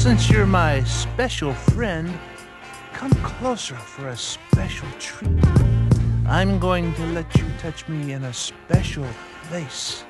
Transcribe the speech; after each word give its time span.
since 0.00 0.30
you're 0.30 0.46
my 0.46 0.82
special 0.84 1.52
friend, 1.52 2.10
come 2.94 3.12
closer 3.22 3.74
for 3.74 4.08
a 4.08 4.16
special 4.16 4.88
treat. 4.98 5.44
I'm 6.26 6.58
going 6.58 6.94
to 6.94 7.06
let 7.08 7.36
you 7.36 7.44
touch 7.58 7.86
me 7.86 8.12
in 8.12 8.24
a 8.24 8.32
special 8.32 9.06
place. 9.48 10.04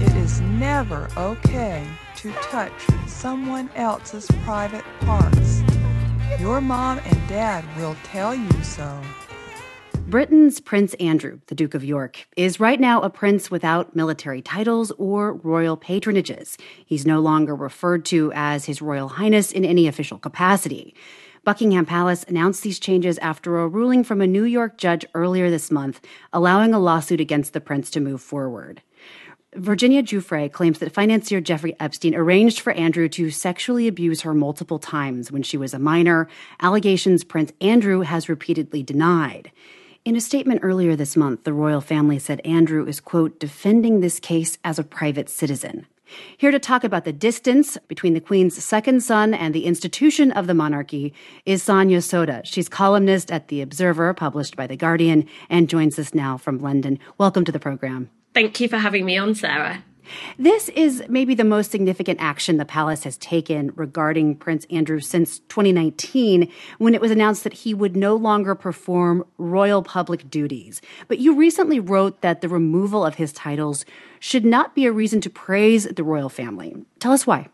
It 0.00 0.14
is 0.16 0.40
never 0.40 1.08
okay 1.18 1.86
to 2.16 2.32
touch 2.50 2.72
someone 3.06 3.68
else's 3.74 4.26
private 4.44 4.84
parts. 5.00 5.60
Your 6.40 6.62
mom 6.62 7.00
and 7.04 7.28
dad 7.28 7.66
will 7.76 7.96
tell 8.02 8.34
you 8.34 8.62
so. 8.62 8.98
Britain's 10.08 10.58
Prince 10.58 10.94
Andrew, 10.94 11.40
the 11.48 11.54
Duke 11.54 11.74
of 11.74 11.84
York, 11.84 12.28
is 12.34 12.58
right 12.58 12.80
now 12.80 13.02
a 13.02 13.10
prince 13.10 13.50
without 13.50 13.94
military 13.94 14.40
titles 14.40 14.90
or 14.92 15.34
royal 15.34 15.76
patronages. 15.76 16.58
He's 16.86 17.04
no 17.04 17.20
longer 17.20 17.54
referred 17.54 18.06
to 18.06 18.32
as 18.34 18.64
His 18.64 18.80
Royal 18.80 19.08
Highness 19.08 19.52
in 19.52 19.66
any 19.66 19.86
official 19.86 20.16
capacity. 20.16 20.94
Buckingham 21.44 21.84
Palace 21.84 22.24
announced 22.26 22.62
these 22.62 22.78
changes 22.78 23.18
after 23.18 23.58
a 23.58 23.68
ruling 23.68 24.02
from 24.02 24.22
a 24.22 24.26
New 24.26 24.44
York 24.44 24.78
judge 24.78 25.04
earlier 25.12 25.50
this 25.50 25.70
month 25.70 26.00
allowing 26.32 26.72
a 26.72 26.80
lawsuit 26.80 27.20
against 27.20 27.52
the 27.52 27.60
prince 27.60 27.90
to 27.90 28.00
move 28.00 28.22
forward. 28.22 28.80
Virginia 29.56 30.02
Giuffre 30.02 30.50
claims 30.50 30.78
that 30.78 30.92
financier 30.92 31.42
Jeffrey 31.42 31.76
Epstein 31.78 32.14
arranged 32.14 32.60
for 32.60 32.72
Andrew 32.72 33.10
to 33.10 33.30
sexually 33.30 33.86
abuse 33.86 34.22
her 34.22 34.32
multiple 34.32 34.78
times 34.78 35.30
when 35.30 35.42
she 35.42 35.58
was 35.58 35.74
a 35.74 35.78
minor, 35.78 36.28
allegations 36.62 37.24
Prince 37.24 37.52
Andrew 37.60 38.00
has 38.00 38.30
repeatedly 38.30 38.82
denied. 38.82 39.52
In 40.04 40.16
a 40.16 40.20
statement 40.20 40.60
earlier 40.62 40.96
this 40.96 41.16
month, 41.16 41.44
the 41.44 41.52
royal 41.52 41.80
family 41.80 42.18
said 42.18 42.40
Andrew 42.44 42.86
is, 42.86 43.00
quote, 43.00 43.38
defending 43.38 44.00
this 44.00 44.18
case 44.18 44.56
as 44.64 44.78
a 44.78 44.84
private 44.84 45.28
citizen. 45.28 45.86
Here 46.38 46.50
to 46.50 46.58
talk 46.58 46.84
about 46.84 47.04
the 47.04 47.12
distance 47.12 47.76
between 47.88 48.14
the 48.14 48.20
Queen's 48.20 48.62
second 48.62 49.02
son 49.02 49.34
and 49.34 49.54
the 49.54 49.66
institution 49.66 50.32
of 50.32 50.46
the 50.46 50.54
monarchy 50.54 51.12
is 51.44 51.62
Sonia 51.62 51.98
Sodha. 51.98 52.40
She's 52.44 52.68
columnist 52.68 53.30
at 53.30 53.48
The 53.48 53.60
Observer, 53.60 54.14
published 54.14 54.56
by 54.56 54.66
The 54.66 54.76
Guardian, 54.76 55.28
and 55.50 55.68
joins 55.68 55.98
us 55.98 56.14
now 56.14 56.38
from 56.38 56.58
London. 56.58 56.98
Welcome 57.18 57.44
to 57.44 57.52
the 57.52 57.60
program. 57.60 58.08
Thank 58.32 58.58
you 58.60 58.68
for 58.68 58.78
having 58.78 59.04
me 59.04 59.18
on, 59.18 59.34
Sarah. 59.34 59.84
This 60.38 60.68
is 60.70 61.02
maybe 61.08 61.34
the 61.34 61.44
most 61.44 61.70
significant 61.70 62.20
action 62.20 62.56
the 62.56 62.64
palace 62.64 63.04
has 63.04 63.16
taken 63.18 63.72
regarding 63.74 64.36
Prince 64.36 64.66
Andrew 64.70 65.00
since 65.00 65.40
2019, 65.40 66.50
when 66.78 66.94
it 66.94 67.00
was 67.00 67.10
announced 67.10 67.44
that 67.44 67.52
he 67.52 67.74
would 67.74 67.96
no 67.96 68.16
longer 68.16 68.54
perform 68.54 69.24
royal 69.36 69.82
public 69.82 70.30
duties. 70.30 70.80
But 71.08 71.18
you 71.18 71.34
recently 71.34 71.80
wrote 71.80 72.20
that 72.22 72.40
the 72.40 72.48
removal 72.48 73.04
of 73.04 73.16
his 73.16 73.32
titles 73.32 73.84
should 74.20 74.44
not 74.44 74.74
be 74.74 74.86
a 74.86 74.92
reason 74.92 75.20
to 75.22 75.30
praise 75.30 75.84
the 75.84 76.04
royal 76.04 76.28
family. 76.28 76.74
Tell 76.98 77.12
us 77.12 77.26
why. 77.26 77.48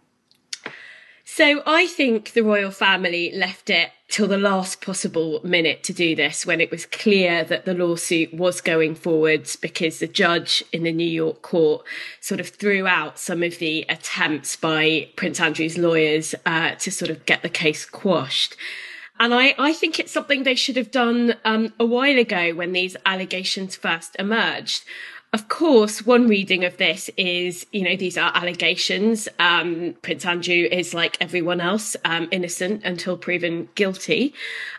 So 1.36 1.64
I 1.66 1.88
think 1.88 2.34
the 2.34 2.44
royal 2.44 2.70
family 2.70 3.32
left 3.34 3.68
it 3.68 3.90
till 4.06 4.28
the 4.28 4.38
last 4.38 4.80
possible 4.80 5.40
minute 5.42 5.82
to 5.82 5.92
do 5.92 6.14
this 6.14 6.46
when 6.46 6.60
it 6.60 6.70
was 6.70 6.86
clear 6.86 7.42
that 7.42 7.64
the 7.64 7.74
lawsuit 7.74 8.32
was 8.32 8.60
going 8.60 8.94
forwards 8.94 9.56
because 9.56 9.98
the 9.98 10.06
judge 10.06 10.62
in 10.72 10.84
the 10.84 10.92
New 10.92 11.02
York 11.02 11.42
court 11.42 11.84
sort 12.20 12.38
of 12.38 12.50
threw 12.50 12.86
out 12.86 13.18
some 13.18 13.42
of 13.42 13.58
the 13.58 13.84
attempts 13.88 14.55
by 14.55 15.08
Prince 15.16 15.40
Andrew's 15.40 15.77
lawyers 15.77 16.36
uh, 16.46 16.77
to 16.77 16.92
sort 16.92 17.10
of 17.10 17.27
get 17.27 17.42
the 17.42 17.48
case 17.48 17.84
quashed. 17.84 18.56
And 19.18 19.34
I, 19.34 19.56
I 19.58 19.72
think 19.72 19.98
it's 19.98 20.12
something 20.12 20.44
they 20.44 20.55
should 20.55 20.77
have 20.77 20.92
done 20.92 21.34
um, 21.44 21.74
a 21.80 21.84
while 21.84 22.16
ago 22.16 22.55
when 22.55 22.70
these 22.72 22.96
allegations 23.05 23.74
first 23.74 24.14
emerged. 24.20 24.84
Of 25.34 25.48
course, 25.48 26.06
one 26.06 26.28
reading 26.28 26.64
of 26.64 26.77
this 26.77 27.10
is, 27.16 27.66
you 27.72 27.82
know, 27.82 27.96
these 27.96 28.16
are 28.16 28.30
allegations. 28.36 29.28
Um, 29.40 29.96
Prince 30.00 30.24
Andrew 30.24 30.68
is 30.70 30.94
like 30.94 31.16
everyone 31.20 31.60
else, 31.60 31.96
um, 32.04 32.28
innocent 32.30 32.84
until 32.84 33.16
proven 33.16 33.68
guilty. 33.74 34.32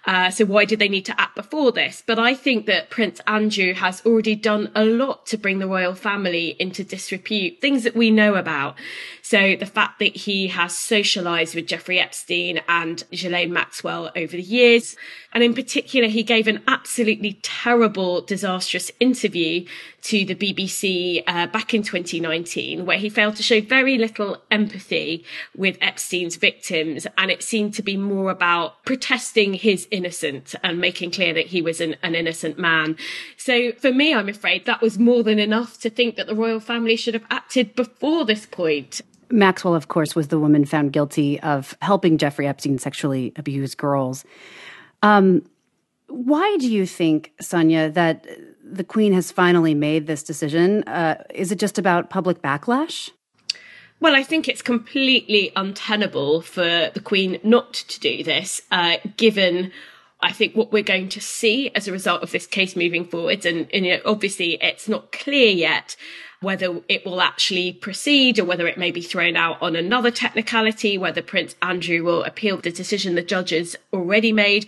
Uh, 0.06 0.30
so 0.30 0.46
why 0.46 0.64
did 0.64 0.80
they 0.80 0.88
need 0.88 1.04
to 1.08 1.20
act 1.20 1.36
before 1.36 1.74
this? 1.74 2.02
But 2.08 2.20
I 2.20 2.36
think 2.36 2.68
that 2.68 2.90
Prince 2.90 3.20
Andrew 3.28 3.74
has 3.74 4.02
already 4.06 4.34
done 4.34 4.72
a 4.74 4.86
lot 4.86 5.26
to 5.26 5.38
bring 5.38 5.60
the 5.60 5.68
royal 5.68 5.94
family 5.94 6.56
into 6.58 6.86
disrepute, 6.86 7.60
things 7.60 7.84
that 7.84 7.94
we 7.94 8.10
know 8.10 8.36
about. 8.36 8.78
So 9.28 9.56
the 9.56 9.66
fact 9.66 9.98
that 9.98 10.16
he 10.16 10.50
has 10.50 10.78
socialized 10.78 11.56
with 11.56 11.66
Jeffrey 11.66 12.00
Epstein 12.00 12.62
and 12.70 13.04
Ghislaine 13.10 13.52
Maxwell 13.52 14.12
over 14.16 14.38
the 14.38 14.44
years, 14.44 14.96
and 15.34 15.44
in 15.44 15.56
particular, 15.56 16.08
he 16.08 16.22
gave 16.22 16.48
an 16.48 16.62
absolutely 16.68 17.40
terrible, 17.42 18.22
disastrous 18.22 18.92
interview 19.00 19.66
to 20.04 20.26
the 20.26 20.36
BBC 20.36 21.24
uh, 21.26 21.48
back 21.48 21.74
in 21.74 21.82
2019, 21.82 22.86
where 22.86 23.00
he 23.00 23.10
failed 23.10 23.36
to 23.38 23.42
show 23.42 23.62
very 23.62 23.98
little 23.98 24.44
empathy 24.52 25.26
with 25.58 25.80
Epstein's 25.82 26.36
victims. 26.36 27.08
And 27.18 27.32
it 27.32 27.42
seemed 27.42 27.74
to 27.74 27.82
be 27.82 27.98
more 27.98 28.30
about 28.30 28.86
protesting 28.86 29.56
his 29.56 29.88
innocence 29.90 30.54
and 30.64 30.80
making 30.80 31.10
clear 31.10 31.34
that 31.34 31.48
he 31.48 31.64
was 31.64 31.82
an, 31.82 31.96
an 32.04 32.14
innocent 32.14 32.60
man. 32.60 32.96
So 33.38 33.72
for 33.72 33.92
me, 33.92 34.14
I'm 34.14 34.30
afraid 34.30 34.68
that 34.68 34.84
was 34.84 35.00
more 35.00 35.24
than 35.24 35.40
enough 35.40 35.80
to 35.80 35.90
think 35.90 36.16
that 36.16 36.28
the 36.28 36.36
royal 36.36 36.60
family 36.60 36.96
should 36.96 37.16
have 37.16 37.26
acted 37.32 37.74
before 37.74 38.24
this 38.24 38.46
point. 38.46 39.02
Maxwell, 39.30 39.76
of 39.76 39.88
course, 39.88 40.16
was 40.16 40.28
the 40.30 40.40
woman 40.40 40.66
found 40.66 40.94
guilty 40.94 41.40
of 41.42 41.78
helping 41.82 42.18
Jeffrey 42.18 42.48
Epstein 42.48 42.78
sexually 42.78 43.34
abuse 43.36 43.76
girls. 43.76 44.26
Um, 45.02 45.44
why 46.08 46.58
do 46.60 46.72
you 46.72 46.86
think, 46.86 47.34
Sonia, 47.42 47.90
that 47.92 48.26
the 48.64 48.84
Queen 48.84 49.14
has 49.14 49.32
finally 49.32 49.74
made 49.74 50.08
this 50.08 50.24
decision? 50.24 50.84
Uh, 50.84 51.24
is 51.34 51.52
it 51.52 51.60
just 51.60 51.78
about 51.78 52.10
public 52.10 52.42
backlash? 52.42 53.12
Well, 54.00 54.16
I 54.16 54.24
think 54.24 54.48
it's 54.48 54.62
completely 54.62 55.52
untenable 55.56 56.42
for 56.42 56.92
the 56.94 57.02
Queen 57.04 57.40
not 57.44 57.74
to 57.74 58.00
do 58.00 58.24
this, 58.24 58.62
uh, 58.72 58.98
given 59.18 59.72
I 60.22 60.32
think 60.32 60.56
what 60.56 60.72
we're 60.72 60.84
going 60.84 61.10
to 61.10 61.22
see 61.22 61.70
as 61.76 61.88
a 61.88 61.92
result 61.92 62.24
of 62.24 62.32
this 62.32 62.48
case 62.48 62.76
moving 62.76 63.06
forward, 63.06 63.46
and, 63.46 63.68
and 63.74 63.86
you 63.86 63.94
know, 63.94 64.02
obviously 64.06 64.58
it's 64.62 64.90
not 64.90 65.12
clear 65.12 65.50
yet 65.50 65.96
whether 66.46 66.80
it 66.88 67.06
will 67.06 67.22
actually 67.22 67.74
proceed 67.74 68.40
or 68.40 68.46
whether 68.46 68.68
it 68.68 68.78
may 68.78 68.92
be 68.92 69.02
thrown 69.02 69.36
out 69.36 69.62
on 69.62 69.76
another 69.76 70.12
technicality, 70.12 70.98
whether 70.98 71.22
Prince 71.22 71.56
Andrew 71.62 72.04
will 72.04 72.24
appeal 72.24 72.58
the 72.58 72.72
decision 72.72 73.16
the 73.16 73.24
judges 73.24 73.76
already 73.92 74.32
made. 74.32 74.68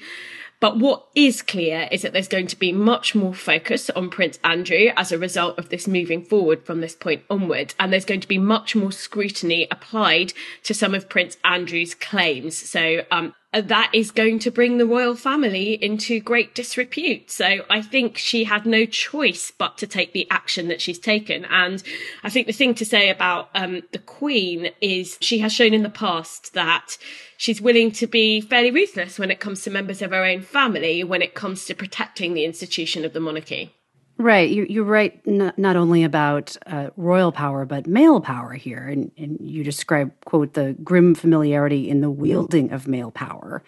But 0.59 0.79
what 0.79 1.05
is 1.13 1.43
clear 1.43 1.87
is 1.91 2.01
that 2.01 2.13
there's 2.13 2.27
going 2.27 2.47
to 2.47 2.57
be 2.57 2.71
much 2.71 3.13
more 3.13 3.33
focus 3.33 3.91
on 3.91 4.09
Prince 4.09 4.39
Andrew 4.43 4.89
as 4.97 5.11
a 5.11 5.19
result 5.19 5.59
of 5.59 5.69
this 5.69 5.87
moving 5.87 6.23
forward 6.23 6.65
from 6.65 6.81
this 6.81 6.95
point 6.95 7.23
onward. 7.29 7.75
And 7.79 7.93
there's 7.93 8.05
going 8.05 8.21
to 8.21 8.27
be 8.27 8.39
much 8.39 8.75
more 8.75 8.91
scrutiny 8.91 9.67
applied 9.69 10.33
to 10.63 10.73
some 10.73 10.95
of 10.95 11.09
Prince 11.09 11.37
Andrew's 11.43 11.93
claims. 11.93 12.57
So, 12.57 13.03
um, 13.11 13.35
that 13.61 13.91
is 13.93 14.11
going 14.11 14.39
to 14.39 14.51
bring 14.51 14.77
the 14.77 14.85
royal 14.85 15.15
family 15.15 15.73
into 15.73 16.19
great 16.19 16.53
disrepute. 16.55 17.31
So 17.31 17.65
I 17.69 17.81
think 17.81 18.17
she 18.17 18.43
had 18.43 18.65
no 18.65 18.85
choice 18.85 19.51
but 19.51 19.77
to 19.77 19.87
take 19.87 20.13
the 20.13 20.27
action 20.29 20.67
that 20.67 20.81
she's 20.81 20.99
taken. 20.99 21.45
And 21.45 21.81
I 22.23 22.29
think 22.29 22.47
the 22.47 22.53
thing 22.53 22.75
to 22.75 22.85
say 22.85 23.09
about 23.09 23.49
um, 23.55 23.83
the 23.91 23.99
Queen 23.99 24.71
is 24.81 25.17
she 25.21 25.39
has 25.39 25.53
shown 25.53 25.73
in 25.73 25.83
the 25.83 25.89
past 25.89 26.53
that 26.53 26.97
she's 27.37 27.61
willing 27.61 27.91
to 27.91 28.07
be 28.07 28.41
fairly 28.41 28.71
ruthless 28.71 29.19
when 29.19 29.31
it 29.31 29.39
comes 29.39 29.61
to 29.63 29.71
members 29.71 30.01
of 30.01 30.11
her 30.11 30.25
own 30.25 30.41
family, 30.41 31.03
when 31.03 31.21
it 31.21 31.35
comes 31.35 31.65
to 31.65 31.75
protecting 31.75 32.33
the 32.33 32.45
institution 32.45 33.05
of 33.05 33.13
the 33.13 33.19
monarchy. 33.19 33.76
Right. 34.19 34.49
You, 34.49 34.65
you're 34.67 34.83
right, 34.83 35.25
not, 35.27 35.59
not 35.59 35.75
only 35.75 36.03
about 36.03 36.57
uh, 36.65 36.89
royal 36.97 37.31
power, 37.31 37.65
but 37.65 37.85
male 37.85 38.19
power 38.19 38.53
here. 38.53 38.87
And, 38.87 39.11
and 39.15 39.37
you 39.39 39.63
describe, 39.63 40.11
quote, 40.25 40.53
the 40.53 40.75
grim 40.83 41.13
familiarity 41.13 41.87
in 41.87 42.01
the 42.01 42.09
wielding 42.09 42.71
of 42.71 42.87
male 42.87 43.11
power. 43.11 43.61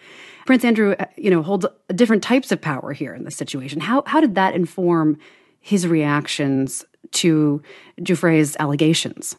Prince 0.46 0.64
Andrew, 0.64 0.96
uh, 0.98 1.06
you 1.16 1.30
know, 1.30 1.42
holds 1.42 1.66
different 1.94 2.24
types 2.24 2.50
of 2.50 2.60
power 2.60 2.92
here 2.92 3.14
in 3.14 3.24
this 3.24 3.36
situation. 3.36 3.80
How, 3.80 4.02
how 4.06 4.20
did 4.20 4.34
that 4.34 4.54
inform 4.54 5.18
his 5.60 5.86
reactions 5.86 6.84
to 7.12 7.62
Giuffre's 8.02 8.56
allegations? 8.58 9.36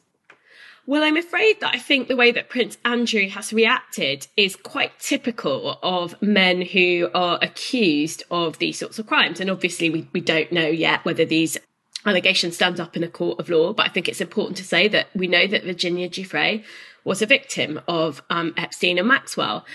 Well, 0.88 1.04
I'm 1.04 1.18
afraid 1.18 1.60
that 1.60 1.76
I 1.76 1.80
think 1.80 2.08
the 2.08 2.16
way 2.16 2.32
that 2.32 2.50
Prince 2.50 2.78
Andrew 2.84 3.30
has 3.30 3.54
reacted 3.54 4.28
is 4.36 4.56
quite 4.56 5.00
typical 5.00 5.80
of 5.84 6.20
men 6.22 6.62
who 6.62 7.10
are 7.14 7.38
accused 7.42 8.24
of 8.32 8.58
these 8.58 8.80
sorts 8.80 8.98
of 8.98 9.06
crimes. 9.06 9.40
And 9.40 9.50
obviously, 9.50 9.90
we, 9.90 10.08
we 10.12 10.22
don't 10.22 10.52
know 10.52 10.68
yet 10.68 11.06
whether 11.06 11.24
these 11.24 11.58
allegations 12.06 12.56
stand 12.56 12.80
up 12.80 12.98
in 12.98 13.04
a 13.04 13.08
court 13.08 13.40
of 13.40 13.50
law, 13.50 13.74
but 13.74 13.86
I 13.86 13.90
think 13.90 14.10
it's 14.10 14.22
important 14.22 14.58
to 14.58 14.64
say 14.64 14.88
that 14.88 15.08
we 15.16 15.28
know 15.28 15.46
that 15.46 15.64
Virginia 15.64 16.10
Giuffre 16.10 16.64
was 17.04 17.22
a 17.22 17.28
victim 17.28 17.80
of 17.88 18.24
um, 18.32 18.54
Epstein 18.58 18.98
and 18.98 19.08
Maxwell. 19.08 19.66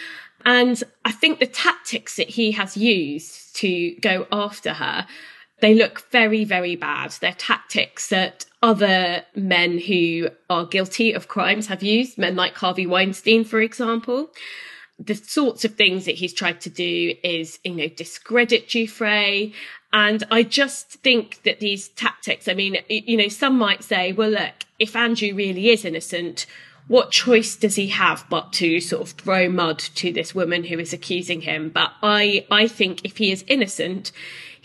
And 0.45 0.83
I 1.05 1.13
think 1.13 1.39
the 1.39 1.47
tactics 1.47 2.17
that 2.17 2.31
he 2.31 2.53
has 2.53 2.77
used 2.77 3.55
to 3.57 3.95
go 4.01 4.27
after 4.33 4.75
her 4.75 5.07
they 5.61 5.75
look 5.75 6.11
very, 6.11 6.45
very 6.45 6.77
bad. 6.77 7.13
They're 7.13 7.33
tactics 7.33 8.09
that 8.11 8.45
other 8.67 9.25
men 9.37 9.79
who 9.79 10.29
are 10.51 10.67
guilty 10.67 11.13
of 11.13 11.29
crimes 11.29 11.69
have 11.69 11.85
used, 11.85 12.19
men 12.19 12.35
like 12.35 12.57
Harvey 12.57 12.85
Weinstein, 12.85 13.45
for 13.45 13.61
example. 13.61 14.33
The 14.99 15.15
sorts 15.15 15.65
of 15.65 15.77
things 15.77 16.05
that 16.07 16.17
he's 16.17 16.33
tried 16.33 16.61
to 16.63 16.71
do 16.71 17.15
is, 17.23 17.61
you 17.63 17.77
know, 17.77 17.87
discredit 17.87 18.67
Giuffre. 18.67 19.53
And 19.93 20.25
I 20.33 20.43
just 20.43 20.95
think 20.95 21.45
that 21.45 21.61
these 21.61 21.89
tactics, 21.91 22.49
I 22.49 22.55
mean, 22.55 22.79
you 22.89 23.17
know, 23.17 23.29
some 23.29 23.57
might 23.57 23.85
say, 23.85 24.13
well, 24.13 24.31
look, 24.31 24.65
if 24.81 24.97
Andrew 24.97 25.33
really 25.33 25.71
is 25.71 25.85
innocent, 25.85 26.47
what 26.89 27.13
choice 27.13 27.55
does 27.55 27.77
he 27.77 27.87
have 27.89 28.27
but 28.29 28.53
to 28.55 28.81
sort 28.81 29.03
of 29.03 29.11
throw 29.11 29.49
mud 29.49 29.79
to 29.79 30.13
this 30.13 30.35
woman 30.35 30.65
who 30.65 30.81
is 30.81 30.93
accusing 30.93 31.43
him? 31.43 31.71
But 31.71 31.93
I, 32.03 32.45
I 32.51 32.67
think 32.67 33.05
if 33.05 33.19
he 33.19 33.31
is 33.31 33.45
innocent, 33.47 34.11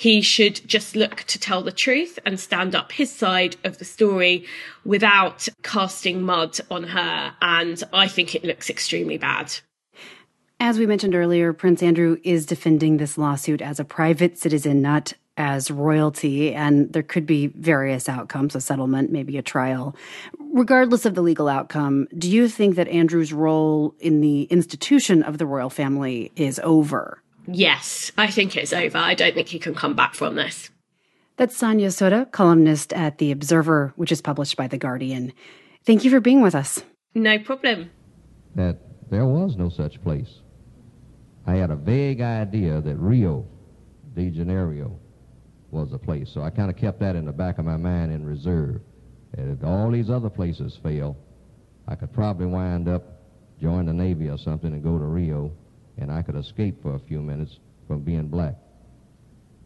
he 0.01 0.19
should 0.19 0.68
just 0.68 0.95
look 0.95 1.18
to 1.27 1.38
tell 1.38 1.62
the 1.62 1.71
truth 1.71 2.18
and 2.25 2.39
stand 2.39 2.74
up 2.74 2.92
his 2.92 3.12
side 3.12 3.56
of 3.63 3.77
the 3.77 3.86
story 3.86 4.44
without 4.83 5.48
casting 5.62 6.24
mud 6.24 6.59
on 6.71 6.81
her. 6.81 7.36
And 7.39 7.83
I 7.94 8.07
think 8.07 8.33
it 8.33 8.44
looks 8.44 8.68
extremely 8.68 9.19
bad. 9.19 9.53
As 10.59 10.80
we 10.80 10.88
mentioned 10.88 11.13
earlier, 11.13 11.53
Prince 11.53 11.83
Andrew 11.83 12.18
is 12.24 12.48
defending 12.48 12.98
this 12.98 13.15
lawsuit 13.15 13.62
as 13.62 13.80
a 13.80 13.86
private 13.86 14.39
citizen, 14.39 14.81
not 14.81 15.13
as 15.38 15.69
royalty, 15.69 16.51
and 16.51 16.92
there 16.94 17.03
could 17.03 17.27
be 17.27 17.48
various 17.48 18.09
outcomes 18.09 18.56
a 18.56 18.62
settlement, 18.62 19.12
maybe 19.12 19.38
a 19.38 19.44
trial. 19.44 19.95
Regardless 20.51 21.06
of 21.06 21.13
the 21.13 21.21
legal 21.21 21.48
outcome, 21.48 22.07
do 22.18 22.27
you 22.27 22.50
think 22.50 22.75
that 22.75 22.88
Andrew's 22.88 23.33
role 23.33 23.94
in 24.00 24.19
the 24.21 24.44
institution 24.45 25.21
of 25.21 25.38
the 25.38 25.45
royal 25.45 25.69
family 25.69 26.31
is 26.36 26.59
over? 26.63 27.21
Yes, 27.47 28.11
I 28.17 28.27
think 28.27 28.55
it's 28.55 28.73
over. 28.73 28.97
I 28.97 29.13
don't 29.13 29.33
think 29.33 29.47
he 29.47 29.59
can 29.59 29.73
come 29.73 29.95
back 29.95 30.13
from 30.13 30.35
this. 30.35 30.69
That's 31.38 31.57
Sonia 31.57 31.88
Sodha, 31.89 32.31
columnist 32.31 32.93
at 32.93 33.17
The 33.17 33.31
Observer, 33.31 33.93
which 33.95 34.11
is 34.11 34.21
published 34.21 34.57
by 34.57 34.67
The 34.67 34.77
Guardian. 34.77 35.33
Thank 35.85 36.03
you 36.03 36.11
for 36.11 36.19
being 36.19 36.41
with 36.41 36.53
us. 36.53 36.83
No 37.15 37.39
problem. 37.39 37.89
That 38.55 38.79
there 39.09 39.25
was 39.25 39.55
no 39.57 39.69
such 39.69 40.01
place. 40.03 40.39
I 41.47 41.55
had 41.55 41.71
a 41.71 41.75
vague 41.75 42.21
idea 42.21 42.81
that 42.81 42.95
Rio 42.97 43.47
de 44.13 44.29
Janeiro 44.29 44.99
was 45.71 45.93
a 45.93 45.97
place, 45.97 46.29
so 46.29 46.41
I 46.41 46.49
kind 46.49 46.69
of 46.69 46.77
kept 46.77 46.99
that 46.99 47.15
in 47.15 47.25
the 47.25 47.31
back 47.31 47.57
of 47.57 47.65
my 47.65 47.77
mind 47.77 48.11
in 48.11 48.25
reserve. 48.25 48.81
And 49.38 49.57
if 49.57 49.65
all 49.65 49.89
these 49.89 50.09
other 50.09 50.29
places 50.29 50.77
fail, 50.83 51.17
I 51.88 51.95
could 51.95 52.13
probably 52.13 52.45
wind 52.45 52.88
up, 52.88 53.03
join 53.59 53.85
the 53.85 53.93
Navy 53.93 54.29
or 54.29 54.38
something, 54.38 54.73
and 54.73 54.83
go 54.83 54.97
to 54.99 55.05
Rio, 55.05 55.51
and 55.97 56.11
I 56.11 56.21
could 56.21 56.35
escape 56.35 56.81
for 56.81 56.95
a 56.95 56.99
few 56.99 57.21
minutes 57.21 57.59
from 57.88 58.01
being 58.01 58.27
black. 58.27 58.55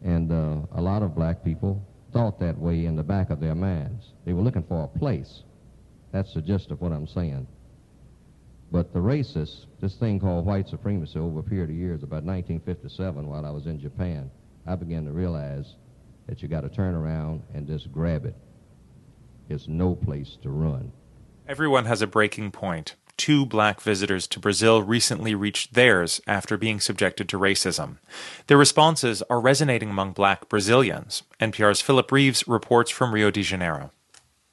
And 0.02 0.30
uh, 0.30 0.66
a 0.72 0.80
lot 0.80 1.02
of 1.02 1.14
black 1.14 1.44
people 1.44 1.84
thought 2.12 2.38
that 2.40 2.58
way 2.58 2.86
in 2.86 2.96
the 2.96 3.02
back 3.02 3.30
of 3.30 3.40
their 3.40 3.54
minds. 3.54 4.12
They 4.24 4.32
were 4.32 4.42
looking 4.42 4.64
for 4.64 4.84
a 4.84 4.98
place. 4.98 5.42
That's 6.12 6.32
the 6.34 6.42
gist 6.42 6.70
of 6.70 6.80
what 6.80 6.92
I'm 6.92 7.06
saying. 7.06 7.46
But 8.72 8.92
the 8.92 8.98
racists, 8.98 9.66
this 9.80 9.94
thing 9.94 10.18
called 10.18 10.44
white 10.44 10.68
supremacy 10.68 11.18
over 11.18 11.40
a 11.40 11.42
period 11.42 11.70
of 11.70 11.76
years, 11.76 12.02
about 12.02 12.24
1957 12.24 13.26
while 13.26 13.46
I 13.46 13.50
was 13.50 13.66
in 13.66 13.78
Japan, 13.78 14.30
I 14.66 14.74
began 14.74 15.04
to 15.04 15.12
realize 15.12 15.74
that 16.26 16.42
you 16.42 16.48
got 16.48 16.62
to 16.62 16.68
turn 16.68 16.94
around 16.94 17.42
and 17.54 17.66
just 17.66 17.92
grab 17.92 18.24
it. 18.24 18.34
It's 19.48 19.68
no 19.68 19.94
place 19.94 20.36
to 20.42 20.50
run. 20.50 20.90
Everyone 21.48 21.84
has 21.84 22.02
a 22.02 22.06
breaking 22.06 22.50
point. 22.50 22.96
Two 23.16 23.46
black 23.46 23.80
visitors 23.80 24.26
to 24.28 24.38
Brazil 24.40 24.82
recently 24.82 25.34
reached 25.34 25.72
theirs 25.72 26.20
after 26.26 26.58
being 26.58 26.80
subjected 26.80 27.28
to 27.30 27.38
racism. 27.38 27.96
Their 28.46 28.58
responses 28.58 29.22
are 29.30 29.40
resonating 29.40 29.88
among 29.88 30.12
black 30.12 30.48
Brazilians. 30.48 31.22
NPR's 31.40 31.80
Philip 31.80 32.12
Reeves 32.12 32.46
reports 32.46 32.90
from 32.90 33.14
Rio 33.14 33.30
de 33.30 33.42
Janeiro. 33.42 33.90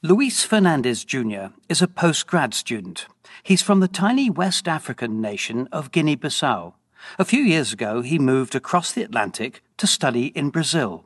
Luis 0.02 0.44
Fernandez 0.44 1.04
Jr. 1.04 1.48
is 1.68 1.82
a 1.82 1.88
postgrad 1.88 2.54
student. 2.54 3.06
He's 3.44 3.62
from 3.62 3.82
the 3.82 3.88
tiny 3.88 4.30
West 4.30 4.68
African 4.68 5.22
nation 5.22 5.68
of 5.72 5.92
Guinea 5.92 6.16
Bissau. 6.16 6.74
A 7.20 7.26
few 7.26 7.42
years 7.42 7.74
ago, 7.74 8.02
he 8.02 8.18
moved 8.18 8.56
across 8.56 8.94
the 8.94 9.04
Atlantic 9.04 9.62
to 9.78 9.88
study 9.88 10.28
in 10.28 10.50
Brazil. 10.50 11.06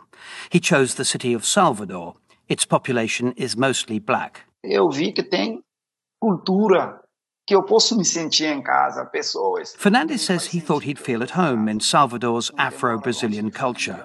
He 0.49 0.59
chose 0.59 0.95
the 0.95 1.05
city 1.05 1.33
of 1.33 1.45
Salvador. 1.45 2.15
Its 2.47 2.65
population 2.65 3.33
is 3.33 3.57
mostly 3.57 3.99
black. 3.99 4.41
Eu 4.63 4.89
vi 4.89 5.11
que 5.11 5.23
tem 5.23 5.61
cultura 6.21 6.99
que 7.47 7.55
eu 7.55 7.63
posso 7.63 7.97
me 7.97 8.03
sentir 8.03 8.45
em 8.45 8.61
casa, 8.61 9.05
pessoas. 9.05 9.73
Fernandez 9.77 10.21
says 10.21 10.53
he 10.53 10.59
thought 10.59 10.85
he'd 10.85 10.99
feel 10.99 11.23
at 11.23 11.31
home 11.31 11.71
in 11.71 11.79
Salvador's 11.79 12.51
Afro 12.57 12.99
Brazilian 12.99 13.49
culture. 13.49 14.03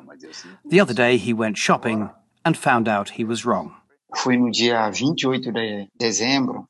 The 0.64 0.80
other 0.80 0.94
day, 0.94 1.18
he 1.18 1.34
went 1.34 1.58
shopping 1.58 2.08
and 2.44 2.56
found 2.56 2.88
out 2.88 3.18
he 3.18 3.24
was 3.24 3.44
wrong. 3.44 3.72
Fui 4.14 4.36
no 4.36 4.50
dia 4.50 4.90
28 4.90 5.52
de 5.52 5.88
dezembro 5.98 6.68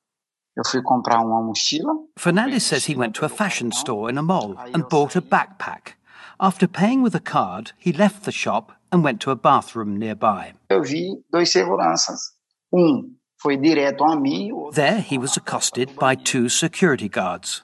Eu 0.55 0.65
fui 0.67 0.83
comprar 0.83 1.21
uma 1.21 1.41
mochila. 1.43 1.93
Fernandez 2.19 2.63
says 2.63 2.87
he 2.87 2.95
went 2.95 3.15
to 3.15 3.25
a 3.25 3.29
fashion 3.29 3.73
store 3.73 4.11
in 4.11 4.19
a 4.19 4.23
mall 4.23 4.55
and 4.75 4.87
bought 4.89 5.17
a 5.17 5.23
backpack. 5.23 5.95
After 6.39 6.69
paying 6.69 7.03
with 7.03 7.15
a 7.15 7.21
card, 7.21 7.73
he 7.79 7.93
left 7.93 8.25
the 8.25 8.33
shop 8.33 8.73
and 8.91 9.03
went 9.03 9.21
to 9.21 9.31
a 9.31 9.37
bathroom 9.37 9.99
nearby. 9.99 10.53
Eu 10.69 10.83
vi 10.83 11.25
dois 11.31 11.51
seguranças. 11.51 12.35
Um 12.71 13.15
foi 13.43 13.57
direto 13.57 14.05
a 14.05 14.15
mim. 14.15 14.71
There 14.73 15.01
he 15.01 15.19
was 15.19 15.37
accosted 15.37 15.97
by 15.97 16.15
two 16.15 16.49
security 16.49 17.09
guards. 17.09 17.63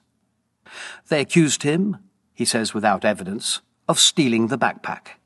They 1.08 1.20
accused 1.20 1.62
him, 1.62 1.98
he 2.34 2.44
says 2.44 2.74
without 2.74 3.04
evidence, 3.04 3.60
of 3.88 3.98
stealing 3.98 4.48
the 4.48 4.58
backpack. 4.58 5.18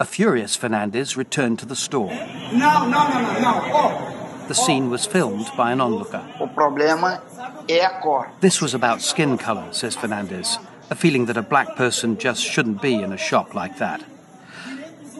A 0.00 0.04
furious 0.04 0.56
Fernandez 0.56 1.16
returned 1.16 1.58
to 1.58 1.66
the 1.66 1.76
store. 1.76 2.10
No, 2.52 2.88
no, 2.88 3.08
no, 3.08 3.20
no, 3.20 3.40
no. 3.40 3.60
Oh. 3.72 4.44
The 4.48 4.54
scene 4.54 4.90
was 4.90 5.06
filmed 5.06 5.48
by 5.56 5.70
an 5.72 5.80
onlooker. 5.80 6.24
O 6.40 6.48
problema 6.48 7.22
é 7.68 7.84
a 7.84 8.00
cor. 8.00 8.32
This 8.40 8.60
was 8.60 8.74
about 8.74 9.00
skin 9.02 9.38
color, 9.38 9.72
says 9.72 9.94
Fernandez, 9.94 10.58
a 10.90 10.96
feeling 10.96 11.26
that 11.26 11.36
a 11.36 11.42
black 11.42 11.76
person 11.76 12.18
just 12.18 12.42
shouldn't 12.42 12.82
be 12.82 12.94
in 12.94 13.12
a 13.12 13.16
shop 13.16 13.54
like 13.54 13.78
that. 13.78 14.02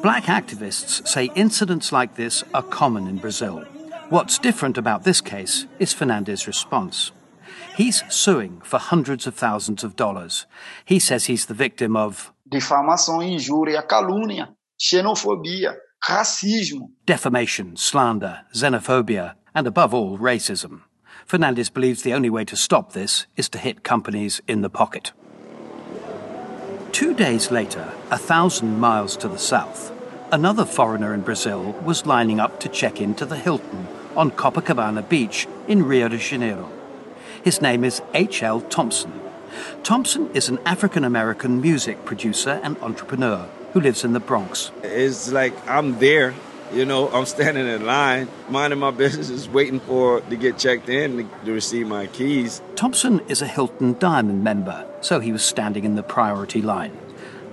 Black 0.02 0.24
activists 0.24 1.06
say 1.06 1.30
incidents 1.36 1.92
like 1.92 2.16
this 2.16 2.42
are 2.52 2.64
common 2.64 3.06
in 3.06 3.19
Brazil. 3.19 3.64
What's 4.12 4.38
different 4.38 4.76
about 4.76 5.04
this 5.04 5.22
case 5.22 5.66
is 5.78 5.94
Fernandez's 5.94 6.46
response. 6.46 7.12
He's 7.74 8.02
suing 8.12 8.60
for 8.62 8.78
hundreds 8.78 9.26
of 9.26 9.34
thousands 9.34 9.82
of 9.84 9.96
dollars. 9.96 10.44
He 10.84 10.98
says 10.98 11.24
he's 11.24 11.46
the 11.46 11.54
victim 11.54 11.96
of 11.96 12.30
difamação, 12.46 13.22
injúria, 13.22 13.82
calúnia, 13.88 14.48
xenofobia, 14.78 15.76
racismo, 16.06 16.90
defamation, 17.06 17.74
slander, 17.74 18.42
xenophobia, 18.54 19.36
and 19.54 19.66
above 19.66 19.94
all, 19.94 20.18
racism. 20.18 20.82
Fernandez 21.24 21.70
believes 21.70 22.02
the 22.02 22.12
only 22.12 22.28
way 22.28 22.44
to 22.44 22.54
stop 22.54 22.92
this 22.92 23.24
is 23.34 23.48
to 23.48 23.58
hit 23.58 23.82
companies 23.82 24.42
in 24.46 24.60
the 24.60 24.68
pocket. 24.68 25.12
Two 26.92 27.14
days 27.14 27.50
later, 27.50 27.90
a 28.10 28.18
thousand 28.18 28.78
miles 28.78 29.16
to 29.16 29.26
the 29.26 29.38
south, 29.38 29.90
another 30.30 30.66
foreigner 30.66 31.14
in 31.14 31.22
Brazil 31.22 31.72
was 31.82 32.04
lining 32.04 32.40
up 32.40 32.60
to 32.60 32.68
check 32.68 33.00
into 33.00 33.24
the 33.24 33.38
Hilton 33.38 33.88
on 34.16 34.30
Copacabana 34.30 35.08
Beach 35.08 35.46
in 35.68 35.84
Rio 35.84 36.08
de 36.08 36.18
Janeiro. 36.18 36.70
His 37.42 37.60
name 37.60 37.84
is 37.84 38.02
H.L. 38.14 38.60
Thompson. 38.62 39.20
Thompson 39.82 40.31
is 40.34 40.48
an 40.48 40.58
African 40.64 41.04
American 41.04 41.60
music 41.60 42.04
producer 42.04 42.60
and 42.62 42.78
entrepreneur 42.78 43.48
who 43.72 43.81
lives 43.81 44.04
in 44.04 44.12
the 44.12 44.20
Bronx. 44.20 44.70
It's 44.82 45.32
like 45.32 45.54
I'm 45.69 45.98
there, 45.98 46.34
you 46.72 46.84
know, 46.84 47.08
I'm 47.10 47.26
standing 47.26 47.66
in 47.66 47.84
line, 47.84 48.28
minding 48.48 48.78
my 48.78 48.90
business, 48.90 49.28
just 49.28 49.50
waiting 49.50 49.81
for 49.81 50.20
to 50.20 50.36
get 50.36 50.58
checked 50.58 50.88
in 50.88 51.16
to, 51.19 51.44
to 51.44 51.52
receive 51.52 51.86
my 51.86 52.06
keys. 52.06 52.62
Thompson 52.76 53.20
is 53.28 53.42
a 53.42 53.46
Hilton 53.46 53.98
Diamond 53.98 54.42
member, 54.42 54.86
so 55.00 55.20
he 55.20 55.32
was 55.32 55.44
standing 55.44 55.84
in 55.84 55.96
the 55.96 56.02
priority 56.02 56.62
line. 56.62 56.96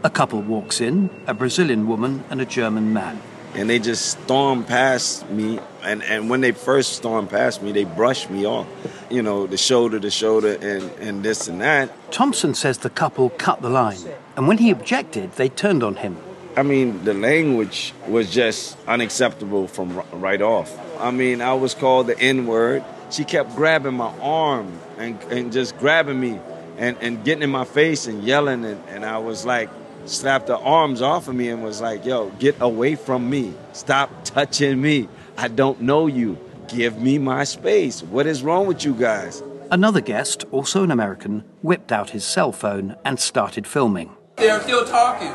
A 0.04 0.10
couple 0.10 0.42
walks 0.42 0.80
in, 0.80 1.10
a 1.28 1.34
Brazilian 1.34 1.88
woman 1.88 2.24
and 2.30 2.40
a 2.40 2.46
German 2.46 2.94
man. 2.94 3.22
And 3.56 3.70
they 3.70 3.80
just 3.80 4.22
storm 4.24 4.64
past 4.64 5.30
me, 5.30 5.60
and, 5.84 6.04
and 6.04 6.30
when 6.30 6.42
they 6.42 6.52
first 6.52 6.94
stormed 6.94 7.30
past 7.30 7.62
me, 7.62 7.72
they 7.72 7.84
brushed 7.84 8.30
me 8.30 8.46
off, 8.46 8.68
you 9.10 9.22
know, 9.22 9.48
the 9.48 9.58
shoulder 9.58 10.00
to 10.00 10.10
shoulder 10.10 10.58
and, 10.62 10.90
and 11.00 11.24
this 11.24 11.48
and 11.48 11.62
that. 11.62 11.90
Thompson 12.12 12.54
says 12.54 12.80
the 12.80 12.90
couple 12.90 13.30
cut 13.32 13.62
the 13.62 13.70
line, 13.70 14.00
and 14.36 14.48
when 14.48 14.58
he 14.58 14.72
objected, 14.72 15.34
they 15.34 15.50
turned 15.50 15.84
on 15.84 15.96
him. 15.96 16.18
I 16.58 16.64
mean, 16.64 17.04
the 17.06 17.14
language 17.14 17.94
was 18.08 18.32
just 18.32 18.76
unacceptable 18.88 19.68
from 19.68 20.04
right 20.12 20.42
off. 20.42 20.78
I 21.00 21.12
mean, 21.12 21.42
I 21.42 21.54
was 21.54 21.74
called 21.74 22.08
the 22.08 22.20
N 22.20 22.48
word. 22.48 22.84
She 23.12 23.24
kept 23.24 23.56
grabbing 23.56 23.94
my 23.94 24.14
arm 24.20 24.78
and, 24.98 25.22
and 25.32 25.54
just 25.54 25.78
grabbing 25.78 26.20
me 26.20 26.40
and, 26.78 26.98
and 27.02 27.24
getting 27.24 27.44
in 27.44 27.50
my 27.50 27.66
face 27.66 28.08
and 28.08 28.24
yelling. 28.24 28.66
And, 28.66 28.84
and 28.90 29.06
I 29.06 29.20
was 29.20 29.46
like, 29.46 29.70
slapped 30.06 30.48
the 30.48 30.58
arms 30.58 31.02
off 31.02 31.28
of 31.28 31.36
me 31.36 31.50
and 31.50 31.64
was 31.64 31.82
like, 31.82 32.06
yo, 32.06 32.30
get 32.40 32.56
away 32.60 32.96
from 32.96 33.30
me. 33.30 33.54
Stop 33.74 34.26
touching 34.26 34.82
me. 34.82 35.08
I 35.42 35.48
don't 35.48 35.80
know 35.80 36.06
you. 36.08 36.38
Give 36.68 37.02
me 37.02 37.18
my 37.18 37.46
space. 37.46 38.04
What 38.04 38.28
is 38.28 38.44
wrong 38.44 38.68
with 38.68 38.84
you 38.84 38.94
guys? 38.94 39.42
Another 39.72 40.02
guest, 40.02 40.44
also 40.52 40.84
an 40.84 40.92
American, 40.92 41.46
whipped 41.62 41.94
out 41.94 42.10
his 42.10 42.26
cell 42.26 42.52
phone 42.52 42.98
and 43.06 43.18
started 43.18 43.66
filming. 43.66 44.12
They're 44.36 44.60
still 44.60 44.86
talking. 44.86 45.30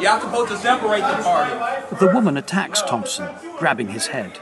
Y'all 0.00 0.20
supposed 0.20 0.52
to 0.52 0.56
separate 0.58 1.00
the 1.00 1.24
party. 1.24 1.96
The 1.96 2.12
woman 2.14 2.36
attacks 2.36 2.82
Thompson, 2.82 3.34
grabbing 3.58 3.88
his 3.88 4.06
head. 4.06 4.38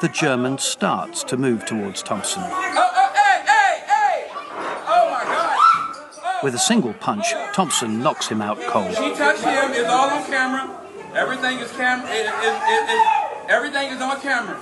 The 0.00 0.08
German 0.10 0.58
starts 0.58 1.24
to 1.24 1.36
move 1.36 1.66
towards 1.66 2.00
Thompson. 2.04 2.44
Oh, 2.44 2.52
oh, 2.54 3.12
hey, 3.14 3.42
hey, 3.50 3.82
hey! 3.84 4.28
Oh 4.30 5.10
my 5.10 5.24
God! 5.24 5.56
Oh. 5.58 6.40
With 6.44 6.54
a 6.54 6.60
single 6.60 6.92
punch, 6.92 7.32
Thompson 7.52 8.00
knocks 8.00 8.28
him 8.28 8.40
out 8.40 8.60
cold. 8.68 8.90
She 8.90 9.12
touched 9.16 9.42
him. 9.42 9.72
It's 9.72 9.88
all 9.88 10.08
on 10.08 10.24
camera. 10.26 10.70
Everything 11.16 11.58
is 11.58 11.72
camera. 11.72 12.08
It, 12.10 12.26
it, 12.26 12.90
it, 12.90 13.15
everything 13.48 13.90
is 13.90 14.00
on 14.00 14.20
camera. 14.20 14.60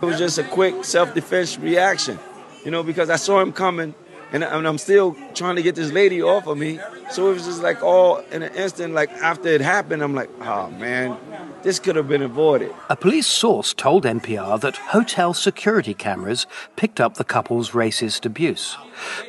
It 0.00 0.04
was 0.04 0.18
just 0.18 0.38
a 0.38 0.44
quick 0.44 0.84
self-defense 0.84 1.58
reaction. 1.58 2.18
you 2.64 2.70
know, 2.70 2.82
because 2.82 3.10
I 3.10 3.16
saw 3.16 3.40
him 3.40 3.52
coming 3.52 3.94
and, 4.32 4.44
and 4.44 4.66
I'm 4.66 4.78
still 4.78 5.16
trying 5.34 5.56
to 5.56 5.62
get 5.62 5.74
this 5.74 5.92
lady 5.92 6.22
off 6.22 6.46
of 6.46 6.58
me. 6.58 6.78
So 7.10 7.30
it 7.30 7.34
was 7.34 7.46
just 7.46 7.62
like 7.62 7.82
all 7.82 8.18
in 8.30 8.42
an 8.42 8.54
instant, 8.54 8.92
like 8.94 9.10
after 9.10 9.48
it 9.48 9.60
happened, 9.60 10.02
I'm 10.02 10.14
like, 10.14 10.30
oh 10.42 10.70
man, 10.70 11.16
this 11.62 11.78
could 11.78 11.96
have 11.96 12.08
been 12.08 12.22
avoided. 12.22 12.74
A 12.90 12.96
police 12.96 13.26
source 13.26 13.72
told 13.72 14.04
NPR 14.04 14.60
that 14.60 14.76
hotel 14.76 15.32
security 15.32 15.94
cameras 15.94 16.46
picked 16.76 17.00
up 17.00 17.14
the 17.14 17.24
couple's 17.24 17.70
racist 17.70 18.26
abuse. 18.26 18.76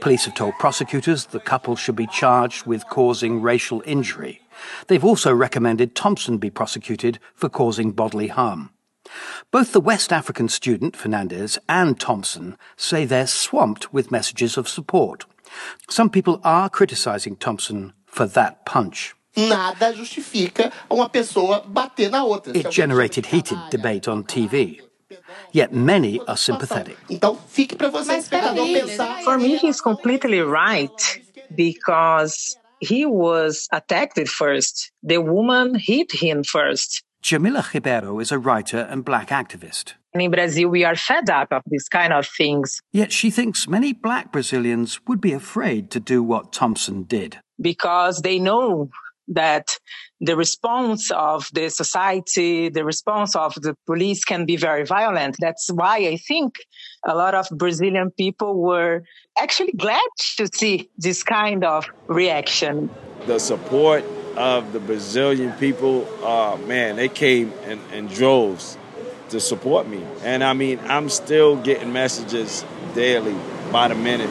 Police 0.02 0.26
have 0.26 0.36
told 0.36 0.56
prosecutors 0.60 1.28
the 1.28 1.40
couple 1.40 1.76
should 1.76 1.96
be 1.96 2.08
charged 2.08 2.66
with 2.66 2.86
causing 2.90 3.42
racial 3.42 3.82
injury. 3.86 4.42
They've 4.88 5.06
also 5.06 5.34
recommended 5.34 5.96
Thompson 5.96 6.38
be 6.38 6.50
prosecuted 6.50 7.20
for 7.34 7.48
causing 7.48 7.92
bodily 7.92 8.28
harm. 8.28 8.72
Both 9.52 9.72
the 9.72 9.82
West 9.82 10.12
African 10.14 10.50
student, 10.50 10.96
Fernandez, 10.96 11.58
and 11.68 12.00
Thompson 12.00 12.58
say 12.78 13.06
they're 13.06 13.28
swamped 13.28 13.94
with 13.94 14.12
messages 14.12 14.58
of 14.58 14.68
support. 14.68 15.26
Some 15.90 16.10
people 16.10 16.40
are 16.44 16.70
criticizing 16.70 17.36
Thompson 17.36 17.94
for 18.06 18.26
that 18.28 18.66
punch. 18.66 19.16
Nada 19.38 19.94
justifica 19.94 20.72
uma 20.90 21.10
pessoa 21.10 21.62
bater 21.66 22.10
na 22.10 22.24
outra. 22.24 22.56
It 22.56 22.70
generated 22.72 23.26
heated 23.28 23.58
debate 23.70 24.08
on 24.08 24.24
TV. 24.24 24.82
Yet 25.52 25.74
many 25.74 26.20
are 26.28 26.38
sympathetic. 26.38 26.98
Então, 27.10 27.36
fique 27.48 27.76
para 27.76 27.90
você, 27.90 28.18
espectador, 28.18 28.66
pensar. 28.74 29.24
For 29.24 29.38
me, 29.38 29.58
he's 29.58 29.82
completely 29.82 30.42
right 30.42 31.22
because 31.56 32.58
he 32.80 33.06
was 33.06 33.68
attacked 33.72 34.28
first. 34.28 34.92
The 35.02 35.18
woman 35.18 35.76
hit 35.76 36.12
him 36.12 36.44
first. 36.44 37.04
Djamila 37.24 37.74
Ribeiro 37.74 38.20
is 38.20 38.32
a 38.32 38.40
writer 38.40 38.88
and 38.90 39.04
black 39.04 39.30
activist. 39.30 39.94
In 40.14 40.32
Brazil, 40.32 40.70
we 40.70 40.84
are 40.86 40.96
fed 40.96 41.30
up 41.30 41.52
of 41.52 41.62
these 41.68 41.88
kind 41.88 42.14
of 42.14 42.26
things 42.28 42.82
Yet 42.92 43.12
she 43.12 43.30
thinks 43.30 43.68
many 43.68 43.94
black 43.94 44.32
Brazilians 44.32 45.00
would 45.08 45.22
be 45.22 45.34
afraid 45.34 45.92
to 45.92 46.00
do 46.00 46.24
what 46.24 46.52
Thompson 46.54 47.04
did. 47.04 47.40
because 47.62 48.22
they 48.22 48.40
know 48.40 48.90
that 49.28 49.78
the 50.20 50.36
response 50.36 51.12
of 51.12 51.48
the 51.54 51.70
society, 51.70 52.70
the 52.70 52.84
response 52.84 53.36
of 53.36 53.54
the 53.56 53.76
police 53.86 54.26
can 54.26 54.46
be 54.46 54.58
very 54.58 54.86
violent. 54.86 55.36
That's 55.40 55.70
why 55.72 55.98
I 55.98 56.18
think 56.18 56.56
a 57.08 57.14
lot 57.14 57.36
of 57.36 57.48
Brazilian 57.52 58.10
people 58.18 58.56
were 58.60 59.04
actually 59.38 59.74
glad 59.74 60.10
to 60.38 60.48
see 60.52 60.90
this 60.98 61.22
kind 61.22 61.64
of 61.64 61.86
reaction. 62.08 62.90
The 63.28 63.40
support 63.40 64.04
of 64.38 64.74
the 64.74 64.80
Brazilian 64.80 65.54
people, 65.54 66.08
uh, 66.24 66.58
man, 66.66 66.96
they 66.96 67.10
came 67.10 67.54
in, 67.66 67.80
in 67.94 68.08
droves 68.08 68.78
to 69.30 69.40
support 69.40 69.88
me. 69.88 70.04
And 70.24 70.44
I 70.44 70.54
mean, 70.54 70.80
I'm 70.86 71.10
still 71.10 71.56
getting 71.56 71.94
messages 71.94 72.66
daily 72.94 73.36
by 73.72 73.88
the 73.88 73.96
minute. 73.96 74.30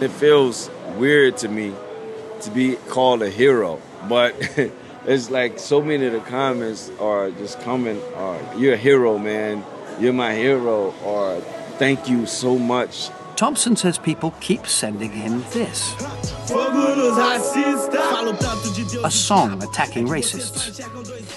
It 0.00 0.10
feels 0.10 0.70
weird 0.96 1.38
to 1.38 1.48
me 1.48 1.74
to 2.42 2.50
be 2.50 2.76
called 2.88 3.22
a 3.22 3.30
hero, 3.30 3.80
but 4.08 4.34
it's 5.06 5.30
like 5.30 5.58
so 5.58 5.80
many 5.80 6.06
of 6.06 6.12
the 6.12 6.20
comments 6.20 6.90
are 7.00 7.30
just 7.30 7.60
coming, 7.60 8.00
or 8.16 8.40
you're 8.56 8.74
a 8.74 8.78
hero, 8.78 9.18
man, 9.18 9.64
you're 9.98 10.12
my 10.12 10.34
hero, 10.34 10.94
or 11.04 11.40
thank 11.78 12.08
you 12.08 12.26
so 12.26 12.58
much. 12.58 13.08
Thompson 13.36 13.76
says 13.76 13.98
people 13.98 14.32
keep 14.40 14.66
sending 14.66 15.10
him 15.10 15.44
this 15.50 15.94
a 19.04 19.10
song 19.10 19.62
attacking 19.62 20.06
racists. 20.06 20.80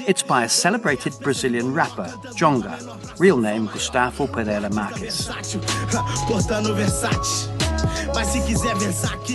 It's 0.08 0.24
by 0.24 0.46
a 0.46 0.50
celebrated 0.50 1.14
Brazilian 1.22 1.74
rapper, 1.74 2.08
Djonga, 2.38 3.20
real 3.20 3.38
name 3.38 3.66
Gustavo 3.66 4.28
Pereira 4.28 4.70
Marques. 4.70 5.28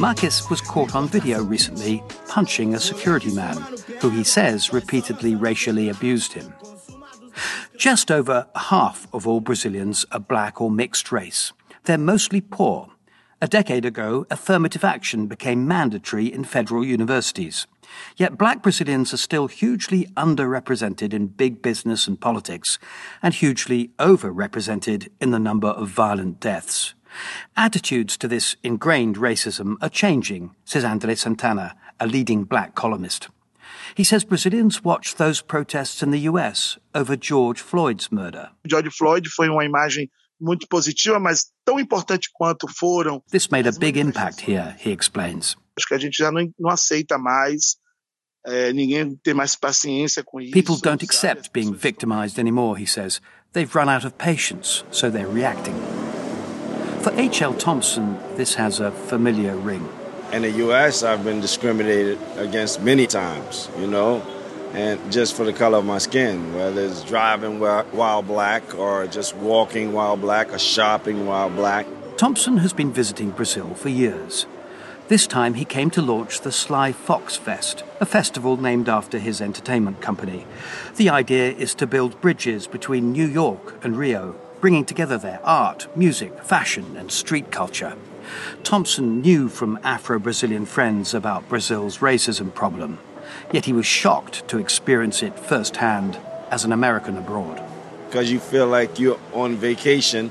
Marques 0.00 0.48
was 0.48 0.60
caught 0.62 0.94
on 0.94 1.08
video 1.08 1.42
recently 1.42 2.02
punching 2.28 2.74
a 2.74 2.80
security 2.80 3.34
man 3.34 3.56
who 4.00 4.08
he 4.08 4.24
says 4.24 4.72
repeatedly 4.72 5.34
racially 5.34 5.90
abused 5.90 6.32
him. 6.32 6.54
Just 7.76 8.10
over 8.10 8.46
half 8.56 9.06
of 9.12 9.28
all 9.28 9.40
Brazilians 9.40 10.06
are 10.12 10.20
black 10.20 10.60
or 10.60 10.70
mixed 10.70 11.12
race. 11.12 11.52
They're 11.84 11.98
mostly 11.98 12.40
poor. 12.40 12.88
A 13.42 13.46
decade 13.46 13.84
ago, 13.84 14.26
affirmative 14.30 14.84
action 14.84 15.26
became 15.26 15.68
mandatory 15.68 16.32
in 16.32 16.44
federal 16.44 16.82
universities. 16.82 17.66
Yet 18.16 18.38
black 18.38 18.62
Brazilians 18.62 19.12
are 19.12 19.18
still 19.18 19.48
hugely 19.48 20.06
underrepresented 20.16 21.12
in 21.12 21.26
big 21.26 21.60
business 21.60 22.08
and 22.08 22.18
politics, 22.18 22.78
and 23.22 23.34
hugely 23.34 23.90
overrepresented 23.98 25.08
in 25.20 25.30
the 25.30 25.38
number 25.38 25.68
of 25.68 25.88
violent 25.88 26.40
deaths. 26.40 26.94
Attitudes 27.54 28.16
to 28.16 28.28
this 28.28 28.56
ingrained 28.62 29.16
racism 29.16 29.76
are 29.82 29.90
changing, 29.90 30.54
says 30.64 30.84
Andre 30.84 31.14
Santana, 31.14 31.76
a 32.00 32.06
leading 32.06 32.44
black 32.44 32.74
columnist. 32.74 33.28
He 33.94 34.04
says 34.04 34.24
Brazilians 34.24 34.82
watched 34.82 35.18
those 35.18 35.42
protests 35.42 36.02
in 36.02 36.10
the 36.10 36.20
US 36.20 36.78
over 36.94 37.14
George 37.14 37.60
Floyd's 37.60 38.10
murder. 38.10 38.50
George 38.66 38.88
Floyd 38.88 39.26
foi 39.26 39.48
uma 39.48 39.64
imagem 39.64 40.08
muito 40.44 40.68
positiva, 40.68 41.18
mas 41.18 41.46
tão 41.64 41.80
importante 41.80 42.28
quanto 42.32 42.68
foram. 42.68 43.22
This 43.30 43.48
made 43.48 43.68
a 43.68 43.72
big 43.72 43.98
impact 43.98 44.48
here, 44.48 44.76
he 44.84 44.92
explains. 44.92 45.56
Acho 45.76 45.88
que 45.88 45.94
a 45.94 45.98
gente 45.98 46.16
já 46.16 46.30
não, 46.30 46.48
não 46.58 46.70
aceita 46.70 47.18
mais, 47.18 47.76
é, 48.46 48.72
ninguém 48.72 49.16
tem 49.22 49.34
mais 49.34 49.56
paciência 49.56 50.22
com 50.22 50.40
isso. 50.40 50.52
People 50.52 50.76
don't 50.80 51.04
accept 51.04 51.50
being 51.52 51.72
victimized 51.72 52.38
anymore, 52.38 52.80
he 52.80 52.86
says. 52.86 53.20
They've 53.52 53.72
run 53.74 53.88
out 53.88 54.04
of 54.04 54.14
patience, 54.18 54.84
so 54.90 55.10
they're 55.10 55.32
reacting. 55.32 55.74
For 57.02 57.12
H.L. 57.18 57.54
Thompson, 57.54 58.16
this 58.36 58.54
has 58.58 58.80
a 58.80 58.90
familiar 58.90 59.56
ring. 59.56 59.86
In 60.32 60.42
the 60.42 60.50
U.S., 60.64 61.02
I've 61.02 61.22
been 61.22 61.40
discriminated 61.40 62.18
against 62.38 62.82
many 62.82 63.06
times, 63.06 63.68
you 63.78 63.86
know, 63.86 64.22
and 64.74 65.12
just 65.12 65.36
for 65.36 65.44
the 65.44 65.52
color 65.52 65.78
of 65.78 65.84
my 65.84 65.98
skin, 65.98 66.52
whether 66.52 66.84
it's 66.84 67.04
driving 67.04 67.60
while 67.60 68.22
black 68.22 68.76
or 68.76 69.06
just 69.06 69.36
walking 69.36 69.92
while 69.92 70.16
black 70.16 70.52
or 70.52 70.58
shopping 70.58 71.26
while 71.26 71.48
black. 71.48 71.86
Thompson 72.16 72.58
has 72.58 72.72
been 72.72 72.92
visiting 72.92 73.30
Brazil 73.30 73.74
for 73.74 73.88
years. 73.88 74.46
This 75.06 75.26
time 75.26 75.54
he 75.54 75.64
came 75.64 75.90
to 75.90 76.02
launch 76.02 76.40
the 76.40 76.50
Sly 76.50 76.90
Fox 76.90 77.36
Fest, 77.36 77.84
a 78.00 78.06
festival 78.06 78.56
named 78.56 78.88
after 78.88 79.18
his 79.18 79.40
entertainment 79.40 80.00
company. 80.00 80.46
The 80.96 81.10
idea 81.10 81.52
is 81.52 81.74
to 81.76 81.86
build 81.86 82.20
bridges 82.20 82.66
between 82.66 83.12
New 83.12 83.26
York 83.26 83.84
and 83.84 83.96
Rio, 83.96 84.34
bringing 84.60 84.84
together 84.84 85.18
their 85.18 85.40
art, 85.44 85.94
music, 85.94 86.42
fashion, 86.42 86.96
and 86.96 87.12
street 87.12 87.50
culture. 87.52 87.96
Thompson 88.62 89.20
knew 89.20 89.48
from 89.48 89.78
Afro 89.84 90.18
Brazilian 90.18 90.64
friends 90.64 91.12
about 91.12 91.48
Brazil's 91.48 91.98
racism 91.98 92.52
problem, 92.54 92.98
yet 93.54 93.64
he 93.64 93.72
was 93.72 93.86
shocked 93.86 94.46
to 94.48 94.58
experience 94.58 95.22
it 95.22 95.38
firsthand 95.38 96.18
as 96.50 96.64
an 96.64 96.72
American 96.72 97.16
abroad. 97.16 97.62
because 98.06 98.28
you 98.30 98.40
feel 98.40 98.66
like 98.66 98.98
you're 98.98 99.18
on 99.32 99.54
vacation 99.56 100.30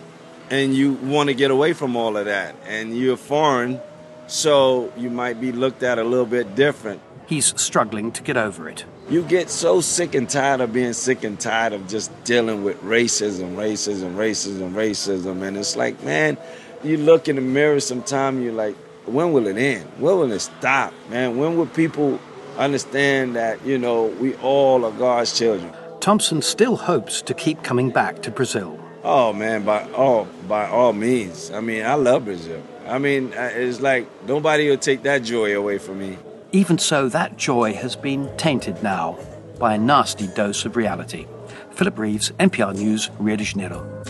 and 0.49 0.75
you 0.75 0.93
want 1.13 1.29
to 1.29 1.33
get 1.33 1.49
away 1.49 1.71
from 1.71 1.95
all 1.95 2.17
of 2.17 2.25
that 2.25 2.53
and 2.67 2.97
you're 2.97 3.15
foreign 3.17 3.79
so 4.27 4.91
you 4.97 5.09
might 5.09 5.39
be 5.39 5.51
looked 5.53 5.83
at 5.83 5.97
a 5.97 6.03
little 6.03 6.25
bit 6.25 6.53
different 6.55 6.99
He's 7.25 7.59
struggling 7.59 8.11
to 8.11 8.21
get 8.21 8.35
over 8.35 8.67
it. 8.67 8.83
you 9.09 9.21
get 9.23 9.49
so 9.49 9.79
sick 9.79 10.13
and 10.15 10.29
tired 10.29 10.59
of 10.59 10.73
being 10.73 10.91
sick 10.93 11.23
and 11.23 11.39
tired 11.39 11.71
of 11.71 11.87
just 11.87 12.09
dealing 12.25 12.63
with 12.65 12.77
racism 12.83 13.55
racism 13.55 14.15
racism 14.15 14.73
racism 14.73 15.41
and 15.47 15.55
it's 15.55 15.77
like 15.77 15.95
man 16.03 16.37
you 16.83 16.97
look 16.97 17.29
in 17.29 17.37
the 17.37 17.41
mirror 17.41 17.79
sometime 17.79 18.43
you're 18.43 18.59
like 18.65 18.75
when 19.05 19.31
will 19.33 19.47
it 19.47 19.57
end 19.57 19.85
when 19.97 20.17
will 20.19 20.31
it 20.33 20.39
stop 20.41 20.93
man 21.09 21.37
when 21.37 21.55
will 21.57 21.67
people 21.83 22.19
understand 22.57 23.35
that 23.35 23.63
you 23.65 23.77
know 23.77 24.05
we 24.05 24.35
all 24.35 24.85
are 24.85 24.91
god's 24.91 25.37
children 25.37 25.73
Thompson 26.03 26.41
still 26.41 26.75
hopes 26.75 27.21
to 27.21 27.33
keep 27.33 27.63
coming 27.63 27.89
back 27.89 28.21
to 28.23 28.29
Brazil. 28.29 28.77
Oh 29.05 29.31
man, 29.31 29.63
by 29.63 29.89
all 29.93 30.27
by 30.49 30.67
all 30.67 30.91
means. 30.91 31.49
I 31.49 31.61
mean, 31.61 31.85
I 31.85 31.93
love 31.93 32.25
Brazil. 32.25 32.61
I 32.85 32.99
mean, 32.99 33.33
uh, 33.33 33.51
it's 33.53 33.79
like 33.79 34.05
nobody 34.27 34.69
will 34.69 34.77
take 34.77 35.03
that 35.03 35.23
joy 35.23 35.57
away 35.57 35.77
from 35.77 35.99
me. 35.99 36.17
Even 36.51 36.77
so, 36.77 37.07
that 37.07 37.37
joy 37.37 37.73
has 37.73 37.95
been 37.95 38.29
tainted 38.35 38.83
now 38.83 39.17
by 39.59 39.75
a 39.75 39.77
nasty 39.77 40.27
dose 40.27 40.65
of 40.65 40.75
reality. 40.75 41.25
Philip 41.71 41.97
Reeves, 41.97 42.31
NPR 42.31 42.75
News, 42.75 43.09
Rio 43.17 43.37
de 43.37 43.45
Janeiro. 43.45 44.03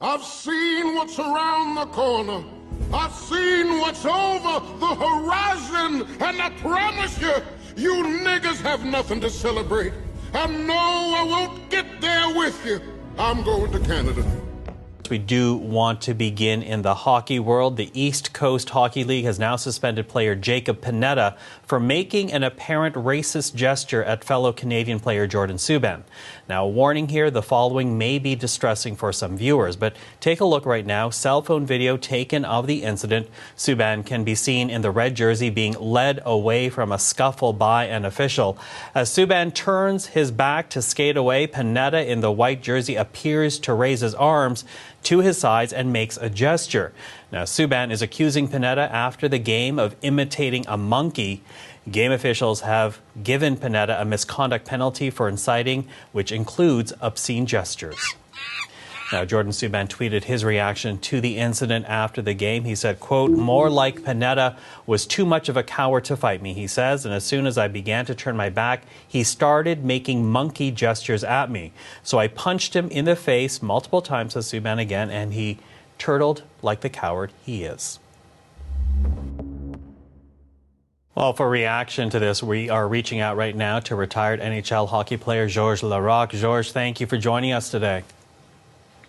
I've 0.00 0.24
seen 0.24 0.94
what's 0.94 1.18
around 1.18 1.74
the 1.74 1.86
corner. 1.92 2.57
I've 2.92 3.12
seen 3.12 3.78
what's 3.80 4.04
over 4.04 4.66
the 4.78 4.94
horizon. 4.94 6.06
And 6.20 6.40
I 6.40 6.50
promise 6.60 7.20
you, 7.20 7.34
you 7.76 7.94
niggas 8.02 8.60
have 8.62 8.84
nothing 8.84 9.20
to 9.20 9.30
celebrate. 9.30 9.92
And 10.32 10.66
no, 10.66 10.74
I 10.74 11.24
won't 11.24 11.70
get 11.70 12.00
there 12.00 12.34
with 12.34 12.64
you. 12.66 12.80
I'm 13.18 13.42
going 13.42 13.72
to 13.72 13.80
Canada. 13.80 14.24
we 15.10 15.18
do 15.18 15.56
want 15.56 16.02
to 16.02 16.12
begin 16.14 16.62
in 16.62 16.82
the 16.82 16.94
hockey 16.94 17.38
world. 17.38 17.76
The 17.76 17.90
East 17.98 18.32
Coast 18.32 18.70
Hockey 18.70 19.04
League 19.04 19.24
has 19.24 19.38
now 19.38 19.56
suspended 19.56 20.06
player 20.06 20.34
Jacob 20.34 20.80
Panetta 20.80 21.36
for 21.62 21.80
making 21.80 22.30
an 22.32 22.42
apparent 22.42 22.94
racist 22.94 23.54
gesture 23.54 24.04
at 24.04 24.22
fellow 24.22 24.52
Canadian 24.52 25.00
player 25.00 25.26
Jordan 25.26 25.56
Subban. 25.56 26.02
Now, 26.48 26.64
a 26.64 26.68
warning 26.68 27.08
here 27.08 27.30
the 27.30 27.42
following 27.42 27.98
may 27.98 28.18
be 28.18 28.34
distressing 28.34 28.96
for 28.96 29.12
some 29.12 29.36
viewers, 29.36 29.76
but 29.76 29.94
take 30.18 30.40
a 30.40 30.46
look 30.46 30.64
right 30.64 30.86
now. 30.86 31.10
Cell 31.10 31.42
phone 31.42 31.66
video 31.66 31.98
taken 31.98 32.42
of 32.46 32.66
the 32.66 32.84
incident. 32.84 33.28
Subban 33.54 34.06
can 34.06 34.24
be 34.24 34.34
seen 34.34 34.70
in 34.70 34.80
the 34.80 34.90
red 34.90 35.14
jersey 35.14 35.50
being 35.50 35.74
led 35.74 36.22
away 36.24 36.70
from 36.70 36.90
a 36.90 36.98
scuffle 36.98 37.52
by 37.52 37.84
an 37.84 38.06
official. 38.06 38.56
As 38.94 39.10
Subban 39.10 39.52
turns 39.52 40.06
his 40.06 40.30
back 40.30 40.70
to 40.70 40.80
skate 40.80 41.18
away, 41.18 41.46
Panetta 41.46 42.06
in 42.06 42.22
the 42.22 42.32
white 42.32 42.62
jersey 42.62 42.94
appears 42.94 43.58
to 43.58 43.74
raise 43.74 44.00
his 44.00 44.14
arms 44.14 44.64
to 45.02 45.18
his 45.18 45.36
sides 45.36 45.74
and 45.74 45.92
makes 45.92 46.16
a 46.16 46.30
gesture. 46.30 46.94
Now, 47.30 47.42
Subban 47.42 47.90
is 47.90 48.00
accusing 48.00 48.48
Panetta 48.48 48.90
after 48.90 49.28
the 49.28 49.38
game 49.38 49.78
of 49.78 49.96
imitating 50.00 50.64
a 50.66 50.78
monkey. 50.78 51.42
Game 51.90 52.12
officials 52.12 52.62
have 52.62 53.00
given 53.22 53.56
Panetta 53.56 54.00
a 54.00 54.04
misconduct 54.04 54.66
penalty 54.66 55.10
for 55.10 55.28
inciting, 55.28 55.88
which 56.12 56.32
includes 56.32 56.92
obscene 57.00 57.46
gestures. 57.46 58.14
Now, 59.10 59.24
Jordan 59.24 59.52
Subban 59.52 59.88
tweeted 59.88 60.24
his 60.24 60.44
reaction 60.44 60.98
to 60.98 61.22
the 61.22 61.38
incident 61.38 61.86
after 61.86 62.20
the 62.20 62.34
game. 62.34 62.64
He 62.64 62.74
said, 62.74 63.00
quote, 63.00 63.30
more 63.30 63.70
like 63.70 64.00
Panetta 64.00 64.58
was 64.86 65.06
too 65.06 65.24
much 65.24 65.48
of 65.48 65.56
a 65.56 65.62
coward 65.62 66.04
to 66.06 66.16
fight 66.16 66.42
me, 66.42 66.52
he 66.52 66.66
says. 66.66 67.06
And 67.06 67.14
as 67.14 67.24
soon 67.24 67.46
as 67.46 67.56
I 67.56 67.68
began 67.68 68.04
to 68.04 68.14
turn 68.14 68.36
my 68.36 68.50
back, 68.50 68.82
he 69.06 69.24
started 69.24 69.82
making 69.82 70.30
monkey 70.30 70.70
gestures 70.70 71.24
at 71.24 71.50
me. 71.50 71.72
So 72.02 72.18
I 72.18 72.28
punched 72.28 72.76
him 72.76 72.90
in 72.90 73.06
the 73.06 73.16
face 73.16 73.62
multiple 73.62 74.02
times, 74.02 74.34
says 74.34 74.52
Subban 74.52 74.78
again, 74.78 75.08
and 75.08 75.32
he 75.32 75.58
turtled 75.96 76.42
like 76.60 76.82
the 76.82 76.90
coward 76.90 77.32
he 77.46 77.64
is. 77.64 77.98
Well, 81.18 81.32
for 81.32 81.50
reaction 81.50 82.10
to 82.10 82.20
this, 82.20 82.44
we 82.44 82.70
are 82.70 82.86
reaching 82.86 83.18
out 83.18 83.36
right 83.36 83.56
now 83.56 83.80
to 83.80 83.96
retired 83.96 84.38
NHL 84.38 84.88
hockey 84.88 85.16
player 85.16 85.48
Georges 85.48 85.82
Laraque. 85.82 86.30
Georges, 86.30 86.70
thank 86.70 87.00
you 87.00 87.08
for 87.08 87.16
joining 87.16 87.50
us 87.50 87.72
today. 87.72 88.04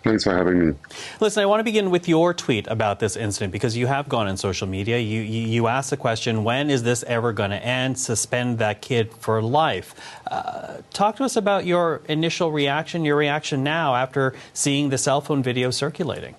Thanks 0.02 0.24
for 0.24 0.36
having 0.36 0.70
me. 0.70 0.74
Listen, 1.20 1.44
I 1.44 1.46
want 1.46 1.60
to 1.60 1.64
begin 1.64 1.88
with 1.88 2.08
your 2.08 2.34
tweet 2.34 2.66
about 2.66 2.98
this 2.98 3.14
incident 3.14 3.52
because 3.52 3.76
you 3.76 3.86
have 3.86 4.08
gone 4.08 4.26
on 4.26 4.36
social 4.36 4.66
media. 4.66 4.98
You, 4.98 5.20
you, 5.20 5.46
you 5.46 5.66
asked 5.68 5.90
the 5.90 5.96
question, 5.96 6.42
when 6.42 6.68
is 6.68 6.82
this 6.82 7.04
ever 7.04 7.32
going 7.32 7.50
to 7.50 7.64
end? 7.64 7.96
Suspend 7.96 8.58
that 8.58 8.82
kid 8.82 9.14
for 9.14 9.40
life. 9.40 9.94
Uh, 10.26 10.78
talk 10.92 11.14
to 11.18 11.22
us 11.22 11.36
about 11.36 11.64
your 11.64 12.00
initial 12.08 12.50
reaction, 12.50 13.04
your 13.04 13.14
reaction 13.14 13.62
now 13.62 13.94
after 13.94 14.34
seeing 14.52 14.88
the 14.88 14.98
cell 14.98 15.20
phone 15.20 15.44
video 15.44 15.70
circulating. 15.70 16.34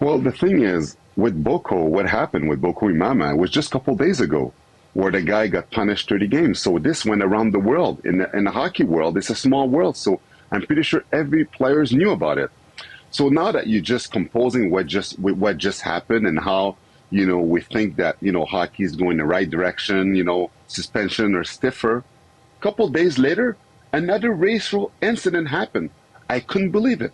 Well, 0.00 0.18
the 0.18 0.32
thing 0.32 0.62
is, 0.62 0.96
with 1.16 1.42
Boko, 1.42 1.84
what 1.84 2.08
happened 2.08 2.48
with 2.48 2.60
Boko 2.60 2.88
Imama 2.88 3.36
was 3.36 3.50
just 3.50 3.68
a 3.68 3.72
couple 3.72 3.96
days 3.96 4.20
ago, 4.20 4.52
where 4.92 5.10
the 5.10 5.22
guy 5.22 5.46
got 5.46 5.70
punished 5.70 6.08
30 6.08 6.26
games. 6.28 6.60
So 6.60 6.78
this 6.78 7.04
went 7.04 7.22
around 7.22 7.52
the 7.52 7.58
world. 7.58 8.04
In 8.04 8.18
the, 8.18 8.36
in 8.36 8.44
the 8.44 8.50
hockey 8.50 8.84
world, 8.84 9.16
it's 9.16 9.30
a 9.30 9.34
small 9.34 9.68
world. 9.68 9.96
So 9.96 10.20
I'm 10.50 10.62
pretty 10.62 10.82
sure 10.82 11.04
every 11.12 11.44
players 11.44 11.92
knew 11.92 12.10
about 12.10 12.38
it. 12.38 12.50
So 13.10 13.28
now 13.28 13.50
that 13.52 13.66
you're 13.66 13.82
just 13.82 14.12
composing 14.12 14.70
what 14.70 14.86
just 14.86 15.18
what 15.18 15.56
just 15.56 15.80
happened 15.80 16.26
and 16.26 16.38
how 16.38 16.76
you 17.10 17.24
know 17.24 17.38
we 17.38 17.60
think 17.60 17.96
that 17.96 18.16
you 18.20 18.32
know 18.32 18.44
hockey 18.44 18.82
is 18.82 18.96
going 18.96 19.16
the 19.16 19.24
right 19.24 19.48
direction, 19.48 20.14
you 20.14 20.24
know 20.24 20.50
suspension 20.66 21.34
or 21.34 21.44
stiffer. 21.44 21.98
A 21.98 22.62
couple 22.62 22.88
days 22.88 23.18
later, 23.18 23.56
another 23.92 24.32
racial 24.32 24.92
incident 25.00 25.48
happened. 25.48 25.90
I 26.28 26.40
couldn't 26.40 26.72
believe 26.72 27.00
it. 27.00 27.12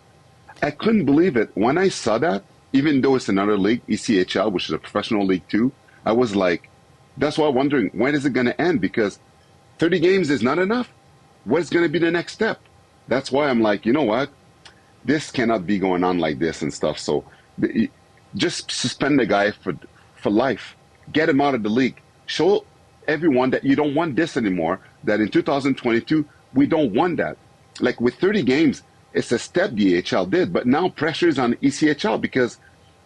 I 0.61 0.71
couldn't 0.71 1.05
believe 1.05 1.37
it 1.37 1.51
when 1.53 1.77
I 1.77 1.89
saw 1.89 2.17
that. 2.17 2.43
Even 2.73 3.01
though 3.01 3.15
it's 3.15 3.29
another 3.29 3.57
league, 3.57 3.85
ECHL, 3.87 4.51
which 4.51 4.65
is 4.65 4.71
a 4.71 4.79
professional 4.79 5.25
league 5.25 5.47
too, 5.47 5.71
I 6.05 6.11
was 6.11 6.35
like, 6.35 6.69
that's 7.17 7.37
why 7.37 7.47
I'm 7.47 7.55
wondering 7.55 7.89
when 7.93 8.15
is 8.15 8.25
it 8.25 8.33
going 8.33 8.47
to 8.47 8.59
end? 8.59 8.81
Because 8.81 9.19
30 9.77 9.99
games 9.99 10.29
is 10.29 10.41
not 10.41 10.59
enough. 10.59 10.91
What's 11.45 11.69
going 11.69 11.85
to 11.85 11.89
be 11.89 11.99
the 11.99 12.11
next 12.11 12.33
step? 12.33 12.59
That's 13.07 13.31
why 13.31 13.49
I'm 13.49 13.61
like, 13.61 13.85
you 13.85 13.93
know 13.93 14.03
what? 14.03 14.29
This 15.05 15.31
cannot 15.31 15.67
be 15.67 15.77
going 15.77 16.03
on 16.03 16.19
like 16.19 16.39
this 16.39 16.61
and 16.61 16.73
stuff. 16.73 16.97
So 16.97 17.25
just 18.35 18.71
suspend 18.71 19.19
the 19.19 19.25
guy 19.25 19.51
for 19.51 19.73
for 20.15 20.29
life. 20.29 20.75
Get 21.11 21.29
him 21.29 21.41
out 21.41 21.53
of 21.53 21.63
the 21.63 21.69
league. 21.69 22.01
Show 22.25 22.65
everyone 23.07 23.49
that 23.49 23.63
you 23.63 23.75
don't 23.75 23.93
want 23.93 24.15
this 24.15 24.37
anymore. 24.37 24.79
That 25.03 25.19
in 25.19 25.27
2022 25.27 26.25
we 26.53 26.65
don't 26.65 26.93
want 26.93 27.17
that. 27.17 27.37
Like 27.81 27.99
with 27.99 28.15
30 28.15 28.43
games, 28.43 28.83
it's 29.13 29.31
a 29.31 29.39
step 29.39 29.71
the 29.71 30.03
AHL 30.03 30.25
did, 30.25 30.51
but 30.51 30.65
now 30.65 30.89
pressure 30.89 31.27
is 31.27 31.39
on 31.39 31.53
ECHL 31.55 32.19
because 32.19 32.57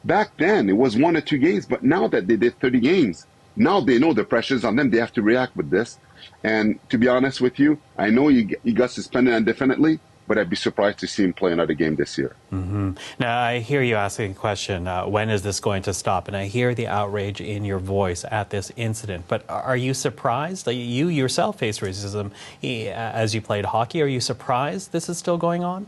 back 0.06 0.32
then 0.38 0.70
it 0.70 0.78
was 0.78 0.98
one 0.98 1.18
or 1.18 1.22
two 1.22 1.38
games, 1.38 1.66
but 1.66 1.84
now 1.84 2.08
that 2.08 2.28
they 2.28 2.38
did 2.38 2.60
30 2.60 2.80
games, 2.80 3.26
now 3.56 3.82
they 3.82 4.00
know 4.00 4.14
the 4.14 4.24
pressure's 4.24 4.64
on 4.64 4.76
them. 4.76 4.90
They 4.90 5.00
have 5.00 5.14
to 5.14 5.22
react 5.22 5.56
with 5.56 5.70
this. 5.70 6.00
And 6.44 6.80
to 6.90 6.98
be 6.98 7.08
honest 7.08 7.42
with 7.42 7.60
you, 7.60 7.80
I 7.98 8.10
know 8.10 8.28
he, 8.28 8.56
he 8.64 8.72
got 8.72 8.92
suspended 8.92 9.34
indefinitely, 9.34 10.00
but 10.28 10.38
I'd 10.38 10.50
be 10.50 10.56
surprised 10.56 11.00
to 11.00 11.08
see 11.08 11.24
him 11.24 11.34
play 11.34 11.52
another 11.52 11.74
game 11.74 11.96
this 11.96 12.18
year. 12.18 12.36
Mm-hmm. 12.52 12.92
Now, 13.20 13.40
I 13.40 13.60
hear 13.60 13.82
you 13.82 13.96
asking 13.96 14.32
a 14.32 14.36
question 14.36 14.88
uh, 14.88 15.08
when 15.08 15.30
is 15.30 15.42
this 15.42 15.60
going 15.60 15.84
to 15.84 15.94
stop? 15.94 16.28
And 16.28 16.36
I 16.38 16.46
hear 16.46 16.76
the 16.76 16.88
outrage 16.88 17.42
in 17.42 17.66
your 17.66 17.80
voice 17.80 18.26
at 18.30 18.50
this 18.50 18.72
incident. 18.76 19.26
But 19.28 19.50
are 19.50 19.78
you 19.78 19.94
surprised? 19.94 20.66
That 20.66 20.74
you 20.74 21.08
yourself 21.08 21.60
faced 21.60 21.82
racism 21.82 22.32
as 22.62 23.34
you 23.34 23.42
played 23.42 23.66
hockey. 23.66 24.02
Are 24.02 24.08
you 24.08 24.20
surprised 24.20 24.92
this 24.92 25.10
is 25.10 25.18
still 25.18 25.38
going 25.38 25.64
on? 25.64 25.88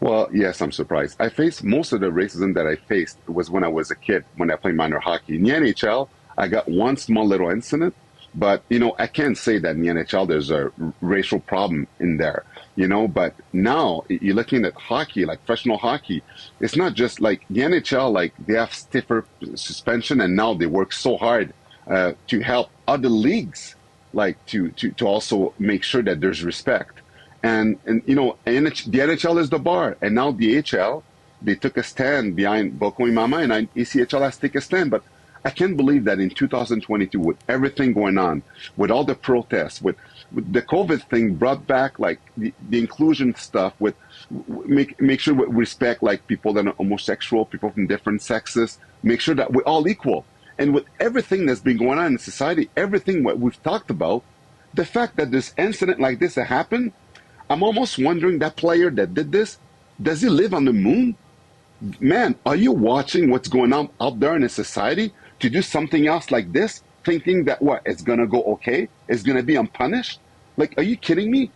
Well, 0.00 0.28
yes, 0.32 0.60
I'm 0.60 0.72
surprised. 0.72 1.16
I 1.20 1.28
faced 1.30 1.64
most 1.64 1.92
of 1.92 2.00
the 2.00 2.10
racism 2.10 2.54
that 2.54 2.66
I 2.66 2.76
faced 2.76 3.18
was 3.26 3.50
when 3.50 3.64
I 3.64 3.68
was 3.68 3.90
a 3.90 3.94
kid, 3.94 4.24
when 4.36 4.50
I 4.50 4.56
played 4.56 4.74
minor 4.74 4.98
hockey. 4.98 5.36
In 5.36 5.44
the 5.44 5.50
NHL, 5.50 6.08
I 6.36 6.48
got 6.48 6.68
one 6.68 6.96
small 6.96 7.26
little 7.26 7.50
incident 7.50 7.94
but, 8.36 8.62
you 8.68 8.78
know, 8.78 8.94
I 8.98 9.06
can't 9.06 9.36
say 9.36 9.58
that 9.58 9.76
in 9.76 9.80
the 9.80 9.88
NHL 9.88 10.28
there's 10.28 10.50
a 10.50 10.70
racial 11.00 11.40
problem 11.40 11.88
in 11.98 12.18
there, 12.18 12.44
you 12.76 12.86
know, 12.86 13.08
but 13.08 13.34
now 13.54 14.04
you're 14.08 14.34
looking 14.34 14.66
at 14.66 14.74
hockey, 14.74 15.24
like 15.24 15.44
professional 15.46 15.78
hockey. 15.78 16.22
It's 16.60 16.76
not 16.76 16.92
just 16.92 17.22
like 17.22 17.46
the 17.48 17.62
NHL, 17.62 18.12
like 18.12 18.34
they 18.46 18.54
have 18.54 18.74
stiffer 18.74 19.24
suspension 19.54 20.20
and 20.20 20.36
now 20.36 20.52
they 20.52 20.66
work 20.66 20.92
so 20.92 21.16
hard 21.16 21.54
uh, 21.90 22.12
to 22.26 22.40
help 22.40 22.68
other 22.86 23.08
leagues, 23.08 23.74
like 24.12 24.44
to, 24.46 24.68
to, 24.72 24.90
to 24.92 25.06
also 25.06 25.54
make 25.58 25.82
sure 25.82 26.02
that 26.02 26.20
there's 26.20 26.44
respect. 26.44 27.00
And, 27.46 27.78
and 27.86 28.02
you 28.06 28.16
know, 28.16 28.36
the 28.44 28.50
NHL 28.50 29.38
is 29.38 29.50
the 29.50 29.60
bar 29.60 29.96
and 30.02 30.14
now 30.16 30.32
the 30.32 30.60
they 31.42 31.54
took 31.54 31.76
a 31.76 31.82
stand 31.82 32.34
behind 32.34 32.78
Boko 32.78 33.04
Imama 33.04 33.38
and 33.44 33.72
ECHL 33.74 34.22
has 34.22 34.36
taken 34.36 34.58
a 34.58 34.60
stand, 34.60 34.90
but 34.90 35.04
I 35.44 35.50
can't 35.50 35.76
believe 35.76 36.04
that 36.06 36.18
in 36.18 36.30
2022, 36.30 37.20
with 37.20 37.36
everything 37.48 37.92
going 37.92 38.18
on, 38.18 38.42
with 38.76 38.90
all 38.90 39.04
the 39.04 39.14
protests, 39.14 39.80
with, 39.80 39.94
with 40.32 40.52
the 40.52 40.60
COVID 40.60 41.08
thing 41.08 41.36
brought 41.36 41.68
back 41.68 42.00
like 42.00 42.18
the, 42.36 42.52
the 42.68 42.80
inclusion 42.80 43.32
stuff, 43.36 43.74
with 43.78 43.94
make 44.64 45.00
make 45.00 45.20
sure 45.20 45.34
we 45.34 45.46
respect 45.46 46.02
like 46.02 46.26
people 46.26 46.52
that 46.54 46.66
are 46.66 46.72
homosexual, 46.72 47.44
people 47.44 47.70
from 47.70 47.86
different 47.86 48.22
sexes, 48.22 48.78
make 49.04 49.20
sure 49.20 49.36
that 49.36 49.52
we're 49.52 49.62
all 49.62 49.86
equal. 49.86 50.24
And 50.58 50.74
with 50.74 50.86
everything 50.98 51.46
that's 51.46 51.60
been 51.60 51.76
going 51.76 51.98
on 52.00 52.06
in 52.06 52.18
society, 52.18 52.68
everything 52.76 53.22
what 53.22 53.38
we've 53.38 53.62
talked 53.62 53.90
about, 53.90 54.24
the 54.74 54.84
fact 54.84 55.14
that 55.16 55.30
this 55.30 55.54
incident 55.56 56.00
like 56.00 56.18
this 56.18 56.34
happened, 56.34 56.92
I'm 57.48 57.62
almost 57.62 57.98
wondering 57.98 58.38
that 58.40 58.56
player 58.56 58.90
that 58.90 59.14
did 59.14 59.32
this, 59.32 59.58
does 60.00 60.20
he 60.20 60.28
live 60.28 60.54
on 60.54 60.64
the 60.64 60.72
moon? 60.72 61.16
Man, 62.00 62.34
are 62.44 62.56
you 62.56 62.72
watching 62.72 63.30
what's 63.30 63.48
going 63.48 63.72
on 63.72 63.90
out 64.00 64.18
there 64.18 64.34
in 64.34 64.42
a 64.42 64.48
society? 64.48 65.12
to 65.40 65.50
do 65.50 65.62
something 65.62 66.06
else 66.06 66.30
like 66.30 66.52
this, 66.52 66.82
thinking 67.04 67.44
that 67.44 67.62
what 67.62 67.82
it's 67.84 68.02
gonna 68.02 68.26
go 68.26 68.42
okay, 68.42 68.88
it's 69.08 69.22
gonna 69.22 69.42
be 69.42 69.56
unpunished. 69.56 70.20
Like, 70.56 70.74
are 70.76 70.82
you 70.82 70.96
kidding 70.96 71.30
me? 71.30 71.52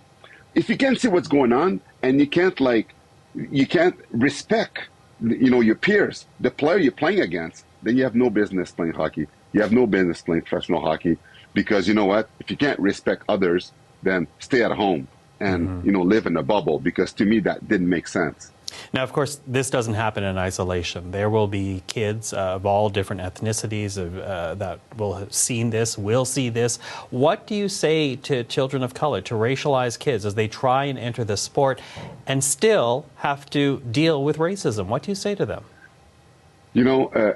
If 0.54 0.68
you 0.68 0.76
can't 0.76 1.00
see 1.00 1.08
what's 1.08 1.28
going 1.28 1.52
on 1.52 1.80
and 2.02 2.20
you 2.20 2.28
can't 2.28 2.58
like, 2.60 2.94
you 3.34 3.66
can't 3.66 3.96
respect, 4.10 4.88
you 5.20 5.50
know, 5.50 5.60
your 5.60 5.76
peers, 5.76 6.26
the 6.40 6.50
player 6.50 6.78
you're 6.78 6.92
playing 6.92 7.20
against, 7.20 7.64
then 7.82 7.96
you 7.96 8.04
have 8.04 8.14
no 8.14 8.30
business 8.30 8.72
playing 8.72 8.92
hockey. 8.92 9.26
You 9.52 9.62
have 9.62 9.72
no 9.72 9.86
business 9.86 10.22
playing 10.22 10.42
professional 10.42 10.80
hockey 10.80 11.18
because 11.54 11.88
you 11.88 11.94
know 11.94 12.04
what? 12.04 12.28
If 12.40 12.50
you 12.50 12.56
can't 12.56 12.78
respect 12.78 13.24
others, 13.28 13.72
then 14.02 14.28
stay 14.38 14.62
at 14.62 14.72
home 14.72 15.08
and 15.40 15.68
mm-hmm. 15.68 15.86
you 15.86 15.92
know 15.92 16.02
live 16.02 16.26
in 16.26 16.36
a 16.36 16.42
bubble. 16.42 16.78
Because 16.78 17.12
to 17.14 17.24
me, 17.24 17.40
that 17.40 17.66
didn't 17.68 17.88
make 17.88 18.08
sense. 18.08 18.52
Now, 18.92 19.02
of 19.02 19.12
course, 19.12 19.40
this 19.46 19.70
doesn't 19.70 19.94
happen 19.94 20.24
in 20.24 20.38
isolation. 20.38 21.10
There 21.10 21.30
will 21.30 21.46
be 21.46 21.82
kids 21.86 22.32
uh, 22.32 22.56
of 22.56 22.66
all 22.66 22.88
different 22.88 23.22
ethnicities 23.22 23.98
uh, 23.98 24.54
that 24.54 24.80
will 24.96 25.14
have 25.14 25.32
seen 25.32 25.70
this, 25.70 25.98
will 25.98 26.24
see 26.24 26.48
this. 26.48 26.78
What 27.10 27.46
do 27.46 27.54
you 27.54 27.68
say 27.68 28.16
to 28.16 28.44
children 28.44 28.82
of 28.82 28.94
color, 28.94 29.20
to 29.22 29.34
racialized 29.34 29.98
kids, 29.98 30.24
as 30.24 30.34
they 30.34 30.48
try 30.48 30.84
and 30.84 30.98
enter 30.98 31.24
the 31.24 31.36
sport 31.36 31.80
and 32.26 32.42
still 32.42 33.06
have 33.16 33.48
to 33.50 33.80
deal 33.90 34.22
with 34.22 34.38
racism? 34.38 34.86
What 34.86 35.02
do 35.02 35.10
you 35.10 35.16
say 35.16 35.34
to 35.34 35.46
them? 35.46 35.64
You 36.72 36.84
know, 36.84 37.08
uh, 37.08 37.34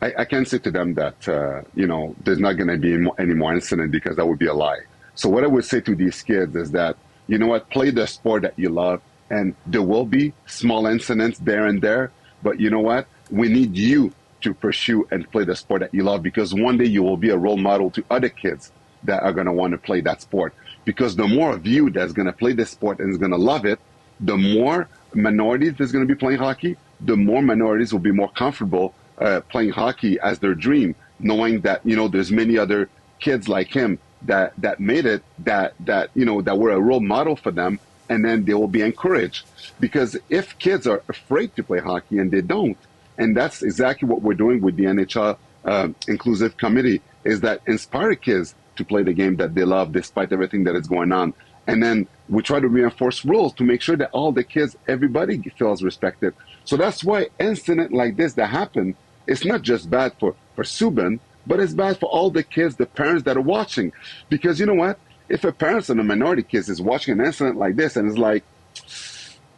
I, 0.00 0.22
I, 0.22 0.24
can't 0.24 0.48
say 0.48 0.58
to 0.58 0.70
them 0.72 0.94
that, 0.94 1.28
uh, 1.28 1.62
you 1.74 1.86
know, 1.86 2.16
there's 2.24 2.40
not 2.40 2.54
going 2.54 2.68
to 2.68 2.78
be 2.78 2.94
any 3.18 3.34
more 3.34 3.54
incident 3.54 3.92
because 3.92 4.16
that 4.16 4.26
would 4.26 4.40
be 4.40 4.48
a 4.48 4.54
lie. 4.54 4.80
So 5.14 5.28
what 5.28 5.44
I 5.44 5.46
would 5.46 5.64
say 5.64 5.80
to 5.82 5.94
these 5.94 6.22
kids 6.22 6.56
is 6.56 6.72
that, 6.72 6.96
you 7.26 7.38
know 7.38 7.46
what, 7.46 7.70
play 7.70 7.90
the 7.90 8.06
sport 8.06 8.42
that 8.42 8.58
you 8.58 8.68
love 8.68 9.00
and 9.32 9.54
there 9.66 9.82
will 9.82 10.04
be 10.04 10.34
small 10.46 10.86
incidents 10.86 11.38
there 11.38 11.66
and 11.66 11.80
there. 11.80 12.12
But 12.42 12.60
you 12.60 12.68
know 12.70 12.80
what? 12.80 13.06
We 13.30 13.48
need 13.48 13.76
you 13.76 14.12
to 14.42 14.52
pursue 14.52 15.08
and 15.10 15.28
play 15.30 15.44
the 15.44 15.56
sport 15.56 15.80
that 15.80 15.94
you 15.94 16.02
love 16.02 16.22
because 16.22 16.52
one 16.52 16.76
day 16.76 16.84
you 16.84 17.02
will 17.02 17.16
be 17.16 17.30
a 17.30 17.36
role 17.36 17.56
model 17.56 17.90
to 17.92 18.04
other 18.10 18.28
kids 18.28 18.72
that 19.04 19.22
are 19.22 19.32
going 19.32 19.46
to 19.46 19.52
want 19.52 19.72
to 19.72 19.78
play 19.78 20.02
that 20.02 20.20
sport. 20.20 20.54
Because 20.84 21.16
the 21.16 21.26
more 21.26 21.52
of 21.52 21.66
you 21.66 21.90
that's 21.90 22.12
going 22.12 22.26
to 22.26 22.32
play 22.32 22.52
this 22.52 22.70
sport 22.70 22.98
and 22.98 23.10
is 23.10 23.18
going 23.18 23.30
to 23.30 23.38
love 23.38 23.64
it, 23.64 23.80
the 24.20 24.36
more 24.36 24.88
minorities 25.14 25.74
that's 25.78 25.92
going 25.92 26.06
to 26.06 26.14
be 26.14 26.18
playing 26.18 26.38
hockey, 26.38 26.76
the 27.00 27.16
more 27.16 27.40
minorities 27.40 27.92
will 27.92 28.00
be 28.00 28.12
more 28.12 28.30
comfortable 28.30 28.94
uh, 29.18 29.40
playing 29.48 29.70
hockey 29.70 30.18
as 30.20 30.40
their 30.40 30.54
dream, 30.54 30.94
knowing 31.18 31.60
that 31.62 31.80
you 31.84 31.96
know 31.96 32.08
there's 32.08 32.30
many 32.30 32.58
other 32.58 32.88
kids 33.18 33.48
like 33.48 33.68
him 33.68 33.98
that 34.26 34.52
that 34.58 34.80
made 34.80 35.06
it, 35.06 35.22
that 35.40 35.74
that 35.80 36.10
you 36.14 36.24
know 36.24 36.42
that 36.42 36.58
were 36.58 36.70
a 36.70 36.80
role 36.80 37.00
model 37.00 37.36
for 37.36 37.50
them, 37.50 37.78
and 38.08 38.24
then 38.24 38.44
they 38.44 38.54
will 38.54 38.68
be 38.68 38.82
encouraged. 38.82 39.46
Because 39.80 40.16
if 40.28 40.58
kids 40.58 40.86
are 40.86 41.02
afraid 41.08 41.54
to 41.56 41.62
play 41.62 41.80
hockey 41.80 42.18
and 42.18 42.30
they 42.30 42.40
don't, 42.40 42.76
and 43.18 43.36
that's 43.36 43.62
exactly 43.62 44.08
what 44.08 44.22
we're 44.22 44.34
doing 44.34 44.60
with 44.60 44.76
the 44.76 44.84
NHL 44.84 45.36
uh, 45.64 45.88
Inclusive 46.08 46.56
Committee, 46.56 47.00
is 47.24 47.40
that 47.40 47.60
inspire 47.66 48.14
kids 48.14 48.54
to 48.76 48.84
play 48.84 49.02
the 49.02 49.12
game 49.12 49.36
that 49.36 49.54
they 49.54 49.64
love 49.64 49.92
despite 49.92 50.32
everything 50.32 50.64
that 50.64 50.74
is 50.74 50.86
going 50.86 51.12
on. 51.12 51.34
And 51.66 51.82
then 51.82 52.08
we 52.28 52.42
try 52.42 52.58
to 52.58 52.68
reinforce 52.68 53.24
rules 53.24 53.52
to 53.54 53.64
make 53.64 53.82
sure 53.82 53.96
that 53.96 54.10
all 54.12 54.32
the 54.32 54.42
kids, 54.42 54.76
everybody 54.88 55.38
feels 55.56 55.82
respected. 55.82 56.34
So 56.64 56.76
that's 56.76 57.04
why 57.04 57.28
incident 57.38 57.92
like 57.92 58.16
this 58.16 58.32
that 58.34 58.48
happened 58.48 58.96
it's 59.26 59.44
not 59.44 59.62
just 59.62 59.90
bad 59.90 60.12
for, 60.18 60.34
for 60.54 60.64
Subban, 60.64 61.20
but 61.46 61.60
it's 61.60 61.74
bad 61.74 61.98
for 61.98 62.06
all 62.06 62.30
the 62.30 62.42
kids, 62.42 62.76
the 62.76 62.86
parents 62.86 63.24
that 63.24 63.36
are 63.36 63.42
watching. 63.42 63.92
Because 64.28 64.60
you 64.60 64.66
know 64.66 64.74
what? 64.74 64.98
If 65.28 65.44
a 65.44 65.52
parent 65.52 65.88
and 65.88 66.00
a 66.00 66.04
minority 66.04 66.42
kids 66.42 66.68
is 66.68 66.80
watching 66.80 67.18
an 67.18 67.24
incident 67.24 67.56
like 67.56 67.76
this 67.76 67.96
and 67.96 68.08
it's 68.08 68.18
like, 68.18 68.44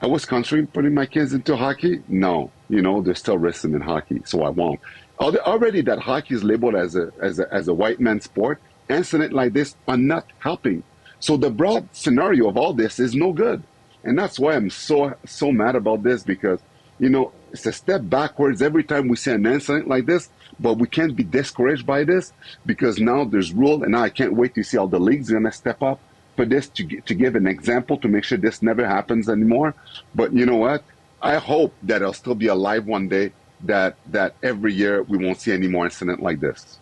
I 0.01 0.07
was 0.07 0.25
considering 0.25 0.67
putting 0.67 0.93
my 0.93 1.07
kids 1.07 1.33
into 1.33 1.57
hockey. 1.57 2.03
No, 2.09 2.51
you 2.69 2.83
know, 2.83 3.01
there's 3.01 3.21
still 3.21 3.39
risks 3.39 3.65
in 3.65 3.81
hockey, 3.81 4.21
so 4.25 4.43
I 4.43 4.51
won't. 4.51 4.81
Already 5.19 5.81
that 5.83 5.99
hockey 6.01 6.35
is 6.35 6.45
labeled 6.45 6.75
as 6.75 6.95
a, 6.95 7.11
as 7.23 7.39
a, 7.39 7.53
as 7.53 7.69
a 7.69 7.75
white 7.75 8.01
man's 8.01 8.25
sport. 8.25 8.61
Incident 8.91 9.33
like 9.33 9.53
this 9.53 9.77
are 9.89 9.97
not 9.97 10.27
helping. 10.41 10.83
So 11.21 11.39
the 11.39 11.51
broad 11.51 11.89
scenario 11.93 12.49
of 12.49 12.59
all 12.59 12.75
this 12.75 13.01
is 13.01 13.15
no 13.15 13.33
good. 13.33 13.63
And 14.03 14.19
that's 14.19 14.39
why 14.39 14.55
I'm 14.55 14.69
so, 14.69 15.15
so 15.25 15.51
mad 15.51 15.75
about 15.75 16.03
this 16.03 16.23
because, 16.23 16.61
you 16.99 17.09
know, 17.09 17.33
it's 17.53 17.65
a 17.65 17.73
step 17.73 18.03
backwards 18.05 18.61
every 18.61 18.85
time 18.85 19.09
we 19.09 19.17
see 19.17 19.31
an 19.31 19.47
incident 19.47 19.89
like 19.89 20.05
this, 20.05 20.29
but 20.61 20.75
we 20.75 20.87
can't 20.87 21.17
be 21.17 21.25
discouraged 21.25 21.87
by 21.87 22.05
this 22.05 22.33
because 22.67 22.99
now 22.99 23.25
there's 23.25 23.53
rule 23.53 23.83
and 23.83 23.93
now 23.93 24.03
I 24.03 24.11
can't 24.11 24.35
wait 24.35 24.55
to 24.55 24.63
see 24.63 24.77
how 24.77 24.87
the 24.87 24.99
league's 24.99 25.31
going 25.31 25.45
to 25.45 25.53
step 25.53 25.83
up 25.83 26.01
for 26.37 26.45
this 26.45 26.69
to, 26.69 27.01
to 27.01 27.15
give 27.15 27.37
an 27.37 27.47
example 27.47 27.97
to 27.99 28.09
make 28.09 28.25
sure 28.25 28.39
this 28.39 28.63
never 28.63 28.87
happens 28.87 29.29
anymore. 29.29 29.75
But 30.15 30.33
you 30.33 30.47
know 30.47 30.57
what? 30.57 30.83
I 31.23 31.37
hope 31.37 31.75
that 31.85 32.03
it'll 32.03 32.13
still 32.13 32.35
be 32.35 32.49
alive 32.49 32.87
one 32.87 33.09
day 33.09 33.33
that, 33.63 33.97
that 34.11 34.35
every 34.43 34.75
year 34.75 35.03
we 35.03 35.17
won't 35.17 35.41
see 35.41 35.53
any 35.53 35.69
more 35.69 35.85
incident 35.85 36.23
like 36.23 36.41
this. 36.41 36.79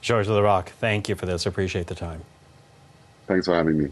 Georges 0.00 0.30
Laraque, 0.30 0.68
thank 0.68 1.08
you 1.08 1.14
for 1.14 1.26
this. 1.26 1.44
Appreciate 1.44 1.88
the 1.88 1.94
time. 1.94 2.22
Thanks 3.26 3.46
for 3.46 3.54
having 3.54 3.78
me. 3.78 3.90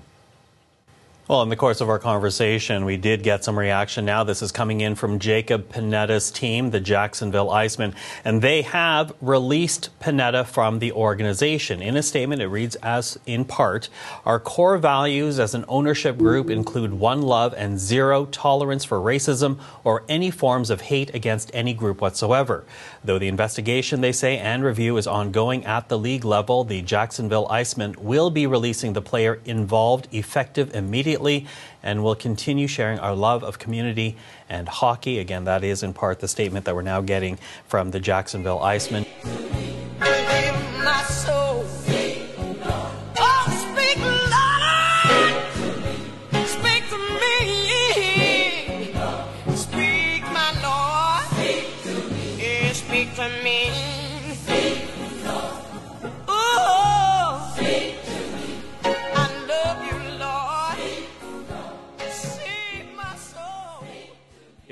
Well, 1.28 1.42
in 1.42 1.48
the 1.48 1.56
course 1.56 1.80
of 1.80 1.88
our 1.88 1.98
conversation, 1.98 2.84
we 2.84 2.96
did 2.96 3.24
get 3.24 3.42
some 3.42 3.58
reaction. 3.58 4.04
Now, 4.04 4.22
this 4.22 4.42
is 4.42 4.52
coming 4.52 4.80
in 4.80 4.94
from 4.94 5.18
Jacob 5.18 5.68
Panetta's 5.72 6.30
team, 6.30 6.70
the 6.70 6.78
Jacksonville 6.78 7.48
Icemen, 7.48 7.96
and 8.24 8.40
they 8.40 8.62
have 8.62 9.12
released 9.20 9.90
Panetta 9.98 10.46
from 10.46 10.78
the 10.78 10.92
organization. 10.92 11.82
In 11.82 11.96
a 11.96 12.02
statement, 12.04 12.42
it 12.42 12.46
reads 12.46 12.76
as 12.76 13.18
in 13.26 13.44
part 13.44 13.88
Our 14.24 14.38
core 14.38 14.78
values 14.78 15.40
as 15.40 15.52
an 15.52 15.64
ownership 15.66 16.16
group 16.16 16.48
include 16.48 16.94
one 16.94 17.22
love 17.22 17.54
and 17.54 17.76
zero 17.76 18.26
tolerance 18.26 18.84
for 18.84 19.00
racism 19.00 19.58
or 19.82 20.04
any 20.08 20.30
forms 20.30 20.70
of 20.70 20.82
hate 20.82 21.12
against 21.12 21.50
any 21.52 21.74
group 21.74 22.00
whatsoever. 22.00 22.64
Though 23.06 23.20
the 23.20 23.28
investigation, 23.28 24.00
they 24.00 24.10
say, 24.10 24.36
and 24.36 24.64
review 24.64 24.96
is 24.96 25.06
ongoing 25.06 25.64
at 25.64 25.88
the 25.88 25.96
league 25.96 26.24
level, 26.24 26.64
the 26.64 26.82
Jacksonville 26.82 27.46
Icemen 27.46 27.96
will 27.98 28.30
be 28.30 28.48
releasing 28.48 28.94
the 28.94 29.00
player 29.00 29.40
involved 29.44 30.08
effective 30.10 30.74
immediately 30.74 31.46
and 31.84 32.02
will 32.02 32.16
continue 32.16 32.66
sharing 32.66 32.98
our 32.98 33.14
love 33.14 33.44
of 33.44 33.60
community 33.60 34.16
and 34.48 34.68
hockey. 34.68 35.20
Again, 35.20 35.44
that 35.44 35.62
is 35.62 35.84
in 35.84 35.94
part 35.94 36.18
the 36.18 36.26
statement 36.26 36.64
that 36.64 36.74
we're 36.74 36.82
now 36.82 37.00
getting 37.00 37.38
from 37.68 37.92
the 37.92 38.00
Jacksonville 38.00 38.58
Icemen. 38.58 39.06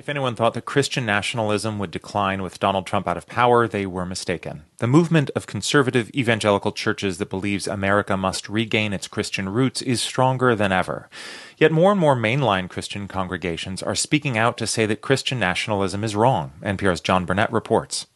If 0.05 0.11
anyone 0.11 0.35
thought 0.35 0.53
that 0.53 0.66
Christian 0.66 1.07
nationalism 1.07 1.79
would 1.79 1.90
decline 1.90 2.42
with 2.42 2.61
Donald 2.61 2.87
Trump 2.87 3.09
out 3.09 3.16
of 3.16 3.27
power, 3.27 3.66
they 3.66 3.87
were 3.87 4.05
mistaken. 4.05 4.64
The 4.77 4.87
movement 4.87 5.31
of 5.35 5.47
conservative 5.47 6.11
evangelical 6.11 6.73
churches 6.73 7.16
that 7.16 7.31
believes 7.31 7.66
America 7.66 8.14
must 8.14 8.51
regain 8.51 8.92
its 8.92 9.09
Christian 9.09 9.49
roots 9.49 9.81
is 9.81 10.03
stronger 10.03 10.55
than 10.55 10.73
ever. 10.73 11.09
Yet 11.57 11.73
more 11.73 11.90
and 11.90 11.99
more 11.99 12.14
mainline 12.14 12.68
Christian 12.68 13.09
congregations 13.09 13.83
are 13.83 13.94
speaking 13.94 14.37
out 14.37 14.59
to 14.59 14.66
say 14.66 14.85
that 14.85 15.01
Christian 15.01 15.38
nationalism 15.38 16.05
is 16.05 16.14
wrong. 16.14 16.53
NPR's 16.62 17.01
John 17.01 17.25
Burnett 17.25 17.51
reports. 17.51 18.07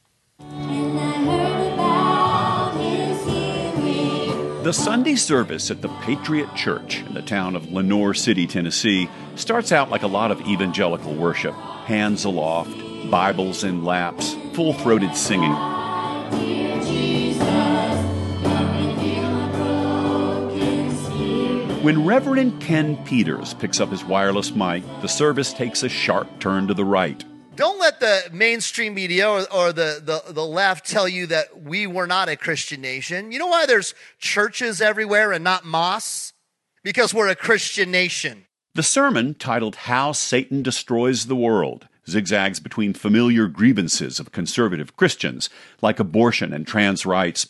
The 4.69 4.75
Sunday 4.75 5.17
service 5.17 5.71
at 5.71 5.81
the 5.81 5.89
Patriot 6.03 6.55
Church 6.55 7.01
in 7.01 7.15
the 7.15 7.23
town 7.23 7.57
of 7.57 7.73
Lenoir 7.73 8.13
City, 8.13 8.47
Tennessee, 8.47 9.09
starts 9.35 9.73
out 9.73 9.89
like 9.89 10.03
a 10.03 10.07
lot 10.07 10.31
of 10.31 10.43
evangelical 10.43 11.15
worship 11.15 11.55
hands 11.55 12.27
aloft, 12.27 12.77
Bibles 13.11 13.65
in 13.65 13.83
laps, 13.83 14.35
full 14.53 14.75
throated 14.75 15.17
singing. 15.17 15.55
When 21.83 22.05
Reverend 22.05 22.61
Ken 22.61 23.03
Peters 23.05 23.55
picks 23.55 23.81
up 23.81 23.89
his 23.89 24.05
wireless 24.05 24.55
mic, 24.55 24.83
the 25.01 25.09
service 25.09 25.55
takes 25.55 25.83
a 25.83 25.89
sharp 25.89 26.41
turn 26.41 26.67
to 26.69 26.75
the 26.75 26.85
right. 26.85 27.25
Don't 27.59 27.81
let 27.81 27.99
the 27.99 28.31
mainstream 28.33 28.95
media 28.95 29.29
or, 29.29 29.45
or 29.53 29.73
the, 29.73 30.01
the, 30.01 30.33
the 30.33 30.47
left 30.47 30.87
tell 30.87 31.09
you 31.09 31.27
that 31.27 31.61
we 31.61 31.89
were 31.89 32.07
not 32.07 32.29
a 32.29 32.37
Christian 32.37 32.81
nation. 32.81 33.33
You 33.33 33.41
know 33.41 33.49
why 33.49 33.67
there's 33.67 33.97
churches 34.21 34.81
everywhere 34.81 35.33
and 35.33 35.43
not 35.43 35.65
mosques? 35.65 36.35
Because 36.85 37.13
we're 37.13 37.27
a 37.27 37.35
Christian 37.35 37.91
nation. 37.91 38.47
The 38.77 38.85
sermon, 38.85 39.35
titled 39.35 39.75
How 39.75 40.13
Satan 40.13 40.63
Destroys 40.63 41.27
the 41.27 41.35
World, 41.35 41.89
zigzags 42.09 42.61
between 42.61 42.95
familiar 42.95 43.49
grievances 43.49 44.21
of 44.21 44.31
conservative 44.31 44.95
Christians, 44.95 45.51
like 45.83 45.99
abortion 45.99 46.53
and 46.53 46.65
trans 46.65 47.05
rights. 47.05 47.49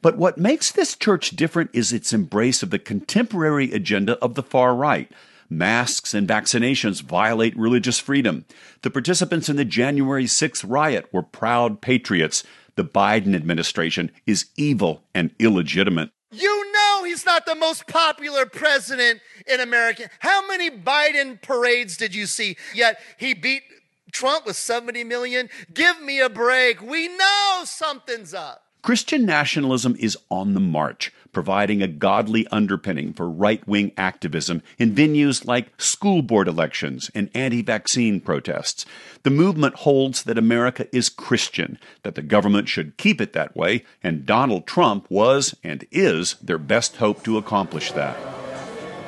But 0.00 0.16
what 0.16 0.38
makes 0.38 0.72
this 0.72 0.96
church 0.96 1.32
different 1.32 1.68
is 1.74 1.92
its 1.92 2.14
embrace 2.14 2.62
of 2.62 2.70
the 2.70 2.78
contemporary 2.78 3.72
agenda 3.72 4.16
of 4.20 4.36
the 4.36 4.42
far 4.42 4.74
right. 4.74 5.12
Masks 5.52 6.14
and 6.14 6.28
vaccinations 6.28 7.02
violate 7.02 7.56
religious 7.58 7.98
freedom. 7.98 8.44
The 8.82 8.90
participants 8.90 9.48
in 9.48 9.56
the 9.56 9.64
January 9.64 10.26
6th 10.26 10.64
riot 10.66 11.12
were 11.12 11.24
proud 11.24 11.80
patriots. 11.80 12.44
The 12.76 12.84
Biden 12.84 13.34
administration 13.34 14.12
is 14.26 14.46
evil 14.56 15.02
and 15.12 15.34
illegitimate. 15.40 16.10
You 16.30 16.72
know 16.72 17.02
he's 17.02 17.26
not 17.26 17.46
the 17.46 17.56
most 17.56 17.88
popular 17.88 18.46
president 18.46 19.20
in 19.44 19.58
America. 19.58 20.08
How 20.20 20.46
many 20.46 20.70
Biden 20.70 21.42
parades 21.42 21.96
did 21.96 22.14
you 22.14 22.26
see? 22.26 22.56
Yet 22.72 23.00
he 23.18 23.34
beat 23.34 23.64
Trump 24.12 24.46
with 24.46 24.54
70 24.54 25.02
million. 25.02 25.50
Give 25.74 26.00
me 26.00 26.20
a 26.20 26.28
break. 26.28 26.80
We 26.80 27.08
know 27.08 27.62
something's 27.64 28.32
up. 28.32 28.62
Christian 28.82 29.26
nationalism 29.26 29.96
is 29.98 30.16
on 30.30 30.54
the 30.54 30.60
march, 30.60 31.12
providing 31.32 31.82
a 31.82 31.88
godly 31.88 32.46
underpinning 32.48 33.12
for 33.12 33.28
right 33.28 33.66
wing 33.66 33.92
activism 33.96 34.62
in 34.78 34.94
venues 34.94 35.46
like 35.46 35.80
school 35.80 36.22
board 36.22 36.48
elections 36.48 37.10
and 37.14 37.30
anti 37.34 37.62
vaccine 37.62 38.20
protests. 38.20 38.84
The 39.22 39.30
movement 39.30 39.76
holds 39.76 40.22
that 40.24 40.38
America 40.38 40.86
is 40.94 41.08
Christian, 41.08 41.78
that 42.02 42.14
the 42.14 42.22
government 42.22 42.68
should 42.68 42.96
keep 42.96 43.20
it 43.20 43.32
that 43.32 43.56
way, 43.56 43.84
and 44.02 44.26
Donald 44.26 44.66
Trump 44.66 45.06
was 45.10 45.54
and 45.62 45.86
is 45.90 46.34
their 46.42 46.58
best 46.58 46.96
hope 46.96 47.22
to 47.24 47.38
accomplish 47.38 47.92
that. 47.92 48.16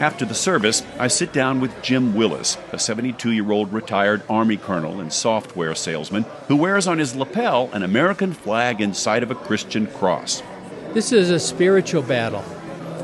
After 0.02 0.24
the 0.24 0.35
service, 0.35 0.82
I 0.98 1.06
sit 1.06 1.32
down 1.32 1.61
with 1.61 1.80
Jim 1.80 2.14
Willis, 2.14 2.58
a 2.72 2.78
72 2.78 3.30
year 3.30 3.52
old 3.52 3.72
retired 3.72 4.22
Army 4.28 4.56
colonel 4.56 4.98
and 4.98 5.12
software 5.12 5.76
salesman 5.76 6.24
who 6.48 6.56
wears 6.56 6.88
on 6.88 6.98
his 6.98 7.14
lapel 7.14 7.70
an 7.72 7.85
American 7.85 8.32
flag 8.32 8.80
inside 8.80 9.22
of 9.22 9.30
a 9.30 9.37
Christian 9.37 9.87
cross. 9.87 10.42
This 10.94 11.11
is 11.11 11.31
a 11.31 11.40
spiritual 11.40 12.02
battle. 12.02 12.44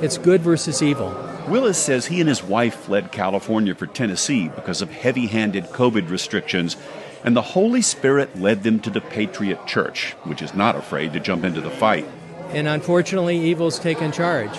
It's 0.03 0.19
good 0.19 0.43
versus 0.43 0.83
evil. 0.83 1.09
Willis 1.49 1.79
says 1.79 2.05
he 2.05 2.21
and 2.21 2.29
his 2.29 2.43
wife 2.43 2.75
fled 2.75 3.13
California 3.13 3.75
for 3.75 3.87
Tennessee 3.87 4.49
because 4.49 4.83
of 4.83 4.91
heavy 4.91 5.27
handed 5.27 5.65
COVID 5.65 6.11
restrictions, 6.11 6.77
and 7.25 7.35
the 7.35 7.41
Holy 7.41 7.81
Spirit 7.81 8.39
led 8.39 8.63
them 8.63 8.79
to 8.81 8.91
the 8.91 9.01
Patriot 9.01 9.67
Church, 9.67 10.13
which 10.25 10.43
is 10.43 10.53
not 10.53 10.77
afraid 10.77 11.15
to 11.15 11.21
jump 11.21 11.45
into 11.45 11.63
the 11.63 11.71
fight. 11.71 12.07
And 12.51 12.69
unfortunately, 12.69 13.39
evil's 13.39 13.79
taken 13.79 14.13
charge. 14.13 14.55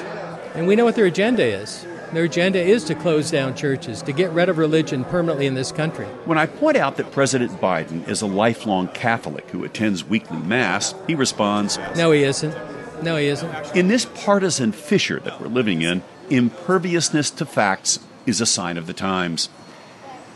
And 0.56 0.66
we 0.66 0.76
know 0.76 0.86
what 0.86 0.96
their 0.96 1.06
agenda 1.06 1.44
is. 1.44 1.86
Their 2.14 2.24
agenda 2.24 2.60
is 2.60 2.84
to 2.86 2.96
close 2.96 3.30
down 3.30 3.56
churches, 3.56 4.02
to 4.02 4.12
get 4.12 4.32
rid 4.32 4.50
of 4.50 4.58
religion 4.58 5.06
permanently 5.06 5.46
in 5.46 5.54
this 5.54 5.72
country. 5.72 6.08
When 6.26 6.40
I 6.40 6.48
point 6.48 6.78
out 6.78 6.98
that 6.98 7.12
President 7.12 7.52
Biden 7.62 8.08
is 8.10 8.24
a 8.24 8.26
lifelong 8.26 8.88
Catholic 8.88 9.48
who 9.52 9.64
attends 9.64 10.04
weekly 10.04 10.40
Mass, 10.40 10.96
he 11.06 11.14
responds, 11.14 11.78
No, 11.96 12.12
he 12.12 12.24
isn't. 12.24 12.56
No, 13.02 13.16
he 13.16 13.28
isn't. 13.28 13.76
In 13.76 13.88
this 13.88 14.06
partisan 14.06 14.72
fissure 14.72 15.20
that 15.22 15.40
we're 15.40 15.48
living 15.48 15.82
in, 15.82 16.04
imperviousness 16.30 17.32
to 17.32 17.46
facts 17.46 18.00
is 18.26 18.42
a 18.42 18.46
sign 18.46 18.78
of 18.78 18.88
the 18.88 18.94
times. 18.94 19.50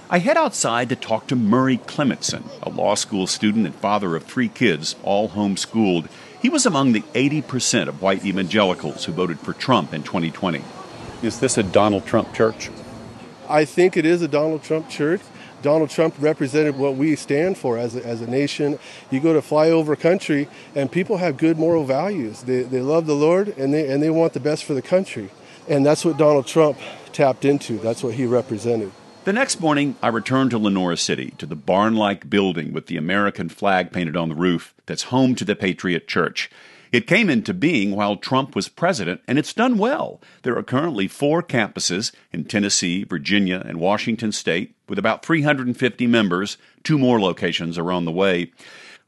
I 0.09 0.19
head 0.19 0.37
outside 0.37 0.89
to 0.89 0.95
talk 0.95 1.27
to 1.27 1.35
Murray 1.35 1.77
Clementson, 1.77 2.43
a 2.61 2.69
law 2.69 2.95
school 2.95 3.27
student 3.27 3.65
and 3.65 3.75
father 3.75 4.15
of 4.15 4.23
three 4.23 4.47
kids, 4.47 4.95
all 5.03 5.29
homeschooled. 5.29 6.07
He 6.41 6.49
was 6.49 6.65
among 6.65 6.91
the 6.91 7.01
80% 7.13 7.87
of 7.87 8.01
white 8.01 8.25
evangelicals 8.25 9.05
who 9.05 9.11
voted 9.11 9.39
for 9.39 9.53
Trump 9.53 9.93
in 9.93 10.03
2020. 10.03 10.63
Is 11.21 11.39
this 11.39 11.57
a 11.57 11.63
Donald 11.63 12.05
Trump 12.05 12.33
church? 12.33 12.69
I 13.49 13.65
think 13.65 13.97
it 13.97 14.05
is 14.05 14.21
a 14.21 14.27
Donald 14.27 14.63
Trump 14.63 14.89
church. 14.89 15.21
Donald 15.63 15.89
Trump 15.89 16.13
represented 16.19 16.77
what 16.77 16.95
we 16.95 17.15
stand 17.15 17.57
for 17.57 17.77
as 17.77 17.95
a, 17.95 18.05
as 18.05 18.21
a 18.21 18.29
nation. 18.29 18.77
You 19.09 19.19
go 19.19 19.33
to 19.33 19.41
flyover 19.41 19.99
country, 19.99 20.47
and 20.75 20.91
people 20.91 21.17
have 21.17 21.37
good 21.37 21.57
moral 21.57 21.85
values. 21.85 22.43
They, 22.43 22.61
they 22.61 22.81
love 22.81 23.07
the 23.07 23.15
Lord, 23.15 23.57
and 23.57 23.73
they, 23.73 23.91
and 23.91 24.03
they 24.03 24.11
want 24.11 24.33
the 24.33 24.39
best 24.39 24.65
for 24.65 24.75
the 24.75 24.81
country. 24.81 25.31
And 25.67 25.85
that's 25.85 26.05
what 26.05 26.17
Donald 26.17 26.45
Trump 26.45 26.77
tapped 27.13 27.45
into. 27.45 27.77
That's 27.79 28.03
what 28.03 28.13
he 28.13 28.25
represented. 28.25 28.91
The 29.23 29.31
next 29.31 29.61
morning, 29.61 29.95
I 30.03 30.09
returned 30.09 30.51
to 30.51 30.57
Lenoir 30.57 30.97
City, 30.97 31.31
to 31.37 31.45
the 31.45 31.55
barn 31.55 31.95
like 31.95 32.29
building 32.29 32.73
with 32.73 32.87
the 32.87 32.97
American 32.97 33.47
flag 33.47 33.93
painted 33.93 34.17
on 34.17 34.27
the 34.27 34.35
roof 34.35 34.73
that's 34.85 35.03
home 35.03 35.33
to 35.35 35.45
the 35.45 35.55
Patriot 35.55 36.09
Church. 36.09 36.51
It 36.93 37.07
came 37.07 37.27
into 37.27 37.55
being 37.55 37.95
while 37.95 38.17
Trump 38.17 38.55
was 38.55 38.69
president, 38.69 39.21
and 39.27 39.39
it's 39.39 39.51
done 39.51 39.79
well. 39.79 40.21
There 40.43 40.55
are 40.55 40.61
currently 40.61 41.07
four 41.07 41.41
campuses 41.41 42.13
in 42.31 42.45
Tennessee, 42.45 43.03
Virginia, 43.03 43.63
and 43.65 43.79
Washington 43.79 44.31
state, 44.31 44.75
with 44.87 44.99
about 44.99 45.25
350 45.25 46.05
members. 46.05 46.57
Two 46.83 46.99
more 46.99 47.19
locations 47.19 47.79
are 47.79 47.91
on 47.91 48.05
the 48.05 48.11
way. 48.11 48.51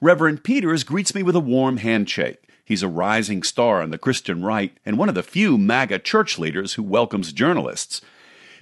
Reverend 0.02 0.44
Peters 0.44 0.84
greets 0.84 1.14
me 1.14 1.22
with 1.22 1.36
a 1.36 1.40
warm 1.40 1.78
handshake. 1.78 2.50
He's 2.66 2.82
a 2.82 2.88
rising 2.88 3.44
star 3.44 3.84
on 3.84 3.92
the 3.92 4.00
Christian 4.00 4.44
right 4.44 4.76
and 4.84 4.98
one 4.98 5.08
of 5.08 5.14
the 5.14 5.22
few 5.22 5.56
MAGA 5.56 6.00
church 6.00 6.40
leaders 6.40 6.74
who 6.74 6.82
welcomes 6.82 7.32
journalists. 7.34 8.02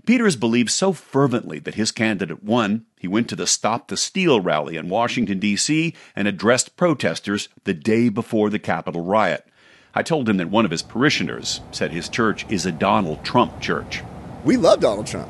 Peters 0.06 0.36
believed 0.36 0.70
so 0.70 0.92
fervently 0.92 1.60
that 1.60 1.76
his 1.76 1.92
candidate 1.94 2.44
won, 2.44 2.86
he 3.00 3.08
went 3.08 3.30
to 3.30 3.38
the 3.38 3.48
Stop 3.48 3.88
the 3.88 3.96
Steal 3.96 4.42
rally 4.42 4.76
in 4.76 4.90
Washington, 4.90 5.40
D.C., 5.40 5.94
and 6.14 6.28
addressed 6.28 6.76
protesters 6.76 7.48
the 7.64 7.74
day 7.74 8.10
before 8.10 8.50
the 8.50 8.60
Capitol 8.60 9.02
riot. 9.02 9.48
I 9.96 10.04
told 10.04 10.28
him 10.28 10.38
that 10.38 10.50
one 10.50 10.66
of 10.66 10.72
his 10.72 10.82
parishioners 10.82 11.62
said 11.72 11.92
his 11.92 12.10
church 12.10 12.46
is 12.50 12.66
a 12.66 12.72
Donald 12.72 13.24
Trump 13.24 13.62
church. 13.62 14.04
We 14.44 14.58
love 14.58 14.82
Donald 14.82 15.08
Trump. 15.08 15.30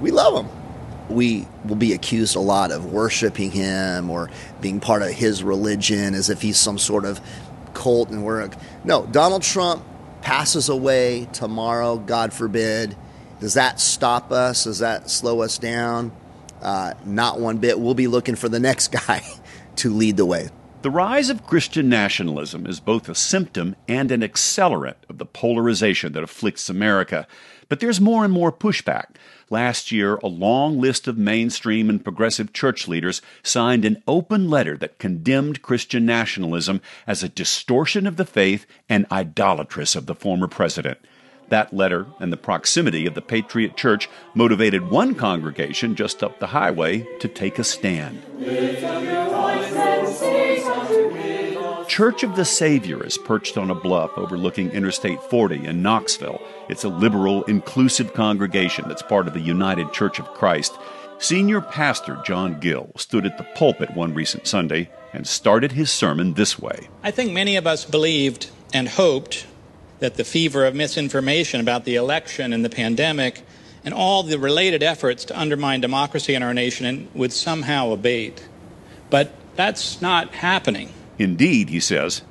We 0.00 0.10
love 0.10 0.44
him. 0.44 0.52
We 1.08 1.48
will 1.64 1.76
be 1.76 1.94
accused 1.94 2.36
a 2.36 2.40
lot 2.40 2.72
of 2.72 2.92
worshiping 2.92 3.52
him 3.52 4.10
or 4.10 4.28
being 4.60 4.80
part 4.80 5.00
of 5.00 5.12
his 5.12 5.42
religion 5.42 6.14
as 6.14 6.28
if 6.28 6.42
he's 6.42 6.58
some 6.58 6.76
sort 6.76 7.06
of 7.06 7.22
cult 7.72 8.10
and 8.10 8.22
we're. 8.22 8.50
No, 8.84 9.06
Donald 9.06 9.42
Trump 9.42 9.82
passes 10.20 10.68
away 10.68 11.26
tomorrow, 11.32 11.96
God 11.96 12.34
forbid 12.34 12.96
does 13.44 13.52
that 13.52 13.78
stop 13.78 14.32
us? 14.32 14.64
Does 14.64 14.78
that 14.78 15.10
slow 15.10 15.42
us 15.42 15.58
down? 15.58 16.12
Uh, 16.62 16.94
not 17.04 17.40
one 17.40 17.58
bit. 17.58 17.78
We'll 17.78 17.92
be 17.92 18.06
looking 18.06 18.36
for 18.36 18.48
the 18.48 18.58
next 18.58 18.88
guy 19.06 19.22
to 19.76 19.92
lead 19.92 20.16
the 20.16 20.24
way. 20.24 20.48
The 20.80 20.90
rise 20.90 21.28
of 21.28 21.46
Christian 21.46 21.90
nationalism 21.90 22.66
is 22.66 22.80
both 22.80 23.06
a 23.06 23.14
symptom 23.14 23.76
and 23.86 24.10
an 24.10 24.22
accelerant 24.22 24.94
of 25.10 25.18
the 25.18 25.26
polarization 25.26 26.14
that 26.14 26.22
afflicts 26.22 26.70
America. 26.70 27.26
But 27.68 27.80
there's 27.80 28.00
more 28.00 28.24
and 28.24 28.32
more 28.32 28.50
pushback. 28.50 29.08
Last 29.50 29.92
year, 29.92 30.16
a 30.22 30.26
long 30.26 30.80
list 30.80 31.06
of 31.06 31.18
mainstream 31.18 31.90
and 31.90 32.02
progressive 32.02 32.54
church 32.54 32.88
leaders 32.88 33.20
signed 33.42 33.84
an 33.84 34.02
open 34.08 34.48
letter 34.48 34.78
that 34.78 34.98
condemned 34.98 35.60
Christian 35.60 36.06
nationalism 36.06 36.80
as 37.06 37.22
a 37.22 37.28
distortion 37.28 38.06
of 38.06 38.16
the 38.16 38.24
faith 38.24 38.64
and 38.88 39.04
idolatrous 39.12 39.94
of 39.94 40.06
the 40.06 40.14
former 40.14 40.48
president. 40.48 40.96
That 41.48 41.72
letter 41.74 42.06
and 42.18 42.32
the 42.32 42.36
proximity 42.36 43.06
of 43.06 43.14
the 43.14 43.22
Patriot 43.22 43.76
Church 43.76 44.08
motivated 44.34 44.90
one 44.90 45.14
congregation 45.14 45.94
just 45.94 46.22
up 46.22 46.38
the 46.38 46.48
highway 46.48 47.06
to 47.20 47.28
take 47.28 47.58
a 47.58 47.64
stand. 47.64 48.22
Church 51.86 52.22
of 52.22 52.34
the 52.34 52.44
Savior 52.44 53.04
is 53.04 53.18
perched 53.18 53.56
on 53.58 53.70
a 53.70 53.74
bluff 53.74 54.10
overlooking 54.16 54.70
Interstate 54.70 55.22
40 55.24 55.66
in 55.66 55.82
Knoxville. 55.82 56.40
It's 56.68 56.82
a 56.82 56.88
liberal, 56.88 57.44
inclusive 57.44 58.14
congregation 58.14 58.88
that's 58.88 59.02
part 59.02 59.28
of 59.28 59.34
the 59.34 59.40
United 59.40 59.92
Church 59.92 60.18
of 60.18 60.26
Christ. 60.32 60.76
Senior 61.18 61.60
pastor 61.60 62.18
John 62.24 62.58
Gill 62.58 62.90
stood 62.96 63.26
at 63.26 63.38
the 63.38 63.46
pulpit 63.54 63.94
one 63.94 64.12
recent 64.14 64.46
Sunday 64.46 64.90
and 65.12 65.26
started 65.26 65.72
his 65.72 65.90
sermon 65.90 66.34
this 66.34 66.58
way. 66.58 66.88
I 67.02 67.12
think 67.12 67.32
many 67.32 67.54
of 67.56 67.66
us 67.66 67.84
believed 67.84 68.50
and 68.72 68.88
hoped 68.88 69.46
that 70.00 70.16
the 70.16 70.24
fever 70.24 70.64
of 70.64 70.74
misinformation 70.74 71.60
about 71.60 71.84
the 71.84 71.96
election 71.96 72.52
and 72.52 72.64
the 72.64 72.70
pandemic 72.70 73.42
and 73.84 73.94
all 73.94 74.22
the 74.22 74.38
related 74.38 74.82
efforts 74.82 75.24
to 75.26 75.38
undermine 75.38 75.80
democracy 75.80 76.34
in 76.34 76.42
our 76.42 76.54
nation 76.54 77.08
would 77.14 77.32
somehow 77.32 77.92
abate. 77.92 78.48
But 79.10 79.32
that's 79.56 80.00
not 80.00 80.34
happening. 80.34 80.92
Indeed, 81.18 81.68
he 81.68 81.80
says, 81.80 82.22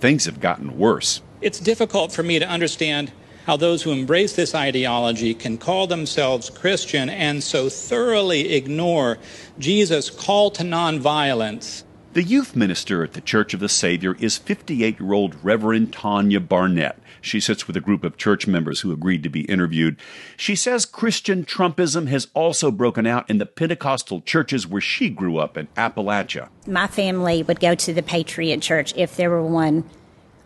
things 0.00 0.24
have 0.24 0.40
gotten 0.40 0.78
worse. 0.78 1.20
It's 1.40 1.60
difficult 1.60 2.12
for 2.12 2.22
me 2.22 2.38
to 2.38 2.48
understand 2.48 3.12
how 3.46 3.56
those 3.56 3.82
who 3.82 3.90
embrace 3.92 4.34
this 4.34 4.54
ideology 4.54 5.34
can 5.34 5.58
call 5.58 5.86
themselves 5.86 6.48
Christian 6.48 7.08
and 7.08 7.42
so 7.42 7.68
thoroughly 7.68 8.54
ignore 8.54 9.18
Jesus' 9.58 10.10
call 10.10 10.50
to 10.52 10.62
nonviolence. 10.62 11.82
The 12.12 12.22
youth 12.22 12.54
minister 12.54 13.02
at 13.02 13.14
the 13.14 13.22
Church 13.22 13.54
of 13.54 13.60
the 13.60 13.70
Savior 13.70 14.16
is 14.20 14.36
58 14.36 15.00
year 15.00 15.12
old 15.14 15.34
Reverend 15.42 15.94
Tanya 15.94 16.40
Barnett. 16.40 16.98
She 17.22 17.40
sits 17.40 17.66
with 17.66 17.74
a 17.74 17.80
group 17.80 18.04
of 18.04 18.18
church 18.18 18.46
members 18.46 18.80
who 18.80 18.92
agreed 18.92 19.22
to 19.22 19.30
be 19.30 19.46
interviewed. 19.46 19.96
She 20.36 20.54
says 20.54 20.84
Christian 20.84 21.46
Trumpism 21.46 22.08
has 22.08 22.28
also 22.34 22.70
broken 22.70 23.06
out 23.06 23.30
in 23.30 23.38
the 23.38 23.46
Pentecostal 23.46 24.20
churches 24.20 24.66
where 24.66 24.82
she 24.82 25.08
grew 25.08 25.38
up 25.38 25.56
in 25.56 25.68
Appalachia. 25.68 26.50
My 26.66 26.86
family 26.86 27.42
would 27.42 27.60
go 27.60 27.74
to 27.76 27.94
the 27.94 28.02
Patriot 28.02 28.60
Church 28.60 28.92
if 28.94 29.16
there 29.16 29.30
were 29.30 29.42
one 29.42 29.88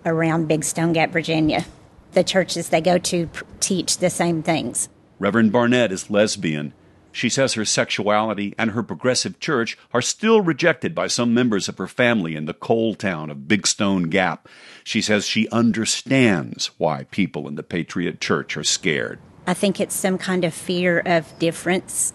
around 0.04 0.46
Big 0.46 0.62
Stone 0.62 0.92
Gap, 0.92 1.10
Virginia. 1.10 1.64
The 2.12 2.22
churches 2.22 2.68
they 2.68 2.80
go 2.80 2.98
to 2.98 3.28
teach 3.58 3.98
the 3.98 4.10
same 4.10 4.40
things. 4.40 4.88
Reverend 5.18 5.50
Barnett 5.50 5.90
is 5.90 6.10
lesbian. 6.10 6.74
She 7.16 7.30
says 7.30 7.54
her 7.54 7.64
sexuality 7.64 8.54
and 8.58 8.72
her 8.72 8.82
progressive 8.82 9.40
church 9.40 9.78
are 9.94 10.02
still 10.02 10.42
rejected 10.42 10.94
by 10.94 11.06
some 11.06 11.32
members 11.32 11.66
of 11.66 11.78
her 11.78 11.86
family 11.86 12.36
in 12.36 12.44
the 12.44 12.52
coal 12.52 12.94
town 12.94 13.30
of 13.30 13.48
Big 13.48 13.66
Stone 13.66 14.10
Gap. 14.10 14.50
She 14.84 15.00
says 15.00 15.26
she 15.26 15.48
understands 15.48 16.72
why 16.76 17.04
people 17.04 17.48
in 17.48 17.54
the 17.54 17.62
Patriot 17.62 18.20
Church 18.20 18.54
are 18.58 18.62
scared. 18.62 19.18
I 19.46 19.54
think 19.54 19.80
it's 19.80 19.94
some 19.94 20.18
kind 20.18 20.44
of 20.44 20.52
fear 20.52 21.02
of 21.06 21.38
difference, 21.38 22.12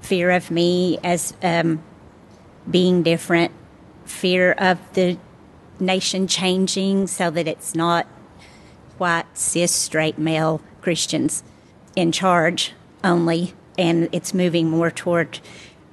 fear 0.00 0.30
of 0.30 0.48
me 0.48 1.00
as 1.02 1.34
um, 1.42 1.82
being 2.70 3.02
different, 3.02 3.50
fear 4.04 4.52
of 4.52 4.78
the 4.92 5.18
nation 5.80 6.28
changing 6.28 7.08
so 7.08 7.32
that 7.32 7.48
it's 7.48 7.74
not 7.74 8.06
white, 8.96 9.26
cis, 9.36 9.72
straight 9.72 10.18
male 10.18 10.60
Christians 10.82 11.42
in 11.96 12.12
charge 12.12 12.74
only 13.02 13.52
and 13.78 14.08
it's 14.12 14.34
moving 14.34 14.68
more 14.70 14.90
toward 14.90 15.40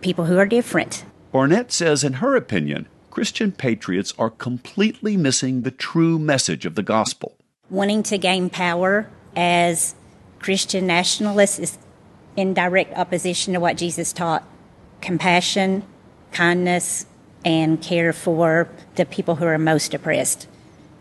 people 0.02 0.26
who 0.26 0.38
are 0.38 0.46
different. 0.46 1.06
Barnett 1.32 1.72
says, 1.72 2.04
in 2.04 2.14
her 2.14 2.36
opinion, 2.36 2.88
Christian 3.10 3.52
patriots 3.52 4.14
are 4.18 4.30
completely 4.30 5.18
missing 5.18 5.62
the 5.62 5.72
true 5.72 6.18
message 6.18 6.66
of 6.66 6.76
the 6.76 6.84
gospel. 6.84 7.36
Wanting 7.70 8.04
to 8.04 8.18
gain 8.18 8.50
power 8.50 9.10
as 9.36 9.96
Christian 10.40 10.88
nationalists 10.88 11.60
is 11.60 11.78
in 12.36 12.54
direct 12.54 12.98
opposition 12.98 13.54
to 13.54 13.60
what 13.60 13.78
Jesus 13.78 14.14
taught 14.14 14.44
compassion, 15.02 15.84
kindness, 16.32 17.06
and 17.46 17.82
care 17.82 18.14
for 18.14 18.70
the 18.96 19.06
people 19.06 19.36
who 19.36 19.46
are 19.46 19.58
most 19.58 19.94
oppressed. 19.94 20.48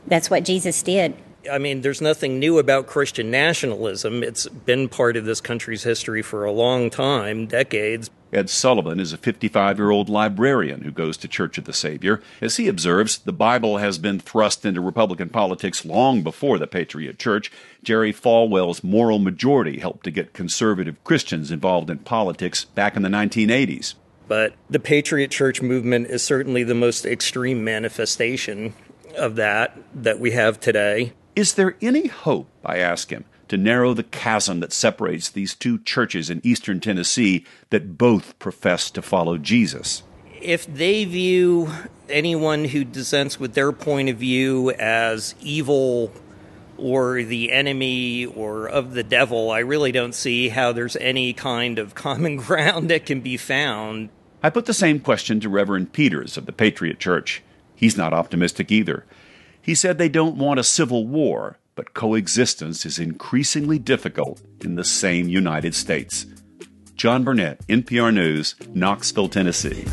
That's 0.07 0.29
what 0.29 0.45
Jesus 0.45 0.83
did. 0.83 1.17
I 1.51 1.59
mean, 1.59 1.81
there's 1.81 2.01
nothing 2.01 2.39
new 2.39 2.59
about 2.59 2.87
Christian 2.87 3.31
nationalism. 3.31 4.23
It's 4.23 4.47
been 4.49 4.89
part 4.89 5.17
of 5.17 5.25
this 5.25 5.41
country's 5.41 5.83
history 5.83 6.23
for 6.23 6.45
a 6.45 6.53
long 6.53 6.91
time, 6.91 7.47
decades. 7.47 8.11
Ed 8.33 8.49
Sullivan 8.49 8.99
is 8.99 9.13
a 9.13 9.19
55 9.19 9.79
year 9.79 9.91
old 9.91 10.09
librarian 10.09 10.83
who 10.83 10.91
goes 10.91 11.17
to 11.19 11.29
Church 11.29 11.59
of 11.59 11.65
the 11.65 11.73
Savior. 11.73 12.23
As 12.41 12.57
he 12.57 12.67
observes, 12.67 13.19
the 13.19 13.33
Bible 13.33 13.77
has 13.77 13.99
been 13.99 14.19
thrust 14.19 14.65
into 14.65 14.81
Republican 14.81 15.29
politics 15.29 15.85
long 15.85 16.23
before 16.23 16.59
the 16.59 16.67
Patriot 16.67 17.19
Church. 17.19 17.53
Jerry 17.83 18.13
Falwell's 18.13 18.83
moral 18.83 19.19
majority 19.19 19.81
helped 19.81 20.05
to 20.05 20.11
get 20.11 20.33
conservative 20.33 21.03
Christians 21.05 21.51
involved 21.51 21.91
in 21.91 21.99
politics 21.99 22.65
back 22.65 22.97
in 22.97 23.03
the 23.03 23.11
1980s. 23.11 23.95
But 24.29 24.55
the 24.71 24.81
Patriot 24.81 25.31
Church 25.31 25.61
movement 25.61 26.07
is 26.07 26.23
certainly 26.23 26.63
the 26.63 26.75
most 26.75 27.05
extreme 27.05 27.65
manifestation 27.65 28.73
of 29.17 29.37
that 29.37 29.77
that 29.95 30.21
we 30.21 30.31
have 30.31 30.59
today. 30.59 31.13
Is 31.35 31.55
there 31.55 31.77
any 31.81 32.09
hope, 32.09 32.49
I 32.65 32.79
ask 32.79 33.11
him, 33.11 33.25
to 33.49 33.57
narrow 33.57 33.95
the 33.95 34.03
chasm 34.03 34.61
that 34.61 34.73
separates 34.73 35.31
these 35.31 35.55
two 35.55 35.79
churches 35.79 36.29
in 36.29 36.41
eastern 36.45 36.81
Tennessee 36.81 37.45
that 37.71 37.97
both 37.97 38.39
profess 38.39 38.91
to 38.91 39.03
follow 39.03 39.39
Jesus? 39.39 40.03
If 40.41 40.67
they 40.67 41.05
view 41.05 41.71
anyone 42.09 42.67
who 42.67 42.85
dissents 42.85 43.41
with 43.41 43.55
their 43.55 43.73
point 43.73 44.11
of 44.11 44.19
view 44.19 44.73
as 44.73 45.35
evil 45.41 46.13
or 46.77 47.23
the 47.23 47.53
enemy 47.53 48.27
or 48.27 48.67
of 48.67 48.93
the 48.93 49.03
devil, 49.03 49.51
I 49.51 49.61
really 49.61 49.93
don't 49.93 50.15
see 50.15 50.51
how 50.51 50.73
there's 50.73 50.97
any 50.97 51.33
kind 51.33 51.79
of 51.79 51.95
common 51.95 52.37
ground 52.39 52.91
that 52.91 53.07
can 53.07 53.21
be 53.21 53.39
found. 53.39 54.11
I 54.43 54.51
put 54.51 54.67
the 54.67 54.75
same 54.75 55.01
question 55.01 55.41
to 55.41 55.49
Reverend 55.49 55.93
Peters 55.93 56.37
of 56.37 56.45
the 56.45 56.53
Patriot 56.53 56.99
Church. 56.99 57.43
He's 57.75 57.97
not 57.97 58.13
optimistic 58.13 58.71
either. 58.71 59.05
He 59.63 59.77
said 59.77 59.97
they 59.97 60.09
don't 60.09 60.37
want 60.37 60.59
a 60.59 60.65
civil 60.65 61.07
war, 61.07 61.57
but 61.77 61.95
coexistence 61.95 62.85
is 62.85 62.99
increasingly 62.99 63.79
difficult 63.79 64.43
in 64.61 64.75
the 64.75 64.85
same 64.85 65.29
United 65.29 65.75
States. 65.75 66.27
John 66.97 67.23
Burnett, 67.23 67.65
NPR 67.69 68.13
News, 68.13 68.57
Knoxville, 68.75 69.29
Tennessee. 69.29 69.85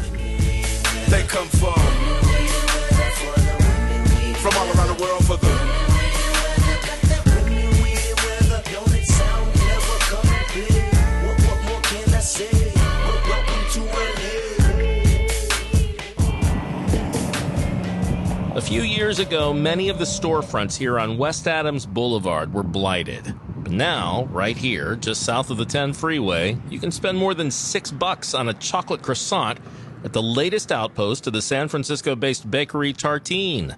A 18.60 18.62
few 18.62 18.82
years 18.82 19.20
ago, 19.20 19.54
many 19.54 19.88
of 19.88 20.00
the 20.00 20.04
storefronts 20.04 20.76
here 20.76 21.00
on 21.00 21.18
West 21.18 21.48
Adams 21.48 21.86
Boulevard 21.86 22.54
were 22.54 22.62
blighted. 22.62 23.34
But 23.56 23.72
now, 23.72 24.28
right 24.32 24.58
here, 24.58 24.98
just 24.98 25.24
south 25.24 25.50
of 25.50 25.56
the 25.56 25.64
10 25.64 25.94
freeway, 25.94 26.58
you 26.70 26.78
can 26.78 26.92
spend 26.92 27.18
more 27.18 27.34
than 27.34 27.52
six 27.52 27.90
bucks 27.90 28.34
on 28.34 28.50
a 28.50 28.54
chocolate 28.54 29.02
croissant 29.02 29.60
at 30.04 30.12
the 30.12 30.22
latest 30.22 30.74
outpost 30.74 31.26
of 31.26 31.32
the 31.32 31.42
San 31.42 31.70
Francisco 31.70 32.18
based 32.18 32.52
bakery 32.52 32.92
Tartine. 32.92 33.78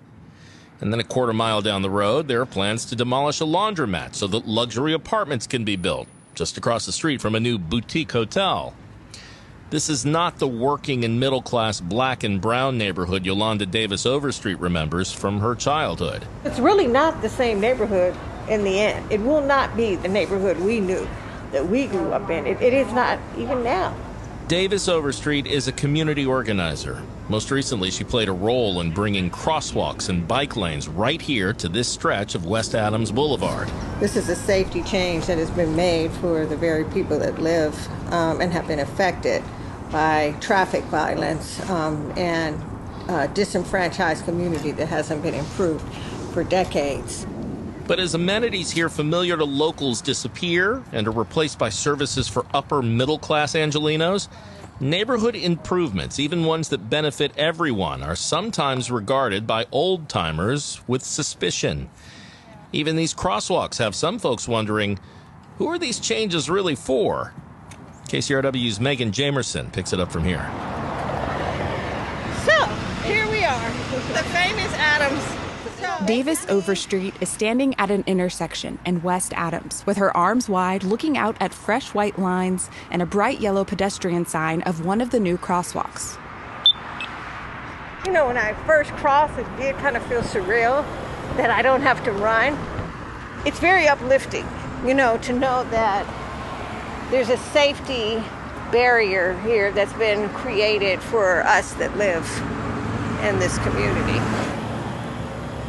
And 0.82 0.92
then 0.92 1.00
a 1.00 1.04
quarter 1.04 1.32
mile 1.32 1.62
down 1.62 1.84
the 1.84 1.90
road, 1.92 2.28
there 2.28 2.42
are 2.42 2.48
plans 2.48 2.84
to 2.86 2.96
demolish 2.96 3.40
a 3.40 3.44
laundromat 3.44 4.16
so 4.16 4.26
that 4.26 4.48
luxury 4.48 4.94
apartments 4.94 5.46
can 5.46 5.64
be 5.64 5.76
built, 5.76 6.08
just 6.34 6.58
across 6.58 6.88
the 6.88 6.92
street 6.92 7.22
from 7.22 7.36
a 7.36 7.40
new 7.40 7.60
boutique 7.60 8.14
hotel. 8.14 8.74
This 9.72 9.90
is 9.90 10.06
not 10.06 10.38
the 10.38 10.50
working 10.50 11.06
and 11.06 11.18
middle 11.18 11.42
class 11.42 11.80
black 11.80 12.26
and 12.26 12.42
brown 12.42 12.78
neighborhood 12.78 13.26
Yolanda 13.26 13.66
Davis 13.66 14.06
Overstreet 14.06 14.60
remembers 14.60 15.14
from 15.14 15.40
her 15.40 15.56
childhood. 15.56 16.26
It's 16.44 16.60
really 16.60 16.88
not 16.88 17.22
the 17.22 17.30
same 17.30 17.62
neighborhood 17.62 18.14
in 18.50 18.66
the 18.66 18.78
end. 18.82 19.10
It 19.10 19.22
will 19.22 19.40
not 19.40 19.78
be 19.78 19.96
the 19.96 20.10
neighborhood 20.10 20.60
we 20.60 20.82
knew 20.82 21.08
that 21.54 21.66
we 21.66 21.88
grew 21.88 22.12
up 22.12 22.30
in. 22.30 22.48
it, 22.48 22.62
it 22.62 22.74
is 22.74 22.92
not 22.92 23.18
even 23.38 23.64
now. 23.64 23.96
Davis 24.50 24.90
Overstreet 24.90 25.48
is 25.48 25.70
a 25.70 25.72
community 25.72 26.26
organizer. 26.26 27.02
Most 27.30 27.50
recently, 27.50 27.92
she 27.92 28.04
played 28.04 28.28
a 28.28 28.34
role 28.34 28.82
in 28.82 28.92
bringing 28.92 29.32
crosswalks 29.32 30.10
and 30.10 30.28
bike 30.28 30.58
lanes 30.58 30.90
right 30.90 31.22
here 31.22 31.54
to 31.54 31.70
this 31.70 31.88
stretch 31.88 32.36
of 32.36 32.46
West 32.46 32.76
Adams 32.76 33.10
Boulevard. 33.10 33.72
This 34.02 34.18
is 34.18 34.28
a 34.28 34.36
safety 34.36 34.84
change 34.84 35.28
that 35.28 35.38
has 35.38 35.50
been 35.52 35.78
made 35.78 36.12
for 36.12 36.46
the 36.46 36.58
very 36.58 36.84
people 36.92 37.18
that 37.20 37.40
live 37.40 37.74
um, 38.12 38.42
and 38.42 38.52
have 38.52 38.68
been 38.68 38.80
affected 38.80 39.42
by 39.92 40.36
traffic 40.40 40.84
violence 40.86 41.60
um, 41.70 42.12
and 42.18 42.62
a 43.10 43.28
disenfranchised 43.30 44.24
community 44.26 44.72
that 44.72 44.88
hasn't 44.88 45.22
been 45.22 45.34
improved 45.34 45.86
for 46.34 46.44
decades. 46.44 47.26
But 47.88 48.00
as 48.00 48.14
amenities 48.14 48.72
here 48.72 48.90
familiar 48.90 49.36
to 49.36 49.44
locals 49.44 50.02
disappear 50.02 50.84
and 50.94 51.08
are 51.08 51.12
replaced 51.12 51.60
by 51.60 51.70
services 51.70 52.28
for 52.28 52.46
upper 52.54 52.82
middle 52.82 53.20
class 53.20 53.54
Angelenos, 53.54 54.30
neighborhood 54.80 55.36
improvements, 55.36 56.20
even 56.20 56.46
ones 56.46 56.70
that 56.70 56.90
benefit 56.90 57.32
everyone, 57.36 58.02
are 58.02 58.16
sometimes 58.16 58.92
regarded 58.92 59.46
by 59.46 59.66
old 59.72 60.08
timers 60.08 60.82
with 60.88 61.04
suspicion. 61.04 61.90
Even 62.72 62.96
these 62.96 63.14
crosswalks 63.14 63.78
have 63.80 63.94
some 63.94 64.20
folks 64.20 64.48
wondering 64.48 64.98
who 65.58 65.68
are 65.68 65.78
these 65.78 66.00
changes 66.00 66.50
really 66.50 66.76
for? 66.76 67.34
KCRW's 68.12 68.82
Megan 68.82 69.10
Jamerson 69.10 69.72
picks 69.72 69.94
it 69.94 70.02
up 70.02 70.12
from 70.12 70.26
here. 70.26 70.46
So, 72.44 72.66
here 73.06 73.26
we 73.32 73.46
are, 73.46 73.70
the 74.12 74.24
famous 74.34 74.74
Adams. 74.74 76.06
Davis 76.06 76.46
Overstreet 76.50 77.14
is 77.22 77.30
standing 77.30 77.74
at 77.76 77.90
an 77.90 78.04
intersection 78.08 78.80
in 78.86 79.02
West 79.02 79.32
Adams 79.38 79.86
with 79.86 79.96
her 79.96 80.16
arms 80.18 80.50
wide 80.50 80.84
looking 80.84 81.18
out 81.18 81.38
at 81.40 81.54
fresh 81.54 81.94
white 81.94 82.20
lines 82.20 82.70
and 82.90 83.02
a 83.02 83.06
bright 83.06 83.40
yellow 83.40 83.64
pedestrian 83.64 84.26
sign 84.26 84.62
of 84.64 84.86
one 84.86 85.00
of 85.00 85.12
the 85.12 85.20
new 85.20 85.38
crosswalks. 85.38 86.18
You 88.06 88.12
know, 88.12 88.28
when 88.28 88.38
I 88.38 88.52
first 88.66 88.92
crossed, 88.92 89.40
it 89.40 89.48
did 89.56 89.78
kind 89.78 89.96
of 89.96 90.06
feel 90.08 90.22
surreal 90.22 90.84
that 91.38 91.50
I 91.50 91.62
don't 91.62 91.82
have 91.82 92.04
to 92.04 92.12
run. 92.12 92.60
It's 93.46 93.60
very 93.60 93.88
uplifting, 93.88 94.46
you 94.86 94.96
know, 94.96 95.18
to 95.20 95.32
know 95.32 95.64
that 95.72 96.06
there's 97.12 97.30
a 97.30 97.38
safety 97.38 98.24
barrier 98.72 99.38
here 99.42 99.70
that's 99.74 99.92
been 99.94 100.30
created 100.30 101.02
for 101.02 101.42
us 101.42 101.74
that 101.74 101.96
live 101.98 102.26
in 103.26 103.38
this 103.38 103.58
community. 103.60 104.61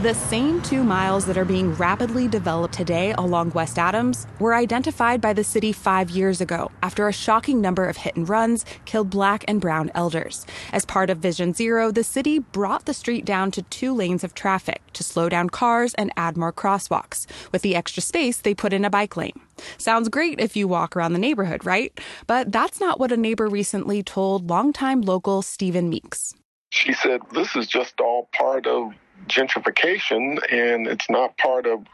The 0.02 0.14
same 0.14 0.60
two 0.62 0.82
miles 0.82 1.26
that 1.26 1.38
are 1.38 1.44
being 1.44 1.74
rapidly 1.74 2.26
developed 2.26 2.74
today 2.74 3.14
along 3.16 3.52
West 3.52 3.78
Adams 3.78 4.26
were 4.40 4.52
identified 4.52 5.20
by 5.20 5.32
the 5.32 5.44
city 5.44 5.70
five 5.70 6.10
years 6.10 6.40
ago 6.40 6.72
after 6.82 7.06
a 7.06 7.12
shocking 7.12 7.60
number 7.60 7.84
of 7.84 7.96
hit 7.96 8.16
and 8.16 8.28
runs 8.28 8.64
killed 8.84 9.10
black 9.10 9.44
and 9.46 9.60
brown 9.60 9.92
elders. 9.94 10.44
As 10.72 10.84
part 10.84 11.08
of 11.08 11.18
Vision 11.18 11.54
Zero, 11.54 11.92
the 11.92 12.02
city 12.02 12.40
brought 12.40 12.86
the 12.86 12.94
street 12.94 13.24
down 13.24 13.52
to 13.52 13.62
two 13.62 13.94
lanes 13.94 14.24
of 14.24 14.34
traffic 14.34 14.82
to 14.94 15.04
slow 15.04 15.28
down 15.28 15.50
cars 15.50 15.94
and 15.94 16.10
add 16.16 16.36
more 16.36 16.52
crosswalks. 16.52 17.28
With 17.52 17.62
the 17.62 17.76
extra 17.76 18.02
space, 18.02 18.38
they 18.38 18.54
put 18.54 18.72
in 18.72 18.84
a 18.84 18.90
bike 18.90 19.16
lane. 19.16 19.38
Sounds 19.78 20.08
great 20.08 20.40
if 20.40 20.56
you 20.56 20.66
walk 20.66 20.96
around 20.96 21.12
the 21.12 21.20
neighborhood, 21.20 21.64
right? 21.64 21.96
But 22.26 22.50
that's 22.50 22.80
not 22.80 22.98
what 22.98 23.12
a 23.12 23.16
neighbor 23.16 23.46
recently 23.46 24.02
told 24.02 24.50
longtime 24.50 25.02
local 25.02 25.42
Stephen 25.42 25.88
Meeks. 25.88 26.34
She 26.70 26.92
said, 26.92 27.20
This 27.32 27.54
is 27.54 27.68
just 27.68 28.00
all 28.00 28.28
part 28.32 28.66
of 28.66 28.94
gentrification 29.28 30.38
and 30.50 30.86
it's 30.86 31.08
not 31.08 31.36
part 31.38 31.66
of 31.66 31.84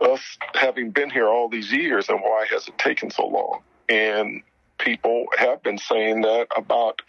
us 0.00 0.20
having 0.54 0.90
been 0.90 1.10
here 1.10 1.28
all 1.28 1.48
these 1.48 1.72
years 1.72 2.08
and 2.08 2.20
why 2.20 2.46
has 2.50 2.66
it 2.68 2.78
taken 2.78 3.10
so 3.10 3.26
long 3.26 3.60
and 3.88 4.42
people 4.78 5.26
have 5.36 5.62
been 5.62 5.78
saying 5.78 6.22
that 6.22 6.46
about 6.56 7.02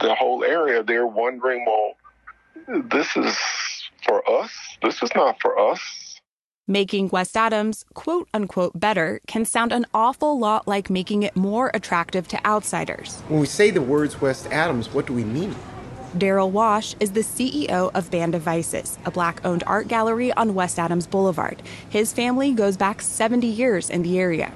the 0.00 0.14
whole 0.14 0.44
area 0.44 0.82
they're 0.82 1.06
wondering 1.06 1.64
well 1.66 1.94
this 2.90 3.16
is 3.16 3.36
for 4.04 4.28
us 4.28 4.50
this 4.82 5.02
is 5.02 5.10
not 5.14 5.40
for 5.40 5.58
us 5.58 5.80
Making 6.68 7.10
West 7.10 7.36
Adams 7.36 7.84
quote 7.94 8.28
unquote 8.34 8.78
better 8.78 9.20
can 9.28 9.44
sound 9.44 9.72
an 9.72 9.86
awful 9.94 10.36
lot 10.36 10.66
like 10.66 10.90
making 10.90 11.22
it 11.22 11.36
more 11.36 11.70
attractive 11.74 12.26
to 12.26 12.44
outsiders. 12.44 13.20
When 13.28 13.38
we 13.38 13.46
say 13.46 13.70
the 13.70 13.80
words 13.80 14.20
West 14.20 14.48
Adams, 14.50 14.92
what 14.92 15.06
do 15.06 15.12
we 15.12 15.22
mean? 15.22 15.54
Daryl 16.16 16.50
Wash 16.50 16.96
is 16.98 17.12
the 17.12 17.20
CEO 17.20 17.90
of 17.94 18.10
Band 18.10 18.34
of 18.34 18.42
Vices, 18.42 18.98
a 19.04 19.10
black 19.10 19.44
owned 19.44 19.62
art 19.66 19.86
gallery 19.88 20.32
on 20.32 20.54
West 20.54 20.78
Adams 20.78 21.06
Boulevard. 21.06 21.62
His 21.88 22.12
family 22.12 22.52
goes 22.52 22.76
back 22.76 23.02
70 23.02 23.46
years 23.46 23.90
in 23.90 24.02
the 24.02 24.18
area. 24.18 24.50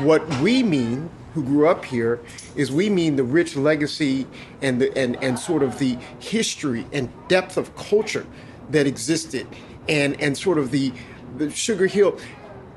What 0.00 0.26
we 0.40 0.62
mean, 0.62 1.10
who 1.34 1.44
grew 1.44 1.68
up 1.68 1.84
here, 1.84 2.20
is 2.56 2.72
we 2.72 2.88
mean 2.88 3.16
the 3.16 3.24
rich 3.24 3.56
legacy 3.56 4.26
and, 4.62 4.80
the, 4.80 4.96
and, 4.96 5.22
and 5.22 5.38
sort 5.38 5.62
of 5.62 5.78
the 5.78 5.98
history 6.18 6.86
and 6.92 7.10
depth 7.28 7.56
of 7.56 7.76
culture 7.76 8.26
that 8.70 8.86
existed 8.86 9.46
and, 9.88 10.18
and 10.20 10.36
sort 10.36 10.58
of 10.58 10.70
the, 10.70 10.92
the 11.36 11.50
Sugar 11.50 11.86
Hill. 11.86 12.18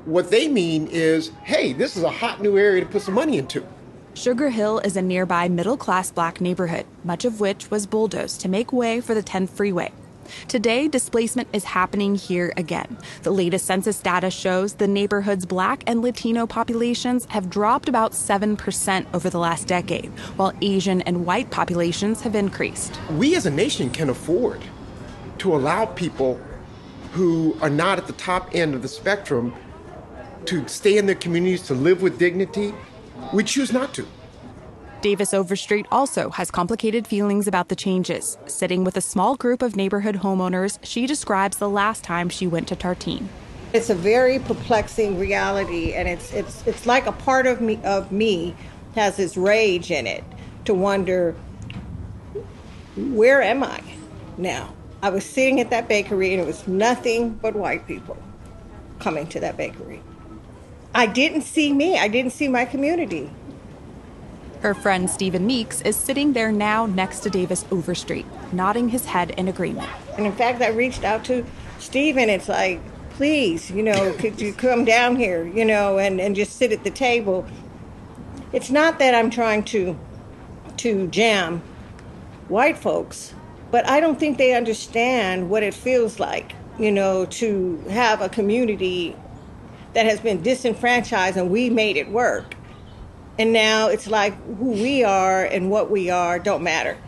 What 0.04 0.30
they 0.30 0.46
mean 0.46 0.88
is, 0.88 1.30
hey, 1.44 1.72
this 1.72 1.96
is 1.96 2.02
a 2.02 2.10
hot 2.10 2.42
new 2.42 2.58
area 2.58 2.82
to 2.82 2.86
put 2.86 3.02
some 3.02 3.14
money 3.14 3.38
into. 3.38 3.66
Sugar 4.16 4.48
Hill 4.48 4.78
is 4.78 4.96
a 4.96 5.02
nearby 5.02 5.46
middle 5.46 5.76
class 5.76 6.10
black 6.10 6.40
neighborhood, 6.40 6.86
much 7.04 7.26
of 7.26 7.38
which 7.38 7.70
was 7.70 7.84
bulldozed 7.84 8.40
to 8.40 8.48
make 8.48 8.72
way 8.72 8.98
for 8.98 9.12
the 9.14 9.22
10th 9.22 9.50
freeway. 9.50 9.92
Today, 10.48 10.88
displacement 10.88 11.48
is 11.52 11.64
happening 11.64 12.14
here 12.14 12.50
again. 12.56 12.96
The 13.24 13.30
latest 13.30 13.66
census 13.66 14.00
data 14.00 14.30
shows 14.30 14.72
the 14.72 14.88
neighborhood's 14.88 15.44
black 15.44 15.84
and 15.86 16.00
Latino 16.00 16.46
populations 16.46 17.26
have 17.26 17.50
dropped 17.50 17.90
about 17.90 18.12
7% 18.12 19.06
over 19.12 19.28
the 19.28 19.38
last 19.38 19.68
decade, 19.68 20.08
while 20.36 20.54
Asian 20.62 21.02
and 21.02 21.26
white 21.26 21.50
populations 21.50 22.22
have 22.22 22.34
increased. 22.34 22.98
We 23.10 23.36
as 23.36 23.44
a 23.44 23.50
nation 23.50 23.90
can 23.90 24.08
afford 24.08 24.62
to 25.38 25.54
allow 25.54 25.84
people 25.84 26.40
who 27.12 27.54
are 27.60 27.68
not 27.68 27.98
at 27.98 28.06
the 28.06 28.14
top 28.14 28.54
end 28.54 28.74
of 28.74 28.80
the 28.80 28.88
spectrum 28.88 29.52
to 30.46 30.66
stay 30.68 30.96
in 30.96 31.04
their 31.04 31.16
communities, 31.16 31.66
to 31.66 31.74
live 31.74 32.00
with 32.00 32.18
dignity. 32.18 32.72
We 33.32 33.44
choose 33.44 33.72
not 33.72 33.94
to. 33.94 34.06
Davis 35.02 35.34
Overstreet 35.34 35.86
also 35.92 36.30
has 36.30 36.50
complicated 36.50 37.06
feelings 37.06 37.46
about 37.46 37.68
the 37.68 37.76
changes. 37.76 38.38
Sitting 38.46 38.82
with 38.82 38.96
a 38.96 39.00
small 39.00 39.36
group 39.36 39.62
of 39.62 39.76
neighborhood 39.76 40.16
homeowners, 40.16 40.78
she 40.82 41.06
describes 41.06 41.58
the 41.58 41.68
last 41.68 42.02
time 42.02 42.28
she 42.28 42.46
went 42.46 42.66
to 42.68 42.76
Tartine. 42.76 43.28
It's 43.72 43.90
a 43.90 43.94
very 43.94 44.38
perplexing 44.38 45.18
reality, 45.18 45.92
and 45.92 46.08
it's 46.08 46.32
it's 46.32 46.66
it's 46.66 46.86
like 46.86 47.06
a 47.06 47.12
part 47.12 47.46
of 47.46 47.60
me 47.60 47.78
of 47.84 48.10
me 48.10 48.56
has 48.94 49.16
this 49.16 49.36
rage 49.36 49.90
in 49.90 50.06
it 50.06 50.24
to 50.64 50.74
wonder 50.74 51.36
where 52.96 53.42
am 53.42 53.62
I 53.62 53.82
now? 54.38 54.72
I 55.02 55.10
was 55.10 55.24
sitting 55.24 55.60
at 55.60 55.70
that 55.70 55.88
bakery, 55.88 56.32
and 56.32 56.42
it 56.42 56.46
was 56.46 56.66
nothing 56.66 57.34
but 57.34 57.54
white 57.54 57.86
people 57.86 58.16
coming 58.98 59.26
to 59.28 59.40
that 59.40 59.56
bakery. 59.56 60.02
I 60.96 61.04
didn't 61.04 61.42
see 61.42 61.74
me. 61.74 61.98
I 61.98 62.08
didn't 62.08 62.32
see 62.32 62.48
my 62.48 62.64
community. 62.64 63.30
Her 64.62 64.72
friend 64.72 65.10
Stephen 65.10 65.46
Meeks 65.46 65.82
is 65.82 65.94
sitting 65.94 66.32
there 66.32 66.50
now 66.50 66.86
next 66.86 67.20
to 67.20 67.30
Davis 67.30 67.66
Overstreet, 67.70 68.24
nodding 68.50 68.88
his 68.88 69.04
head 69.04 69.32
in 69.32 69.46
agreement. 69.46 69.90
And 70.16 70.24
in 70.24 70.32
fact, 70.32 70.62
I 70.62 70.68
reached 70.68 71.04
out 71.04 71.22
to 71.26 71.44
Stephen. 71.78 72.30
It's 72.30 72.48
like, 72.48 72.80
please, 73.10 73.70
you 73.70 73.82
know, 73.82 74.10
could 74.18 74.40
you 74.40 74.54
come 74.54 74.86
down 74.86 75.16
here, 75.16 75.46
you 75.46 75.66
know, 75.66 75.98
and, 75.98 76.18
and 76.18 76.34
just 76.34 76.56
sit 76.56 76.72
at 76.72 76.82
the 76.82 76.90
table? 76.90 77.44
It's 78.54 78.70
not 78.70 78.98
that 78.98 79.14
I'm 79.14 79.28
trying 79.28 79.64
to 79.64 79.98
to 80.78 81.08
jam 81.08 81.60
white 82.48 82.78
folks, 82.78 83.34
but 83.70 83.86
I 83.86 84.00
don't 84.00 84.18
think 84.18 84.38
they 84.38 84.54
understand 84.54 85.50
what 85.50 85.62
it 85.62 85.74
feels 85.74 86.18
like, 86.18 86.54
you 86.78 86.90
know, 86.90 87.26
to 87.26 87.76
have 87.90 88.22
a 88.22 88.30
community 88.30 89.14
that 89.96 90.04
has 90.04 90.20
been 90.20 90.42
disenfranchised 90.42 91.38
and 91.38 91.48
we 91.48 91.70
made 91.70 91.96
it 91.96 92.06
work. 92.10 92.54
And 93.38 93.50
now 93.50 93.88
it's 93.88 94.06
like 94.06 94.34
who 94.58 94.72
we 94.72 95.02
are 95.02 95.42
and 95.46 95.70
what 95.70 95.90
we 95.90 96.10
are 96.10 96.38
don't 96.38 96.62
matter 96.62 96.98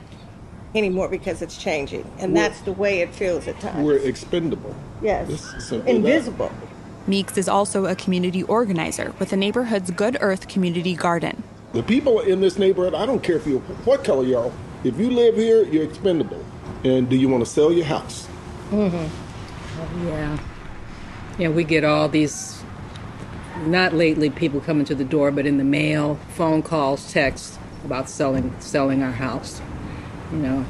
anymore 0.75 1.09
because 1.09 1.43
it's 1.43 1.59
changing. 1.59 2.11
And 2.19 2.33
We're- 2.33 2.49
that's 2.49 2.63
the 2.63 2.73
way 2.73 3.03
it 3.03 3.15
feels 3.15 3.47
at 3.47 3.61
times. 3.61 3.85
We're 3.85 3.99
expendable. 3.99 4.75
Yes. 5.03 5.29
It's 5.29 5.67
simple 5.69 5.95
Invisible. 5.95 6.51
Meeks 7.07 7.37
is 7.37 7.47
also 7.47 7.85
a 7.85 7.95
community 7.95 8.43
organizer 8.45 9.13
with 9.19 9.29
the 9.31 9.37
neighborhood's 9.37 9.91
Good 9.91 10.17
Earth 10.23 10.49
Community 10.49 10.95
Garden. 10.95 11.43
The 11.75 11.83
people 11.83 12.21
in 12.21 12.41
this 12.41 12.59
neighborhood, 12.59 12.95
I 12.95 13.05
don't 13.05 13.23
care 13.23 13.37
if 13.37 13.47
you 13.47 13.59
what 13.85 14.03
color 14.03 14.25
you 14.25 14.39
are. 14.39 14.53
If 14.83 14.99
you 14.99 15.11
live 15.11 15.37
here, 15.37 15.63
you're 15.65 15.85
expendable. 15.85 16.43
And 16.85 17.07
do 17.11 17.17
you 17.17 17.29
want 17.29 17.45
to 17.45 17.51
sell 17.51 17.71
your 17.71 17.85
house? 17.85 18.27
Mm-hmm. 18.71 20.07
Yeah. 20.09 20.39
Yeah, 21.39 21.49
we 21.51 21.63
get 21.63 21.85
all 21.85 22.09
these, 22.09 22.58
not 23.67 23.93
lately 23.93 24.31
people 24.31 24.61
coming 24.61 24.85
to 24.87 24.95
the 24.95 25.05
door, 25.05 25.31
but 25.31 25.47
in 25.47 25.59
the 25.59 25.65
mail, 25.65 26.19
phone 26.35 26.63
calls, 26.63 27.13
texts 27.13 27.59
about 27.85 28.09
selling 28.09 28.55
selling 28.61 29.03
our 29.03 29.13
house. 29.13 29.61
You 30.33 30.39
know, 30.39 30.67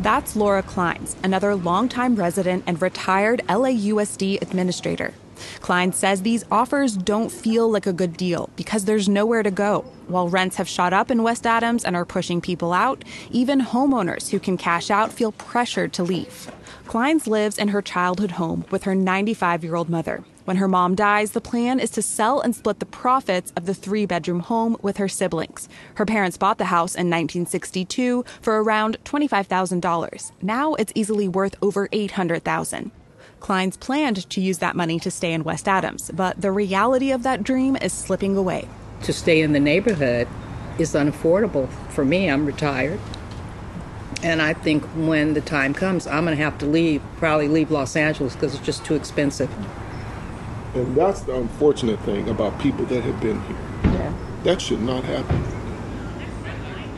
That's 0.00 0.36
Laura 0.36 0.62
Kleins, 0.62 1.16
another 1.22 1.54
longtime 1.54 2.16
resident 2.16 2.64
and 2.66 2.80
retired 2.80 3.42
LAUSD 3.48 4.40
administrator. 4.42 5.14
Klein 5.60 5.92
says 5.92 6.22
these 6.22 6.44
offers 6.50 6.96
don't 6.96 7.32
feel 7.32 7.70
like 7.70 7.86
a 7.86 7.92
good 7.92 8.16
deal 8.16 8.50
because 8.56 8.84
there's 8.84 9.08
nowhere 9.08 9.42
to 9.42 9.50
go. 9.50 9.80
While 10.06 10.28
rents 10.28 10.56
have 10.56 10.68
shot 10.68 10.92
up 10.92 11.10
in 11.10 11.22
West 11.22 11.46
Adams 11.46 11.84
and 11.84 11.96
are 11.96 12.04
pushing 12.04 12.40
people 12.40 12.72
out, 12.72 13.04
even 13.30 13.60
homeowners 13.60 14.30
who 14.30 14.38
can 14.38 14.56
cash 14.58 14.90
out 14.90 15.12
feel 15.12 15.32
pressured 15.32 15.92
to 15.94 16.02
leave. 16.02 16.50
Kleins 16.86 17.26
lives 17.26 17.56
in 17.56 17.68
her 17.68 17.80
childhood 17.80 18.32
home 18.32 18.64
with 18.70 18.84
her 18.84 18.94
95 18.94 19.64
year 19.64 19.76
old 19.76 19.88
mother. 19.88 20.24
When 20.50 20.56
her 20.56 20.66
mom 20.66 20.96
dies, 20.96 21.30
the 21.30 21.40
plan 21.40 21.78
is 21.78 21.90
to 21.90 22.02
sell 22.02 22.40
and 22.40 22.56
split 22.56 22.80
the 22.80 22.84
profits 22.84 23.52
of 23.54 23.66
the 23.66 23.72
three 23.72 24.04
bedroom 24.04 24.40
home 24.40 24.76
with 24.82 24.96
her 24.96 25.06
siblings. 25.06 25.68
Her 25.94 26.04
parents 26.04 26.36
bought 26.36 26.58
the 26.58 26.64
house 26.64 26.96
in 26.96 27.06
1962 27.06 28.24
for 28.42 28.60
around 28.60 28.98
$25,000. 29.04 30.32
Now 30.42 30.74
it's 30.74 30.90
easily 30.96 31.28
worth 31.28 31.54
over 31.62 31.88
800,000. 31.92 32.90
Klein's 33.38 33.76
planned 33.76 34.28
to 34.28 34.40
use 34.40 34.58
that 34.58 34.74
money 34.74 34.98
to 34.98 35.08
stay 35.08 35.32
in 35.32 35.44
West 35.44 35.68
Adams, 35.68 36.10
but 36.12 36.40
the 36.40 36.50
reality 36.50 37.12
of 37.12 37.22
that 37.22 37.44
dream 37.44 37.76
is 37.76 37.92
slipping 37.92 38.36
away. 38.36 38.66
to 39.04 39.12
stay 39.12 39.42
in 39.42 39.52
the 39.52 39.60
neighborhood 39.60 40.26
is 40.80 40.94
unaffordable 40.94 41.70
for 41.90 42.04
me. 42.04 42.28
I'm 42.28 42.44
retired. 42.44 42.98
And 44.24 44.42
I 44.42 44.54
think 44.54 44.82
when 44.96 45.34
the 45.34 45.42
time 45.42 45.74
comes, 45.74 46.08
I'm 46.08 46.24
going 46.24 46.36
to 46.36 46.42
have 46.42 46.58
to 46.58 46.66
leave, 46.66 47.02
probably 47.18 47.46
leave 47.46 47.70
Los 47.70 47.94
Angeles 47.94 48.34
because 48.34 48.56
it's 48.56 48.66
just 48.66 48.84
too 48.84 48.96
expensive. 48.96 49.48
And 50.74 50.94
that's 50.94 51.22
the 51.22 51.34
unfortunate 51.36 52.00
thing 52.00 52.28
about 52.28 52.58
people 52.60 52.84
that 52.86 53.02
have 53.02 53.20
been 53.20 53.40
here. 53.42 53.58
Yeah. 53.84 54.14
That 54.44 54.60
should 54.60 54.80
not 54.82 55.04
happen. 55.04 55.44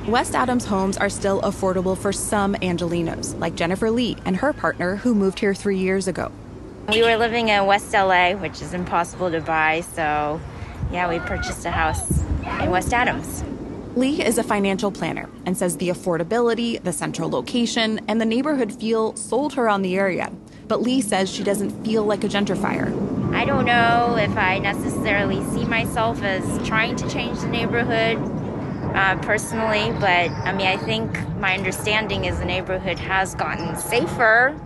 West 0.07 0.35
Adams 0.35 0.65
homes 0.65 0.97
are 0.97 1.09
still 1.09 1.41
affordable 1.43 1.97
for 1.97 2.13
some 2.13 2.55
Angelenos, 2.57 3.39
like 3.39 3.55
Jennifer 3.55 3.91
Lee 3.91 4.17
and 4.25 4.37
her 4.37 4.53
partner 4.53 4.97
who 4.97 5.15
moved 5.15 5.39
here 5.39 5.55
three 5.55 5.79
years 5.79 6.09
ago. 6.09 6.33
We 6.89 7.03
were 7.03 7.17
living 7.17 7.49
in 7.49 7.67
West 7.67 7.93
LA, 7.93 8.33
which 8.33 8.61
is 8.61 8.75
impossible 8.75 9.31
to 9.31 9.41
buy, 9.41 9.83
so 9.83 10.41
yeah, 10.91 11.09
we 11.09 11.21
purchased 11.21 11.65
a 11.65 11.71
house 11.71 12.21
in 12.61 12.71
West 12.71 12.93
Adams. 12.93 13.45
Lee 13.95 14.23
is 14.23 14.39
a 14.39 14.43
financial 14.43 14.91
planner 14.91 15.29
and 15.47 15.57
says 15.57 15.77
the 15.77 15.91
affordability, 15.91 16.83
the 16.83 16.93
central 16.93 17.31
location, 17.31 18.01
and 18.09 18.21
the 18.21 18.25
neighborhood 18.25 18.73
feel 18.81 19.15
sold 19.15 19.55
her 19.55 19.69
on 19.69 19.83
the 19.83 19.97
area. 19.97 20.33
But 20.73 20.81
Lee 20.81 21.03
says 21.03 21.31
she 21.31 21.45
doesn't 21.45 21.85
feel 21.85 22.03
like 22.03 22.25
a 22.25 22.29
gentrifier. 22.29 23.35
I 23.35 23.45
don't 23.45 23.67
know 23.67 24.17
if 24.19 24.35
I 24.39 24.59
necessarily 24.59 25.45
see 25.51 25.67
myself 25.67 26.23
as 26.23 26.67
trying 26.67 26.97
to 26.97 27.11
change 27.11 27.41
the 27.41 27.49
neighborhood 27.49 28.17
uh, 28.97 29.19
personally, 29.19 29.93
but 30.01 30.31
I 30.31 30.55
mean, 30.55 30.67
I 30.67 30.79
think 30.79 31.13
my 31.37 31.53
understanding 31.53 32.25
is 32.25 32.39
the 32.39 32.47
neighborhood 32.47 32.99
has 33.01 33.35
gotten 33.35 33.77
safer, 33.77 34.59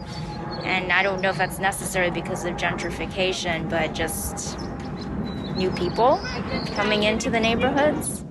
and 0.63 0.93
I 0.93 1.03
don't 1.03 1.21
know 1.23 1.31
if 1.31 1.39
that's 1.39 1.59
necessarily 1.59 2.13
because 2.13 2.45
of 2.45 2.55
gentrification, 2.55 3.69
but 3.69 3.93
just 3.93 4.57
new 5.57 5.73
people 5.73 6.21
coming 6.77 7.03
into 7.03 7.31
the 7.31 7.41
neighborhoods. 7.41 8.26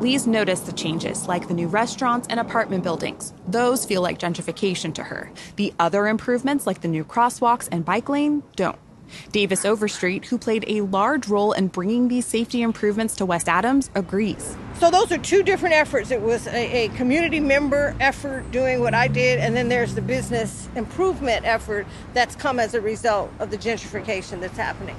Lee's 0.00 0.26
noticed 0.26 0.64
the 0.64 0.72
changes, 0.72 1.28
like 1.28 1.46
the 1.46 1.52
new 1.52 1.68
restaurants 1.68 2.26
and 2.30 2.40
apartment 2.40 2.82
buildings. 2.82 3.34
Those 3.46 3.84
feel 3.84 4.00
like 4.00 4.18
gentrification 4.18 4.94
to 4.94 5.04
her. 5.04 5.30
The 5.56 5.74
other 5.78 6.06
improvements, 6.08 6.66
like 6.66 6.80
the 6.80 6.88
new 6.88 7.04
crosswalks 7.04 7.68
and 7.70 7.84
bike 7.84 8.08
lane, 8.08 8.42
don't. 8.56 8.78
Davis 9.32 9.64
Overstreet, 9.64 10.24
who 10.24 10.38
played 10.38 10.64
a 10.68 10.80
large 10.82 11.28
role 11.28 11.52
in 11.52 11.68
bringing 11.68 12.08
these 12.08 12.24
safety 12.24 12.62
improvements 12.62 13.16
to 13.16 13.26
West 13.26 13.48
Adams, 13.48 13.90
agrees. 13.94 14.56
So 14.78 14.90
those 14.90 15.12
are 15.12 15.18
two 15.18 15.42
different 15.42 15.74
efforts. 15.74 16.10
It 16.10 16.22
was 16.22 16.46
a, 16.46 16.84
a 16.84 16.88
community 16.90 17.40
member 17.40 17.94
effort 18.00 18.50
doing 18.52 18.80
what 18.80 18.94
I 18.94 19.06
did, 19.08 19.38
and 19.38 19.54
then 19.54 19.68
there's 19.68 19.94
the 19.94 20.02
business 20.02 20.68
improvement 20.76 21.44
effort 21.44 21.86
that's 22.14 22.36
come 22.36 22.58
as 22.58 22.72
a 22.72 22.80
result 22.80 23.30
of 23.38 23.50
the 23.50 23.58
gentrification 23.58 24.40
that's 24.40 24.56
happening. 24.56 24.96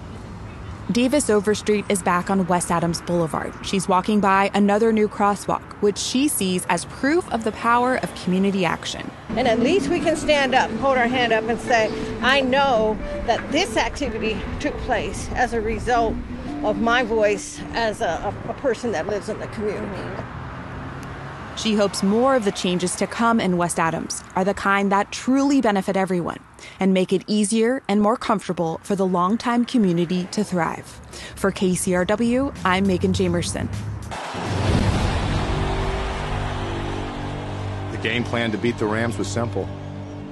Davis 0.91 1.29
Overstreet 1.29 1.85
is 1.89 2.01
back 2.01 2.29
on 2.29 2.47
West 2.47 2.69
Adams 2.69 3.01
Boulevard. 3.01 3.53
She's 3.63 3.87
walking 3.87 4.19
by 4.19 4.51
another 4.53 4.91
new 4.91 5.07
crosswalk, 5.07 5.61
which 5.81 5.97
she 5.97 6.27
sees 6.27 6.65
as 6.69 6.85
proof 6.85 7.31
of 7.31 7.43
the 7.43 7.51
power 7.53 7.97
of 7.97 8.13
community 8.15 8.65
action. 8.65 9.09
And 9.29 9.47
at 9.47 9.59
least 9.59 9.89
we 9.89 9.99
can 9.99 10.17
stand 10.17 10.53
up, 10.53 10.69
hold 10.71 10.97
our 10.97 11.07
hand 11.07 11.31
up, 11.31 11.45
and 11.45 11.59
say, 11.61 11.89
I 12.21 12.41
know 12.41 12.97
that 13.25 13.51
this 13.51 13.77
activity 13.77 14.37
took 14.59 14.75
place 14.79 15.29
as 15.33 15.53
a 15.53 15.61
result 15.61 16.15
of 16.63 16.81
my 16.81 17.03
voice 17.03 17.61
as 17.73 18.01
a, 18.01 18.33
a, 18.47 18.49
a 18.49 18.53
person 18.55 18.91
that 18.91 19.07
lives 19.07 19.29
in 19.29 19.39
the 19.39 19.47
community. 19.47 20.23
She 21.57 21.75
hopes 21.75 22.01
more 22.01 22.35
of 22.35 22.43
the 22.43 22.51
changes 22.51 22.95
to 22.95 23.07
come 23.07 23.39
in 23.39 23.55
West 23.55 23.79
Adams 23.79 24.23
are 24.35 24.43
the 24.43 24.53
kind 24.53 24.91
that 24.91 25.11
truly 25.11 25.61
benefit 25.61 25.95
everyone 25.95 26.39
and 26.79 26.93
make 26.93 27.13
it 27.13 27.23
easier 27.27 27.83
and 27.87 28.01
more 28.01 28.17
comfortable 28.17 28.79
for 28.83 28.95
the 28.95 29.05
longtime 29.05 29.65
community 29.65 30.25
to 30.31 30.43
thrive. 30.43 30.85
For 31.35 31.51
KCRW, 31.51 32.55
I'm 32.63 32.87
Megan 32.87 33.13
Jamerson. 33.13 33.69
The 37.91 37.97
game 37.97 38.23
plan 38.23 38.51
to 38.51 38.57
beat 38.57 38.77
the 38.77 38.85
Rams 38.85 39.17
was 39.17 39.27
simple 39.27 39.67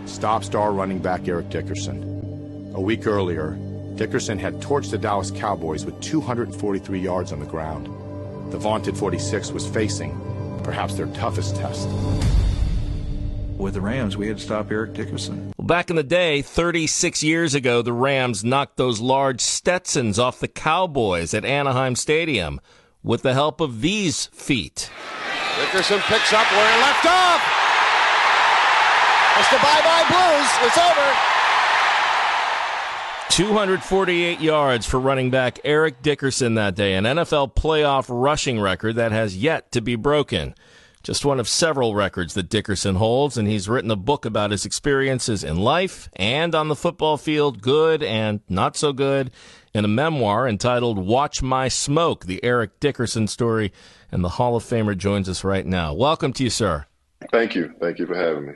stop 0.05 0.43
star 0.43 0.71
running 0.71 0.99
back 0.99 1.27
Eric 1.27 1.49
Dickerson. 1.49 2.71
A 2.73 2.81
week 2.81 3.05
earlier, 3.05 3.57
Dickerson 3.95 4.39
had 4.39 4.55
torched 4.61 4.91
the 4.91 4.97
Dallas 4.97 5.29
Cowboys 5.29 5.85
with 5.85 5.99
243 6.01 6.99
yards 6.99 7.31
on 7.31 7.39
the 7.39 7.45
ground. 7.45 7.87
The 8.51 8.57
vaunted 8.57 8.97
46 8.97 9.51
was 9.51 9.67
facing 9.67 10.19
perhaps 10.63 10.95
their 10.95 11.07
toughest 11.07 11.55
test. 11.55 11.87
With 13.59 13.73
the 13.73 13.81
Rams, 13.81 14.17
we 14.17 14.27
had 14.27 14.37
to 14.37 14.43
stop 14.43 14.71
Eric 14.71 14.93
Dickerson. 14.93 15.53
Well, 15.57 15.67
back 15.67 15.89
in 15.89 15.95
the 15.95 16.03
day, 16.03 16.41
36 16.41 17.21
years 17.21 17.53
ago, 17.53 17.81
the 17.81 17.93
Rams 17.93 18.43
knocked 18.43 18.77
those 18.77 18.99
large 18.99 19.41
Stetsons 19.41 20.17
off 20.17 20.39
the 20.39 20.47
Cowboys 20.47 21.33
at 21.33 21.45
Anaheim 21.45 21.95
Stadium 21.95 22.61
with 23.03 23.21
the 23.21 23.33
help 23.33 23.61
of 23.61 23.81
these 23.81 24.27
feet. 24.27 24.89
Dickerson 25.57 25.99
picks 26.01 26.33
up 26.33 26.49
where 26.51 26.73
he 26.73 26.81
left 26.81 27.05
off. 27.05 27.41
It's 29.39 29.49
the 29.49 29.57
bye-bye 29.57 30.05
Blues. 30.09 30.67
It's 30.67 30.77
over. 30.77 31.15
248 33.29 34.41
yards 34.41 34.85
for 34.85 34.99
running 34.99 35.29
back 35.29 35.59
Eric 35.63 36.01
Dickerson 36.01 36.55
that 36.55 36.75
day, 36.75 36.95
an 36.95 37.05
NFL 37.05 37.55
playoff 37.55 38.07
rushing 38.09 38.59
record 38.59 38.95
that 38.95 39.11
has 39.11 39.37
yet 39.37 39.71
to 39.71 39.81
be 39.81 39.95
broken. 39.95 40.55
Just 41.01 41.23
one 41.23 41.39
of 41.39 41.47
several 41.47 41.95
records 41.95 42.33
that 42.33 42.49
Dickerson 42.49 42.95
holds, 42.95 43.37
and 43.37 43.47
he's 43.47 43.69
written 43.69 43.89
a 43.89 43.95
book 43.95 44.25
about 44.25 44.51
his 44.51 44.65
experiences 44.65 45.45
in 45.45 45.55
life 45.55 46.09
and 46.17 46.53
on 46.53 46.67
the 46.67 46.75
football 46.75 47.15
field, 47.15 47.61
good 47.61 48.03
and 48.03 48.41
not 48.49 48.75
so 48.75 48.91
good, 48.91 49.31
in 49.73 49.85
a 49.85 49.87
memoir 49.87 50.45
entitled 50.45 50.97
Watch 50.97 51.41
My 51.41 51.69
Smoke, 51.69 52.25
the 52.25 52.43
Eric 52.43 52.81
Dickerson 52.81 53.27
story. 53.27 53.71
And 54.11 54.25
the 54.25 54.29
Hall 54.29 54.57
of 54.57 54.63
Famer 54.63 54.97
joins 54.97 55.29
us 55.29 55.43
right 55.43 55.65
now. 55.65 55.93
Welcome 55.93 56.33
to 56.33 56.43
you, 56.43 56.49
sir. 56.49 56.85
Thank 57.31 57.55
you. 57.55 57.73
Thank 57.79 57.99
you 57.99 58.05
for 58.05 58.15
having 58.15 58.47
me. 58.47 58.53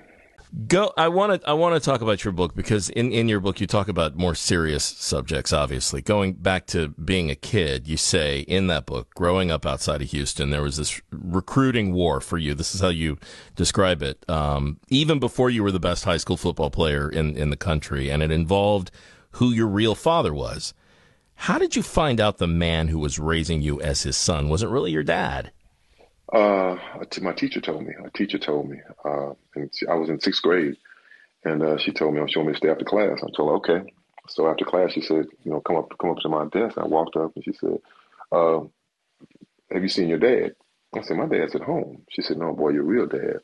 Go. 0.67 0.93
I 0.97 1.07
want 1.07 1.41
to. 1.41 1.49
I 1.49 1.53
want 1.53 1.73
to 1.73 1.79
talk 1.79 2.01
about 2.01 2.23
your 2.23 2.31
book 2.31 2.53
because 2.53 2.89
in 2.89 3.11
in 3.11 3.27
your 3.27 3.39
book 3.39 3.59
you 3.59 3.65
talk 3.65 3.87
about 3.87 4.15
more 4.15 4.35
serious 4.35 4.83
subjects. 4.83 5.51
Obviously, 5.51 5.99
going 6.03 6.33
back 6.33 6.67
to 6.67 6.89
being 6.89 7.31
a 7.31 7.35
kid, 7.35 7.87
you 7.87 7.97
say 7.97 8.41
in 8.41 8.67
that 8.67 8.85
book, 8.85 9.09
growing 9.15 9.49
up 9.49 9.65
outside 9.65 10.03
of 10.03 10.11
Houston, 10.11 10.51
there 10.51 10.61
was 10.61 10.77
this 10.77 11.01
recruiting 11.11 11.91
war 11.91 12.21
for 12.21 12.37
you. 12.37 12.53
This 12.53 12.75
is 12.75 12.81
how 12.81 12.89
you 12.89 13.17
describe 13.55 14.03
it. 14.03 14.23
Um, 14.29 14.79
even 14.89 15.17
before 15.17 15.49
you 15.49 15.63
were 15.63 15.71
the 15.71 15.79
best 15.79 16.05
high 16.05 16.17
school 16.17 16.37
football 16.37 16.69
player 16.69 17.09
in 17.09 17.35
in 17.35 17.49
the 17.49 17.57
country, 17.57 18.11
and 18.11 18.21
it 18.21 18.29
involved 18.29 18.91
who 19.31 19.51
your 19.51 19.67
real 19.67 19.95
father 19.95 20.35
was. 20.35 20.75
How 21.33 21.57
did 21.57 21.75
you 21.75 21.81
find 21.81 22.21
out 22.21 22.37
the 22.37 22.45
man 22.47 22.89
who 22.89 22.99
was 22.99 23.17
raising 23.17 23.63
you 23.63 23.81
as 23.81 24.03
his 24.03 24.15
son 24.15 24.49
wasn't 24.49 24.71
really 24.71 24.91
your 24.91 25.03
dad? 25.03 25.51
Uh, 26.32 26.78
my 27.21 27.34
teacher 27.34 27.61
told 27.61 27.86
me. 27.86 27.93
A 28.03 28.09
teacher 28.11 28.38
told 28.39 28.69
me, 28.69 28.78
uh, 29.05 29.34
and 29.55 29.71
I 29.89 29.95
was 29.95 30.09
in 30.09 30.19
sixth 30.19 30.41
grade, 30.41 30.76
and 31.43 31.61
uh, 31.61 31.78
she 31.78 31.91
told 31.91 32.13
me, 32.13 32.21
"I'm 32.21 32.28
showing 32.28 32.47
me 32.47 32.53
to 32.53 32.57
stay 32.57 32.69
after 32.69 32.86
class." 32.86 33.19
I 33.24 33.28
told 33.36 33.49
her, 33.49 33.55
"Okay." 33.55 33.93
So 34.30 34.47
after 34.47 34.65
class, 34.65 34.93
she 34.93 35.01
said, 35.01 35.26
"You 35.43 35.51
know, 35.51 35.61
come 35.61 35.76
up, 35.76 35.91
come 35.99 36.11
up 36.11 36.17
to 36.19 36.30
my 36.30 36.45
desk." 36.47 36.78
I 36.78 36.86
walked 36.86 37.15
up, 37.17 37.34
and 37.36 37.43
she 37.43 37.53
said, 37.53 37.78
uh, 38.32 38.61
"Have 39.71 39.84
you 39.84 39.89
seen 39.89 40.09
your 40.09 40.19
dad?" 40.19 40.55
I 40.95 41.01
said, 41.01 41.17
"My 41.17 41.28
dad's 41.28 41.55
at 41.55 41.61
home." 41.61 42.03
She 42.09 42.21
said, 42.21 42.38
"No, 42.38 42.53
boy, 42.53 42.69
your 42.69 42.84
real 42.84 43.07
dad." 43.07 43.39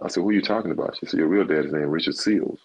I 0.00 0.08
said, 0.08 0.22
"Who 0.22 0.30
are 0.30 0.32
you 0.32 0.42
talking 0.42 0.72
about?" 0.72 0.96
She 0.98 1.06
said, 1.06 1.18
"Your 1.18 1.28
real 1.28 1.46
dad 1.46 1.66
is 1.66 1.72
named 1.72 1.92
Richard 1.92 2.16
Seals." 2.16 2.60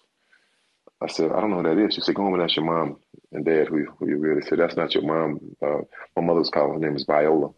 I 1.00 1.06
said, 1.08 1.32
"I 1.32 1.40
don't 1.40 1.50
know 1.50 1.62
who 1.62 1.74
that 1.74 1.78
is." 1.78 1.94
She 1.94 2.00
said, 2.00 2.16
"Go 2.16 2.24
home 2.24 2.34
and 2.34 2.42
ask 2.42 2.56
your 2.56 2.64
mom 2.64 2.98
and 3.32 3.44
dad 3.44 3.68
who, 3.68 3.84
who 3.98 4.08
you 4.08 4.18
really." 4.18 4.42
said, 4.42 4.58
"That's 4.58 4.76
not 4.76 4.94
your 4.94 5.04
mom. 5.04 5.40
Uh, 5.62 5.82
my 6.16 6.22
mother's 6.22 6.50
called. 6.50 6.74
Her 6.74 6.80
name 6.80 6.96
is 6.96 7.04
Viola." 7.04 7.50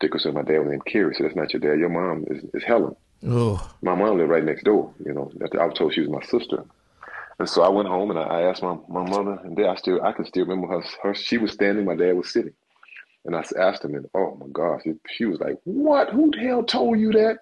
Dickerson. 0.00 0.34
My 0.34 0.42
dad 0.42 0.58
was 0.58 0.68
named 0.68 0.84
Kerry. 0.86 1.14
So 1.14 1.24
that's 1.24 1.36
not 1.36 1.52
your 1.52 1.60
dad. 1.60 1.78
Your 1.78 1.88
mom 1.88 2.24
is, 2.28 2.44
is 2.54 2.62
Helen. 2.64 2.94
Oh. 3.26 3.70
My 3.82 3.94
mom 3.94 4.18
lived 4.18 4.30
right 4.30 4.44
next 4.44 4.64
door. 4.64 4.92
You 5.04 5.12
know, 5.12 5.32
I 5.58 5.66
was 5.66 5.76
told 5.76 5.94
she 5.94 6.00
was 6.00 6.10
my 6.10 6.22
sister. 6.22 6.64
And 7.38 7.48
so 7.48 7.62
I 7.62 7.68
went 7.68 7.88
home 7.88 8.10
and 8.10 8.18
I 8.18 8.42
asked 8.42 8.62
my, 8.62 8.76
my 8.88 9.08
mother 9.08 9.38
and 9.44 9.56
dad. 9.56 9.66
I 9.66 9.74
still 9.76 10.02
I 10.02 10.12
can 10.12 10.24
still 10.24 10.46
remember 10.46 10.68
her, 10.68 10.82
her. 11.02 11.14
She 11.14 11.38
was 11.38 11.52
standing. 11.52 11.84
My 11.84 11.96
dad 11.96 12.12
was 12.16 12.32
sitting. 12.32 12.54
And 13.24 13.34
I 13.34 13.44
asked 13.58 13.84
him, 13.84 13.94
and 13.94 14.06
oh 14.14 14.36
my 14.40 14.46
gosh, 14.52 14.82
she 15.08 15.24
was 15.24 15.40
like, 15.40 15.56
"What? 15.64 16.10
Who 16.10 16.30
the 16.30 16.38
hell 16.38 16.62
told 16.62 17.00
you 17.00 17.10
that?" 17.12 17.38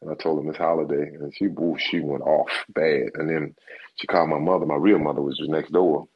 And 0.00 0.10
I 0.10 0.14
told 0.14 0.38
him 0.38 0.48
it's 0.48 0.58
Holiday, 0.58 1.08
and 1.08 1.34
she 1.34 1.48
she 1.78 2.00
went 2.00 2.22
off 2.22 2.48
bad. 2.68 3.10
And 3.14 3.28
then 3.28 3.54
she 3.96 4.06
called 4.06 4.30
my 4.30 4.38
mother. 4.38 4.64
My 4.64 4.76
real 4.76 5.00
mother 5.00 5.20
was 5.20 5.36
just 5.36 5.50
next 5.50 5.72
door, 5.72 6.06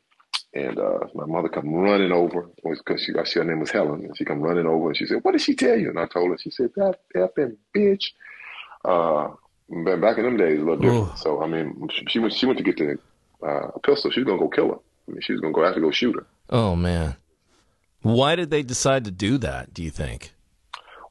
and 0.54 0.78
uh, 0.78 0.98
my 1.14 1.24
mother 1.24 1.48
come 1.48 1.72
running 1.72 2.12
over 2.12 2.48
because 2.62 3.02
she, 3.02 3.12
she 3.24 3.38
her 3.38 3.44
name 3.44 3.60
was 3.60 3.70
Helen, 3.70 4.04
and 4.04 4.16
she 4.16 4.24
come 4.24 4.40
running 4.40 4.66
over 4.66 4.88
and 4.88 4.96
she 4.96 5.06
said, 5.06 5.20
"What 5.22 5.32
did 5.32 5.40
she 5.40 5.54
tell 5.54 5.78
you?" 5.78 5.88
And 5.88 5.98
I 5.98 6.06
told 6.06 6.30
her. 6.30 6.38
She 6.38 6.50
said, 6.50 6.70
"That 6.76 6.98
effing 7.16 7.56
bitch." 7.74 8.10
Uh, 8.84 9.28
back 9.96 10.18
in 10.18 10.24
them 10.24 10.36
days, 10.36 10.58
a 10.58 10.62
little 10.62 10.76
different. 10.76 11.18
So 11.18 11.42
I 11.42 11.46
mean, 11.46 11.88
she, 11.90 12.04
she, 12.08 12.18
went 12.18 12.34
she 12.34 12.46
went 12.46 12.58
to 12.58 12.64
get 12.64 12.76
the 12.76 12.98
uh, 13.46 13.70
pistol. 13.82 14.10
She 14.10 14.20
was 14.20 14.26
gonna 14.26 14.38
go 14.38 14.48
kill 14.48 14.68
her. 14.68 14.78
I 15.08 15.12
mean, 15.12 15.20
she 15.22 15.32
was 15.32 15.40
gonna 15.40 15.54
go 15.54 15.64
have 15.64 15.74
to 15.74 15.80
go 15.80 15.90
shoot 15.90 16.16
her. 16.16 16.26
Oh 16.50 16.76
man, 16.76 17.16
why 18.02 18.36
did 18.36 18.50
they 18.50 18.62
decide 18.62 19.04
to 19.06 19.10
do 19.10 19.38
that? 19.38 19.72
Do 19.72 19.82
you 19.82 19.90
think? 19.90 20.34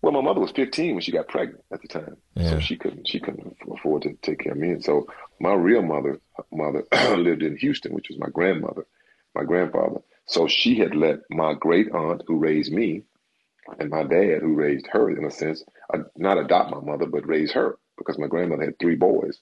Well, 0.04 0.14
my 0.14 0.22
mother 0.22 0.40
was 0.40 0.50
15 0.52 0.96
when 0.96 1.02
she 1.02 1.12
got 1.12 1.28
pregnant 1.28 1.64
at 1.72 1.80
the 1.82 1.88
time, 1.88 2.18
yeah. 2.36 2.50
so 2.50 2.60
she 2.60 2.76
couldn't 2.76 3.08
she 3.08 3.20
couldn't 3.20 3.56
afford 3.72 4.04
to 4.04 4.14
take 4.22 4.40
care 4.40 4.52
of 4.52 4.58
me. 4.58 4.70
And 4.70 4.84
so 4.84 5.08
my 5.40 5.54
real 5.54 5.82
mother 5.82 6.20
mother 6.52 6.84
lived 7.18 7.42
in 7.42 7.58
Houston, 7.58 7.94
which 7.94 8.10
was 8.10 8.20
my 8.20 8.30
grandmother 8.30 8.86
my 9.36 9.44
grandfather. 9.44 10.02
So 10.28 10.48
she 10.48 10.76
had 10.76 10.96
let 10.96 11.20
my 11.30 11.54
great 11.54 11.92
aunt, 11.92 12.24
who 12.28 12.38
raised 12.38 12.72
me, 12.72 13.04
and 13.80 13.90
my 13.90 14.04
dad, 14.04 14.42
who 14.42 14.54
raised 14.56 14.88
her, 14.88 15.10
in 15.10 15.26
a 15.26 15.32
sense, 15.32 15.64
uh, 15.94 16.00
not 16.18 16.38
adopt 16.38 16.72
my 16.72 16.80
mother, 16.80 17.06
but 17.06 17.28
raise 17.28 17.52
her 17.52 17.78
because 17.98 18.18
my 18.18 18.28
grandmother 18.28 18.66
had 18.66 18.80
three 18.80 18.96
boys. 18.96 19.40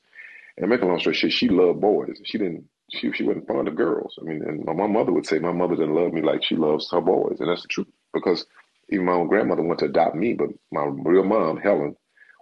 And 0.58 0.70
make 0.70 0.82
a 0.82 0.86
long 0.86 1.00
story 1.00 1.16
short, 1.16 1.34
she 1.34 1.48
loved 1.48 1.80
boys. 1.80 2.20
She 2.24 2.38
didn't. 2.38 2.66
She 2.92 3.12
she 3.14 3.24
wasn't 3.24 3.48
fond 3.48 3.68
of 3.68 3.76
girls. 3.76 4.18
I 4.20 4.24
mean, 4.26 4.42
and 4.44 4.66
my, 4.66 4.74
my 4.74 4.88
mother 4.88 5.12
would 5.12 5.26
say 5.26 5.40
my 5.40 5.52
mother 5.52 5.76
didn't 5.76 5.94
love 5.96 6.12
me 6.12 6.22
like 6.22 6.44
she 6.44 6.56
loves 6.56 6.90
her 6.92 7.02
boys, 7.02 7.38
and 7.40 7.50
that's 7.50 7.62
the 7.62 7.68
truth. 7.68 7.88
Because 8.14 8.46
even 8.90 9.06
my 9.06 9.14
own 9.14 9.28
grandmother 9.28 9.62
wanted 9.62 9.80
to 9.80 9.86
adopt 9.86 10.16
me, 10.16 10.34
but 10.34 10.50
my 10.72 10.84
real 10.84 11.24
mom, 11.24 11.58
Helen, 11.58 11.96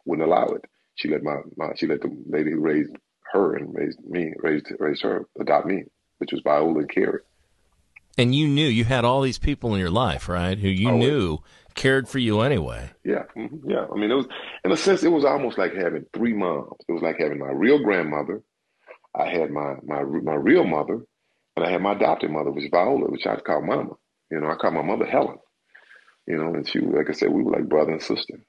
wouldn't 0.06 0.28
allow 0.28 0.46
it. 0.48 0.64
She 0.96 1.10
let 1.10 1.22
my, 1.22 1.38
my 1.58 1.74
she 1.76 1.86
let 1.86 2.02
the 2.02 2.16
lady 2.28 2.52
who 2.52 2.60
raised 2.60 2.96
her 3.34 3.56
and 3.56 3.76
raised 3.76 4.00
me 4.04 4.34
raised 4.40 4.68
raised 4.80 5.04
her 5.04 5.28
adopt 5.40 5.68
me, 5.68 5.84
which 6.20 6.32
was 6.32 6.42
Viola 6.42 6.80
and 6.80 6.90
Carrie. 6.90 7.22
And 8.18 8.34
you 8.34 8.48
knew 8.48 8.68
you 8.68 8.84
had 8.84 9.06
all 9.06 9.22
these 9.22 9.38
people 9.38 9.74
in 9.74 9.80
your 9.80 9.92
life, 9.92 10.28
right? 10.28 10.58
Who 10.58 10.68
you 10.68 10.90
oh, 10.90 10.98
knew 10.98 11.40
cared 11.76 12.10
for 12.10 12.20
you 12.20 12.42
anyway. 12.42 12.90
Yeah, 13.06 13.24
mm-hmm, 13.36 13.70
yeah. 13.70 13.86
I 13.92 13.96
mean, 13.96 14.12
it 14.12 14.16
was 14.16 14.28
in 14.66 14.72
a 14.72 14.78
sense, 14.78 15.04
it 15.04 15.12
was 15.12 15.24
almost 15.24 15.58
like 15.58 15.74
having 15.76 16.06
three 16.14 16.34
moms. 16.34 16.74
It 16.88 16.92
was 16.92 17.04
like 17.04 17.18
having 17.20 17.40
my 17.40 17.52
real 17.52 17.82
grandmother. 17.82 18.42
I 19.16 19.30
had 19.30 19.52
my 19.52 19.76
my 19.84 20.04
my 20.04 20.34
real 20.34 20.66
mother, 20.66 21.06
and 21.56 21.66
I 21.66 21.70
had 21.70 21.82
my 21.82 21.94
adopted 21.94 22.32
mother, 22.32 22.52
which 22.52 22.66
is 22.66 22.72
Viola, 22.72 23.10
which 23.10 23.26
I 23.26 23.38
call 23.38 23.62
Mama. 23.62 23.94
You 24.32 24.42
know, 24.42 24.50
I 24.50 24.56
call 24.56 24.72
my 24.72 24.82
mother 24.82 25.06
Helen. 25.06 25.38
You 26.28 26.36
know, 26.38 26.54
and 26.54 26.68
she, 26.68 26.80
like 26.80 27.10
I 27.10 27.14
said, 27.14 27.32
we 27.32 27.42
were 27.42 27.52
like 27.52 27.70
brother 27.70 27.94
and 27.94 28.02
sister. 28.02 28.42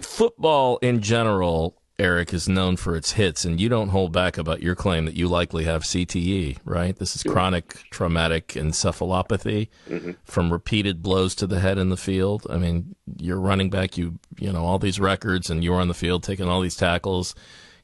Football 0.00 0.78
in 0.78 1.00
general 1.00 1.80
Eric, 1.98 2.34
is 2.34 2.48
known 2.48 2.76
for 2.76 2.96
its 2.96 3.12
hits, 3.12 3.44
and 3.44 3.60
you 3.60 3.68
don't 3.68 3.90
hold 3.90 4.12
back 4.12 4.36
about 4.36 4.60
your 4.60 4.74
claim 4.74 5.04
that 5.04 5.14
you 5.14 5.28
likely 5.28 5.62
have 5.64 5.84
CTE, 5.84 6.58
right? 6.64 6.96
This 6.96 7.14
is 7.14 7.22
chronic 7.22 7.88
traumatic 7.90 8.48
encephalopathy 8.48 9.68
mm-hmm. 9.88 10.10
from 10.24 10.52
repeated 10.52 11.02
blows 11.04 11.36
to 11.36 11.46
the 11.46 11.60
head 11.60 11.78
in 11.78 11.90
the 11.90 11.96
field. 11.96 12.48
I 12.50 12.56
mean, 12.56 12.96
you're 13.18 13.38
running 13.38 13.70
back, 13.70 13.96
you 13.96 14.18
you 14.38 14.52
know 14.52 14.64
all 14.64 14.80
these 14.80 14.98
records, 14.98 15.50
and 15.50 15.62
you're 15.62 15.80
on 15.80 15.86
the 15.86 15.94
field 15.94 16.24
taking 16.24 16.48
all 16.48 16.60
these 16.60 16.76
tackles, 16.76 17.34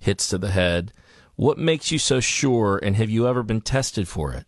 hits 0.00 0.28
to 0.30 0.38
the 0.38 0.50
head. 0.50 0.92
What 1.36 1.56
makes 1.56 1.92
you 1.92 1.98
so 1.98 2.18
sure, 2.18 2.80
and 2.82 2.96
have 2.96 3.10
you 3.10 3.28
ever 3.28 3.44
been 3.44 3.60
tested 3.60 4.08
for 4.08 4.32
it? 4.32 4.44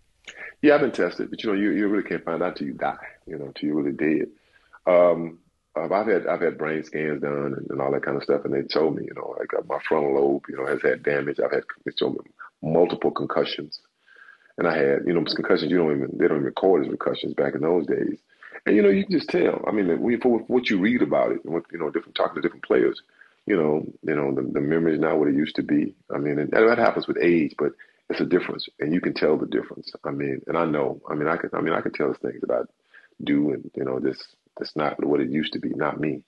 Yeah, 0.60 0.74
I've 0.74 0.80
been 0.80 0.92
tested, 0.92 1.30
but 1.30 1.42
you 1.42 1.50
know, 1.50 1.56
you, 1.56 1.70
you 1.70 1.86
really 1.86 2.08
can't 2.08 2.24
find 2.24 2.42
out 2.42 2.56
till 2.56 2.66
you 2.66 2.74
die, 2.74 3.06
you 3.26 3.38
know, 3.38 3.52
till 3.54 3.68
you're 3.68 3.80
really 3.80 3.92
dead. 3.92 4.28
Um, 4.86 5.38
I've 5.74 6.06
had 6.06 6.26
I've 6.26 6.40
had 6.40 6.58
brain 6.58 6.84
scans 6.84 7.22
done 7.22 7.54
and, 7.56 7.70
and, 7.70 7.80
all 7.80 7.92
that 7.92 8.04
kind 8.04 8.16
of 8.16 8.22
stuff, 8.22 8.44
and 8.44 8.52
they 8.52 8.62
told 8.62 8.96
me, 8.96 9.04
you 9.04 9.14
know, 9.14 9.34
like 9.38 9.54
uh, 9.54 9.62
my 9.66 9.78
frontal 9.88 10.14
lobe, 10.14 10.44
you 10.48 10.56
know, 10.56 10.66
has 10.66 10.82
had 10.82 11.02
damage. 11.02 11.40
I've 11.40 11.52
had 11.52 11.64
they 11.84 11.92
told 11.92 12.14
me 12.14 12.20
multiple 12.62 13.10
concussions, 13.10 13.80
and 14.58 14.68
I 14.68 14.76
had, 14.76 15.06
you 15.06 15.14
know, 15.14 15.24
concussions. 15.24 15.70
You 15.70 15.78
don't 15.78 15.96
even 15.96 16.10
they 16.18 16.28
don't 16.28 16.38
even 16.38 16.44
record 16.44 16.82
as 16.82 16.88
concussions 16.88 17.34
back 17.34 17.54
in 17.54 17.62
those 17.62 17.86
days, 17.86 18.18
and 18.66 18.76
you 18.76 18.82
know, 18.82 18.90
you 18.90 19.04
can 19.04 19.18
just 19.18 19.30
tell. 19.30 19.64
I 19.66 19.72
mean, 19.72 20.20
for 20.20 20.38
what 20.40 20.68
you 20.68 20.78
read 20.78 21.00
about 21.00 21.32
it, 21.32 21.44
and 21.44 21.54
what 21.54 21.64
you 21.72 21.78
know, 21.78 21.90
different 21.90 22.16
talking 22.16 22.36
to 22.36 22.42
different 22.42 22.64
players, 22.64 23.00
you 23.46 23.56
know, 23.56 23.84
you 24.02 24.14
know, 24.14 24.34
the, 24.34 24.42
the 24.42 24.60
memory 24.60 24.94
is 24.94 25.00
not 25.00 25.18
what 25.18 25.28
it 25.28 25.34
used 25.34 25.56
to 25.56 25.62
be. 25.62 25.94
I 26.14 26.18
mean, 26.18 26.38
and 26.38 26.50
that 26.50 26.78
happens 26.78 27.08
with 27.08 27.16
age, 27.18 27.54
but 27.58 27.72
it's 28.10 28.20
a 28.20 28.26
difference, 28.26 28.68
and 28.78 28.92
you 28.92 29.00
can 29.00 29.14
tell 29.14 29.38
the 29.38 29.46
difference. 29.46 29.90
I 30.04 30.10
mean, 30.10 30.42
and 30.46 30.58
I 30.58 30.66
know. 30.66 31.00
I 31.08 31.14
mean, 31.14 31.28
I 31.28 31.38
can. 31.38 31.50
I 31.54 31.62
mean, 31.62 31.72
I 31.72 31.80
can 31.80 31.92
tell 31.92 32.08
the 32.08 32.18
things 32.18 32.42
that 32.42 32.52
I 32.52 32.62
do, 33.24 33.52
and 33.52 33.70
you 33.74 33.84
know, 33.84 33.98
just 34.00 34.36
that's 34.58 34.76
not 34.76 35.02
what 35.04 35.20
it 35.20 35.30
used 35.30 35.52
to 35.54 35.58
be, 35.58 35.70
not 35.70 36.00
me. 36.00 36.22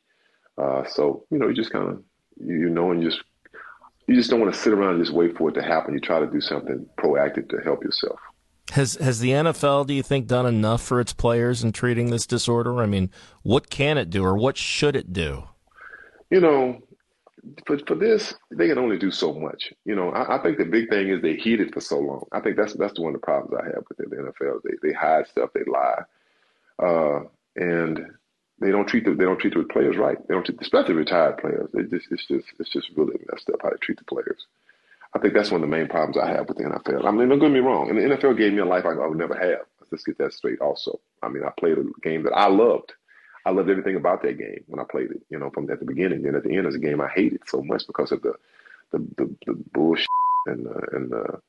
Uh, 0.56 0.84
so 0.84 1.24
you 1.30 1.38
know, 1.38 1.48
you 1.48 1.54
just 1.54 1.70
kind 1.70 1.88
of 1.88 2.02
you 2.40 2.68
know, 2.68 2.90
and 2.90 3.02
you 3.02 3.10
just 3.10 3.22
you 4.06 4.14
just 4.14 4.30
don't 4.30 4.40
want 4.40 4.52
to 4.52 4.58
sit 4.58 4.72
around 4.72 4.94
and 4.94 5.04
just 5.04 5.14
wait 5.14 5.36
for 5.36 5.48
it 5.48 5.54
to 5.54 5.62
happen. 5.62 5.94
You 5.94 6.00
try 6.00 6.20
to 6.20 6.26
do 6.26 6.40
something 6.40 6.86
proactive 6.98 7.48
to 7.50 7.58
help 7.64 7.82
yourself. 7.82 8.18
Has 8.72 8.94
has 8.94 9.20
the 9.20 9.30
NFL, 9.30 9.86
do 9.86 9.94
you 9.94 10.02
think, 10.02 10.26
done 10.26 10.46
enough 10.46 10.82
for 10.82 11.00
its 11.00 11.12
players 11.12 11.62
in 11.62 11.72
treating 11.72 12.10
this 12.10 12.26
disorder? 12.26 12.82
I 12.82 12.86
mean, 12.86 13.10
what 13.42 13.70
can 13.70 13.98
it 13.98 14.10
do, 14.10 14.24
or 14.24 14.36
what 14.36 14.56
should 14.56 14.96
it 14.96 15.12
do? 15.12 15.44
You 16.30 16.40
know, 16.40 16.82
for 17.66 17.78
for 17.86 17.94
this, 17.94 18.34
they 18.50 18.68
can 18.68 18.78
only 18.78 18.98
do 18.98 19.10
so 19.10 19.34
much. 19.34 19.72
You 19.84 19.94
know, 19.94 20.10
I, 20.10 20.38
I 20.38 20.42
think 20.42 20.58
the 20.58 20.64
big 20.64 20.88
thing 20.88 21.08
is 21.08 21.20
they 21.20 21.36
hid 21.36 21.60
it 21.60 21.74
for 21.74 21.80
so 21.80 21.98
long. 21.98 22.24
I 22.32 22.40
think 22.40 22.56
that's 22.56 22.74
that's 22.74 22.98
one 22.98 23.14
of 23.14 23.20
the 23.20 23.24
problems 23.24 23.60
I 23.60 23.66
have 23.66 23.84
with 23.88 23.98
the 23.98 24.16
NFL. 24.16 24.60
They 24.62 24.88
they 24.88 24.94
hide 24.94 25.26
stuff, 25.26 25.50
they 25.54 25.64
lie. 25.64 26.02
Uh, 26.82 27.24
and 27.56 28.06
they 28.60 28.70
don't 28.70 28.86
treat 28.86 29.04
the 29.04 29.14
they 29.14 29.24
don't 29.24 29.38
treat 29.38 29.54
the 29.54 29.64
players 29.64 29.96
right. 29.96 30.16
They 30.28 30.34
don't 30.34 30.44
treat, 30.44 30.60
especially 30.60 30.94
retired 30.94 31.38
players. 31.38 31.68
They 31.72 31.82
just 31.82 32.06
it's 32.10 32.26
just 32.26 32.46
it's 32.58 32.70
just 32.70 32.90
really 32.96 33.18
messed 33.30 33.50
up 33.50 33.60
how 33.62 33.70
they 33.70 33.76
treat 33.80 33.98
the 33.98 34.04
players. 34.04 34.46
I 35.14 35.20
think 35.20 35.34
that's 35.34 35.50
one 35.50 35.62
of 35.62 35.68
the 35.68 35.76
main 35.76 35.86
problems 35.86 36.18
I 36.18 36.28
have 36.28 36.48
with 36.48 36.58
the 36.58 36.64
NFL. 36.64 37.06
I 37.06 37.10
mean, 37.12 37.28
don't 37.28 37.38
get 37.38 37.50
me 37.50 37.60
wrong. 37.60 37.88
And 37.88 37.98
the 37.98 38.16
NFL 38.16 38.36
gave 38.36 38.52
me 38.52 38.58
a 38.58 38.64
life 38.64 38.84
I 38.84 38.94
would 39.06 39.16
never 39.16 39.34
have. 39.34 39.66
Let's 39.92 40.02
get 40.02 40.18
that 40.18 40.32
straight. 40.32 40.60
Also, 40.60 40.98
I 41.22 41.28
mean, 41.28 41.44
I 41.44 41.50
played 41.58 41.78
a 41.78 41.84
game 42.02 42.24
that 42.24 42.32
I 42.32 42.48
loved. 42.48 42.92
I 43.46 43.50
loved 43.50 43.70
everything 43.70 43.94
about 43.94 44.22
that 44.22 44.38
game 44.38 44.64
when 44.66 44.80
I 44.80 44.84
played 44.90 45.12
it. 45.12 45.20
You 45.28 45.38
know, 45.38 45.50
from 45.50 45.70
at 45.70 45.78
the 45.78 45.84
beginning 45.84 46.26
and 46.26 46.34
at 46.34 46.42
the 46.42 46.56
end, 46.56 46.66
as 46.66 46.74
a 46.74 46.80
game 46.80 47.00
I 47.00 47.08
hated 47.08 47.42
so 47.46 47.62
much 47.62 47.86
because 47.86 48.10
of 48.10 48.22
the 48.22 48.34
the 48.90 48.98
the, 49.16 49.36
the 49.46 49.64
bullshit 49.72 50.08
and 50.46 50.66
uh, 50.66 50.80
and 50.92 51.10
the 51.10 51.40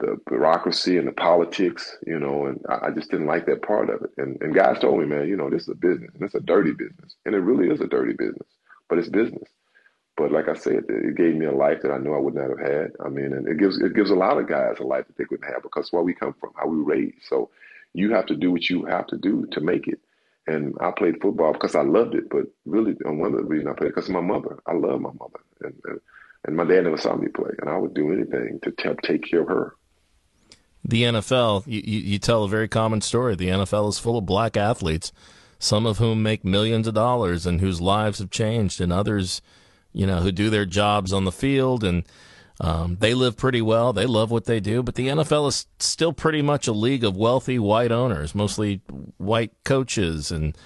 the 0.00 0.18
bureaucracy 0.28 0.98
and 0.98 1.08
the 1.08 1.12
politics. 1.12 1.98
You 2.06 2.18
know, 2.18 2.46
and 2.46 2.64
I, 2.68 2.90
just 2.90 3.10
didn't 3.10 3.26
like 3.28 3.46
that 3.46 3.62
part 3.62 3.90
of 3.90 4.02
it. 4.02 4.10
And 4.18 4.40
and 4.42 4.54
guys 4.54 4.80
told 4.80 5.00
me, 5.00 5.06
man, 5.06 5.28
you 5.28 5.36
know, 5.36 5.50
this 5.50 5.62
is 5.64 5.68
a 5.70 5.74
business 5.76 6.10
and 6.14 6.24
it's 6.24 6.34
a 6.36 6.40
dirty 6.40 6.72
business, 6.72 7.16
and 7.26 7.34
it 7.34 7.40
really 7.40 7.72
is 7.72 7.80
a 7.80 7.88
dirty 7.88 8.14
business, 8.14 8.48
but 8.88 8.98
it's 8.98 9.08
business. 9.08 9.48
But 10.16 10.32
like 10.32 10.48
I 10.48 10.54
said, 10.54 10.84
it 10.88 11.16
gave 11.16 11.36
me 11.36 11.46
a 11.46 11.52
life 11.52 11.80
that 11.82 11.92
I 11.92 11.98
knew 11.98 12.14
I 12.14 12.18
would 12.20 12.34
not 12.34 12.50
have 12.50 12.60
had. 12.60 12.92
I 13.04 13.08
mean, 13.08 13.32
and 13.32 13.48
it 13.48 13.58
gives 13.58 13.80
it 13.80 13.94
gives 13.94 14.10
a 14.10 14.16
lot 14.16 14.38
of 14.38 14.48
guys 14.48 14.78
a 14.80 14.84
life 14.84 15.06
that 15.06 15.16
they 15.18 15.24
couldn't 15.24 15.52
have 15.52 15.62
because 15.62 15.92
where 15.92 16.02
we 16.02 16.14
come 16.14 16.34
from, 16.40 16.52
how 16.56 16.66
we 16.68 16.78
raised. 16.78 17.24
So 17.28 17.50
you 17.94 18.12
have 18.14 18.26
to 18.26 18.36
do 18.36 18.52
what 18.52 18.70
you 18.70 18.84
have 18.84 19.06
to 19.08 19.16
do 19.16 19.46
to 19.52 19.60
make 19.60 19.88
it. 19.88 20.00
And 20.46 20.74
I 20.80 20.90
played 20.92 21.20
football 21.22 21.52
because 21.54 21.74
I 21.74 21.82
loved 21.82 22.14
it, 22.14 22.28
but 22.30 22.46
really, 22.66 22.96
uh, 23.06 23.12
one 23.12 23.32
of 23.34 23.38
the 23.38 23.44
reasons 23.44 23.70
I 23.70 23.78
played 23.78 23.94
because 23.94 24.10
my 24.10 24.20
mother. 24.20 24.58
I 24.66 24.74
love 24.74 25.00
my 25.00 25.12
mother, 25.12 25.40
and, 25.62 25.74
and 25.86 26.00
and 26.44 26.56
my 26.56 26.64
dad 26.64 26.84
never 26.84 26.96
saw 26.98 27.16
me 27.16 27.28
play, 27.28 27.52
and 27.60 27.70
I 27.70 27.76
would 27.76 27.94
do 27.94 28.12
anything 28.12 28.60
to 28.62 28.70
t- 28.72 28.90
take 29.02 29.30
care 29.30 29.42
of 29.42 29.48
her. 29.48 29.76
The 30.84 31.02
NFL, 31.02 31.66
you, 31.66 31.80
you 31.80 32.18
tell 32.18 32.44
a 32.44 32.48
very 32.48 32.68
common 32.68 33.00
story. 33.00 33.36
The 33.36 33.48
NFL 33.48 33.90
is 33.90 33.98
full 33.98 34.18
of 34.18 34.26
black 34.26 34.56
athletes, 34.56 35.12
some 35.58 35.86
of 35.86 35.98
whom 35.98 36.22
make 36.22 36.44
millions 36.44 36.86
of 36.86 36.94
dollars 36.94 37.46
and 37.46 37.60
whose 37.60 37.80
lives 37.80 38.18
have 38.18 38.30
changed, 38.30 38.80
and 38.80 38.92
others 38.92 39.42
you 39.92 40.06
know, 40.06 40.20
who 40.20 40.32
do 40.32 40.50
their 40.50 40.66
jobs 40.66 41.12
on 41.12 41.24
the 41.24 41.32
field 41.32 41.84
and 41.84 42.04
um, 42.60 42.98
they 43.00 43.14
live 43.14 43.36
pretty 43.36 43.62
well. 43.62 43.92
They 43.92 44.04
love 44.04 44.30
what 44.30 44.44
they 44.44 44.60
do, 44.60 44.82
but 44.82 44.94
the 44.94 45.08
NFL 45.08 45.48
is 45.48 45.66
still 45.78 46.12
pretty 46.12 46.42
much 46.42 46.66
a 46.66 46.72
league 46.72 47.04
of 47.04 47.16
wealthy 47.16 47.58
white 47.58 47.90
owners, 47.90 48.34
mostly 48.34 48.82
white 49.16 49.52
coaches 49.64 50.30
and 50.30 50.56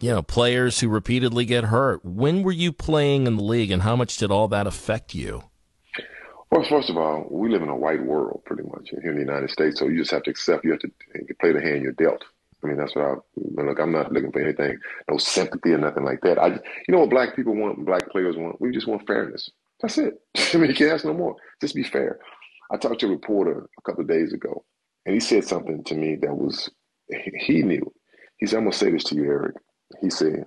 you 0.00 0.10
know 0.10 0.22
players 0.22 0.78
who 0.78 0.88
repeatedly 0.88 1.44
get 1.44 1.64
hurt. 1.64 2.04
When 2.04 2.44
were 2.44 2.52
you 2.52 2.72
playing 2.72 3.26
in 3.26 3.36
the 3.36 3.42
league, 3.42 3.72
and 3.72 3.82
how 3.82 3.96
much 3.96 4.18
did 4.18 4.30
all 4.30 4.46
that 4.48 4.68
affect 4.68 5.16
you? 5.16 5.42
Well, 6.52 6.64
first 6.64 6.90
of 6.90 6.98
all, 6.98 7.26
we 7.30 7.48
live 7.48 7.62
in 7.62 7.70
a 7.70 7.76
white 7.76 8.04
world, 8.04 8.42
pretty 8.44 8.64
much 8.64 8.90
here 8.90 9.10
in 9.10 9.16
the 9.16 9.22
United 9.24 9.50
States. 9.50 9.80
So 9.80 9.88
you 9.88 10.00
just 10.00 10.10
have 10.10 10.24
to 10.24 10.30
accept. 10.30 10.66
You 10.66 10.72
have 10.72 10.80
to 10.80 10.92
play 11.40 11.52
the 11.52 11.62
hand 11.62 11.82
you're 11.82 11.92
dealt. 11.92 12.24
I 12.62 12.68
mean, 12.68 12.76
that's 12.76 12.94
what 12.94 13.06
I 13.06 13.14
look. 13.36 13.80
I'm 13.80 13.92
not 13.92 14.12
looking 14.12 14.32
for 14.32 14.42
anything, 14.42 14.78
no 15.10 15.16
sympathy 15.16 15.72
or 15.72 15.78
nothing 15.78 16.04
like 16.04 16.20
that. 16.22 16.38
I, 16.38 16.48
you 16.48 16.60
know, 16.90 17.00
what 17.00 17.10
black 17.10 17.36
people 17.36 17.56
want, 17.56 17.86
black 17.86 18.10
players 18.10 18.36
want. 18.36 18.60
We 18.60 18.70
just 18.70 18.86
want 18.86 19.06
fairness. 19.06 19.50
That's 19.80 19.96
it. 19.96 20.20
I 20.54 20.58
mean, 20.58 20.68
you 20.68 20.76
can't 20.76 20.92
ask 20.92 21.06
no 21.06 21.14
more. 21.14 21.36
Just 21.62 21.74
be 21.74 21.84
fair. 21.84 22.20
I 22.70 22.76
talked 22.76 23.00
to 23.00 23.06
a 23.06 23.10
reporter 23.10 23.66
a 23.78 23.82
couple 23.82 24.02
of 24.02 24.08
days 24.10 24.34
ago, 24.34 24.64
and 25.06 25.14
he 25.14 25.20
said 25.20 25.46
something 25.46 25.82
to 25.84 25.94
me 25.94 26.16
that 26.22 26.34
was 26.36 26.70
he 27.08 27.62
knew. 27.62 27.90
He 28.36 28.46
said, 28.46 28.58
"I'm 28.58 28.64
gonna 28.64 28.74
say 28.76 28.90
this 28.92 29.04
to 29.04 29.14
you, 29.14 29.24
Eric." 29.24 29.56
He 30.02 30.10
said, 30.10 30.44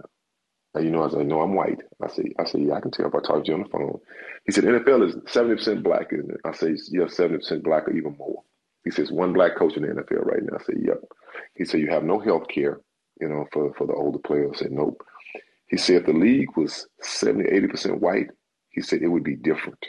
"You 0.84 0.92
know," 0.92 1.04
I 1.06 1.10
said, 1.10 1.28
"No, 1.28 1.42
I'm 1.42 1.56
white." 1.56 1.82
I 2.02 2.08
said, 2.08 2.26
"I 2.40 2.46
said, 2.46 2.62
yeah, 2.62 2.74
I 2.74 2.82
can 2.82 2.92
tell 2.92 3.08
if 3.08 3.16
I 3.16 3.20
talk 3.20 3.44
to 3.46 3.48
you 3.50 3.56
on 3.56 3.64
the 3.64 3.70
phone." 3.70 4.00
He 4.46 4.52
said, 4.52 4.66
"NFL 4.66 5.08
is 5.08 5.16
70 5.32 5.56
percent 5.56 5.84
black, 5.84 6.14
isn't 6.14 6.32
it?" 6.32 6.42
I 6.46 6.54
say, 6.54 6.76
"Yeah, 6.92 7.08
70 7.08 7.38
percent 7.38 7.64
black 7.64 7.88
or 7.88 7.94
even 7.94 8.16
more." 8.18 8.44
He 8.84 8.92
says, 8.92 9.12
"One 9.12 9.34
black 9.34 9.56
coach 9.58 9.78
in 9.78 9.84
the 9.84 9.90
NFL 9.90 10.26
right 10.26 10.44
now." 10.44 10.58
I 10.60 10.64
said, 10.64 10.78
"Yep." 10.82 11.00
He 11.56 11.66
said, 11.66 11.82
You 11.82 11.90
have 11.90 12.04
no 12.04 12.20
health 12.20 12.48
care, 12.48 12.80
you 13.20 13.30
know, 13.30 13.46
for, 13.52 13.74
for 13.76 13.88
the 13.88 13.94
older 13.94 14.20
players. 14.20 14.52
I 14.56 14.60
said, 14.60 14.72
Nope. 14.72 15.04
He 15.68 15.78
said, 15.78 15.98
If 15.98 16.06
the 16.06 16.14
league 16.14 16.56
was 16.58 16.88
70, 17.02 17.50
80% 17.50 18.00
white, 18.00 18.30
he 18.70 18.82
said, 18.82 19.02
it 19.02 19.08
would 19.08 19.24
be 19.24 19.36
different. 19.36 19.80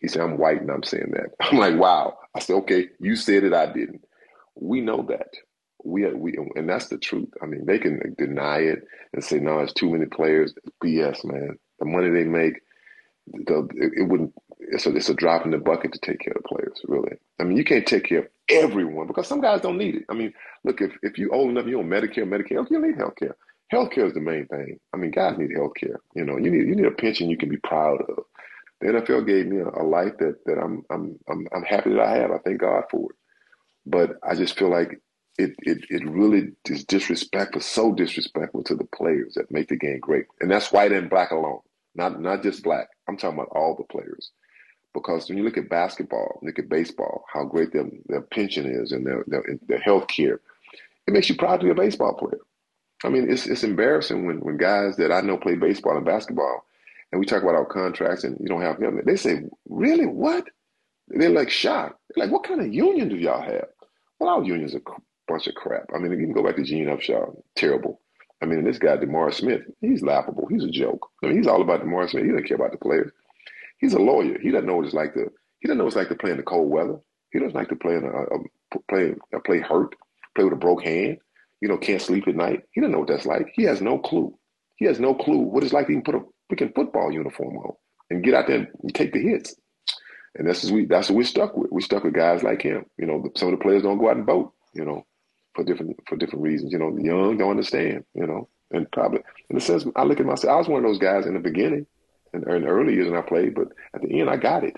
He 0.00 0.08
said, 0.08 0.22
I'm 0.22 0.38
white 0.38 0.60
and 0.60 0.70
I'm 0.70 0.82
saying 0.82 1.12
that. 1.12 1.30
I'm 1.40 1.58
like, 1.58 1.76
wow. 1.76 2.18
I 2.34 2.40
said, 2.40 2.56
okay, 2.56 2.88
you 3.00 3.16
said 3.16 3.44
it, 3.44 3.54
I 3.54 3.66
didn't. 3.72 4.04
We 4.56 4.80
know 4.80 5.04
that. 5.08 5.28
We, 5.86 6.04
we 6.12 6.36
and 6.56 6.68
that's 6.68 6.88
the 6.88 6.98
truth. 6.98 7.28
I 7.40 7.46
mean, 7.46 7.64
they 7.64 7.78
can 7.78 8.14
deny 8.18 8.58
it 8.58 8.80
and 9.12 9.22
say, 9.22 9.38
no, 9.38 9.60
it's 9.60 9.72
too 9.72 9.90
many 9.90 10.06
players. 10.06 10.52
BS, 10.82 11.24
man. 11.24 11.58
The 11.78 11.84
money 11.84 12.10
they 12.10 12.24
make, 12.24 12.60
the, 13.26 13.68
it, 13.74 13.92
it 13.96 14.08
wouldn't. 14.08 14.32
It's 14.58 14.86
a, 14.86 14.96
it's 14.96 15.08
a 15.08 15.14
drop 15.14 15.44
in 15.44 15.52
the 15.52 15.58
bucket 15.58 15.92
to 15.92 16.00
take 16.00 16.20
care 16.20 16.34
of 16.36 16.42
players. 16.44 16.80
Really, 16.88 17.16
I 17.40 17.44
mean, 17.44 17.56
you 17.56 17.64
can't 17.64 17.86
take 17.86 18.04
care 18.04 18.20
of 18.20 18.28
everyone 18.48 19.06
because 19.06 19.28
some 19.28 19.40
guys 19.40 19.60
don't 19.60 19.78
need 19.78 19.96
it. 19.96 20.04
I 20.08 20.14
mean, 20.14 20.32
look, 20.64 20.80
if 20.80 20.92
if 21.02 21.18
you're 21.18 21.34
old 21.34 21.50
enough, 21.50 21.66
you're 21.66 21.80
on 21.80 21.88
Medicare, 21.88 22.24
Medicare, 22.24 22.68
you 22.70 22.80
need 22.80 22.96
health 22.96 23.14
care. 23.16 23.36
Healthcare 23.72 24.06
is 24.06 24.14
the 24.14 24.20
main 24.20 24.46
thing. 24.46 24.78
I 24.94 24.96
mean, 24.96 25.10
guys 25.10 25.38
need 25.38 25.50
health 25.54 25.72
care. 25.76 26.00
You 26.14 26.24
know, 26.24 26.36
you 26.36 26.50
need 26.50 26.68
you 26.68 26.76
need 26.76 26.86
a 26.86 26.90
pension 26.92 27.30
you 27.30 27.36
can 27.36 27.48
be 27.48 27.58
proud 27.58 28.00
of. 28.08 28.24
The 28.80 28.88
NFL 28.88 29.26
gave 29.26 29.46
me 29.46 29.58
a, 29.58 29.68
a 29.68 29.84
life 29.84 30.12
that 30.18 30.44
that 30.46 30.58
I'm 30.58 30.84
I'm 30.90 31.18
I'm 31.28 31.46
I'm 31.54 31.62
happy 31.64 31.90
that 31.90 32.00
I 32.00 32.16
have. 32.16 32.30
I 32.30 32.38
thank 32.38 32.60
God 32.60 32.84
for 32.90 33.10
it. 33.10 33.16
But 33.84 34.16
I 34.22 34.34
just 34.34 34.58
feel 34.58 34.70
like 34.70 35.00
it 35.38 35.54
it 35.60 35.84
it 35.90 36.08
really 36.08 36.52
is 36.68 36.84
disrespectful, 36.84 37.60
so 37.60 37.92
disrespectful 37.92 38.62
to 38.64 38.74
the 38.74 38.84
players 38.84 39.34
that 39.34 39.50
make 39.50 39.68
the 39.68 39.76
game 39.76 40.00
great, 40.00 40.26
and 40.40 40.50
that's 40.50 40.72
white 40.72 40.92
and 40.92 41.10
black 41.10 41.30
alone, 41.30 41.60
not 41.94 42.20
not 42.20 42.42
just 42.42 42.62
black. 42.62 42.88
I'm 43.08 43.16
talking 43.16 43.38
about 43.38 43.52
all 43.52 43.74
the 43.76 43.84
players. 43.84 44.30
Because 44.96 45.28
when 45.28 45.36
you 45.36 45.44
look 45.44 45.58
at 45.58 45.68
basketball, 45.68 46.40
look 46.42 46.58
at 46.58 46.70
baseball, 46.70 47.26
how 47.30 47.44
great 47.44 47.70
their, 47.70 47.84
their 48.06 48.22
pension 48.22 48.64
is 48.64 48.92
and 48.92 49.06
their, 49.06 49.24
their, 49.26 49.44
their 49.68 49.78
health 49.78 50.08
care, 50.08 50.40
it 51.06 51.12
makes 51.12 51.28
you 51.28 51.36
proud 51.36 51.60
to 51.60 51.66
be 51.66 51.70
a 51.70 51.74
baseball 51.74 52.14
player. 52.14 52.40
I 53.04 53.10
mean, 53.10 53.30
it's 53.30 53.46
it's 53.46 53.62
embarrassing 53.62 54.26
when, 54.26 54.40
when 54.40 54.56
guys 54.56 54.96
that 54.96 55.12
I 55.12 55.20
know 55.20 55.36
play 55.36 55.54
baseball 55.54 55.96
and 55.96 56.06
basketball, 56.06 56.64
and 57.12 57.20
we 57.20 57.26
talk 57.26 57.42
about 57.42 57.54
our 57.54 57.66
contracts 57.66 58.24
and 58.24 58.38
you 58.40 58.46
don't 58.46 58.62
have 58.62 58.80
them. 58.80 59.00
They 59.04 59.16
say, 59.16 59.42
"Really? 59.68 60.06
What?" 60.06 60.48
They're 61.08 61.28
like 61.28 61.50
shocked. 61.50 62.00
They're 62.08 62.24
like, 62.24 62.32
"What 62.32 62.44
kind 62.44 62.60
of 62.62 62.72
union 62.72 63.10
do 63.10 63.16
y'all 63.16 63.42
have?" 63.42 63.68
Well, 64.18 64.30
our 64.30 64.42
union's 64.42 64.74
a 64.74 64.80
bunch 65.28 65.46
of 65.46 65.54
crap. 65.54 65.84
I 65.94 65.98
mean, 65.98 66.12
you 66.12 66.18
can 66.18 66.32
go 66.32 66.42
back 66.44 66.56
to 66.56 66.62
Gene 66.62 66.86
Upshaw, 66.86 67.34
terrible. 67.56 68.00
I 68.42 68.46
mean, 68.46 68.64
this 68.64 68.78
guy 68.78 68.96
DeMaurice 68.96 69.34
Smith, 69.34 69.62
he's 69.80 70.02
laughable. 70.02 70.46
He's 70.48 70.64
a 70.64 70.70
joke. 70.70 71.08
I 71.22 71.28
mean, 71.28 71.38
he's 71.38 71.46
all 71.46 71.62
about 71.62 71.82
DeMaurice 71.82 72.10
Smith. 72.10 72.24
He 72.24 72.30
doesn't 72.30 72.46
care 72.46 72.56
about 72.56 72.72
the 72.72 72.78
players. 72.78 73.10
He's 73.78 73.94
a 73.94 73.98
lawyer. 73.98 74.38
He 74.40 74.50
doesn't 74.50 74.66
know 74.66 74.76
what 74.76 74.84
it's 74.86 74.94
like 74.94 75.14
to. 75.14 75.30
He 75.60 75.68
doesn't 75.68 75.78
know 75.78 75.84
what 75.84 75.90
it's 75.90 75.96
like 75.96 76.08
to 76.08 76.14
play 76.14 76.30
in 76.30 76.36
the 76.36 76.42
cold 76.42 76.70
weather. 76.70 76.98
He 77.32 77.38
doesn't 77.38 77.54
like 77.54 77.68
to 77.68 77.76
play 77.76 77.94
in 77.94 78.04
a, 78.04 78.08
a 78.08 78.80
play 78.88 79.14
a 79.34 79.40
play 79.40 79.60
hurt, 79.60 79.94
play 80.34 80.44
with 80.44 80.52
a 80.52 80.56
broke 80.56 80.84
hand. 80.84 81.18
You 81.60 81.68
know, 81.68 81.78
can't 81.78 82.02
sleep 82.02 82.28
at 82.28 82.36
night. 82.36 82.62
He 82.72 82.80
doesn't 82.80 82.92
know 82.92 83.00
what 83.00 83.08
that's 83.08 83.26
like. 83.26 83.48
He 83.54 83.64
has 83.64 83.80
no 83.80 83.98
clue. 83.98 84.36
He 84.76 84.84
has 84.84 85.00
no 85.00 85.14
clue 85.14 85.38
what 85.38 85.64
it's 85.64 85.72
like 85.72 85.86
to 85.86 85.92
even 85.92 86.04
put 86.04 86.14
a 86.14 86.20
freaking 86.52 86.74
football 86.74 87.10
uniform 87.10 87.56
on 87.56 87.72
and 88.10 88.22
get 88.22 88.34
out 88.34 88.46
there 88.46 88.68
and 88.82 88.94
take 88.94 89.12
the 89.12 89.20
hits. 89.20 89.56
And 90.34 90.46
that's 90.46 90.64
what 90.64 90.72
we 90.74 90.84
that's 90.86 91.08
what 91.08 91.16
we're 91.16 91.24
stuck 91.24 91.56
with. 91.56 91.70
We're 91.70 91.80
stuck 91.80 92.04
with 92.04 92.14
guys 92.14 92.42
like 92.42 92.62
him. 92.62 92.84
You 92.98 93.06
know, 93.06 93.24
some 93.36 93.48
of 93.52 93.58
the 93.58 93.62
players 93.62 93.82
don't 93.82 93.98
go 93.98 94.10
out 94.10 94.16
and 94.16 94.26
vote. 94.26 94.52
You 94.74 94.84
know, 94.84 95.06
for 95.56 95.64
different 95.64 95.96
for 96.06 96.16
different 96.16 96.44
reasons. 96.44 96.72
You 96.72 96.78
know, 96.78 96.94
the 96.94 97.02
young 97.02 97.38
don't 97.38 97.50
understand. 97.50 98.04
You 98.14 98.26
know, 98.26 98.48
and 98.70 98.90
probably 98.92 99.20
in 99.50 99.56
a 99.56 99.60
sense, 99.60 99.84
I 99.96 100.04
look 100.04 100.20
at 100.20 100.26
myself. 100.26 100.52
I 100.52 100.56
was 100.58 100.68
one 100.68 100.84
of 100.84 100.88
those 100.88 101.00
guys 101.00 101.26
in 101.26 101.34
the 101.34 101.40
beginning 101.40 101.86
in, 102.32 102.48
in 102.48 102.62
the 102.62 102.68
early 102.68 102.94
years 102.94 103.10
when 103.10 103.18
I 103.18 103.22
played, 103.22 103.54
but 103.54 103.68
at 103.94 104.02
the 104.02 104.20
end, 104.20 104.30
I 104.30 104.36
got 104.36 104.62
it. 104.62 104.76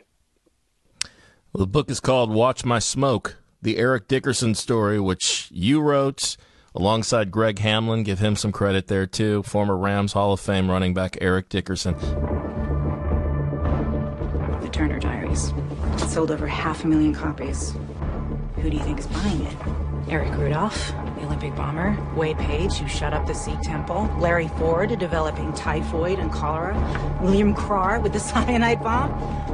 Well, 1.53 1.65
the 1.65 1.67
book 1.67 1.91
is 1.91 2.01
called 2.01 2.31
Watch 2.31 2.65
My 2.65 2.79
Smoke, 2.79 3.37
the 3.61 3.79
Eric 3.79 4.07
Dickerson 4.07 4.55
story, 4.55 5.01
which 5.01 5.49
you 5.51 5.81
wrote 5.81 6.37
alongside 6.75 7.31
Greg 7.31 7.59
Hanlon. 7.59 8.03
Give 8.03 8.19
him 8.19 8.37
some 8.37 8.53
credit 8.53 8.87
there, 8.87 9.07
too. 9.07 9.43
Former 9.43 9.77
Rams 9.77 10.13
Hall 10.13 10.33
of 10.35 10.41
Fame 10.41 10.71
running 10.71 10.93
back 10.95 11.17
Eric 11.21 11.49
Dickerson. 11.49 11.95
The 14.61 14.69
Turner 14.71 15.01
Diaries. 15.01 15.53
It 15.95 16.09
sold 16.11 16.31
over 16.31 16.47
half 16.47 16.85
a 16.85 16.87
million 16.87 17.15
copies. 17.15 17.73
Who 18.57 18.69
do 18.71 18.77
you 18.77 18.83
think 18.83 18.99
is 18.99 19.07
buying 19.07 19.41
it? 19.47 19.57
Eric 20.11 20.35
Rudolph, 20.37 20.93
the 21.17 21.25
Olympic 21.25 21.55
bomber, 21.55 21.97
Wade 22.17 22.39
Page, 22.39 22.77
who 22.77 22.89
shut 22.89 23.13
up 23.13 23.27
the 23.27 23.35
Sikh 23.35 23.61
temple, 23.61 24.09
Larry 24.19 24.49
Ford, 24.49 24.99
developing 24.99 25.53
typhoid 25.53 26.19
and 26.19 26.33
cholera, 26.33 26.75
William 27.21 27.55
Krar 27.55 28.01
with 28.01 28.15
the 28.15 28.21
cyanide 28.29 28.83
bomb, 28.83 29.13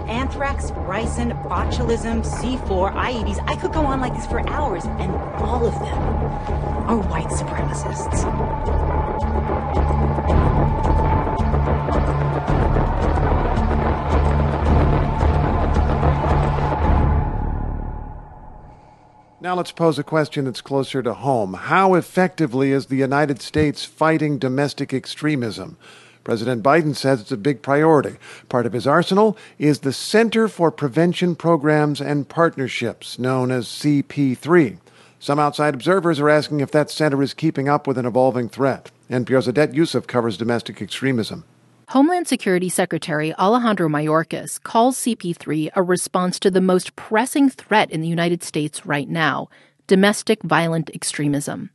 anthrax, 0.09 0.71
ricin, 0.73 1.33
botulism, 1.49 2.25
C4, 2.25 2.95
IEDs. 2.95 3.43
I 3.49 3.57
could 3.57 3.73
go 3.73 3.85
on 3.85 4.01
like 4.01 4.15
this 4.15 4.27
for 4.27 4.49
hours, 4.49 4.85
and 4.85 5.13
all 5.43 5.67
of 5.67 5.75
them 5.75 5.99
are 6.89 6.99
white 6.99 7.27
supremacists. 7.27 8.25
Now 19.45 19.57
let's 19.57 19.73
pose 19.73 19.99
a 19.99 20.03
question 20.03 20.47
that's 20.47 20.63
closer 20.63 21.03
to 21.03 21.13
home. 21.13 21.53
How 21.53 21.93
effectively 21.97 22.73
is 22.73 22.87
the 22.87 22.97
United 22.97 23.43
States 23.43 23.85
fighting 23.85 24.39
domestic 24.39 24.95
extremism? 24.95 25.77
President 26.25 26.63
Biden 26.63 26.97
says 26.97 27.21
it's 27.21 27.31
a 27.31 27.37
big 27.37 27.61
priority. 27.61 28.17
Part 28.49 28.65
of 28.65 28.73
his 28.73 28.87
arsenal 28.87 29.37
is 29.59 29.81
the 29.81 29.93
Center 29.93 30.49
for 30.49 30.71
Prevention 30.71 31.37
Programs 31.37 32.01
and 32.01 32.27
Partnerships, 32.27 33.19
known 33.19 33.51
as 33.51 33.67
CP3. 33.67 34.79
Some 35.19 35.39
outside 35.39 35.75
observers 35.75 36.21
are 36.21 36.31
asking 36.31 36.61
if 36.61 36.71
that 36.71 36.91
center 36.91 37.23
is 37.23 37.35
keeping 37.35 37.69
up 37.69 37.87
with 37.87 37.99
an 37.99 38.07
evolving 38.07 38.49
threat. 38.49 38.91
NPR's 39.11 39.47
Odette 39.47 39.73
Yousef 39.73 40.07
covers 40.07 40.39
domestic 40.39 40.81
extremism. 40.81 41.45
Homeland 41.89 42.27
Security 42.27 42.71
Secretary 42.71 43.35
Alejandro 43.35 43.89
Mayorkas 43.89 44.63
calls 44.63 44.97
CP3 44.99 45.71
a 45.77 45.83
response 45.83 46.39
to 46.41 46.51
the 46.51 46.61
most 46.61 46.97
pressing 46.97 47.51
threat 47.51 47.91
in 47.91 48.01
the 48.01 48.09
United 48.09 48.43
States 48.43 48.87
right 48.87 49.09
now 49.09 49.49
domestic 49.87 50.43
violent 50.43 50.91
extremism. 50.95 51.69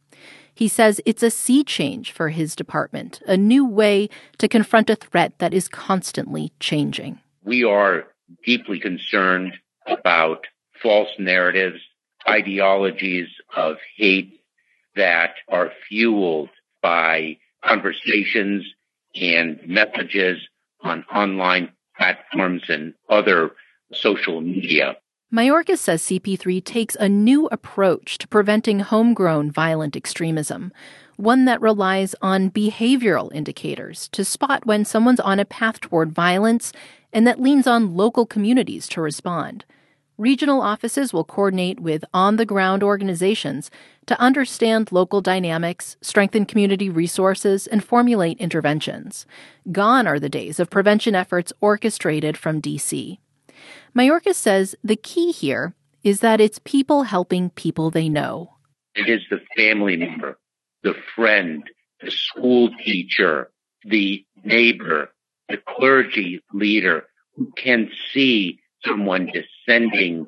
He 0.55 0.68
says 0.68 0.99
it's 1.05 1.22
a 1.22 1.30
sea 1.30 1.64
change 1.64 2.12
for 2.12 2.30
his 2.30 2.55
department, 2.55 3.22
a 3.28 3.38
new 3.38 3.66
way 3.66 4.10
to 4.39 4.47
confront 4.47 4.89
a 4.89 4.95
threat 4.95 5.38
that 5.38 5.53
is 5.53 5.68
constantly 5.68 6.51
changing. 6.60 7.20
We 7.43 7.64
are 7.64 8.05
deeply 8.43 8.80
concerned 8.80 9.53
about 9.88 10.47
false 10.82 11.10
narratives, 11.20 11.80
ideologies 12.28 13.28
of 13.55 13.78
hate 13.95 14.41
that 14.95 15.36
are 15.47 15.72
fueled 15.88 16.49
by 16.82 17.38
conversations 17.64 18.66
and 19.16 19.60
messages 19.66 20.38
on 20.82 21.03
online 21.14 21.72
platforms 21.97 22.64
and 22.70 22.93
other 23.10 23.51
social 23.93 24.41
media. 24.41 24.95
Mayorkas 25.34 25.78
says 25.78 26.01
CP3 26.01 26.64
takes 26.64 26.95
a 26.95 27.07
new 27.07 27.47
approach 27.47 28.18
to 28.18 28.28
preventing 28.28 28.80
homegrown 28.80 29.51
violent 29.51 29.95
extremism, 29.95 30.74
one 31.18 31.45
that 31.45 31.62
relies 31.62 32.16
on 32.22 32.49
behavioral 32.49 33.32
indicators 33.34 34.07
to 34.10 34.26
spot 34.26 34.66
when 34.66 34.86
someone's 34.86 35.20
on 35.20 35.39
a 35.39 35.45
path 35.45 35.82
toward 35.82 36.12
violence 36.12 36.74
and 37.14 37.28
that 37.28 37.41
leans 37.41 37.68
on 37.68 37.95
local 37.95 38.26
communities 38.26 38.88
to 38.88 39.01
respond. 39.01 39.66
Regional 40.18 40.62
offices 40.62 41.14
will 41.14 41.24
coordinate 41.24 41.80
with 41.80 42.03
on 42.14 42.36
the 42.36 42.45
ground 42.45 42.84
organizations 42.84 43.70
to 44.10 44.20
understand 44.20 44.91
local 44.91 45.22
dynamics, 45.22 45.95
strengthen 46.01 46.43
community 46.43 46.89
resources, 46.89 47.68
and 47.68 47.84
formulate 47.84 48.39
interventions. 48.39 49.28
Gone 49.72 50.07
are 50.07 50.20
the 50.20 50.30
days 50.30 50.60
of 50.60 50.72
prevention 50.72 51.14
efforts 51.14 51.53
orchestrated 51.62 52.36
from 52.36 52.60
DC. 52.60 53.20
Mayorkas 53.95 54.34
says 54.34 54.76
the 54.84 54.95
key 54.95 55.32
here 55.32 55.76
is 56.03 56.22
that 56.22 56.41
it's 56.41 56.60
people 56.64 57.03
helping 57.03 57.51
people 57.51 57.91
they 57.91 58.10
know. 58.10 58.55
It 58.95 59.07
is 59.07 59.22
the 59.30 59.41
family 59.55 59.95
member, 59.95 60.39
the 60.82 60.95
friend, 61.16 61.64
the 62.01 62.10
school 62.10 62.72
teacher, 62.84 63.51
the 63.84 64.26
neighbor, 64.43 65.12
the 65.49 65.60
clergy 65.68 66.41
leader 66.51 67.05
who 67.36 67.51
can 67.55 67.91
see 68.12 68.60
someone 68.84 69.30
descending 69.32 70.26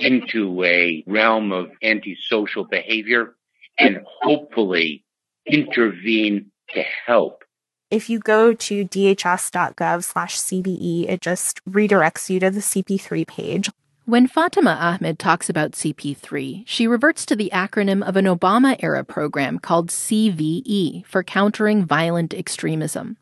into 0.00 0.64
a 0.64 1.04
realm 1.06 1.52
of 1.52 1.70
antisocial 1.82 2.64
behavior 2.64 3.36
and 3.78 4.00
hopefully 4.22 5.04
intervene 5.46 6.50
to 6.74 6.82
help. 7.06 7.44
If 7.90 8.08
you 8.08 8.20
go 8.20 8.54
to 8.54 8.84
dhs.gov 8.84 10.04
slash 10.04 10.38
CVE, 10.38 11.08
it 11.08 11.20
just 11.20 11.64
redirects 11.64 12.30
you 12.30 12.38
to 12.40 12.50
the 12.50 12.60
CP3 12.60 13.26
page. 13.26 13.70
When 14.04 14.26
Fatima 14.26 14.70
Ahmed 14.70 15.18
talks 15.18 15.48
about 15.48 15.72
CP3, 15.72 16.64
she 16.66 16.86
reverts 16.86 17.26
to 17.26 17.36
the 17.36 17.50
acronym 17.52 18.06
of 18.06 18.16
an 18.16 18.24
Obama 18.24 18.76
era 18.80 19.04
program 19.04 19.58
called 19.58 19.90
CVE 19.90 21.04
for 21.06 21.22
Countering 21.22 21.84
Violent 21.84 22.32
Extremism. 22.32 23.16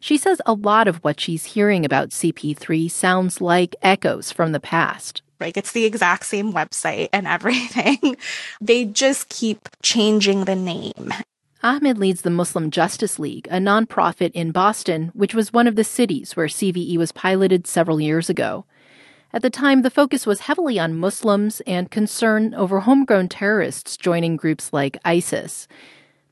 She 0.00 0.16
says 0.16 0.40
a 0.46 0.52
lot 0.54 0.88
of 0.88 0.98
what 0.98 1.20
she's 1.20 1.44
hearing 1.44 1.84
about 1.84 2.10
CP3 2.10 2.90
sounds 2.90 3.40
like 3.40 3.76
echoes 3.82 4.30
from 4.32 4.52
the 4.52 4.60
past. 4.60 5.22
Like 5.40 5.56
it's 5.56 5.72
the 5.72 5.84
exact 5.84 6.26
same 6.26 6.52
website 6.52 7.08
and 7.12 7.26
everything. 7.36 8.16
they 8.60 8.84
just 8.84 9.28
keep 9.28 9.68
changing 9.82 10.44
the 10.44 10.56
name. 10.56 11.12
Ahmed 11.62 11.98
leads 11.98 12.22
the 12.22 12.30
Muslim 12.30 12.70
Justice 12.70 13.18
League, 13.18 13.48
a 13.50 13.56
nonprofit 13.56 14.30
in 14.32 14.52
Boston, 14.52 15.10
which 15.12 15.34
was 15.34 15.52
one 15.52 15.66
of 15.66 15.74
the 15.74 15.82
cities 15.82 16.36
where 16.36 16.46
CVE 16.46 16.96
was 16.96 17.10
piloted 17.10 17.66
several 17.66 18.00
years 18.00 18.30
ago. 18.30 18.64
At 19.32 19.42
the 19.42 19.50
time, 19.50 19.82
the 19.82 19.90
focus 19.90 20.24
was 20.24 20.40
heavily 20.40 20.78
on 20.78 20.96
Muslims 20.96 21.60
and 21.66 21.90
concern 21.90 22.54
over 22.54 22.80
homegrown 22.80 23.28
terrorists 23.28 23.96
joining 23.96 24.36
groups 24.36 24.72
like 24.72 24.98
ISIS. 25.04 25.66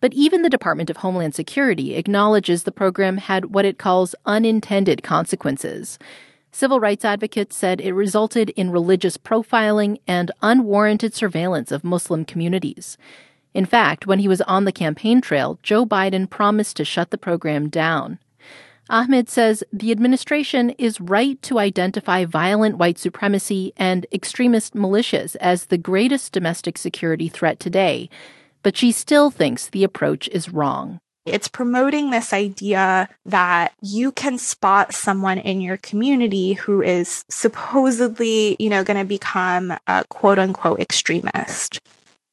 But 0.00 0.14
even 0.14 0.42
the 0.42 0.48
Department 0.48 0.90
of 0.90 0.98
Homeland 0.98 1.34
Security 1.34 1.96
acknowledges 1.96 2.62
the 2.62 2.72
program 2.72 3.16
had 3.16 3.46
what 3.46 3.64
it 3.64 3.78
calls 3.78 4.14
unintended 4.24 5.02
consequences. 5.02 5.98
Civil 6.56 6.80
rights 6.80 7.04
advocates 7.04 7.54
said 7.54 7.82
it 7.82 7.92
resulted 7.92 8.48
in 8.48 8.70
religious 8.70 9.18
profiling 9.18 9.98
and 10.06 10.30
unwarranted 10.40 11.12
surveillance 11.12 11.70
of 11.70 11.84
Muslim 11.84 12.24
communities. 12.24 12.96
In 13.52 13.66
fact, 13.66 14.06
when 14.06 14.20
he 14.20 14.26
was 14.26 14.40
on 14.40 14.64
the 14.64 14.72
campaign 14.72 15.20
trail, 15.20 15.58
Joe 15.62 15.84
Biden 15.84 16.30
promised 16.30 16.78
to 16.78 16.84
shut 16.86 17.10
the 17.10 17.18
program 17.18 17.68
down. 17.68 18.18
Ahmed 18.88 19.28
says 19.28 19.64
the 19.70 19.92
administration 19.92 20.70
is 20.78 20.98
right 20.98 21.42
to 21.42 21.58
identify 21.58 22.24
violent 22.24 22.78
white 22.78 22.98
supremacy 22.98 23.74
and 23.76 24.06
extremist 24.10 24.72
militias 24.74 25.36
as 25.42 25.66
the 25.66 25.76
greatest 25.76 26.32
domestic 26.32 26.78
security 26.78 27.28
threat 27.28 27.60
today, 27.60 28.08
but 28.62 28.78
she 28.78 28.92
still 28.92 29.30
thinks 29.30 29.68
the 29.68 29.84
approach 29.84 30.26
is 30.28 30.48
wrong. 30.48 31.00
It's 31.26 31.48
promoting 31.48 32.10
this 32.10 32.32
idea 32.32 33.08
that 33.26 33.72
you 33.82 34.12
can 34.12 34.38
spot 34.38 34.94
someone 34.94 35.38
in 35.38 35.60
your 35.60 35.76
community 35.76 36.54
who 36.54 36.80
is 36.80 37.24
supposedly, 37.28 38.56
you 38.58 38.70
know, 38.70 38.84
going 38.84 38.98
to 38.98 39.04
become 39.04 39.74
a 39.86 40.04
quote 40.08 40.38
unquote 40.38 40.80
extremist. 40.80 41.80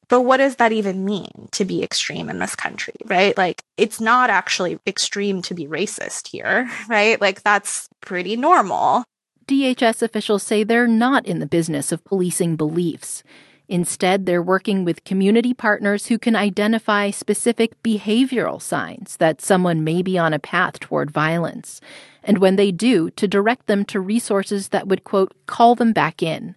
But 0.08 0.22
what 0.22 0.36
does 0.36 0.56
that 0.56 0.72
even 0.72 1.04
mean 1.04 1.48
to 1.52 1.64
be 1.64 1.82
extreme 1.82 2.28
in 2.28 2.38
this 2.38 2.54
country, 2.54 2.94
right? 3.06 3.36
Like, 3.36 3.62
it's 3.76 4.00
not 4.00 4.30
actually 4.30 4.78
extreme 4.86 5.42
to 5.42 5.54
be 5.54 5.66
racist 5.66 6.28
here, 6.28 6.70
right? 6.88 7.20
Like, 7.20 7.42
that's 7.42 7.88
pretty 8.00 8.36
normal. 8.36 9.04
DHS 9.46 10.02
officials 10.02 10.42
say 10.42 10.62
they're 10.62 10.86
not 10.86 11.26
in 11.26 11.38
the 11.38 11.46
business 11.46 11.92
of 11.92 12.04
policing 12.04 12.56
beliefs. 12.56 13.22
Instead, 13.68 14.26
they're 14.26 14.42
working 14.42 14.84
with 14.84 15.04
community 15.04 15.54
partners 15.54 16.06
who 16.06 16.18
can 16.18 16.36
identify 16.36 17.10
specific 17.10 17.82
behavioral 17.82 18.60
signs 18.60 19.16
that 19.16 19.40
someone 19.40 19.82
may 19.82 20.02
be 20.02 20.18
on 20.18 20.34
a 20.34 20.38
path 20.38 20.78
toward 20.80 21.10
violence. 21.10 21.80
And 22.22 22.38
when 22.38 22.56
they 22.56 22.70
do, 22.70 23.10
to 23.10 23.26
direct 23.26 23.66
them 23.66 23.84
to 23.86 24.00
resources 24.00 24.68
that 24.68 24.86
would, 24.86 25.04
quote, 25.04 25.34
call 25.46 25.74
them 25.74 25.92
back 25.92 26.22
in. 26.22 26.56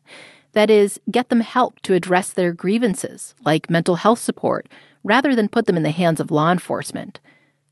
That 0.52 0.70
is, 0.70 1.00
get 1.10 1.30
them 1.30 1.42
help 1.42 1.80
to 1.82 1.94
address 1.94 2.34
their 2.34 2.52
grievances, 2.52 3.36
like 3.46 3.70
mental 3.70 3.96
health 3.96 4.20
support, 4.20 4.68
rather 5.04 5.36
than 5.36 5.48
put 5.48 5.66
them 5.66 5.78
in 5.78 5.84
the 5.84 5.92
hands 5.92 6.20
of 6.20 6.32
law 6.32 6.52
enforcement. 6.52 7.20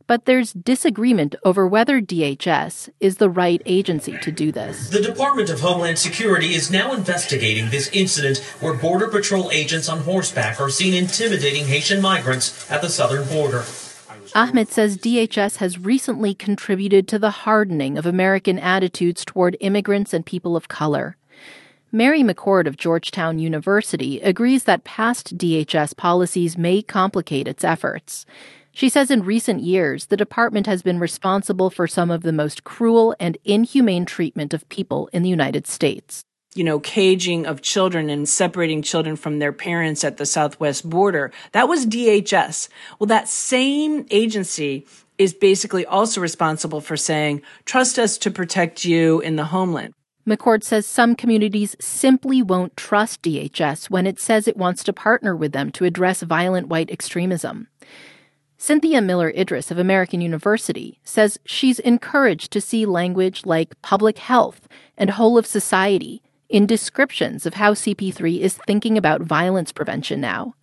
But 0.07 0.25
there's 0.25 0.53
disagreement 0.53 1.35
over 1.43 1.67
whether 1.67 1.99
DHS 1.99 2.89
is 2.99 3.17
the 3.17 3.29
right 3.29 3.61
agency 3.65 4.17
to 4.19 4.31
do 4.31 4.51
this. 4.51 4.89
The 4.89 5.01
Department 5.01 5.49
of 5.49 5.61
Homeland 5.61 5.97
Security 5.97 6.53
is 6.53 6.69
now 6.69 6.93
investigating 6.93 7.69
this 7.69 7.89
incident 7.91 8.37
where 8.59 8.73
Border 8.73 9.07
Patrol 9.07 9.49
agents 9.51 9.89
on 9.89 9.99
horseback 9.99 10.61
are 10.61 10.69
seen 10.69 10.93
intimidating 10.93 11.65
Haitian 11.65 12.01
migrants 12.01 12.69
at 12.69 12.81
the 12.81 12.89
southern 12.89 13.27
border. 13.27 13.63
Ahmed 14.35 14.69
says 14.69 14.97
DHS 14.97 15.57
has 15.57 15.79
recently 15.79 16.35
contributed 16.35 17.07
to 17.07 17.17
the 17.17 17.31
hardening 17.31 17.97
of 17.97 18.05
American 18.05 18.59
attitudes 18.59 19.23
toward 19.23 19.57
immigrants 19.59 20.13
and 20.13 20.25
people 20.25 20.55
of 20.55 20.67
color. 20.67 21.17
Mary 21.91 22.21
McCord 22.21 22.67
of 22.67 22.75
Georgetown 22.75 23.39
University 23.39 24.19
agrees 24.19 24.65
that 24.65 24.83
past 24.83 25.37
DHS 25.37 25.95
policies 25.95 26.57
may 26.57 26.81
complicate 26.81 27.47
its 27.47 27.63
efforts. 27.63 28.25
She 28.75 28.89
says 28.89 29.09
in 29.09 29.23
recent 29.23 29.61
years, 29.61 30.07
the 30.07 30.17
department 30.17 30.67
has 30.67 30.81
been 30.81 30.99
responsible 30.99 31.69
for 31.69 31.87
some 31.87 32.11
of 32.11 32.23
the 32.23 32.33
most 32.33 32.65
cruel 32.65 33.15
and 33.21 33.37
inhumane 33.45 34.05
treatment 34.05 34.53
of 34.53 34.67
people 34.67 35.09
in 35.13 35.23
the 35.23 35.29
United 35.29 35.65
States. 35.65 36.25
You 36.55 36.65
know, 36.65 36.81
caging 36.81 37.45
of 37.45 37.61
children 37.61 38.09
and 38.09 38.27
separating 38.27 38.81
children 38.81 39.15
from 39.15 39.39
their 39.39 39.53
parents 39.53 40.03
at 40.03 40.17
the 40.17 40.25
southwest 40.25 40.89
border. 40.89 41.31
That 41.53 41.69
was 41.69 41.85
DHS. 41.85 42.67
Well, 42.99 43.07
that 43.07 43.29
same 43.29 44.07
agency 44.11 44.85
is 45.17 45.33
basically 45.33 45.85
also 45.85 46.19
responsible 46.19 46.81
for 46.81 46.97
saying, 46.97 47.43
trust 47.63 47.97
us 47.97 48.17
to 48.17 48.29
protect 48.29 48.83
you 48.83 49.21
in 49.21 49.37
the 49.37 49.45
homeland. 49.45 49.93
McCord 50.27 50.63
says 50.65 50.85
some 50.85 51.15
communities 51.15 51.77
simply 51.79 52.41
won't 52.41 52.75
trust 52.75 53.21
DHS 53.21 53.89
when 53.89 54.05
it 54.05 54.19
says 54.19 54.49
it 54.49 54.57
wants 54.57 54.83
to 54.83 54.91
partner 54.91 55.33
with 55.33 55.53
them 55.53 55.71
to 55.71 55.85
address 55.85 56.23
violent 56.23 56.67
white 56.67 56.91
extremism. 56.91 57.69
Cynthia 58.65 58.99
Miller 58.99 59.31
Idriss 59.33 59.69
of 59.69 59.77
American 59.77 60.21
University 60.21 60.99
says 61.03 61.37
she's 61.45 61.77
encouraged 61.77 62.49
to 62.49 62.59
see 62.59 62.83
language 62.87 63.45
like 63.45 63.79
public 63.83 64.17
health 64.17 64.67
and 64.97 65.11
whole 65.11 65.37
of 65.37 65.45
society 65.45 66.23
in 66.49 66.65
descriptions 66.65 67.45
of 67.45 67.53
how 67.53 67.75
CP3 67.75 68.39
is 68.39 68.57
thinking 68.65 68.97
about 68.97 69.21
violence 69.21 69.71
prevention 69.71 70.19
now. 70.19 70.55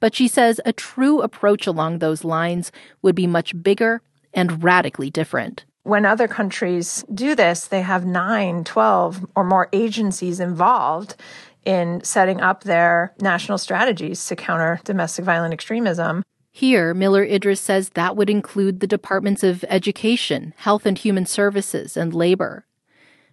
But 0.00 0.14
she 0.14 0.26
says 0.26 0.62
a 0.64 0.72
true 0.72 1.20
approach 1.20 1.66
along 1.66 1.98
those 1.98 2.24
lines 2.24 2.72
would 3.02 3.14
be 3.14 3.26
much 3.26 3.52
bigger 3.62 4.00
and 4.32 4.64
radically 4.64 5.10
different 5.10 5.66
when 5.82 6.04
other 6.04 6.28
countries 6.28 7.04
do 7.12 7.34
this, 7.34 7.66
they 7.66 7.80
have 7.80 8.04
nine, 8.04 8.64
12 8.64 9.26
or 9.34 9.44
more 9.44 9.68
agencies 9.72 10.38
involved 10.38 11.16
in 11.64 12.04
setting 12.04 12.40
up 12.40 12.64
their 12.64 13.14
national 13.20 13.56
strategies 13.56 14.24
to 14.26 14.36
counter 14.36 14.78
domestic 14.84 15.24
violent 15.24 15.54
extremism. 15.54 16.22
Here, 16.52 16.92
Miller 16.94 17.24
Idriss 17.24 17.58
says 17.58 17.90
that 17.90 18.16
would 18.16 18.28
include 18.28 18.80
the 18.80 18.86
departments 18.86 19.42
of 19.42 19.64
Education, 19.68 20.52
Health 20.56 20.84
and 20.84 20.98
Human 20.98 21.26
Services, 21.26 21.96
and 21.96 22.12
Labor. 22.12 22.66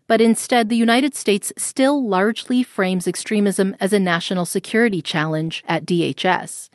But 0.08 0.22
instead, 0.22 0.70
the 0.70 0.78
United 0.78 1.16
States 1.16 1.52
still 1.58 2.08
largely 2.08 2.64
frames 2.64 3.08
extremism 3.08 3.76
as 3.80 3.92
a 3.92 4.00
national 4.00 4.46
security 4.46 5.02
challenge 5.02 5.64
at 5.68 5.86
DHS. 5.86 6.70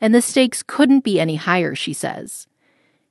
And 0.00 0.14
the 0.14 0.20
stakes 0.20 0.62
couldn't 0.62 1.04
be 1.04 1.18
any 1.18 1.36
higher, 1.36 1.74
she 1.74 1.92
says. 1.92 2.46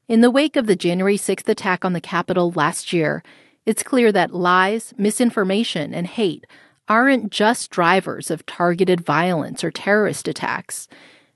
In 0.07 0.22
the 0.22 0.32
wake 0.32 0.55
of 0.55 0.68
the 0.68 0.76
January 0.76 1.18
6th 1.18 1.49
attack 1.49 1.84
on 1.84 1.93
the 1.93 2.01
Capitol 2.01 2.53
last 2.55 2.93
year, 2.93 3.24
it's 3.65 3.84
clear 3.84 4.11
that 4.11 4.34
lies, 4.34 4.93
misinformation, 4.97 5.93
and 5.93 6.07
hate 6.07 6.45
aren't 6.88 7.32
just 7.32 7.70
drivers 7.70 8.32
of 8.32 8.45
targeted 8.45 9.01
violence 9.01 9.63
or 9.63 9.72
terrorist 9.72 10.28
attacks. 10.28 10.88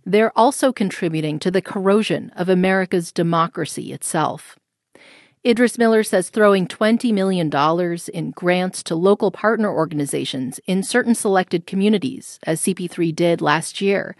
They're 0.05 0.37
also 0.37 0.71
contributing 0.73 1.39
to 1.39 1.51
the 1.51 1.61
corrosion 1.61 2.31
of 2.35 2.49
America's 2.49 3.11
democracy 3.11 3.93
itself. 3.93 4.57
Idriss 5.43 5.77
Miller 5.77 6.03
says 6.03 6.29
throwing 6.29 6.67
$20 6.67 7.11
million 7.11 7.49
in 8.13 8.31
grants 8.31 8.83
to 8.83 8.95
local 8.95 9.31
partner 9.31 9.71
organizations 9.71 10.59
in 10.67 10.83
certain 10.83 11.15
selected 11.15 11.65
communities, 11.65 12.39
as 12.43 12.61
CP3 12.61 13.15
did 13.15 13.41
last 13.41 13.81
year, 13.81 14.15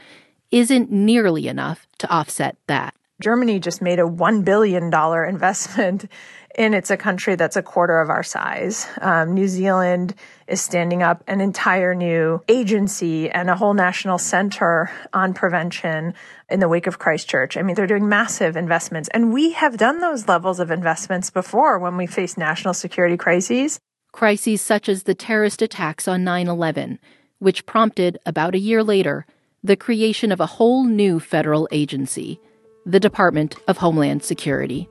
isn't 0.50 0.92
nearly 0.92 1.48
enough 1.48 1.88
to 2.00 2.10
offset 2.10 2.58
that. 2.66 2.96
Germany 3.22 3.60
just 3.60 3.84
made 3.84 4.00
a 4.00 4.04
$1 4.04 4.44
billion 4.44 4.86
investment 5.30 6.10
and 6.58 6.76
it's 6.76 6.92
a 6.92 6.98
country 6.98 7.36
that's 7.36 7.56
a 7.56 7.62
quarter 7.62 8.02
of 8.02 8.10
our 8.10 8.24
size. 8.24 8.88
Um, 9.00 9.34
New 9.34 9.48
Zealand 9.48 10.16
is 10.52 10.62
standing 10.62 11.02
up 11.02 11.24
an 11.28 11.42
entire 11.42 11.96
new 11.96 12.42
agency 12.48 13.30
and 13.30 13.50
a 13.50 13.56
whole 13.56 13.74
national 13.74 14.18
center 14.18 14.92
on 15.14 15.34
prevention 15.34 16.14
in 16.50 16.60
the 16.60 16.68
wake 16.68 16.88
of 16.88 17.00
Christchurch. 17.00 17.56
I 17.56 17.62
mean, 17.62 17.76
they're 17.76 17.88
doing 17.88 18.10
massive 18.10 18.58
investments. 18.58 19.10
And 19.14 19.34
we 19.34 19.54
have 19.54 19.78
done 19.78 20.00
those 20.00 20.28
levels 20.28 20.60
of 20.60 20.70
investments 20.70 21.30
before 21.30 21.80
when 21.80 21.98
we 21.98 22.06
face 22.06 22.38
national 22.38 22.74
security 22.74 23.18
crises. 23.18 23.80
Crises 24.12 24.62
such 24.62 24.90
as 24.90 25.04
the 25.04 25.16
terrorist 25.16 25.62
attacks 25.62 26.08
on 26.08 26.24
9 26.24 26.48
11, 26.48 27.00
which 27.40 27.66
prompted, 27.66 28.20
about 28.26 28.54
a 28.54 28.60
year 28.60 28.84
later, 28.84 29.26
the 29.64 29.78
creation 29.78 30.32
of 30.32 30.42
a 30.42 30.46
whole 30.58 30.84
new 30.84 31.20
federal 31.20 31.68
agency, 31.72 32.40
the 32.86 33.00
Department 33.00 33.56
of 33.68 33.78
Homeland 33.78 34.24
Security. 34.24 34.90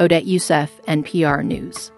Odette 0.00 0.24
Yousef, 0.24 0.70
NPR 0.86 1.44
News. 1.44 1.92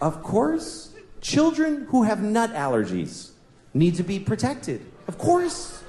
Of 0.00 0.22
course, 0.22 0.91
children 1.22 1.86
who 1.88 2.02
have 2.02 2.20
nut 2.20 2.52
allergies 2.52 3.30
need 3.72 3.94
to 3.94 4.02
be 4.02 4.18
protected. 4.18 4.84
Of 5.08 5.16
course. 5.16 5.82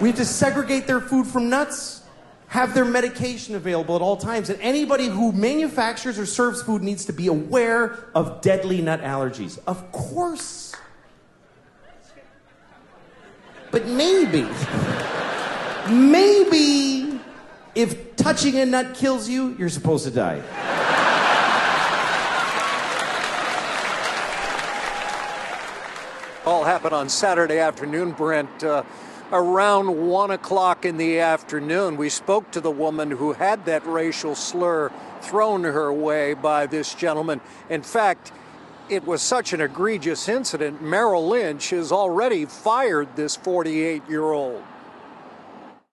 We 0.00 0.10
have 0.10 0.18
to 0.18 0.24
segregate 0.24 0.86
their 0.86 1.00
food 1.00 1.26
from 1.26 1.48
nuts, 1.48 2.02
have 2.46 2.72
their 2.72 2.84
medication 2.84 3.56
available 3.56 3.96
at 3.96 4.02
all 4.02 4.16
times, 4.16 4.48
and 4.48 4.60
anybody 4.60 5.06
who 5.06 5.32
manufactures 5.32 6.20
or 6.20 6.26
serves 6.26 6.62
food 6.62 6.82
needs 6.82 7.06
to 7.06 7.12
be 7.12 7.26
aware 7.26 7.98
of 8.14 8.40
deadly 8.40 8.80
nut 8.80 9.02
allergies. 9.02 9.58
Of 9.66 9.90
course. 9.90 10.72
But 13.72 13.86
maybe, 13.86 14.46
maybe 15.90 17.20
if 17.74 18.16
touching 18.16 18.56
a 18.56 18.66
nut 18.66 18.94
kills 18.94 19.28
you, 19.28 19.56
you're 19.58 19.68
supposed 19.68 20.04
to 20.04 20.10
die. 20.10 20.87
All 26.48 26.64
happened 26.64 26.94
on 26.94 27.10
Saturday 27.10 27.58
afternoon, 27.58 28.12
Brent. 28.12 28.64
Uh, 28.64 28.82
around 29.30 30.08
one 30.08 30.30
o'clock 30.30 30.86
in 30.86 30.96
the 30.96 31.18
afternoon, 31.18 31.98
we 31.98 32.08
spoke 32.08 32.50
to 32.52 32.60
the 32.62 32.70
woman 32.70 33.10
who 33.10 33.34
had 33.34 33.66
that 33.66 33.86
racial 33.86 34.34
slur 34.34 34.90
thrown 35.20 35.64
her 35.64 35.92
way 35.92 36.32
by 36.32 36.64
this 36.64 36.94
gentleman. 36.94 37.42
In 37.68 37.82
fact, 37.82 38.32
it 38.88 39.04
was 39.04 39.20
such 39.20 39.52
an 39.52 39.60
egregious 39.60 40.26
incident, 40.26 40.80
Merrill 40.80 41.28
Lynch 41.28 41.68
has 41.68 41.92
already 41.92 42.46
fired 42.46 43.14
this 43.14 43.36
48 43.36 44.08
year 44.08 44.32
old. 44.32 44.62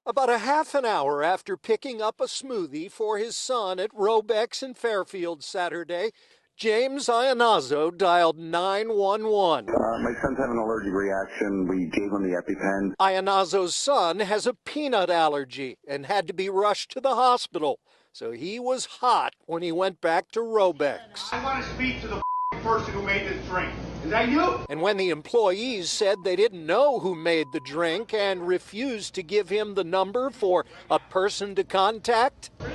About 0.06 0.30
a 0.30 0.38
half 0.38 0.74
an 0.74 0.86
hour 0.86 1.22
after 1.22 1.58
picking 1.58 2.02
up 2.02 2.22
a 2.22 2.28
smoothie 2.28 2.90
for 2.90 3.18
his 3.18 3.36
son 3.36 3.78
at 3.78 3.92
Robeks 3.92 4.64
in 4.64 4.74
Fairfield 4.74 5.44
Saturday, 5.44 6.12
James 6.58 7.08
Iannazzo 7.08 7.96
dialed 7.98 8.40
911. 8.40 9.68
Uh, 9.68 9.74
my 10.00 10.14
son's 10.22 10.38
having 10.38 10.54
an 10.54 10.58
allergic 10.58 10.94
reaction. 10.94 11.68
We 11.68 11.88
gave 11.88 12.10
him 12.10 12.24
the 12.24 12.42
EpiPen. 12.42 12.94
Iannazzo's 12.98 13.76
son 13.76 14.22
has 14.22 14.48
a 14.48 14.54
peanut 14.54 15.10
allergy 15.10 15.78
and 15.86 16.06
had 16.06 16.28
to 16.28 16.34
be 16.34 16.48
rushed 16.48 16.92
to 16.92 17.02
the 17.02 17.16
hospital. 17.16 17.82
So 18.14 18.32
he 18.32 18.58
was 18.58 18.86
hot 18.86 19.34
when 19.48 19.64
he 19.64 19.74
went 19.74 20.00
back 20.00 20.32
to 20.32 20.40
Robeks. 20.40 21.34
I 21.34 21.44
want 21.44 21.62
to 21.62 21.70
speak 21.74 22.00
to 22.04 22.08
the 22.08 22.22
person 22.64 22.94
who 22.94 23.02
made 23.02 23.28
this 23.28 23.46
drink. 23.48 23.74
Is 24.06 24.12
that 24.12 24.30
you? 24.30 24.64
And 24.70 24.82
when 24.82 24.96
the 24.96 25.10
employees 25.10 25.90
said 25.90 26.24
they 26.24 26.38
didn't 26.38 26.66
know 26.66 27.00
who 27.00 27.16
made 27.16 27.52
the 27.52 27.60
drink 27.60 28.14
and 28.14 28.48
refused 28.48 29.14
to 29.16 29.24
give 29.24 29.50
him 29.50 29.76
the 29.76 29.84
number 29.84 30.30
for 30.30 30.66
a 30.90 31.00
person 31.00 31.54
to 31.56 31.66
contact, 31.66 32.50
I'm 32.62 32.70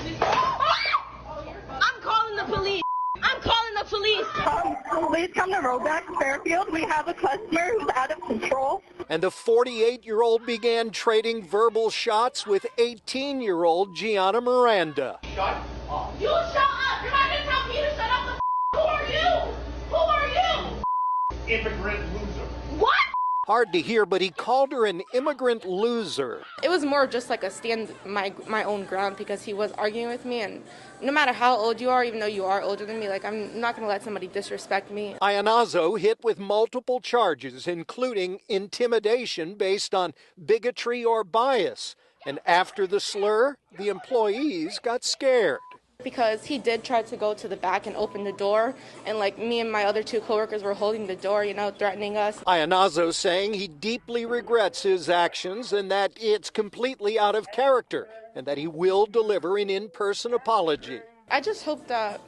calling 2.02 2.36
the 2.36 2.44
police. 2.44 2.82
I'm 3.30 3.40
calling 3.40 3.74
the 3.78 3.84
police. 3.84 4.26
Um, 4.46 5.08
please 5.08 5.30
come 5.34 5.50
to 5.50 5.58
Robeks 5.58 6.18
Fairfield. 6.18 6.72
We 6.72 6.82
have 6.82 7.06
a 7.06 7.14
customer 7.14 7.70
who's 7.78 7.88
out 7.94 8.10
of 8.10 8.20
control. 8.22 8.82
and 9.08 9.22
the 9.22 9.30
48 9.30 10.04
year 10.04 10.22
old 10.22 10.44
began 10.46 10.90
trading 10.90 11.42
verbal 11.44 11.90
shots 11.90 12.44
with 12.46 12.66
18 12.78 13.40
year 13.40 13.62
old 13.64 13.94
Gianna 13.94 14.40
Miranda. 14.40 15.20
Shut 15.34 15.56
up. 15.88 16.14
You 16.20 16.26
shut 16.26 16.56
up. 16.56 17.02
You're 17.02 17.12
not 17.12 17.28
going 17.30 17.42
to 17.42 17.48
tell 17.48 17.68
me 17.68 17.74
to 17.76 17.90
shut 17.96 18.10
up. 18.10 18.40
Who 18.72 18.78
are 18.80 19.06
you? 19.06 19.52
Who 19.90 19.96
are 19.96 20.28
you? 20.28 21.54
Immigrant 21.54 22.00
loser. 22.14 22.46
What? 22.78 23.09
Hard 23.50 23.72
to 23.72 23.80
hear, 23.80 24.06
but 24.06 24.20
he 24.20 24.30
called 24.30 24.70
her 24.70 24.86
an 24.86 25.02
immigrant 25.12 25.64
loser. 25.64 26.44
It 26.62 26.68
was 26.68 26.84
more 26.84 27.08
just 27.08 27.28
like 27.28 27.42
a 27.42 27.50
stand 27.50 27.92
my 28.06 28.32
my 28.46 28.62
own 28.62 28.84
ground 28.84 29.16
because 29.16 29.42
he 29.42 29.52
was 29.52 29.72
arguing 29.72 30.06
with 30.06 30.24
me, 30.24 30.42
and 30.42 30.62
no 31.02 31.10
matter 31.10 31.32
how 31.32 31.56
old 31.56 31.80
you 31.80 31.90
are, 31.90 32.04
even 32.04 32.20
though 32.20 32.26
you 32.26 32.44
are 32.44 32.62
older 32.62 32.86
than 32.86 33.00
me, 33.00 33.08
like 33.08 33.24
I'm 33.24 33.60
not 33.60 33.74
gonna 33.74 33.88
let 33.88 34.04
somebody 34.04 34.28
disrespect 34.28 34.92
me. 34.92 35.16
Iannazzo 35.20 35.98
hit 35.98 36.22
with 36.22 36.38
multiple 36.38 37.00
charges, 37.00 37.66
including 37.66 38.38
intimidation 38.48 39.56
based 39.56 39.96
on 39.96 40.14
bigotry 40.52 41.04
or 41.04 41.24
bias. 41.24 41.96
And 42.24 42.38
after 42.46 42.86
the 42.86 43.00
slur, 43.00 43.56
the 43.76 43.88
employees 43.88 44.78
got 44.78 45.02
scared. 45.02 45.58
Because 46.02 46.44
he 46.44 46.58
did 46.58 46.82
try 46.84 47.02
to 47.02 47.16
go 47.16 47.34
to 47.34 47.48
the 47.48 47.56
back 47.56 47.86
and 47.86 47.96
open 47.96 48.24
the 48.24 48.32
door, 48.32 48.74
and 49.06 49.18
like 49.18 49.38
me 49.38 49.60
and 49.60 49.70
my 49.70 49.84
other 49.84 50.02
two 50.02 50.20
coworkers 50.20 50.62
were 50.62 50.74
holding 50.74 51.06
the 51.06 51.16
door, 51.16 51.44
you 51.44 51.54
know, 51.54 51.70
threatening 51.70 52.16
us. 52.16 52.38
Iannazzo 52.46 53.12
saying 53.12 53.54
he 53.54 53.68
deeply 53.68 54.24
regrets 54.24 54.82
his 54.82 55.08
actions 55.08 55.72
and 55.72 55.90
that 55.90 56.12
it's 56.20 56.50
completely 56.50 57.18
out 57.18 57.34
of 57.34 57.46
character, 57.52 58.08
and 58.34 58.46
that 58.46 58.58
he 58.58 58.66
will 58.66 59.06
deliver 59.06 59.58
an 59.58 59.70
in 59.70 59.88
person 59.88 60.32
apology. 60.32 61.00
I 61.30 61.40
just 61.40 61.64
hope 61.64 61.86
that 61.88 62.20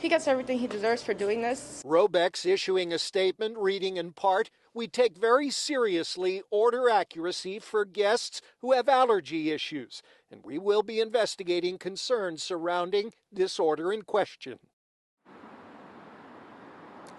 he 0.00 0.08
gets 0.08 0.28
everything 0.28 0.58
he 0.58 0.66
deserves 0.66 1.02
for 1.02 1.14
doing 1.14 1.42
this. 1.42 1.82
Robeks 1.84 2.44
issuing 2.44 2.92
a 2.92 2.98
statement 2.98 3.56
reading 3.58 3.96
in 3.96 4.12
part 4.12 4.50
We 4.74 4.88
take 4.88 5.16
very 5.16 5.50
seriously 5.50 6.42
order 6.50 6.90
accuracy 6.90 7.60
for 7.60 7.84
guests 7.84 8.40
who 8.60 8.72
have 8.72 8.88
allergy 8.88 9.52
issues, 9.52 10.02
and 10.32 10.44
we 10.44 10.58
will 10.58 10.82
be 10.82 10.98
investigating 10.98 11.78
concerns 11.78 12.42
surrounding 12.42 13.12
this 13.30 13.60
order 13.60 13.92
in 13.92 14.02
question. 14.02 14.58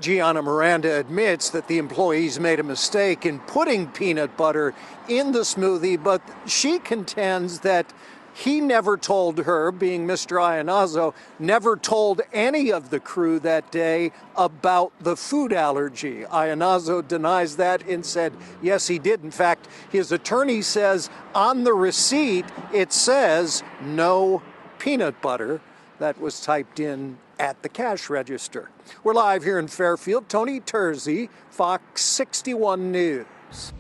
Gianna 0.01 0.41
Miranda 0.41 0.99
admits 0.99 1.49
that 1.51 1.69
the 1.69 1.77
employees 1.77 2.37
made 2.41 2.59
a 2.59 2.63
mistake 2.63 3.25
in 3.25 3.39
putting 3.39 3.87
peanut 3.87 4.35
butter 4.35 4.73
in 5.07 5.31
the 5.31 5.39
smoothie, 5.39 6.03
but 6.03 6.21
she 6.45 6.79
contends 6.79 7.61
that 7.61 7.93
he 8.35 8.59
never 8.59 8.97
told 8.97 9.37
her, 9.39 9.71
being 9.71 10.05
Mr. 10.05 10.41
Iannazzo, 10.41 11.13
never 11.39 11.77
told 11.77 12.19
any 12.33 12.69
of 12.69 12.89
the 12.89 12.99
crew 12.99 13.39
that 13.39 13.71
day 13.71 14.11
about 14.35 14.91
the 14.99 15.15
food 15.15 15.53
allergy. 15.53 16.23
Iannazzo 16.25 17.07
denies 17.07 17.55
that 17.55 17.87
and 17.87 18.05
said, 18.05 18.33
yes, 18.61 18.87
he 18.87 18.99
did. 18.99 19.23
In 19.23 19.31
fact, 19.31 19.69
his 19.89 20.11
attorney 20.11 20.61
says 20.61 21.09
on 21.33 21.63
the 21.63 21.73
receipt 21.73 22.45
it 22.73 22.91
says 22.91 23.63
no 23.81 24.41
peanut 24.79 25.21
butter. 25.21 25.61
That 25.99 26.19
was 26.19 26.41
typed 26.41 26.81
in 26.81 27.17
at 27.39 27.63
the 27.63 27.69
cash 27.69 28.09
register. 28.09 28.69
We're 29.05 29.13
live 29.13 29.43
here 29.43 29.59
in 29.59 29.69
Fairfield. 29.69 30.27
Tony 30.27 30.59
Terzi, 30.59 31.29
Fox 31.51 32.01
61 32.01 32.91
News. 32.91 33.25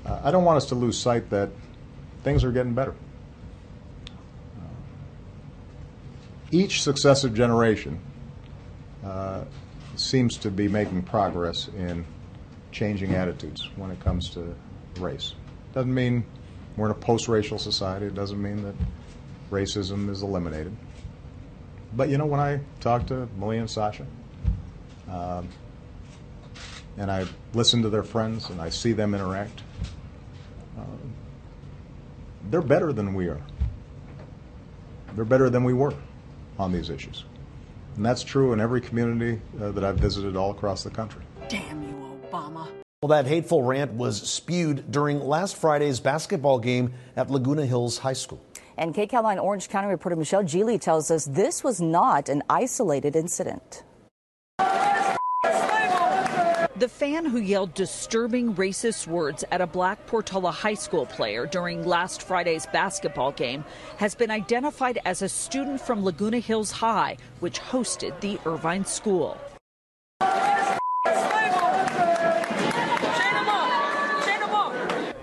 I 0.05 0.31
don't 0.31 0.45
want 0.45 0.55
us 0.55 0.65
to 0.67 0.75
lose 0.75 0.97
sight 0.97 1.29
that 1.29 1.49
things 2.23 2.45
are 2.45 2.53
getting 2.53 2.73
better. 2.73 2.95
Each 6.51 6.83
successive 6.83 7.33
generation 7.33 7.99
uh, 9.03 9.43
seems 9.95 10.37
to 10.37 10.51
be 10.51 10.67
making 10.67 11.03
progress 11.03 11.67
in 11.69 12.05
changing 12.71 13.13
attitudes 13.15 13.69
when 13.75 13.91
it 13.91 13.99
comes 13.99 14.29
to 14.31 14.55
race. 14.99 15.33
Doesn't 15.73 15.93
mean 15.93 16.25
We're 16.77 16.87
in 16.87 16.91
a 16.91 16.95
post 16.95 17.27
racial 17.27 17.57
society. 17.57 18.07
It 18.07 18.15
doesn't 18.15 18.41
mean 18.41 18.63
that 18.63 18.75
racism 19.49 20.09
is 20.09 20.23
eliminated. 20.23 20.75
But 21.95 22.09
you 22.09 22.17
know, 22.17 22.25
when 22.25 22.39
I 22.39 22.59
talk 22.81 23.07
to 23.07 23.29
Malia 23.37 23.61
and 23.61 23.69
Sasha, 23.69 24.05
um, 25.09 25.47
and 26.97 27.09
I 27.09 27.25
listen 27.53 27.81
to 27.83 27.89
their 27.89 28.03
friends 28.03 28.49
and 28.49 28.59
I 28.59 28.69
see 28.69 28.91
them 28.91 29.13
interact, 29.13 29.61
um, 30.77 31.13
they're 32.49 32.61
better 32.61 32.91
than 32.91 33.13
we 33.13 33.27
are. 33.27 33.41
They're 35.15 35.25
better 35.25 35.49
than 35.49 35.63
we 35.63 35.73
were 35.73 35.93
on 36.57 36.71
these 36.71 36.89
issues. 36.89 37.25
And 37.95 38.05
that's 38.05 38.23
true 38.23 38.53
in 38.53 38.59
every 38.59 38.81
community 38.81 39.41
uh, 39.61 39.71
that 39.71 39.83
I've 39.83 39.97
visited 39.97 40.35
all 40.35 40.51
across 40.51 40.83
the 40.83 40.89
country. 40.89 41.21
Damn 41.47 41.83
you, 41.83 42.19
Obama. 42.29 42.67
Well, 43.01 43.09
that 43.09 43.27
hateful 43.27 43.61
rant 43.61 43.93
was 43.93 44.21
spewed 44.21 44.91
during 44.91 45.19
last 45.19 45.55
Friday's 45.57 45.99
basketball 45.99 46.59
game 46.59 46.93
at 47.15 47.29
Laguna 47.29 47.65
Hills 47.65 47.99
High 47.99 48.13
School. 48.13 48.41
And 48.77 48.93
KCAL 48.93 49.23
9 49.23 49.39
Orange 49.39 49.69
County 49.69 49.87
reporter 49.87 50.15
Michelle 50.15 50.43
Gile 50.43 50.77
tells 50.79 51.09
us 51.11 51.25
this 51.25 51.63
was 51.63 51.79
not 51.79 52.27
an 52.29 52.43
isolated 52.49 53.15
incident. 53.15 53.83
The 56.77 56.89
fan 56.89 57.23
who 57.23 57.37
yelled 57.37 57.73
disturbing 57.73 58.53
racist 58.55 59.07
words 59.07 59.45
at 59.49 59.61
a 59.61 59.67
black 59.67 60.05
Portola 60.07 60.51
High 60.51 60.73
School 60.73 61.05
player 61.05 61.45
during 61.45 61.87
last 61.87 62.21
Friday's 62.21 62.65
basketball 62.65 63.31
game 63.31 63.63
has 63.95 64.13
been 64.13 64.29
identified 64.29 64.99
as 65.05 65.21
a 65.21 65.29
student 65.29 65.79
from 65.79 66.03
Laguna 66.03 66.39
Hills 66.39 66.71
High, 66.71 67.15
which 67.39 67.61
hosted 67.61 68.19
the 68.19 68.37
Irvine 68.45 68.83
School. 68.83 69.37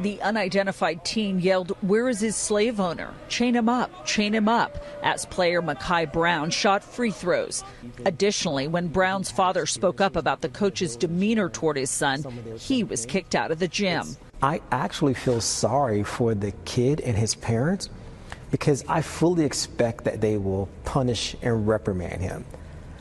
The 0.02 0.20
unidentified 0.20 1.04
teen 1.04 1.38
yelled, 1.38 1.76
Where 1.80 2.08
is 2.08 2.18
his 2.18 2.34
slave 2.34 2.80
owner? 2.80 3.14
Chain 3.28 3.54
him 3.54 3.68
up, 3.68 4.04
chain 4.04 4.34
him 4.34 4.48
up, 4.48 4.84
as 5.04 5.26
player 5.26 5.62
Makai 5.62 6.12
Brown 6.12 6.50
shot 6.50 6.82
free 6.82 7.12
throws. 7.12 7.62
Additionally, 8.04 8.66
when 8.66 8.88
Brown's 8.88 9.30
father 9.30 9.64
spoke 9.64 10.00
up 10.00 10.16
about 10.16 10.40
the 10.40 10.48
coach's 10.48 10.96
demeanor 10.96 11.48
toward 11.48 11.76
his 11.76 11.88
son, 11.88 12.24
he 12.58 12.82
was 12.82 13.06
kicked 13.06 13.36
out 13.36 13.52
of 13.52 13.60
the 13.60 13.68
gym. 13.68 14.04
I 14.42 14.60
actually 14.72 15.14
feel 15.14 15.40
sorry 15.40 16.02
for 16.02 16.34
the 16.34 16.50
kid 16.64 17.00
and 17.02 17.16
his 17.16 17.36
parents 17.36 17.88
because 18.50 18.84
I 18.88 19.02
fully 19.02 19.44
expect 19.44 20.02
that 20.02 20.20
they 20.20 20.36
will 20.36 20.68
punish 20.84 21.36
and 21.42 21.68
reprimand 21.68 22.22
him. 22.22 22.44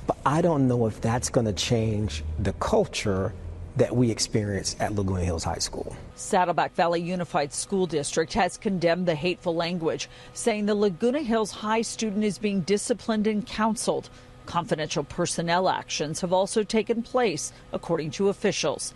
But 0.06 0.18
I 0.24 0.44
don't 0.44 0.68
know 0.68 0.86
if 0.86 1.02
that's 1.02 1.30
going 1.30 1.48
to 1.48 1.54
change 1.54 2.24
the 2.38 2.54
culture 2.54 3.34
that 3.76 3.96
we 3.96 4.12
experience 4.12 4.76
at 4.80 4.94
Laguna 4.94 5.24
Hills 5.24 5.44
High 5.44 5.60
School. 5.60 5.96
Saddleback 6.16 6.76
Valley 6.76 7.02
Unified 7.02 7.54
School 7.54 7.88
District 7.88 8.34
has 8.34 8.58
condemned 8.58 9.08
the 9.08 9.16
hateful 9.16 9.56
language, 9.56 10.10
saying 10.34 10.66
the 10.66 10.76
Laguna 10.76 11.22
Hills 11.22 11.52
High 11.52 11.82
student 11.82 12.24
is 12.24 12.38
being 12.38 12.62
disciplined 12.62 13.28
and 13.28 13.46
counseled. 13.46 14.10
Confidential 14.46 15.04
personnel 15.04 15.70
actions 15.70 16.22
have 16.22 16.34
also 16.34 16.64
taken 16.64 17.02
place, 17.02 17.54
according 17.72 18.12
to 18.12 18.30
officials. 18.30 18.94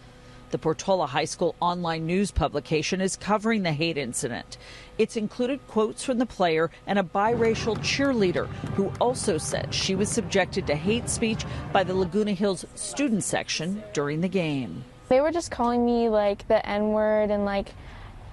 The 0.51 0.57
Portola 0.57 1.07
High 1.07 1.25
School 1.25 1.55
online 1.59 2.05
news 2.05 2.31
publication 2.31 3.01
is 3.01 3.15
covering 3.15 3.63
the 3.63 3.71
hate 3.71 3.97
incident. 3.97 4.57
It's 4.97 5.17
included 5.17 5.59
quotes 5.67 6.03
from 6.03 6.19
the 6.19 6.25
player 6.25 6.71
and 6.87 6.97
a 6.97 7.03
biracial 7.03 7.77
cheerleader 7.79 8.47
who 8.75 8.91
also 9.01 9.37
said 9.37 9.73
she 9.73 9.93
was 9.93 10.09
subjected 10.09 10.65
to 10.67 10.75
hate 10.75 11.09
speech 11.09 11.43
by 11.73 11.83
the 11.83 11.93
Laguna 11.93 12.31
Hills 12.31 12.65
student 12.75 13.23
section 13.23 13.83
during 13.93 14.21
the 14.21 14.29
game. 14.29 14.85
They 15.09 15.19
were 15.19 15.31
just 15.31 15.51
calling 15.51 15.85
me 15.85 16.07
like 16.07 16.47
the 16.47 16.65
N 16.65 16.89
word 16.89 17.29
and 17.29 17.43
like 17.43 17.73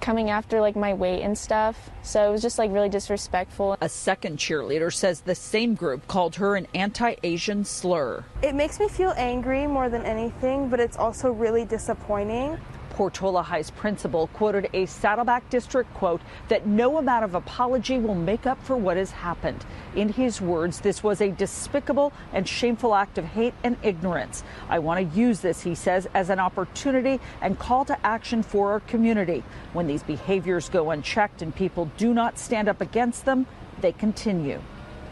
coming 0.00 0.30
after 0.30 0.60
like 0.60 0.76
my 0.76 0.94
weight 0.94 1.22
and 1.22 1.36
stuff. 1.36 1.90
So 2.02 2.28
it 2.28 2.30
was 2.32 2.42
just 2.42 2.58
like 2.58 2.72
really 2.72 2.88
disrespectful. 2.88 3.76
A 3.80 3.88
second 3.88 4.38
cheerleader 4.38 4.92
says 4.92 5.20
the 5.20 5.34
same 5.34 5.74
group 5.74 6.06
called 6.08 6.36
her 6.36 6.56
an 6.56 6.66
anti-Asian 6.74 7.64
slur. 7.64 8.24
It 8.42 8.54
makes 8.54 8.78
me 8.80 8.88
feel 8.88 9.14
angry 9.16 9.66
more 9.66 9.88
than 9.88 10.02
anything, 10.02 10.68
but 10.68 10.80
it's 10.80 10.96
also 10.96 11.30
really 11.30 11.64
disappointing. 11.64 12.58
Portola 12.92 13.42
High's 13.42 13.70
principal 13.70 14.26
quoted 14.28 14.68
a 14.74 14.84
Saddleback 14.84 15.48
District 15.48 15.92
quote 15.94 16.20
that 16.48 16.66
no 16.66 16.98
amount 16.98 17.24
of 17.24 17.34
apology 17.34 17.98
will 17.98 18.14
make 18.14 18.46
up 18.46 18.62
for 18.62 18.76
what 18.76 18.98
has 18.98 19.10
happened. 19.10 19.64
In 19.96 20.10
his 20.10 20.42
words, 20.42 20.80
this 20.80 21.02
was 21.02 21.22
a 21.22 21.30
despicable 21.30 22.12
and 22.34 22.46
shameful 22.46 22.94
act 22.94 23.16
of 23.16 23.24
hate 23.24 23.54
and 23.64 23.78
ignorance. 23.82 24.44
I 24.68 24.78
want 24.78 25.00
to 25.00 25.18
use 25.18 25.40
this, 25.40 25.62
he 25.62 25.74
says, 25.74 26.06
as 26.12 26.28
an 26.28 26.38
opportunity 26.38 27.18
and 27.40 27.58
call 27.58 27.86
to 27.86 28.06
action 28.06 28.42
for 28.42 28.72
our 28.72 28.80
community. 28.80 29.42
When 29.72 29.86
these 29.86 30.02
behaviors 30.02 30.68
go 30.68 30.90
unchecked 30.90 31.40
and 31.40 31.54
people 31.54 31.90
do 31.96 32.12
not 32.12 32.38
stand 32.38 32.68
up 32.68 32.82
against 32.82 33.24
them, 33.24 33.46
they 33.80 33.92
continue. 33.92 34.60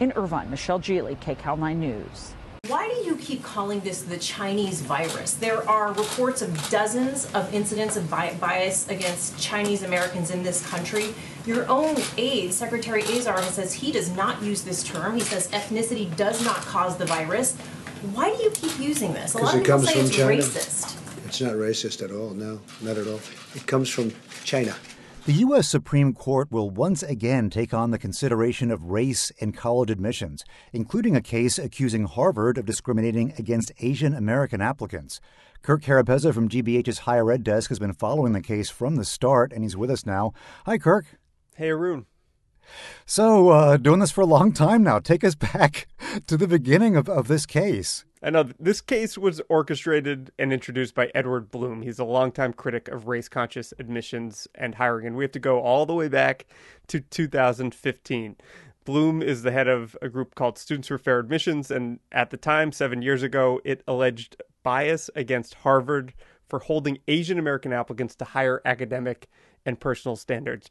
In 0.00 0.12
Irvine, 0.12 0.50
Michelle 0.50 0.78
Gile, 0.78 1.16
KCAL 1.16 1.58
9 1.58 1.80
News. 1.80 2.34
Why 2.70 2.88
do 2.88 3.08
you 3.08 3.16
keep 3.16 3.42
calling 3.42 3.80
this 3.80 4.02
the 4.02 4.16
Chinese 4.18 4.80
virus? 4.82 5.34
There 5.34 5.68
are 5.68 5.92
reports 5.92 6.40
of 6.40 6.70
dozens 6.70 7.24
of 7.34 7.52
incidents 7.52 7.96
of 7.96 8.08
bias 8.08 8.88
against 8.88 9.36
Chinese 9.40 9.82
Americans 9.82 10.30
in 10.30 10.44
this 10.44 10.64
country. 10.68 11.14
Your 11.46 11.66
own 11.68 11.96
aide, 12.16 12.52
Secretary 12.52 13.02
Azar, 13.02 13.42
says 13.42 13.72
he 13.72 13.90
does 13.90 14.14
not 14.14 14.40
use 14.40 14.62
this 14.62 14.84
term. 14.84 15.14
He 15.14 15.20
says 15.20 15.48
ethnicity 15.48 16.14
does 16.16 16.44
not 16.44 16.58
cause 16.58 16.96
the 16.96 17.06
virus. 17.06 17.56
Why 18.14 18.32
do 18.36 18.40
you 18.40 18.50
keep 18.50 18.78
using 18.78 19.14
this? 19.14 19.34
A 19.34 19.38
lot 19.38 19.54
of 19.54 19.60
it 19.60 19.64
people 19.64 19.78
comes 19.78 19.88
say 19.88 19.94
from 19.94 20.06
it's 20.06 20.16
China. 20.16 20.30
racist. 20.30 21.26
It's 21.26 21.40
not 21.40 21.54
racist 21.54 22.04
at 22.04 22.12
all. 22.12 22.30
No, 22.30 22.60
not 22.82 22.98
at 22.98 23.08
all. 23.08 23.20
It 23.56 23.66
comes 23.66 23.88
from 23.88 24.12
China. 24.44 24.76
The 25.26 25.32
U.S. 25.34 25.68
Supreme 25.68 26.14
Court 26.14 26.50
will 26.50 26.70
once 26.70 27.02
again 27.02 27.50
take 27.50 27.74
on 27.74 27.90
the 27.90 27.98
consideration 27.98 28.70
of 28.70 28.84
race 28.84 29.30
in 29.38 29.52
college 29.52 29.90
admissions, 29.90 30.44
including 30.72 31.14
a 31.14 31.20
case 31.20 31.58
accusing 31.58 32.06
Harvard 32.06 32.56
of 32.56 32.64
discriminating 32.64 33.34
against 33.38 33.70
Asian 33.80 34.14
American 34.14 34.62
applicants. 34.62 35.20
Kirk 35.60 35.82
Carapezza 35.82 36.32
from 36.32 36.48
GBH's 36.48 37.00
Higher 37.00 37.30
Ed 37.30 37.44
Desk 37.44 37.68
has 37.68 37.78
been 37.78 37.92
following 37.92 38.32
the 38.32 38.40
case 38.40 38.70
from 38.70 38.96
the 38.96 39.04
start, 39.04 39.52
and 39.52 39.62
he's 39.62 39.76
with 39.76 39.90
us 39.90 40.06
now. 40.06 40.32
Hi, 40.64 40.78
Kirk. 40.78 41.04
Hey, 41.54 41.68
Arun. 41.68 42.06
So, 43.06 43.50
uh, 43.50 43.76
doing 43.76 44.00
this 44.00 44.10
for 44.10 44.20
a 44.20 44.26
long 44.26 44.52
time 44.52 44.82
now. 44.82 44.98
Take 44.98 45.24
us 45.24 45.34
back 45.34 45.88
to 46.26 46.36
the 46.36 46.48
beginning 46.48 46.96
of, 46.96 47.08
of 47.08 47.28
this 47.28 47.46
case. 47.46 48.04
I 48.22 48.28
know 48.28 48.50
this 48.58 48.82
case 48.82 49.16
was 49.16 49.40
orchestrated 49.48 50.30
and 50.38 50.52
introduced 50.52 50.94
by 50.94 51.10
Edward 51.14 51.50
Blum. 51.50 51.80
He's 51.80 51.98
a 51.98 52.04
longtime 52.04 52.52
critic 52.52 52.88
of 52.88 53.08
race 53.08 53.30
conscious 53.30 53.72
admissions 53.78 54.46
and 54.54 54.74
hiring, 54.74 55.06
and 55.06 55.16
we 55.16 55.24
have 55.24 55.32
to 55.32 55.38
go 55.38 55.60
all 55.60 55.86
the 55.86 55.94
way 55.94 56.08
back 56.08 56.46
to 56.88 57.00
2015. 57.00 58.36
Blum 58.84 59.22
is 59.22 59.42
the 59.42 59.52
head 59.52 59.68
of 59.68 59.96
a 60.02 60.10
group 60.10 60.34
called 60.34 60.58
Students 60.58 60.88
for 60.88 60.98
Fair 60.98 61.18
Admissions, 61.18 61.70
and 61.70 61.98
at 62.12 62.28
the 62.28 62.36
time, 62.36 62.72
seven 62.72 63.00
years 63.00 63.22
ago, 63.22 63.60
it 63.64 63.82
alleged 63.88 64.42
bias 64.62 65.08
against 65.16 65.54
Harvard 65.54 66.12
for 66.46 66.58
holding 66.58 66.98
Asian 67.08 67.38
American 67.38 67.72
applicants 67.72 68.14
to 68.16 68.24
higher 68.24 68.60
academic 68.66 69.30
and 69.66 69.78
personal 69.78 70.16
standards. 70.16 70.70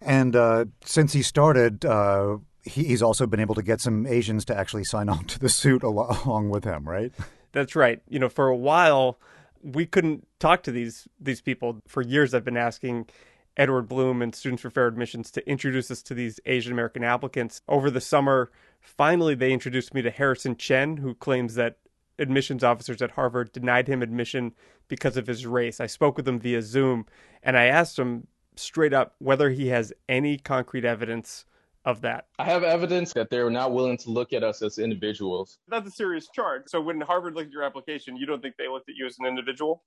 And 0.00 0.34
uh, 0.34 0.66
since 0.84 1.12
he 1.12 1.22
started, 1.22 1.84
uh, 1.84 2.38
he, 2.62 2.84
he's 2.84 3.02
also 3.02 3.26
been 3.26 3.40
able 3.40 3.54
to 3.54 3.62
get 3.62 3.80
some 3.80 4.06
Asians 4.06 4.44
to 4.46 4.56
actually 4.56 4.84
sign 4.84 5.08
on 5.08 5.24
to 5.24 5.38
the 5.38 5.48
suit 5.48 5.84
al- 5.84 6.22
along 6.24 6.50
with 6.50 6.64
him, 6.64 6.88
right? 6.88 7.12
That's 7.52 7.74
right. 7.74 8.02
You 8.08 8.18
know, 8.18 8.28
for 8.28 8.48
a 8.48 8.56
while, 8.56 9.18
we 9.62 9.86
couldn't 9.86 10.26
talk 10.38 10.62
to 10.64 10.72
these 10.72 11.08
these 11.18 11.40
people. 11.40 11.80
For 11.86 12.02
years, 12.02 12.34
I've 12.34 12.44
been 12.44 12.56
asking 12.56 13.08
Edward 13.56 13.88
Blum 13.88 14.22
and 14.22 14.34
Students 14.34 14.62
for 14.62 14.70
Fair 14.70 14.86
Admissions 14.86 15.30
to 15.32 15.48
introduce 15.48 15.90
us 15.90 16.02
to 16.02 16.14
these 16.14 16.38
Asian 16.46 16.72
American 16.72 17.02
applicants. 17.02 17.62
Over 17.68 17.90
the 17.90 18.00
summer, 18.00 18.50
finally, 18.80 19.34
they 19.34 19.52
introduced 19.52 19.94
me 19.94 20.02
to 20.02 20.10
Harrison 20.10 20.56
Chen, 20.56 20.98
who 20.98 21.14
claims 21.14 21.54
that 21.56 21.78
admissions 22.18 22.64
officers 22.64 23.00
at 23.00 23.12
Harvard 23.12 23.52
denied 23.52 23.88
him 23.88 24.02
admission 24.02 24.54
because 24.88 25.16
of 25.16 25.26
his 25.26 25.46
race. 25.46 25.80
I 25.80 25.86
spoke 25.86 26.16
with 26.16 26.26
him 26.26 26.40
via 26.40 26.62
Zoom, 26.62 27.06
and 27.42 27.56
I 27.56 27.66
asked 27.66 27.98
him 27.98 28.26
straight 28.56 28.92
up 28.92 29.14
whether 29.18 29.50
he 29.50 29.68
has 29.68 29.92
any 30.08 30.38
concrete 30.38 30.84
evidence 30.84 31.44
of 31.84 32.00
that. 32.02 32.26
I 32.38 32.44
have 32.44 32.64
evidence 32.64 33.12
that 33.14 33.30
they're 33.30 33.50
not 33.50 33.72
willing 33.72 33.96
to 33.98 34.10
look 34.10 34.32
at 34.32 34.42
us 34.42 34.62
as 34.62 34.78
individuals. 34.78 35.58
That's 35.68 35.88
a 35.88 35.90
serious 35.90 36.28
charge. 36.28 36.62
So 36.66 36.80
when 36.80 37.00
Harvard 37.00 37.34
looked 37.34 37.48
at 37.48 37.52
your 37.52 37.62
application, 37.62 38.16
you 38.16 38.26
don't 38.26 38.42
think 38.42 38.56
they 38.58 38.68
looked 38.68 38.88
at 38.88 38.96
you 38.96 39.06
as 39.06 39.16
an 39.18 39.26
individual? 39.26 39.82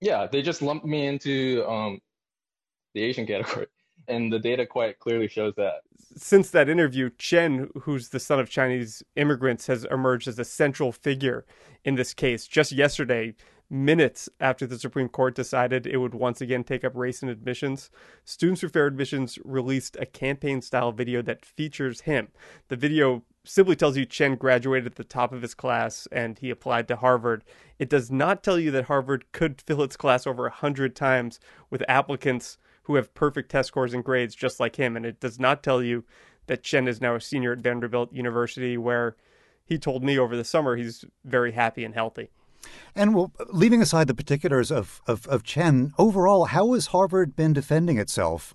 Yeah, 0.00 0.26
they 0.30 0.42
just 0.42 0.62
lumped 0.62 0.84
me 0.84 1.06
into 1.06 1.64
um, 1.68 2.00
the 2.94 3.02
Asian 3.02 3.26
category. 3.26 3.66
And 4.08 4.32
the 4.32 4.38
data 4.38 4.66
quite 4.66 4.98
clearly 4.98 5.28
shows 5.28 5.54
that. 5.56 5.82
Since 6.16 6.50
that 6.50 6.68
interview, 6.68 7.10
Chen, 7.18 7.70
who's 7.82 8.08
the 8.08 8.18
son 8.18 8.40
of 8.40 8.50
Chinese 8.50 9.02
immigrants, 9.14 9.68
has 9.68 9.84
emerged 9.84 10.26
as 10.26 10.38
a 10.38 10.44
central 10.44 10.90
figure 10.90 11.44
in 11.84 11.94
this 11.94 12.12
case. 12.12 12.46
Just 12.46 12.72
yesterday, 12.72 13.34
minutes 13.72 14.28
after 14.38 14.66
the 14.66 14.78
Supreme 14.78 15.08
Court 15.08 15.34
decided 15.34 15.86
it 15.86 15.96
would 15.96 16.14
once 16.14 16.42
again 16.42 16.62
take 16.62 16.84
up 16.84 16.92
race 16.94 17.22
in 17.22 17.30
admissions, 17.30 17.90
Students 18.24 18.60
for 18.60 18.68
Fair 18.68 18.86
Admissions 18.86 19.38
released 19.44 19.96
a 19.98 20.06
campaign 20.06 20.60
style 20.60 20.92
video 20.92 21.22
that 21.22 21.44
features 21.44 22.02
him. 22.02 22.28
The 22.68 22.76
video 22.76 23.24
simply 23.44 23.74
tells 23.74 23.96
you 23.96 24.04
Chen 24.04 24.36
graduated 24.36 24.86
at 24.86 24.94
the 24.96 25.04
top 25.04 25.32
of 25.32 25.42
his 25.42 25.54
class 25.54 26.06
and 26.12 26.38
he 26.38 26.50
applied 26.50 26.86
to 26.88 26.96
Harvard. 26.96 27.44
It 27.78 27.88
does 27.88 28.10
not 28.10 28.42
tell 28.42 28.58
you 28.58 28.70
that 28.72 28.84
Harvard 28.84 29.24
could 29.32 29.62
fill 29.62 29.82
its 29.82 29.96
class 29.96 30.26
over 30.26 30.46
a 30.46 30.52
hundred 30.52 30.94
times 30.94 31.40
with 31.70 31.82
applicants 31.88 32.58
who 32.84 32.96
have 32.96 33.14
perfect 33.14 33.50
test 33.50 33.68
scores 33.68 33.94
and 33.94 34.04
grades 34.04 34.34
just 34.34 34.60
like 34.60 34.76
him. 34.76 34.96
And 34.96 35.06
it 35.06 35.18
does 35.18 35.40
not 35.40 35.62
tell 35.62 35.82
you 35.82 36.04
that 36.46 36.62
Chen 36.62 36.86
is 36.86 37.00
now 37.00 37.14
a 37.14 37.20
senior 37.20 37.52
at 37.52 37.60
Vanderbilt 37.60 38.12
University, 38.12 38.76
where 38.76 39.16
he 39.64 39.78
told 39.78 40.04
me 40.04 40.18
over 40.18 40.36
the 40.36 40.44
summer 40.44 40.76
he's 40.76 41.04
very 41.24 41.52
happy 41.52 41.84
and 41.84 41.94
healthy. 41.94 42.30
And 42.94 43.14
well, 43.14 43.32
leaving 43.50 43.82
aside 43.82 44.06
the 44.06 44.14
particulars 44.14 44.70
of, 44.70 45.00
of, 45.06 45.26
of 45.26 45.42
Chen, 45.42 45.92
overall, 45.98 46.46
how 46.46 46.72
has 46.72 46.86
Harvard 46.88 47.34
been 47.36 47.52
defending 47.52 47.98
itself? 47.98 48.54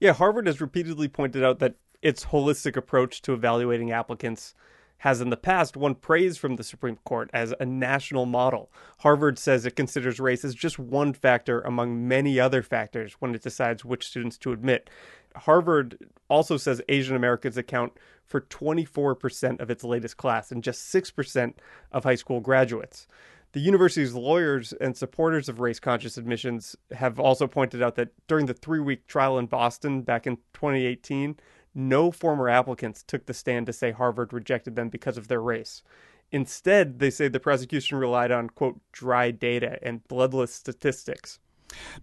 Yeah, 0.00 0.12
Harvard 0.12 0.46
has 0.46 0.60
repeatedly 0.60 1.08
pointed 1.08 1.42
out 1.42 1.58
that 1.58 1.74
its 2.02 2.26
holistic 2.26 2.76
approach 2.76 3.22
to 3.22 3.32
evaluating 3.32 3.90
applicants 3.90 4.54
has 4.98 5.20
in 5.20 5.30
the 5.30 5.36
past 5.36 5.76
won 5.76 5.94
praise 5.94 6.36
from 6.36 6.56
the 6.56 6.64
Supreme 6.64 6.98
Court 7.04 7.30
as 7.32 7.54
a 7.60 7.66
national 7.66 8.26
model. 8.26 8.70
Harvard 8.98 9.38
says 9.38 9.64
it 9.64 9.76
considers 9.76 10.18
race 10.18 10.44
as 10.44 10.54
just 10.54 10.78
one 10.78 11.12
factor 11.12 11.60
among 11.60 12.06
many 12.06 12.40
other 12.40 12.62
factors 12.62 13.14
when 13.20 13.34
it 13.34 13.42
decides 13.42 13.84
which 13.84 14.08
students 14.08 14.36
to 14.38 14.52
admit. 14.52 14.90
Harvard 15.36 15.98
also 16.28 16.56
says 16.56 16.82
Asian 16.88 17.14
Americans 17.14 17.56
account 17.56 17.92
for 18.28 18.42
24% 18.42 19.60
of 19.60 19.70
its 19.70 19.84
latest 19.84 20.16
class 20.16 20.52
and 20.52 20.62
just 20.62 20.92
6% 20.92 21.54
of 21.92 22.04
high 22.04 22.14
school 22.14 22.40
graduates. 22.40 23.06
The 23.52 23.60
university's 23.60 24.12
lawyers 24.12 24.74
and 24.74 24.96
supporters 24.96 25.48
of 25.48 25.58
race 25.58 25.80
conscious 25.80 26.18
admissions 26.18 26.76
have 26.92 27.18
also 27.18 27.46
pointed 27.46 27.82
out 27.82 27.94
that 27.94 28.10
during 28.26 28.46
the 28.46 28.54
three 28.54 28.80
week 28.80 29.06
trial 29.06 29.38
in 29.38 29.46
Boston 29.46 30.02
back 30.02 30.26
in 30.26 30.36
2018, 30.52 31.36
no 31.74 32.10
former 32.10 32.48
applicants 32.48 33.02
took 33.02 33.24
the 33.24 33.32
stand 33.32 33.66
to 33.66 33.72
say 33.72 33.90
Harvard 33.90 34.32
rejected 34.32 34.76
them 34.76 34.90
because 34.90 35.16
of 35.16 35.28
their 35.28 35.40
race. 35.40 35.82
Instead, 36.30 36.98
they 36.98 37.08
say 37.08 37.28
the 37.28 37.40
prosecution 37.40 37.96
relied 37.96 38.30
on, 38.30 38.50
quote, 38.50 38.80
dry 38.92 39.30
data 39.30 39.78
and 39.82 40.06
bloodless 40.08 40.52
statistics. 40.52 41.38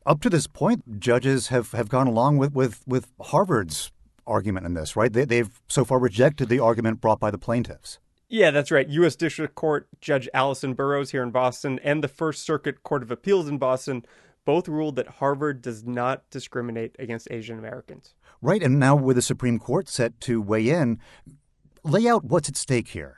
Up 0.06 0.22
to 0.22 0.30
this 0.30 0.48
point, 0.48 1.00
judges 1.00 1.48
have, 1.50 1.72
have 1.74 1.90
gone 1.90 2.08
along 2.08 2.38
with, 2.38 2.54
with, 2.54 2.84
with 2.88 3.12
Harvard's 3.22 3.92
argument 4.28 4.66
in 4.66 4.74
this, 4.74 4.96
right? 4.96 5.12
They, 5.12 5.26
they've 5.26 5.62
so 5.68 5.86
far 5.86 6.00
rejected 6.00 6.50
the 6.50 6.60
argument 6.60 7.02
brought 7.02 7.20
by 7.20 7.32
the 7.32 7.38
plaintiffs. 7.38 8.00
Yeah, 8.28 8.52
that's 8.52 8.72
right. 8.72 8.88
U.S. 8.90 9.16
District 9.16 9.56
Court 9.56 9.88
Judge 10.02 10.28
Allison 10.34 10.74
Burroughs 10.74 11.12
here 11.12 11.24
in 11.24 11.32
Boston 11.32 11.80
and 11.84 12.04
the 12.04 12.08
First 12.08 12.44
Circuit 12.44 12.84
Court 12.84 13.04
of 13.04 13.12
Appeals 13.12 13.48
in 13.48 13.58
Boston 13.58 14.06
both 14.46 14.68
ruled 14.68 14.96
that 14.96 15.08
Harvard 15.08 15.62
does 15.62 15.84
not 15.84 16.30
discriminate 16.30 16.96
against 17.00 17.28
Asian 17.32 17.58
Americans. 17.58 18.14
Right. 18.42 18.62
And 18.62 18.80
now, 18.80 18.96
with 18.96 19.16
the 19.16 19.22
Supreme 19.22 19.58
Court 19.58 19.90
set 19.90 20.20
to 20.22 20.42
weigh 20.42 20.70
in, 20.70 21.00
lay 21.84 22.08
out 22.08 22.24
what's 22.24 22.50
at 22.50 22.56
stake 22.56 22.90
here. 22.90 23.18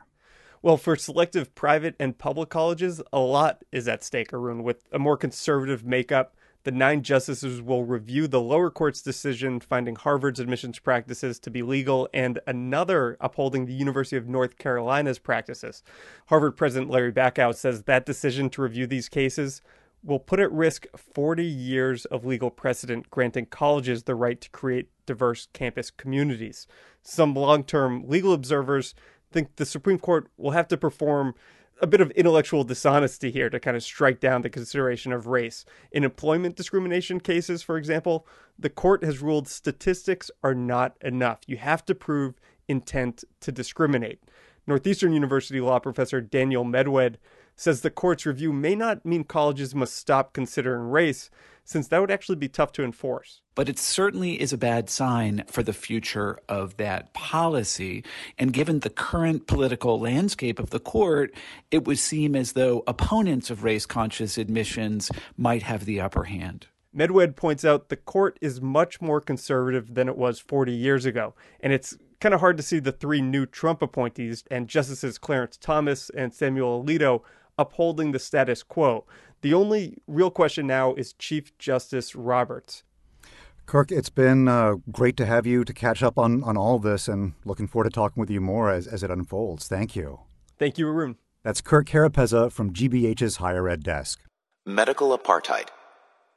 Well, 0.62 0.78
for 0.78 0.96
selective 0.96 1.54
private 1.54 1.96
and 2.00 2.18
public 2.18 2.50
colleges, 2.50 3.02
a 3.14 3.20
lot 3.20 3.64
is 3.72 3.88
at 3.88 4.04
stake, 4.04 4.34
Arun. 4.34 4.64
With 4.64 4.84
a 4.92 5.00
more 5.00 5.18
conservative 5.18 5.86
makeup, 5.86 6.36
the 6.68 6.72
nine 6.74 7.02
justices 7.02 7.62
will 7.62 7.86
review 7.86 8.28
the 8.28 8.42
lower 8.42 8.70
court's 8.70 9.02
decision 9.02 9.58
finding 9.58 9.96
Harvard's 9.96 10.42
admissions 10.42 10.80
practices 10.80 11.40
to 11.40 11.50
be 11.50 11.62
legal 11.62 12.10
and 12.14 12.42
another 12.46 13.16
upholding 13.22 13.66
the 13.66 13.74
University 13.74 14.18
of 14.18 14.28
North 14.28 14.58
Carolina's 14.58 15.18
practices. 15.18 15.82
Harvard 16.26 16.58
President 16.58 16.92
Larry 16.92 17.14
Bacow 17.14 17.56
says 17.56 17.84
that 17.84 18.06
decision 18.06 18.50
to 18.50 18.62
review 18.62 18.86
these 18.86 19.08
cases 19.08 19.62
will 20.04 20.20
put 20.20 20.42
at 20.42 20.52
risk 20.52 20.86
40 20.98 21.42
years 21.46 22.04
of 22.04 22.26
legal 22.26 22.50
precedent 22.50 23.10
granting 23.10 23.46
colleges 23.46 24.04
the 24.04 24.16
right 24.16 24.42
to 24.42 24.50
create 24.50 24.90
diverse 25.06 25.48
campus 25.54 25.90
communities. 25.90 26.68
Some 27.02 27.34
long 27.34 27.64
term 27.64 28.04
legal 28.10 28.34
observers 28.34 28.94
think 29.32 29.56
the 29.56 29.66
Supreme 29.66 30.00
Court 30.00 30.28
will 30.36 30.52
have 30.52 30.68
to 30.68 30.76
perform 30.76 31.34
a 31.82 31.88
bit 31.88 32.02
of 32.02 32.12
intellectual 32.12 32.64
dishonesty 32.64 33.32
here 33.32 33.50
to 33.50 33.60
kind 33.60 33.78
of 33.78 33.84
strike 33.84 34.20
down 34.20 34.42
the 34.42 34.50
consideration 34.50 35.12
of 35.12 35.28
race. 35.28 35.66
In 35.92 36.04
employment 36.04 36.56
discrimination 36.56 37.20
cases, 37.20 37.62
for 37.62 37.78
example, 37.78 38.26
the 38.58 38.70
court 38.70 39.04
has 39.04 39.22
ruled 39.22 39.48
statistics 39.48 40.32
are 40.44 40.56
not 40.56 40.96
enough. 41.02 41.42
You 41.46 41.58
have 41.58 41.86
to 41.86 41.96
prove 41.96 42.40
intent 42.68 43.24
to 43.42 43.52
discriminate. 43.52 44.22
Northeastern 44.66 45.14
University 45.14 45.62
law 45.62 45.80
professor 45.80 46.20
Daniel 46.20 46.66
Medwed 46.66 47.16
says 47.56 47.82
the 47.82 47.90
court's 47.90 48.26
review 48.26 48.52
may 48.52 48.76
not 48.76 49.06
mean 49.06 49.24
colleges 49.24 49.74
must 49.74 49.96
stop 49.96 50.34
considering 50.34 50.90
race, 50.90 51.30
since 51.68 51.90
that 51.90 52.00
would 52.00 52.10
actually 52.10 52.38
be 52.38 52.48
tough 52.48 52.72
to 52.72 52.84
enforce. 52.84 53.42
But 53.54 53.68
it 53.68 53.78
certainly 53.78 54.42
is 54.42 54.54
a 54.54 54.58
bad 54.58 54.90
sign 54.90 55.44
for 55.48 55.64
the 55.64 55.74
future 55.74 56.40
of 56.48 56.78
that 56.78 57.14
policy. 57.14 58.06
And 58.38 58.54
given 58.54 58.80
the 58.80 58.90
current 58.90 59.48
political 59.48 60.00
landscape 60.00 60.60
of 60.60 60.70
the 60.70 60.80
court, 60.80 61.36
it 61.70 61.86
would 61.86 62.00
seem 62.00 62.38
as 62.38 62.54
though 62.54 62.84
opponents 62.88 63.50
of 63.50 63.66
race 63.66 63.86
conscious 63.86 64.38
admissions 64.38 65.12
might 65.36 65.64
have 65.64 65.84
the 65.84 66.00
upper 66.00 66.24
hand. 66.24 66.68
Medwed 66.96 67.36
points 67.36 67.66
out 67.66 67.90
the 67.90 67.98
court 67.98 68.40
is 68.42 68.62
much 68.62 69.02
more 69.02 69.20
conservative 69.20 69.94
than 69.94 70.08
it 70.08 70.16
was 70.16 70.40
40 70.40 70.72
years 70.72 71.06
ago, 71.06 71.36
and 71.60 71.74
it's 71.74 71.98
kind 72.22 72.34
of 72.34 72.40
hard 72.40 72.56
to 72.56 72.64
see 72.64 72.80
the 72.80 72.94
three 72.94 73.22
new 73.22 73.46
Trump 73.46 73.82
appointees 73.82 74.46
and 74.50 74.70
Justices 74.70 75.18
Clarence 75.18 75.58
Thomas 75.58 76.10
and 76.12 76.34
Samuel 76.34 76.82
Alito 76.82 77.24
upholding 77.58 78.12
the 78.12 78.20
status 78.20 78.64
quo. 78.64 79.06
The 79.42 79.54
only 79.54 79.98
real 80.08 80.32
question 80.32 80.68
now 80.68 80.94
is 80.96 81.14
Chief 81.14 81.56
Justice 81.58 82.16
Roberts. 82.16 82.84
Kirk, 83.68 83.92
it's 83.92 84.10
been 84.10 84.48
uh, 84.48 84.76
great 84.92 85.18
to 85.18 85.26
have 85.26 85.46
you 85.46 85.64
to 85.66 85.74
catch 85.74 86.02
up 86.02 86.18
on, 86.18 86.42
on 86.44 86.56
all 86.56 86.80
this 86.80 87.08
and 87.08 87.34
looking 87.44 87.68
forward 87.68 87.84
to 87.84 87.90
talking 87.90 88.22
with 88.22 88.30
you 88.30 88.40
more 88.40 88.72
as, 88.72 88.88
as 88.88 89.04
it 89.04 89.12
unfolds. 89.12 89.68
Thank 89.68 89.96
you. 89.96 90.22
Thank 90.58 90.78
you, 90.78 90.88
Arun. 90.88 91.18
That's 91.44 91.62
Kirk 91.62 91.88
Carapezza 91.88 92.52
from 92.52 92.74
GBH's 92.74 93.38
Higher 93.38 93.68
Ed 93.68 93.84
Desk. 93.84 94.20
Medical 94.66 95.18
Apartheid 95.18 95.68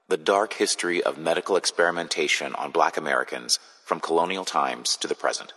The 0.08 0.16
Dark 0.16 0.54
History 0.54 1.02
of 1.02 1.18
Medical 1.18 1.56
Experimentation 1.56 2.54
on 2.56 2.70
Black 2.72 2.96
Americans 2.96 3.58
from 3.84 4.00
Colonial 4.00 4.44
Times 4.44 4.96
to 4.98 5.08
the 5.08 5.14
Present. 5.14 5.52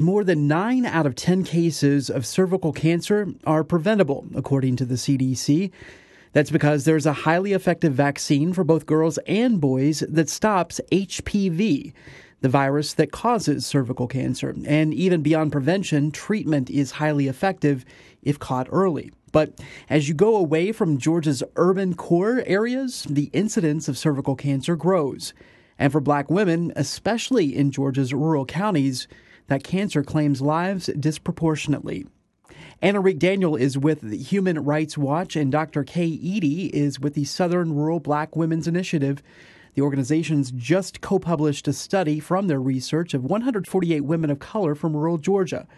More 0.00 0.24
than 0.24 0.48
9 0.48 0.86
out 0.86 1.06
of 1.06 1.14
10 1.14 1.44
cases 1.44 2.10
of 2.10 2.26
cervical 2.26 2.72
cancer 2.72 3.28
are 3.44 3.62
preventable, 3.62 4.26
according 4.34 4.76
to 4.76 4.84
the 4.84 4.94
CDC. 4.94 5.70
That's 6.32 6.50
because 6.50 6.84
there's 6.84 7.06
a 7.06 7.12
highly 7.12 7.52
effective 7.52 7.92
vaccine 7.92 8.52
for 8.52 8.64
both 8.64 8.86
girls 8.86 9.18
and 9.26 9.60
boys 9.60 10.00
that 10.08 10.30
stops 10.30 10.80
HPV, 10.90 11.92
the 12.40 12.48
virus 12.48 12.94
that 12.94 13.12
causes 13.12 13.66
cervical 13.66 14.06
cancer. 14.06 14.54
And 14.66 14.94
even 14.94 15.22
beyond 15.22 15.52
prevention, 15.52 16.10
treatment 16.10 16.70
is 16.70 16.92
highly 16.92 17.28
effective 17.28 17.84
if 18.22 18.38
caught 18.38 18.68
early. 18.70 19.12
But 19.30 19.60
as 19.88 20.08
you 20.08 20.14
go 20.14 20.36
away 20.36 20.72
from 20.72 20.98
Georgia's 20.98 21.42
urban 21.56 21.94
core 21.94 22.42
areas, 22.46 23.06
the 23.08 23.30
incidence 23.32 23.88
of 23.88 23.98
cervical 23.98 24.36
cancer 24.36 24.76
grows. 24.76 25.32
And 25.78 25.90
for 25.90 26.00
black 26.00 26.30
women, 26.30 26.72
especially 26.76 27.56
in 27.56 27.70
Georgia's 27.70 28.14
rural 28.14 28.44
counties, 28.44 29.08
that 29.48 29.64
cancer 29.64 30.02
claims 30.02 30.40
lives 30.40 30.86
disproportionately. 30.98 32.06
Anna 32.82 33.14
Daniel 33.14 33.54
is 33.54 33.78
with 33.78 34.12
Human 34.12 34.58
Rights 34.64 34.98
Watch, 34.98 35.36
and 35.36 35.52
Dr. 35.52 35.84
Kay 35.84 36.06
Eady 36.06 36.66
is 36.74 36.98
with 36.98 37.14
the 37.14 37.24
Southern 37.24 37.76
Rural 37.76 38.00
Black 38.00 38.34
Women's 38.34 38.66
Initiative. 38.66 39.22
The 39.74 39.82
organizations 39.82 40.50
just 40.50 41.00
co 41.00 41.20
published 41.20 41.68
a 41.68 41.72
study 41.72 42.18
from 42.18 42.48
their 42.48 42.60
research 42.60 43.14
of 43.14 43.22
148 43.22 44.00
women 44.00 44.30
of 44.30 44.40
color 44.40 44.74
from 44.74 44.96
rural 44.96 45.16
Georgia. 45.16 45.68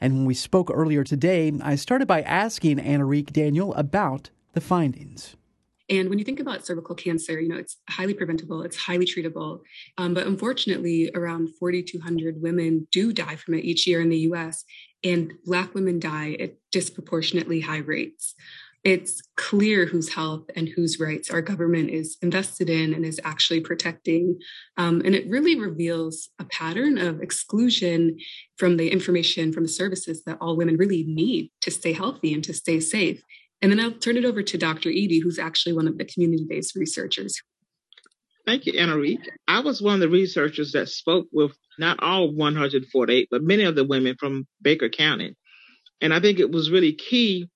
And 0.00 0.14
when 0.14 0.24
we 0.24 0.34
spoke 0.34 0.70
earlier 0.72 1.02
today, 1.02 1.52
I 1.64 1.74
started 1.74 2.06
by 2.06 2.22
asking 2.22 2.78
Anna 2.78 3.22
Daniel 3.22 3.74
about 3.74 4.30
the 4.52 4.60
findings. 4.60 5.34
And 5.88 6.08
when 6.08 6.20
you 6.20 6.24
think 6.24 6.38
about 6.38 6.64
cervical 6.64 6.94
cancer, 6.94 7.40
you 7.40 7.48
know, 7.48 7.56
it's 7.56 7.78
highly 7.90 8.14
preventable, 8.14 8.62
it's 8.62 8.76
highly 8.76 9.04
treatable. 9.04 9.62
Um, 9.98 10.14
but 10.14 10.28
unfortunately, 10.28 11.10
around 11.14 11.50
4,200 11.58 12.40
women 12.40 12.86
do 12.92 13.12
die 13.12 13.34
from 13.34 13.54
it 13.54 13.64
each 13.64 13.84
year 13.86 14.00
in 14.00 14.08
the 14.08 14.18
US, 14.18 14.64
and 15.04 15.32
Black 15.44 15.74
women 15.74 15.98
die 15.98 16.36
at 16.38 16.54
disproportionately 16.70 17.60
high 17.60 17.78
rates. 17.78 18.34
It's 18.84 19.22
clear 19.36 19.86
whose 19.86 20.12
health 20.12 20.50
and 20.56 20.68
whose 20.68 20.98
rights 20.98 21.30
our 21.30 21.40
government 21.40 21.90
is 21.90 22.16
invested 22.20 22.68
in 22.68 22.92
and 22.92 23.06
is 23.06 23.20
actually 23.22 23.60
protecting. 23.60 24.40
Um, 24.76 25.02
and 25.04 25.14
it 25.14 25.28
really 25.28 25.58
reveals 25.58 26.30
a 26.40 26.44
pattern 26.44 26.98
of 26.98 27.20
exclusion 27.20 28.16
from 28.56 28.78
the 28.78 28.90
information, 28.90 29.52
from 29.52 29.62
the 29.62 29.68
services 29.68 30.24
that 30.24 30.38
all 30.40 30.56
women 30.56 30.76
really 30.76 31.04
need 31.06 31.52
to 31.60 31.70
stay 31.70 31.92
healthy 31.92 32.34
and 32.34 32.42
to 32.42 32.52
stay 32.52 32.80
safe. 32.80 33.22
And 33.60 33.70
then 33.70 33.78
I'll 33.78 33.92
turn 33.92 34.16
it 34.16 34.24
over 34.24 34.42
to 34.42 34.58
Dr. 34.58 34.88
Eady, 34.88 35.20
who's 35.20 35.38
actually 35.38 35.74
one 35.74 35.86
of 35.86 35.96
the 35.96 36.04
community 36.04 36.44
based 36.48 36.74
researchers. 36.74 37.40
Thank 38.44 38.66
you, 38.66 38.72
Enrique. 38.72 39.22
I 39.46 39.60
was 39.60 39.80
one 39.80 39.94
of 39.94 40.00
the 40.00 40.08
researchers 40.08 40.72
that 40.72 40.88
spoke 40.88 41.28
with 41.30 41.52
not 41.78 42.02
all 42.02 42.34
148, 42.34 43.28
but 43.30 43.42
many 43.42 43.64
of 43.64 43.74
the 43.74 43.84
women 43.84 44.16
from 44.18 44.46
Baker 44.60 44.88
County. 44.88 45.36
And 46.00 46.12
I 46.12 46.20
think 46.20 46.38
it 46.38 46.50
was 46.50 46.70
really 46.70 46.94
key 46.94 47.48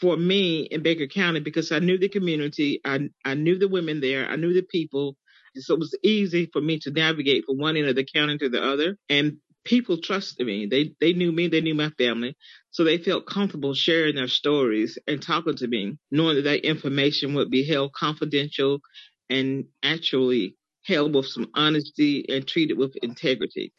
for 0.00 0.16
me 0.16 0.62
in 0.62 0.82
Baker 0.82 1.06
County 1.06 1.40
because 1.40 1.70
I 1.72 1.78
knew 1.78 1.98
the 1.98 2.08
community, 2.08 2.80
I, 2.84 3.08
I 3.24 3.34
knew 3.34 3.58
the 3.58 3.68
women 3.68 4.00
there, 4.00 4.28
I 4.28 4.36
knew 4.36 4.52
the 4.52 4.62
people. 4.62 5.16
So 5.56 5.74
it 5.74 5.80
was 5.80 5.96
easy 6.02 6.48
for 6.52 6.60
me 6.60 6.78
to 6.80 6.90
navigate 6.90 7.44
from 7.46 7.58
one 7.58 7.76
end 7.76 7.86
of 7.88 7.96
the 7.96 8.04
county 8.04 8.38
to 8.38 8.48
the 8.48 8.62
other. 8.62 8.96
And 9.08 9.36
people 9.64 9.98
trusted 9.98 10.46
me. 10.46 10.66
They 10.66 10.94
they 11.00 11.12
knew 11.12 11.30
me, 11.32 11.48
they 11.48 11.60
knew 11.60 11.74
my 11.74 11.90
family. 11.90 12.36
So 12.70 12.84
they 12.84 12.98
felt 12.98 13.26
comfortable 13.26 13.74
sharing 13.74 14.16
their 14.16 14.28
stories 14.28 14.98
and 15.06 15.22
talking 15.22 15.56
to 15.56 15.68
me, 15.68 15.98
knowing 16.10 16.36
that 16.36 16.42
that 16.44 16.66
information 16.66 17.34
would 17.34 17.50
be 17.50 17.64
held 17.66 17.92
confidential 17.92 18.80
and 19.28 19.66
actually 19.82 20.56
held 20.84 21.14
with 21.14 21.26
some 21.26 21.48
honesty 21.54 22.24
and 22.28 22.46
treated 22.46 22.78
with 22.78 22.96
integrity. 23.02 23.72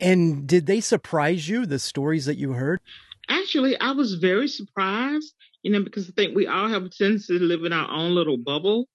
And 0.00 0.46
did 0.46 0.66
they 0.66 0.80
surprise 0.80 1.48
you, 1.48 1.66
the 1.66 1.78
stories 1.78 2.26
that 2.26 2.38
you 2.38 2.52
heard? 2.52 2.80
Actually, 3.28 3.78
I 3.78 3.92
was 3.92 4.14
very 4.14 4.48
surprised, 4.48 5.34
you 5.62 5.72
know, 5.72 5.82
because 5.82 6.08
I 6.08 6.12
think 6.12 6.36
we 6.36 6.46
all 6.46 6.68
have 6.68 6.84
a 6.84 6.88
tendency 6.88 7.38
to 7.38 7.44
live 7.44 7.64
in 7.64 7.72
our 7.72 7.90
own 7.90 8.14
little 8.14 8.38
bubble. 8.38 8.88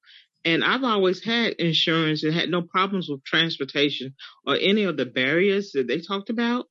And 0.46 0.64
I've 0.64 0.84
always 0.84 1.24
had 1.24 1.54
insurance 1.54 2.24
and 2.24 2.34
had 2.34 2.50
no 2.50 2.62
problems 2.62 3.08
with 3.10 3.24
transportation 3.24 4.16
or 4.46 4.56
any 4.56 4.84
of 4.84 4.98
the 4.98 5.06
barriers 5.06 5.72
that 5.74 5.88
they 5.88 6.00
talked 6.00 6.30
about. 6.30 6.66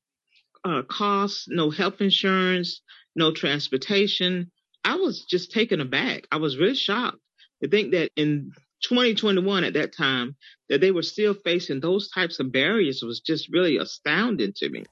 Uh, 0.65 0.81
costs, 0.83 1.47
no 1.49 1.69
health 1.69 1.99
insurance, 1.99 2.81
no 3.15 3.31
transportation. 3.31 4.51
I 4.85 4.95
was 4.95 5.25
just 5.25 5.51
taken 5.51 5.81
aback. 5.81 6.27
I 6.31 6.37
was 6.37 6.57
really 6.57 6.75
shocked 6.75 7.17
to 7.61 7.69
think 7.69 7.91
that 7.91 8.11
in 8.15 8.51
2021 8.83 9.63
at 9.63 9.73
that 9.73 9.95
time 9.95 10.35
that 10.69 10.81
they 10.81 10.91
were 10.91 11.01
still 11.01 11.33
facing 11.33 11.79
those 11.79 12.09
types 12.09 12.39
of 12.39 12.51
barriers 12.51 13.01
was 13.01 13.19
just 13.19 13.49
really 13.51 13.77
astounding 13.77 14.53
to 14.57 14.69
me. 14.69 14.83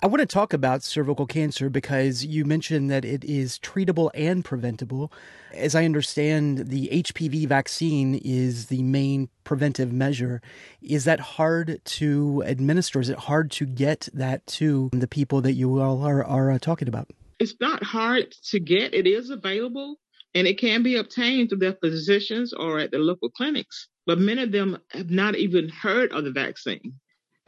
I 0.00 0.06
want 0.06 0.20
to 0.20 0.26
talk 0.26 0.52
about 0.52 0.84
cervical 0.84 1.26
cancer 1.26 1.68
because 1.68 2.24
you 2.24 2.44
mentioned 2.44 2.88
that 2.88 3.04
it 3.04 3.24
is 3.24 3.58
treatable 3.58 4.10
and 4.14 4.44
preventable. 4.44 5.12
As 5.52 5.74
I 5.74 5.84
understand, 5.84 6.68
the 6.68 6.88
HPV 6.92 7.48
vaccine 7.48 8.14
is 8.14 8.66
the 8.66 8.84
main 8.84 9.28
preventive 9.42 9.92
measure. 9.92 10.40
Is 10.80 11.04
that 11.04 11.18
hard 11.18 11.80
to 11.84 12.44
administer? 12.46 13.00
Is 13.00 13.08
it 13.08 13.18
hard 13.18 13.50
to 13.52 13.66
get 13.66 14.08
that 14.14 14.46
to 14.46 14.88
the 14.92 15.08
people 15.08 15.40
that 15.40 15.54
you 15.54 15.80
all 15.80 16.04
are, 16.04 16.24
are 16.24 16.52
uh, 16.52 16.58
talking 16.60 16.86
about? 16.86 17.08
It's 17.40 17.56
not 17.60 17.82
hard 17.82 18.30
to 18.50 18.60
get. 18.60 18.94
It 18.94 19.08
is 19.08 19.30
available 19.30 19.98
and 20.38 20.46
it 20.46 20.56
can 20.56 20.84
be 20.84 20.94
obtained 20.96 21.48
through 21.48 21.58
their 21.58 21.76
physicians 21.82 22.52
or 22.52 22.78
at 22.78 22.92
the 22.92 22.98
local 22.98 23.28
clinics. 23.28 23.88
But 24.06 24.20
many 24.20 24.42
of 24.44 24.52
them 24.52 24.78
have 24.92 25.10
not 25.10 25.34
even 25.34 25.68
heard 25.68 26.12
of 26.12 26.22
the 26.22 26.30
vaccine. 26.30 26.94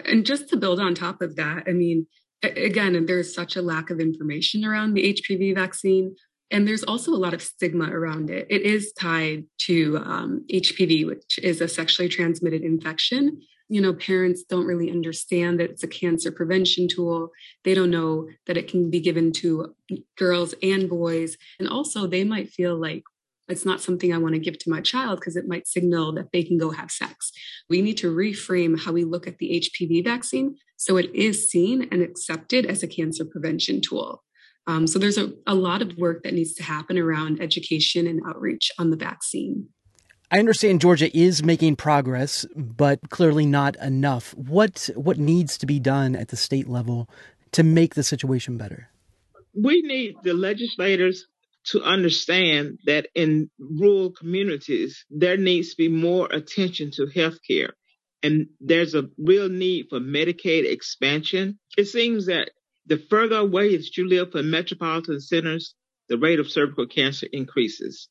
And 0.05 0.27
just 0.27 0.49
to 0.49 0.57
build 0.57 0.81
on 0.81 0.95
top 0.95 1.23
of 1.23 1.37
that, 1.37 1.65
I 1.69 1.73
mean, 1.73 2.09
again, 2.43 3.07
there's 3.07 3.33
such 3.33 3.55
a 3.55 3.62
lack 3.62 3.91
of 3.91 4.01
information 4.01 4.65
around 4.65 4.95
the 4.95 5.15
HPV 5.15 5.55
vaccine. 5.55 6.17
And 6.51 6.67
there's 6.67 6.83
also 6.83 7.12
a 7.12 7.23
lot 7.25 7.33
of 7.33 7.43
stigma 7.43 7.89
around 7.93 8.29
it. 8.29 8.49
It 8.51 8.62
is 8.62 8.93
tied 8.99 9.45
to 9.67 9.99
um, 9.99 10.45
HPV, 10.53 11.07
which 11.07 11.39
is 11.41 11.61
a 11.61 11.69
sexually 11.69 12.09
transmitted 12.09 12.62
infection 12.62 13.41
you 13.70 13.80
know 13.80 13.94
parents 13.94 14.42
don't 14.42 14.66
really 14.66 14.90
understand 14.90 15.59
that 15.59 15.70
it's 15.70 15.84
a 15.84 15.88
cancer 15.88 16.30
prevention 16.30 16.88
tool 16.88 17.30
they 17.64 17.72
don't 17.72 17.90
know 17.90 18.28
that 18.47 18.56
it 18.56 18.68
can 18.68 18.90
be 18.90 19.01
given 19.01 19.32
to 19.32 19.74
girls 20.18 20.55
and 20.62 20.90
boys 20.90 21.36
and 21.59 21.68
also 21.68 22.06
they 22.06 22.24
might 22.24 22.51
feel 22.51 22.78
like 22.78 23.05
it's 23.48 23.66
not 23.66 23.80
something 23.80 24.12
I 24.12 24.18
want 24.18 24.34
to 24.34 24.40
give 24.40 24.59
to 24.59 24.70
my 24.70 24.80
child 24.80 25.18
because 25.18 25.34
it 25.34 25.48
might 25.48 25.66
signal 25.66 26.12
that 26.14 26.30
they 26.32 26.44
can 26.44 26.56
go 26.56 26.70
have 26.70 26.88
sex. 26.88 27.32
We 27.68 27.82
need 27.82 27.97
to 27.97 28.14
reframe 28.14 28.80
how 28.80 28.92
we 28.92 29.02
look 29.02 29.26
at 29.26 29.38
the 29.38 29.60
HPV 29.60 30.05
vaccine 30.05 30.55
so 30.76 30.97
it 30.97 31.14
is 31.14 31.51
seen 31.51 31.88
and 31.90 32.01
accepted 32.01 32.64
as 32.64 32.82
a 32.82 32.88
cancer 32.88 33.24
prevention 33.24 33.80
tool. 33.80 34.22
Um, 34.66 34.86
so 34.86 34.98
there's 34.98 35.18
a, 35.18 35.32
a 35.47 35.55
lot 35.55 35.82
of 35.82 35.97
work 35.97 36.22
that 36.22 36.32
needs 36.32 36.55
to 36.55 36.62
happen 36.62 36.97
around 36.97 37.42
education 37.42 38.06
and 38.06 38.22
outreach 38.26 38.70
on 38.78 38.90
the 38.90 38.97
vaccine. 38.97 39.68
I 40.32 40.39
understand 40.39 40.81
Georgia 40.81 41.16
is 41.16 41.43
making 41.43 41.74
progress, 41.74 42.47
but 42.55 43.11
clearly 43.11 43.47
not 43.47 43.74
enough. 43.77 44.32
What 44.36 44.89
what 44.94 45.19
needs 45.19 45.59
to 45.59 45.66
be 45.66 45.81
done 45.81 46.15
at 46.15 46.28
the 46.28 46.36
state 46.36 46.69
level 46.69 47.09
to 47.52 47.65
make 47.65 47.97
the 47.97 48.05
situation 48.05 48.57
better? 48.57 48.90
We 49.55 49.82
need 49.82 50.15
the 50.23 50.35
legislators 50.35 51.27
to 51.73 51.82
understand 51.82 52.78
that 52.86 53.09
in 53.15 53.51
rural 53.59 54.12
communities 54.12 55.05
there 55.11 55.36
needs 55.36 55.70
to 55.70 55.77
be 55.77 55.89
more 55.89 56.28
attention 56.31 56.93
to 56.93 57.09
health 57.09 57.39
care. 57.47 57.74
And 58.23 58.48
there's 58.61 58.94
a 58.94 59.09
real 59.19 59.48
need 59.48 59.86
for 59.90 59.98
Medicaid 59.98 60.70
expansion. 60.70 61.59
It 61.77 61.86
seems 61.86 62.27
that 62.27 62.51
the 62.86 62.98
further 62.98 63.36
away 63.39 63.77
that 63.77 63.97
you 63.97 64.09
live 64.09 64.31
from 64.31 64.51
metropolitan 64.51 65.20
centers, 65.20 65.74
the 66.09 66.19
rate 66.19 66.39
of 66.39 66.51
cervical 66.51 66.86
cancer 66.86 67.27
increases. 67.32 68.09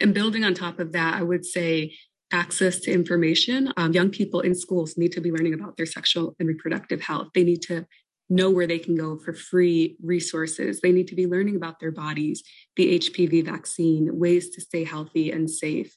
And 0.00 0.14
building 0.14 0.44
on 0.44 0.54
top 0.54 0.78
of 0.78 0.92
that, 0.92 1.14
I 1.14 1.22
would 1.22 1.44
say 1.44 1.94
access 2.30 2.78
to 2.80 2.92
information. 2.92 3.72
Um, 3.76 3.92
young 3.92 4.10
people 4.10 4.40
in 4.40 4.54
schools 4.54 4.96
need 4.96 5.12
to 5.12 5.20
be 5.20 5.32
learning 5.32 5.54
about 5.54 5.76
their 5.76 5.86
sexual 5.86 6.36
and 6.38 6.48
reproductive 6.48 7.00
health. 7.00 7.28
They 7.34 7.44
need 7.44 7.62
to 7.62 7.86
know 8.30 8.50
where 8.50 8.66
they 8.66 8.78
can 8.78 8.94
go 8.94 9.18
for 9.18 9.32
free 9.32 9.96
resources. 10.02 10.80
They 10.80 10.92
need 10.92 11.08
to 11.08 11.14
be 11.14 11.26
learning 11.26 11.56
about 11.56 11.80
their 11.80 11.90
bodies, 11.90 12.42
the 12.76 12.98
HPV 12.98 13.46
vaccine, 13.46 14.18
ways 14.18 14.50
to 14.50 14.60
stay 14.60 14.84
healthy 14.84 15.30
and 15.30 15.48
safe. 15.48 15.96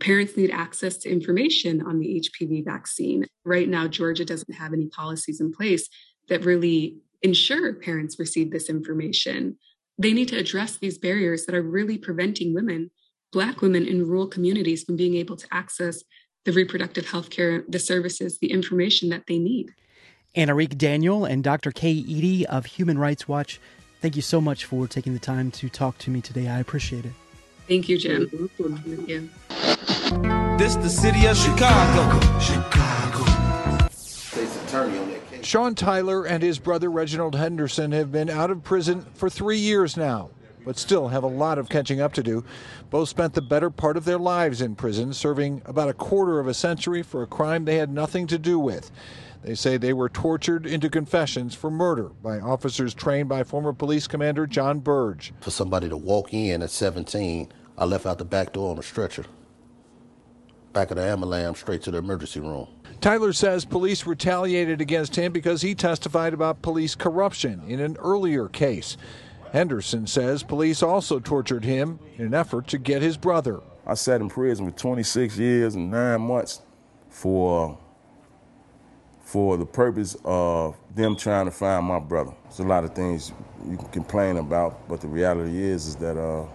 Parents 0.00 0.36
need 0.36 0.50
access 0.50 0.96
to 0.98 1.10
information 1.10 1.82
on 1.82 1.98
the 1.98 2.22
HPV 2.22 2.64
vaccine. 2.64 3.26
Right 3.44 3.68
now, 3.68 3.88
Georgia 3.88 4.24
doesn't 4.24 4.54
have 4.54 4.72
any 4.72 4.86
policies 4.88 5.40
in 5.40 5.52
place 5.52 5.88
that 6.28 6.44
really 6.44 6.98
ensure 7.22 7.74
parents 7.74 8.18
receive 8.18 8.50
this 8.50 8.68
information. 8.68 9.58
They 9.98 10.12
need 10.12 10.28
to 10.28 10.38
address 10.38 10.76
these 10.76 10.98
barriers 10.98 11.44
that 11.46 11.54
are 11.54 11.62
really 11.62 11.98
preventing 11.98 12.54
women 12.54 12.90
Black 13.32 13.60
women 13.60 13.86
in 13.86 14.06
rural 14.06 14.26
communities 14.26 14.84
from 14.84 14.96
being 14.96 15.14
able 15.14 15.36
to 15.36 15.46
access 15.52 16.02
the 16.44 16.52
reproductive 16.52 17.08
health 17.08 17.28
care, 17.30 17.64
the 17.68 17.78
services, 17.78 18.38
the 18.38 18.52
information 18.52 19.08
that 19.10 19.24
they 19.26 19.38
need. 19.38 19.74
Anarique 20.36 20.78
Daniel 20.78 21.24
and 21.24 21.42
Dr. 21.42 21.72
Kay 21.72 21.90
Eady 21.90 22.46
of 22.46 22.66
Human 22.66 22.98
Rights 22.98 23.26
Watch, 23.26 23.60
thank 24.00 24.16
you 24.16 24.22
so 24.22 24.40
much 24.40 24.64
for 24.64 24.86
taking 24.86 25.12
the 25.12 25.18
time 25.18 25.50
to 25.52 25.68
talk 25.68 25.98
to 25.98 26.10
me 26.10 26.20
today. 26.20 26.48
I 26.48 26.60
appreciate 26.60 27.04
it. 27.04 27.12
Thank 27.66 27.88
you, 27.88 27.98
Jim. 27.98 28.28
Thank 28.28 29.08
you. 29.08 29.30
This 30.56 30.76
the 30.76 30.88
city 30.88 31.26
of 31.26 31.36
Chicago. 31.36 32.38
Chicago. 32.38 33.88
State's 33.90 34.62
attorney 34.64 34.98
on 34.98 35.10
that 35.10 35.30
case. 35.30 35.44
Sean 35.44 35.74
Tyler 35.74 36.24
and 36.24 36.42
his 36.42 36.58
brother 36.58 36.90
Reginald 36.90 37.34
Henderson 37.34 37.90
have 37.92 38.12
been 38.12 38.30
out 38.30 38.50
of 38.50 38.62
prison 38.62 39.04
for 39.14 39.28
three 39.28 39.58
years 39.58 39.96
now 39.96 40.30
but 40.66 40.76
still 40.76 41.08
have 41.08 41.22
a 41.22 41.28
lot 41.28 41.56
of 41.56 41.70
catching 41.70 42.00
up 42.00 42.12
to 42.12 42.22
do. 42.22 42.44
Both 42.90 43.08
spent 43.08 43.32
the 43.32 43.40
better 43.40 43.70
part 43.70 43.96
of 43.96 44.04
their 44.04 44.18
lives 44.18 44.60
in 44.60 44.74
prison, 44.74 45.14
serving 45.14 45.62
about 45.64 45.88
a 45.88 45.94
quarter 45.94 46.40
of 46.40 46.48
a 46.48 46.54
century 46.54 47.02
for 47.02 47.22
a 47.22 47.26
crime 47.26 47.64
they 47.64 47.76
had 47.76 47.90
nothing 47.90 48.26
to 48.26 48.38
do 48.38 48.58
with. 48.58 48.90
They 49.44 49.54
say 49.54 49.76
they 49.76 49.92
were 49.92 50.08
tortured 50.08 50.66
into 50.66 50.90
confessions 50.90 51.54
for 51.54 51.70
murder 51.70 52.08
by 52.20 52.40
officers 52.40 52.94
trained 52.94 53.28
by 53.28 53.44
former 53.44 53.72
police 53.72 54.08
commander 54.08 54.44
John 54.44 54.80
Burge. 54.80 55.32
For 55.40 55.52
somebody 55.52 55.88
to 55.88 55.96
walk 55.96 56.34
in 56.34 56.62
at 56.62 56.70
17, 56.70 57.52
I 57.78 57.84
left 57.84 58.04
out 58.04 58.18
the 58.18 58.24
back 58.24 58.52
door 58.52 58.72
on 58.72 58.78
a 58.78 58.82
stretcher. 58.82 59.24
Back 60.72 60.90
of 60.90 60.96
the 60.96 61.04
ambulance, 61.04 61.60
straight 61.60 61.82
to 61.82 61.92
the 61.92 61.98
emergency 61.98 62.40
room. 62.40 62.66
Tyler 63.00 63.32
says 63.32 63.64
police 63.64 64.04
retaliated 64.04 64.80
against 64.80 65.14
him 65.14 65.30
because 65.30 65.62
he 65.62 65.76
testified 65.76 66.34
about 66.34 66.62
police 66.62 66.96
corruption 66.96 67.62
in 67.68 67.78
an 67.78 67.96
earlier 67.98 68.48
case. 68.48 68.96
Henderson 69.52 70.06
says 70.06 70.42
police 70.42 70.82
also 70.82 71.18
tortured 71.18 71.64
him 71.64 71.98
in 72.16 72.26
an 72.26 72.34
effort 72.34 72.66
to 72.68 72.78
get 72.78 73.02
his 73.02 73.16
brother. 73.16 73.60
I 73.86 73.94
sat 73.94 74.20
in 74.20 74.28
prison 74.28 74.70
for 74.70 74.76
26 74.76 75.38
years 75.38 75.74
and 75.74 75.90
nine 75.90 76.20
months 76.20 76.62
for 77.08 77.78
for 79.20 79.56
the 79.56 79.66
purpose 79.66 80.16
of 80.24 80.76
them 80.94 81.16
trying 81.16 81.46
to 81.46 81.50
find 81.50 81.84
my 81.84 81.98
brother. 81.98 82.32
There's 82.44 82.60
a 82.60 82.64
lot 82.64 82.84
of 82.84 82.94
things 82.94 83.32
you 83.68 83.76
can 83.76 83.88
complain 83.88 84.36
about, 84.36 84.88
but 84.88 85.00
the 85.00 85.08
reality 85.08 85.62
is 85.62 85.88
is 85.88 85.96
that 85.96 86.16
uh, 86.16 86.46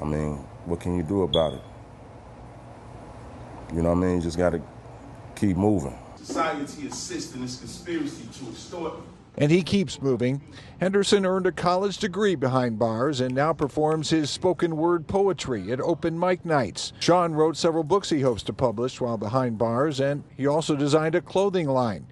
I 0.00 0.04
mean, 0.04 0.36
what 0.64 0.80
can 0.80 0.96
you 0.96 1.02
do 1.02 1.22
about 1.22 1.54
it? 1.54 1.62
You 3.74 3.82
know 3.82 3.90
what 3.90 3.98
I 3.98 4.00
mean? 4.00 4.16
You 4.16 4.22
just 4.22 4.38
got 4.38 4.50
to 4.50 4.62
keep 5.36 5.56
moving. 5.56 5.96
Society 6.16 6.86
assists 6.86 7.34
in 7.34 7.42
this 7.42 7.58
conspiracy 7.58 8.26
to 8.26 8.50
extort 8.50 8.94
and 9.36 9.50
he 9.50 9.62
keeps 9.62 10.02
moving. 10.02 10.40
Henderson 10.80 11.24
earned 11.24 11.46
a 11.46 11.52
college 11.52 11.98
degree 11.98 12.34
behind 12.34 12.78
bars 12.78 13.20
and 13.20 13.34
now 13.34 13.52
performs 13.52 14.10
his 14.10 14.30
spoken 14.30 14.76
word 14.76 15.06
poetry 15.06 15.72
at 15.72 15.80
open 15.80 16.18
mic 16.18 16.44
nights. 16.44 16.92
Sean 17.00 17.32
wrote 17.32 17.56
several 17.56 17.84
books 17.84 18.10
he 18.10 18.20
hopes 18.20 18.42
to 18.42 18.52
publish 18.52 19.00
while 19.00 19.16
behind 19.16 19.58
bars, 19.58 20.00
and 20.00 20.24
he 20.36 20.46
also 20.46 20.76
designed 20.76 21.14
a 21.14 21.20
clothing 21.20 21.68
line. 21.68 22.06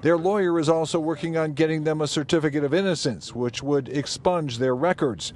Their 0.00 0.16
lawyer 0.16 0.60
is 0.60 0.68
also 0.68 1.00
working 1.00 1.36
on 1.36 1.54
getting 1.54 1.82
them 1.82 2.00
a 2.00 2.06
certificate 2.06 2.62
of 2.62 2.72
innocence, 2.72 3.34
which 3.34 3.64
would 3.64 3.88
expunge 3.88 4.58
their 4.58 4.76
records 4.76 5.32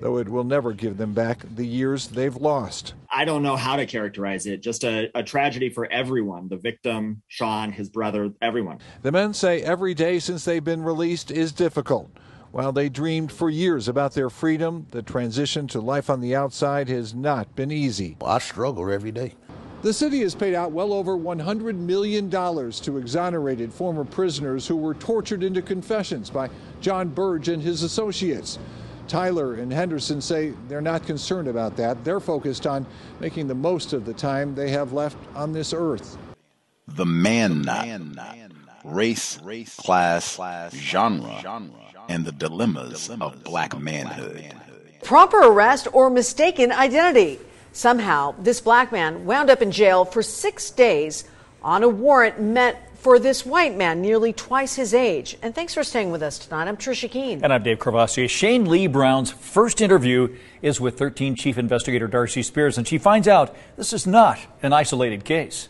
though 0.00 0.18
it 0.18 0.28
will 0.28 0.44
never 0.44 0.72
give 0.72 0.96
them 0.96 1.12
back 1.12 1.44
the 1.54 1.66
years 1.66 2.08
they've 2.08 2.36
lost. 2.36 2.94
I 3.10 3.24
don't 3.24 3.42
know 3.42 3.56
how 3.56 3.76
to 3.76 3.86
characterize 3.86 4.46
it. 4.46 4.62
Just 4.62 4.84
a, 4.84 5.10
a, 5.14 5.22
tragedy 5.22 5.68
for 5.68 5.90
everyone 5.90 6.48
the 6.48 6.56
victim, 6.56 7.22
Sean, 7.28 7.72
his 7.72 7.88
brother, 7.88 8.30
everyone. 8.40 8.78
The 9.02 9.12
men 9.12 9.34
say 9.34 9.62
every 9.62 9.94
day 9.94 10.18
since 10.18 10.44
they've 10.44 10.64
been 10.64 10.82
released 10.82 11.30
is 11.30 11.52
difficult. 11.52 12.10
While 12.52 12.72
they 12.72 12.88
dreamed 12.88 13.30
for 13.30 13.48
years 13.48 13.86
about 13.86 14.14
their 14.14 14.30
freedom, 14.30 14.86
the 14.90 15.02
transition 15.02 15.68
to 15.68 15.80
life 15.80 16.10
on 16.10 16.20
the 16.20 16.34
outside 16.34 16.88
has 16.88 17.14
not 17.14 17.54
been 17.54 17.70
easy. 17.70 18.16
I 18.24 18.38
struggle 18.38 18.90
every 18.90 19.12
day. 19.12 19.34
The 19.82 19.94
city 19.94 20.20
has 20.20 20.34
paid 20.34 20.54
out 20.54 20.72
well 20.72 20.92
over 20.92 21.16
$100 21.16 21.74
million 21.74 22.28
to 22.28 22.98
exonerated 22.98 23.72
former 23.72 24.04
prisoners 24.04 24.66
who 24.66 24.76
were 24.76 24.94
tortured 24.94 25.42
into 25.42 25.62
confessions 25.62 26.28
by 26.28 26.50
John 26.82 27.08
Burge 27.08 27.48
and 27.48 27.62
his 27.62 27.82
associates. 27.82 28.58
Tyler 29.10 29.54
and 29.54 29.72
Henderson 29.72 30.20
say 30.20 30.54
they're 30.68 30.80
not 30.80 31.04
concerned 31.04 31.48
about 31.48 31.76
that. 31.76 32.04
They're 32.04 32.20
focused 32.20 32.64
on 32.64 32.86
making 33.18 33.48
the 33.48 33.54
most 33.54 33.92
of 33.92 34.04
the 34.04 34.14
time 34.14 34.54
they 34.54 34.70
have 34.70 34.92
left 34.92 35.16
on 35.34 35.52
this 35.52 35.74
earth. 35.74 36.16
The 36.86 37.04
Man-Not, 37.04 37.88
race, 38.84 39.36
class, 39.76 40.38
genre, 40.72 41.62
and 42.08 42.24
the 42.24 42.32
dilemmas 42.32 43.10
of 43.10 43.42
black 43.42 43.76
manhood. 43.78 44.54
Proper 45.02 45.38
arrest 45.38 45.88
or 45.92 46.08
mistaken 46.08 46.70
identity. 46.70 47.40
Somehow, 47.72 48.34
this 48.38 48.60
black 48.60 48.92
man 48.92 49.24
wound 49.24 49.50
up 49.50 49.60
in 49.60 49.72
jail 49.72 50.04
for 50.04 50.22
six 50.22 50.70
days 50.70 51.24
on 51.62 51.82
a 51.82 51.88
warrant 51.88 52.40
meant 52.40 52.76
for 53.00 53.18
this 53.18 53.46
white 53.46 53.74
man, 53.76 54.02
nearly 54.02 54.32
twice 54.32 54.74
his 54.74 54.92
age. 54.92 55.36
And 55.42 55.54
thanks 55.54 55.72
for 55.72 55.82
staying 55.82 56.10
with 56.10 56.22
us 56.22 56.38
tonight. 56.38 56.68
I'm 56.68 56.76
Trisha 56.76 57.10
Keene. 57.10 57.42
And 57.42 57.52
I'm 57.52 57.62
Dave 57.62 57.78
Courvoisier. 57.78 58.28
Shane 58.28 58.68
Lee 58.68 58.86
Brown's 58.86 59.30
first 59.30 59.80
interview 59.80 60.36
is 60.60 60.80
with 60.80 60.98
13 60.98 61.34
Chief 61.34 61.56
Investigator 61.56 62.06
Darcy 62.06 62.42
Spears, 62.42 62.76
and 62.76 62.86
she 62.86 62.98
finds 62.98 63.26
out 63.26 63.56
this 63.76 63.94
is 63.94 64.06
not 64.06 64.38
an 64.62 64.74
isolated 64.74 65.24
case. 65.24 65.68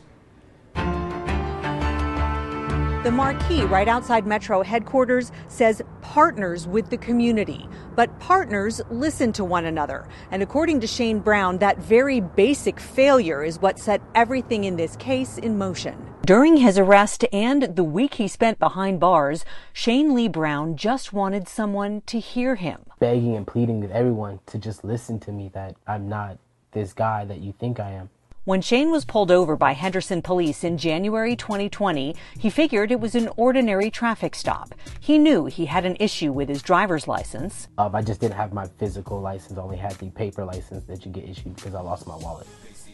The 3.03 3.11
marquee 3.11 3.63
right 3.63 3.89
outside 3.89 4.27
Metro 4.27 4.63
headquarters 4.63 5.33
says 5.49 5.81
partners 6.03 6.69
with 6.69 6.91
the 6.91 6.99
community. 6.99 7.67
But 7.97 8.21
partners 8.21 8.83
listen 8.91 9.33
to 9.33 9.45
one 9.45 9.65
another. 9.65 10.07
And 10.31 10.43
according 10.43 10.81
to 10.81 10.87
Shane 10.87 11.21
Brown, 11.21 11.57
that 11.59 11.79
very 11.79 12.21
basic 12.21 12.79
failure 12.79 13.43
is 13.43 13.59
what 13.59 13.79
set 13.79 14.03
everything 14.15 14.65
in 14.65 14.77
this 14.77 14.97
case 14.97 15.39
in 15.39 15.57
motion. 15.57 15.97
During 16.27 16.59
his 16.59 16.79
arrest 16.79 17.25
and 17.33 17.75
the 17.75 17.85
week 17.85 18.15
he 18.15 18.29
spent 18.29 18.59
behind 18.59 19.01
bars, 19.01 19.47
Shane 19.73 20.15
Lee 20.15 20.29
Brown 20.29 20.77
just 20.77 21.11
wanted 21.11 21.49
someone 21.49 22.03
to 22.03 22.21
hear 22.21 22.57
him. 22.57 22.85
Begging 22.99 23.35
and 23.35 23.47
pleading 23.47 23.81
with 23.81 23.93
everyone 23.93 24.41
to 24.45 24.59
just 24.59 24.85
listen 24.85 25.19
to 25.21 25.33
me 25.33 25.51
that 25.55 25.75
I'm 25.87 26.07
not 26.07 26.37
this 26.73 26.93
guy 26.93 27.25
that 27.25 27.41
you 27.41 27.55
think 27.59 27.81
I 27.81 27.93
am. 27.93 28.11
When 28.51 28.63
Shane 28.63 28.91
was 28.91 29.05
pulled 29.05 29.31
over 29.31 29.55
by 29.55 29.75
Henderson 29.75 30.23
police 30.23 30.65
in 30.65 30.77
January 30.77 31.37
2020, 31.37 32.17
he 32.37 32.51
figured 32.51 32.91
it 32.91 32.99
was 32.99 33.15
an 33.15 33.29
ordinary 33.37 33.93
traffic 33.93 34.35
stop. 34.35 34.75
He 34.99 35.19
knew 35.19 35.47
he 35.47 35.67
had 35.67 35.85
an 35.85 35.97
issue 36.01 36.33
with 36.33 36.49
his 36.49 36.61
driver's 36.61 37.07
license. 37.07 37.69
Um, 37.79 37.95
I 37.95 38.03
just 38.03 38.21
didn't 38.21 38.35
have 38.35 38.53
my 38.53 38.67
physical 38.67 39.21
license, 39.21 39.57
I 39.57 39.63
only 39.63 39.77
had 39.77 39.93
the 40.01 40.11
paper 40.11 40.45
license 40.45 40.83
that 40.87 41.07
you 41.07 41.13
get 41.13 41.29
issued 41.29 41.55
because 41.55 41.77
I 41.77 41.81
lost 41.81 42.09
my 42.09 42.17
wallet. 42.17 42.49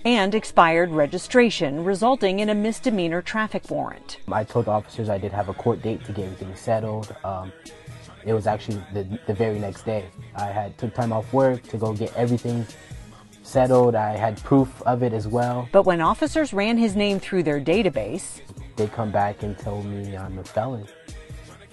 And 0.04 0.34
expired 0.34 0.90
registration, 0.90 1.84
resulting 1.84 2.40
in 2.40 2.50
a 2.50 2.54
misdemeanor 2.54 3.22
traffic 3.22 3.70
warrant. 3.70 4.18
I 4.30 4.44
told 4.44 4.66
the 4.66 4.72
officers 4.72 5.08
I 5.08 5.16
did 5.16 5.32
have 5.32 5.48
a 5.48 5.54
court 5.54 5.80
date 5.80 6.04
to 6.04 6.12
get 6.12 6.26
everything 6.26 6.54
settled. 6.54 7.16
Um, 7.24 7.50
it 8.26 8.34
was 8.34 8.46
actually 8.46 8.82
the, 8.92 9.18
the 9.26 9.32
very 9.32 9.58
next 9.58 9.86
day. 9.86 10.04
I 10.34 10.48
had 10.48 10.76
took 10.76 10.92
time 10.92 11.14
off 11.14 11.32
work 11.32 11.62
to 11.68 11.78
go 11.78 11.94
get 11.94 12.14
everything 12.14 12.66
settled. 13.46 13.94
I 13.94 14.16
had 14.16 14.42
proof 14.42 14.82
of 14.82 15.02
it 15.02 15.12
as 15.12 15.26
well. 15.28 15.68
But 15.72 15.84
when 15.84 16.00
officers 16.00 16.52
ran 16.52 16.76
his 16.76 16.96
name 16.96 17.20
through 17.20 17.44
their 17.44 17.60
database, 17.60 18.40
they 18.76 18.86
come 18.88 19.10
back 19.10 19.42
and 19.42 19.58
told 19.58 19.86
me 19.86 20.16
I'm 20.16 20.38
a 20.38 20.44
felon. 20.44 20.86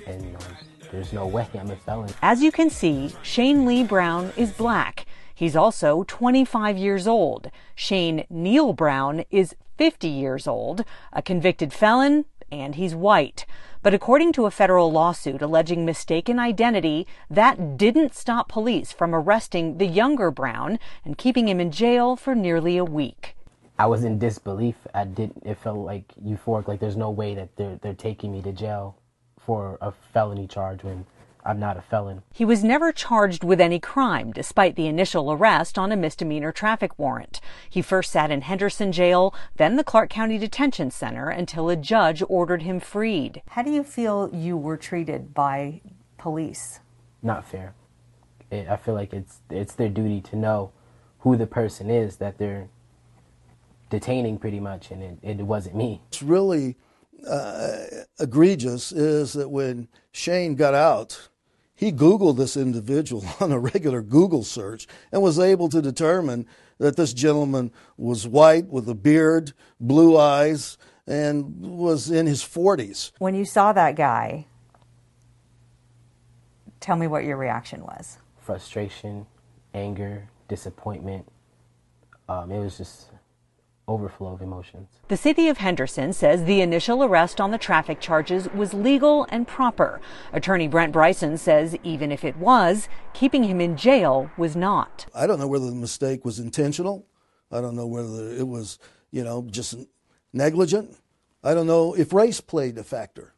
And 0.05 0.35
um, 0.35 0.57
there's 0.91 1.11
no 1.11 1.25
way 1.25 1.47
I'm 1.59 1.71
a 1.71 1.75
felon. 1.75 2.11
As 2.21 2.41
you 2.41 2.51
can 2.51 2.69
see, 2.69 3.13
Shane 3.23 3.65
Lee 3.65 3.83
Brown 3.83 4.31
is 4.37 4.51
black. 4.51 5.05
He's 5.33 5.55
also 5.55 6.03
25 6.07 6.77
years 6.77 7.07
old. 7.07 7.49
Shane 7.75 8.25
Neil 8.29 8.73
Brown 8.73 9.25
is 9.31 9.55
50 9.77 10.07
years 10.07 10.47
old, 10.47 10.85
a 11.11 11.21
convicted 11.21 11.73
felon, 11.73 12.25
and 12.51 12.75
he's 12.75 12.93
white. 12.93 13.45
But 13.83 13.93
according 13.93 14.31
to 14.33 14.45
a 14.45 14.51
federal 14.51 14.93
lawsuit 14.93 15.41
alleging 15.41 15.83
mistaken 15.83 16.39
identity, 16.39 17.05
that 17.29 17.77
didn't 17.77 18.15
stop 18.15 18.47
police 18.47 18.93
from 18.93 19.13
arresting 19.13 19.77
the 19.77 19.85
younger 19.85 20.31
Brown 20.31 20.79
and 21.03 21.17
keeping 21.17 21.49
him 21.49 21.59
in 21.59 21.69
jail 21.69 22.15
for 22.15 22.33
nearly 22.33 22.77
a 22.77 22.85
week. 22.85 23.35
I 23.77 23.87
was 23.87 24.05
in 24.05 24.19
disbelief. 24.19 24.75
I 24.93 25.03
didn't. 25.03 25.43
It 25.45 25.57
felt 25.57 25.79
like 25.79 26.05
euphoric. 26.23 26.69
Like 26.69 26.79
there's 26.79 26.95
no 26.95 27.09
way 27.09 27.35
that 27.35 27.57
they're 27.57 27.77
they're 27.81 27.93
taking 27.93 28.31
me 28.31 28.41
to 28.43 28.53
jail 28.53 28.95
for 29.45 29.77
a 29.81 29.91
felony 30.13 30.47
charge 30.47 30.81
when 30.85 31.05
I'm 31.45 31.59
not 31.59 31.77
a 31.77 31.81
felon. 31.81 32.23
He 32.33 32.45
was 32.45 32.63
never 32.63 32.91
charged 32.91 33.43
with 33.43 33.59
any 33.59 33.79
crime, 33.79 34.31
despite 34.31 34.75
the 34.75 34.87
initial 34.87 35.31
arrest 35.31 35.77
on 35.77 35.91
a 35.91 35.97
misdemeanor 35.97 36.51
traffic 36.51 36.97
warrant. 36.97 37.41
He 37.69 37.81
first 37.81 38.11
sat 38.11 38.31
in 38.31 38.41
Henderson 38.41 38.91
Jail, 38.91 39.33
then 39.57 39.75
the 39.75 39.83
Clark 39.83 40.09
County 40.09 40.37
Detention 40.37 40.91
Center, 40.91 41.29
until 41.29 41.69
a 41.69 41.75
judge 41.75 42.23
ordered 42.29 42.61
him 42.61 42.79
freed. 42.79 43.41
How 43.49 43.61
do 43.61 43.71
you 43.71 43.83
feel 43.83 44.29
you 44.33 44.55
were 44.55 44.77
treated 44.77 45.33
by 45.33 45.81
police? 46.17 46.79
Not 47.21 47.45
fair. 47.45 47.73
It, 48.49 48.67
I 48.69 48.77
feel 48.77 48.93
like 48.93 49.13
it's 49.13 49.39
it's 49.49 49.75
their 49.75 49.89
duty 49.89 50.21
to 50.21 50.35
know 50.35 50.71
who 51.19 51.35
the 51.35 51.47
person 51.47 51.89
is 51.89 52.17
that 52.17 52.37
they're 52.37 52.69
detaining, 53.89 54.37
pretty 54.37 54.59
much, 54.59 54.91
and 54.91 55.03
it, 55.03 55.17
it 55.21 55.37
wasn't 55.43 55.75
me. 55.75 56.01
It's 56.07 56.21
really 56.23 56.75
uh, 57.27 57.85
egregious 58.19 58.91
is 58.91 59.33
that 59.33 59.49
when 59.49 59.87
Shane 60.11 60.55
got 60.55 60.73
out, 60.73 61.29
he 61.75 61.91
Googled 61.91 62.37
this 62.37 62.55
individual 62.55 63.25
on 63.39 63.51
a 63.51 63.59
regular 63.59 64.01
Google 64.01 64.43
search 64.43 64.87
and 65.11 65.21
was 65.21 65.39
able 65.39 65.69
to 65.69 65.81
determine 65.81 66.45
that 66.79 66.95
this 66.95 67.13
gentleman 67.13 67.71
was 67.97 68.27
white 68.27 68.67
with 68.67 68.87
a 68.89 68.95
beard, 68.95 69.53
blue 69.79 70.17
eyes, 70.17 70.77
and 71.07 71.61
was 71.61 72.09
in 72.09 72.25
his 72.25 72.41
40s. 72.41 73.11
When 73.19 73.35
you 73.35 73.45
saw 73.45 73.73
that 73.73 73.95
guy, 73.95 74.47
tell 76.79 76.95
me 76.95 77.07
what 77.07 77.23
your 77.23 77.37
reaction 77.37 77.81
was. 77.83 78.17
Frustration, 78.39 79.25
anger, 79.73 80.27
disappointment. 80.47 81.27
Um, 82.29 82.51
it 82.51 82.59
was 82.59 82.77
just 82.77 83.09
overflow 83.87 84.33
of 84.33 84.41
emotions. 84.41 84.87
The 85.07 85.17
city 85.17 85.47
of 85.49 85.57
Henderson 85.57 86.13
says 86.13 86.43
the 86.43 86.61
initial 86.61 87.03
arrest 87.03 87.41
on 87.41 87.51
the 87.51 87.57
traffic 87.57 87.99
charges 87.99 88.47
was 88.49 88.73
legal 88.73 89.25
and 89.29 89.47
proper. 89.47 89.99
Attorney 90.31 90.67
Brent 90.67 90.93
Bryson 90.93 91.37
says 91.37 91.75
even 91.83 92.11
if 92.11 92.23
it 92.23 92.37
was, 92.37 92.87
keeping 93.13 93.43
him 93.43 93.59
in 93.59 93.75
jail 93.75 94.31
was 94.37 94.55
not. 94.55 95.05
I 95.13 95.27
don't 95.27 95.39
know 95.39 95.47
whether 95.47 95.65
the 95.65 95.75
mistake 95.75 96.23
was 96.23 96.39
intentional. 96.39 97.05
I 97.51 97.61
don't 97.61 97.75
know 97.75 97.87
whether 97.87 98.31
it 98.33 98.47
was, 98.47 98.79
you 99.11 99.23
know, 99.23 99.45
just 99.49 99.75
negligent. 100.31 100.95
I 101.43 101.53
don't 101.53 101.67
know 101.67 101.93
if 101.93 102.13
race 102.13 102.41
played 102.41 102.77
a 102.77 102.83
factor. 102.83 103.33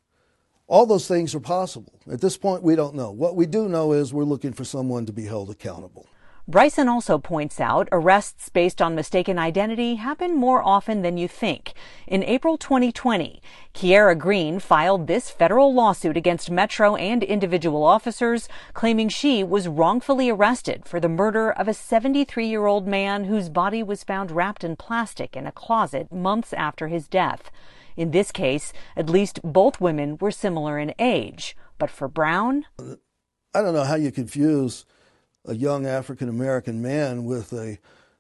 All 0.68 0.86
those 0.86 1.08
things 1.08 1.36
are 1.36 1.40
possible. 1.40 2.00
At 2.12 2.22
this 2.22 2.38
point, 2.38 2.64
we 2.64 2.76
don't 2.76 2.96
know. 2.96 3.12
What 3.12 3.36
we 3.36 3.46
do 3.46 3.68
know 3.68 3.92
is 3.92 4.14
we're 4.14 4.24
looking 4.24 4.54
for 4.54 4.64
someone 4.64 5.06
to 5.06 5.14
be 5.14 5.26
held 5.26 5.50
accountable. 5.50 6.08
Bryson 6.48 6.88
also 6.88 7.18
points 7.18 7.60
out 7.60 7.90
arrests 7.92 8.50
based 8.50 8.80
on 8.80 8.94
mistaken 8.94 9.40
identity 9.40 9.96
happen 9.96 10.38
more 10.38 10.62
often 10.62 11.02
than 11.02 11.18
you 11.18 11.28
think. 11.28 11.74
In 12.06 12.24
April 12.24 12.56
2020, 12.56 13.42
Kiera 13.74 14.16
Green 14.16 14.60
filed 14.60 15.08
this 15.08 15.32
federal 15.32 15.74
lawsuit 15.74 16.16
against 16.16 16.52
Metro 16.52 16.96
and 16.98 17.24
individual 17.24 17.84
officers, 17.84 18.48
claiming 18.74 19.10
she 19.10 19.44
was 19.44 19.68
wrongfully 19.68 20.30
arrested 20.30 20.86
for 20.86 21.00
the 21.00 21.10
murder 21.10 21.52
of 21.52 21.68
a 21.68 21.74
73 21.74 22.46
year 22.46 22.68
old 22.68 22.86
man 22.86 23.24
whose 23.24 23.50
body 23.50 23.82
was 23.82 24.04
found 24.04 24.30
wrapped 24.30 24.64
in 24.64 24.76
plastic 24.76 25.36
in 25.36 25.48
a 25.48 25.52
closet 25.52 26.12
months 26.12 26.54
after 26.54 26.90
his 26.90 27.08
death. 27.08 27.50
In 27.98 28.12
this 28.12 28.32
case, 28.32 28.72
at 28.96 29.10
least 29.10 29.40
both 29.44 29.82
women 29.82 30.16
were 30.22 30.30
similar 30.30 30.78
in 30.78 30.94
age. 31.00 31.58
But 31.80 31.90
for 31.90 32.08
Brown, 32.08 32.66
I 32.80 33.64
don't 33.64 33.74
know 33.74 33.84
how 33.84 33.96
you 33.96 34.12
confuse 34.12 34.86
a 35.48 35.56
young 35.56 35.86
African 35.86 36.30
American 36.30 36.82
man 36.82 37.26
with 37.26 37.54
a 37.54 37.78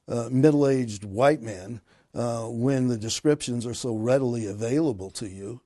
uh, 0.07 0.29
middle 0.31 0.67
aged 0.67 1.03
white 1.03 1.41
man 1.41 1.81
uh, 2.13 2.43
when 2.43 2.87
the 2.87 2.97
descriptions 2.97 3.65
are 3.65 3.73
so 3.73 3.95
readily 3.95 4.45
available 4.45 5.09
to 5.11 5.27
you. 5.27 5.61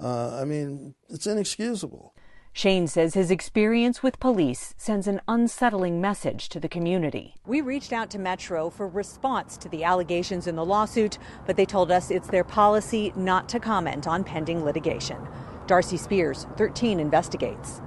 Uh, 0.00 0.38
I 0.40 0.44
mean, 0.44 0.94
it's 1.08 1.26
inexcusable. 1.26 2.14
Shane 2.52 2.86
says 2.86 3.14
his 3.14 3.32
experience 3.32 4.00
with 4.00 4.20
police 4.20 4.74
sends 4.78 5.08
an 5.08 5.20
unsettling 5.26 6.00
message 6.00 6.48
to 6.50 6.60
the 6.60 6.68
community. 6.68 7.34
We 7.46 7.60
reached 7.60 7.92
out 7.92 8.10
to 8.10 8.18
Metro 8.20 8.70
for 8.70 8.86
response 8.86 9.56
to 9.56 9.68
the 9.68 9.82
allegations 9.82 10.46
in 10.46 10.54
the 10.54 10.64
lawsuit, 10.64 11.18
but 11.46 11.56
they 11.56 11.66
told 11.66 11.90
us 11.90 12.12
it's 12.12 12.28
their 12.28 12.44
policy 12.44 13.12
not 13.16 13.48
to 13.48 13.58
comment 13.58 14.06
on 14.06 14.22
pending 14.22 14.64
litigation. 14.64 15.18
Darcy 15.66 15.96
Spears, 15.96 16.46
13 16.56 17.00
Investigates. 17.00 17.80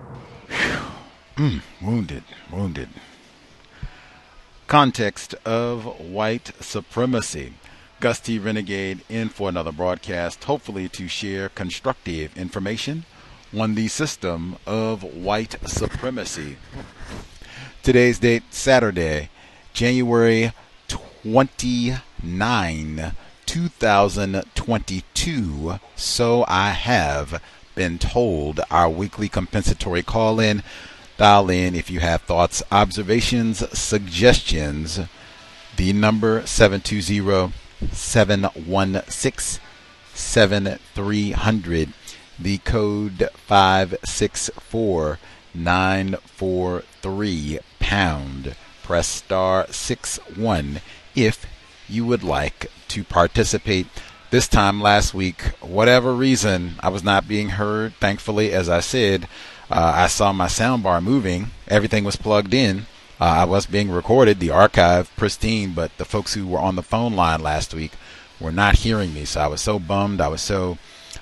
Mm, 1.37 1.61
wounded, 1.81 2.23
wounded. 2.51 2.89
Context 4.67 5.33
of 5.45 5.85
white 6.01 6.51
supremacy. 6.59 7.53
Gus 8.01 8.19
T. 8.19 8.37
Renegade 8.37 8.99
in 9.07 9.29
for 9.29 9.47
another 9.47 9.71
broadcast, 9.71 10.43
hopefully 10.43 10.89
to 10.89 11.07
share 11.07 11.47
constructive 11.47 12.37
information 12.37 13.05
on 13.57 13.75
the 13.75 13.87
system 13.87 14.57
of 14.65 15.03
white 15.03 15.55
supremacy. 15.65 16.57
Today's 17.81 18.19
date, 18.19 18.43
Saturday, 18.49 19.29
January 19.71 20.51
29, 20.89 23.13
2022. 23.45 25.79
So 25.95 26.43
I 26.45 26.71
have 26.71 27.41
been 27.73 27.97
told 27.97 28.59
our 28.69 28.89
weekly 28.89 29.29
compensatory 29.29 30.03
call 30.03 30.41
in 30.41 30.61
Dial 31.17 31.49
in 31.49 31.73
if 31.73 31.89
you 31.89 31.99
have 31.99 32.21
thoughts, 32.21 32.61
observations, 32.71 33.67
suggestions. 33.77 34.99
The 35.75 35.91
number 35.93 36.45
720 36.45 37.53
716 37.91 39.61
7300. 40.13 41.93
The 42.39 42.59
code 42.59 43.29
564 43.33 45.19
943 45.55 47.59
pound. 47.79 48.55
Press 48.83 49.07
star 49.07 49.65
6 49.71 50.19
1 50.35 50.81
if 51.15 51.47
you 51.89 52.05
would 52.05 52.23
like 52.23 52.67
to 52.89 53.03
participate. 53.03 53.87
This 54.29 54.47
time 54.47 54.81
last 54.81 55.13
week, 55.13 55.41
whatever 55.61 56.13
reason, 56.13 56.75
I 56.81 56.89
was 56.89 57.03
not 57.03 57.27
being 57.27 57.49
heard. 57.49 57.95
Thankfully, 57.95 58.51
as 58.51 58.69
I 58.69 58.81
said, 58.81 59.27
uh, 59.69 59.93
I 59.95 60.07
saw 60.07 60.31
my 60.31 60.47
soundbar 60.47 61.03
moving. 61.03 61.51
Everything 61.67 62.03
was 62.03 62.15
plugged 62.15 62.53
in. 62.53 62.85
Uh, 63.19 63.25
I 63.25 63.45
was 63.45 63.65
being 63.65 63.89
recorded, 63.89 64.39
the 64.39 64.51
archive 64.51 65.13
pristine, 65.15 65.73
but 65.73 65.97
the 65.97 66.05
folks 66.05 66.35
who 66.35 66.47
were 66.47 66.59
on 66.59 66.75
the 66.75 66.83
phone 66.83 67.15
line 67.15 67.41
last 67.41 67.73
week 67.73 67.93
were 68.39 68.51
not 68.51 68.77
hearing 68.77 69.13
me. 69.13 69.25
So 69.25 69.41
I 69.41 69.47
was 69.47 69.61
so 69.61 69.79
bummed. 69.79 70.21
I 70.21 70.27
was 70.27 70.41
so 70.41 70.77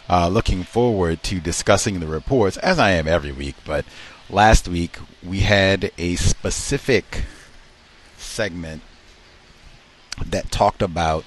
uh, 0.09 0.27
looking 0.27 0.63
forward 0.63 1.23
to 1.23 1.39
discussing 1.39 1.99
the 1.99 2.07
reports, 2.07 2.57
as 2.57 2.77
I 2.77 2.91
am 2.91 3.07
every 3.07 3.31
week. 3.31 3.55
But 3.65 3.85
last 4.29 4.67
week 4.67 4.97
we 5.23 5.39
had 5.39 5.91
a 5.97 6.15
specific 6.15 7.23
segment 8.17 8.81
that 10.25 10.51
talked 10.51 10.81
about 10.81 11.25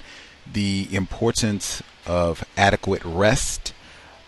the 0.51 0.87
importance 0.91 1.81
of 2.05 2.43
adequate 2.57 3.03
rest 3.03 3.73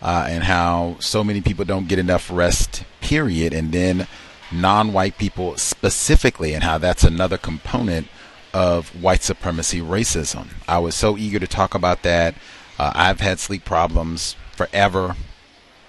uh, 0.02 0.26
and 0.28 0.44
how 0.44 0.96
so 0.98 1.22
many 1.22 1.40
people 1.40 1.64
don't 1.64 1.88
get 1.88 1.98
enough 1.98 2.30
rest, 2.30 2.84
period. 3.00 3.54
And 3.54 3.72
then 3.72 4.06
non 4.50 4.92
white 4.92 5.16
people 5.16 5.56
specifically, 5.56 6.52
and 6.52 6.64
how 6.64 6.78
that's 6.78 7.04
another 7.04 7.38
component 7.38 8.08
of 8.52 8.88
white 9.02 9.22
supremacy 9.22 9.80
racism. 9.80 10.48
I 10.68 10.78
was 10.78 10.94
so 10.94 11.16
eager 11.16 11.38
to 11.38 11.46
talk 11.46 11.74
about 11.74 12.02
that. 12.02 12.34
Uh, 12.78 12.92
I've 12.94 13.20
had 13.20 13.38
sleep 13.38 13.64
problems 13.64 14.36
forever. 14.52 15.16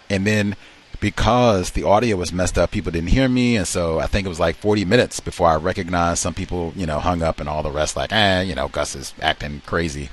And 0.10 0.26
then 0.26 0.56
because 1.00 1.72
the 1.72 1.84
audio 1.84 2.16
was 2.16 2.32
messed 2.32 2.58
up, 2.58 2.72
people 2.72 2.92
didn't 2.92 3.10
hear 3.10 3.28
me. 3.28 3.58
And 3.58 3.68
so 3.68 4.00
I 4.00 4.08
think 4.08 4.26
it 4.26 4.30
was 4.30 4.40
like 4.40 4.56
40 4.56 4.86
minutes 4.86 5.20
before 5.20 5.50
I 5.50 5.56
recognized 5.56 6.22
some 6.22 6.34
people, 6.34 6.72
you 6.76 6.86
know, 6.86 7.00
hung 7.00 7.22
up 7.22 7.40
and 7.40 7.50
all 7.50 7.64
the 7.64 7.72
rest, 7.72 7.98
like, 7.98 8.14
eh, 8.14 8.42
you 8.42 8.56
know, 8.56 8.70
Gus 8.70 8.96
is 8.96 9.14
acting 9.22 9.62
crazy. 9.66 10.10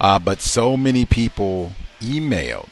Uh, 0.00 0.18
but 0.18 0.40
so 0.40 0.76
many 0.76 1.04
people 1.04 1.72
emailed. 2.00 2.68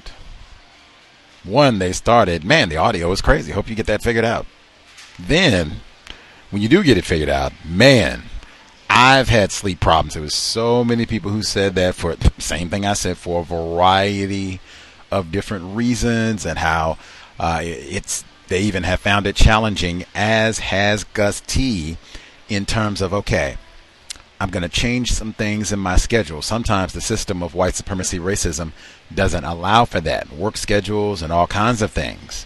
One, 1.45 1.79
they 1.79 1.93
started, 1.93 2.45
man, 2.45 2.69
the 2.69 2.77
audio 2.77 3.11
is 3.13 3.21
crazy. 3.21 3.53
Hope 3.53 3.69
you 3.69 3.75
get 3.75 3.87
that 3.87 4.03
figured 4.03 4.25
out. 4.25 4.47
Then, 5.19 5.81
when 6.51 6.63
you 6.63 6.69
do 6.69 6.83
get 6.83 6.99
it 6.99 7.05
figured 7.05 7.29
out, 7.29 7.53
man, 7.65 8.25
I've 8.89 9.29
had 9.29 9.51
sleep 9.51 9.81
problems. 9.81 10.15
There 10.15 10.23
was 10.23 10.35
so 10.35 10.85
many 10.85 11.07
people 11.07 11.31
who 11.31 11.43
said 11.43 11.75
that 11.75 11.95
for 11.95 12.15
the 12.15 12.33
same 12.39 12.69
thing 12.69 12.87
I 12.87 12.93
said 12.93 13.17
for 13.17 13.41
a 13.41 13.45
variety 13.45 14.61
of 15.11 15.33
different 15.33 15.77
reasons 15.77 16.47
and 16.47 16.59
how 16.59 16.99
uh, 17.39 17.61
it's 17.63 18.25
they 18.49 18.61
even 18.61 18.83
have 18.83 19.01
found 19.01 19.27
it 19.27 19.35
challenging, 19.35 20.05
as 20.15 20.59
has 20.59 21.05
Gus 21.05 21.41
T, 21.41 21.97
in 22.49 22.67
terms 22.67 23.01
of 23.01 23.15
okay, 23.15 23.57
I'm 24.43 24.51
going 24.51 24.65
to 24.65 24.69
change 24.69 25.13
some 25.13 25.35
things 25.35 25.71
in 25.71 25.79
my 25.79 25.97
schedule. 25.97 26.43
Sometimes 26.43 26.93
the 26.93 27.01
system 27.01 27.45
of 27.45 27.55
white 27.55 27.77
supremacy 27.77 28.19
racism 28.19 28.73
doesn't 29.15 29.45
allow 29.45 29.85
for 29.85 30.01
that. 30.01 30.33
Work 30.33 30.57
schedules 30.57 31.23
and 31.23 31.33
all 31.33 31.47
kinds 31.47 31.81
of 31.81 31.93
things. 31.93 32.45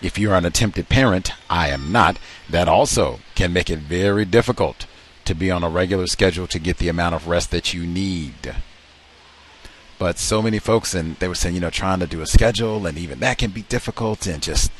If 0.00 0.16
you're 0.16 0.36
an 0.36 0.44
attempted 0.44 0.88
parent, 0.88 1.32
I 1.50 1.70
am 1.70 1.90
not, 1.90 2.20
that 2.48 2.68
also 2.68 3.18
can 3.34 3.52
make 3.52 3.68
it 3.68 3.80
very 3.80 4.24
difficult 4.24 4.86
to 5.24 5.34
be 5.34 5.50
on 5.50 5.64
a 5.64 5.68
regular 5.68 6.06
schedule 6.06 6.46
to 6.46 6.58
get 6.60 6.78
the 6.78 6.88
amount 6.88 7.16
of 7.16 7.26
rest 7.26 7.50
that 7.50 7.74
you 7.74 7.84
need. 7.84 8.54
But 9.98 10.20
so 10.20 10.40
many 10.40 10.60
folks, 10.60 10.94
and 10.94 11.16
they 11.16 11.26
were 11.26 11.34
saying, 11.34 11.56
you 11.56 11.60
know, 11.60 11.68
trying 11.68 11.98
to 11.98 12.06
do 12.06 12.20
a 12.20 12.26
schedule, 12.28 12.86
and 12.86 12.96
even 12.96 13.18
that 13.18 13.38
can 13.38 13.50
be 13.50 13.62
difficult, 13.62 14.24
and 14.28 14.40
just 14.40 14.70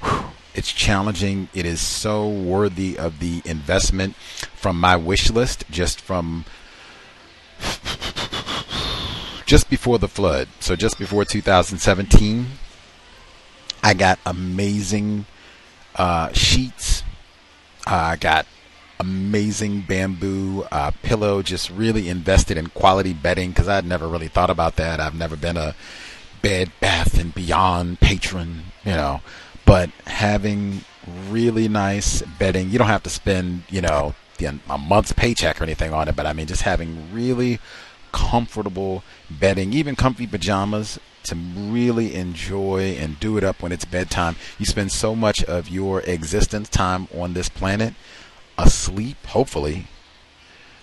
whew, 0.00 0.26
it's 0.54 0.72
challenging. 0.72 1.48
It 1.54 1.66
is 1.66 1.80
so 1.80 2.28
worthy 2.28 2.98
of 2.98 3.18
the 3.18 3.42
investment 3.44 4.16
from 4.54 4.78
my 4.78 4.96
wish 4.96 5.30
list, 5.30 5.64
just 5.70 6.00
from 6.00 6.44
just 9.46 9.68
before 9.70 9.98
the 9.98 10.08
flood. 10.08 10.48
So 10.60 10.76
just 10.76 10.98
before 10.98 11.24
2017, 11.24 12.46
I 13.82 13.94
got 13.94 14.18
amazing 14.24 15.26
uh, 15.96 16.32
sheets. 16.32 17.02
Uh, 17.86 17.94
I 17.94 18.16
got 18.16 18.46
amazing 19.00 19.82
bamboo 19.82 20.62
uh, 20.70 20.92
pillow. 21.02 21.42
Just 21.42 21.70
really 21.70 22.08
invested 22.08 22.56
in 22.56 22.68
quality 22.68 23.12
bedding 23.12 23.50
because 23.50 23.68
I'd 23.68 23.84
never 23.84 24.06
really 24.06 24.28
thought 24.28 24.50
about 24.50 24.76
that. 24.76 25.00
I've 25.00 25.14
never 25.16 25.36
been 25.36 25.56
a 25.56 25.74
Bed 26.40 26.72
Bath 26.80 27.18
and 27.18 27.34
Beyond 27.34 28.00
patron, 28.00 28.64
you 28.84 28.92
know. 28.92 29.20
But 29.64 29.90
having 30.06 30.84
really 31.28 31.68
nice 31.68 32.22
bedding, 32.38 32.70
you 32.70 32.78
don't 32.78 32.88
have 32.88 33.02
to 33.04 33.10
spend, 33.10 33.64
you 33.70 33.80
know, 33.80 34.14
a 34.68 34.78
month's 34.78 35.12
paycheck 35.12 35.60
or 35.60 35.64
anything 35.64 35.92
on 35.92 36.08
it. 36.08 36.16
But 36.16 36.26
I 36.26 36.32
mean, 36.32 36.46
just 36.46 36.62
having 36.62 37.12
really 37.12 37.60
comfortable 38.12 39.02
bedding, 39.30 39.72
even 39.72 39.96
comfy 39.96 40.26
pajamas 40.26 40.98
to 41.24 41.34
really 41.34 42.14
enjoy 42.14 42.96
and 42.98 43.18
do 43.20 43.36
it 43.36 43.44
up 43.44 43.62
when 43.62 43.72
it's 43.72 43.84
bedtime. 43.84 44.36
You 44.58 44.66
spend 44.66 44.92
so 44.92 45.14
much 45.14 45.44
of 45.44 45.68
your 45.68 46.00
existence 46.02 46.68
time 46.68 47.08
on 47.16 47.34
this 47.34 47.48
planet 47.48 47.94
asleep, 48.58 49.24
hopefully. 49.26 49.86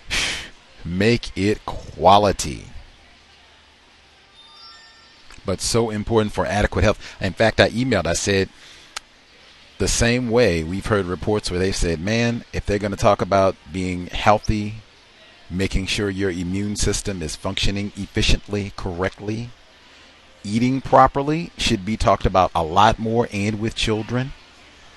Make 0.85 1.37
it 1.37 1.65
quality. 1.65 2.65
But 5.45 5.61
so 5.61 5.89
important 5.89 6.33
for 6.33 6.45
adequate 6.45 6.83
health. 6.83 7.17
In 7.19 7.33
fact, 7.33 7.59
I 7.59 7.69
emailed, 7.69 8.05
I 8.05 8.13
said, 8.13 8.49
the 9.79 9.87
same 9.87 10.29
way 10.29 10.63
we've 10.63 10.85
heard 10.85 11.05
reports 11.05 11.49
where 11.49 11.59
they 11.59 11.71
said, 11.71 11.99
man, 11.99 12.45
if 12.53 12.65
they're 12.65 12.79
going 12.79 12.91
to 12.91 12.97
talk 12.97 13.21
about 13.21 13.55
being 13.71 14.07
healthy, 14.07 14.75
making 15.49 15.87
sure 15.87 16.09
your 16.09 16.29
immune 16.29 16.75
system 16.75 17.21
is 17.23 17.35
functioning 17.35 17.91
efficiently, 17.97 18.71
correctly, 18.75 19.49
eating 20.43 20.79
properly 20.79 21.51
should 21.57 21.83
be 21.83 21.97
talked 21.97 22.25
about 22.25 22.51
a 22.53 22.63
lot 22.63 22.99
more 22.99 23.27
and 23.33 23.59
with 23.59 23.75
children, 23.75 24.31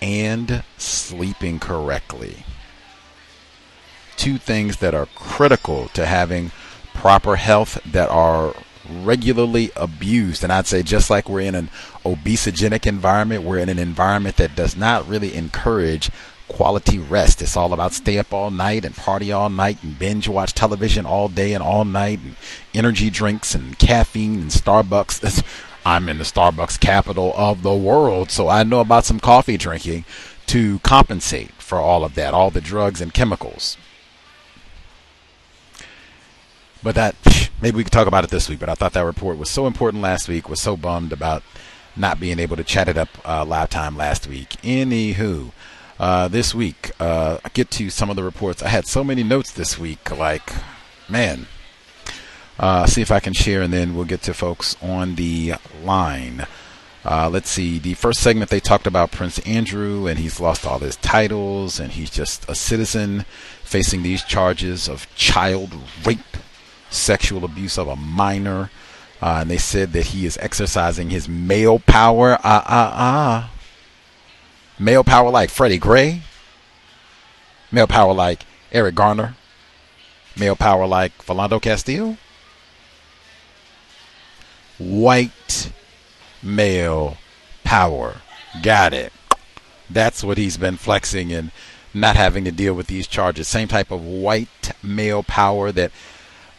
and 0.00 0.62
sleeping 0.76 1.58
correctly 1.58 2.44
two 4.22 4.38
things 4.38 4.76
that 4.76 4.94
are 4.94 5.06
critical 5.16 5.88
to 5.88 6.06
having 6.06 6.52
proper 6.94 7.34
health 7.34 7.76
that 7.84 8.08
are 8.08 8.54
regularly 8.88 9.72
abused. 9.74 10.44
And 10.44 10.52
I'd 10.52 10.68
say 10.68 10.84
just 10.84 11.10
like 11.10 11.28
we're 11.28 11.40
in 11.40 11.56
an 11.56 11.70
obesogenic 12.04 12.86
environment, 12.86 13.44
we're 13.44 13.58
in 13.58 13.68
an 13.68 13.78
environment 13.78 14.36
that 14.36 14.56
does 14.56 14.76
not 14.76 15.08
really 15.08 15.34
encourage 15.34 16.10
quality 16.48 16.98
rest. 16.98 17.40
It's 17.40 17.56
all 17.56 17.72
about 17.72 17.92
stay 17.92 18.18
up 18.18 18.32
all 18.32 18.50
night 18.50 18.84
and 18.84 18.94
party 18.94 19.32
all 19.32 19.48
night 19.48 19.82
and 19.82 19.98
binge 19.98 20.28
watch 20.28 20.52
television 20.52 21.06
all 21.06 21.28
day 21.28 21.54
and 21.54 21.62
all 21.62 21.84
night 21.84 22.20
and 22.20 22.36
energy 22.74 23.10
drinks 23.10 23.54
and 23.54 23.78
caffeine 23.78 24.40
and 24.40 24.50
Starbucks. 24.50 25.42
I'm 25.84 26.08
in 26.08 26.18
the 26.18 26.24
Starbucks 26.24 26.78
capital 26.78 27.32
of 27.36 27.62
the 27.62 27.74
world, 27.74 28.30
so 28.30 28.48
I 28.48 28.62
know 28.62 28.80
about 28.80 29.04
some 29.04 29.18
coffee 29.18 29.56
drinking 29.56 30.04
to 30.46 30.78
compensate 30.80 31.50
for 31.52 31.78
all 31.78 32.04
of 32.04 32.14
that, 32.14 32.34
all 32.34 32.50
the 32.50 32.60
drugs 32.60 33.00
and 33.00 33.12
chemicals. 33.12 33.76
But 36.82 36.94
that 36.94 37.16
maybe 37.62 37.76
we 37.76 37.84
could 37.84 37.92
talk 37.92 38.06
about 38.06 38.24
it 38.24 38.30
this 38.30 38.48
week. 38.48 38.60
But 38.60 38.68
I 38.68 38.74
thought 38.74 38.92
that 38.92 39.04
report 39.04 39.38
was 39.38 39.50
so 39.50 39.66
important 39.66 40.02
last 40.02 40.28
week. 40.28 40.48
Was 40.48 40.60
so 40.60 40.76
bummed 40.76 41.12
about 41.12 41.42
not 41.96 42.20
being 42.20 42.38
able 42.38 42.56
to 42.56 42.64
chat 42.64 42.88
it 42.88 42.96
up 42.96 43.08
uh, 43.24 43.44
live 43.44 43.70
time 43.70 43.96
last 43.96 44.26
week. 44.26 44.50
Anywho, 44.62 45.52
uh, 45.98 46.28
this 46.28 46.54
week 46.54 46.90
uh, 46.98 47.38
I 47.44 47.48
get 47.50 47.70
to 47.72 47.90
some 47.90 48.10
of 48.10 48.16
the 48.16 48.22
reports. 48.22 48.62
I 48.62 48.68
had 48.68 48.86
so 48.86 49.04
many 49.04 49.22
notes 49.22 49.52
this 49.52 49.78
week. 49.78 50.16
Like, 50.16 50.52
man. 51.08 51.46
Uh, 52.58 52.86
see 52.86 53.00
if 53.00 53.10
I 53.10 53.18
can 53.18 53.32
share, 53.32 53.62
and 53.62 53.72
then 53.72 53.94
we'll 53.96 54.04
get 54.04 54.22
to 54.22 54.34
folks 54.34 54.76
on 54.82 55.16
the 55.16 55.54
line. 55.82 56.46
Uh, 57.04 57.28
let's 57.28 57.50
see. 57.50 57.78
The 57.78 57.94
first 57.94 58.20
segment 58.20 58.50
they 58.50 58.60
talked 58.60 58.86
about 58.86 59.10
Prince 59.10 59.40
Andrew, 59.40 60.06
and 60.06 60.18
he's 60.18 60.38
lost 60.38 60.66
all 60.66 60.78
his 60.78 60.96
titles, 60.96 61.80
and 61.80 61.92
he's 61.92 62.10
just 62.10 62.48
a 62.48 62.54
citizen 62.54 63.24
facing 63.64 64.02
these 64.02 64.22
charges 64.22 64.88
of 64.88 65.12
child 65.16 65.72
rape 66.04 66.20
sexual 66.90 67.44
abuse 67.44 67.78
of 67.78 67.88
a 67.88 67.96
minor. 67.96 68.70
Uh, 69.22 69.38
and 69.42 69.50
they 69.50 69.56
said 69.56 69.92
that 69.92 70.06
he 70.06 70.26
is 70.26 70.36
exercising 70.38 71.10
his 71.10 71.28
male 71.28 71.78
power. 71.78 72.36
Ah, 72.42 72.64
ah, 72.66 72.92
ah. 72.96 73.50
Male 74.80 75.04
power 75.04 75.30
like 75.30 75.48
Freddie 75.48 75.78
Gray. 75.78 76.22
Male 77.70 77.86
power 77.86 78.12
like 78.12 78.44
Eric 78.72 78.96
Garner. 78.96 79.36
Male 80.36 80.56
power 80.56 80.88
like 80.88 81.16
Philando 81.18 81.62
Castillo. 81.62 82.16
White 84.78 85.70
male 86.42 87.16
power. 87.62 88.16
Got 88.60 88.92
it. 88.92 89.12
That's 89.88 90.24
what 90.24 90.36
he's 90.36 90.56
been 90.56 90.76
flexing 90.76 91.32
and 91.32 91.52
not 91.94 92.16
having 92.16 92.44
to 92.44 92.50
deal 92.50 92.74
with 92.74 92.88
these 92.88 93.06
charges. 93.06 93.46
Same 93.46 93.68
type 93.68 93.92
of 93.92 94.04
white 94.04 94.72
male 94.82 95.22
power 95.22 95.70
that 95.70 95.92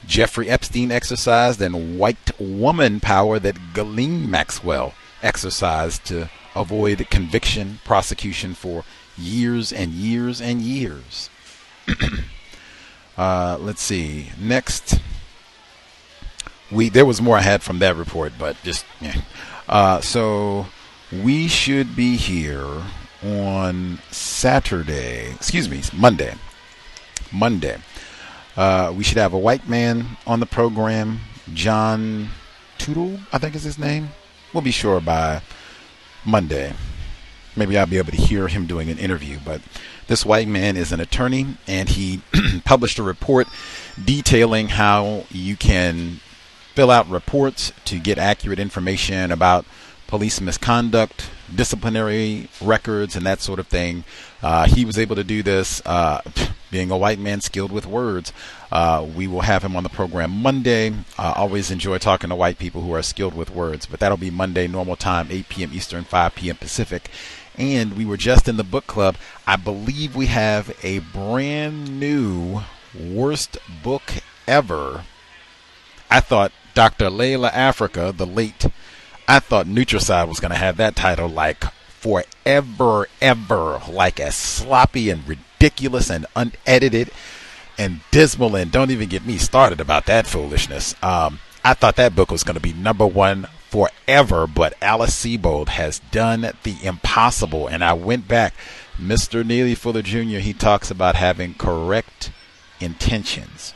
Jeffrey 0.08 0.50
Epstein 0.50 0.92
exercised 0.92 1.62
and 1.62 1.98
white 1.98 2.32
woman 2.40 3.00
power 3.00 3.40
that 3.40 3.74
Ghislaine 3.74 4.30
Maxwell 4.30 4.94
exercised 5.22 6.06
to 6.06 6.30
avoid 6.56 7.10
conviction, 7.10 7.80
prosecution 7.84 8.54
for 8.54 8.84
years 9.18 9.72
and 9.72 9.92
years 9.92 10.42
and 10.42 10.62
years. 10.62 11.30
uh, 13.18 13.58
let's 13.60 13.82
see. 13.82 14.30
Next, 14.40 15.00
we 16.72 16.90
there 16.90 17.06
was 17.06 17.22
more 17.22 17.38
I 17.38 17.42
had 17.42 17.64
from 17.64 17.80
that 17.80 17.96
report, 17.96 18.34
but 18.38 18.58
just 18.64 18.86
yeah. 19.00 19.22
Uh, 19.68 20.02
so 20.02 20.68
we 21.12 21.48
should 21.48 21.96
be 21.96 22.16
here 22.18 22.84
on 23.24 24.00
Saturday. 24.12 25.32
Excuse 25.32 25.70
me, 25.70 25.82
Monday. 25.94 26.36
Monday. 27.32 27.78
Uh, 28.56 28.94
we 28.96 29.04
should 29.04 29.18
have 29.18 29.34
a 29.34 29.38
white 29.38 29.68
man 29.68 30.18
on 30.28 30.40
the 30.40 30.46
program, 30.46 31.20
John 31.54 32.30
Tootle, 32.78 33.20
I 33.32 33.38
think 33.38 33.56
is 33.56 33.64
his 33.64 33.80
name. 33.80 34.10
We'll 34.54 34.62
be 34.62 34.72
sure 34.72 35.00
by 35.02 35.42
Monday. 36.26 36.74
Maybe 37.56 37.78
I'll 37.78 37.86
be 37.86 37.98
able 37.98 38.12
to 38.12 38.18
hear 38.18 38.48
him 38.48 38.66
doing 38.66 38.90
an 38.90 38.98
interview. 38.98 39.40
But 39.44 39.62
this 40.08 40.26
white 40.26 40.48
man 40.48 40.78
is 40.78 40.92
an 40.92 41.00
attorney, 41.00 41.58
and 41.68 41.90
he 41.90 42.22
published 42.66 43.00
a 43.00 43.04
report 43.04 43.48
detailing 44.04 44.70
how 44.70 45.26
you 45.30 45.56
can 45.56 46.20
fill 46.74 46.92
out 46.92 47.10
reports 47.10 47.72
to 47.86 48.00
get 48.00 48.18
accurate 48.18 48.60
information 48.60 49.32
about 49.32 49.66
police 50.08 50.42
misconduct, 50.42 51.30
disciplinary 51.56 52.50
records, 52.62 53.16
and 53.16 53.26
that 53.26 53.42
sort 53.42 53.60
of 53.60 53.68
thing. 53.68 54.04
Uh, 54.42 54.66
he 54.66 54.86
was 54.86 54.98
able 54.98 55.16
to 55.16 55.24
do 55.24 55.44
this, 55.44 55.82
uh, 55.86 56.22
being 56.72 56.92
a 56.92 56.98
white 56.98 57.20
man 57.20 57.40
skilled 57.42 57.72
with 57.72 57.86
words. 57.86 58.34
Uh, 58.72 59.06
we 59.16 59.28
will 59.28 59.42
have 59.42 59.64
him 59.64 59.76
on 59.76 59.84
the 59.84 59.90
program 59.90 60.32
Monday. 60.32 60.94
I 61.18 61.34
always 61.34 61.70
enjoy 61.70 62.00
talking 62.00 62.30
to 62.30 62.36
white 62.36 62.58
people 62.58 62.82
who 62.82 62.94
are 62.94 63.04
skilled 63.04 63.36
with 63.36 63.52
words, 63.52 63.86
but 63.86 64.00
that'll 64.00 64.18
be 64.18 64.32
Monday, 64.32 64.68
normal 64.68 64.96
time, 64.96 65.28
8 65.30 65.50
p.m. 65.50 65.72
Eastern, 65.74 66.04
5 66.04 66.36
p.m. 66.36 66.56
Pacific. 66.56 67.10
And 67.58 67.96
we 67.96 68.06
were 68.06 68.18
just 68.18 68.48
in 68.48 68.58
the 68.58 68.64
book 68.64 68.88
club. 68.88 69.16
I 69.46 69.56
believe 69.58 70.16
we 70.16 70.26
have 70.26 70.76
a 70.82 71.00
brand 71.00 72.00
new 72.00 72.62
worst 73.00 73.58
book 73.84 74.12
ever. 74.48 75.04
I 76.10 76.20
thought 76.20 76.52
Dr. 76.74 77.10
Llaila 77.10 77.52
Afrika, 77.52 78.16
the 78.16 78.26
late, 78.26 78.66
I 79.28 79.40
thought 79.40 79.68
Nutricide 79.68 80.28
was 80.28 80.40
going 80.40 80.52
to 80.52 80.58
have 80.58 80.78
that 80.78 80.95
title 80.95 81.30
like 81.30 81.64
forever, 81.88 83.08
ever, 83.22 83.82
like 83.90 84.20
as 84.20 84.36
sloppy 84.36 85.10
and 85.10 85.28
ridiculous 85.28 86.10
and 86.10 86.26
unedited 86.36 87.12
and 87.78 88.02
dismal. 88.12 88.56
And 88.56 88.72
don't 88.72 88.91
even 88.91 89.10
get 89.10 89.26
me 89.26 89.38
started 89.38 89.80
about 89.80 90.06
that 90.08 90.28
foolishness. 90.28 90.95
Um, 91.02 91.40
I 91.64 91.74
thought 91.74 91.95
that 91.95 92.16
book 92.16 92.32
was 92.32 92.44
going 92.44 92.56
to 92.56 92.62
be 92.62 92.74
number 92.74 93.08
one 93.08 93.48
forever, 93.70 94.45
but 94.45 94.76
Alice 94.82 95.16
Sebold 95.24 95.70
has 95.70 96.00
done 96.12 96.52
the 96.64 96.76
impossible. 96.84 97.68
And 97.68 97.84
I 97.84 97.94
went 97.94 98.28
back. 98.28 98.54
Mr. 99.02 99.44
Neely 99.45 99.74
Fuller 99.74 100.04
Jr., 100.04 100.40
he 100.40 100.54
talks 100.54 100.91
about 100.91 101.16
having 101.16 101.56
correct 101.56 102.32
intentions. 102.80 103.74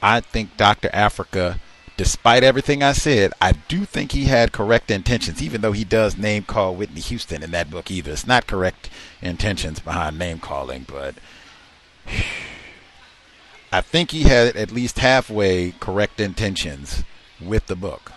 I 0.00 0.20
think 0.20 0.56
Dr. 0.56 0.88
Afrika 0.90 1.58
despite 1.96 2.44
everything 2.44 2.82
I 2.82 2.92
said, 2.92 3.32
I 3.40 3.52
do 3.52 3.84
think 3.84 4.12
he 4.12 4.24
had 4.24 4.52
correct 4.52 4.90
intentions, 4.90 5.42
even 5.42 5.60
though 5.60 5.72
he 5.72 5.84
does 5.84 6.16
name 6.16 6.44
call 6.44 6.74
Whitney 6.74 7.00
Houston 7.00 7.42
in 7.42 7.50
that 7.52 7.70
book 7.70 7.90
either. 7.90 8.12
It's 8.12 8.26
not 8.26 8.46
correct 8.46 8.90
intentions 9.22 9.80
behind 9.80 10.18
name 10.18 10.38
calling, 10.38 10.84
but 10.86 11.14
I 13.72 13.80
think 13.80 14.10
he 14.10 14.24
had 14.24 14.56
at 14.56 14.70
least 14.70 14.98
halfway 14.98 15.72
correct 15.72 16.20
intentions 16.20 17.02
with 17.40 17.66
the 17.66 17.76
book. 17.76 18.12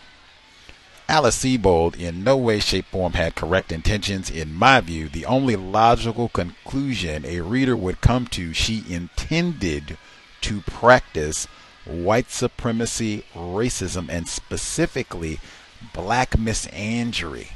Alice 1.08 1.44
Sebold 1.44 2.00
in 2.00 2.24
no 2.24 2.38
way, 2.38 2.60
shape, 2.60 2.86
form 2.86 3.14
had 3.14 3.34
correct 3.34 3.72
intentions. 3.72 4.30
In 4.30 4.54
my 4.54 4.80
view, 4.80 5.10
the 5.10 5.26
only 5.26 5.56
logical 5.56 6.30
conclusion 6.30 7.26
a 7.26 7.42
reader 7.42 7.76
would 7.76 8.00
come 8.00 8.28
to, 8.28 8.54
she 8.54 8.84
intended 8.88 9.98
to 10.42 10.62
practice 10.62 11.48
white 11.86 12.30
supremacy, 12.30 13.24
racism, 13.34 14.10
and 14.10 14.28
specifically 14.28 15.40
black 15.94 16.32
misandry, 16.32 17.50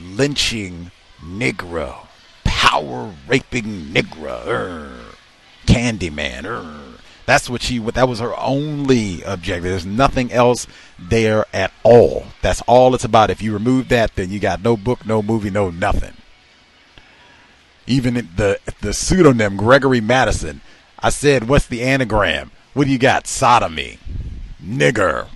lynching 0.00 0.90
Negro, 1.22 2.06
power 2.44 3.12
raping 3.26 3.86
Negro, 3.86 4.46
er, 4.46 4.92
Candyman. 5.66 6.44
Er. 6.44 6.98
That's 7.26 7.50
what 7.50 7.62
she. 7.62 7.78
That 7.78 8.08
was 8.08 8.20
her 8.20 8.38
only 8.38 9.22
objective. 9.22 9.64
There's 9.64 9.86
nothing 9.86 10.32
else 10.32 10.66
there 10.98 11.44
at 11.52 11.72
all. 11.82 12.26
That's 12.40 12.62
all 12.62 12.94
it's 12.94 13.04
about. 13.04 13.30
If 13.30 13.42
you 13.42 13.52
remove 13.52 13.88
that, 13.88 14.14
then 14.14 14.30
you 14.30 14.38
got 14.38 14.62
no 14.62 14.76
book, 14.76 15.04
no 15.04 15.22
movie, 15.22 15.50
no 15.50 15.70
nothing. 15.70 16.14
Even 17.86 18.14
the 18.14 18.60
the 18.80 18.94
pseudonym 18.94 19.56
Gregory 19.56 20.00
Madison. 20.00 20.60
I 20.98 21.10
said, 21.10 21.46
what's 21.46 21.66
the 21.66 21.82
anagram? 21.82 22.50
What 22.76 22.88
do 22.88 22.92
you 22.92 22.98
got? 22.98 23.26
Sodomy. 23.26 23.98
Nigger. 24.62 25.28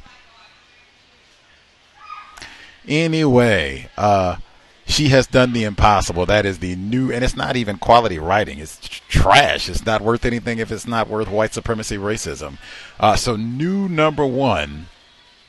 Anyway, 2.87 3.89
uh, 3.97 4.37
she 4.85 5.09
has 5.09 5.27
done 5.27 5.55
the 5.55 5.65
impossible. 5.65 6.27
That 6.27 6.45
is 6.45 6.59
the 6.59 6.77
new, 6.77 7.11
and 7.11 7.25
it's 7.25 7.35
not 7.35 7.57
even 7.57 7.79
quality 7.79 8.19
writing. 8.19 8.59
It's 8.59 8.77
trash. 9.09 9.71
It's 9.71 9.87
not 9.87 10.03
worth 10.03 10.27
anything 10.27 10.59
if 10.59 10.71
it's 10.71 10.87
not 10.87 11.09
worth 11.09 11.31
white 11.31 11.55
supremacy 11.55 11.97
racism. 11.97 12.59
Uh, 12.99 13.17
so, 13.17 13.37
new 13.37 13.89
number 13.89 14.27
one 14.27 14.89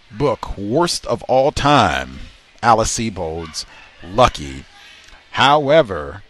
book, 0.09 0.57
worst 0.57 1.05
of 1.07 1.23
all 1.23 1.51
time, 1.51 2.19
Alice 2.63 2.91
Sebold's 2.91 3.65
Lucky. 4.01 4.63
However, 5.31 6.23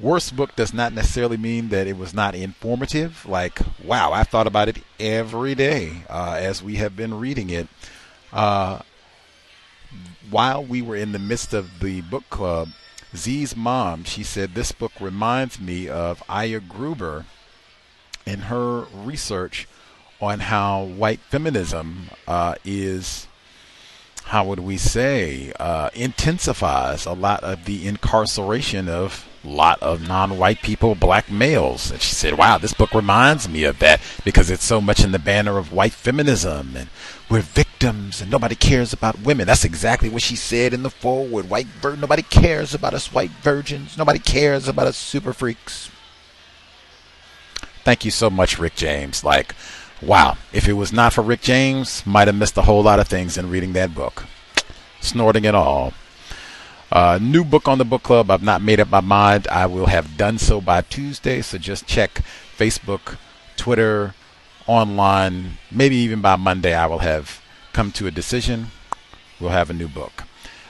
worst 0.00 0.36
book 0.36 0.56
does 0.56 0.74
not 0.74 0.92
necessarily 0.92 1.36
mean 1.36 1.68
that 1.68 1.86
it 1.86 1.96
was 1.96 2.14
not 2.14 2.34
informative. 2.34 3.26
Like, 3.26 3.60
wow, 3.82 4.12
I 4.12 4.24
thought 4.24 4.46
about 4.46 4.68
it 4.68 4.78
every 4.98 5.54
day 5.54 6.02
uh, 6.08 6.36
as 6.38 6.62
we 6.62 6.76
have 6.76 6.96
been 6.96 7.18
reading 7.18 7.50
it. 7.50 7.68
Uh, 8.32 8.80
while 10.30 10.64
we 10.64 10.82
were 10.82 10.96
in 10.96 11.12
the 11.12 11.18
midst 11.18 11.54
of 11.54 11.80
the 11.80 12.00
book 12.00 12.24
club, 12.30 12.70
Z's 13.14 13.56
mom, 13.56 14.04
she 14.04 14.24
said, 14.24 14.54
This 14.54 14.72
book 14.72 14.92
reminds 15.00 15.60
me 15.60 15.88
of 15.88 16.22
Aya 16.28 16.60
Gruber 16.60 17.26
in 18.26 18.40
her 18.40 18.86
research 18.92 19.68
on 20.20 20.40
how 20.40 20.82
white 20.82 21.20
feminism 21.20 22.08
uh, 22.26 22.54
is 22.64 23.28
how 24.24 24.44
would 24.44 24.60
we 24.60 24.78
say, 24.78 25.52
uh, 25.60 25.90
intensifies 25.94 27.04
a 27.04 27.12
lot 27.12 27.44
of 27.44 27.66
the 27.66 27.86
incarceration 27.86 28.88
of 28.88 29.28
lot 29.44 29.82
of 29.82 30.06
non-white 30.06 30.62
people, 30.62 30.94
black 30.94 31.30
males. 31.30 31.90
And 31.90 32.00
she 32.00 32.14
said, 32.14 32.38
wow, 32.38 32.58
this 32.58 32.72
book 32.72 32.94
reminds 32.94 33.48
me 33.48 33.64
of 33.64 33.78
that 33.80 34.00
because 34.24 34.50
it's 34.50 34.64
so 34.64 34.80
much 34.80 35.04
in 35.04 35.12
the 35.12 35.18
banner 35.18 35.58
of 35.58 35.72
white 35.72 35.92
feminism 35.92 36.76
and 36.76 36.88
we're 37.28 37.40
victims 37.40 38.20
and 38.20 38.30
nobody 38.30 38.54
cares 38.54 38.92
about 38.92 39.20
women. 39.20 39.46
That's 39.46 39.64
exactly 39.64 40.08
what 40.08 40.22
she 40.22 40.36
said 40.36 40.72
in 40.72 40.82
the 40.82 40.90
forward. 40.90 41.48
White 41.48 41.66
vir- 41.66 41.96
nobody 41.96 42.22
cares 42.22 42.74
about 42.74 42.94
us 42.94 43.12
white 43.12 43.30
virgins. 43.30 43.96
Nobody 43.98 44.18
cares 44.18 44.68
about 44.68 44.86
us 44.86 44.96
super 44.96 45.32
freaks. 45.32 45.90
Thank 47.84 48.04
you 48.04 48.10
so 48.10 48.30
much, 48.30 48.58
Rick 48.58 48.76
James. 48.76 49.24
Like, 49.24 49.54
wow, 50.00 50.38
if 50.52 50.68
it 50.68 50.72
was 50.72 50.92
not 50.92 51.12
for 51.12 51.22
Rick 51.22 51.42
James, 51.42 52.06
might 52.06 52.28
have 52.28 52.36
missed 52.36 52.56
a 52.56 52.62
whole 52.62 52.82
lot 52.82 52.98
of 52.98 53.08
things 53.08 53.36
in 53.36 53.50
reading 53.50 53.74
that 53.74 53.94
book. 53.94 54.24
Snorting 55.00 55.44
it 55.44 55.54
all. 55.54 55.92
Uh, 56.94 57.18
new 57.20 57.42
book 57.42 57.66
on 57.66 57.78
the 57.78 57.84
book 57.84 58.04
club. 58.04 58.30
I've 58.30 58.40
not 58.40 58.62
made 58.62 58.78
up 58.78 58.88
my 58.88 59.00
mind. 59.00 59.48
I 59.48 59.66
will 59.66 59.86
have 59.86 60.16
done 60.16 60.38
so 60.38 60.60
by 60.60 60.80
Tuesday. 60.82 61.42
So 61.42 61.58
just 61.58 61.88
check 61.88 62.22
Facebook, 62.56 63.16
Twitter, 63.56 64.14
online. 64.68 65.58
Maybe 65.72 65.96
even 65.96 66.20
by 66.20 66.36
Monday, 66.36 66.72
I 66.72 66.86
will 66.86 67.00
have 67.00 67.42
come 67.72 67.90
to 67.92 68.06
a 68.06 68.12
decision. 68.12 68.68
We'll 69.40 69.50
have 69.50 69.70
a 69.70 69.74
new 69.74 69.88
book. 69.88 70.22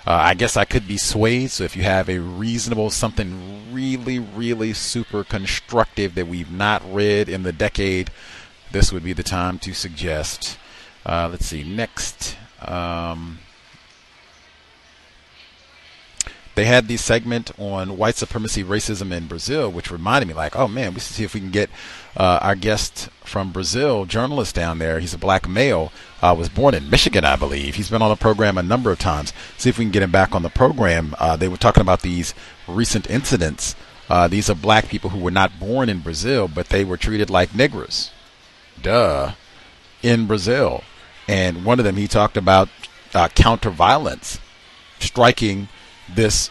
Uh, 0.07 0.13
I 0.13 0.33
guess 0.33 0.57
I 0.57 0.65
could 0.65 0.89
be 0.89 0.97
swayed. 0.97 1.51
So 1.51 1.65
if 1.65 1.77
you 1.77 1.83
have 1.83 2.09
a 2.09 2.21
reasonable, 2.21 2.89
something 2.89 3.71
really, 3.71 4.19
really 4.19 4.73
super 4.73 5.25
constructive 5.25 6.15
that 6.15 6.27
we've 6.27 6.51
not 6.51 6.83
read 6.91 7.29
in 7.29 7.43
the 7.43 7.53
decade, 7.53 8.11
this 8.73 8.91
would 8.91 9.05
be 9.05 9.13
the 9.13 9.23
time 9.23 9.59
to 9.59 9.75
suggest. 9.75 10.57
Uh, 11.05 11.29
let's 11.31 11.45
see. 11.45 11.65
Next. 11.65 12.39
Um, 12.63 13.41
they 16.55 16.67
had 16.67 16.87
the 16.87 16.97
segment 16.97 17.51
on 17.59 17.97
white 17.97 18.15
supremacy, 18.17 18.63
racism 18.63 19.13
in 19.13 19.27
Brazil, 19.27 19.71
which 19.71 19.91
reminded 19.91 20.29
me, 20.29 20.35
like, 20.35 20.57
oh 20.57 20.69
man, 20.69 20.95
we 20.95 21.01
should 21.01 21.15
see 21.15 21.25
if 21.25 21.35
we 21.35 21.41
can 21.41 21.51
get 21.51 21.71
uh, 22.17 22.39
our 22.43 22.55
guest 22.55 23.09
from 23.25 23.51
Brazil, 23.51 24.05
journalist 24.05 24.55
down 24.55 24.79
there. 24.79 25.01
He's 25.01 25.15
a 25.15 25.19
black 25.19 25.49
male, 25.49 25.91
uh, 26.23 26.35
was 26.39 26.49
born 26.49 26.75
in 26.75 26.91
Michigan, 26.91 27.25
I 27.25 27.37
believe. 27.37 27.75
He's 27.75 27.91
been 27.91 28.03
on 28.03 28.11
the 28.11 28.17
program 28.17 28.57
a 28.57 28.63
number 28.63 28.93
of 28.93 28.99
times. 28.99 29.33
See 29.59 29.69
if 29.69 29.79
we 29.79 29.85
can 29.85 29.93
get 29.93 30.03
him 30.03 30.13
back 30.13 30.35
on 30.35 30.43
the 30.43 30.49
program. 30.51 31.17
Uh, 31.19 31.37
they 31.37 31.49
were 31.49 31.57
talking 31.57 31.81
about 31.81 32.03
these 32.03 32.35
recent 32.69 33.11
incidents. 33.11 33.75
Uh, 34.09 34.29
these 34.29 34.49
are 34.49 34.55
black 34.55 34.89
people 34.89 35.11
who 35.11 35.19
were 35.19 35.31
not 35.31 35.59
born 35.59 35.89
in 35.89 36.01
Brazil, 36.01 36.47
but 36.47 36.69
they 36.69 36.85
were 36.85 36.97
treated 36.97 37.31
like 37.31 37.51
niggers. 37.51 38.11
Duh. 38.81 39.33
In 40.03 40.27
Brazil. 40.27 40.85
And 41.27 41.65
one 41.65 41.81
of 41.81 41.85
them, 41.85 41.97
he 41.97 42.07
talked 42.07 42.37
about 42.37 42.69
uh, 43.15 43.29
counter 43.29 43.71
violence, 43.71 44.39
striking 44.99 45.69
this 46.13 46.51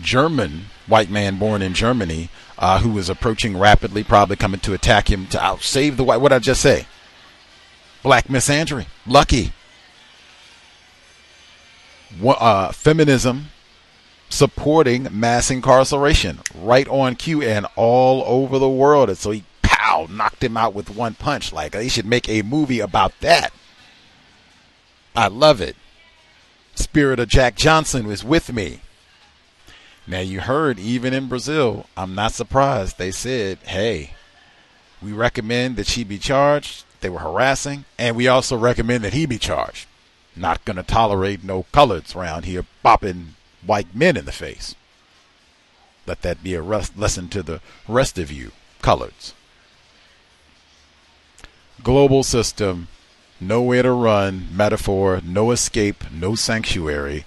German 0.00 0.66
white 0.86 1.10
man 1.10 1.38
born 1.38 1.62
in 1.62 1.74
Germany 1.74 2.30
uh, 2.58 2.80
who 2.80 2.90
was 2.90 3.08
approaching 3.08 3.56
rapidly, 3.56 4.04
probably 4.04 4.36
coming 4.36 4.60
to 4.60 4.74
attack 4.74 5.10
him 5.10 5.26
to 5.28 5.42
out 5.42 5.62
save 5.62 5.96
the 5.96 6.04
white. 6.04 6.18
What 6.18 6.30
did 6.30 6.36
I 6.36 6.38
just 6.40 6.60
say? 6.60 6.86
Black 8.02 8.28
misandry, 8.28 8.86
lucky. 9.06 9.52
Uh, 12.22 12.70
feminism 12.70 13.46
supporting 14.28 15.08
mass 15.10 15.50
incarceration 15.50 16.40
right 16.54 16.88
on 16.88 17.16
cue 17.16 17.42
and 17.42 17.66
all 17.76 18.22
over 18.24 18.58
the 18.58 18.68
world. 18.68 19.08
And 19.08 19.18
so 19.18 19.30
he 19.30 19.44
pow 19.62 20.06
knocked 20.10 20.42
him 20.42 20.56
out 20.56 20.74
with 20.74 20.90
one 20.90 21.14
punch. 21.14 21.52
Like 21.52 21.72
they 21.72 21.88
should 21.88 22.06
make 22.06 22.28
a 22.28 22.42
movie 22.42 22.80
about 22.80 23.18
that. 23.20 23.52
I 25.16 25.28
love 25.28 25.60
it. 25.60 25.76
Spirit 26.74 27.20
of 27.20 27.28
Jack 27.28 27.54
Johnson 27.54 28.06
was 28.06 28.24
with 28.24 28.52
me. 28.52 28.80
Now 30.06 30.20
you 30.20 30.40
heard 30.40 30.78
even 30.78 31.14
in 31.14 31.28
Brazil, 31.28 31.86
I'm 31.96 32.14
not 32.14 32.32
surprised. 32.32 32.98
They 32.98 33.10
said, 33.10 33.58
"Hey, 33.64 34.14
we 35.00 35.12
recommend 35.12 35.76
that 35.76 35.86
she 35.86 36.04
be 36.04 36.18
charged. 36.18 36.84
They 37.00 37.08
were 37.08 37.20
harassing, 37.20 37.84
and 37.98 38.16
we 38.16 38.28
also 38.28 38.56
recommend 38.56 39.04
that 39.04 39.12
he 39.14 39.26
be 39.26 39.38
charged. 39.38 39.86
Not 40.36 40.64
going 40.64 40.76
to 40.76 40.82
tolerate 40.82 41.44
no 41.44 41.64
coloreds 41.72 42.14
around 42.14 42.44
here 42.44 42.66
bopping 42.84 43.28
white 43.64 43.94
men 43.94 44.16
in 44.16 44.24
the 44.24 44.32
face. 44.32 44.74
Let 46.06 46.22
that 46.22 46.42
be 46.42 46.54
a 46.54 46.62
lesson 46.62 47.28
to 47.28 47.42
the 47.42 47.60
rest 47.88 48.18
of 48.18 48.30
you, 48.30 48.52
coloreds. 48.82 49.32
Global 51.82 52.22
system, 52.22 52.88
nowhere 53.40 53.82
to 53.82 53.92
run, 53.92 54.48
metaphor, 54.52 55.20
no 55.24 55.50
escape, 55.50 56.04
no 56.10 56.34
sanctuary 56.34 57.24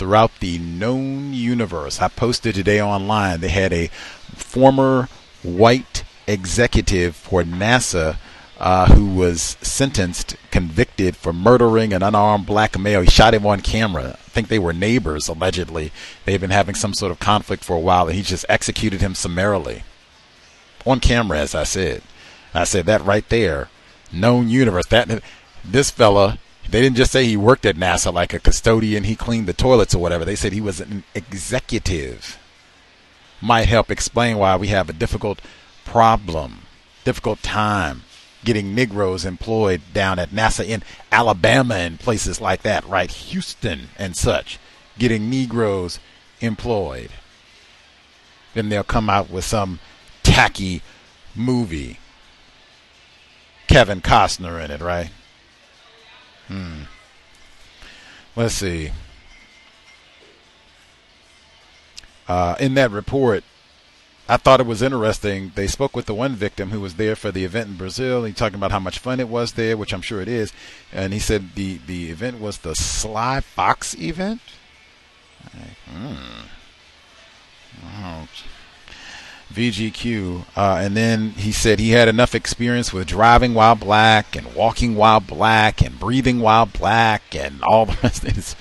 throughout 0.00 0.40
the 0.40 0.58
known 0.58 1.34
universe. 1.34 2.00
I 2.00 2.08
posted 2.08 2.54
today 2.54 2.80
online. 2.80 3.40
They 3.40 3.50
had 3.50 3.70
a 3.70 3.88
former 4.34 5.10
white 5.42 6.04
executive 6.26 7.14
for 7.14 7.42
NASA 7.42 8.16
uh, 8.58 8.86
who 8.86 9.04
was 9.04 9.58
sentenced, 9.60 10.36
convicted 10.50 11.16
for 11.16 11.34
murdering 11.34 11.92
an 11.92 12.02
unarmed 12.02 12.46
black 12.46 12.78
male. 12.78 13.02
He 13.02 13.10
shot 13.10 13.34
him 13.34 13.44
on 13.44 13.60
camera. 13.60 14.16
I 14.18 14.30
think 14.30 14.48
they 14.48 14.58
were 14.58 14.72
neighbors, 14.72 15.28
allegedly. 15.28 15.92
They've 16.24 16.40
been 16.40 16.48
having 16.48 16.74
some 16.74 16.94
sort 16.94 17.12
of 17.12 17.20
conflict 17.20 17.62
for 17.62 17.76
a 17.76 17.80
while, 17.80 18.06
and 18.06 18.16
he 18.16 18.22
just 18.22 18.46
executed 18.48 19.02
him 19.02 19.14
summarily. 19.14 19.82
On 20.86 20.98
camera, 20.98 21.40
as 21.40 21.54
I 21.54 21.64
said. 21.64 22.02
I 22.54 22.64
said 22.64 22.86
that 22.86 23.04
right 23.04 23.28
there. 23.28 23.68
Known 24.10 24.48
universe. 24.48 24.86
That 24.86 25.22
this 25.62 25.90
fella 25.90 26.38
they 26.70 26.80
didn't 26.80 26.96
just 26.96 27.12
say 27.12 27.24
he 27.24 27.36
worked 27.36 27.66
at 27.66 27.76
NASA 27.76 28.12
like 28.12 28.32
a 28.32 28.38
custodian, 28.38 29.04
he 29.04 29.16
cleaned 29.16 29.46
the 29.46 29.52
toilets 29.52 29.94
or 29.94 29.98
whatever. 29.98 30.24
They 30.24 30.36
said 30.36 30.52
he 30.52 30.60
was 30.60 30.80
an 30.80 31.04
executive. 31.14 32.38
Might 33.40 33.68
help 33.68 33.90
explain 33.90 34.36
why 34.36 34.56
we 34.56 34.68
have 34.68 34.88
a 34.88 34.94
difficult 34.94 35.40
problem, 35.84 36.62
difficult 37.04 37.42
time 37.42 38.02
getting 38.44 38.74
Negroes 38.74 39.24
employed 39.24 39.82
down 39.92 40.18
at 40.18 40.30
NASA 40.30 40.64
in 40.64 40.82
Alabama 41.12 41.74
and 41.74 42.00
places 42.00 42.40
like 42.40 42.62
that, 42.62 42.86
right? 42.86 43.10
Houston 43.10 43.88
and 43.98 44.16
such, 44.16 44.58
getting 44.98 45.28
Negroes 45.28 45.98
employed. 46.40 47.10
Then 48.54 48.68
they'll 48.68 48.82
come 48.82 49.10
out 49.10 49.30
with 49.30 49.44
some 49.44 49.78
tacky 50.22 50.82
movie. 51.34 51.98
Kevin 53.68 54.00
Costner 54.00 54.62
in 54.64 54.70
it, 54.70 54.80
right? 54.80 55.10
Hmm. 56.50 56.82
Let's 58.34 58.54
see. 58.54 58.90
Uh, 62.26 62.56
in 62.58 62.74
that 62.74 62.90
report, 62.90 63.44
I 64.28 64.36
thought 64.36 64.58
it 64.58 64.66
was 64.66 64.82
interesting. 64.82 65.52
They 65.54 65.68
spoke 65.68 65.94
with 65.94 66.06
the 66.06 66.14
one 66.14 66.34
victim 66.34 66.70
who 66.70 66.80
was 66.80 66.96
there 66.96 67.14
for 67.14 67.30
the 67.30 67.44
event 67.44 67.68
in 67.68 67.76
Brazil. 67.76 68.24
He 68.24 68.32
talking 68.32 68.56
about 68.56 68.72
how 68.72 68.80
much 68.80 68.98
fun 68.98 69.20
it 69.20 69.28
was 69.28 69.52
there, 69.52 69.76
which 69.76 69.92
I'm 69.92 70.02
sure 70.02 70.20
it 70.20 70.28
is. 70.28 70.52
And 70.92 71.12
he 71.12 71.20
said 71.20 71.54
the 71.54 71.78
the 71.86 72.10
event 72.10 72.40
was 72.40 72.58
the 72.58 72.74
Sly 72.74 73.40
Fox 73.40 73.96
event. 73.96 74.40
hmm. 75.88 76.14
Oh, 78.02 78.28
VGQ. 79.52 80.44
Uh, 80.56 80.78
and 80.80 80.96
then 80.96 81.30
he 81.30 81.52
said 81.52 81.78
he 81.78 81.90
had 81.90 82.08
enough 82.08 82.34
experience 82.34 82.92
with 82.92 83.08
driving 83.08 83.54
while 83.54 83.74
black 83.74 84.36
and 84.36 84.54
walking 84.54 84.94
while 84.94 85.20
black 85.20 85.82
and 85.82 85.98
breathing 85.98 86.40
while 86.40 86.66
black 86.66 87.34
and 87.34 87.60
all 87.62 87.86
the 87.86 87.98
rest. 88.02 88.56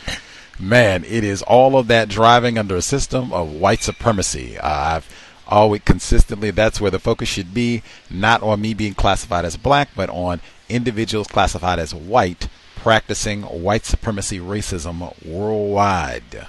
Man, 0.59 1.03
it 1.05 1.23
is 1.23 1.41
all 1.43 1.77
of 1.77 1.87
that 1.87 2.09
driving 2.09 2.57
under 2.57 2.75
a 2.75 2.81
system 2.81 3.31
of 3.31 3.53
white 3.53 3.81
supremacy. 3.81 4.57
Uh, 4.57 4.67
I've 4.67 5.09
always 5.47 5.81
consistently, 5.85 6.51
that's 6.51 6.81
where 6.81 6.91
the 6.91 6.99
focus 6.99 7.29
should 7.29 7.53
be, 7.53 7.81
not 8.09 8.43
on 8.43 8.59
me 8.59 8.73
being 8.73 8.93
classified 8.93 9.45
as 9.45 9.55
black, 9.55 9.89
but 9.95 10.09
on 10.09 10.41
individuals 10.67 11.27
classified 11.27 11.79
as 11.79 11.95
white 11.95 12.49
practicing 12.75 13.43
white 13.43 13.85
supremacy 13.85 14.39
racism 14.39 15.13
worldwide. 15.25 16.47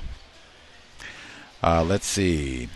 Uh, 1.62 1.84
let's 1.84 2.06
see 2.06 2.68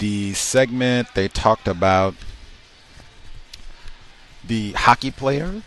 the 0.00 0.32
segment 0.32 1.14
they 1.14 1.28
talked 1.28 1.68
about 1.68 2.14
the 4.42 4.72
hockey 4.72 5.10
player, 5.10 5.62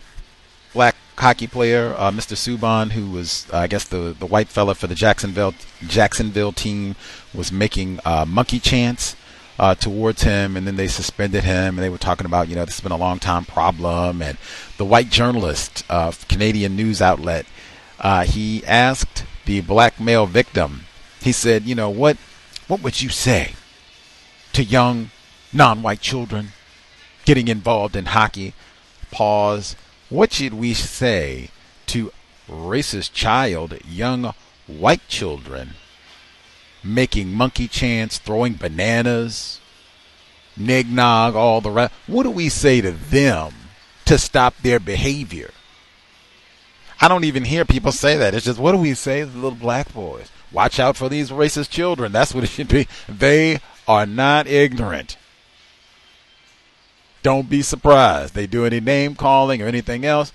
black 0.73 0.95
hockey 1.17 1.47
player, 1.47 1.93
uh, 1.97 2.11
Mr. 2.11 2.35
Subban, 2.35 2.91
who 2.91 3.11
was, 3.11 3.47
uh, 3.53 3.59
I 3.59 3.67
guess, 3.67 3.87
the 3.87 4.15
the 4.17 4.25
white 4.25 4.49
fella 4.49 4.75
for 4.75 4.87
the 4.87 4.95
Jacksonville 4.95 5.53
Jacksonville 5.87 6.51
team, 6.51 6.95
was 7.33 7.51
making 7.51 7.99
uh, 8.03 8.25
monkey 8.27 8.59
chants 8.59 9.15
uh, 9.59 9.75
towards 9.75 10.23
him, 10.23 10.57
and 10.57 10.65
then 10.65 10.77
they 10.77 10.87
suspended 10.87 11.43
him. 11.43 11.77
And 11.77 11.79
they 11.79 11.89
were 11.89 11.99
talking 11.99 12.25
about, 12.25 12.49
you 12.49 12.55
know, 12.55 12.65
this 12.65 12.75
has 12.75 12.81
been 12.81 12.91
a 12.91 12.97
long 12.97 13.19
time 13.19 13.45
problem. 13.45 14.23
And 14.23 14.39
the 14.77 14.85
white 14.85 15.09
journalist, 15.09 15.85
uh, 15.89 16.11
Canadian 16.27 16.75
news 16.75 17.03
outlet, 17.03 17.45
uh, 17.99 18.23
he 18.23 18.65
asked 18.65 19.25
the 19.45 19.61
black 19.61 19.99
male 19.99 20.25
victim. 20.25 20.85
He 21.21 21.31
said, 21.31 21.63
you 21.63 21.75
know, 21.75 21.91
what 21.91 22.17
what 22.67 22.81
would 22.81 22.99
you 22.99 23.09
say 23.09 23.53
to 24.53 24.63
young 24.63 25.11
non 25.51 25.81
white 25.81 26.01
children 26.01 26.49
getting 27.25 27.47
involved 27.47 27.95
in 27.95 28.05
hockey. 28.05 28.53
Pause. 29.11 29.75
What 30.09 30.33
should 30.33 30.53
we 30.53 30.73
say 30.73 31.49
to 31.87 32.11
racist 32.49 33.13
child, 33.13 33.77
young 33.87 34.33
white 34.67 35.07
children 35.07 35.71
making 36.83 37.33
monkey 37.33 37.67
chants, 37.67 38.17
throwing 38.17 38.53
bananas, 38.53 39.59
nignog, 40.59 41.35
all 41.35 41.61
the 41.61 41.71
rest? 41.71 41.93
What 42.07 42.23
do 42.23 42.31
we 42.31 42.49
say 42.49 42.81
to 42.81 42.91
them 42.91 43.53
to 44.05 44.17
stop 44.17 44.55
their 44.61 44.79
behavior? 44.79 45.51
I 47.01 47.07
don't 47.07 47.25
even 47.25 47.45
hear 47.45 47.65
people 47.65 47.91
say 47.91 48.17
that. 48.17 48.33
It's 48.33 48.45
just, 48.45 48.59
what 48.59 48.71
do 48.71 48.77
we 48.77 48.93
say 48.93 49.21
to 49.21 49.25
the 49.25 49.37
little 49.37 49.57
black 49.57 49.93
boys? 49.93 50.29
Watch 50.51 50.79
out 50.79 50.95
for 50.95 51.09
these 51.09 51.31
racist 51.31 51.69
children. 51.69 52.11
That's 52.11 52.33
what 52.33 52.43
it 52.43 52.49
should 52.49 52.67
be. 52.67 52.87
They 53.09 53.59
are 53.87 54.05
not 54.05 54.47
ignorant. 54.47 55.17
Don't 57.21 57.49
be 57.49 57.61
surprised. 57.61 58.33
They 58.33 58.47
do 58.47 58.65
any 58.65 58.79
name 58.79 59.15
calling 59.15 59.61
or 59.61 59.65
anything 59.65 60.05
else. 60.05 60.33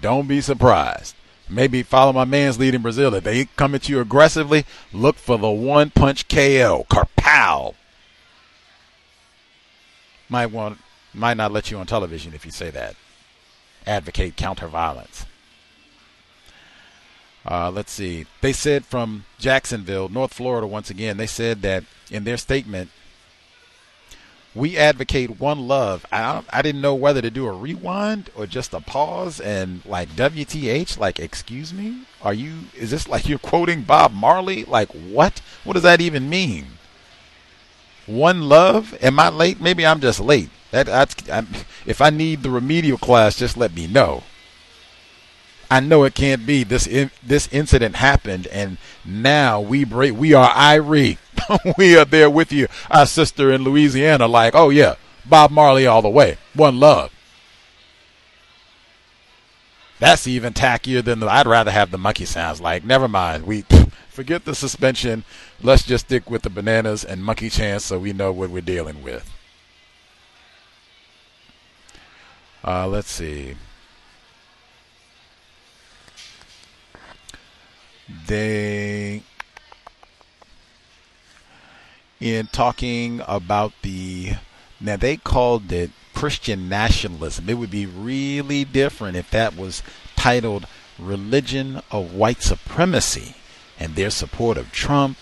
Don't 0.00 0.28
be 0.28 0.40
surprised. 0.40 1.14
Maybe 1.48 1.82
follow 1.82 2.12
my 2.12 2.24
man's 2.24 2.58
lead 2.58 2.74
in 2.74 2.82
Brazil. 2.82 3.14
If 3.14 3.24
they 3.24 3.46
come 3.56 3.74
at 3.74 3.88
you 3.88 4.00
aggressively, 4.00 4.64
look 4.92 5.16
for 5.16 5.38
the 5.38 5.50
one 5.50 5.90
punch 5.90 6.28
KO. 6.28 6.86
Carpal. 6.88 7.74
Might 10.28 10.46
want 10.46 10.78
might 11.14 11.38
not 11.38 11.52
let 11.52 11.70
you 11.70 11.78
on 11.78 11.86
television 11.86 12.34
if 12.34 12.44
you 12.44 12.52
say 12.52 12.70
that. 12.70 12.94
Advocate 13.86 14.36
counter 14.36 14.68
violence. 14.68 15.24
Uh, 17.48 17.70
let's 17.70 17.90
see. 17.92 18.26
They 18.42 18.52
said 18.52 18.84
from 18.84 19.24
Jacksonville, 19.38 20.08
North 20.08 20.34
Florida, 20.34 20.66
once 20.66 20.90
again, 20.90 21.16
they 21.16 21.26
said 21.26 21.62
that 21.62 21.84
in 22.10 22.24
their 22.24 22.36
statement, 22.36 22.90
We 24.54 24.76
advocate 24.76 25.40
one 25.40 25.66
love. 25.68 26.04
I 26.12 26.42
I 26.50 26.60
didn't 26.62 26.80
know 26.82 26.94
whether 26.94 27.22
to 27.22 27.30
do 27.30 27.46
a 27.46 27.52
rewind 27.52 28.28
or 28.34 28.46
just 28.46 28.74
a 28.74 28.80
pause 28.80 29.40
and 29.40 29.82
like 29.86 30.10
WTH. 30.16 30.98
Like, 30.98 31.18
excuse 31.18 31.72
me, 31.72 32.02
are 32.20 32.34
you? 32.34 32.64
Is 32.74 32.90
this 32.90 33.08
like 33.08 33.26
you're 33.28 33.38
quoting 33.38 33.84
Bob 33.84 34.12
Marley? 34.12 34.64
Like, 34.64 34.90
what? 34.90 35.40
What 35.64 35.74
does 35.74 35.82
that 35.84 36.00
even 36.02 36.28
mean? 36.28 36.78
One 38.06 38.42
love? 38.48 38.96
Am 39.00 39.20
I 39.20 39.28
late? 39.28 39.60
Maybe 39.60 39.86
I'm 39.86 40.00
just 40.00 40.18
late. 40.20 40.50
That 40.72 40.86
that's 40.86 41.14
I'm, 41.30 41.46
if 41.86 42.00
I 42.00 42.10
need 42.10 42.42
the 42.42 42.50
remedial 42.50 42.98
class, 42.98 43.36
just 43.38 43.56
let 43.56 43.74
me 43.74 43.86
know. 43.86 44.24
I 45.70 45.80
know 45.80 46.04
it 46.04 46.14
can't 46.14 46.46
be. 46.46 46.64
This 46.64 46.86
in, 46.86 47.10
this 47.22 47.48
incident 47.52 47.96
happened, 47.96 48.46
and 48.48 48.78
now 49.04 49.60
we 49.60 49.84
break. 49.84 50.14
We 50.14 50.32
are 50.32 50.50
irate. 50.56 51.18
we 51.78 51.96
are 51.96 52.04
there 52.04 52.30
with 52.30 52.52
you, 52.52 52.68
our 52.90 53.06
sister 53.06 53.52
in 53.52 53.62
Louisiana. 53.62 54.26
Like, 54.26 54.54
oh 54.54 54.70
yeah, 54.70 54.94
Bob 55.26 55.50
Marley 55.50 55.86
all 55.86 56.02
the 56.02 56.08
way. 56.08 56.38
One 56.54 56.80
love. 56.80 57.12
That's 59.98 60.26
even 60.26 60.52
tackier 60.54 61.04
than 61.04 61.20
the. 61.20 61.28
I'd 61.28 61.46
rather 61.46 61.70
have 61.70 61.90
the 61.90 61.98
monkey 61.98 62.24
sounds. 62.24 62.60
Like, 62.60 62.84
never 62.84 63.08
mind. 63.08 63.44
We 63.44 63.62
forget 64.08 64.44
the 64.44 64.54
suspension. 64.54 65.24
Let's 65.60 65.82
just 65.82 66.06
stick 66.06 66.30
with 66.30 66.42
the 66.42 66.50
bananas 66.50 67.04
and 67.04 67.22
monkey 67.22 67.50
chants, 67.50 67.86
so 67.86 67.98
we 67.98 68.12
know 68.12 68.32
what 68.32 68.50
we're 68.50 68.62
dealing 68.62 69.02
with. 69.02 69.30
Uh, 72.64 72.86
let's 72.86 73.10
see. 73.10 73.56
They, 78.08 79.22
in 82.20 82.46
talking 82.46 83.22
about 83.26 83.72
the, 83.82 84.34
now 84.80 84.96
they 84.96 85.16
called 85.18 85.70
it 85.72 85.90
Christian 86.14 86.68
nationalism. 86.68 87.48
It 87.48 87.54
would 87.54 87.70
be 87.70 87.86
really 87.86 88.64
different 88.64 89.16
if 89.16 89.30
that 89.30 89.56
was 89.56 89.82
titled 90.16 90.66
Religion 90.98 91.82
of 91.90 92.14
White 92.14 92.42
Supremacy 92.42 93.34
and 93.78 93.94
their 93.94 94.10
support 94.10 94.56
of 94.56 94.72
Trump. 94.72 95.18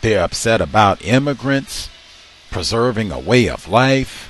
They're 0.00 0.22
upset 0.22 0.60
about 0.60 1.04
immigrants 1.04 1.90
preserving 2.50 3.12
a 3.12 3.18
way 3.18 3.48
of 3.48 3.68
life. 3.68 4.28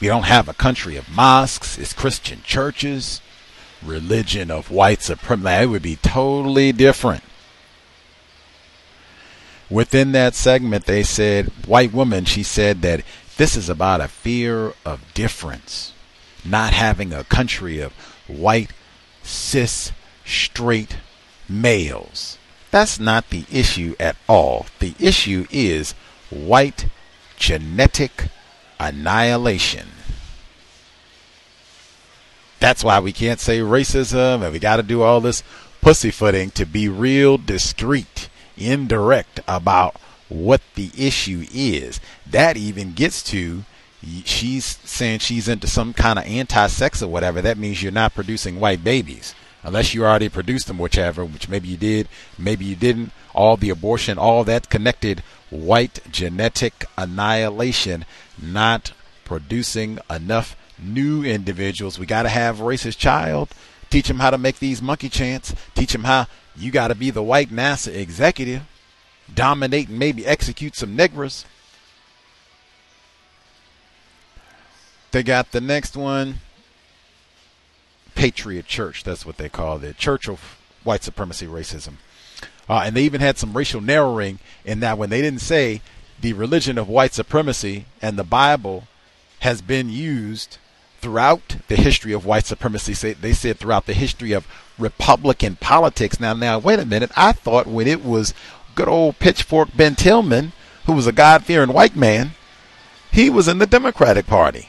We 0.00 0.08
don't 0.08 0.24
have 0.24 0.48
a 0.48 0.54
country 0.54 0.96
of 0.96 1.10
mosques, 1.10 1.78
it's 1.78 1.92
Christian 1.92 2.42
churches 2.42 3.20
religion 3.82 4.50
of 4.50 4.70
white 4.70 5.02
supremacy. 5.02 5.62
It 5.62 5.66
would 5.66 5.82
be 5.82 5.96
totally 5.96 6.72
different. 6.72 7.22
Within 9.68 10.12
that 10.12 10.34
segment, 10.34 10.84
they 10.86 11.02
said, 11.02 11.46
white 11.66 11.92
woman, 11.92 12.24
she 12.24 12.42
said 12.42 12.82
that 12.82 13.02
this 13.36 13.56
is 13.56 13.68
about 13.68 14.00
a 14.00 14.08
fear 14.08 14.72
of 14.84 15.12
difference, 15.12 15.92
not 16.44 16.72
having 16.72 17.12
a 17.12 17.24
country 17.24 17.80
of 17.80 17.92
white, 18.28 18.72
cis, 19.22 19.92
straight 20.24 20.96
males. 21.48 22.38
That's 22.70 23.00
not 23.00 23.30
the 23.30 23.44
issue 23.50 23.94
at 23.98 24.16
all. 24.28 24.66
The 24.78 24.94
issue 25.00 25.46
is 25.50 25.92
white 26.30 26.86
genetic 27.36 28.28
annihilation. 28.78 29.88
That's 32.58 32.82
why 32.82 33.00
we 33.00 33.12
can't 33.12 33.40
say 33.40 33.60
racism 33.60 34.42
and 34.42 34.52
we 34.52 34.58
got 34.58 34.76
to 34.76 34.82
do 34.82 35.02
all 35.02 35.20
this 35.20 35.42
pussyfooting 35.80 36.50
to 36.52 36.64
be 36.64 36.88
real 36.88 37.38
discreet, 37.38 38.28
indirect 38.56 39.40
about 39.46 39.96
what 40.28 40.60
the 40.74 40.90
issue 40.96 41.46
is. 41.52 42.00
That 42.26 42.56
even 42.56 42.92
gets 42.92 43.22
to 43.24 43.64
she's 44.24 44.64
saying 44.84 45.18
she's 45.18 45.48
into 45.48 45.66
some 45.66 45.92
kind 45.92 46.18
of 46.18 46.24
anti-sex 46.26 47.02
or 47.02 47.08
whatever. 47.08 47.42
That 47.42 47.58
means 47.58 47.82
you're 47.82 47.92
not 47.92 48.14
producing 48.14 48.60
white 48.60 48.84
babies 48.84 49.34
unless 49.62 49.94
you 49.94 50.04
already 50.04 50.28
produced 50.28 50.68
them, 50.68 50.78
whichever, 50.78 51.24
which 51.24 51.48
maybe 51.48 51.68
you 51.68 51.76
did, 51.76 52.08
maybe 52.38 52.64
you 52.64 52.76
didn't. 52.76 53.12
All 53.34 53.56
the 53.56 53.70
abortion, 53.70 54.16
all 54.16 54.44
that 54.44 54.70
connected 54.70 55.22
white 55.50 55.98
genetic 56.10 56.84
annihilation, 56.96 58.04
not 58.40 58.92
producing 59.24 59.98
enough 60.08 60.56
new 60.78 61.24
individuals. 61.24 61.98
We 61.98 62.06
got 62.06 62.22
to 62.22 62.28
have 62.28 62.58
racist 62.58 62.98
child. 62.98 63.50
Teach 63.90 64.08
them 64.08 64.18
how 64.18 64.30
to 64.30 64.38
make 64.38 64.58
these 64.58 64.82
monkey 64.82 65.08
chants. 65.08 65.54
Teach 65.74 65.92
them 65.92 66.04
how 66.04 66.26
you 66.56 66.70
got 66.70 66.88
to 66.88 66.94
be 66.94 67.10
the 67.10 67.22
white 67.22 67.50
NASA 67.50 67.94
executive. 67.94 68.62
Dominate 69.32 69.88
and 69.88 69.98
maybe 69.98 70.26
execute 70.26 70.76
some 70.76 70.96
niggers. 70.96 71.44
They 75.12 75.22
got 75.22 75.52
the 75.52 75.60
next 75.60 75.96
one. 75.96 76.36
Patriot 78.14 78.66
Church. 78.66 79.04
That's 79.04 79.24
what 79.24 79.36
they 79.36 79.48
call 79.48 79.82
it. 79.82 79.96
Church 79.98 80.28
of 80.28 80.58
White 80.84 81.02
Supremacy 81.02 81.46
Racism. 81.46 81.94
Uh, 82.68 82.82
and 82.84 82.96
they 82.96 83.02
even 83.02 83.20
had 83.20 83.38
some 83.38 83.56
racial 83.56 83.80
narrowing 83.80 84.38
in 84.64 84.80
that 84.80 84.98
when 84.98 85.10
they 85.10 85.22
didn't 85.22 85.40
say 85.40 85.80
the 86.20 86.32
religion 86.32 86.78
of 86.78 86.88
white 86.88 87.12
supremacy 87.12 87.84
and 88.02 88.18
the 88.18 88.24
Bible 88.24 88.84
has 89.40 89.62
been 89.62 89.88
used 89.88 90.58
throughout 91.06 91.58
the 91.68 91.76
history 91.76 92.12
of 92.12 92.26
white 92.26 92.44
supremacy. 92.44 93.12
They 93.12 93.32
said 93.32 93.58
throughout 93.58 93.86
the 93.86 93.92
history 93.92 94.32
of 94.32 94.44
Republican 94.76 95.54
politics. 95.54 96.18
Now, 96.18 96.34
now, 96.34 96.58
wait 96.58 96.80
a 96.80 96.84
minute. 96.84 97.12
I 97.16 97.30
thought 97.30 97.68
when 97.68 97.86
it 97.86 98.04
was 98.04 98.34
good 98.74 98.88
old 98.88 99.20
pitchfork 99.20 99.68
Ben 99.76 99.94
Tillman, 99.94 100.50
who 100.86 100.94
was 100.94 101.06
a 101.06 101.12
God-fearing 101.12 101.72
white 101.72 101.94
man, 101.94 102.32
he 103.12 103.30
was 103.30 103.46
in 103.46 103.58
the 103.58 103.68
Democratic 103.68 104.26
Party. 104.26 104.68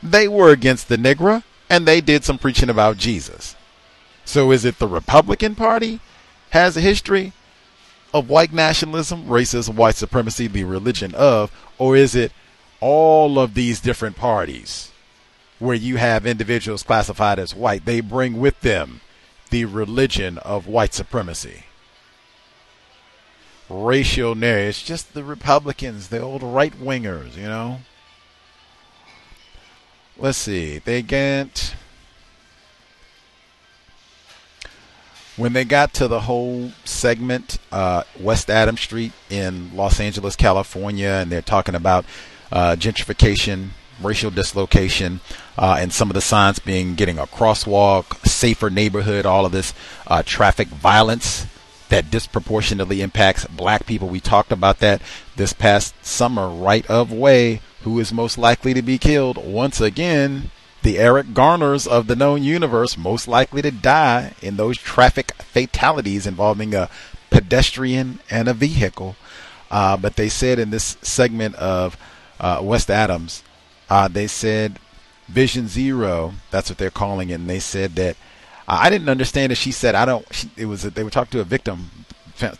They 0.00 0.28
were 0.28 0.50
against 0.50 0.88
the 0.88 0.96
Negro, 0.96 1.42
and 1.68 1.84
they 1.84 2.00
did 2.00 2.22
some 2.22 2.38
preaching 2.38 2.70
about 2.70 2.96
Jesus. 2.96 3.56
So 4.24 4.52
is 4.52 4.64
it 4.64 4.78
the 4.78 4.86
Republican 4.86 5.56
Party 5.56 5.98
has 6.50 6.76
a 6.76 6.80
history 6.80 7.32
of 8.12 8.30
white 8.30 8.52
nationalism, 8.52 9.26
racism, 9.26 9.74
white 9.74 9.96
supremacy, 9.96 10.46
the 10.46 10.62
religion 10.62 11.12
of, 11.16 11.50
or 11.76 11.96
is 11.96 12.14
it 12.14 12.30
all 12.78 13.36
of 13.40 13.54
these 13.54 13.80
different 13.80 14.14
parties? 14.14 14.92
Where 15.58 15.74
you 15.74 15.96
have 15.96 16.26
individuals 16.26 16.82
classified 16.82 17.38
as 17.38 17.54
white, 17.54 17.84
they 17.84 18.00
bring 18.00 18.38
with 18.40 18.60
them 18.60 19.00
the 19.50 19.64
religion 19.64 20.38
of 20.38 20.66
white 20.66 20.94
supremacy. 20.94 21.64
Racial 23.68 24.34
narrative. 24.34 24.70
It's 24.70 24.82
just 24.82 25.14
the 25.14 25.24
Republicans, 25.24 26.08
the 26.08 26.20
old 26.20 26.42
right 26.42 26.72
wingers, 26.72 27.36
you 27.36 27.44
know. 27.44 27.78
Let's 30.16 30.38
see. 30.38 30.78
They 30.78 31.02
get. 31.02 31.74
When 35.36 35.52
they 35.52 35.64
got 35.64 35.92
to 35.94 36.06
the 36.06 36.20
whole 36.20 36.70
segment, 36.84 37.58
uh, 37.72 38.04
West 38.20 38.48
Adams 38.48 38.82
Street 38.82 39.12
in 39.30 39.74
Los 39.74 39.98
Angeles, 39.98 40.36
California, 40.36 41.08
and 41.08 41.32
they're 41.32 41.42
talking 41.42 41.74
about 41.74 42.04
uh, 42.52 42.76
gentrification 42.78 43.70
racial 44.00 44.30
dislocation, 44.30 45.20
uh, 45.56 45.76
and 45.78 45.92
some 45.92 46.10
of 46.10 46.14
the 46.14 46.20
signs 46.20 46.58
being 46.58 46.94
getting 46.94 47.18
a 47.18 47.26
crosswalk, 47.26 48.26
safer 48.26 48.70
neighborhood, 48.70 49.26
all 49.26 49.46
of 49.46 49.52
this 49.52 49.72
uh, 50.06 50.22
traffic 50.24 50.68
violence 50.68 51.46
that 51.88 52.10
disproportionately 52.10 53.02
impacts 53.02 53.44
black 53.46 53.86
people. 53.86 54.08
We 54.08 54.20
talked 54.20 54.52
about 54.52 54.78
that 54.80 55.00
this 55.36 55.52
past 55.52 55.94
summer, 56.04 56.48
right 56.48 56.86
of 56.86 57.12
way. 57.12 57.60
Who 57.82 58.00
is 58.00 58.12
most 58.12 58.38
likely 58.38 58.72
to 58.72 58.82
be 58.82 58.96
killed? 58.96 59.36
Once 59.36 59.80
again, 59.80 60.50
the 60.82 60.98
Eric 60.98 61.34
Garners 61.34 61.86
of 61.86 62.06
the 62.06 62.16
known 62.16 62.42
universe, 62.42 62.96
most 62.96 63.28
likely 63.28 63.60
to 63.62 63.70
die 63.70 64.32
in 64.40 64.56
those 64.56 64.78
traffic 64.78 65.32
fatalities 65.34 66.26
involving 66.26 66.74
a 66.74 66.88
pedestrian 67.30 68.20
and 68.30 68.48
a 68.48 68.54
vehicle. 68.54 69.16
Uh, 69.70 69.96
but 69.96 70.16
they 70.16 70.28
said 70.28 70.58
in 70.58 70.70
this 70.70 70.96
segment 71.02 71.54
of 71.56 71.98
uh, 72.40 72.60
West 72.62 72.90
Adams 72.90 73.42
uh, 73.88 74.08
they 74.08 74.26
said 74.26 74.78
Vision 75.28 75.68
Zero. 75.68 76.34
That's 76.50 76.70
what 76.70 76.78
they're 76.78 76.90
calling 76.90 77.30
it. 77.30 77.34
And 77.34 77.48
they 77.48 77.60
said 77.60 77.96
that 77.96 78.16
I 78.66 78.90
didn't 78.90 79.08
understand 79.08 79.52
it. 79.52 79.56
She 79.56 79.72
said 79.72 79.94
I 79.94 80.04
don't. 80.04 80.26
She, 80.32 80.50
it 80.56 80.66
was 80.66 80.84
a, 80.84 80.90
they 80.90 81.04
were 81.04 81.10
talking 81.10 81.32
to 81.32 81.40
a 81.40 81.44
victim, 81.44 81.90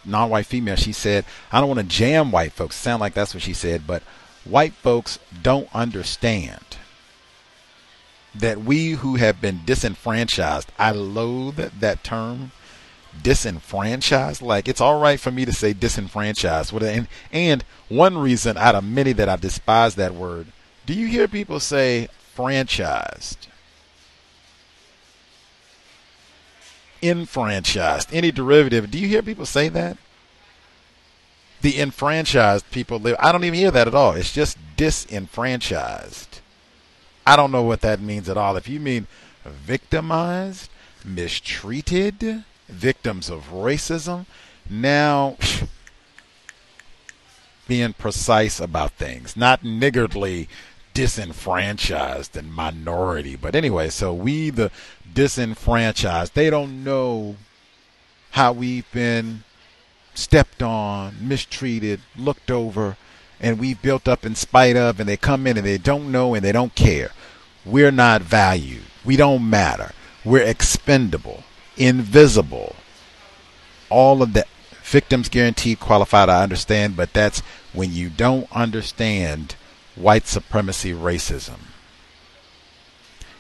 non-white 0.05 0.47
female. 0.47 0.77
She 0.77 0.93
said 0.93 1.25
I 1.53 1.61
don't 1.61 1.69
want 1.69 1.81
to 1.81 1.87
jam 1.87 2.31
white 2.31 2.53
folks. 2.53 2.77
Sound 2.77 3.01
like 3.01 3.15
that's 3.15 3.35
what 3.35 3.43
she 3.43 3.53
said, 3.53 3.87
but 3.87 4.03
white 4.45 4.75
folks 4.75 5.19
don't 5.43 5.69
understand 5.75 6.61
that 8.35 8.59
we 8.59 8.93
who 8.93 9.17
have 9.17 9.41
been 9.41 9.61
disenfranchised. 9.65 10.71
I 10.79 10.91
loathe 10.91 11.57
that 11.79 12.03
term 12.03 12.51
disenfranchised. 13.23 14.43
Like 14.43 14.69
it's 14.69 14.81
all 14.81 15.01
right 15.01 15.21
for 15.21 15.31
me 15.31 15.45
to 15.45 15.53
say 15.53 15.73
disenfranchised. 15.73 16.73
And 16.73 17.09
and 17.31 17.65
one 17.89 18.19
reason 18.19 18.57
out 18.57 18.75
of 18.75 18.85
many 18.85 19.13
that 19.13 19.29
I 19.29 19.37
despise 19.37 19.95
that 19.95 20.15
word 20.15 20.49
do 20.87 20.93
you 20.93 21.07
hear 21.07 21.29
people 21.29 21.61
say 21.61 22.09
franchised? 22.37 23.37
Enfranchised, 27.03 28.09
any 28.13 28.31
derivative. 28.33 28.91
Do 28.91 28.99
you 28.99 29.09
hear 29.09 29.23
people 29.23 29.47
say 29.47 29.69
that? 29.69 29.99
the 31.65 31.81
enfranchised 31.81 32.71
people 32.73 32.99
live. 32.99 33.17
I 33.19 33.33
don't 33.33 33.43
even 33.43 33.59
hear 33.59 33.71
that 33.71 33.89
at 33.89 33.95
all. 33.95 34.13
It's 34.13 34.35
just 34.35 34.59
disenfranchised. 34.77 36.41
I 37.27 37.37
don't 37.37 37.51
know 37.51 37.63
what 37.63 37.81
that 37.81 38.03
means 38.03 38.29
at 38.29 38.37
all. 38.37 38.59
If 38.59 38.69
you 38.69 38.79
mean 38.79 39.07
victimized, 39.47 40.69
mistreated, 41.07 42.45
victims 42.69 43.31
of 43.31 43.51
racism, 43.51 44.27
now 44.69 45.39
being 47.67 47.95
precise 47.95 48.61
about 48.61 48.93
things, 48.93 49.35
not 49.35 49.65
niggardly 49.65 50.51
disenfranchised 50.95 52.37
and 52.37 52.53
minority. 52.53 53.37
But 53.37 53.55
anyway, 53.55 53.91
so 53.91 54.15
we, 54.15 54.51
the 54.51 54.71
disenfranchised, 55.13 56.35
they 56.35 56.49
don't 56.49 56.85
know 56.85 57.37
how 58.31 58.53
we've 58.53 58.91
been 58.93 59.45
stepped 60.15 60.63
on, 60.63 61.17
mistreated, 61.21 62.01
looked 62.17 62.51
over, 62.51 62.97
and 63.41 63.59
we've 63.59 63.83
built 63.83 64.09
up 64.09 64.25
in 64.25 64.35
spite 64.35 64.77
of, 64.77 64.99
and 64.99 65.09
they 65.09 65.17
come 65.17 65.47
in 65.47 65.59
and 65.59 65.67
they 65.67 65.79
don't 65.79 66.11
know 66.11 66.35
and 66.35 66.45
they 66.45 66.53
don't 66.53 66.75
care. 66.75 67.11
We're 67.67 67.91
not 67.91 68.23
valued. 68.23 68.85
We 69.05 69.17
don't 69.17 69.49
matter. 69.49 69.93
We're 70.25 70.43
expendable, 70.43 71.43
invisible. 71.77 72.77
All 73.91 74.23
of 74.23 74.33
that. 74.33 74.49
Victims 74.83 75.31
guaranteed 75.31 75.81
qualified, 75.81 76.29
I 76.29 76.43
understand, 76.43 76.95
but 76.95 77.15
that's 77.15 77.41
when 77.73 77.93
you 77.93 78.11
don't 78.11 78.47
understand 78.53 79.57
white 79.97 80.27
supremacy 80.27 80.93
racism. 80.93 81.59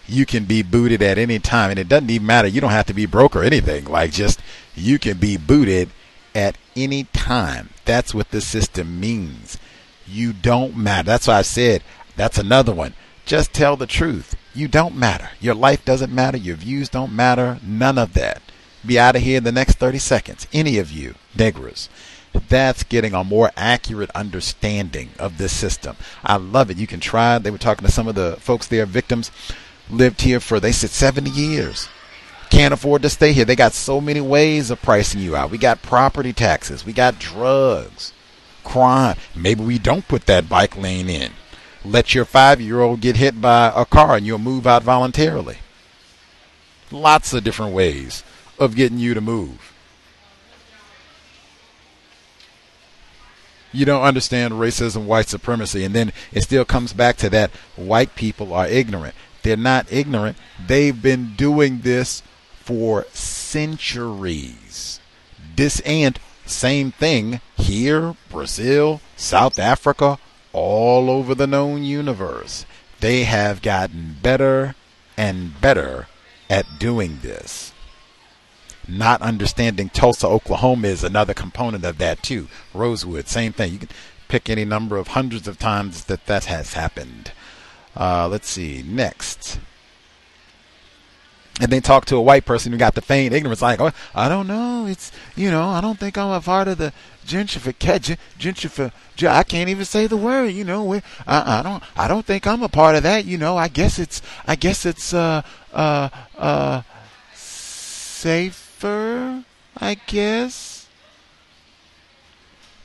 You 0.06 0.26
can 0.26 0.44
be 0.44 0.62
booted 0.62 1.02
at 1.02 1.18
any 1.18 1.38
time, 1.38 1.70
and 1.70 1.78
it 1.78 1.88
doesn't 1.88 2.10
even 2.10 2.26
matter. 2.26 2.48
You 2.48 2.60
don't 2.60 2.70
have 2.70 2.86
to 2.86 2.94
be 2.94 3.06
broke 3.06 3.34
or 3.34 3.42
anything. 3.42 3.86
Like, 3.86 4.12
just 4.12 4.40
you 4.74 4.98
can 4.98 5.16
be 5.16 5.36
booted 5.36 5.90
at 6.34 6.58
any 6.76 7.04
time. 7.04 7.70
That's 7.84 8.14
what 8.14 8.30
the 8.30 8.40
system 8.40 9.00
means. 9.00 9.58
You 10.06 10.32
don't 10.32 10.76
matter. 10.76 11.06
That's 11.06 11.26
why 11.26 11.38
I 11.38 11.42
said 11.42 11.82
that's 12.16 12.38
another 12.38 12.74
one. 12.74 12.94
Just 13.24 13.54
tell 13.54 13.76
the 13.76 13.86
truth. 13.86 14.36
You 14.54 14.68
don't 14.68 14.96
matter. 14.96 15.30
Your 15.40 15.54
life 15.54 15.84
doesn't 15.84 16.14
matter. 16.14 16.36
Your 16.36 16.56
views 16.56 16.88
don't 16.88 17.12
matter. 17.12 17.58
None 17.62 17.98
of 17.98 18.12
that. 18.14 18.42
Be 18.84 18.98
out 18.98 19.16
of 19.16 19.22
here 19.22 19.38
in 19.38 19.44
the 19.44 19.52
next 19.52 19.78
30 19.78 19.98
seconds. 19.98 20.46
Any 20.52 20.78
of 20.78 20.92
you, 20.92 21.14
Negras. 21.36 21.88
That's 22.48 22.82
getting 22.82 23.14
a 23.14 23.24
more 23.24 23.50
accurate 23.56 24.10
understanding 24.14 25.10
of 25.18 25.38
this 25.38 25.52
system. 25.52 25.96
I 26.22 26.36
love 26.36 26.70
it. 26.70 26.76
You 26.76 26.86
can 26.86 27.00
try. 27.00 27.38
They 27.38 27.50
were 27.50 27.58
talking 27.58 27.86
to 27.86 27.92
some 27.92 28.08
of 28.08 28.14
the 28.14 28.36
folks 28.40 28.66
there, 28.66 28.86
victims, 28.86 29.30
lived 29.88 30.22
here 30.22 30.40
for, 30.40 30.60
they 30.60 30.72
said, 30.72 30.90
70 30.90 31.30
years 31.30 31.88
can't 32.54 32.74
afford 32.74 33.02
to 33.02 33.10
stay 33.10 33.32
here. 33.32 33.44
They 33.44 33.56
got 33.56 33.72
so 33.72 34.00
many 34.00 34.20
ways 34.20 34.70
of 34.70 34.80
pricing 34.80 35.20
you 35.20 35.34
out. 35.34 35.50
We 35.50 35.58
got 35.58 35.82
property 35.82 36.32
taxes, 36.32 36.86
we 36.86 36.92
got 36.92 37.18
drugs, 37.18 38.12
crime. 38.62 39.16
Maybe 39.34 39.64
we 39.64 39.78
don't 39.78 40.06
put 40.06 40.26
that 40.26 40.48
bike 40.48 40.76
lane 40.76 41.08
in. 41.08 41.32
Let 41.84 42.14
your 42.14 42.24
five 42.24 42.60
year 42.60 42.80
old 42.80 43.00
get 43.00 43.16
hit 43.16 43.40
by 43.40 43.72
a 43.74 43.84
car 43.84 44.16
and 44.16 44.24
you'll 44.24 44.38
move 44.38 44.66
out 44.66 44.82
voluntarily. 44.82 45.58
Lots 46.90 47.32
of 47.32 47.44
different 47.44 47.74
ways 47.74 48.22
of 48.58 48.76
getting 48.76 48.98
you 48.98 49.14
to 49.14 49.20
move. 49.20 49.73
You 53.74 53.84
don't 53.84 54.02
understand 54.04 54.54
racism, 54.54 55.04
white 55.04 55.28
supremacy, 55.28 55.84
and 55.84 55.94
then 55.94 56.12
it 56.32 56.42
still 56.42 56.64
comes 56.64 56.92
back 56.92 57.16
to 57.18 57.30
that 57.30 57.50
white 57.76 58.14
people 58.14 58.54
are 58.54 58.66
ignorant. 58.66 59.14
They're 59.42 59.56
not 59.56 59.92
ignorant. 59.92 60.38
They've 60.64 61.00
been 61.00 61.34
doing 61.34 61.80
this 61.80 62.22
for 62.60 63.04
centuries. 63.12 65.00
This 65.56 65.80
and 65.80 66.18
same 66.46 66.92
thing 66.92 67.40
here, 67.56 68.16
Brazil, 68.30 69.00
South 69.16 69.58
Africa, 69.58 70.18
all 70.52 71.10
over 71.10 71.34
the 71.34 71.46
known 71.46 71.82
universe. 71.82 72.64
They 73.00 73.24
have 73.24 73.60
gotten 73.60 74.16
better 74.22 74.76
and 75.16 75.60
better 75.60 76.08
at 76.48 76.78
doing 76.78 77.18
this. 77.22 77.73
Not 78.86 79.22
understanding 79.22 79.88
Tulsa, 79.88 80.26
Oklahoma 80.26 80.88
is 80.88 81.04
another 81.04 81.34
component 81.34 81.84
of 81.84 81.98
that 81.98 82.22
too. 82.22 82.48
Rosewood, 82.72 83.28
same 83.28 83.52
thing. 83.52 83.72
You 83.72 83.78
can 83.78 83.88
pick 84.28 84.50
any 84.50 84.64
number 84.64 84.96
of 84.96 85.08
hundreds 85.08 85.48
of 85.48 85.58
times 85.58 86.04
that 86.04 86.26
that 86.26 86.44
has 86.46 86.74
happened. 86.74 87.32
Uh, 87.96 88.28
let's 88.28 88.48
see. 88.48 88.82
Next 88.82 89.58
and 91.60 91.70
then 91.70 91.82
talk 91.82 92.04
to 92.06 92.16
a 92.16 92.22
white 92.22 92.44
person 92.44 92.72
who 92.72 92.78
got 92.78 92.94
the 92.94 93.00
feigned 93.00 93.32
ignorance, 93.32 93.62
like, 93.62 93.80
oh, 93.80 93.92
I 94.14 94.28
don't 94.28 94.48
know, 94.48 94.86
it's, 94.88 95.12
you 95.36 95.50
know, 95.52 95.68
I 95.68 95.80
don't 95.80 95.98
think 95.98 96.18
I'm 96.18 96.32
a 96.32 96.40
part 96.40 96.66
of 96.66 96.78
the 96.78 96.92
gentrification, 97.24 98.18
gentrify, 98.38 98.90
I 99.28 99.44
can't 99.44 99.68
even 99.68 99.84
say 99.84 100.08
the 100.08 100.16
word, 100.16 100.48
you 100.48 100.64
know, 100.64 100.94
I, 100.94 101.00
I 101.26 101.62
don't, 101.62 101.82
I 101.96 102.08
don't 102.08 102.26
think 102.26 102.46
I'm 102.46 102.64
a 102.64 102.68
part 102.68 102.96
of 102.96 103.04
that, 103.04 103.24
you 103.24 103.38
know, 103.38 103.56
I 103.56 103.68
guess 103.68 104.00
it's, 104.00 104.20
I 104.46 104.56
guess 104.56 104.84
it's, 104.84 105.14
uh, 105.14 105.42
uh, 105.72 106.08
uh, 106.36 106.82
I 108.84 109.96
guess. 110.06 110.86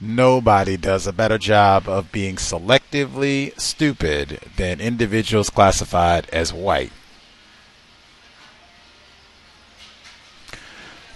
Nobody 0.02 0.78
does 0.78 1.06
a 1.06 1.12
better 1.14 1.38
job 1.38 1.90
of 1.90 2.12
being 2.12 2.38
selectively 2.38 3.60
stupid 3.60 4.40
than 4.56 4.80
individuals 4.80 5.50
classified 5.50 6.30
as 6.32 6.54
white. 6.54 6.94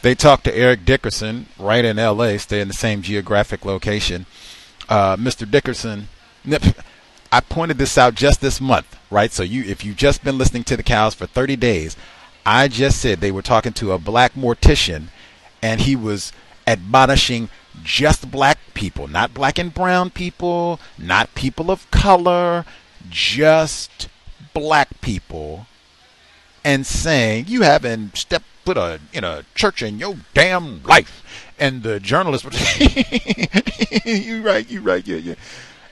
They 0.02 0.16
talked 0.16 0.44
to 0.44 0.56
Eric 0.56 0.84
Dickerson 0.84 1.46
right 1.58 1.86
in 1.86 1.98
L.A., 1.98 2.38
stay 2.38 2.60
in 2.60 2.68
the 2.68 2.74
same 2.74 3.02
geographic 3.02 3.64
location. 3.64 4.26
Uh, 4.90 5.16
Mr. 5.16 5.50
Dickerson, 5.50 6.10
I 7.32 7.40
pointed 7.40 7.78
this 7.78 7.98
out 7.98 8.16
just 8.16 8.42
this 8.42 8.60
month, 8.60 8.98
right? 9.10 9.32
So 9.32 9.44
you, 9.44 9.64
if 9.64 9.86
you've 9.86 9.96
just 9.96 10.22
been 10.26 10.38
listening 10.38 10.66
to 10.66 10.76
the 10.76 10.84
cows 10.84 11.14
for 11.14 11.26
30 11.26 11.56
days, 11.56 11.96
I 12.46 12.68
just 12.68 13.00
said 13.00 13.20
they 13.20 13.32
were 13.32 13.42
talking 13.42 13.74
to 13.74 13.92
a 13.92 13.98
black 13.98 14.34
mortician, 14.34 15.08
and 15.62 15.82
he 15.82 15.96
was 15.96 16.32
admonishing 16.68 17.50
just 17.84 18.30
black 18.30 18.60
people, 18.74 19.08
not 19.08 19.34
black 19.34 19.58
and 19.58 19.74
brown 19.74 20.10
people, 20.10 20.80
not 20.98 21.34
people 21.36 21.72
of 21.72 21.90
color, 21.92 22.66
just 23.10 24.08
black 24.54 25.02
people, 25.02 25.68
and 26.64 26.86
saying, 26.86 27.46
You 27.48 27.62
haven't 27.62 28.18
stepped 28.18 28.46
put 28.66 28.78
a 28.78 28.82
uh, 28.82 28.98
in 29.12 29.24
a 29.24 29.44
church 29.56 29.82
in 29.82 30.00
your 30.00 30.16
damn 30.34 30.84
life. 30.84 31.52
And 31.60 31.84
the 31.84 32.00
journalist 32.00 32.46
was, 32.46 32.56
you 34.06 34.42
right, 34.42 34.70
you 34.70 34.82
right, 34.82 35.06
yeah, 35.06 35.18
yeah. 35.18 35.36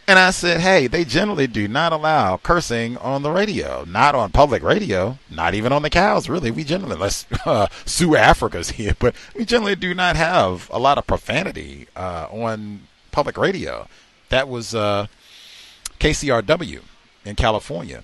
And 0.07 0.19
I 0.19 0.31
said, 0.31 0.61
hey, 0.61 0.87
they 0.87 1.05
generally 1.05 1.47
do 1.47 1.67
not 1.67 1.93
allow 1.93 2.37
cursing 2.37 2.97
on 2.97 3.21
the 3.21 3.31
radio, 3.31 3.85
not 3.87 4.15
on 4.15 4.31
public 4.31 4.61
radio, 4.63 5.17
not 5.29 5.53
even 5.53 5.71
on 5.71 5.83
the 5.83 5.89
cows, 5.89 6.27
really. 6.27 6.51
We 6.51 6.63
generally, 6.63 6.95
unless 6.95 7.25
uh, 7.45 7.67
Sue 7.85 8.15
Africa's 8.15 8.71
here, 8.71 8.95
but 8.99 9.15
we 9.35 9.45
generally 9.45 9.75
do 9.75 9.93
not 9.93 10.15
have 10.15 10.69
a 10.73 10.79
lot 10.79 10.97
of 10.97 11.07
profanity 11.07 11.87
uh, 11.95 12.27
on 12.31 12.81
public 13.11 13.37
radio. 13.37 13.87
That 14.29 14.49
was 14.49 14.75
uh, 14.75 15.07
KCRW 15.99 16.81
in 17.23 17.35
California. 17.35 18.03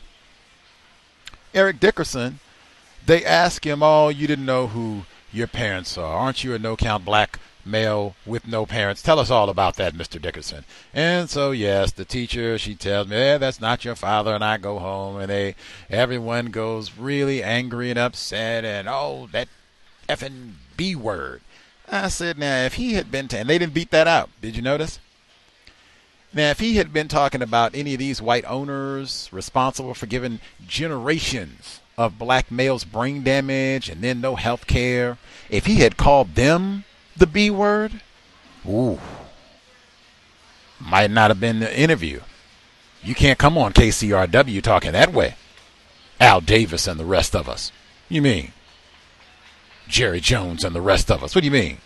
Eric 1.54 1.80
Dickerson 1.80 2.40
they 3.08 3.24
ask 3.24 3.66
him, 3.66 3.82
"Oh, 3.82 4.10
you 4.10 4.28
didn't 4.28 4.46
know 4.46 4.68
who 4.68 5.04
your 5.32 5.48
parents 5.48 5.98
are. 5.98 6.14
Aren't 6.14 6.44
you 6.44 6.54
a 6.54 6.60
no-count 6.60 7.06
black 7.06 7.40
male 7.68 8.16
with 8.26 8.48
no 8.48 8.66
parents? 8.66 9.02
Tell 9.02 9.20
us 9.20 9.30
all 9.30 9.50
about 9.50 9.76
that, 9.76 9.94
Mr. 9.94 10.22
Dickerson." 10.22 10.66
And 10.94 11.30
so, 11.30 11.52
yes, 11.52 11.92
the 11.92 12.06
teacher 12.06 12.58
she 12.58 12.76
tells 12.76 13.08
me, 13.08 13.18
"Yeah, 13.18 13.38
that's 13.38 13.62
not 13.62 13.86
your 13.86 13.96
father," 13.96 14.34
and 14.34 14.44
I 14.44 14.58
go 14.58 14.80
home, 14.80 15.18
and 15.18 15.30
they 15.30 15.56
everyone 15.90 16.48
goes 16.48 16.98
really 16.98 17.44
angry 17.44 17.90
and 17.90 18.00
upset, 18.00 18.66
and 18.66 18.88
oh, 18.88 19.30
that 19.32 19.50
effing 20.08 20.54
B 20.76 20.96
word. 20.96 21.42
I 21.90 22.10
said, 22.10 22.38
now 22.38 22.64
if 22.66 22.74
he 22.74 22.94
had 22.94 23.12
been, 23.12 23.28
t-, 23.28 23.38
and 23.38 23.50
they 23.50 23.58
didn't 23.58 23.74
beat 23.74 23.92
that 23.92 24.08
out. 24.08 24.30
Did 24.42 24.56
you 24.56 24.62
notice? 24.62 25.00
Now, 26.34 26.50
if 26.50 26.60
he 26.60 26.76
had 26.76 26.92
been 26.92 27.08
talking 27.08 27.42
about 27.42 27.74
any 27.74 27.94
of 27.94 28.00
these 28.00 28.22
white 28.22 28.44
owners 28.46 29.30
responsible 29.32 29.94
for 29.94 30.06
giving 30.06 30.40
generations 30.68 31.80
of 31.98 32.20
black 32.20 32.52
males 32.52 32.84
brain 32.84 33.24
damage 33.24 33.90
and 33.90 34.02
then 34.04 34.20
no 34.20 34.36
health 34.36 34.68
care, 34.68 35.18
if 35.50 35.66
he 35.66 35.78
had 35.78 35.98
called 35.98 36.36
them 36.36 36.84
the 37.18 37.28
B 37.28 37.50
word, 37.50 38.02
ooh, 38.68 39.00
might 40.80 41.12
not 41.12 41.32
have 41.32 41.40
been 41.40 41.60
the 41.60 41.80
interview. 41.80 42.22
You 43.04 43.16
can't 43.16 43.40
come 43.40 43.58
on 43.58 43.74
KCRW 43.74 44.62
talking 44.62 44.92
that 44.92 45.14
way. 45.14 45.36
Al 46.20 46.42
Davis 46.42 46.88
and 46.88 47.00
the 47.00 47.06
rest 47.06 47.36
of 47.36 47.48
us. 47.48 47.72
You 48.10 48.22
mean? 48.22 48.52
Jerry 49.88 50.20
Jones 50.20 50.64
and 50.64 50.76
the 50.76 50.82
rest 50.82 51.12
of 51.12 51.24
us. 51.24 51.36
What 51.36 51.42
do 51.42 51.46
you 51.46 51.52
mean? 51.52 51.78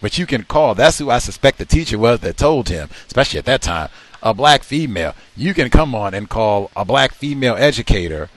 But 0.00 0.18
you 0.18 0.26
can 0.26 0.44
call. 0.44 0.74
That's 0.74 0.98
who 0.98 1.10
I 1.10 1.18
suspect 1.18 1.58
the 1.58 1.64
teacher 1.64 1.98
was 1.98 2.20
that 2.20 2.36
told 2.36 2.68
him, 2.68 2.88
especially 3.06 3.38
at 3.38 3.44
that 3.44 3.62
time, 3.62 3.90
a 4.22 4.32
black 4.32 4.62
female. 4.62 5.14
You 5.36 5.54
can 5.54 5.70
come 5.70 5.94
on 5.94 6.14
and 6.14 6.28
call 6.28 6.70
a 6.76 6.84
black 6.84 7.12
female 7.12 7.56
educator 7.56 8.30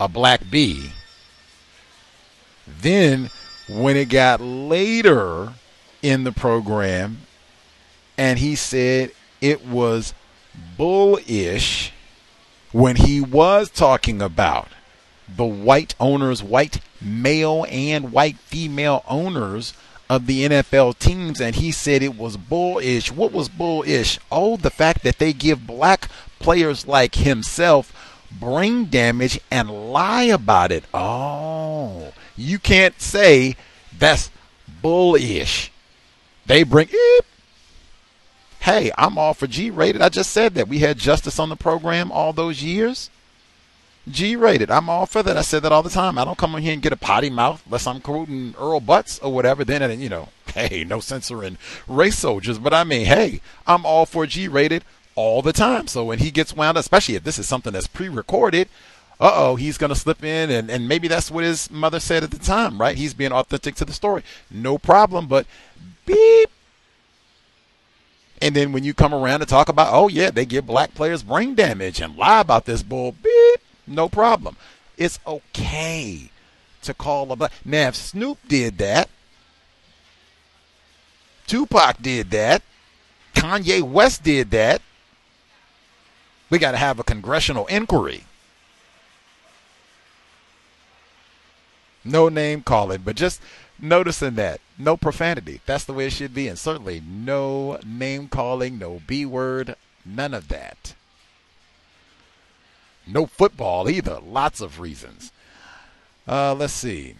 a 0.00 0.08
black 0.08 0.48
bee. 0.50 0.90
Then, 2.66 3.30
when 3.68 3.96
it 3.96 4.08
got 4.08 4.40
later 4.40 5.54
in 6.02 6.24
the 6.24 6.32
program, 6.32 7.18
and 8.18 8.38
he 8.38 8.54
said 8.54 9.10
it 9.40 9.66
was 9.66 10.14
bullish 10.76 11.92
when 12.72 12.96
he 12.96 13.20
was 13.20 13.70
talking 13.70 14.20
about 14.20 14.68
the 15.28 15.44
white 15.44 15.94
owners, 15.98 16.42
white 16.42 16.80
male 17.00 17.64
and 17.70 18.12
white 18.12 18.36
female 18.38 19.02
owners 19.08 19.72
of 20.10 20.26
the 20.26 20.46
NFL 20.46 20.98
teams, 20.98 21.40
and 21.40 21.56
he 21.56 21.72
said 21.72 22.02
it 22.02 22.16
was 22.16 22.36
bullish. 22.36 23.10
What 23.10 23.32
was 23.32 23.48
bullish? 23.48 24.18
Oh, 24.30 24.56
the 24.56 24.70
fact 24.70 25.02
that 25.02 25.18
they 25.18 25.32
give 25.32 25.66
black 25.66 26.08
players 26.38 26.86
like 26.86 27.14
himself 27.14 27.92
brain 28.30 28.90
damage 28.90 29.40
and 29.50 29.92
lie 29.92 30.24
about 30.24 30.72
it. 30.72 30.84
Oh, 30.92 32.12
you 32.36 32.58
can't 32.58 33.00
say 33.00 33.56
that's 33.98 34.30
bullish. 34.82 35.70
They 36.46 36.62
bring. 36.62 36.88
Eep. 36.88 37.24
Hey, 38.60 38.90
I'm 38.96 39.18
all 39.18 39.34
for 39.34 39.46
G 39.46 39.70
rated. 39.70 40.00
I 40.00 40.08
just 40.08 40.30
said 40.30 40.54
that. 40.54 40.68
We 40.68 40.78
had 40.78 40.98
justice 40.98 41.38
on 41.38 41.50
the 41.50 41.56
program 41.56 42.10
all 42.10 42.32
those 42.32 42.62
years. 42.62 43.10
G 44.10 44.36
rated. 44.36 44.70
I'm 44.70 44.88
all 44.88 45.06
for 45.06 45.22
that. 45.22 45.36
I 45.36 45.42
said 45.42 45.62
that 45.62 45.72
all 45.72 45.82
the 45.82 45.90
time. 45.90 46.18
I 46.18 46.24
don't 46.24 46.38
come 46.38 46.54
in 46.54 46.62
here 46.62 46.72
and 46.72 46.82
get 46.82 46.92
a 46.92 46.96
potty 46.96 47.30
mouth 47.30 47.62
unless 47.64 47.86
I'm 47.86 48.00
quoting 48.00 48.54
Earl 48.58 48.80
Butz 48.80 49.18
or 49.22 49.32
whatever. 49.32 49.64
Then, 49.64 50.00
you 50.00 50.08
know, 50.08 50.28
hey, 50.46 50.84
no 50.84 51.00
censoring 51.00 51.58
race 51.88 52.18
soldiers. 52.18 52.58
But 52.58 52.74
I 52.74 52.84
mean, 52.84 53.06
hey, 53.06 53.40
I'm 53.66 53.86
all 53.86 54.06
for 54.06 54.26
G 54.26 54.48
rated 54.48 54.84
all 55.14 55.42
the 55.42 55.52
time. 55.52 55.86
So 55.86 56.04
when 56.04 56.18
he 56.18 56.30
gets 56.30 56.54
wound 56.54 56.76
up, 56.76 56.82
especially 56.82 57.14
if 57.14 57.24
this 57.24 57.38
is 57.38 57.48
something 57.48 57.72
that's 57.72 57.86
pre 57.86 58.08
recorded, 58.08 58.68
uh 59.20 59.32
oh, 59.34 59.56
he's 59.56 59.78
going 59.78 59.90
to 59.90 59.96
slip 59.96 60.24
in. 60.24 60.50
And, 60.50 60.70
and 60.70 60.88
maybe 60.88 61.08
that's 61.08 61.30
what 61.30 61.44
his 61.44 61.70
mother 61.70 62.00
said 62.00 62.24
at 62.24 62.30
the 62.30 62.38
time, 62.38 62.80
right? 62.80 62.96
He's 62.96 63.14
being 63.14 63.32
authentic 63.32 63.74
to 63.76 63.84
the 63.84 63.92
story. 63.92 64.22
No 64.50 64.78
problem. 64.78 65.26
But 65.26 65.46
beep. 66.06 66.50
And 68.42 68.54
then 68.54 68.72
when 68.72 68.84
you 68.84 68.92
come 68.92 69.14
around 69.14 69.40
to 69.40 69.46
talk 69.46 69.68
about, 69.68 69.92
oh, 69.92 70.08
yeah, 70.08 70.30
they 70.30 70.44
give 70.44 70.66
black 70.66 70.94
players 70.94 71.22
brain 71.22 71.54
damage 71.54 72.00
and 72.00 72.16
lie 72.16 72.40
about 72.40 72.64
this 72.64 72.82
bull, 72.82 73.12
beep 73.22 73.60
no 73.86 74.08
problem. 74.08 74.56
It's 74.96 75.18
okay 75.26 76.30
to 76.82 76.94
call 76.94 77.30
a 77.32 77.36
black. 77.36 77.52
Now, 77.64 77.88
if 77.88 77.96
Snoop 77.96 78.38
did 78.48 78.78
that, 78.78 79.08
Tupac 81.46 82.00
did 82.00 82.30
that, 82.30 82.62
Kanye 83.34 83.82
West 83.82 84.22
did 84.22 84.50
that, 84.52 84.80
we 86.50 86.58
got 86.58 86.72
to 86.72 86.76
have 86.76 86.98
a 86.98 87.04
congressional 87.04 87.66
inquiry. 87.66 88.24
No 92.04 92.28
name 92.28 92.62
calling, 92.62 93.02
but 93.04 93.16
just 93.16 93.40
noticing 93.78 94.34
that. 94.34 94.60
No 94.78 94.96
profanity. 94.96 95.60
That's 95.66 95.84
the 95.84 95.92
way 95.92 96.06
it 96.06 96.12
should 96.12 96.34
be. 96.34 96.48
And 96.48 96.58
certainly 96.58 97.00
no 97.00 97.78
name 97.86 98.28
calling, 98.28 98.78
no 98.78 99.00
B 99.06 99.24
word, 99.24 99.76
none 100.04 100.34
of 100.34 100.48
that. 100.48 100.94
No 103.06 103.26
football 103.26 103.88
either. 103.88 104.18
Lots 104.20 104.60
of 104.60 104.80
reasons. 104.80 105.32
Uh, 106.26 106.54
let's 106.54 106.72
see. 106.72 107.16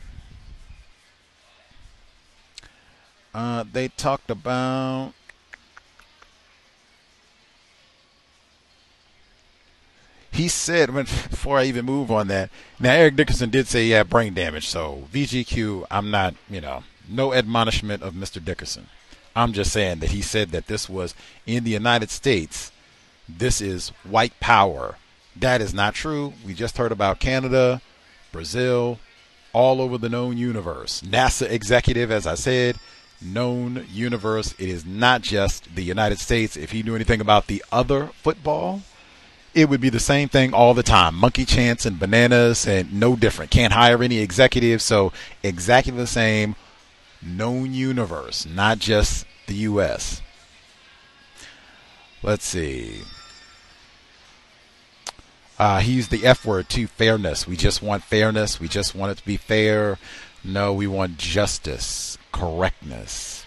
Uh, 3.34 3.64
they 3.70 3.88
talked 3.88 4.30
about. 4.30 5.12
He 10.34 10.48
said, 10.48 10.90
when 10.90 11.04
before 11.04 11.58
I 11.58 11.64
even 11.64 11.84
move 11.84 12.10
on 12.10 12.28
that, 12.28 12.50
now 12.80 12.92
Eric 12.92 13.16
Dickerson 13.16 13.50
did 13.50 13.68
say 13.68 13.84
he 13.84 13.90
had 13.90 14.10
brain 14.10 14.34
damage. 14.34 14.66
So, 14.68 15.04
VGQ, 15.12 15.86
I'm 15.90 16.10
not, 16.10 16.34
you 16.50 16.60
know, 16.60 16.82
no 17.08 17.32
admonishment 17.32 18.02
of 18.02 18.14
Mr. 18.14 18.44
Dickerson. 18.44 18.88
I'm 19.36 19.52
just 19.52 19.72
saying 19.72 20.00
that 20.00 20.10
he 20.10 20.22
said 20.22 20.50
that 20.50 20.66
this 20.66 20.88
was 20.88 21.14
in 21.46 21.64
the 21.64 21.70
United 21.70 22.10
States, 22.10 22.72
this 23.28 23.60
is 23.60 23.90
white 24.04 24.38
power 24.40 24.96
that 25.36 25.60
is 25.60 25.74
not 25.74 25.94
true. 25.94 26.32
We 26.44 26.54
just 26.54 26.78
heard 26.78 26.92
about 26.92 27.20
Canada, 27.20 27.80
Brazil, 28.32 28.98
all 29.52 29.80
over 29.80 29.98
the 29.98 30.08
known 30.08 30.36
universe. 30.36 31.02
NASA 31.02 31.50
executive, 31.50 32.10
as 32.10 32.26
I 32.26 32.34
said, 32.34 32.76
known 33.20 33.86
universe. 33.90 34.54
It 34.58 34.68
is 34.68 34.84
not 34.84 35.22
just 35.22 35.74
the 35.74 35.82
United 35.82 36.18
States. 36.18 36.56
If 36.56 36.70
he 36.72 36.82
knew 36.82 36.94
anything 36.94 37.20
about 37.20 37.46
the 37.46 37.64
other 37.72 38.10
football, 38.22 38.82
it 39.54 39.68
would 39.68 39.80
be 39.80 39.88
the 39.88 40.00
same 40.00 40.28
thing 40.28 40.52
all 40.52 40.74
the 40.74 40.82
time. 40.82 41.14
Monkey 41.14 41.44
chance 41.44 41.86
and 41.86 41.98
bananas 41.98 42.66
and 42.66 42.92
no 42.92 43.16
different. 43.16 43.50
Can't 43.50 43.72
hire 43.72 44.02
any 44.02 44.18
executives. 44.18 44.84
So 44.84 45.12
exactly 45.42 45.92
the 45.92 46.06
same 46.06 46.56
known 47.22 47.72
universe, 47.72 48.46
not 48.46 48.78
just 48.78 49.26
the 49.46 49.54
U.S. 49.54 50.20
Let's 52.22 52.44
see. 52.44 53.02
Uh, 55.58 55.80
he 55.80 55.92
used 55.92 56.10
the 56.10 56.26
F 56.26 56.44
word 56.44 56.68
too, 56.68 56.86
fairness. 56.86 57.46
We 57.46 57.56
just 57.56 57.82
want 57.82 58.02
fairness. 58.02 58.58
We 58.58 58.66
just 58.66 58.94
want 58.94 59.12
it 59.12 59.18
to 59.18 59.24
be 59.24 59.36
fair. 59.36 59.98
No, 60.42 60.72
we 60.72 60.86
want 60.86 61.16
justice, 61.16 62.18
correctness. 62.32 63.46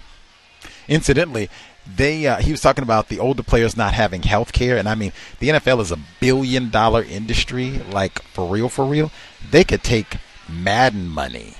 Incidentally, 0.88 1.50
they 1.96 2.28
uh, 2.28 2.38
he 2.38 2.52
was 2.52 2.62
talking 2.62 2.84
about 2.84 3.10
the 3.10 3.20
older 3.20 3.44
players 3.44 3.78
not 3.78 3.94
having 3.94 4.24
health 4.24 4.54
care, 4.54 4.78
and 4.78 4.88
I 4.88 4.96
mean 4.96 5.12
the 5.40 5.50
NFL 5.50 5.82
is 5.82 5.92
a 5.92 6.00
billion 6.20 6.70
dollar 6.70 7.04
industry. 7.04 7.80
Like 7.92 8.22
for 8.24 8.48
real, 8.48 8.70
for 8.70 8.86
real, 8.86 9.12
they 9.50 9.64
could 9.64 9.84
take 9.84 10.18
Madden 10.50 11.08
money 11.08 11.56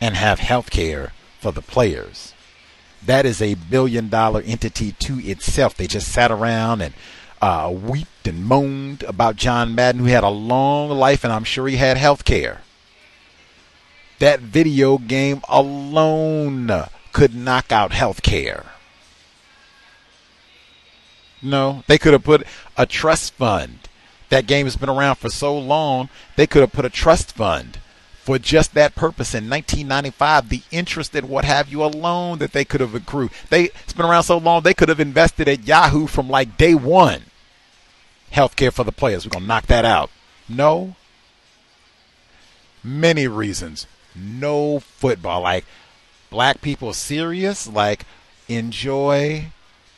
and 0.00 0.16
have 0.16 0.38
health 0.40 0.70
care 0.70 1.12
for 1.40 1.52
the 1.52 1.62
players. 1.62 2.34
That 3.04 3.26
is 3.26 3.42
a 3.42 3.54
billion 3.54 4.08
dollar 4.08 4.42
entity 4.42 4.92
to 5.00 5.18
itself. 5.18 5.76
They 5.76 5.86
just 5.86 6.12
sat 6.12 6.30
around 6.30 6.82
and 6.82 6.94
uh, 7.40 7.70
wept 7.72 8.28
and 8.28 8.44
moaned 8.44 9.02
about 9.02 9.36
John 9.36 9.74
Madden, 9.74 10.02
who 10.02 10.06
had 10.06 10.22
a 10.22 10.28
long 10.28 10.90
life, 10.90 11.24
and 11.24 11.32
I'm 11.32 11.44
sure 11.44 11.66
he 11.66 11.76
had 11.76 11.96
health 11.96 12.24
care. 12.24 12.62
That 14.20 14.38
video 14.38 14.98
game 14.98 15.42
alone 15.48 16.70
could 17.12 17.34
knock 17.34 17.72
out 17.72 17.92
health 17.92 18.22
care. 18.22 18.71
No, 21.42 21.82
they 21.86 21.98
could 21.98 22.12
have 22.12 22.24
put 22.24 22.46
a 22.76 22.86
trust 22.86 23.34
fund. 23.34 23.88
That 24.28 24.46
game 24.46 24.66
has 24.66 24.76
been 24.76 24.88
around 24.88 25.16
for 25.16 25.28
so 25.28 25.56
long, 25.58 26.08
they 26.36 26.46
could 26.46 26.60
have 26.60 26.72
put 26.72 26.84
a 26.84 26.90
trust 26.90 27.32
fund 27.32 27.78
for 28.22 28.38
just 28.38 28.72
that 28.74 28.94
purpose 28.94 29.34
in 29.34 29.50
1995 29.50 30.48
the 30.48 30.62
interest 30.70 31.12
and 31.16 31.28
what 31.28 31.44
have 31.44 31.68
you 31.68 31.82
alone 31.82 32.38
that 32.38 32.52
they 32.52 32.64
could 32.64 32.80
have 32.80 32.94
accrued 32.94 33.32
they 33.50 33.64
it's 33.64 33.92
been 33.92 34.06
around 34.06 34.22
so 34.22 34.38
long 34.38 34.62
they 34.62 34.72
could 34.72 34.88
have 34.88 35.00
invested 35.00 35.48
at 35.48 35.66
yahoo 35.66 36.06
from 36.06 36.30
like 36.30 36.56
day 36.56 36.72
one 36.72 37.22
health 38.32 38.56
care 38.56 38.70
for 38.70 38.84
the 38.84 38.92
players. 38.92 39.24
We're 39.24 39.30
going 39.30 39.44
to 39.44 39.48
knock 39.48 39.66
that 39.66 39.84
out. 39.84 40.10
No. 40.48 40.96
Many 42.82 43.28
reasons. 43.28 43.86
No 44.14 44.80
football. 44.80 45.42
Like, 45.42 45.64
black 46.30 46.60
people 46.60 46.92
serious. 46.92 47.68
Like, 47.68 48.04
enjoy 48.48 49.46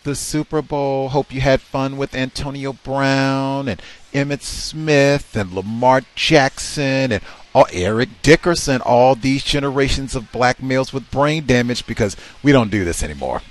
the 0.05 0.15
Super 0.15 0.63
Bowl. 0.63 1.09
Hope 1.09 1.33
you 1.33 1.41
had 1.41 1.61
fun 1.61 1.97
with 1.97 2.15
Antonio 2.15 2.73
Brown 2.73 3.69
and 3.69 3.83
Emmitt 4.13 4.43
Smith 4.43 5.37
and 5.37 5.53
Lamar 5.53 6.03
Jackson 6.15 7.13
and 7.13 7.23
all, 7.53 7.67
Eric 7.73 8.23
Dickerson. 8.23 8.81
All 8.83 9.15
these 9.15 9.43
generations 9.43 10.15
of 10.15 10.33
black 10.33 10.63
males 10.63 10.93
with 10.93 11.11
brain 11.11 11.47
damage 11.47 11.87
because 11.87 12.17
we 12.43 12.53
don't 12.53 12.71
do 12.71 12.85
this 12.85 13.03
anymore. 13.03 13.43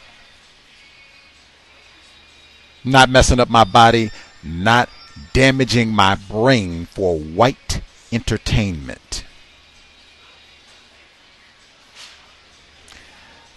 Not 2.85 3.09
messing 3.09 3.39
up 3.39 3.49
my 3.49 3.63
body 3.63 4.11
not 4.43 4.89
damaging 5.31 5.89
my 5.91 6.15
brain 6.15 6.85
for 6.85 7.17
white 7.17 7.81
entertainment. 8.11 9.23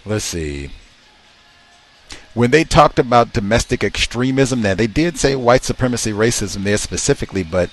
Let's 0.05 0.25
see. 0.25 0.71
When 2.37 2.51
they 2.51 2.65
talked 2.65 2.99
about 2.99 3.33
domestic 3.33 3.83
extremism, 3.83 4.61
now 4.61 4.75
they 4.75 4.87
did 4.87 5.17
say 5.17 5.35
white 5.35 5.65
supremacy 5.65 6.13
racism 6.13 6.65
there 6.65 6.77
specifically, 6.77 7.43
but 7.43 7.71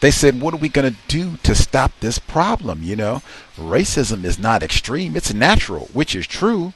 they 0.00 0.10
said, 0.10 0.40
what 0.40 0.52
are 0.52 0.56
we 0.56 0.68
going 0.68 0.92
to 0.92 0.98
do 1.06 1.36
to 1.44 1.54
stop 1.54 1.92
this 2.00 2.18
problem? 2.18 2.82
You 2.82 2.96
know, 2.96 3.22
racism 3.56 4.24
is 4.24 4.36
not 4.36 4.64
extreme, 4.64 5.14
it's 5.14 5.32
natural, 5.32 5.88
which 5.92 6.16
is 6.16 6.26
true. 6.26 6.72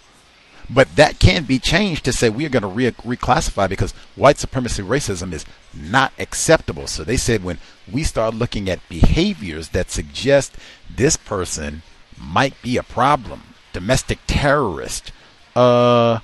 But 0.72 0.94
that 0.94 1.18
can 1.18 1.42
be 1.42 1.58
changed 1.58 2.04
to 2.04 2.12
say 2.12 2.30
we 2.30 2.46
are 2.46 2.48
going 2.48 2.62
to 2.62 2.68
re- 2.68 2.92
reclassify 2.92 3.68
because 3.68 3.90
white 4.14 4.38
supremacy 4.38 4.84
racism 4.84 5.32
is 5.32 5.44
not 5.74 6.12
acceptable. 6.20 6.86
So 6.86 7.02
they 7.02 7.16
said 7.16 7.42
when 7.42 7.58
we 7.90 8.04
start 8.04 8.36
looking 8.36 8.70
at 8.70 8.88
behaviors 8.88 9.70
that 9.70 9.90
suggest 9.90 10.54
this 10.88 11.16
person 11.16 11.82
might 12.16 12.54
be 12.62 12.76
a 12.76 12.84
problem, 12.84 13.42
domestic 13.72 14.20
terrorist, 14.28 15.10
uh, 15.56 16.20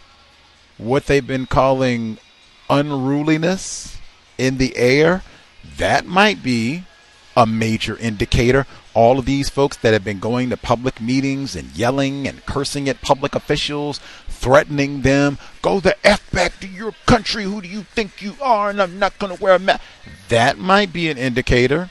what 0.79 1.07
they've 1.07 1.27
been 1.27 1.47
calling 1.47 2.19
unruliness 2.69 3.99
in 4.39 4.59
the 4.59 4.77
air, 4.77 5.23
that 5.77 6.07
might 6.07 6.43
be 6.43 6.85
a 7.37 7.47
major 7.47 7.97
indicator. 7.99 8.67
all 8.95 9.19
of 9.19 9.27
these 9.27 9.51
folks 9.51 9.77
that 9.77 9.93
have 9.93 10.05
been 10.05 10.19
going 10.19 10.49
to 10.49 10.57
public 10.57 11.03
meetings 11.03 11.55
and 11.55 11.77
yelling 11.77 12.27
and 12.27 12.47
cursing 12.47 12.89
at 12.89 13.03
public 13.03 13.35
officials, 13.35 14.01
threatening 14.27 15.03
them, 15.03 15.37
go 15.61 15.81
the 15.81 15.95
F 16.07 16.31
back 16.31 16.59
to 16.61 16.67
your 16.67 16.93
country. 17.05 17.45
Who 17.45 17.61
do 17.61 17.69
you 17.69 17.83
think 17.83 18.23
you 18.23 18.37
are? 18.41 18.71
And 18.71 18.81
I'm 18.81 18.99
not 18.99 19.19
going 19.19 19.37
to 19.37 19.43
wear 19.43 19.55
a 19.55 19.59
mask. 19.59 19.83
That 20.31 20.57
might 20.57 20.95
be 20.95 21.11
an 21.11 21.19
indicator. 21.19 21.91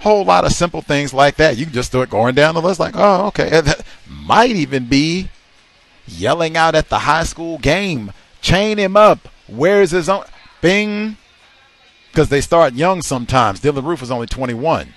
Whole 0.00 0.24
lot 0.24 0.46
of 0.46 0.52
simple 0.52 0.80
things 0.80 1.12
like 1.12 1.36
that. 1.36 1.58
You 1.58 1.66
can 1.66 1.74
just 1.74 1.90
start 1.90 2.08
going 2.08 2.34
down 2.34 2.54
the 2.54 2.62
list 2.62 2.80
like, 2.80 2.94
oh, 2.96 3.26
okay. 3.26 3.50
That 3.60 3.84
might 4.08 4.56
even 4.56 4.86
be 4.86 5.28
yelling 6.08 6.56
out 6.56 6.74
at 6.74 6.88
the 6.88 7.00
high 7.00 7.24
school 7.24 7.58
game, 7.58 8.12
chain 8.40 8.78
him 8.78 8.96
up. 8.96 9.28
Where's 9.46 9.90
his 9.90 10.08
own? 10.08 10.24
Bing. 10.60 11.16
Because 12.10 12.28
they 12.28 12.40
start 12.40 12.74
young 12.74 13.02
sometimes. 13.02 13.60
Dylann 13.60 13.84
Roof 13.84 14.00
was 14.00 14.10
only 14.10 14.26
21 14.26 14.92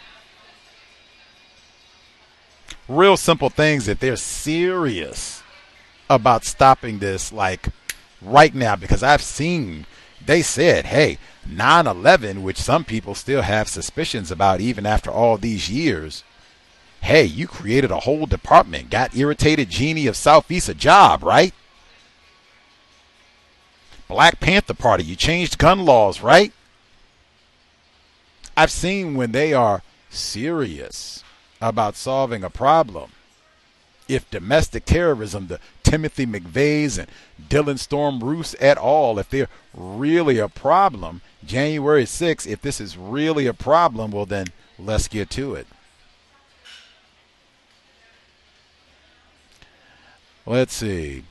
real 2.92 3.18
simple 3.18 3.50
things 3.50 3.86
that 3.86 4.00
they're 4.00 4.16
serious 4.16 5.44
about 6.10 6.44
stopping 6.44 7.00
this 7.00 7.32
like 7.32 7.68
right 8.22 8.54
now 8.54 8.76
because 8.76 9.02
I've 9.02 9.22
seen 9.22 9.86
they 10.24 10.44
said, 10.44 10.86
hey, 10.86 11.18
9 11.48 11.88
11, 11.88 12.44
which 12.44 12.58
some 12.58 12.84
people 12.84 13.16
still 13.16 13.42
have 13.42 13.68
suspicions 13.68 14.30
about 14.30 14.62
even 14.62 14.86
after 14.86 15.10
all 15.10 15.38
these 15.38 15.70
years. 15.70 16.24
Hey, 17.02 17.26
you 17.26 17.48
created 17.48 17.92
a 17.92 18.02
whole 18.02 18.26
department, 18.26 18.90
got 18.90 19.16
irritated 19.16 19.70
genie 19.70 20.08
of 20.08 20.16
Southeast 20.16 20.70
a 20.70 20.74
job, 20.74 21.24
right? 21.24 21.54
Black 24.08 24.40
Panther 24.40 24.74
Party, 24.74 25.04
you 25.04 25.16
changed 25.16 25.58
gun 25.58 25.84
laws, 25.84 26.22
right? 26.22 26.54
I've 28.56 28.72
seen 28.72 29.16
when 29.16 29.32
they 29.32 29.54
are 29.54 29.82
serious 30.10 31.24
about 31.60 31.96
solving 31.96 32.44
a 32.44 32.50
problem. 32.50 33.12
If 34.08 34.30
domestic 34.30 34.86
terrorism, 34.86 35.48
the 35.48 35.60
Timothy 35.84 36.26
McVeighs 36.26 37.00
and 37.00 37.08
Dylann 37.50 37.80
Storm 37.80 38.20
Roofs 38.20 38.56
et 38.60 38.78
al., 38.78 39.18
if 39.18 39.30
they're 39.30 39.48
really 39.74 40.38
a 40.38 40.50
problem, 40.50 41.22
January 41.46 42.04
6th, 42.04 42.46
if 42.46 42.62
this 42.62 42.80
is 42.80 42.98
really 42.98 43.48
a 43.48 43.54
problem, 43.54 44.12
well, 44.12 44.26
then 44.26 44.48
let's 44.78 45.08
get 45.08 45.30
to 45.32 45.56
it. 45.56 45.66
Let's 50.46 50.74
see. 50.74 51.24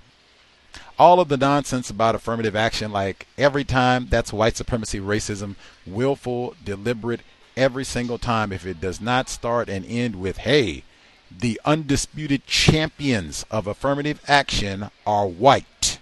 All 0.98 1.18
of 1.18 1.28
the 1.28 1.36
nonsense 1.36 1.90
about 1.90 2.14
affirmative 2.14 2.54
action, 2.54 2.92
like 2.92 3.26
every 3.38 3.64
time, 3.64 4.06
that's 4.10 4.32
white 4.32 4.56
supremacy, 4.56 5.00
racism, 5.00 5.56
willful, 5.86 6.54
deliberate, 6.64 7.20
every 7.56 7.84
single 7.84 8.18
time 8.18 8.52
if 8.52 8.66
it 8.66 8.80
does 8.80 9.00
not 9.00 9.28
start 9.28 9.68
and 9.68 9.84
end 9.86 10.16
with, 10.16 10.38
hey, 10.38 10.84
the 11.30 11.60
undisputed 11.64 12.46
champions 12.46 13.44
of 13.50 13.66
affirmative 13.66 14.20
action 14.28 14.90
are 15.06 15.26
white. 15.26 15.98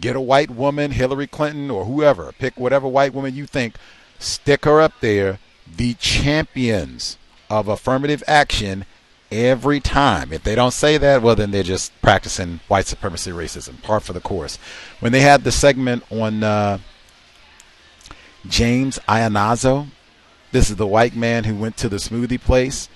Get 0.00 0.16
a 0.16 0.20
white 0.20 0.50
woman, 0.50 0.92
Hillary 0.92 1.26
Clinton 1.26 1.70
or 1.70 1.84
whoever, 1.84 2.32
pick 2.32 2.58
whatever 2.58 2.86
white 2.86 3.12
woman 3.12 3.34
you 3.34 3.46
think, 3.46 3.74
stick 4.18 4.64
her 4.64 4.80
up 4.80 4.92
there. 5.00 5.38
The 5.66 5.94
champions 5.94 7.18
of 7.50 7.68
affirmative 7.68 8.22
action 8.26 8.84
every 9.30 9.80
time. 9.80 10.32
If 10.32 10.42
they 10.42 10.54
don't 10.54 10.72
say 10.72 10.98
that, 10.98 11.22
well, 11.22 11.36
then 11.36 11.50
they're 11.50 11.62
just 11.62 11.92
practicing 12.02 12.60
white 12.68 12.86
supremacy 12.86 13.30
racism, 13.30 13.82
par 13.82 14.00
for 14.00 14.12
the 14.12 14.20
course. 14.20 14.58
When 15.00 15.12
they 15.12 15.20
had 15.20 15.44
the 15.44 15.52
segment 15.52 16.04
on 16.10 16.42
uh, 16.42 16.78
James 18.46 18.98
Iannazzo, 19.08 19.88
this 20.52 20.70
is 20.70 20.76
the 20.76 20.86
white 20.86 21.14
man 21.14 21.44
who 21.44 21.54
went 21.54 21.76
to 21.78 21.88
the 21.88 21.96
smoothie 21.96 22.40
place. 22.40 22.88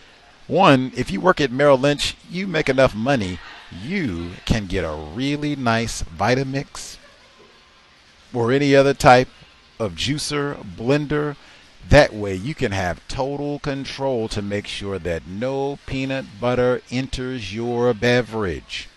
One, 0.47 0.93
if 0.97 1.11
you 1.11 1.21
work 1.21 1.41
at 1.41 1.53
Merrill 1.53 1.79
Lynch, 1.79 2.17
you 2.31 2.47
make 2.47 2.69
enough 2.69 2.95
money, 2.95 3.39
you 3.83 4.33
can 4.45 4.67
get 4.67 4.85
a 4.85 4.93
really 4.93 5.57
nice 5.57 6.03
Vitamix 6.03 6.97
or 8.33 8.53
any 8.53 8.75
other 8.75 8.95
type 8.95 9.29
of 9.79 9.93
juicer, 9.93 10.63
blender. 10.77 11.37
That 11.89 12.15
way 12.15 12.35
you 12.35 12.55
can 12.55 12.73
have 12.73 13.07
total 13.09 13.59
control 13.59 14.29
to 14.29 14.41
make 14.41 14.67
sure 14.67 14.99
that 14.99 15.27
no 15.27 15.79
peanut 15.87 16.25
butter 16.41 16.81
enters 16.91 17.55
your 17.55 17.93
beverage 17.93 18.89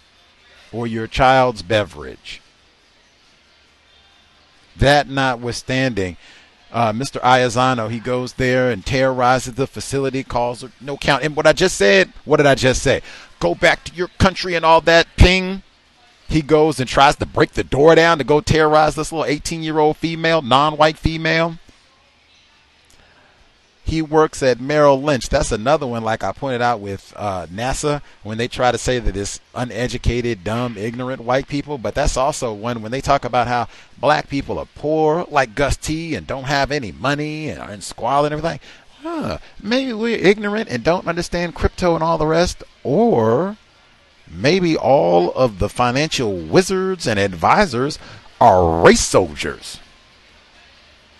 or 0.71 0.87
your 0.87 1.07
child's 1.07 1.61
beverage. 1.61 2.41
That 4.77 5.07
notwithstanding, 5.07 6.17
uh, 6.71 6.91
Mr. 6.91 7.21
Iannazzo, 7.21 7.89
he 7.89 7.99
goes 7.99 8.33
there 8.33 8.69
and 8.69 8.85
terrorizes 8.85 9.53
the 9.53 9.67
facility, 9.67 10.23
calls 10.23 10.61
her 10.61 10.71
no 10.81 10.97
count. 10.97 11.23
And 11.23 11.35
what 11.35 11.47
I 11.47 11.53
just 11.53 11.77
said, 11.77 12.11
what 12.25 12.37
did 12.37 12.45
I 12.45 12.55
just 12.55 12.81
say? 12.81 13.01
Go 13.39 13.55
back 13.55 13.83
to 13.85 13.95
your 13.95 14.09
country 14.19 14.55
and 14.55 14.65
all 14.65 14.81
that 14.81 15.07
ping. 15.15 15.63
He 16.27 16.41
goes 16.41 16.79
and 16.79 16.89
tries 16.89 17.15
to 17.17 17.25
break 17.25 17.51
the 17.51 17.63
door 17.63 17.95
down 17.95 18.17
to 18.17 18.23
go 18.23 18.41
terrorize 18.41 18.95
this 18.95 19.11
little 19.11 19.25
18 19.25 19.63
year 19.63 19.79
old 19.79 19.97
female, 19.97 20.41
non 20.41 20.75
white 20.75 20.97
female. 20.97 21.57
He 23.85 24.01
works 24.01 24.41
at 24.41 24.59
Merrill 24.59 24.99
Lynch. 24.99 25.29
That's 25.29 25.51
another 25.51 25.85
one, 25.85 26.03
like 26.03 26.23
I 26.23 26.31
pointed 26.31 26.59
out 26.59 26.79
with 26.79 27.13
uh, 27.15 27.45
NASA, 27.45 28.01
when 28.23 28.39
they 28.39 28.47
try 28.47 28.71
to 28.71 28.79
say 28.79 28.97
that 28.97 29.15
it's 29.15 29.39
uneducated, 29.53 30.43
dumb, 30.43 30.75
ignorant 30.75 31.21
white 31.21 31.47
people. 31.47 31.77
But 31.77 31.93
that's 31.93 32.17
also 32.17 32.51
one 32.51 32.81
when 32.81 32.91
they 32.91 32.99
talk 32.99 33.25
about 33.25 33.47
how 33.47 33.67
black 33.99 34.27
people 34.27 34.57
are 34.57 34.67
poor, 34.73 35.27
like 35.29 35.53
Gus 35.53 35.77
T, 35.77 36.15
and 36.15 36.25
don't 36.25 36.45
have 36.45 36.71
any 36.71 36.91
money 36.91 37.49
and 37.49 37.59
are 37.59 37.71
in 37.71 37.81
squalor 37.81 38.25
and 38.25 38.33
everything. 38.33 38.59
Huh, 39.03 39.37
maybe 39.61 39.93
we're 39.93 40.17
ignorant 40.17 40.67
and 40.69 40.83
don't 40.83 41.07
understand 41.07 41.53
crypto 41.53 41.93
and 41.93 42.03
all 42.03 42.17
the 42.17 42.25
rest. 42.25 42.63
Or 42.83 43.55
maybe 44.27 44.75
all 44.75 45.31
of 45.33 45.59
the 45.59 45.69
financial 45.69 46.35
wizards 46.35 47.05
and 47.05 47.19
advisors 47.19 47.99
are 48.41 48.81
race 48.81 49.05
soldiers 49.05 49.79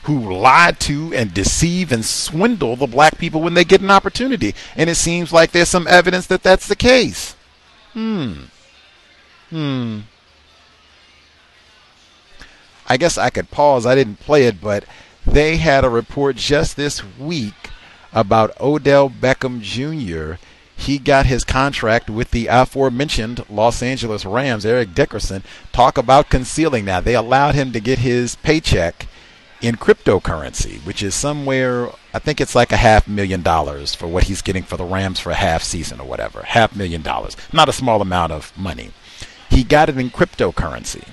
who 0.06 0.34
lie 0.36 0.72
to 0.78 1.12
and 1.16 1.34
deceive 1.34 1.92
and 1.92 2.06
swindle 2.06 2.76
the 2.76 2.86
black 2.86 3.18
people 3.18 3.42
when 3.42 3.56
they 3.56 3.64
get 3.64 3.82
an 3.82 3.90
opportunity. 3.90 4.54
And 4.76 4.88
it 4.88 4.96
seems 4.96 5.34
like 5.34 5.52
there's 5.52 5.70
some 5.70 5.88
evidence 5.88 6.28
that 6.28 6.44
that's 6.44 6.68
the 6.68 6.76
case. 6.76 7.36
Hmm. 7.94 8.44
Hmm. 9.50 10.02
I 12.88 12.98
guess 12.98 13.18
I 13.18 13.32
could 13.32 13.50
pause. 13.50 13.88
I 13.88 13.96
didn't 13.96 14.20
play 14.20 14.46
it, 14.46 14.62
but 14.62 14.86
they 15.26 15.58
had 15.58 15.84
a 15.84 15.90
report 15.90 16.36
just 16.36 16.78
this 16.78 17.02
week 17.18 17.72
about 18.14 18.60
Odell 18.62 19.10
Beckham 19.10 19.60
Jr. 19.60 20.40
He 20.78 21.00
got 21.00 21.26
his 21.26 21.44
contract 21.44 22.12
with 22.12 22.30
the 22.30 22.46
aforementioned 22.46 23.44
Los 23.50 23.82
Angeles 23.82 24.24
Rams, 24.24 24.68
Eric 24.68 24.94
Dickerson. 24.94 25.42
Talk 25.72 25.98
about 25.98 26.30
concealing 26.30 26.86
that. 26.86 27.06
They 27.06 27.16
allowed 27.16 27.56
him 27.56 27.72
to 27.72 27.80
get 27.80 28.00
his 28.00 28.36
paycheck 28.36 29.08
in 29.62 29.76
cryptocurrency, 29.76 30.86
which 30.86 31.02
is 31.02 31.16
somewhere, 31.16 31.90
I 32.14 32.20
think 32.20 32.40
it's 32.42 32.56
like 32.56 32.72
a 32.72 32.78
half 32.78 33.08
million 33.08 33.42
dollars 33.42 33.96
for 33.96 34.08
what 34.08 34.24
he's 34.26 34.42
getting 34.42 34.64
for 34.64 34.78
the 34.78 34.84
Rams 34.84 35.20
for 35.20 35.32
a 35.32 35.36
half 35.36 35.64
season 35.64 36.00
or 36.00 36.08
whatever. 36.08 36.44
Half 36.44 36.76
million 36.76 37.02
dollars. 37.02 37.36
Not 37.54 37.70
a 37.70 37.74
small 37.74 38.02
amount 38.02 38.32
of 38.32 38.56
money. 38.58 38.92
He 39.50 39.64
got 39.64 39.90
it 39.90 39.98
in 39.98 40.10
cryptocurrency. 40.10 41.08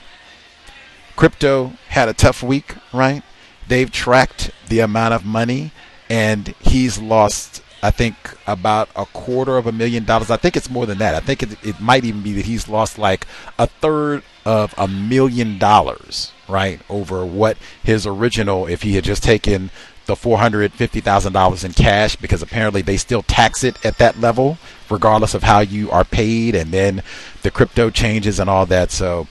Crypto 1.17 1.75
had 1.89 2.09
a 2.09 2.15
tough 2.15 2.43
week, 2.43 2.75
right? 2.93 3.23
They've 3.69 3.91
tracked 3.91 4.51
the 4.69 4.81
amount 4.81 5.15
of 5.15 5.25
money, 5.25 5.71
and 6.11 6.49
he's 6.61 6.99
lost, 6.99 7.63
I 7.83 7.91
think, 7.91 8.17
about 8.47 8.89
a 8.97 9.07
quarter 9.07 9.57
of 9.57 9.67
a 9.67 9.73
million 9.73 10.05
dollars. 10.05 10.31
I 10.31 10.37
think 10.37 10.57
it's 10.57 10.71
more 10.71 10.87
than 10.87 10.99
that. 10.99 11.15
I 11.15 11.21
think 11.21 11.43
it, 11.43 11.65
it 11.65 11.81
might 11.81 12.05
even 12.05 12.23
be 12.23 12.33
that 12.33 12.47
he's 12.47 12.69
lost 12.69 12.99
like 12.99 13.27
a 13.59 13.67
third 13.67 14.23
of 14.45 14.75
a 14.77 14.89
million 14.89 15.59
dollars 15.59 16.33
right, 16.53 16.81
over 16.89 17.25
what 17.25 17.57
his 17.83 18.07
original, 18.07 18.67
if 18.67 18.83
he 18.83 18.95
had 18.95 19.05
just 19.05 19.23
taken 19.23 19.71
the 20.07 20.15
$450,000 20.15 21.65
in 21.65 21.73
cash, 21.73 22.17
because 22.17 22.43
apparently 22.43 22.83
they 22.83 22.97
still 22.97 23.23
tax 23.23 23.65
it 23.65 23.85
at 23.85 23.99
that 23.99 24.21
level, 24.21 24.59
regardless 24.91 25.35
of 25.35 25.45
how 25.45 25.61
you 25.61 25.91
are 25.91 26.05
paid, 26.05 26.55
and 26.55 26.71
then 26.71 27.03
the 27.43 27.51
crypto 27.51 27.89
changes 27.89 28.39
and 28.39 28.51
all 28.51 28.67
that. 28.67 28.91
So 28.91 29.27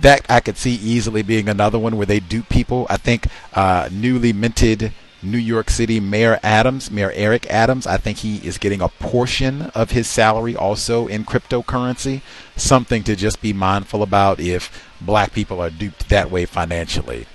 that 0.00 0.26
I 0.28 0.40
could 0.40 0.56
see 0.56 0.74
easily 0.74 1.22
being 1.22 1.48
another 1.48 1.78
one 1.78 1.96
where 1.96 2.06
they 2.06 2.20
dupe 2.20 2.48
people. 2.48 2.86
I 2.90 2.96
think 2.96 3.28
uh, 3.52 3.88
newly 3.92 4.32
minted 4.32 4.92
New 5.24 5.38
York 5.38 5.70
City 5.70 6.00
Mayor 6.00 6.38
Adams, 6.42 6.90
Mayor 6.90 7.12
Eric 7.14 7.46
Adams, 7.50 7.86
I 7.86 7.96
think 7.96 8.18
he 8.18 8.36
is 8.46 8.58
getting 8.58 8.80
a 8.80 8.88
portion 8.88 9.62
of 9.74 9.90
his 9.90 10.06
salary 10.08 10.54
also 10.54 11.06
in 11.06 11.24
cryptocurrency. 11.24 12.22
Something 12.56 13.02
to 13.04 13.16
just 13.16 13.40
be 13.40 13.52
mindful 13.52 14.02
about 14.02 14.40
if 14.40 14.86
black 15.00 15.32
people 15.32 15.60
are 15.60 15.70
duped 15.70 16.08
that 16.08 16.30
way 16.30 16.46
financially. 16.46 17.26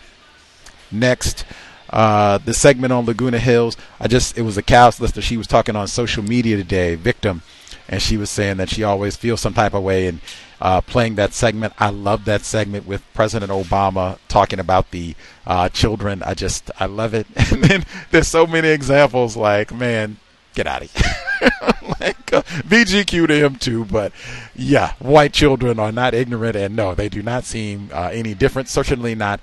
Next, 0.92 1.46
uh, 1.90 2.38
the 2.38 2.54
segment 2.54 2.94
on 2.94 3.06
Laguna 3.06 3.40
Hills. 3.40 3.76
I 4.00 4.08
just 4.08 4.38
it 4.38 4.44
was 4.44 4.58
a 4.58 4.92
lister. 5.00 5.22
She 5.22 5.38
was 5.38 5.48
talking 5.48 5.76
on 5.76 5.88
social 5.88 6.24
media 6.24 6.58
today, 6.58 6.96
victim, 6.96 7.42
and 7.88 8.02
she 8.02 8.18
was 8.18 8.30
saying 8.30 8.58
that 8.58 8.70
she 8.70 8.84
always 8.84 9.16
feels 9.16 9.42
some 9.42 9.54
type 9.54 9.74
of 9.74 9.84
way 9.84 10.08
and 10.08 10.22
uh, 10.62 10.82
playing 10.82 11.16
that 11.16 11.34
segment. 11.34 11.74
I 11.80 11.90
love 11.90 12.26
that 12.26 12.42
segment 12.42 12.86
with 12.86 13.04
President 13.14 13.52
Obama 13.52 14.18
talking 14.28 14.60
about 14.60 14.92
the 14.92 15.16
uh, 15.46 15.70
children. 15.70 16.24
I 16.24 16.34
just 16.34 16.70
I 16.80 16.86
love 16.86 17.14
it. 17.14 17.28
And 17.52 17.64
then 17.64 17.86
there's 18.12 18.28
so 18.28 18.46
many 18.46 18.70
examples 18.70 19.36
like 19.36 19.74
man, 19.74 20.18
Get 20.56 20.68
out 20.68 20.82
of 20.82 20.92
here. 20.92 21.52
like, 22.00 22.34
uh, 22.34 22.42
VGQ 22.42 23.28
to 23.28 23.46
him 23.46 23.56
too, 23.56 23.86
but 23.86 24.12
yeah, 24.56 24.94
white 25.00 25.32
children 25.32 25.80
are 25.80 25.92
not 25.92 26.14
ignorant, 26.14 26.56
and 26.56 26.76
no, 26.76 26.96
they 26.96 27.08
do 27.08 27.22
not 27.22 27.44
seem 27.44 27.90
uh, 27.94 28.10
any 28.12 28.34
different. 28.34 28.68
Certainly 28.68 29.16
not 29.16 29.40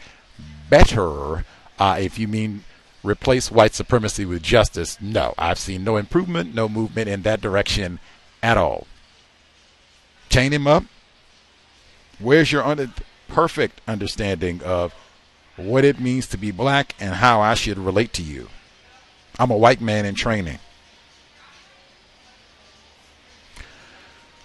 better. 0.68 1.44
Uh, 1.78 1.97
if 2.01 2.18
you 2.18 2.26
mean 2.26 2.64
replace 3.02 3.51
white 3.51 3.74
supremacy 3.74 4.24
with 4.24 4.43
justice, 4.43 5.01
no, 5.01 5.32
I've 5.38 5.59
seen 5.59 5.84
no 5.84 5.97
improvement, 5.97 6.55
no 6.55 6.68
movement 6.68 7.09
in 7.09 7.22
that 7.22 7.40
direction 7.40 8.01
at 8.43 8.59
all. 8.59 8.86
Chain 10.28 10.52
him 10.52 10.66
up. 10.66 10.84
Where's 12.18 12.52
your 12.52 12.64
perfect 13.28 13.80
understanding 13.86 14.62
of 14.62 14.94
what 15.56 15.84
it 15.84 16.01
means 16.01 16.26
to 16.28 16.36
be 16.36 16.51
black 16.51 16.94
and 17.01 17.14
how 17.14 17.40
I 17.40 17.55
should 17.55 17.78
relate 17.78 18.12
to 18.14 18.22
you? 18.22 18.48
I'm 19.38 19.51
a 19.51 19.56
white 19.56 19.80
man 19.80 20.06
in 20.06 20.14
training. 20.14 20.59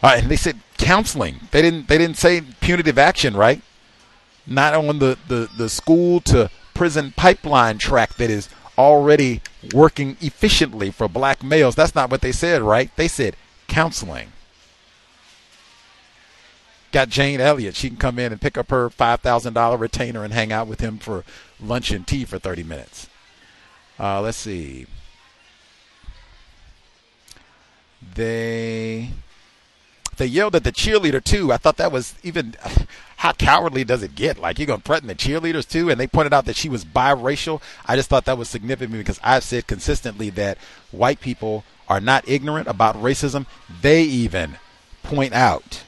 Uh, 0.03 0.15
and 0.17 0.29
they 0.29 0.35
said 0.35 0.59
counseling. 0.77 1.41
They 1.51 1.61
didn't. 1.61 1.87
They 1.87 1.97
didn't 1.97 2.17
say 2.17 2.41
punitive 2.59 2.97
action, 2.97 3.35
right? 3.35 3.61
Not 4.47 4.73
on 4.73 4.99
the, 4.99 5.17
the, 5.27 5.47
the 5.55 5.69
school 5.69 6.19
to 6.21 6.49
prison 6.73 7.13
pipeline 7.15 7.77
track 7.77 8.15
that 8.15 8.31
is 8.31 8.49
already 8.77 9.41
working 9.73 10.17
efficiently 10.19 10.89
for 10.89 11.07
black 11.07 11.43
males. 11.43 11.75
That's 11.75 11.93
not 11.93 12.09
what 12.09 12.21
they 12.21 12.31
said, 12.31 12.63
right? 12.63 12.89
They 12.95 13.07
said 13.07 13.35
counseling. 13.67 14.31
Got 16.91 17.09
Jane 17.09 17.39
Elliott. 17.39 17.75
She 17.75 17.87
can 17.87 17.97
come 17.97 18.19
in 18.19 18.31
and 18.31 18.41
pick 18.41 18.57
up 18.57 18.69
her 18.69 18.89
$5,000 18.89 19.79
retainer 19.79 20.23
and 20.23 20.33
hang 20.33 20.51
out 20.51 20.67
with 20.67 20.81
him 20.81 20.97
for 20.97 21.23
lunch 21.59 21.91
and 21.91 22.05
tea 22.05 22.25
for 22.25 22.37
30 22.37 22.63
minutes. 22.63 23.07
Uh, 23.99 24.21
let's 24.21 24.37
see. 24.37 24.87
They 28.15 29.11
they 30.17 30.25
yelled 30.25 30.55
at 30.55 30.63
the 30.63 30.71
cheerleader 30.71 31.23
too. 31.23 31.51
I 31.51 31.57
thought 31.57 31.77
that 31.77 31.91
was 31.91 32.15
even 32.23 32.55
how 33.17 33.31
cowardly 33.33 33.83
does 33.83 34.03
it 34.03 34.15
get? 34.15 34.39
Like 34.39 34.59
you're 34.59 34.65
gonna 34.65 34.81
threaten 34.81 35.07
the 35.07 35.15
cheerleaders 35.15 35.67
too? 35.67 35.89
And 35.89 35.99
they 35.99 36.07
pointed 36.07 36.33
out 36.33 36.45
that 36.45 36.55
she 36.55 36.67
was 36.67 36.83
biracial. 36.83 37.61
I 37.85 37.95
just 37.95 38.09
thought 38.09 38.25
that 38.25 38.37
was 38.37 38.49
significant 38.49 38.97
because 38.97 39.19
I've 39.23 39.43
said 39.43 39.67
consistently 39.67 40.29
that 40.31 40.57
white 40.91 41.21
people 41.21 41.63
are 41.87 42.01
not 42.01 42.27
ignorant 42.27 42.67
about 42.67 42.95
racism. 42.95 43.45
They 43.81 44.03
even 44.03 44.57
point 45.03 45.33
out, 45.33 45.83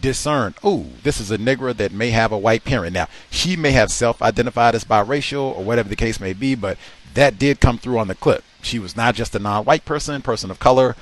discern, 0.00 0.54
oh, 0.62 0.86
this 1.02 1.20
is 1.20 1.30
a 1.30 1.38
Negro 1.38 1.76
that 1.76 1.92
may 1.92 2.10
have 2.10 2.32
a 2.32 2.38
white 2.38 2.64
parent. 2.64 2.94
Now 2.94 3.08
she 3.30 3.56
may 3.56 3.72
have 3.72 3.90
self-identified 3.90 4.74
as 4.74 4.84
biracial 4.84 5.56
or 5.56 5.64
whatever 5.64 5.88
the 5.88 5.96
case 5.96 6.20
may 6.20 6.32
be, 6.32 6.54
but 6.54 6.78
that 7.14 7.38
did 7.38 7.60
come 7.60 7.78
through 7.78 7.98
on 7.98 8.08
the 8.08 8.14
clip. 8.14 8.44
She 8.62 8.78
was 8.78 8.96
not 8.96 9.14
just 9.14 9.34
a 9.34 9.38
non-white 9.38 9.84
person, 9.84 10.22
person 10.22 10.50
of 10.50 10.58
color, 10.58 10.96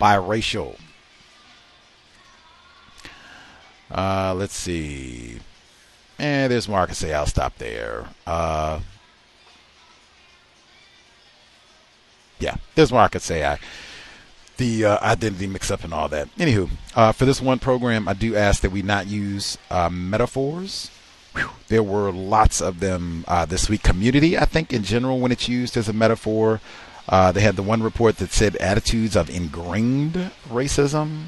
biracial. 0.00 0.76
Uh, 3.90 4.34
let's 4.36 4.54
see. 4.54 5.40
And 6.18 6.44
eh, 6.44 6.48
there's 6.48 6.68
more 6.68 6.80
I 6.80 6.86
can 6.86 6.94
say. 6.94 7.12
I'll 7.12 7.26
stop 7.26 7.56
there. 7.58 8.06
Uh, 8.26 8.80
yeah, 12.38 12.56
there's 12.74 12.92
more 12.92 13.08
I 13.12 13.18
say. 13.18 13.44
I 13.44 13.58
the 14.60 14.84
uh, 14.84 14.98
identity 15.02 15.46
mix 15.46 15.70
up 15.70 15.82
and 15.82 15.92
all 15.92 16.08
that. 16.08 16.28
Anywho, 16.36 16.70
uh, 16.94 17.12
for 17.12 17.24
this 17.24 17.40
one 17.40 17.58
program, 17.58 18.06
I 18.06 18.12
do 18.12 18.36
ask 18.36 18.62
that 18.62 18.70
we 18.70 18.82
not 18.82 19.06
use 19.08 19.58
uh, 19.70 19.88
metaphors. 19.88 20.90
Whew, 21.34 21.50
there 21.68 21.82
were 21.82 22.12
lots 22.12 22.60
of 22.60 22.78
them 22.78 23.24
uh, 23.26 23.46
this 23.46 23.68
week. 23.68 23.82
Community, 23.82 24.38
I 24.38 24.44
think, 24.44 24.72
in 24.72 24.82
general, 24.82 25.18
when 25.18 25.32
it's 25.32 25.48
used 25.48 25.76
as 25.76 25.88
a 25.88 25.92
metaphor, 25.92 26.60
uh, 27.08 27.32
they 27.32 27.40
had 27.40 27.56
the 27.56 27.62
one 27.62 27.82
report 27.82 28.18
that 28.18 28.30
said 28.30 28.54
attitudes 28.56 29.16
of 29.16 29.30
ingrained 29.30 30.30
racism 30.48 31.24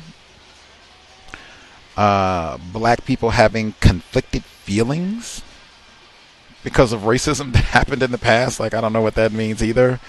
uh, 1.96 2.59
black 2.72 3.04
people 3.04 3.30
having 3.30 3.74
conflicted 3.80 4.44
feelings 4.44 5.42
because 6.64 6.92
of 6.92 7.02
racism 7.02 7.52
that 7.52 7.64
happened 7.64 8.02
in 8.02 8.10
the 8.10 8.18
past. 8.18 8.60
Like, 8.60 8.74
I 8.74 8.80
don't 8.80 8.92
know 8.92 9.02
what 9.02 9.14
that 9.14 9.32
means 9.32 9.62
either. 9.62 10.00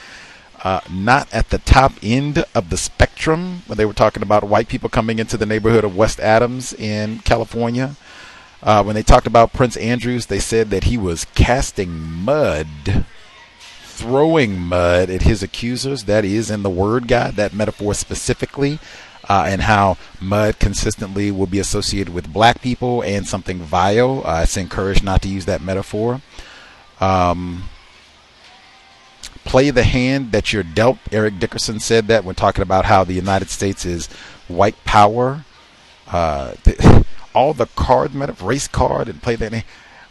Uh, 0.63 0.79
not 0.89 1.31
at 1.33 1.49
the 1.49 1.57
top 1.57 1.91
end 2.01 2.45
of 2.55 2.69
the 2.69 2.77
spectrum 2.77 3.63
when 3.67 3.77
they 3.77 3.85
were 3.85 3.93
talking 3.93 4.23
about 4.23 4.45
white 4.45 4.69
people 4.69 4.87
coming 4.87 5.19
into 5.19 5.35
the 5.35 5.45
neighborhood 5.45 5.83
of 5.83 5.95
West 5.95 6.21
Adams 6.21 6.73
in 6.73 7.19
California. 7.19 7.97
Uh, 8.61 8.81
when 8.81 8.95
they 8.95 9.03
talked 9.03 9.27
about 9.27 9.51
Prince 9.51 9.75
Andrews, 9.75 10.27
they 10.27 10.39
said 10.39 10.69
that 10.69 10.85
he 10.85 10.97
was 10.97 11.25
casting 11.35 11.91
mud, 11.99 13.05
throwing 13.81 14.57
mud 14.57 15.09
at 15.09 15.23
his 15.23 15.43
accusers. 15.43 16.05
That 16.05 16.23
is 16.23 16.49
in 16.49 16.63
the 16.63 16.69
word 16.69 17.09
God, 17.09 17.35
that 17.35 17.53
metaphor 17.53 17.93
specifically 17.93 18.79
uh, 19.27 19.45
and 19.47 19.61
how 19.61 19.97
mud 20.21 20.59
consistently 20.59 21.31
will 21.31 21.47
be 21.47 21.59
associated 21.59 22.13
with 22.13 22.31
black 22.31 22.61
people 22.61 23.01
and 23.03 23.27
something 23.27 23.59
vile. 23.59 24.25
Uh, 24.25 24.41
it's 24.43 24.57
encouraged 24.57 25.03
not 25.03 25.21
to 25.21 25.27
use 25.27 25.45
that 25.45 25.61
metaphor. 25.61 26.21
Um, 26.99 27.63
play 29.45 29.69
the 29.69 29.83
hand 29.83 30.31
that 30.31 30.53
you're 30.53 30.63
dealt. 30.63 30.97
Eric 31.11 31.39
Dickerson 31.39 31.79
said 31.79 32.07
that 32.07 32.23
when 32.23 32.35
talking 32.35 32.61
about 32.61 32.85
how 32.85 33.03
the 33.03 33.13
United 33.13 33.49
States 33.49 33.85
is 33.85 34.07
white 34.47 34.83
power. 34.85 35.45
Uh, 36.07 36.53
the, 36.63 37.05
all 37.35 37.53
the 37.53 37.67
card 37.75 38.13
metaphor, 38.13 38.49
race 38.49 38.67
card, 38.67 39.07
and 39.09 39.21
play 39.21 39.35
that. 39.35 39.65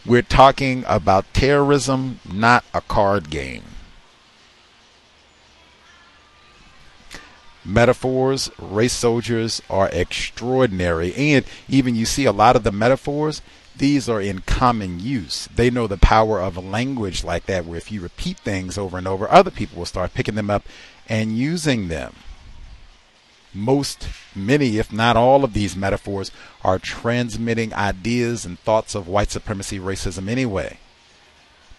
We're 0.05 0.21
talking 0.21 0.83
about 0.87 1.31
terrorism, 1.33 2.19
not 2.29 2.65
a 2.73 2.81
card 2.81 3.29
game. 3.29 3.63
metaphors, 7.65 8.49
race 8.59 8.93
soldiers 8.93 9.61
are 9.69 9.89
extraordinary. 9.89 11.13
And 11.15 11.45
even 11.67 11.95
you 11.95 12.05
see 12.05 12.25
a 12.25 12.31
lot 12.31 12.55
of 12.55 12.63
the 12.63 12.71
metaphors, 12.71 13.41
these 13.75 14.07
are 14.07 14.21
in 14.21 14.41
common 14.41 14.99
use. 14.99 15.47
They 15.55 15.69
know 15.69 15.87
the 15.87 15.97
power 15.97 16.39
of 16.39 16.55
a 16.55 16.61
language 16.61 17.23
like 17.23 17.45
that, 17.47 17.65
where 17.65 17.77
if 17.77 17.91
you 17.91 18.01
repeat 18.01 18.37
things 18.39 18.77
over 18.77 18.97
and 18.97 19.07
over, 19.07 19.29
other 19.29 19.51
people 19.51 19.79
will 19.79 19.85
start 19.85 20.13
picking 20.13 20.35
them 20.35 20.49
up 20.49 20.63
and 21.07 21.37
using 21.37 21.87
them. 21.87 22.15
Most, 23.53 24.07
many, 24.35 24.77
if 24.77 24.91
not 24.91 25.15
all 25.15 25.43
of 25.43 25.53
these 25.53 25.75
metaphors 25.75 26.31
are 26.63 26.79
transmitting 26.79 27.73
ideas 27.73 28.45
and 28.45 28.59
thoughts 28.59 28.95
of 28.95 29.07
white 29.07 29.29
supremacy 29.29 29.79
racism 29.79 30.27
anyway. 30.27 30.79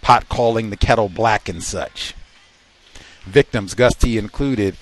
Pot 0.00 0.28
calling 0.28 0.70
the 0.70 0.76
kettle 0.76 1.08
black 1.08 1.48
and 1.48 1.62
such. 1.62 2.14
Victims, 3.24 3.74
Gus 3.74 3.94
T 3.94 4.18
included, 4.18 4.76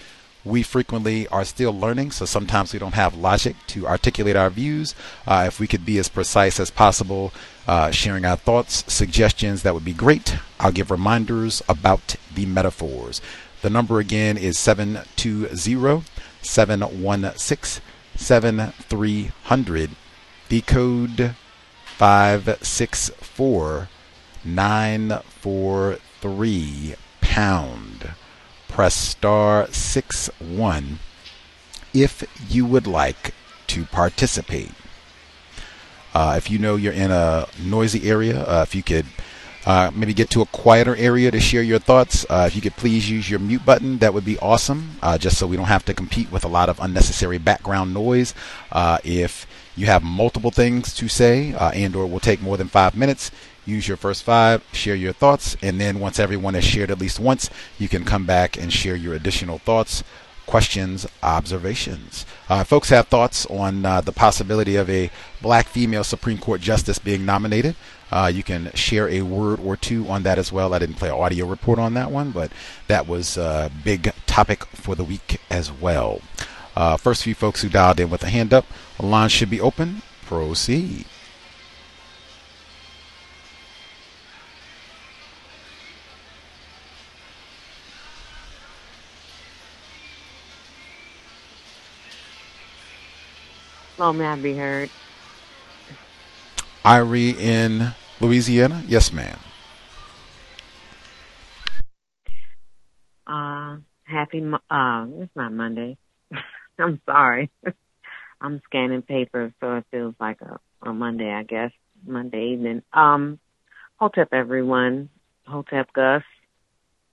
we 0.45 0.63
frequently 0.63 1.29
are 1.29 1.45
still 1.45 1.73
learning, 1.73 2.11
so 2.11 2.25
sometimes 2.25 2.73
we 2.73 2.79
don't 2.79 2.95
have 2.95 3.17
logic 3.17 3.57
to 3.69 3.87
articulate 3.87 4.37
our 4.37 4.51
views. 4.51 4.95
Uh, 5.27 5.45
if 5.47 5.61
we 5.61 5.67
could 5.67 5.85
be 5.85 5.99
as 5.99 6.09
precise 6.09 6.59
as 6.59 6.71
possible, 6.71 7.33
uh, 7.67 7.91
sharing 7.91 8.25
our 8.25 8.37
thoughts, 8.37 8.85
suggestions, 8.93 9.63
that 9.63 9.75
would 9.75 9.85
be 9.85 9.93
great. 9.93 10.37
I'll 10.59 10.73
give 10.73 10.91
reminders 10.91 11.63
about 11.69 12.17
the 12.35 12.47
metaphors. 12.47 13.21
The 13.63 13.71
number 13.71 14.01
again 14.01 14.37
is 14.37 14.59
720 14.59 16.05
716 16.43 17.83
7300. 18.17 19.91
The 20.49 20.61
code 20.63 21.37
564 21.97 23.89
943 24.45 26.95
pound 27.21 28.15
press 28.73 28.95
star 28.95 29.69
6 29.71 30.31
1 30.41 30.99
if 31.93 32.25
you 32.49 32.65
would 32.65 32.87
like 32.87 33.35
to 33.67 33.85
participate. 33.85 34.71
Uh, 36.15 36.35
if 36.39 36.51
you 36.51 36.59
know 36.59 36.77
you're 36.77 36.93
in 36.93 37.11
a 37.11 37.47
noisy 37.63 38.09
area, 38.09 38.43
uh, 38.45 38.63
if 38.63 38.75
you 38.75 38.83
could 38.83 39.05
uh, 39.67 39.91
maybe 39.95 40.15
get 40.15 40.31
to 40.31 40.41
a 40.41 40.47
quieter 40.47 40.97
area 40.97 41.31
to 41.31 41.39
share 41.39 41.63
your 41.63 41.79
thoughts, 41.79 42.25
uh, 42.31 42.45
if 42.47 42.57
you 42.57 42.63
could 42.63 42.75
please 42.77 43.11
use 43.11 43.29
your 43.29 43.39
mute 43.39 43.65
button, 43.65 43.99
that 43.99 44.15
would 44.15 44.25
be 44.25 44.39
awesome, 44.39 44.97
uh, 45.03 45.19
just 45.19 45.37
so 45.37 45.47
we 45.47 45.57
don't 45.57 45.67
have 45.67 45.85
to 45.85 45.93
compete 45.93 46.33
with 46.33 46.43
a 46.43 46.49
lot 46.49 46.71
of 46.71 46.81
unnecessary 46.81 47.37
background 47.37 47.93
noise. 47.93 48.35
Uh, 48.73 48.97
if 49.05 49.47
you 49.77 49.85
have 49.85 50.03
multiple 50.03 50.51
things 50.51 50.95
to 50.95 51.09
say 51.09 51.55
and 51.75 51.95
or 51.95 52.07
will 52.07 52.21
take 52.21 52.41
more 52.41 52.57
than 52.57 52.69
five 52.69 52.97
minutes, 52.97 53.31
use 53.65 53.89
your 53.89 53.97
first 53.97 54.23
five, 54.23 54.65
share 54.73 54.95
your 54.95 55.13
thoughts, 55.13 55.57
and 55.63 55.81
then 55.81 56.01
once 56.01 56.19
everyone 56.19 56.55
has 56.55 56.65
shared 56.65 56.91
at 56.91 56.99
least 56.99 57.21
once, 57.21 57.51
you 57.79 57.89
can 57.89 58.05
come 58.05 58.27
back 58.27 58.57
and 58.57 58.73
share 58.73 58.97
your 58.97 59.15
additional 59.15 59.59
thoughts, 59.59 60.03
questions, 60.47 61.07
observations. 61.23 62.27
Uh, 62.49 62.65
folks 62.65 62.89
have 62.91 63.09
thoughts 63.09 63.47
on 63.47 63.87
uh, 63.87 64.01
the 64.01 64.13
possibility 64.13 64.77
of 64.77 64.91
a 64.91 65.11
black 65.41 65.67
female 65.67 66.05
Supreme 66.05 66.39
Court 66.39 66.61
justice 66.61 66.99
being 66.99 67.25
nominated. 67.25 67.77
Uh, 68.11 68.31
you 68.33 68.43
can 68.43 68.71
share 68.75 69.09
a 69.09 69.23
word 69.23 69.59
or 69.61 69.77
two 69.77 70.07
on 70.09 70.23
that 70.25 70.39
as 70.39 70.53
well. 70.53 70.75
I 70.75 70.79
didn't 70.79 70.97
play 70.97 71.09
an 71.09 71.15
audio 71.15 71.47
report 71.47 71.79
on 71.79 71.95
that 71.95 72.11
one, 72.11 72.31
but 72.31 72.53
that 72.87 73.07
was 73.07 73.39
a 73.39 73.71
big 73.85 74.13
topic 74.27 74.65
for 74.67 74.95
the 74.95 75.05
week 75.05 75.41
as 75.49 75.73
well. 75.73 76.21
Uh, 76.77 76.97
first 76.97 77.23
few 77.23 77.35
folks 77.35 77.63
who 77.63 77.69
dialed 77.69 78.01
in 78.01 78.11
with 78.11 78.23
a 78.23 78.29
hand 78.29 78.53
up, 78.53 78.67
the 78.99 79.07
line 79.07 79.29
should 79.29 79.51
be 79.51 79.61
open. 79.61 80.03
Proceed. 80.27 81.07
May 94.11 94.27
I 94.27 94.37
be 94.37 94.55
heard? 94.55 94.91
Irie 96.85 97.39
in 97.39 97.93
Louisiana? 98.21 98.83
Yes, 98.89 99.13
ma'am. 99.13 99.39
Uh, 103.25 103.77
happy, 104.03 104.43
uh, 104.69 105.07
it's 105.21 105.37
not 105.37 105.53
Monday. 105.53 105.97
I'm 106.79 107.01
sorry. 107.07 107.51
I'm 108.41 108.61
scanning 108.65 109.03
paper, 109.03 109.55
so 109.61 109.77
it 109.77 109.85
feels 109.93 110.15
like 110.19 110.41
a, 110.41 110.59
a 110.83 110.93
Monday, 110.93 111.31
I 111.31 111.45
guess. 111.45 111.71
Monday 112.05 112.55
evening. 112.55 112.83
Um, 112.93 113.39
Hotep 114.01 114.33
everyone. 114.33 115.11
Hotep 115.47 115.93
Gus. 115.93 116.25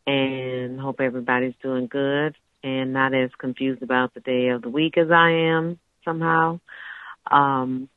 And 0.07 0.79
hope 0.79 0.99
everybody's 0.99 1.53
doing 1.61 1.85
good 1.85 2.35
and 2.63 2.93
not 2.93 3.13
as 3.13 3.29
confused 3.37 3.83
about 3.83 4.15
the 4.15 4.21
day 4.21 4.47
of 4.47 4.63
the 4.63 4.69
week 4.69 4.97
as 4.97 5.11
I 5.11 5.29
am 5.29 5.77
somehow. 6.03 6.59
Um, 7.29 7.89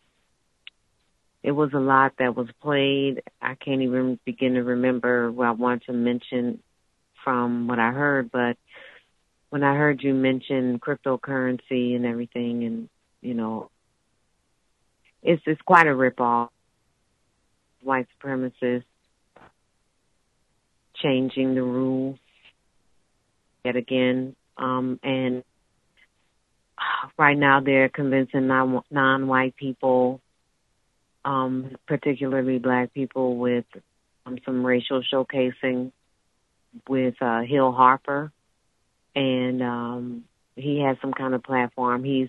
it 1.42 1.52
was 1.52 1.70
a 1.74 1.78
lot 1.78 2.12
that 2.18 2.36
was 2.36 2.48
played. 2.60 3.22
I 3.40 3.54
can't 3.54 3.82
even 3.82 4.18
begin 4.24 4.54
to 4.54 4.62
remember 4.62 5.30
what 5.30 5.48
I 5.48 5.52
want 5.52 5.84
to 5.84 5.92
mention 5.92 6.60
from 7.24 7.66
what 7.66 7.78
I 7.78 7.90
heard, 7.90 8.30
but 8.30 8.56
when 9.50 9.62
I 9.62 9.74
heard 9.74 10.02
you 10.02 10.14
mention 10.14 10.78
cryptocurrency 10.78 11.94
and 11.94 12.06
everything 12.06 12.64
and, 12.64 12.88
you 13.20 13.34
know, 13.34 13.70
it's 15.22 15.42
it's 15.46 15.60
quite 15.62 15.86
a 15.86 15.90
ripoff. 15.90 16.48
White 17.82 18.06
supremacists 18.18 18.84
changing 20.96 21.54
the 21.54 21.62
rules 21.62 22.18
yet 23.64 23.76
again. 23.76 24.36
Um, 24.56 24.98
and 25.02 25.44
right 27.18 27.36
now 27.36 27.60
they're 27.60 27.88
convincing 27.88 28.46
non 28.46 28.82
non-white 28.90 29.56
people, 29.56 30.20
um, 31.24 31.76
particularly 31.86 32.58
black 32.58 32.92
people, 32.92 33.36
with 33.36 33.64
um, 34.26 34.38
some 34.44 34.64
racial 34.64 35.02
showcasing 35.02 35.92
with 36.88 37.14
uh, 37.20 37.42
Hill 37.42 37.72
Harper, 37.72 38.32
and 39.14 39.62
um, 39.62 40.24
he 40.56 40.80
has 40.80 40.96
some 41.00 41.12
kind 41.12 41.34
of 41.34 41.42
platform. 41.42 42.04
He's 42.04 42.28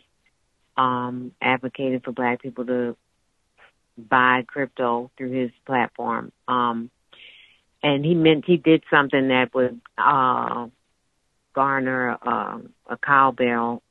um, 0.77 1.31
advocating 1.41 1.99
for 1.99 2.11
black 2.11 2.41
people 2.41 2.65
to 2.65 2.95
buy 3.97 4.43
crypto 4.47 5.11
through 5.17 5.31
his 5.31 5.51
platform. 5.65 6.31
Um, 6.47 6.89
and 7.81 8.03
he 8.03 8.15
meant 8.15 8.45
he 8.45 8.57
did 8.57 8.83
something 8.89 9.27
that 9.27 9.53
would 9.53 9.79
uh, 9.97 10.67
garner 11.53 12.17
um, 12.21 12.69
a 12.87 12.97
cowbell. 12.97 13.82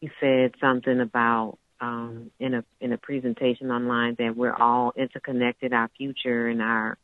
He 0.00 0.10
said 0.20 0.52
something 0.60 1.00
about 1.00 1.58
um, 1.80 2.30
in 2.38 2.54
a 2.54 2.64
in 2.80 2.92
a 2.92 2.98
presentation 2.98 3.70
online 3.70 4.16
that 4.18 4.36
we're 4.36 4.54
all 4.54 4.92
interconnected, 4.96 5.72
our 5.72 5.88
future 5.96 6.48
and 6.48 6.60
our 6.60 6.98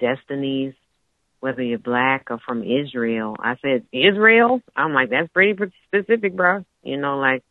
destinies, 0.00 0.74
whether 1.40 1.62
you're 1.62 1.78
black 1.78 2.26
or 2.30 2.38
from 2.38 2.62
Israel. 2.62 3.36
I 3.38 3.56
said 3.62 3.86
Israel. 3.92 4.62
I'm 4.76 4.92
like 4.92 5.10
that's 5.10 5.32
pretty 5.32 5.58
specific, 5.86 6.34
bro. 6.34 6.64
You 6.82 6.96
know, 6.96 7.18
like 7.18 7.44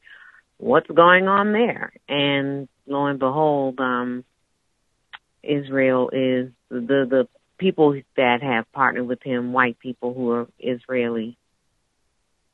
what's 0.58 0.90
going 0.90 1.28
on 1.28 1.54
there? 1.54 1.94
And 2.08 2.68
lo 2.88 3.06
and 3.06 3.20
behold, 3.20 3.80
um, 3.80 4.24
Israel 5.44 6.10
is 6.10 6.52
the 6.70 7.06
the 7.10 7.28
people 7.58 8.00
that 8.16 8.42
have 8.42 8.72
partnered 8.72 9.08
with 9.08 9.22
him, 9.24 9.54
white 9.54 9.80
people 9.80 10.14
who 10.14 10.32
are 10.32 10.48
Israeli. 10.60 11.38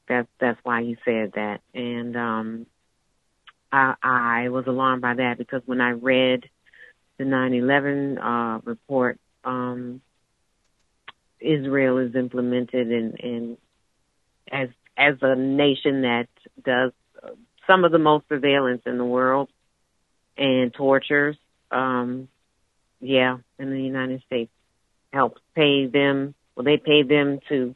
That's 0.07 0.27
that's 0.39 0.59
why 0.63 0.83
he 0.83 0.97
said 1.03 1.33
that, 1.35 1.61
and 1.73 2.15
um, 2.15 2.65
I, 3.71 3.95
I 4.03 4.49
was 4.49 4.65
alarmed 4.67 5.01
by 5.01 5.15
that 5.15 5.37
because 5.37 5.61
when 5.65 5.81
I 5.81 5.91
read 5.91 6.43
the 7.17 7.23
9/11 7.23 8.17
uh, 8.21 8.61
report, 8.63 9.19
um, 9.43 10.01
Israel 11.39 11.97
is 11.97 12.15
implemented 12.15 12.91
in, 12.91 13.15
in 13.17 13.57
as 14.51 14.69
as 14.97 15.15
a 15.21 15.35
nation 15.35 16.01
that 16.01 16.27
does 16.63 16.91
some 17.67 17.83
of 17.83 17.91
the 17.91 17.99
most 17.99 18.27
surveillance 18.29 18.81
in 18.85 18.97
the 18.97 19.05
world 19.05 19.49
and 20.37 20.73
tortures. 20.73 21.35
Um, 21.71 22.27
yeah, 23.01 23.37
in 23.59 23.71
the 23.71 23.81
United 23.81 24.23
States 24.25 24.51
helps 25.11 25.41
pay 25.55 25.87
them. 25.87 26.35
Well, 26.55 26.63
they 26.63 26.77
pay 26.77 27.03
them 27.03 27.39
to 27.49 27.75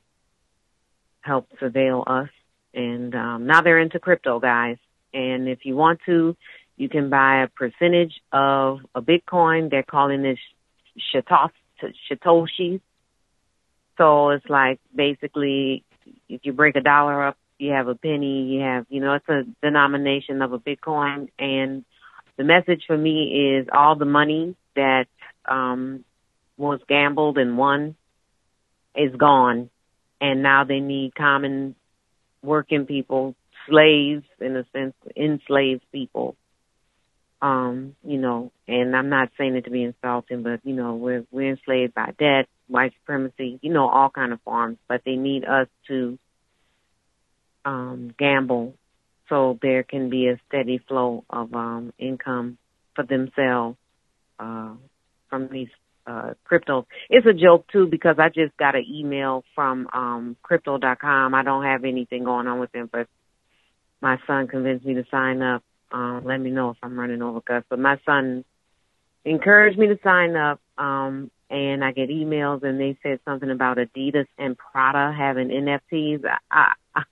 help 1.22 1.48
surveil 1.62 2.04
us. 2.08 2.30
And 2.74 3.16
um, 3.16 3.46
now 3.46 3.62
they're 3.62 3.80
into 3.80 4.00
crypto, 4.00 4.40
guys. 4.40 4.78
And 5.14 5.48
if 5.48 5.66
you 5.66 5.76
want 5.76 6.00
to, 6.06 6.36
you 6.78 6.90
can 6.90 7.10
buy 7.10 7.44
a 7.44 7.48
percentage 7.48 8.22
of 8.32 8.80
a 8.96 9.02
Bitcoin. 9.02 9.70
They're 9.70 9.84
calling 9.84 10.26
it 10.26 10.38
Satoshis. 11.14 12.82
So 13.98 14.30
it's 14.30 14.46
like 14.48 14.80
basically, 14.96 15.84
if 16.30 16.42
you 16.44 16.54
break 16.54 16.76
a 16.76 16.82
dollar 16.82 17.28
up, 17.28 17.38
you 17.58 17.72
have 17.72 17.90
a 17.90 17.96
penny, 17.96 18.44
you 18.44 18.62
have, 18.62 18.86
you 18.90 19.02
know, 19.02 19.16
it's 19.16 19.28
a 19.28 19.44
denomination 19.62 20.42
of 20.42 20.54
a 20.54 20.60
Bitcoin. 20.60 21.30
And 21.38 21.84
the 22.38 22.46
message 22.46 22.84
for 22.88 22.98
me 22.98 23.58
is 23.58 23.68
all 23.74 23.96
the 23.96 24.06
money 24.06 24.56
that 24.76 25.08
um, 25.46 26.06
was 26.56 26.80
gambled 26.88 27.38
and 27.38 27.58
won 27.58 27.96
is 28.96 29.14
gone. 29.16 29.70
And 30.22 30.44
now 30.44 30.64
they 30.64 30.80
need 30.80 31.16
common 31.16 31.76
working 32.42 32.86
people, 32.86 33.36
slaves 33.68 34.26
in 34.40 34.56
a 34.56 34.66
sense, 34.74 34.94
enslaved 35.16 35.84
people. 35.92 36.36
Um, 37.42 37.96
you 38.04 38.18
know, 38.18 38.52
and 38.68 38.94
I'm 38.96 39.08
not 39.08 39.30
saying 39.38 39.56
it 39.56 39.64
to 39.64 39.72
be 39.72 39.84
insulting, 39.84 40.44
but 40.44 40.60
you 40.66 40.76
know, 40.76 40.96
we're 40.96 41.26
we're 41.32 41.52
enslaved 41.52 41.94
by 41.94 42.14
debt, 42.20 42.48
white 42.68 42.94
supremacy, 43.00 43.60
you 43.62 43.72
know, 43.72 43.88
all 43.88 44.10
kind 44.10 44.34
of 44.34 44.42
forms. 44.42 44.78
But 44.90 45.04
they 45.06 45.16
need 45.16 45.46
us 45.46 45.68
to 45.88 46.20
um, 47.64 48.14
gamble 48.18 48.74
so 49.30 49.58
there 49.62 49.84
can 49.84 50.10
be 50.10 50.28
a 50.28 50.40
steady 50.48 50.80
flow 50.80 51.24
of 51.30 51.54
um, 51.54 51.94
income 51.98 52.58
for 52.96 53.06
themselves 53.06 53.78
uh, 54.40 54.74
from 55.30 55.48
these 55.50 55.70
uh, 56.10 56.34
cryptos. 56.50 56.86
It's 57.10 57.28
a 57.28 57.34
joke 57.34 57.68
too 57.72 57.88
because 57.88 58.16
I 58.18 58.30
just 58.30 58.58
got 58.58 58.76
an 58.76 58.86
email 58.90 59.44
from 59.54 59.88
um, 59.94 60.38
crypto.com. 60.42 61.36
I 61.36 61.44
don't 61.44 61.64
have 61.64 61.84
anything 61.86 62.24
going 62.24 62.48
on 62.48 62.60
with 62.60 62.72
them, 62.72 62.90
but 62.92 63.08
my 64.02 64.18
son 64.26 64.48
convinced 64.48 64.86
me 64.86 64.96
to 64.96 65.06
sign 65.12 65.42
up. 65.42 65.64
Uh, 65.92 66.22
let 66.24 66.38
me 66.40 66.50
know 66.50 66.72
if 66.72 66.78
I'm 66.82 67.00
running 67.00 67.22
over 67.22 67.42
Gus. 67.42 67.64
But 67.70 67.80
my 67.80 67.98
son 68.06 68.44
encouraged 69.24 69.78
me 69.78 69.88
to 69.88 70.00
sign 70.04 70.36
up. 70.36 70.60
Um, 70.78 71.30
and 71.52 71.84
I 71.84 71.92
get 71.92 72.10
emails 72.10 72.64
and 72.64 72.80
they 72.80 72.98
said 73.02 73.20
something 73.26 73.50
about 73.50 73.78
Adidas 73.78 74.28
and 74.38 74.58
Prada 74.58 75.14
having 75.18 75.50
NFTs. 75.50 76.24
I, 76.52 76.74
I, 76.96 77.04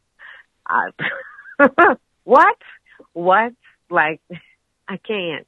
I 1.60 1.68
what? 2.24 2.57
What? 3.14 3.53
Like, 3.90 4.22
I 4.88 4.98
can't 4.98 5.48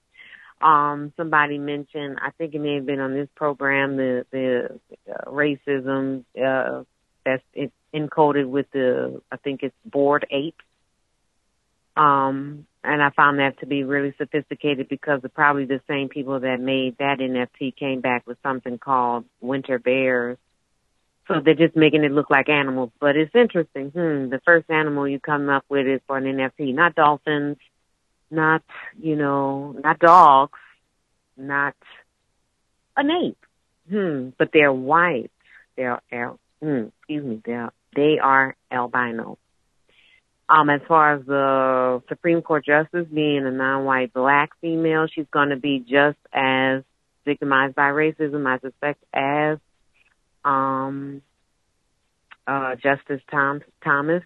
um 0.62 1.14
somebody 1.16 1.58
mentioned 1.58 2.18
i 2.22 2.32
think 2.32 2.54
it 2.54 2.60
may 2.60 2.76
have 2.76 2.86
been 2.86 3.00
on 3.00 3.14
this 3.14 3.30
program 3.36 3.98
the 3.98 4.26
the 4.32 4.80
uh, 5.10 5.30
racism 5.30 6.24
uh 6.44 6.84
that's 7.26 7.44
it's 7.54 7.74
encoded 7.94 8.48
with 8.48 8.66
the 8.72 9.22
i 9.32 9.38
think 9.38 9.64
it's 9.64 9.76
bored 9.86 10.26
ape 10.32 10.62
um 11.96 12.66
and 12.84 13.02
i 13.02 13.10
found 13.12 13.40
that 13.40 13.60
to 13.60 13.66
be 13.66 13.84
really 13.84 14.14
sophisticated 14.18 14.88
because 14.90 15.22
probably 15.34 15.66
the 15.66 15.82
same 15.88 16.10
people 16.10 16.40
that 16.40 16.60
made 16.60 16.98
that 16.98 17.20
nft 17.20 17.76
came 17.78 18.02
back 18.02 18.26
with 18.28 18.38
something 18.44 18.78
called 18.78 19.26
winter 19.42 19.80
bears. 19.80 20.38
So 21.28 21.40
they're 21.40 21.54
just 21.54 21.76
making 21.76 22.04
it 22.04 22.12
look 22.12 22.30
like 22.32 22.50
animals. 22.50 22.90
But 23.00 23.16
it's 23.16 23.36
interesting. 23.36 23.92
Hmm 23.92 24.30
the 24.30 24.42
first 24.44 24.70
animal 24.70 25.08
you 25.08 25.20
come 25.20 25.48
up 25.50 25.64
with 25.70 25.88
is 25.88 26.02
for 26.08 26.18
an 26.18 26.26
nft 26.26 26.74
not 26.74 26.96
dolphins 26.96 27.58
not, 28.32 28.64
you 29.00 29.16
know, 29.16 29.76
not 29.84 30.00
dogs, 30.00 30.60
not 31.38 31.76
an 32.96 33.10
ape. 33.12 33.46
Hmm, 33.90 34.30
but 34.38 34.50
they're 34.54 34.74
white. 34.74 35.32
They're, 35.76 36.02
al- 36.12 36.40
hmm, 36.62 36.88
excuse 37.00 37.24
me, 37.24 37.42
they're, 37.44 37.72
they 37.96 38.20
are 38.22 38.56
albino. 38.72 39.38
Um, 40.48 40.70
as 40.70 40.82
far 40.88 41.16
as 41.16 41.26
the 41.26 42.02
Supreme 42.10 42.42
Court 42.42 42.66
justice 42.66 43.08
being 43.14 43.46
a 43.46 43.52
non-white 43.52 44.14
black 44.14 44.50
female, 44.62 45.08
she's 45.08 45.28
going 45.32 45.50
to 45.50 45.58
be 45.58 45.80
just 45.80 46.18
as 46.34 46.84
victimized 47.24 47.76
by 47.76 47.92
racism, 47.92 48.48
I 48.48 48.58
suspect, 48.60 49.04
as 49.14 49.60
um, 50.44 51.22
uh, 52.48 52.76
Justice 52.76 53.22
Tom- 53.30 53.62
Thomas 53.84 54.24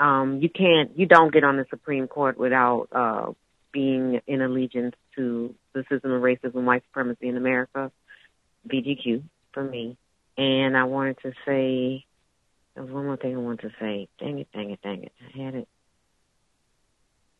um, 0.00 0.40
you 0.40 0.48
can't, 0.48 0.98
you 0.98 1.06
don't 1.06 1.32
get 1.32 1.44
on 1.44 1.58
the 1.58 1.66
Supreme 1.68 2.08
Court 2.08 2.38
without 2.38 2.88
uh, 2.90 3.32
being 3.70 4.20
in 4.26 4.40
allegiance 4.40 4.96
to 5.14 5.54
the 5.74 5.84
system 5.90 6.10
of 6.10 6.22
racism, 6.22 6.64
white 6.64 6.82
supremacy 6.88 7.28
in 7.28 7.36
America, 7.36 7.92
BGQ 8.66 9.22
for 9.52 9.62
me. 9.62 9.98
And 10.38 10.74
I 10.74 10.84
wanted 10.84 11.18
to 11.22 11.32
say, 11.46 12.06
there 12.74 12.82
was 12.82 12.92
one 12.92 13.04
more 13.04 13.18
thing 13.18 13.36
I 13.36 13.38
wanted 13.38 13.60
to 13.60 13.72
say. 13.78 14.08
Dang 14.18 14.38
it, 14.38 14.48
dang 14.54 14.70
it, 14.70 14.80
dang 14.82 15.04
it. 15.04 15.12
I 15.20 15.42
had 15.42 15.54
it. 15.54 15.68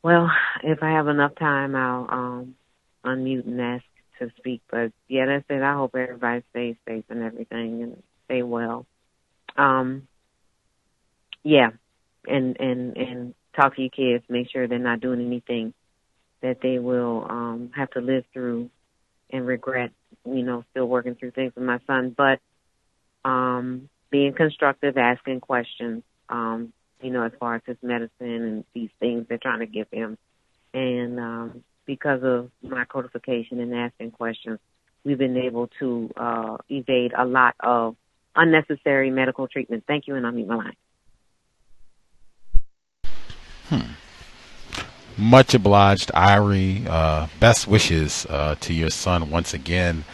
Well, 0.02 0.30
if 0.62 0.82
I 0.82 0.90
have 0.90 1.08
enough 1.08 1.34
time, 1.36 1.74
I'll 1.74 2.06
um, 2.10 2.54
unmute 3.04 3.46
and 3.46 3.60
ask 3.60 3.84
to 4.18 4.30
speak. 4.36 4.60
But 4.70 4.92
yeah, 5.08 5.24
that's 5.26 5.44
it. 5.48 5.62
I 5.62 5.74
hope 5.74 5.94
everybody 5.94 6.42
stays 6.50 6.76
safe 6.86 7.04
and 7.08 7.22
everything 7.22 7.82
and 7.82 8.02
stay 8.26 8.42
well. 8.42 8.86
Um, 9.56 10.08
yeah, 11.42 11.70
and 12.26 12.58
and 12.60 12.96
and 12.96 13.34
talk 13.54 13.76
to 13.76 13.82
your 13.82 13.90
kids. 13.90 14.24
Make 14.28 14.50
sure 14.50 14.66
they're 14.66 14.78
not 14.78 15.00
doing 15.00 15.24
anything 15.24 15.74
that 16.42 16.58
they 16.62 16.78
will 16.78 17.26
um, 17.28 17.70
have 17.74 17.90
to 17.90 18.00
live 18.00 18.24
through 18.32 18.70
and 19.30 19.46
regret. 19.46 19.90
You 20.24 20.42
know, 20.42 20.64
still 20.70 20.86
working 20.86 21.14
through 21.14 21.32
things 21.32 21.52
with 21.54 21.64
my 21.64 21.78
son, 21.86 22.14
but 22.16 22.40
um, 23.24 23.88
being 24.10 24.32
constructive, 24.34 24.96
asking 24.96 25.40
questions. 25.40 26.02
Um, 26.28 26.72
you 27.00 27.10
know, 27.10 27.24
as 27.24 27.32
far 27.40 27.56
as 27.56 27.62
his 27.66 27.78
medicine 27.82 28.12
and 28.20 28.64
these 28.74 28.90
things 29.00 29.26
they're 29.28 29.38
trying 29.38 29.60
to 29.60 29.66
give 29.66 29.86
him, 29.90 30.18
and 30.74 31.18
um, 31.18 31.64
because 31.86 32.22
of 32.22 32.50
my 32.62 32.84
codification 32.84 33.60
and 33.60 33.74
asking 33.74 34.10
questions, 34.10 34.58
we've 35.04 35.18
been 35.18 35.36
able 35.36 35.68
to 35.78 36.10
uh, 36.16 36.58
evade 36.68 37.12
a 37.16 37.24
lot 37.24 37.54
of 37.60 37.96
unnecessary 38.36 39.10
medical 39.10 39.48
treatment. 39.48 39.84
Thank 39.86 40.06
you, 40.06 40.14
and 40.14 40.26
I'll 40.26 40.32
meet 40.32 40.46
my 40.46 40.56
line. 40.56 40.76
Much 45.16 45.54
obliged, 45.54 46.10
Irie. 46.14 46.86
Uh, 46.86 47.26
best 47.40 47.68
wishes 47.68 48.26
uh, 48.30 48.54
to 48.60 48.72
your 48.72 48.90
son 48.90 49.30
once 49.30 49.52
again. 49.52 50.04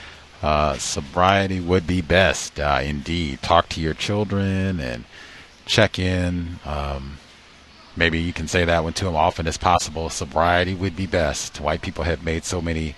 Uh, 0.42 0.76
sobriety 0.78 1.60
would 1.60 1.86
be 1.86 2.00
best, 2.00 2.58
uh, 2.58 2.80
indeed. 2.82 3.40
Talk 3.42 3.68
to 3.70 3.80
your 3.80 3.94
children 3.94 4.80
and 4.80 5.04
check 5.64 5.98
in. 5.98 6.58
Um, 6.64 7.18
maybe 7.96 8.18
you 8.20 8.32
can 8.32 8.48
say 8.48 8.64
that 8.64 8.84
one 8.84 8.92
to 8.94 9.04
them 9.04 9.16
often 9.16 9.46
as 9.46 9.56
possible. 9.56 10.10
Sobriety 10.10 10.74
would 10.74 10.96
be 10.96 11.06
best. 11.06 11.60
White 11.60 11.82
people 11.82 12.04
have 12.04 12.24
made 12.24 12.44
so 12.44 12.60
many 12.60 12.94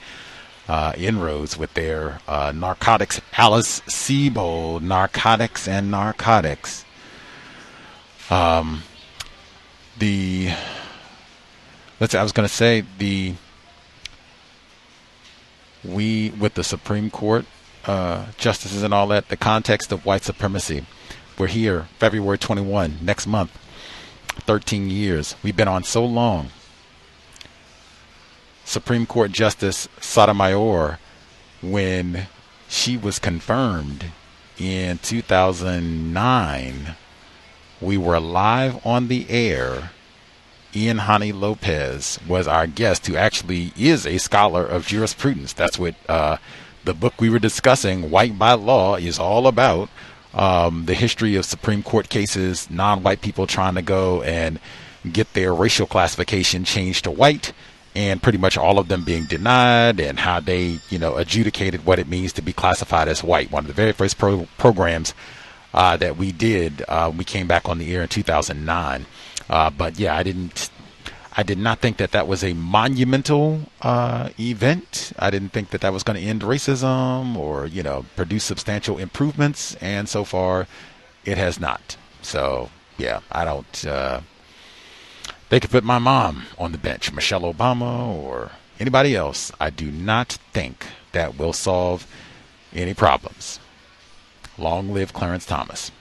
uh, 0.68 0.92
inroads 0.96 1.56
with 1.56 1.74
their 1.74 2.20
uh, 2.26 2.52
narcotics. 2.54 3.20
Alice 3.36 3.80
Sebold, 3.82 4.82
narcotics 4.82 5.68
and 5.68 5.90
narcotics. 5.90 6.84
Um, 8.30 8.82
the 9.98 10.50
let's. 12.00 12.14
I 12.14 12.22
was 12.22 12.32
going 12.32 12.48
to 12.48 12.54
say 12.54 12.84
the 12.98 13.34
we 15.84 16.30
with 16.30 16.54
the 16.54 16.64
Supreme 16.64 17.10
Court 17.10 17.44
uh, 17.86 18.26
justices 18.36 18.82
and 18.82 18.92
all 18.94 19.06
that. 19.08 19.28
The 19.28 19.36
context 19.36 19.92
of 19.92 20.04
white 20.04 20.22
supremacy. 20.24 20.84
We're 21.38 21.46
here, 21.46 21.86
February 21.98 22.38
21, 22.38 22.98
next 23.00 23.26
month. 23.26 23.56
13 24.40 24.90
years. 24.90 25.36
We've 25.42 25.56
been 25.56 25.68
on 25.68 25.84
so 25.84 26.04
long. 26.04 26.50
Supreme 28.64 29.06
Court 29.06 29.30
Justice 29.32 29.88
Sotomayor, 30.00 30.98
when 31.62 32.26
she 32.68 32.96
was 32.96 33.18
confirmed 33.18 34.06
in 34.58 34.98
2009, 34.98 36.96
we 37.80 37.96
were 37.96 38.20
live 38.20 38.84
on 38.86 39.08
the 39.08 39.28
air. 39.28 39.90
Ian 40.74 40.98
Haney 40.98 41.32
Lopez 41.32 42.18
was 42.28 42.46
our 42.46 42.66
guest, 42.66 43.06
who 43.06 43.16
actually 43.16 43.72
is 43.76 44.06
a 44.06 44.18
scholar 44.18 44.64
of 44.64 44.86
jurisprudence. 44.86 45.52
That's 45.52 45.78
what 45.78 45.94
uh, 46.08 46.36
the 46.84 46.94
book 46.94 47.14
we 47.20 47.30
were 47.30 47.38
discussing, 47.38 48.10
White 48.10 48.38
by 48.38 48.52
Law, 48.52 48.96
is 48.96 49.18
all 49.18 49.46
about. 49.46 49.88
Um, 50.34 50.84
the 50.84 50.94
history 50.94 51.36
of 51.36 51.46
Supreme 51.46 51.82
Court 51.82 52.08
cases, 52.10 52.70
non 52.70 53.02
white 53.02 53.22
people 53.22 53.46
trying 53.46 53.74
to 53.76 53.82
go 53.82 54.22
and 54.22 54.60
get 55.10 55.32
their 55.32 55.54
racial 55.54 55.86
classification 55.86 56.64
changed 56.64 57.04
to 57.04 57.10
white 57.10 57.52
and 57.94 58.22
pretty 58.22 58.38
much 58.38 58.56
all 58.56 58.78
of 58.78 58.88
them 58.88 59.04
being 59.04 59.24
denied 59.24 59.98
and 59.98 60.20
how 60.20 60.38
they, 60.38 60.78
you 60.90 60.98
know, 60.98 61.16
adjudicated 61.16 61.84
what 61.84 61.98
it 61.98 62.06
means 62.06 62.32
to 62.34 62.42
be 62.42 62.52
classified 62.52 63.08
as 63.08 63.24
white. 63.24 63.50
One 63.50 63.64
of 63.64 63.68
the 63.68 63.72
very 63.72 63.92
first 63.92 64.18
pro- 64.18 64.46
programs 64.58 65.14
uh, 65.74 65.96
that 65.96 66.16
we 66.16 66.32
did, 66.32 66.82
uh, 66.88 67.12
we 67.16 67.24
came 67.24 67.46
back 67.46 67.68
on 67.68 67.78
the 67.78 67.94
air 67.94 68.02
in 68.02 68.08
2009. 68.08 69.06
Uh, 69.48 69.70
but 69.70 69.98
yeah, 69.98 70.16
I 70.16 70.22
didn't, 70.22 70.70
I 71.36 71.42
did 71.42 71.58
not 71.58 71.78
think 71.78 71.98
that 71.98 72.12
that 72.12 72.26
was 72.26 72.42
a 72.42 72.52
monumental 72.52 73.60
uh, 73.82 74.30
event. 74.38 75.12
I 75.18 75.30
didn't 75.30 75.50
think 75.50 75.70
that 75.70 75.80
that 75.82 75.92
was 75.92 76.02
going 76.02 76.18
to 76.18 76.26
end 76.26 76.42
racism 76.42 77.36
or, 77.36 77.66
you 77.66 77.82
know, 77.82 78.06
produce 78.16 78.44
substantial 78.44 78.98
improvements. 78.98 79.74
And 79.76 80.08
so 80.08 80.24
far, 80.24 80.66
it 81.24 81.38
has 81.38 81.60
not. 81.60 81.96
So 82.22 82.70
yeah, 82.98 83.20
I 83.30 83.44
don't. 83.44 83.86
Uh, 83.86 84.20
they 85.48 85.60
could 85.60 85.70
put 85.70 85.84
my 85.84 85.98
mom 85.98 86.44
on 86.58 86.72
the 86.72 86.78
bench, 86.78 87.12
Michelle 87.12 87.42
Obama, 87.42 88.08
or 88.08 88.50
anybody 88.78 89.16
else. 89.16 89.50
I 89.58 89.70
do 89.70 89.90
not 89.90 90.32
think 90.52 90.86
that 91.12 91.38
will 91.38 91.54
solve 91.54 92.06
any 92.74 92.92
problems. 92.92 93.60
Long 94.58 94.92
live 94.92 95.12
Clarence 95.12 95.46
Thomas. 95.46 95.92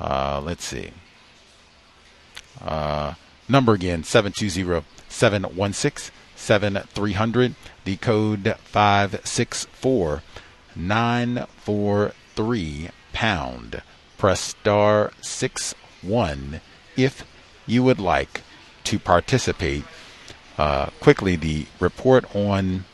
Uh, 0.00 0.40
let's 0.44 0.64
see. 0.64 0.90
Uh, 2.60 3.14
number 3.48 3.72
again 3.74 4.04
720 4.04 4.84
716 5.08 6.12
7300. 6.34 7.54
The 7.84 7.96
code 7.96 8.56
564 8.64 10.22
943 10.74 12.88
pound. 13.12 13.82
Press 14.16 14.40
star 14.40 15.12
6 15.20 15.74
1 16.02 16.60
if 16.96 17.26
you 17.66 17.82
would 17.82 18.00
like 18.00 18.42
to 18.84 18.98
participate. 18.98 19.84
Uh, 20.58 20.86
quickly, 21.00 21.36
the 21.36 21.66
report 21.80 22.24
on 22.34 22.84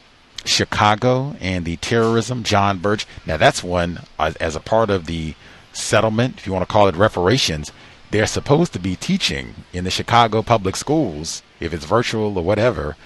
Chicago 0.48 1.36
and 1.40 1.64
the 1.64 1.76
terrorism, 1.76 2.42
Jon 2.42 2.78
Burge. 2.78 3.06
Now, 3.26 3.36
that's 3.36 3.62
one 3.62 4.00
uh, 4.18 4.32
as 4.40 4.56
a 4.56 4.60
part 4.60 4.90
of 4.90 5.06
the 5.06 5.34
settlement, 5.72 6.38
if 6.38 6.46
you 6.46 6.52
want 6.52 6.66
to 6.66 6.72
call 6.72 6.88
it 6.88 6.96
reparations. 6.96 7.72
They're 8.10 8.26
supposed 8.26 8.72
to 8.72 8.78
be 8.78 8.96
teaching 8.96 9.54
in 9.72 9.84
the 9.84 9.90
Chicago 9.90 10.42
public 10.42 10.76
schools, 10.76 11.42
if 11.60 11.74
it's 11.74 11.84
virtual 11.84 12.38
or 12.38 12.44
whatever, 12.44 12.96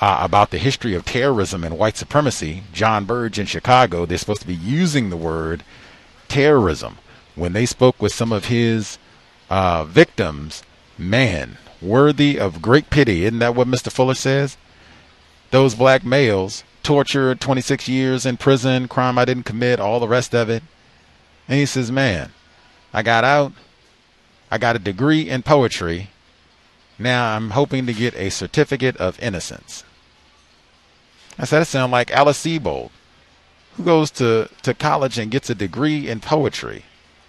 uh, 0.00 0.18
about 0.20 0.50
the 0.50 0.58
history 0.58 0.94
of 0.94 1.04
terrorism 1.04 1.62
and 1.62 1.78
white 1.78 1.96
supremacy. 1.96 2.62
Jon 2.72 3.04
Burge 3.04 3.38
in 3.38 3.46
Chicago, 3.46 4.06
they're 4.06 4.18
supposed 4.18 4.40
to 4.40 4.46
be 4.46 4.54
using 4.54 5.10
the 5.10 5.16
word 5.16 5.62
terrorism. 6.28 6.98
When 7.34 7.52
they 7.52 7.66
spoke 7.66 8.00
with 8.00 8.12
some 8.12 8.32
of 8.32 8.46
his 8.46 8.98
uh, 9.50 9.84
victims, 9.84 10.62
man, 10.98 11.58
worthy 11.80 12.38
of 12.38 12.62
great 12.62 12.90
pity. 12.90 13.24
Isn't 13.24 13.38
that 13.40 13.54
what 13.54 13.68
Mr. 13.68 13.92
Fuller 13.92 14.14
says? 14.14 14.56
Those 15.50 15.74
black 15.74 16.04
males 16.04 16.64
tortured 16.86 17.40
26 17.40 17.88
years 17.88 18.24
in 18.24 18.36
prison, 18.36 18.86
crime 18.86 19.18
I 19.18 19.24
didn't 19.24 19.42
commit, 19.42 19.80
all 19.80 19.98
the 19.98 20.06
rest 20.06 20.32
of 20.36 20.48
it. 20.48 20.62
And 21.48 21.58
he 21.58 21.66
says, 21.66 21.90
man, 21.90 22.30
I 22.92 23.02
got 23.02 23.24
out. 23.24 23.52
I 24.52 24.58
got 24.58 24.76
a 24.76 24.78
degree 24.78 25.28
in 25.28 25.42
poetry. 25.42 26.10
Now 26.96 27.34
I'm 27.34 27.50
hoping 27.50 27.86
to 27.86 27.92
get 27.92 28.14
a 28.14 28.30
certificate 28.30 28.96
of 28.98 29.20
innocence. 29.20 29.82
I 31.36 31.44
said, 31.44 31.58
that 31.58 31.66
sounds 31.66 31.90
like 31.90 32.12
Alice 32.12 32.40
Sebold, 32.40 32.90
who 33.76 33.82
goes 33.82 34.12
to, 34.12 34.48
to 34.62 34.72
college 34.72 35.18
and 35.18 35.28
gets 35.28 35.50
a 35.50 35.56
degree 35.56 36.08
in 36.08 36.20
poetry 36.20 36.84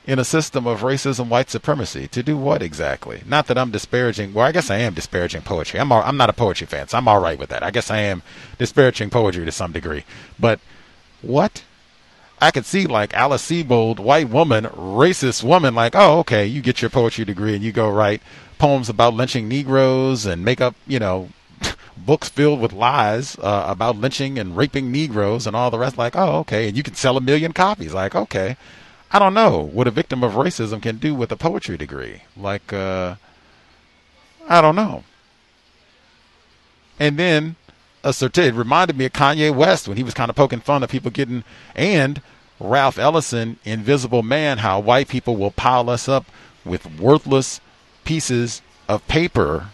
in 0.07 0.19
a 0.19 0.23
system 0.23 0.65
of 0.65 0.81
racism, 0.81 1.27
white 1.27 1.49
supremacy. 1.49 2.07
To 2.07 2.23
do 2.23 2.37
what 2.37 2.63
exactly? 2.63 3.23
Not 3.27 3.47
that 3.47 3.57
I'm 3.57 3.71
disparaging. 3.71 4.33
Well, 4.33 4.47
I 4.47 4.53
guess 4.53 4.71
I 4.71 4.77
am 4.77 4.93
disparaging 4.93 5.41
poetry. 5.41 5.81
I'm 5.81 5.91
all, 5.91 6.01
I'm 6.01 6.15
not 6.15 6.29
a 6.29 6.33
poetry 6.33 6.65
fan, 6.65 6.87
so 6.87 6.97
I'm 6.97 7.09
all 7.09 7.19
right 7.19 7.37
with 7.37 7.49
that. 7.49 7.61
I 7.61 7.71
guess 7.71 7.91
I 7.91 7.99
am 7.99 8.23
disparaging 8.57 9.09
poetry 9.09 9.43
to 9.43 9.51
some 9.51 9.73
degree. 9.73 10.05
But 10.39 10.61
what? 11.21 11.63
I 12.39 12.51
could 12.51 12.65
see 12.65 12.85
like 12.85 13.13
Alice 13.13 13.45
Sebold, 13.49 13.99
white 13.99 14.29
woman, 14.29 14.65
racist 14.65 15.43
woman, 15.43 15.75
like, 15.75 15.93
oh, 15.95 16.19
okay, 16.19 16.45
you 16.45 16.61
get 16.61 16.81
your 16.81 16.89
poetry 16.89 17.25
degree 17.25 17.55
and 17.55 17.63
you 17.63 17.73
go 17.73 17.89
write 17.89 18.21
poems 18.59 18.89
about 18.89 19.13
lynching 19.13 19.49
Negroes 19.49 20.25
and 20.25 20.45
make 20.45 20.61
up, 20.61 20.75
you 20.85 20.99
know, 20.99 21.29
books 21.97 22.29
filled 22.29 22.61
with 22.61 22.71
lies 22.71 23.37
uh, 23.39 23.65
about 23.67 23.97
lynching 23.97 24.39
and 24.39 24.55
raping 24.55 24.89
Negroes 24.89 25.47
and 25.47 25.55
all 25.55 25.69
the 25.69 25.79
rest. 25.79 25.97
Like, 25.97 26.15
oh, 26.15 26.39
okay, 26.39 26.69
and 26.69 26.77
you 26.77 26.83
can 26.83 26.93
sell 26.93 27.17
a 27.17 27.21
million 27.21 27.51
copies. 27.51 27.93
Like, 27.93 28.15
okay, 28.15 28.55
I 29.11 29.19
don't 29.19 29.33
know 29.33 29.69
what 29.71 29.87
a 29.87 29.91
victim 29.91 30.23
of 30.23 30.33
racism 30.33 30.81
can 30.81 30.97
do 30.97 31.15
with 31.15 31.31
a 31.31 31.37
poetry 31.37 31.77
degree. 31.77 32.23
Like, 32.35 32.73
uh, 32.73 33.15
I 34.49 34.61
don't 34.61 34.75
know. 34.75 35.03
And 36.99 37.17
then 37.17 37.55
a 38.03 38.11
certificate 38.11 38.55
reminded 38.57 38.97
me 38.97 39.05
of 39.05 39.13
Kanye 39.13 39.53
West 39.53 39.87
when 39.87 39.97
he 39.97 40.03
was 40.03 40.13
kind 40.13 40.29
of 40.29 40.35
poking 40.35 40.59
fun 40.59 40.83
of 40.83 40.89
people 40.89 41.11
getting, 41.11 41.43
and 41.75 42.21
Ralph 42.59 42.97
Ellison, 42.97 43.59
Invisible 43.63 44.23
Man, 44.23 44.59
how 44.59 44.79
white 44.79 45.07
people 45.07 45.35
will 45.35 45.51
pile 45.51 45.89
us 45.89 46.09
up 46.09 46.25
with 46.65 46.99
worthless 46.99 47.61
pieces 48.03 48.61
of 48.89 49.07
paper. 49.07 49.69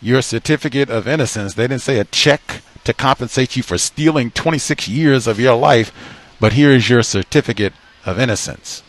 Your 0.00 0.22
certificate 0.22 0.90
of 0.90 1.06
innocence. 1.06 1.54
They 1.54 1.66
didn't 1.66 1.82
say 1.82 1.98
a 1.98 2.04
check 2.04 2.62
to 2.84 2.92
compensate 2.92 3.56
you 3.56 3.62
for 3.62 3.78
stealing 3.78 4.30
26 4.30 4.88
years 4.88 5.26
of 5.26 5.40
your 5.40 5.54
life, 5.54 5.92
but 6.40 6.52
here 6.52 6.70
is 6.70 6.90
your 6.90 7.02
certificate 7.02 7.72
of 8.06 8.18
innocence. 8.18 8.82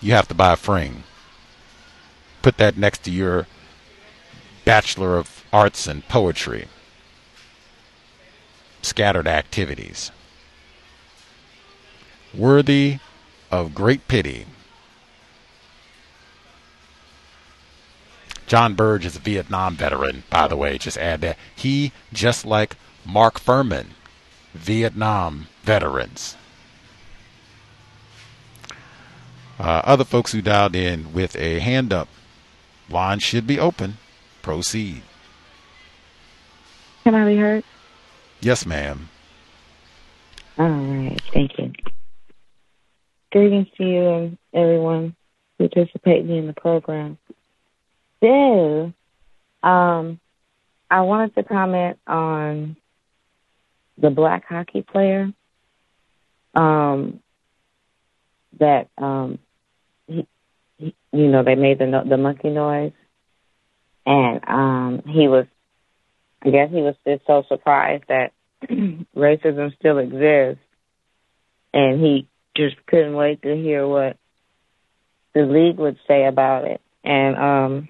You 0.00 0.12
have 0.12 0.28
to 0.28 0.34
buy 0.34 0.52
a 0.52 0.56
frame. 0.56 1.04
Put 2.42 2.56
that 2.58 2.76
next 2.76 3.02
to 3.04 3.10
your 3.10 3.46
Bachelor 4.64 5.16
of 5.16 5.44
Arts 5.52 5.86
in 5.86 6.02
Poetry, 6.02 6.68
scattered 8.82 9.26
activities. 9.26 10.10
Worthy 12.34 12.98
of 13.50 13.74
great 13.74 14.06
pity. 14.08 14.44
Jon 18.46 18.74
Burge 18.74 19.06
is 19.06 19.16
a 19.16 19.20
Vietnam 19.20 19.74
veteran, 19.74 20.24
by 20.30 20.48
the 20.48 20.56
way, 20.56 20.78
just 20.78 20.98
add 20.98 21.22
that. 21.22 21.38
He, 21.54 21.92
just 22.12 22.44
like 22.44 22.76
Mark 23.04 23.40
Fuhrman, 23.40 23.88
Vietnam 24.54 25.48
veterans. 25.62 26.36
Uh, 29.58 29.82
other 29.84 30.04
folks 30.04 30.32
who 30.32 30.40
dialed 30.40 30.76
in 30.76 31.12
with 31.12 31.34
a 31.36 31.58
hand 31.58 31.92
up, 31.92 32.08
line 32.88 33.18
should 33.18 33.46
be 33.46 33.58
open. 33.58 33.98
Proceed. 34.42 35.02
Can 37.02 37.14
I 37.14 37.24
be 37.24 37.36
heard? 37.36 37.64
Yes, 38.40 38.64
ma'am. 38.64 39.08
All 40.58 40.68
right, 40.68 41.20
thank 41.32 41.58
you. 41.58 41.72
Greetings 43.32 43.68
to 43.76 43.84
you 43.84 44.08
and 44.08 44.38
everyone 44.54 45.16
participating 45.58 46.36
in 46.36 46.46
the 46.46 46.52
program. 46.52 47.18
So, 48.20 48.92
um, 49.62 50.20
I 50.90 51.02
wanted 51.02 51.34
to 51.34 51.42
comment 51.42 51.98
on 52.06 52.76
the 53.98 54.10
black 54.10 54.46
hockey 54.46 54.82
player. 54.82 55.32
Um, 56.54 57.20
that 58.58 58.88
um, 58.98 59.38
you 61.12 61.28
know, 61.28 61.42
they 61.42 61.54
made 61.54 61.78
the 61.78 62.04
the 62.08 62.16
monkey 62.16 62.50
noise, 62.50 62.92
and 64.06 64.40
um, 64.48 65.02
he 65.06 65.28
was, 65.28 65.46
I 66.42 66.50
guess, 66.50 66.70
he 66.70 66.82
was 66.82 66.94
just 67.06 67.26
so 67.26 67.44
surprised 67.48 68.04
that 68.08 68.32
racism 69.16 69.74
still 69.76 69.98
exists, 69.98 70.64
and 71.72 72.00
he 72.00 72.28
just 72.56 72.76
couldn't 72.86 73.14
wait 73.14 73.42
to 73.42 73.54
hear 73.54 73.86
what 73.86 74.16
the 75.34 75.42
league 75.42 75.78
would 75.78 75.98
say 76.06 76.26
about 76.26 76.64
it, 76.64 76.80
and 77.04 77.36
um 77.36 77.88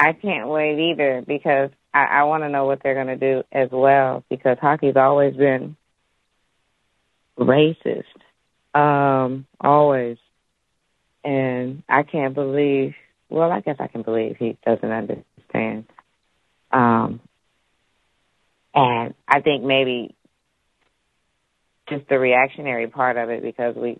I 0.00 0.14
can't 0.14 0.48
wait 0.48 0.92
either 0.92 1.22
because 1.26 1.70
I, 1.92 2.04
I 2.04 2.22
want 2.24 2.42
to 2.42 2.48
know 2.48 2.64
what 2.64 2.82
they're 2.82 2.94
going 2.94 3.06
to 3.08 3.16
do 3.16 3.42
as 3.52 3.68
well 3.70 4.24
because 4.30 4.56
hockey's 4.58 4.96
always 4.96 5.36
been 5.36 5.76
racist, 7.38 8.04
um, 8.74 9.46
always, 9.60 10.16
and 11.24 11.82
I 11.88 12.02
can't 12.02 12.34
believe. 12.34 12.94
Well, 13.28 13.50
I 13.50 13.60
guess 13.60 13.76
I 13.78 13.86
can 13.86 14.02
believe 14.02 14.36
he 14.38 14.58
doesn't 14.66 14.90
understand. 14.90 15.86
Um, 16.72 17.20
and 18.74 19.14
I 19.28 19.40
think 19.40 19.64
maybe 19.64 20.14
just 21.88 22.08
the 22.08 22.18
reactionary 22.18 22.86
part 22.88 23.16
of 23.16 23.30
it 23.30 23.42
because 23.42 23.76
we 23.76 23.98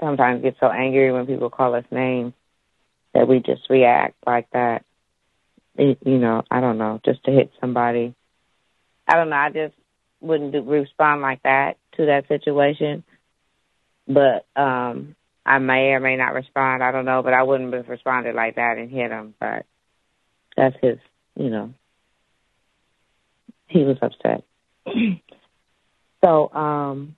sometimes 0.00 0.42
get 0.42 0.56
so 0.60 0.66
angry 0.68 1.12
when 1.12 1.26
people 1.26 1.50
call 1.50 1.74
us 1.74 1.84
names 1.90 2.34
that 3.14 3.26
we 3.26 3.38
just 3.40 3.68
react 3.70 4.14
like 4.26 4.48
that 4.52 4.84
it, 5.78 5.98
you 6.04 6.18
know, 6.18 6.42
I 6.50 6.60
don't 6.60 6.78
know, 6.78 7.00
just 7.04 7.22
to 7.24 7.30
hit 7.30 7.52
somebody. 7.60 8.14
I 9.06 9.14
don't 9.14 9.30
know. 9.30 9.36
I 9.36 9.50
just 9.50 9.74
wouldn't 10.20 10.52
do, 10.52 10.62
respond 10.62 11.22
like 11.22 11.42
that 11.44 11.76
to 11.96 12.06
that 12.06 12.26
situation. 12.28 13.04
But 14.06 14.44
um 14.56 15.14
I 15.48 15.58
may 15.58 15.92
or 15.92 16.00
may 16.00 16.16
not 16.16 16.34
respond. 16.34 16.82
I 16.82 16.92
don't 16.92 17.06
know, 17.06 17.22
but 17.22 17.32
I 17.32 17.42
wouldn't 17.42 17.72
have 17.72 17.88
responded 17.88 18.34
like 18.34 18.56
that 18.56 18.76
and 18.76 18.90
hit 18.90 19.10
him. 19.10 19.34
But 19.40 19.64
that's 20.56 20.76
his, 20.82 20.98
you 21.36 21.48
know. 21.48 21.74
He 23.66 23.84
was 23.84 23.96
upset. 24.02 24.44
so, 26.24 26.52
um, 26.52 27.16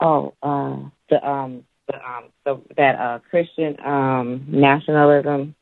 oh, 0.00 0.34
uh, 0.42 0.88
the 1.10 1.28
um, 1.28 1.64
the 1.86 1.94
um 1.94 2.24
the, 2.44 2.60
that 2.76 2.96
uh 2.96 3.18
Christian 3.30 3.76
um 3.84 4.46
nationalism 4.48 5.54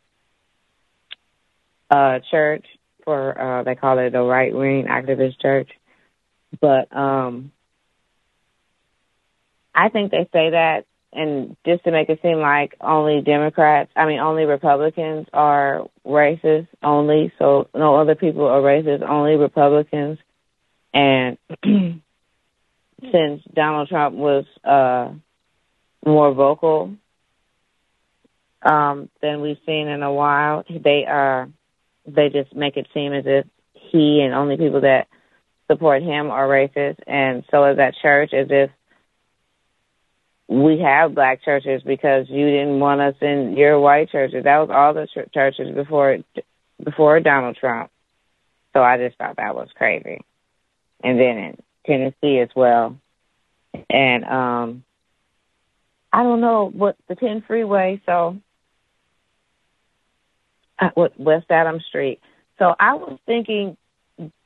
uh 1.90 2.20
church 2.30 2.64
for 3.04 3.38
uh 3.40 3.62
they 3.64 3.74
call 3.74 3.98
it 3.98 4.14
a 4.14 4.22
right 4.22 4.54
wing 4.54 4.86
activist 4.88 5.40
church. 5.40 5.70
But 6.60 6.94
um 6.96 7.52
I 9.74 9.88
think 9.88 10.10
they 10.10 10.28
say 10.32 10.50
that 10.50 10.86
and 11.12 11.56
just 11.66 11.84
to 11.84 11.90
make 11.90 12.08
it 12.08 12.20
seem 12.22 12.38
like 12.38 12.74
only 12.80 13.20
Democrats, 13.20 13.90
I 13.94 14.06
mean 14.06 14.18
only 14.18 14.44
Republicans 14.44 15.26
are 15.32 15.86
racist 16.06 16.68
only, 16.82 17.32
so 17.38 17.68
no 17.74 17.96
other 17.96 18.14
people 18.14 18.46
are 18.46 18.60
racist, 18.60 19.02
only 19.02 19.36
Republicans. 19.36 20.18
And 20.94 21.38
since 21.64 23.42
Donald 23.52 23.88
Trump 23.88 24.14
was 24.14 24.44
uh 24.64 25.12
more 26.04 26.32
vocal 26.32 26.94
um, 28.62 29.08
than 29.20 29.40
we've 29.40 29.58
seen 29.66 29.88
in 29.88 30.02
a 30.02 30.12
while. 30.12 30.64
They 30.68 31.04
are 31.06 31.48
they 32.06 32.30
just 32.30 32.54
make 32.54 32.76
it 32.76 32.88
seem 32.92 33.12
as 33.12 33.24
if 33.26 33.46
he 33.74 34.22
and 34.22 34.34
only 34.34 34.56
people 34.56 34.80
that 34.80 35.06
support 35.70 36.02
him 36.02 36.30
are 36.30 36.48
racist, 36.48 36.98
and 37.06 37.44
so 37.50 37.64
is 37.66 37.76
that 37.76 37.94
church. 38.00 38.32
As 38.32 38.48
if 38.50 38.70
we 40.48 40.80
have 40.80 41.14
black 41.14 41.42
churches 41.42 41.82
because 41.84 42.26
you 42.28 42.46
didn't 42.46 42.80
want 42.80 43.00
us 43.00 43.14
in 43.20 43.56
your 43.56 43.80
white 43.80 44.10
churches. 44.10 44.44
That 44.44 44.58
was 44.58 44.70
all 44.70 44.94
the 44.94 45.06
ch- 45.06 45.32
churches 45.32 45.74
before 45.74 46.18
before 46.82 47.20
Donald 47.20 47.56
Trump. 47.56 47.90
So 48.72 48.82
I 48.82 48.98
just 48.98 49.16
thought 49.16 49.36
that 49.36 49.54
was 49.54 49.68
crazy. 49.74 50.20
And 51.02 51.18
then 51.18 51.38
in 51.38 51.62
Tennessee 51.86 52.38
as 52.40 52.48
well. 52.54 52.96
And 53.88 54.24
um 54.24 54.84
I 56.12 56.22
don't 56.22 56.40
know 56.40 56.68
what 56.68 56.96
the 57.08 57.14
10 57.14 57.44
freeway, 57.46 58.02
so 58.04 58.36
uh, 60.78 60.90
what 60.94 61.18
West 61.18 61.46
Adams 61.50 61.84
Street. 61.88 62.20
So 62.58 62.74
I 62.78 62.94
was 62.94 63.18
thinking 63.24 63.76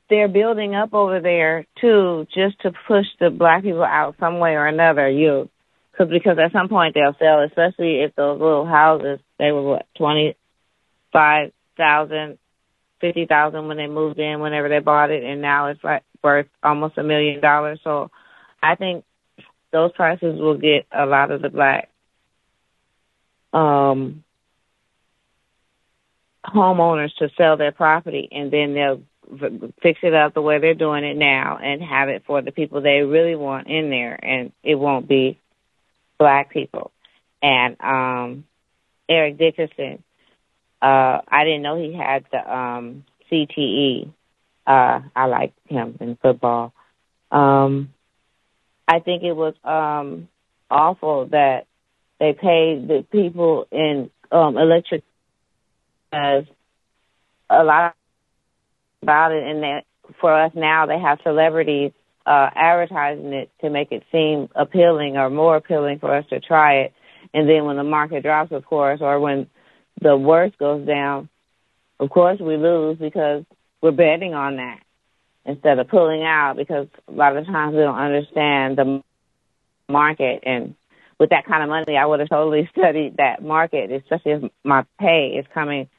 they're 0.09 0.29
building 0.29 0.75
up 0.75 0.93
over 0.93 1.19
there 1.19 1.65
too, 1.81 2.25
just 2.33 2.61
to 2.61 2.71
push 2.87 3.05
the 3.19 3.29
black 3.29 3.63
people 3.63 3.83
out 3.83 4.15
some 4.19 4.39
way 4.39 4.51
or 4.55 4.65
another. 4.65 5.09
You, 5.09 5.49
cause 5.97 6.09
because 6.09 6.37
at 6.37 6.51
some 6.51 6.69
point 6.69 6.93
they'll 6.93 7.15
sell, 7.17 7.41
especially 7.41 8.01
if 8.01 8.15
those 8.15 8.39
little 8.39 8.65
houses 8.65 9.19
they 9.39 9.51
were 9.51 9.63
what 9.63 9.85
twenty 9.95 10.35
five 11.11 11.51
thousand, 11.75 12.37
fifty 13.01 13.25
thousand 13.25 13.67
when 13.67 13.77
they 13.77 13.87
moved 13.87 14.19
in, 14.19 14.39
whenever 14.39 14.69
they 14.69 14.79
bought 14.79 15.11
it, 15.11 15.23
and 15.23 15.41
now 15.41 15.67
it's 15.67 15.83
like 15.83 16.03
worth 16.23 16.47
almost 16.63 16.97
a 16.97 17.03
million 17.03 17.41
dollars. 17.41 17.79
So 17.83 18.11
I 18.61 18.75
think 18.75 19.03
those 19.71 19.91
prices 19.93 20.39
will 20.39 20.57
get 20.57 20.85
a 20.91 21.05
lot 21.05 21.31
of 21.31 21.41
the 21.41 21.49
black 21.49 21.89
um, 23.53 24.23
homeowners 26.45 27.15
to 27.19 27.29
sell 27.37 27.57
their 27.57 27.71
property, 27.71 28.27
and 28.31 28.51
then 28.51 28.73
they'll 28.73 29.01
fix 29.81 29.99
it 30.03 30.13
up 30.13 30.33
the 30.33 30.41
way 30.41 30.59
they're 30.59 30.73
doing 30.73 31.03
it 31.03 31.17
now 31.17 31.57
and 31.61 31.81
have 31.81 32.07
it 32.07 32.23
for 32.25 32.41
the 32.41 32.51
people 32.51 32.81
they 32.81 33.01
really 33.01 33.35
want 33.35 33.67
in 33.67 33.89
there, 33.89 34.17
and 34.23 34.51
it 34.63 34.75
won't 34.75 35.07
be 35.07 35.39
black 36.19 36.51
people. 36.51 36.91
And 37.41 37.77
um, 37.81 38.45
Eric 39.07 39.37
Dickerson, 39.37 40.03
uh, 40.81 41.21
I 41.27 41.43
didn't 41.43 41.61
know 41.61 41.77
he 41.77 41.93
had 41.93 42.25
the 42.31 42.55
um, 42.55 43.05
CTE. 43.31 44.11
Uh, 44.65 45.01
I 45.15 45.25
like 45.25 45.53
him 45.67 45.97
in 46.01 46.17
football. 46.21 46.73
Um, 47.31 47.93
I 48.87 48.99
think 48.99 49.23
it 49.23 49.33
was 49.33 49.53
um 49.63 50.29
awful 50.69 51.27
that 51.27 51.65
they 52.19 52.33
paid 52.33 52.87
the 52.87 53.05
people 53.11 53.67
in 53.71 54.09
um 54.31 54.57
electric 54.57 55.03
as 56.11 56.45
a 57.49 57.63
lot 57.63 57.95
about 59.01 59.31
it 59.31 59.43
and 59.43 59.63
that 59.63 59.83
for 60.19 60.33
us 60.33 60.51
now 60.55 60.85
they 60.85 60.99
have 60.99 61.19
celebrities 61.23 61.91
uh 62.27 62.49
advertising 62.55 63.33
it 63.33 63.49
to 63.61 63.69
make 63.69 63.91
it 63.91 64.03
seem 64.11 64.49
appealing 64.55 65.17
or 65.17 65.29
more 65.29 65.55
appealing 65.55 65.99
for 65.99 66.13
us 66.13 66.25
to 66.29 66.39
try 66.39 66.81
it 66.81 66.93
and 67.33 67.49
then 67.49 67.65
when 67.65 67.77
the 67.77 67.83
market 67.83 68.23
drops 68.23 68.51
of 68.51 68.65
course 68.65 68.99
or 69.01 69.19
when 69.19 69.47
the 70.01 70.15
worst 70.15 70.57
goes 70.57 70.85
down 70.85 71.29
of 71.99 72.09
course 72.09 72.39
we 72.39 72.57
lose 72.57 72.97
because 72.97 73.43
we're 73.81 73.91
betting 73.91 74.33
on 74.33 74.57
that 74.57 74.79
instead 75.45 75.79
of 75.79 75.87
pulling 75.87 76.23
out 76.23 76.55
because 76.57 76.87
a 77.07 77.11
lot 77.11 77.35
of 77.35 77.45
times 77.45 77.73
we 77.73 77.81
don't 77.81 77.97
understand 77.97 78.77
the 78.77 79.01
market 79.89 80.43
and 80.45 80.75
with 81.19 81.29
that 81.31 81.45
kind 81.45 81.63
of 81.63 81.69
money 81.69 81.97
I 81.97 82.05
would 82.05 82.19
have 82.19 82.29
totally 82.29 82.69
studied 82.77 83.17
that 83.17 83.43
market, 83.43 83.91
especially 83.91 84.31
if 84.33 84.51
my 84.63 84.85
pay 84.99 85.37
is 85.39 85.45
coming 85.53 85.89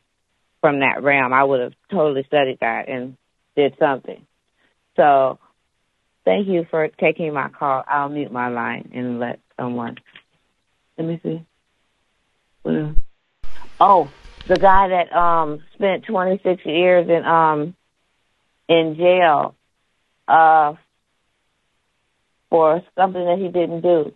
from 0.61 0.81
that 0.81 1.03
realm. 1.03 1.33
I 1.33 1.45
would 1.45 1.61
have 1.61 1.73
totally 1.91 2.25
studied 2.25 2.59
that 2.61 2.89
and 2.89 3.17
did 3.57 3.75
something. 3.79 4.25
So 4.97 5.39
thank 6.29 6.47
you 6.47 6.67
for 6.71 6.89
taking 7.01 7.33
my 7.33 7.49
call. 7.49 7.83
I'll 7.89 8.11
mute 8.11 8.31
my 8.31 8.49
line 8.49 8.91
and 8.95 9.19
let 9.19 9.41
someone 9.59 9.97
let 10.99 11.07
me 11.07 11.21
see. 11.23 11.43
Oh, 13.81 14.11
the 14.47 14.59
guy 14.59 14.89
that 14.89 15.17
um 15.17 15.63
spent 15.75 16.05
26 16.05 16.67
years 16.67 17.09
in 17.09 17.25
um 17.25 17.75
in 18.69 18.97
jail 18.99 19.55
uh 20.27 20.75
for 22.51 22.83
something 22.95 23.25
that 23.25 23.39
he 23.39 23.49
didn't 23.49 23.81
do. 23.81 24.13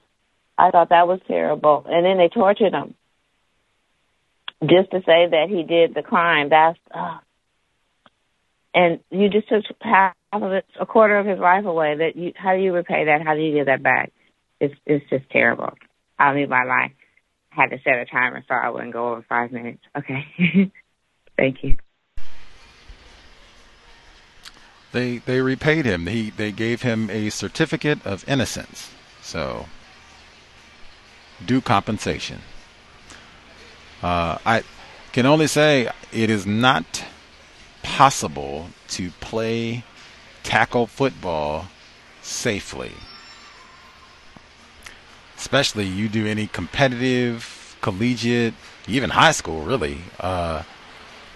I 0.58 0.70
thought 0.70 0.90
that 0.90 1.08
was 1.08 1.20
terrible. 1.26 1.86
And 1.88 2.04
then 2.04 2.18
they 2.18 2.28
tortured 2.28 2.74
him 2.74 2.94
just 4.60 4.90
to 4.90 5.00
say 5.00 5.28
that 5.30 5.46
he 5.48 5.62
did 5.62 5.94
the 5.94 6.02
crime. 6.02 6.50
That's 6.50 6.78
uh, 6.94 7.18
and 8.74 9.00
you 9.10 9.30
just 9.30 9.48
took 9.48 9.64
half 9.80 10.14
of 10.32 10.52
it, 10.52 10.64
a 10.80 10.86
quarter 10.86 11.18
of 11.18 11.26
his 11.26 11.38
life 11.38 11.64
away. 11.64 11.96
That 11.96 12.16
you, 12.16 12.32
how 12.34 12.54
do 12.54 12.62
you 12.62 12.72
repay 12.72 13.04
that? 13.06 13.22
How 13.22 13.34
do 13.34 13.40
you 13.40 13.54
get 13.54 13.66
that 13.66 13.82
back? 13.82 14.12
It's 14.60 14.74
it's 14.86 15.08
just 15.10 15.28
terrible. 15.30 15.72
I'll 16.18 16.34
leave 16.34 16.48
my 16.48 16.64
life. 16.64 16.92
I 17.52 17.62
had 17.62 17.70
to 17.70 17.78
set 17.84 17.98
a 17.98 18.06
timer 18.06 18.42
so 18.48 18.54
I 18.54 18.70
wouldn't 18.70 18.92
go 18.92 19.12
over 19.12 19.24
five 19.28 19.52
minutes. 19.52 19.82
Okay. 19.96 20.24
Thank 21.36 21.62
you. 21.62 21.76
They 24.92 25.18
they 25.18 25.40
repaid 25.40 25.84
him. 25.84 26.06
He 26.06 26.30
they 26.30 26.52
gave 26.52 26.82
him 26.82 27.10
a 27.10 27.30
certificate 27.30 28.04
of 28.06 28.26
innocence. 28.28 28.90
So 29.20 29.66
due 31.44 31.60
compensation. 31.60 32.40
Uh, 34.02 34.38
I 34.44 34.62
can 35.12 35.26
only 35.26 35.46
say 35.46 35.88
it 36.12 36.30
is 36.30 36.46
not 36.46 37.04
possible 37.82 38.68
to 38.88 39.10
play 39.20 39.84
tackle 40.42 40.86
football 40.86 41.66
safely. 42.22 42.92
Especially 45.36 45.86
you 45.86 46.08
do 46.08 46.26
any 46.26 46.46
competitive, 46.46 47.76
collegiate, 47.80 48.54
even 48.86 49.10
high 49.10 49.32
school, 49.32 49.62
really. 49.62 49.98
Uh, 50.20 50.62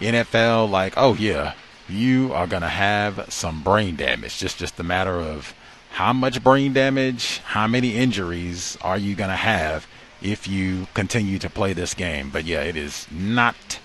NFL, 0.00 0.70
like, 0.70 0.94
oh 0.96 1.14
yeah, 1.14 1.54
you 1.88 2.32
are 2.32 2.46
gonna 2.46 2.68
have 2.68 3.26
some 3.28 3.62
brain 3.62 3.96
damage. 3.96 4.38
Just 4.38 4.58
just 4.58 4.78
a 4.78 4.82
matter 4.84 5.18
of 5.18 5.54
how 5.90 6.12
much 6.12 6.42
brain 6.42 6.72
damage, 6.72 7.38
how 7.38 7.66
many 7.66 7.96
injuries 7.96 8.76
are 8.82 8.98
you 8.98 9.14
gonna 9.14 9.36
have 9.36 9.86
if 10.22 10.46
you 10.46 10.86
continue 10.94 11.38
to 11.38 11.50
play 11.50 11.72
this 11.72 11.94
game. 11.94 12.30
But 12.30 12.44
yeah, 12.44 12.62
it 12.62 12.76
is 12.76 13.06
not 13.10 13.80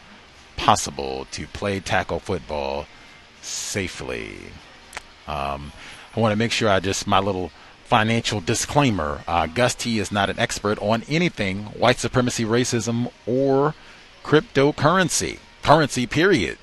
possible 0.58 1.26
to 1.32 1.48
play 1.48 1.80
tackle 1.80 2.20
football 2.20 2.86
safely. 3.42 4.36
Um, 5.32 5.72
I 6.16 6.20
want 6.20 6.34
to 6.34 6.36
make 6.36 6.52
sure 6.52 6.70
I 6.70 6.80
just 6.82 7.08
my 7.08 7.20
little 7.20 7.52
financial 7.86 8.42
disclaimer. 8.42 9.22
Uh, 9.28 9.48
Gus 9.48 9.76
T 9.76 10.00
is 10.00 10.12
not 10.12 10.30
an 10.30 10.38
expert 10.40 10.78
on 10.80 11.04
anything 11.08 11.64
white 11.68 12.00
supremacy, 12.00 12.44
racism, 12.44 13.12
or 13.26 13.76
cryptocurrency. 14.24 15.40
Currency, 15.64 16.06
period. 16.08 16.58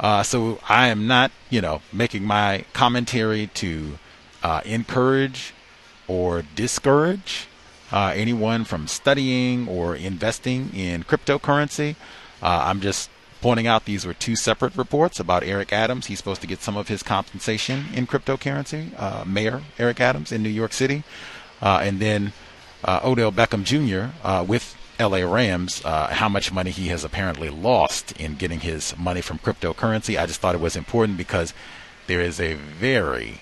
Uh, 0.00 0.22
so 0.22 0.60
I 0.68 0.88
am 0.88 1.06
not, 1.06 1.30
you 1.50 1.60
know, 1.60 1.82
making 1.92 2.24
my 2.24 2.64
commentary 2.72 3.48
to 3.54 3.98
uh, 4.42 4.60
encourage 4.64 5.54
or 6.06 6.42
discourage 6.54 7.48
uh, 7.92 8.12
anyone 8.14 8.64
from 8.64 8.86
studying 8.86 9.68
or 9.68 9.96
investing 9.96 10.70
in 10.74 11.04
cryptocurrency. 11.04 11.96
Uh, 12.42 12.62
I'm 12.66 12.80
just 12.80 13.10
pointing 13.40 13.66
out 13.66 13.84
these 13.84 14.04
were 14.04 14.14
two 14.14 14.36
separate 14.36 14.76
reports 14.76 15.20
about 15.20 15.42
Eric 15.42 15.72
Adams. 15.72 16.06
He's 16.06 16.18
supposed 16.18 16.40
to 16.40 16.46
get 16.46 16.60
some 16.60 16.76
of 16.76 16.88
his 16.88 17.02
compensation 17.02 17.86
in 17.94 18.06
cryptocurrency, 18.06 18.90
uh, 18.98 19.24
Mayor 19.24 19.62
Eric 19.78 20.00
Adams 20.00 20.32
in 20.32 20.42
New 20.42 20.48
York 20.48 20.72
City. 20.72 21.04
Uh, 21.60 21.80
and 21.82 22.00
then 22.00 22.32
uh, 22.84 23.00
Odell 23.04 23.32
Beckham 23.32 23.64
Jr. 23.64 24.14
Uh, 24.26 24.44
with 24.46 24.76
LA 25.00 25.18
Rams, 25.18 25.82
how 25.82 26.28
much 26.28 26.52
money 26.52 26.70
he 26.70 26.88
has 26.88 27.04
apparently 27.04 27.48
lost 27.48 28.12
in 28.20 28.34
getting 28.34 28.60
his 28.60 28.96
money 28.98 29.20
from 29.20 29.38
cryptocurrency. 29.38 30.18
I 30.18 30.26
just 30.26 30.40
thought 30.40 30.56
it 30.56 30.60
was 30.60 30.74
important 30.74 31.16
because 31.16 31.54
there 32.08 32.20
is 32.20 32.40
a 32.40 32.54
very 32.54 33.40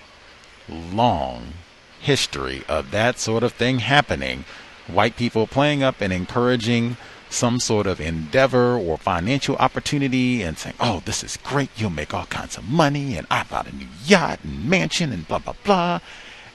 long 0.68 1.55
history 2.01 2.62
of 2.68 2.90
that 2.90 3.18
sort 3.18 3.43
of 3.43 3.52
thing 3.52 3.78
happening. 3.78 4.44
White 4.86 5.16
people 5.16 5.47
playing 5.47 5.82
up 5.82 6.01
and 6.01 6.12
encouraging 6.12 6.97
some 7.28 7.58
sort 7.58 7.86
of 7.86 8.00
endeavor 8.00 8.76
or 8.76 8.96
financial 8.96 9.56
opportunity 9.56 10.42
and 10.42 10.58
saying, 10.58 10.76
oh, 10.80 11.02
this 11.04 11.24
is 11.24 11.36
great. 11.38 11.70
You'll 11.76 11.90
make 11.90 12.14
all 12.14 12.26
kinds 12.26 12.56
of 12.56 12.68
money. 12.68 13.16
And 13.16 13.26
I 13.30 13.42
bought 13.44 13.68
a 13.68 13.74
new 13.74 13.88
yacht 14.04 14.40
and 14.44 14.68
mansion 14.68 15.12
and 15.12 15.26
blah, 15.26 15.38
blah, 15.38 15.54
blah. 15.64 16.00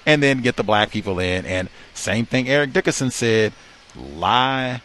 And 0.05 0.23
then 0.23 0.41
get 0.41 0.55
the 0.55 0.63
black 0.63 0.91
people 0.91 1.19
in. 1.19 1.45
And 1.45 1.69
same 1.93 2.25
thing 2.25 2.49
Eric 2.49 2.73
Dickerson 2.73 3.11
said 3.11 3.53
lie, 3.95 4.81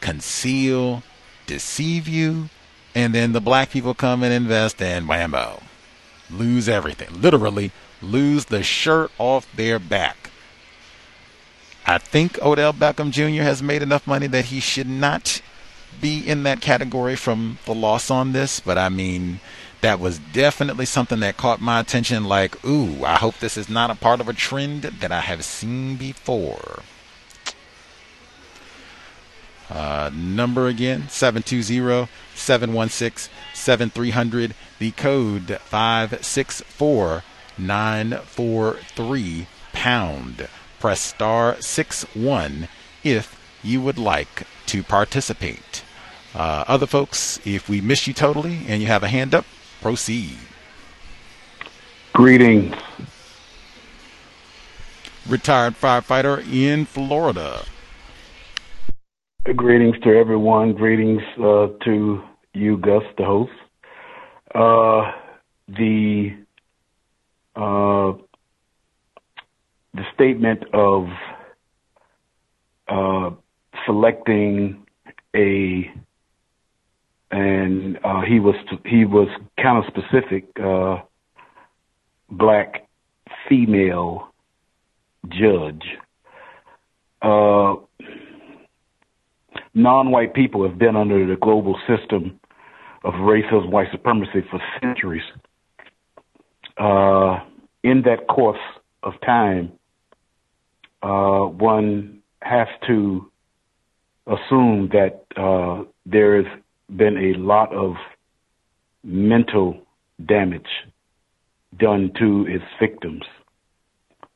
conceal, 0.00 1.02
deceive 1.46 2.08
you. 2.08 2.48
And 2.94 3.14
then 3.14 3.32
the 3.32 3.40
black 3.40 3.70
people 3.70 3.94
come 3.94 4.22
and 4.22 4.32
invest 4.32 4.80
and 4.80 5.06
whammo, 5.06 5.62
lose 6.30 6.68
everything. 6.68 7.20
Literally 7.20 7.72
lose 8.00 8.46
the 8.46 8.62
shirt 8.62 9.10
off 9.18 9.46
their 9.54 9.78
back. 9.78 10.27
I 11.88 11.96
think 11.96 12.38
Odell 12.42 12.74
Beckham 12.74 13.10
Jr. 13.10 13.44
has 13.44 13.62
made 13.62 13.82
enough 13.82 14.06
money 14.06 14.26
that 14.26 14.44
he 14.46 14.60
should 14.60 14.86
not 14.86 15.40
be 16.02 16.18
in 16.20 16.42
that 16.42 16.60
category 16.60 17.16
from 17.16 17.58
the 17.64 17.74
loss 17.74 18.10
on 18.10 18.32
this, 18.32 18.60
but 18.60 18.76
I 18.76 18.90
mean, 18.90 19.40
that 19.80 19.98
was 19.98 20.18
definitely 20.18 20.84
something 20.84 21.20
that 21.20 21.38
caught 21.38 21.62
my 21.62 21.80
attention. 21.80 22.24
Like, 22.24 22.62
ooh, 22.62 23.06
I 23.06 23.14
hope 23.14 23.38
this 23.38 23.56
is 23.56 23.70
not 23.70 23.90
a 23.90 23.94
part 23.94 24.20
of 24.20 24.28
a 24.28 24.34
trend 24.34 24.82
that 24.82 25.10
I 25.10 25.20
have 25.20 25.42
seen 25.46 25.96
before. 25.96 26.82
Uh, 29.70 30.10
number 30.12 30.66
again 30.66 31.08
720 31.08 32.10
716 32.34 33.32
7300. 33.54 34.54
The 34.78 34.90
code 34.90 35.58
564 35.62 37.24
943 37.56 39.46
pound. 39.72 40.48
Press 40.80 41.00
star 41.00 41.60
6 41.60 42.02
1 42.14 42.68
if 43.04 43.38
you 43.62 43.80
would 43.80 43.98
like 43.98 44.46
to 44.66 44.82
participate. 44.82 45.82
Uh, 46.34 46.64
other 46.68 46.86
folks, 46.86 47.40
if 47.44 47.68
we 47.68 47.80
miss 47.80 48.06
you 48.06 48.14
totally 48.14 48.60
and 48.68 48.80
you 48.80 48.86
have 48.86 49.02
a 49.02 49.08
hand 49.08 49.34
up, 49.34 49.44
proceed. 49.80 50.36
Greetings. 52.12 52.74
Retired 55.28 55.74
firefighter 55.74 56.40
in 56.52 56.84
Florida. 56.84 57.64
Greetings 59.56 59.96
to 60.02 60.10
everyone. 60.10 60.74
Greetings 60.74 61.22
uh, 61.38 61.68
to 61.84 62.22
you, 62.54 62.76
Gus, 62.78 63.02
the 63.16 63.24
host. 63.24 63.52
Uh, 64.54 65.12
the 65.68 66.34
uh, 67.56 68.12
the 69.94 70.02
statement 70.14 70.64
of 70.72 71.06
uh, 72.88 73.30
selecting 73.86 74.86
a 75.34 75.90
and 77.30 77.98
uh, 78.04 78.22
he 78.22 78.40
was 78.40 78.54
he 78.86 79.04
was 79.04 79.28
kind 79.62 79.84
of 79.84 79.84
specific 79.86 80.48
uh, 80.62 80.96
black 82.30 82.88
female 83.48 84.32
judge. 85.28 85.84
Uh, 87.20 87.74
non-white 89.74 90.34
people 90.34 90.66
have 90.66 90.78
been 90.78 90.96
under 90.96 91.26
the 91.26 91.36
global 91.36 91.78
system 91.86 92.40
of 93.04 93.14
racism, 93.14 93.70
white 93.70 93.88
supremacy 93.92 94.42
for 94.50 94.60
centuries. 94.80 95.22
Uh, 96.78 97.40
in 97.82 98.02
that 98.02 98.26
course 98.28 98.58
of 99.02 99.12
time, 99.24 99.72
uh, 101.02 101.46
one 101.46 102.20
has 102.42 102.68
to 102.86 103.30
assume 104.26 104.90
that 104.92 105.24
uh, 105.36 105.84
there 106.06 106.42
has 106.42 106.60
been 106.94 107.16
a 107.16 107.38
lot 107.38 107.74
of 107.74 107.94
mental 109.02 109.80
damage 110.24 110.68
done 111.78 112.12
to 112.18 112.46
its 112.48 112.64
victims. 112.80 113.22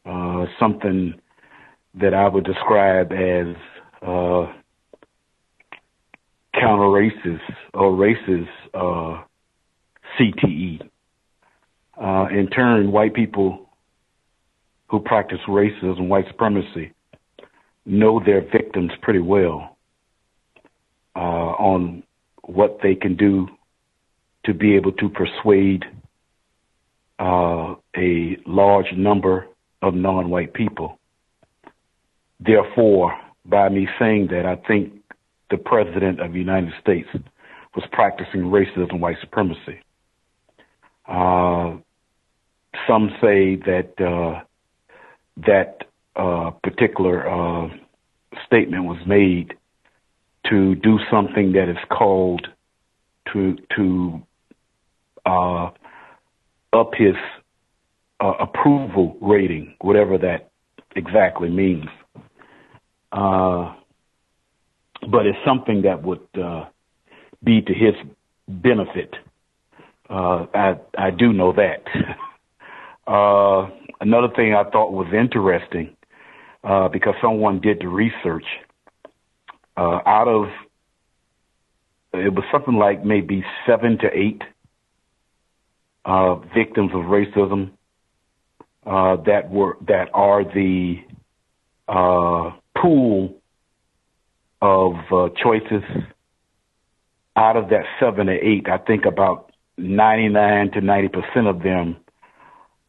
Uh, 0.04 0.46
something 0.58 1.14
that 1.94 2.14
I 2.14 2.28
would 2.28 2.44
describe 2.44 3.12
as 3.12 3.54
uh, 4.02 4.52
counter 6.54 6.88
racist 6.88 7.40
or 7.74 7.92
racist 7.92 8.48
uh, 8.74 9.22
CTE. 10.18 10.88
Uh, 12.00 12.26
in 12.30 12.48
turn, 12.48 12.90
white 12.90 13.14
people 13.14 13.68
who 14.92 15.00
practice 15.00 15.38
racism, 15.48 16.06
white 16.08 16.26
supremacy, 16.28 16.92
know 17.86 18.20
their 18.24 18.42
victims 18.42 18.92
pretty 19.00 19.20
well 19.20 19.78
uh, 21.16 21.18
on 21.18 22.02
what 22.44 22.78
they 22.82 22.94
can 22.94 23.16
do 23.16 23.48
to 24.44 24.52
be 24.52 24.76
able 24.76 24.92
to 24.92 25.08
persuade 25.08 25.86
uh, 27.18 27.74
a 27.96 28.36
large 28.44 28.92
number 28.94 29.46
of 29.80 29.94
non-white 29.94 30.52
people. 30.52 30.98
Therefore, 32.38 33.18
by 33.46 33.70
me 33.70 33.88
saying 33.98 34.28
that, 34.30 34.44
I 34.44 34.56
think 34.68 34.92
the 35.50 35.56
President 35.56 36.20
of 36.20 36.34
the 36.34 36.38
United 36.38 36.72
States 36.82 37.08
was 37.74 37.84
practicing 37.92 38.42
racism 38.42 38.90
and 38.90 39.00
white 39.00 39.16
supremacy. 39.22 39.80
Uh, 41.08 41.76
some 42.86 43.10
say 43.22 43.56
that 43.56 43.94
uh, 43.98 44.42
that 45.36 45.84
uh, 46.16 46.50
particular 46.62 47.28
uh, 47.28 47.68
statement 48.46 48.84
was 48.84 48.98
made 49.06 49.54
to 50.50 50.74
do 50.76 50.98
something 51.10 51.52
that 51.52 51.68
is 51.68 51.78
called 51.90 52.46
to 53.32 53.56
to 53.76 54.22
uh, 55.24 55.70
up 56.72 56.90
his 56.94 57.14
uh, 58.20 58.32
approval 58.40 59.16
rating, 59.20 59.74
whatever 59.80 60.18
that 60.18 60.50
exactly 60.96 61.48
means. 61.48 61.86
Uh, 63.12 63.74
but 65.10 65.26
it's 65.26 65.38
something 65.44 65.82
that 65.82 66.02
would 66.02 66.26
uh, 66.40 66.64
be 67.42 67.60
to 67.62 67.72
his 67.72 67.94
benefit. 68.48 69.14
I 70.08 70.76
I 70.98 71.10
do 71.10 71.32
know 71.32 71.52
that. 71.54 71.84
another 74.02 74.28
thing 74.34 74.54
I 74.54 74.68
thought 74.68 74.92
was 74.92 75.06
interesting 75.14 75.96
uh, 76.64 76.88
because 76.88 77.14
someone 77.22 77.60
did 77.60 77.80
the 77.80 77.88
research. 77.88 78.44
Uh, 79.76 80.00
out 80.04 80.28
of 80.28 80.48
it 82.12 82.34
was 82.34 82.44
something 82.52 82.74
like 82.74 83.04
maybe 83.04 83.42
seven 83.66 83.96
to 83.98 84.06
eight 84.12 84.42
uh, 86.04 86.34
victims 86.54 86.90
of 86.92 87.02
racism 87.04 87.70
uh, 88.84 89.16
that 89.24 89.50
were 89.50 89.78
that 89.86 90.10
are 90.12 90.44
the 90.44 90.96
uh, 91.88 92.50
pool 92.76 93.34
of 94.60 94.94
uh, 95.10 95.28
choices. 95.42 95.84
Out 97.34 97.56
of 97.56 97.70
that 97.70 97.84
seven 97.98 98.26
to 98.26 98.32
eight, 98.32 98.66
I 98.68 98.76
think 98.76 99.06
about 99.06 99.52
ninety-nine 99.78 100.72
to 100.72 100.82
ninety 100.82 101.08
percent 101.08 101.46
of 101.46 101.62
them 101.62 101.96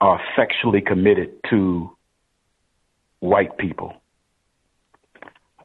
are 0.02 0.20
sexually 0.36 0.82
committed 0.82 1.32
to 1.50 1.90
white 3.20 3.58
people. 3.58 3.94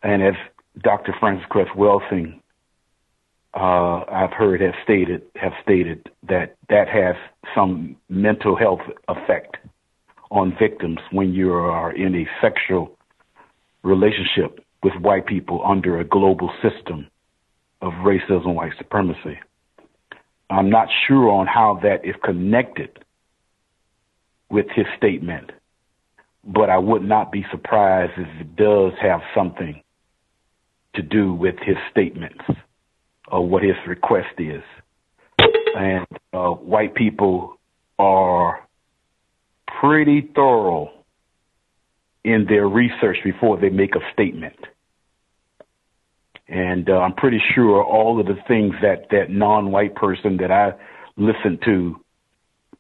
And 0.02 0.22
as 0.22 0.34
Dr. 0.80 1.14
Frances 1.18 1.46
Cress 1.48 1.68
Welsing, 1.76 2.40
uh, 3.54 4.04
I've 4.08 4.32
heard 4.32 4.60
have 4.60 4.74
stated 4.84 5.22
have 5.34 5.52
stated 5.62 6.08
that 6.28 6.56
that 6.68 6.88
has 6.88 7.16
some 7.54 7.96
mental 8.08 8.54
health 8.54 8.82
effect 9.08 9.56
on 10.30 10.54
victims 10.58 10.98
when 11.10 11.32
you 11.32 11.52
are 11.52 11.90
in 11.90 12.14
a 12.14 12.28
sexual 12.40 12.96
relationship 13.82 14.64
with 14.82 14.92
white 15.00 15.26
people 15.26 15.62
under 15.64 15.98
a 15.98 16.04
global 16.04 16.50
system 16.62 17.08
of 17.80 17.92
racism, 17.94 18.54
white 18.54 18.72
supremacy. 18.76 19.38
I'm 20.50 20.70
not 20.70 20.88
sure 21.06 21.30
on 21.30 21.46
how 21.46 21.80
that 21.82 22.04
is 22.04 22.14
connected 22.24 22.98
with 24.50 24.66
his 24.74 24.86
statement, 24.96 25.50
but 26.44 26.70
I 26.70 26.78
would 26.78 27.02
not 27.02 27.30
be 27.30 27.44
surprised 27.50 28.12
if 28.16 28.28
it 28.40 28.56
does 28.56 28.92
have 29.00 29.20
something 29.34 29.82
to 30.94 31.02
do 31.02 31.32
with 31.32 31.56
his 31.64 31.76
statements 31.90 32.44
or 33.30 33.46
what 33.46 33.62
his 33.62 33.76
request 33.86 34.38
is. 34.38 34.62
And 35.76 36.06
uh, 36.32 36.48
white 36.50 36.94
people 36.94 37.58
are 37.98 38.66
pretty 39.80 40.30
thorough 40.34 40.90
in 42.24 42.46
their 42.48 42.66
research 42.66 43.18
before 43.22 43.58
they 43.58 43.68
make 43.68 43.94
a 43.94 44.12
statement. 44.12 44.58
And 46.48 46.88
uh, 46.88 46.98
I'm 46.98 47.14
pretty 47.14 47.40
sure 47.54 47.84
all 47.84 48.18
of 48.18 48.26
the 48.26 48.38
things 48.48 48.74
that 48.80 49.08
that 49.10 49.30
non-white 49.30 49.94
person 49.94 50.38
that 50.38 50.50
I 50.50 50.72
listened 51.16 51.60
to, 51.66 52.00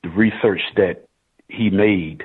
the 0.02 0.08
research 0.08 0.62
that 0.76 1.07
he 1.48 1.70
made, 1.70 2.22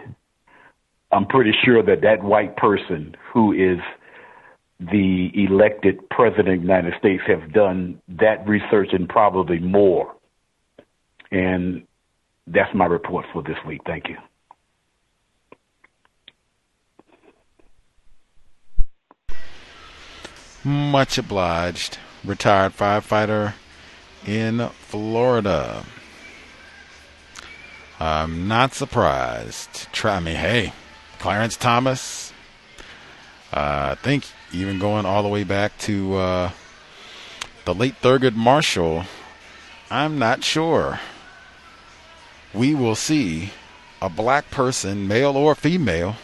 I'm 1.11 1.25
pretty 1.25 1.53
sure 1.63 1.83
that 1.83 2.01
that 2.01 2.23
white 2.23 2.57
person 2.57 3.15
who 3.31 3.53
is 3.53 3.79
the 4.79 5.29
elected 5.33 6.09
president 6.09 6.55
of 6.55 6.61
the 6.61 6.67
United 6.67 6.93
States 6.99 7.23
have 7.27 7.53
done 7.53 8.01
that 8.07 8.47
research 8.47 8.89
and 8.91 9.07
probably 9.07 9.59
more. 9.59 10.15
And 11.31 11.87
that's 12.47 12.73
my 12.75 12.85
report 12.85 13.25
for 13.31 13.41
this 13.43 13.57
week. 13.65 13.81
Thank 13.85 14.09
you. 14.09 14.17
Much 20.63 21.17
obliged. 21.17 21.97
Retired 22.23 22.71
firefighter 22.73 23.53
in 24.25 24.69
Florida. 24.69 25.85
I'm 27.99 28.47
not 28.47 28.73
surprised. 28.73 29.91
Try 29.91 30.19
me. 30.19 30.33
Hey, 30.33 30.73
Clarence 31.19 31.55
Thomas. 31.55 32.33
Uh, 33.51 33.89
I 33.91 33.95
think 33.95 34.25
even 34.51 34.79
going 34.79 35.05
all 35.05 35.23
the 35.23 35.29
way 35.29 35.43
back 35.43 35.77
to 35.79 36.15
uh, 36.15 36.51
the 37.65 37.73
late 37.73 37.95
Thurgood 38.01 38.35
Marshall. 38.35 39.05
I'm 39.89 40.17
not 40.17 40.43
sure. 40.43 40.99
We 42.53 42.73
will 42.75 42.95
see 42.95 43.51
a 44.01 44.09
black 44.09 44.51
person, 44.51 45.07
male 45.07 45.37
or 45.37 45.55
female, 45.55 46.15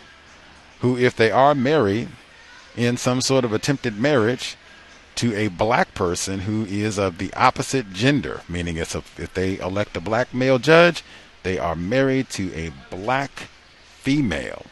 who, 0.81 0.97
if 0.97 1.15
they 1.15 1.31
are 1.31 1.55
married, 1.55 2.09
in 2.75 2.97
some 2.97 3.21
sort 3.21 3.45
of 3.45 3.53
attempted 3.53 3.97
marriage 3.97 4.55
to 5.15 5.35
a 5.35 5.49
black 5.49 5.93
person 5.93 6.41
who 6.41 6.65
is 6.65 6.97
of 6.97 7.17
the 7.17 7.33
opposite 7.33 7.91
gender, 7.91 8.41
meaning 8.47 8.77
it's 8.77 8.95
a, 8.95 9.03
if 9.17 9.33
they 9.33 9.59
elect 9.59 9.97
a 9.97 10.01
black 10.01 10.33
male 10.33 10.59
judge, 10.59 11.03
they 11.43 11.57
are 11.57 11.75
married 11.75 12.29
to 12.31 12.53
a 12.53 12.71
black 12.89 13.31
female. 13.99 14.65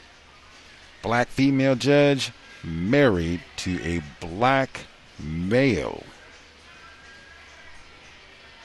Black 1.01 1.27
female 1.27 1.75
judge 1.75 2.31
married 2.63 3.41
to 3.57 3.81
a 3.83 4.01
black 4.19 4.81
male. 5.19 6.03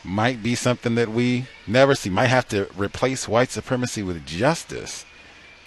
Might 0.05 0.43
be 0.43 0.55
something 0.55 0.97
that 0.97 1.11
we 1.11 1.47
never 1.67 1.95
see. 1.95 2.11
Might 2.11 2.27
have 2.27 2.49
to 2.49 2.69
replace 2.77 3.29
white 3.29 3.51
supremacy 3.51 4.03
with 4.03 4.27
justice 4.27 5.05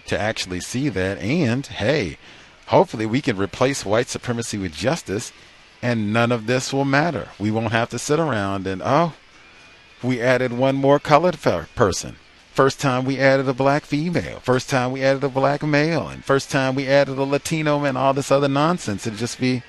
to 0.08 0.20
actually 0.20 0.60
see 0.60 0.90
that. 0.90 1.18
And 1.20 1.66
hey, 1.66 2.18
hopefully 2.68 3.06
we 3.06 3.22
can 3.22 3.38
replace 3.38 3.86
white 3.86 4.10
supremacy 4.10 4.58
with 4.58 4.74
justice 4.74 5.32
and 5.82 6.12
none 6.12 6.32
of 6.32 6.48
this 6.48 6.74
will 6.74 6.86
matter. 6.86 7.30
We 7.40 7.52
won't 7.52 7.72
have 7.72 7.90
to 7.90 8.00
sit 8.00 8.20
around 8.20 8.66
and, 8.68 8.82
oh, 8.84 9.14
we 10.02 10.22
added 10.22 10.52
one 10.52 10.76
more 10.76 11.00
colored 11.00 11.40
person. 11.40 12.18
First 12.56 12.80
time 12.80 13.04
we 13.04 13.20
added 13.20 13.50
a 13.50 13.54
black 13.54 13.84
female. 13.84 14.40
First 14.40 14.70
time 14.70 14.94
we 14.94 15.04
added 15.04 15.26
a 15.26 15.30
black 15.30 15.62
male. 15.62 16.08
And 16.08 16.24
first 16.24 16.50
time 16.50 16.74
we 16.74 16.88
added 16.88 17.18
a 17.18 17.24
Latino 17.24 17.84
and 17.84 17.98
all 17.98 18.14
this 18.14 18.32
other 18.32 18.48
nonsense. 18.48 19.06
It'd 19.06 19.20
just 19.20 19.42
be 19.42 19.62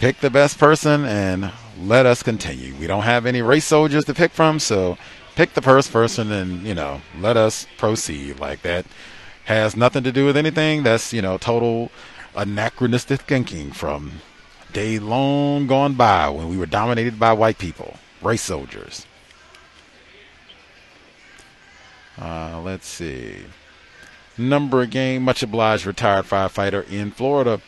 pick 0.00 0.18
the 0.18 0.28
best 0.28 0.58
person 0.58 1.04
and 1.04 1.52
let 1.80 2.06
us 2.06 2.24
continue. 2.24 2.74
We 2.74 2.88
don't 2.88 3.04
have 3.04 3.26
any 3.26 3.42
race 3.42 3.66
soldiers 3.66 4.06
to 4.06 4.14
pick 4.14 4.32
from, 4.32 4.58
so 4.58 4.98
pick 5.36 5.54
the 5.54 5.62
first 5.62 5.92
person 5.92 6.32
and, 6.32 6.62
you 6.62 6.74
know, 6.74 7.00
let 7.20 7.36
us 7.36 7.68
proceed 7.78 8.40
like 8.40 8.62
that 8.62 8.86
has 9.44 9.76
nothing 9.76 10.02
to 10.02 10.10
do 10.10 10.26
with 10.26 10.36
anything. 10.36 10.82
That's, 10.82 11.12
you 11.12 11.22
know, 11.22 11.38
total 11.38 11.92
anachronistic 12.34 13.20
thinking 13.20 13.70
from 13.70 14.14
day 14.72 14.98
long 14.98 15.68
gone 15.68 15.94
by 15.94 16.28
when 16.28 16.48
we 16.48 16.56
were 16.56 16.66
dominated 16.66 17.20
by 17.20 17.32
white 17.34 17.58
people, 17.58 17.98
race 18.20 18.42
soldiers. 18.42 19.06
Uh, 22.20 22.60
let's 22.62 22.86
see. 22.86 23.36
Number 24.36 24.80
again, 24.80 25.22
much 25.22 25.42
obliged, 25.42 25.86
retired 25.86 26.26
firefighter 26.26 26.88
in 26.90 27.10
Florida. 27.10 27.60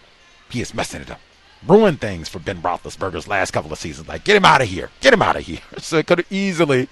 he 0.50 0.60
is 0.60 0.74
messing 0.74 1.02
it 1.02 1.10
up 1.10 1.22
ruined 1.68 2.02
things 2.02 2.30
for 2.30 2.40
Ben 2.40 2.62
Roethlisberger's 2.62 3.28
last 3.28 3.52
couple 3.52 3.72
of 3.72 3.80
seasons. 3.80 4.08
Like, 4.08 4.24
get 4.24 4.36
him 4.36 4.46
out 4.46 4.62
of 4.62 4.68
here. 4.68 4.90
Get 5.02 5.14
him 5.14 5.22
out 5.22 5.36
of 5.36 5.46
here. 5.46 5.60
So 5.80 5.98
it 5.98 6.08
could 6.08 6.26
easily 6.30 6.88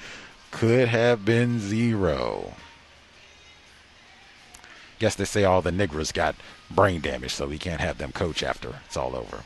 could 0.51 0.87
have 0.87 1.25
been 1.25 1.59
zero. 1.59 2.53
Guess 4.99 5.15
they 5.15 5.25
say 5.25 5.43
all 5.43 5.61
the 5.61 5.71
niggers 5.71 6.13
got 6.13 6.35
brain 6.71 7.01
damage, 7.01 7.33
so 7.33 7.47
we 7.47 7.57
can't 7.57 7.81
have 7.81 7.97
them 7.97 8.11
coach 8.11 8.41
after 8.41 8.75
it's 8.85 8.97
all 8.97 9.15
over. 9.15 9.43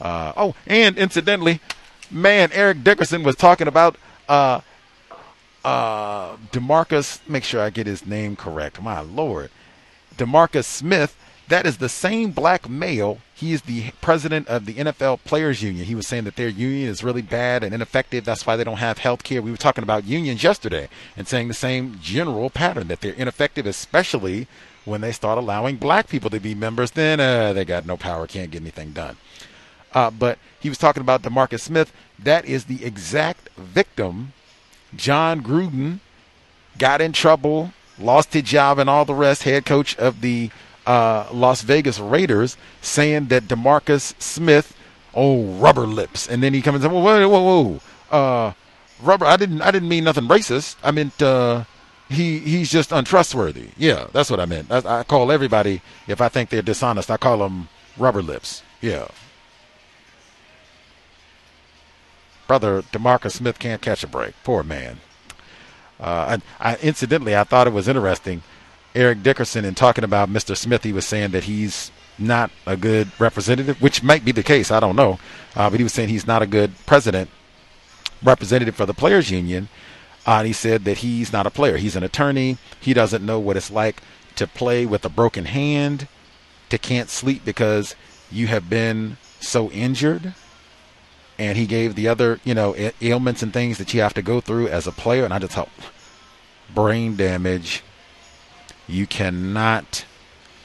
Uh, 0.00 0.32
oh, 0.36 0.54
and 0.66 0.96
incidentally, 0.96 1.60
man, 2.10 2.50
Eric 2.52 2.82
Dickerson 2.82 3.22
was 3.22 3.36
talking 3.36 3.68
about 3.68 3.96
uh, 4.28 4.60
uh, 5.64 6.36
DeMaurice. 6.52 7.20
Make 7.28 7.44
sure 7.44 7.60
I 7.60 7.70
get 7.70 7.86
his 7.86 8.06
name 8.06 8.36
correct. 8.36 8.80
My 8.80 9.00
lord, 9.00 9.50
DeMaurice 10.16 10.64
Smith 10.64 11.16
that 11.48 11.66
is 11.66 11.78
the 11.78 11.88
same 11.88 12.32
black 12.32 12.68
male. 12.68 13.18
He 13.36 13.52
is 13.52 13.62
the 13.62 13.90
president 14.00 14.48
of 14.48 14.64
the 14.64 14.72
NFL 14.72 15.22
Players 15.24 15.62
Union. 15.62 15.84
He 15.84 15.94
was 15.94 16.06
saying 16.06 16.24
that 16.24 16.36
their 16.36 16.48
union 16.48 16.88
is 16.88 17.04
really 17.04 17.20
bad 17.20 17.62
and 17.62 17.74
ineffective. 17.74 18.24
That's 18.24 18.46
why 18.46 18.56
they 18.56 18.64
don't 18.64 18.78
have 18.78 18.96
health 18.96 19.24
care. 19.24 19.42
We 19.42 19.50
were 19.50 19.58
talking 19.58 19.84
about 19.84 20.04
unions 20.04 20.42
yesterday 20.42 20.88
and 21.18 21.28
saying 21.28 21.48
the 21.48 21.54
same 21.54 21.98
general 22.00 22.48
pattern 22.48 22.88
that 22.88 23.02
they're 23.02 23.12
ineffective, 23.12 23.66
especially 23.66 24.46
when 24.86 25.02
they 25.02 25.12
start 25.12 25.36
allowing 25.36 25.76
black 25.76 26.08
people 26.08 26.30
to 26.30 26.40
be 26.40 26.54
members. 26.54 26.92
Then 26.92 27.20
uh, 27.20 27.52
they 27.52 27.66
got 27.66 27.84
no 27.84 27.98
power, 27.98 28.26
can't 28.26 28.50
get 28.50 28.62
anything 28.62 28.92
done. 28.92 29.18
Uh, 29.92 30.10
but 30.10 30.38
he 30.58 30.70
was 30.70 30.78
talking 30.78 31.02
about 31.02 31.20
DeMaurice 31.20 31.60
Smith. 31.60 31.92
That 32.18 32.46
is 32.46 32.64
the 32.64 32.86
exact 32.86 33.50
victim. 33.58 34.32
Jon 34.94 35.42
Gruden 35.42 36.00
got 36.78 37.02
in 37.02 37.12
trouble, 37.12 37.74
lost 37.98 38.32
his 38.32 38.44
job, 38.44 38.78
and 38.78 38.88
all 38.88 39.04
the 39.04 39.12
rest. 39.12 39.42
Head 39.42 39.66
coach 39.66 39.94
of 39.96 40.22
the 40.22 40.50
uh, 40.86 41.26
Las 41.32 41.62
Vegas 41.62 41.98
Raiders 41.98 42.56
saying 42.80 43.26
that 43.26 43.44
DeMaurice 43.44 44.20
Smith, 44.20 44.76
oh 45.14 45.44
rubber 45.58 45.86
lips, 45.86 46.28
and 46.28 46.42
then 46.42 46.54
he 46.54 46.62
comes 46.62 46.76
and 46.76 46.84
says, 46.84 46.92
whoa, 46.92 47.28
whoa, 47.28 47.80
whoa, 48.10 48.16
uh, 48.16 48.52
rubber. 49.02 49.26
I 49.26 49.36
didn't, 49.36 49.62
I 49.62 49.70
didn't 49.70 49.88
mean 49.88 50.04
nothing 50.04 50.24
racist. 50.24 50.76
I 50.82 50.90
meant 50.92 51.20
uh, 51.20 51.64
he 52.08 52.38
he's 52.38 52.70
just 52.70 52.92
untrustworthy. 52.92 53.68
Yeah, 53.76 54.06
that's 54.12 54.30
what 54.30 54.40
I 54.40 54.46
meant. 54.46 54.70
I, 54.70 55.00
I 55.00 55.02
call 55.02 55.32
everybody 55.32 55.82
if 56.06 56.20
I 56.20 56.28
think 56.28 56.50
they're 56.50 56.62
dishonest, 56.62 57.10
I 57.10 57.16
call 57.16 57.38
them 57.38 57.68
rubber 57.96 58.22
lips. 58.22 58.62
Yeah. 58.80 59.08
Brother 62.46 62.82
DeMaurice 62.82 63.32
Smith 63.32 63.58
can't 63.58 63.82
catch 63.82 64.04
a 64.04 64.06
break. 64.06 64.34
Poor 64.44 64.62
man. 64.62 65.00
Uh, 65.98 66.38
I, 66.60 66.72
I, 66.72 66.76
incidentally, 66.76 67.34
I 67.34 67.42
thought 67.42 67.66
it 67.66 67.72
was 67.72 67.88
interesting 67.88 68.42
Eric 68.96 69.22
Dickerson 69.22 69.66
and 69.66 69.76
talking 69.76 70.04
about 70.04 70.30
Mr. 70.30 70.56
Smith, 70.56 70.82
he 70.82 70.92
was 70.92 71.06
saying 71.06 71.30
that 71.32 71.44
he's 71.44 71.92
not 72.18 72.50
a 72.64 72.78
good 72.78 73.08
representative, 73.20 73.80
which 73.82 74.02
might 74.02 74.24
be 74.24 74.32
the 74.32 74.42
case. 74.42 74.70
I 74.70 74.80
don't 74.80 74.96
know. 74.96 75.18
Uh, 75.54 75.68
but 75.68 75.78
he 75.78 75.84
was 75.84 75.92
saying 75.92 76.08
he's 76.08 76.26
not 76.26 76.40
a 76.40 76.46
good 76.46 76.72
president, 76.86 77.28
representative 78.22 78.74
for 78.74 78.86
the 78.86 78.94
players 78.94 79.30
union. 79.30 79.68
Uh, 80.26 80.38
and 80.38 80.46
he 80.46 80.52
said 80.52 80.84
that 80.84 80.98
he's 80.98 81.30
not 81.30 81.46
a 81.46 81.50
player. 81.50 81.76
He's 81.76 81.94
an 81.94 82.02
attorney. 82.02 82.56
He 82.80 82.94
doesn't 82.94 83.24
know 83.24 83.38
what 83.38 83.56
it's 83.56 83.70
like 83.70 84.02
to 84.36 84.46
play 84.46 84.86
with 84.86 85.04
a 85.04 85.10
broken 85.10 85.44
hand, 85.44 86.08
to 86.70 86.78
can't 86.78 87.10
sleep 87.10 87.44
because 87.44 87.94
you 88.30 88.46
have 88.46 88.70
been 88.70 89.18
so 89.40 89.70
injured. 89.70 90.34
And 91.38 91.58
he 91.58 91.66
gave 91.66 91.94
the 91.94 92.08
other, 92.08 92.40
you 92.44 92.54
know, 92.54 92.74
ailments 93.02 93.42
and 93.42 93.52
things 93.52 93.76
that 93.76 93.92
you 93.92 94.00
have 94.00 94.14
to 94.14 94.22
go 94.22 94.40
through 94.40 94.68
as 94.68 94.86
a 94.86 94.92
player. 94.92 95.24
And 95.24 95.34
I 95.34 95.38
just 95.38 95.52
thought, 95.52 95.68
brain 96.74 97.14
damage, 97.14 97.82
you 98.88 99.06
cannot 99.06 100.04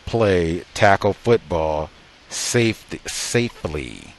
play 0.05 0.63
tackle 0.73 1.13
football 1.13 1.89
safe, 2.29 2.85
safely. 3.07 4.13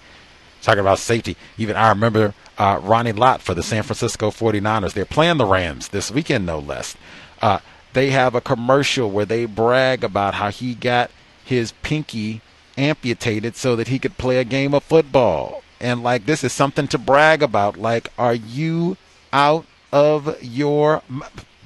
Talking 0.62 0.81
about 0.81 0.98
safety, 0.98 1.36
even 1.58 1.76
I 1.76 1.89
remember 1.89 2.34
uh, 2.56 2.81
Ronnie 2.82 3.12
Lott 3.12 3.42
for 3.42 3.55
the 3.55 3.62
San 3.62 3.82
Francisco 3.82 4.31
49ers. 4.31 4.92
They're 4.92 5.05
playing 5.05 5.39
the 5.39 5.47
Rams 5.47 5.89
this 5.89 6.10
weekend, 6.10 6.47
no 6.47 6.58
less. 6.58 6.97
Uh, 7.40 7.58
they 7.92 8.10
have 8.10 8.34
a 8.34 8.40
commercial 8.40 9.10
where 9.10 9.24
they 9.24 9.44
brag 9.44 10.05
about 10.05 10.34
how 10.34 10.50
he 10.50 10.74
got 10.74 11.10
his 11.44 11.72
pinky 11.82 12.40
amputated 12.78 13.56
so 13.56 13.76
that 13.76 13.89
he 13.89 13.98
could 13.98 14.16
play 14.18 14.39
a 14.39 14.44
game 14.44 14.74
of 14.74 14.82
football. 14.84 15.62
And 15.81 16.02
like, 16.02 16.26
this 16.26 16.44
is 16.44 16.52
something 16.52 16.86
to 16.89 16.98
brag 16.98 17.42
about. 17.42 17.76
Like, 17.76 18.08
are 18.16 18.34
you 18.34 18.97
out 19.32 19.66
of 19.92 20.42
your 20.42 21.02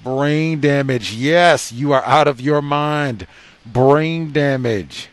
Brain 0.07 0.60
damage. 0.60 1.15
Yes, 1.15 1.73
you 1.73 1.91
are 1.91 2.05
out 2.05 2.28
of 2.28 2.41
your 2.41 2.62
mind. 2.62 3.26
Brain 3.67 4.31
damage. 4.31 5.09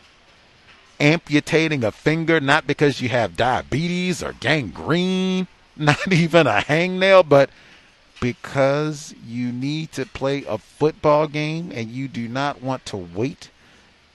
Amputating 1.00 1.82
a 1.82 1.90
finger, 1.90 2.38
not 2.38 2.68
because 2.68 3.00
you 3.00 3.08
have 3.08 3.36
diabetes 3.36 4.22
or 4.22 4.34
gangrene, 4.34 5.48
not 5.76 6.12
even 6.12 6.46
a 6.46 6.60
hangnail, 6.60 7.28
but 7.28 7.50
because 8.20 9.16
you 9.26 9.50
need 9.50 9.90
to 9.90 10.06
play 10.06 10.44
a 10.44 10.58
football 10.58 11.26
game 11.26 11.72
and 11.74 11.90
you 11.90 12.06
do 12.06 12.28
not 12.28 12.62
want 12.62 12.86
to 12.86 12.96
wait 12.96 13.50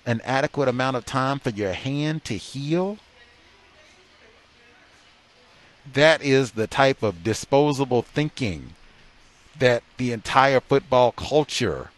an 0.05 0.21
adequate 0.23 0.69
amount 0.69 0.95
of 0.95 1.05
time 1.05 1.39
for 1.39 1.49
your 1.49 1.73
hand 1.73 2.23
to 2.23 2.37
heal. 2.37 2.97
That 5.91 6.21
is 6.21 6.51
the 6.51 6.67
type 6.67 7.03
of 7.03 7.21
disposable 7.21 8.01
thinking 8.01 8.75
that 9.59 9.83
the 9.97 10.11
entire 10.11 10.59
football 10.59 11.11
culture 11.11 11.89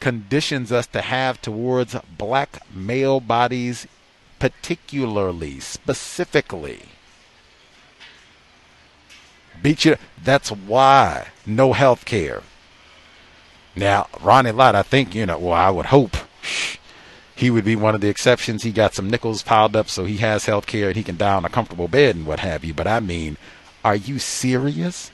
conditions 0.00 0.70
us 0.70 0.86
to 0.88 1.00
have 1.00 1.40
towards 1.40 1.96
black 2.18 2.60
male 2.74 3.20
bodies, 3.20 3.86
particularly, 4.38 5.60
specifically. 5.60 6.82
Beat 9.62 9.84
you. 9.84 9.96
That's 10.22 10.50
why 10.50 11.28
no 11.46 11.72
health 11.72 12.04
care. 12.04 12.42
Now, 13.74 14.08
Ronnie 14.20 14.52
Lott, 14.52 14.74
I 14.74 14.82
think, 14.82 15.14
you 15.14 15.26
know, 15.26 15.38
well, 15.38 15.52
I 15.54 15.70
would 15.70 15.86
hope 15.86 16.16
he 17.34 17.50
would 17.50 17.64
be 17.64 17.76
one 17.76 17.94
of 17.94 18.00
the 18.00 18.08
exceptions. 18.08 18.62
He 18.62 18.70
got 18.70 18.94
some 18.94 19.10
nickels 19.10 19.42
piled 19.42 19.74
up, 19.74 19.88
so 19.88 20.04
he 20.04 20.18
has 20.18 20.46
health 20.46 20.66
care 20.66 20.88
and 20.88 20.96
he 20.96 21.02
can 21.02 21.16
die 21.16 21.34
on 21.34 21.44
a 21.44 21.48
comfortable 21.48 21.88
bed 21.88 22.14
and 22.14 22.26
what 22.26 22.40
have 22.40 22.64
you. 22.64 22.74
But 22.74 22.86
I 22.86 23.00
mean, 23.00 23.36
are 23.84 23.96
you 23.96 24.18
serious? 24.18 25.10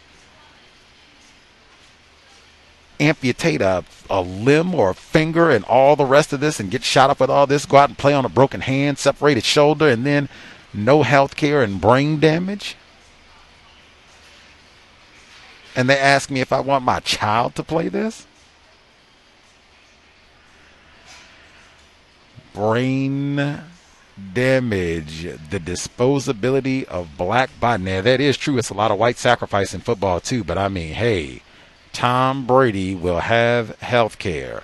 Amputate 3.00 3.62
a, 3.62 3.84
a 4.08 4.20
limb 4.20 4.74
or 4.74 4.90
a 4.90 4.94
finger 4.94 5.50
and 5.50 5.64
all 5.64 5.96
the 5.96 6.04
rest 6.04 6.32
of 6.32 6.40
this 6.40 6.60
and 6.60 6.70
get 6.70 6.84
shot 6.84 7.10
up 7.10 7.18
with 7.20 7.30
all 7.30 7.46
this, 7.46 7.66
go 7.66 7.78
out 7.78 7.88
and 7.88 7.98
play 7.98 8.12
on 8.12 8.24
a 8.24 8.28
broken 8.28 8.60
hand, 8.60 8.98
separated 8.98 9.42
shoulder, 9.42 9.88
and 9.88 10.06
then 10.06 10.28
no 10.72 11.02
health 11.02 11.34
care 11.34 11.62
and 11.62 11.80
brain 11.80 12.20
damage? 12.20 12.76
And 15.74 15.88
they 15.88 15.98
ask 15.98 16.30
me 16.30 16.40
if 16.40 16.52
I 16.52 16.60
want 16.60 16.84
my 16.84 17.00
child 17.00 17.54
to 17.54 17.62
play 17.62 17.88
this? 17.88 18.26
Brain 22.52 23.62
damage, 24.34 25.22
the 25.22 25.60
disposability 25.60 26.84
of 26.84 27.16
black 27.16 27.48
body. 27.58 27.84
Now, 27.84 28.02
that 28.02 28.20
is 28.20 28.36
true. 28.36 28.58
It's 28.58 28.70
a 28.70 28.74
lot 28.74 28.90
of 28.90 28.98
white 28.98 29.16
sacrifice 29.16 29.72
in 29.72 29.80
football, 29.80 30.20
too, 30.20 30.44
but 30.44 30.58
I 30.58 30.68
mean, 30.68 30.92
hey 30.94 31.42
Tom 31.92 32.46
Brady 32.46 32.94
will 32.94 33.20
have 33.20 33.78
health 33.80 34.18
care. 34.18 34.62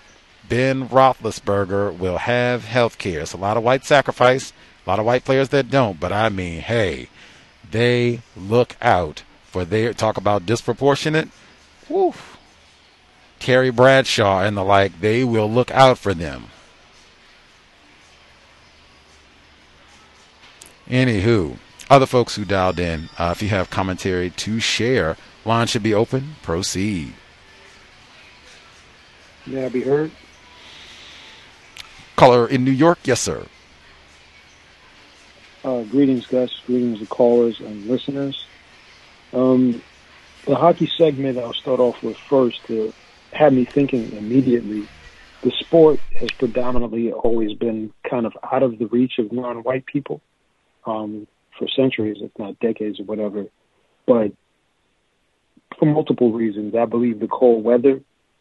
Ben 0.48 0.88
Roethlisberger 0.88 1.96
will 1.96 2.18
have 2.18 2.64
health 2.64 2.98
care. 2.98 3.20
It's 3.20 3.32
a 3.32 3.36
lot 3.36 3.56
of 3.56 3.64
white 3.64 3.84
sacrifice, 3.84 4.52
a 4.86 4.90
lot 4.90 4.98
of 4.98 5.04
white 5.04 5.24
players 5.24 5.48
that 5.48 5.70
don't, 5.70 5.98
but 5.98 6.12
I 6.12 6.28
mean, 6.28 6.60
hey, 6.60 7.08
they 7.68 8.20
look 8.36 8.76
out 8.80 9.24
for 9.44 9.64
their 9.64 9.92
talk 9.92 10.16
about 10.16 10.46
disproportionate. 10.46 11.28
Woo. 11.88 12.14
Terry 13.38 13.70
Bradshaw 13.70 14.42
and 14.42 14.56
the 14.56 14.62
like, 14.62 15.00
they 15.00 15.24
will 15.24 15.50
look 15.50 15.70
out 15.72 15.98
for 15.98 16.14
them. 16.14 16.46
Anywho, 20.88 21.58
other 21.90 22.06
folks 22.06 22.36
who 22.36 22.44
dialed 22.44 22.78
in, 22.78 23.08
uh, 23.18 23.32
if 23.34 23.42
you 23.42 23.48
have 23.48 23.68
commentary 23.70 24.30
to 24.30 24.60
share, 24.60 25.16
Line 25.46 25.68
should 25.68 25.84
be 25.84 25.94
open. 25.94 26.34
Proceed. 26.42 27.14
May 29.46 29.64
I 29.64 29.68
be 29.68 29.80
heard? 29.80 30.10
Caller 32.16 32.48
in 32.48 32.64
New 32.64 32.72
York, 32.72 32.98
yes, 33.04 33.20
sir. 33.20 33.46
Uh, 35.62 35.82
greetings, 35.84 36.26
Gus. 36.26 36.50
Greetings 36.66 36.98
to 36.98 37.06
callers 37.06 37.60
and 37.60 37.86
listeners. 37.86 38.44
Um, 39.32 39.82
the 40.46 40.56
hockey 40.56 40.90
segment 40.98 41.38
I'll 41.38 41.52
start 41.52 41.78
off 41.78 42.02
with 42.02 42.16
first 42.16 42.64
to 42.66 42.92
had 43.32 43.52
me 43.52 43.64
thinking 43.64 44.12
immediately. 44.12 44.88
The 45.42 45.52
sport 45.60 46.00
has 46.16 46.30
predominantly 46.32 47.12
always 47.12 47.52
been 47.56 47.92
kind 48.08 48.26
of 48.26 48.36
out 48.42 48.64
of 48.64 48.78
the 48.78 48.86
reach 48.86 49.18
of 49.18 49.30
non-white 49.30 49.86
people 49.86 50.20
um, 50.86 51.28
for 51.56 51.68
centuries, 51.68 52.16
if 52.20 52.30
not 52.36 52.58
decades 52.58 52.98
or 52.98 53.04
whatever. 53.04 53.46
But 54.06 54.32
for 55.78 55.86
multiple 55.86 56.32
reasons, 56.32 56.74
I 56.74 56.84
believe 56.84 57.20
the 57.20 57.28
cold 57.28 57.64
weather, 57.64 58.00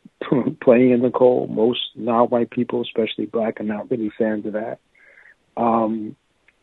playing 0.62 0.92
in 0.92 1.02
the 1.02 1.12
cold, 1.12 1.50
most 1.50 1.80
non-white 1.96 2.50
people, 2.50 2.82
especially 2.82 3.26
black, 3.26 3.60
are 3.60 3.64
not 3.64 3.90
really 3.90 4.12
fans 4.18 4.46
of 4.46 4.54
that. 4.54 4.80
Um, 5.58 6.16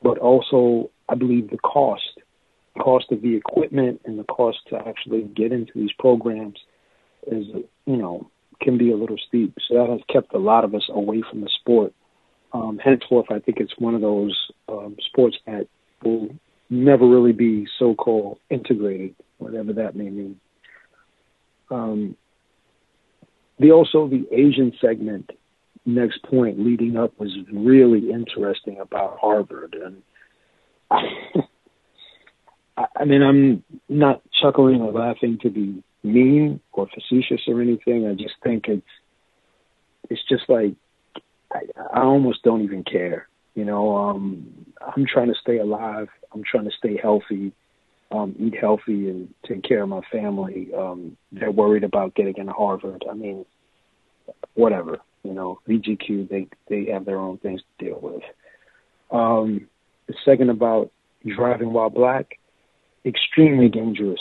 but 0.02 0.18
also, 0.18 0.90
I 1.08 1.14
believe 1.14 1.50
the 1.50 1.58
cost 1.58 2.02
cost 2.78 3.12
of 3.12 3.22
the 3.22 3.36
equipment 3.36 4.00
and 4.04 4.18
the 4.18 4.24
cost 4.24 4.58
to 4.68 4.76
actually 4.76 5.22
get 5.22 5.52
into 5.52 5.72
these 5.74 5.92
programs 5.98 6.58
is, 7.26 7.46
you 7.86 7.96
know, 7.96 8.30
can 8.60 8.78
be 8.78 8.90
a 8.90 8.96
little 8.96 9.18
steep. 9.28 9.54
So 9.68 9.74
that 9.74 9.90
has 9.90 10.00
kept 10.08 10.34
a 10.34 10.38
lot 10.38 10.64
of 10.64 10.74
us 10.74 10.88
away 10.88 11.22
from 11.28 11.40
the 11.40 11.50
sport. 11.60 11.92
Um, 12.52 12.78
henceforth, 12.82 13.26
I 13.30 13.38
think 13.38 13.58
it's 13.58 13.72
one 13.78 13.94
of 13.94 14.00
those 14.00 14.36
um, 14.68 14.96
sports 15.06 15.36
that 15.46 15.66
will 16.02 16.28
never 16.68 17.06
really 17.06 17.32
be 17.32 17.66
so-called 17.78 18.38
integrated, 18.50 19.14
whatever 19.38 19.72
that 19.74 19.96
may 19.96 20.10
mean. 20.10 20.38
Um, 21.72 22.16
the 23.58 23.72
also 23.72 24.08
the 24.08 24.26
Asian 24.30 24.72
segment 24.80 25.30
next 25.84 26.22
point 26.24 26.60
leading 26.60 26.96
up 26.96 27.18
was 27.18 27.36
really 27.52 28.10
interesting 28.10 28.78
about 28.78 29.18
Harvard 29.20 29.74
and 29.74 30.02
I 32.96 33.04
mean, 33.04 33.22
I'm 33.22 33.64
not 33.88 34.22
chuckling 34.40 34.80
or 34.80 34.92
laughing 34.92 35.38
to 35.42 35.50
be 35.50 35.82
mean 36.02 36.60
or 36.72 36.88
facetious 36.88 37.42
or 37.46 37.60
anything. 37.60 38.06
I 38.06 38.14
just 38.14 38.34
think 38.42 38.64
it's 38.68 38.86
it's 40.10 40.22
just 40.28 40.48
like 40.48 40.74
I, 41.52 41.60
I 41.92 42.02
almost 42.02 42.42
don't 42.42 42.62
even 42.62 42.84
care. 42.84 43.28
You 43.54 43.64
know, 43.64 43.96
um, 43.96 44.66
I'm 44.80 45.06
trying 45.06 45.28
to 45.28 45.38
stay 45.40 45.58
alive. 45.58 46.08
I'm 46.32 46.42
trying 46.42 46.64
to 46.64 46.76
stay 46.76 46.98
healthy, 47.00 47.52
um, 48.12 48.34
eat 48.38 48.54
healthy, 48.60 49.08
and 49.08 49.32
take 49.46 49.62
care 49.62 49.82
of 49.82 49.88
my 49.88 50.02
family. 50.10 50.68
Um, 50.76 51.16
they're 51.30 51.50
worried 51.50 51.84
about 51.84 52.14
getting 52.14 52.36
into 52.36 52.52
Harvard. 52.52 53.04
I 53.10 53.14
mean, 53.14 53.44
whatever. 54.54 54.98
You 55.22 55.34
know, 55.34 55.60
VGQ 55.68 56.28
they 56.28 56.48
they 56.68 56.90
have 56.92 57.04
their 57.04 57.18
own 57.18 57.38
things 57.38 57.60
to 57.78 57.84
deal 57.84 57.98
with. 58.00 58.22
Um, 59.10 59.68
the 60.06 60.14
second 60.24 60.50
about 60.50 60.90
driving 61.24 61.72
while 61.72 61.90
black 61.90 62.38
extremely 63.04 63.68
dangerous. 63.68 64.20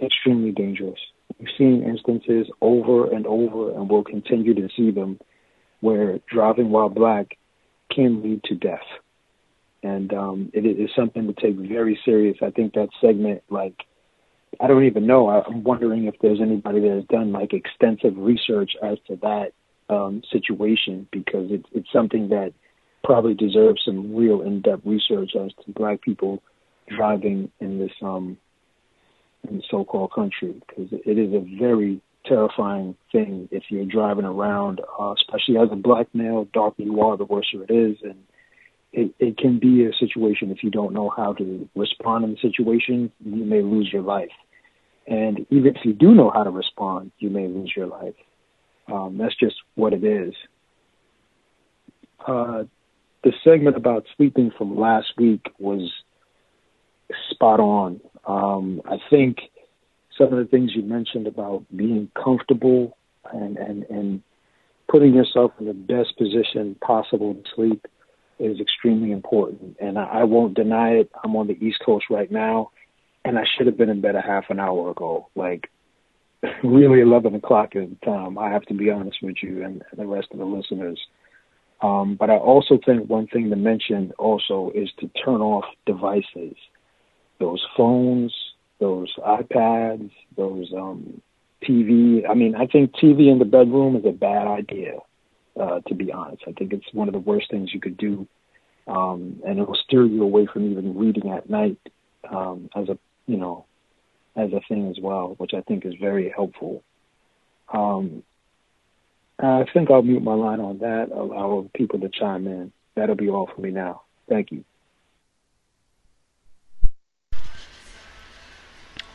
Extremely 0.00 0.52
dangerous. 0.52 0.98
We've 1.38 1.48
seen 1.56 1.82
instances 1.82 2.48
over 2.60 3.12
and 3.12 3.26
over, 3.26 3.72
and 3.72 3.88
we'll 3.88 4.04
continue 4.04 4.54
to 4.54 4.68
see 4.76 4.90
them, 4.90 5.18
where 5.80 6.18
driving 6.30 6.70
while 6.70 6.88
black 6.88 7.36
can 7.90 8.22
lead 8.22 8.42
to 8.44 8.54
death. 8.54 8.78
And 9.82 10.12
um, 10.12 10.50
it 10.52 10.66
is 10.66 10.90
something 10.94 11.26
to 11.26 11.32
take 11.32 11.56
very 11.56 11.98
serious. 12.04 12.36
I 12.42 12.50
think 12.50 12.74
that 12.74 12.88
segment, 13.00 13.42
like, 13.48 13.74
I 14.60 14.66
don't 14.66 14.84
even 14.84 15.06
know. 15.06 15.28
I'm 15.28 15.64
wondering 15.64 16.04
if 16.04 16.16
there's 16.20 16.40
anybody 16.40 16.80
that 16.80 16.90
has 16.90 17.04
done 17.04 17.32
like 17.32 17.52
extensive 17.52 18.16
research 18.16 18.72
as 18.82 18.98
to 19.06 19.16
that 19.16 19.52
um, 19.88 20.22
situation 20.30 21.06
because 21.10 21.50
it's 21.50 21.66
it's 21.72 21.88
something 21.92 22.28
that 22.28 22.52
probably 23.02 23.34
deserves 23.34 23.82
some 23.84 24.14
real 24.14 24.42
in-depth 24.42 24.82
research 24.84 25.32
as 25.34 25.50
to 25.64 25.72
black 25.72 26.02
people 26.02 26.42
driving 26.88 27.50
in 27.60 27.78
this 27.78 27.92
um 28.02 28.36
in 29.48 29.56
the 29.56 29.62
so-called 29.70 30.12
country 30.12 30.60
because 30.68 30.88
it 30.92 31.18
is 31.18 31.32
a 31.32 31.58
very 31.58 32.00
terrifying 32.26 32.94
thing 33.10 33.48
if 33.50 33.64
you're 33.70 33.86
driving 33.86 34.26
around, 34.26 34.80
uh, 35.00 35.12
especially 35.12 35.56
as 35.56 35.68
a 35.72 35.76
black 35.76 36.06
male. 36.14 36.46
Darker 36.52 36.82
you 36.82 37.00
are, 37.00 37.16
the 37.16 37.24
worse 37.24 37.48
it 37.54 37.72
is, 37.72 37.96
and 38.02 38.22
it, 38.92 39.14
it 39.18 39.38
can 39.38 39.58
be 39.58 39.84
a 39.84 39.92
situation 39.94 40.50
if 40.50 40.62
you 40.62 40.70
don't 40.70 40.92
know 40.92 41.12
how 41.16 41.32
to 41.34 41.68
respond 41.76 42.24
in 42.24 42.32
the 42.32 42.36
situation, 42.40 43.12
you 43.24 43.44
may 43.44 43.62
lose 43.62 43.90
your 43.92 44.02
life. 44.02 44.30
And 45.06 45.46
even 45.50 45.74
if 45.76 45.84
you 45.84 45.92
do 45.92 46.14
know 46.14 46.30
how 46.30 46.44
to 46.44 46.50
respond, 46.50 47.12
you 47.18 47.30
may 47.30 47.46
lose 47.46 47.72
your 47.76 47.86
life. 47.86 48.14
Um, 48.90 49.18
that's 49.18 49.36
just 49.36 49.56
what 49.74 49.92
it 49.92 50.04
is. 50.04 50.34
Uh, 52.26 52.64
the 53.22 53.32
segment 53.44 53.76
about 53.76 54.06
sleeping 54.16 54.50
from 54.56 54.78
last 54.78 55.12
week 55.18 55.46
was 55.58 55.90
spot 57.30 57.60
on. 57.60 58.00
Um, 58.26 58.82
I 58.84 58.98
think 59.08 59.38
some 60.16 60.32
of 60.32 60.38
the 60.38 60.44
things 60.44 60.72
you 60.74 60.82
mentioned 60.82 61.26
about 61.26 61.64
being 61.74 62.10
comfortable 62.14 62.96
and, 63.32 63.56
and, 63.56 63.84
and 63.84 64.22
putting 64.88 65.14
yourself 65.14 65.52
in 65.60 65.66
the 65.66 65.74
best 65.74 66.16
position 66.18 66.76
possible 66.80 67.34
to 67.34 67.42
sleep 67.54 67.86
is 68.40 68.60
extremely 68.60 69.12
important. 69.12 69.76
And 69.80 69.98
I, 69.98 70.04
I 70.04 70.24
won't 70.24 70.54
deny 70.54 70.92
it. 70.92 71.10
I'm 71.22 71.36
on 71.36 71.46
the 71.46 71.64
East 71.64 71.80
Coast 71.84 72.06
right 72.10 72.30
now, 72.30 72.70
and 73.24 73.38
I 73.38 73.44
should 73.44 73.66
have 73.66 73.76
been 73.76 73.90
in 73.90 74.00
bed 74.00 74.16
a 74.16 74.20
half 74.20 74.44
an 74.50 74.58
hour 74.58 74.90
ago. 74.90 75.28
Like, 75.34 75.70
really 76.64 77.00
11 77.00 77.34
o'clock 77.34 77.76
is 77.76 77.88
the 77.90 78.06
time. 78.06 78.38
I 78.38 78.50
have 78.50 78.62
to 78.66 78.74
be 78.74 78.90
honest 78.90 79.18
with 79.22 79.36
you 79.42 79.64
and, 79.64 79.82
and 79.90 79.98
the 80.00 80.06
rest 80.06 80.28
of 80.32 80.38
the 80.38 80.44
listeners. 80.44 80.98
Um, 81.82 82.16
but 82.18 82.30
I 82.30 82.36
also 82.36 82.78
think 82.84 83.08
one 83.08 83.26
thing 83.26 83.50
to 83.50 83.56
mention 83.56 84.12
also 84.18 84.70
is 84.74 84.90
to 85.00 85.08
turn 85.24 85.40
off 85.40 85.64
devices 85.86 86.56
those 87.38 87.64
phones, 87.74 88.34
those 88.80 89.12
iPads, 89.16 90.10
those 90.36 90.70
um, 90.76 91.22
TV. 91.66 92.28
I 92.28 92.34
mean, 92.34 92.54
I 92.54 92.66
think 92.66 92.92
TV 92.92 93.32
in 93.32 93.38
the 93.38 93.46
bedroom 93.46 93.96
is 93.96 94.04
a 94.04 94.12
bad 94.12 94.46
idea. 94.46 94.98
Uh, 95.60 95.80
to 95.86 95.94
be 95.94 96.10
honest, 96.10 96.42
I 96.46 96.52
think 96.52 96.72
it's 96.72 96.86
one 96.92 97.08
of 97.08 97.12
the 97.12 97.20
worst 97.20 97.50
things 97.50 97.74
you 97.74 97.80
could 97.80 97.98
do, 97.98 98.26
um, 98.86 99.42
and 99.46 99.58
it 99.58 99.68
will 99.68 99.78
steer 99.84 100.06
you 100.06 100.22
away 100.22 100.46
from 100.50 100.70
even 100.70 100.96
reading 100.96 101.30
at 101.30 101.50
night 101.50 101.78
um, 102.30 102.70
as 102.74 102.88
a 102.88 102.98
you 103.26 103.36
know 103.36 103.66
as 104.36 104.52
a 104.52 104.60
thing 104.68 104.88
as 104.88 104.96
well, 105.02 105.34
which 105.36 105.52
I 105.54 105.60
think 105.60 105.84
is 105.84 105.94
very 106.00 106.32
helpful. 106.34 106.82
Um, 107.72 108.22
I 109.38 109.64
think 109.72 109.90
I'll 109.90 110.02
mute 110.02 110.22
my 110.22 110.34
line 110.34 110.60
on 110.60 110.78
that. 110.78 111.10
Allow 111.12 111.68
people 111.74 112.00
to 112.00 112.08
chime 112.08 112.46
in. 112.46 112.72
That'll 112.94 113.14
be 113.14 113.28
all 113.28 113.50
for 113.54 113.60
me 113.60 113.70
now. 113.70 114.02
Thank 114.28 114.52
you. 114.52 114.64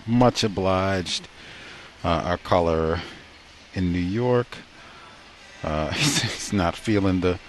Much 0.06 0.44
obliged. 0.44 1.28
Uh, 2.04 2.22
our 2.24 2.38
caller 2.38 3.02
in 3.74 3.92
New 3.92 3.98
York. 3.98 4.58
Uh, 5.66 5.90
he's 5.94 6.54
not 6.54 6.76
feeling 6.76 7.22
the 7.22 7.40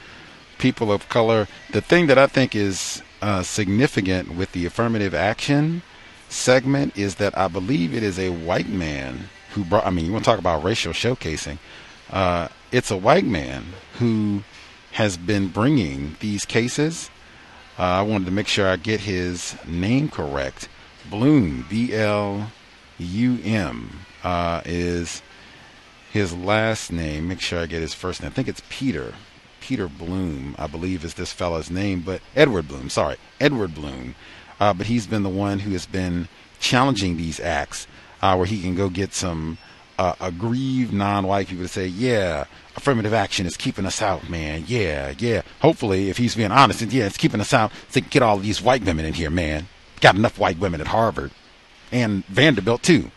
people 0.59 0.91
of 0.91 1.09
color. 1.09 1.47
The 1.73 1.81
thing 1.83 2.07
that 2.07 2.19
I 2.19 2.27
think 2.27 2.57
is 2.57 3.03
uh, 3.21 3.43
significant 3.43 4.35
with 4.35 4.53
the 4.53 4.67
affirmative 4.67 5.15
action 5.15 5.83
segment 6.29 6.97
is 6.97 7.17
that 7.17 7.37
I 7.37 7.49
believe 7.49 7.95
it 7.95 8.03
is 8.03 8.19
a 8.19 8.31
white 8.31 8.69
man 8.69 9.29
who 9.53 9.65
brought. 9.65 9.87
I 9.87 9.91
mean, 9.91 10.07
you 10.07 10.13
want 10.13 10.25
to 10.25 10.31
talk 10.31 10.39
about 10.39 10.65
racial 10.65 10.93
showcasing? 10.93 11.59
Uh, 12.11 12.49
it's 12.73 12.91
a 12.91 12.97
white 12.97 13.25
man 13.25 13.65
who 13.99 14.43
has 14.93 15.17
been 15.17 15.49
bringing 15.49 16.17
these 16.21 16.45
cases. 16.45 17.11
Uh, 17.79 17.83
I 17.83 18.03
wanted 18.03 18.25
to 18.25 18.31
make 18.31 18.49
sure 18.49 18.67
I 18.67 18.77
get 18.77 19.01
his 19.01 19.55
name 19.67 20.09
correct. 20.09 20.69
Blum, 21.11 21.67
B 21.69 21.93
L 21.93 22.51
U 22.99 23.39
M, 23.45 24.01
uh, 24.25 24.63
is 24.65 25.23
his 26.17 26.35
last 26.35 26.91
name. 26.91 27.29
Make 27.29 27.41
sure 27.41 27.61
I 27.61 27.67
get 27.67 27.83
his 27.83 27.95
first 27.95 28.23
name. 28.23 28.31
I 28.31 28.35
think 28.35 28.49
it's 28.49 28.63
Peter. 28.69 29.15
Peter 29.61 29.89
Blum, 29.89 30.55
I 30.59 30.67
believe, 30.67 31.05
is 31.05 31.15
this 31.15 31.33
fellow's 31.33 31.71
name, 31.71 32.01
but 32.01 32.21
Edward 32.35 32.69
Blum, 32.69 32.89
sorry, 32.89 33.17
Edward 33.41 33.75
Blum. 33.75 34.15
Uh, 34.59 34.73
but 34.73 34.87
he's 34.87 35.07
been 35.07 35.23
the 35.23 35.29
one 35.29 35.59
who 35.59 35.73
has 35.73 35.87
been 35.87 36.29
challenging 36.61 37.17
these 37.17 37.41
acts 37.41 37.87
uh, 38.23 38.35
where 38.35 38.47
he 38.47 38.63
can 38.63 38.75
go 38.75 38.89
get 38.89 39.13
some 39.13 39.59
uh, 39.99 40.15
aggrieved 40.21 40.93
non-white 40.93 41.49
people 41.49 41.65
to 41.65 41.69
say, 41.69 41.87
yeah, 41.87 42.45
affirmative 42.77 43.13
action 43.13 43.45
is 43.45 43.57
keeping 43.57 43.87
us 43.87 44.01
out, 44.01 44.31
man. 44.31 44.65
Yeah, 44.67 45.13
yeah. 45.19 45.43
Hopefully, 45.61 46.11
if 46.11 46.17
he's 46.17 46.35
being 46.35 46.53
honest, 46.53 46.81
and 46.83 46.93
yeah, 46.93 47.07
it's 47.07 47.17
keeping 47.17 47.41
us 47.41 47.53
out, 47.53 47.73
so 47.91 48.01
get 48.01 48.23
all 48.23 48.39
these 48.39 48.63
white 48.63 48.85
women 48.85 49.05
in 49.05 49.15
here, 49.15 49.31
man. 49.31 49.69
Got 50.01 50.15
enough 50.15 50.39
white 50.39 50.59
women 50.59 50.81
at 50.81 50.87
Harvard 50.89 51.33
and 51.93 52.25
Vanderbilt 52.27 52.83
too. 52.83 53.11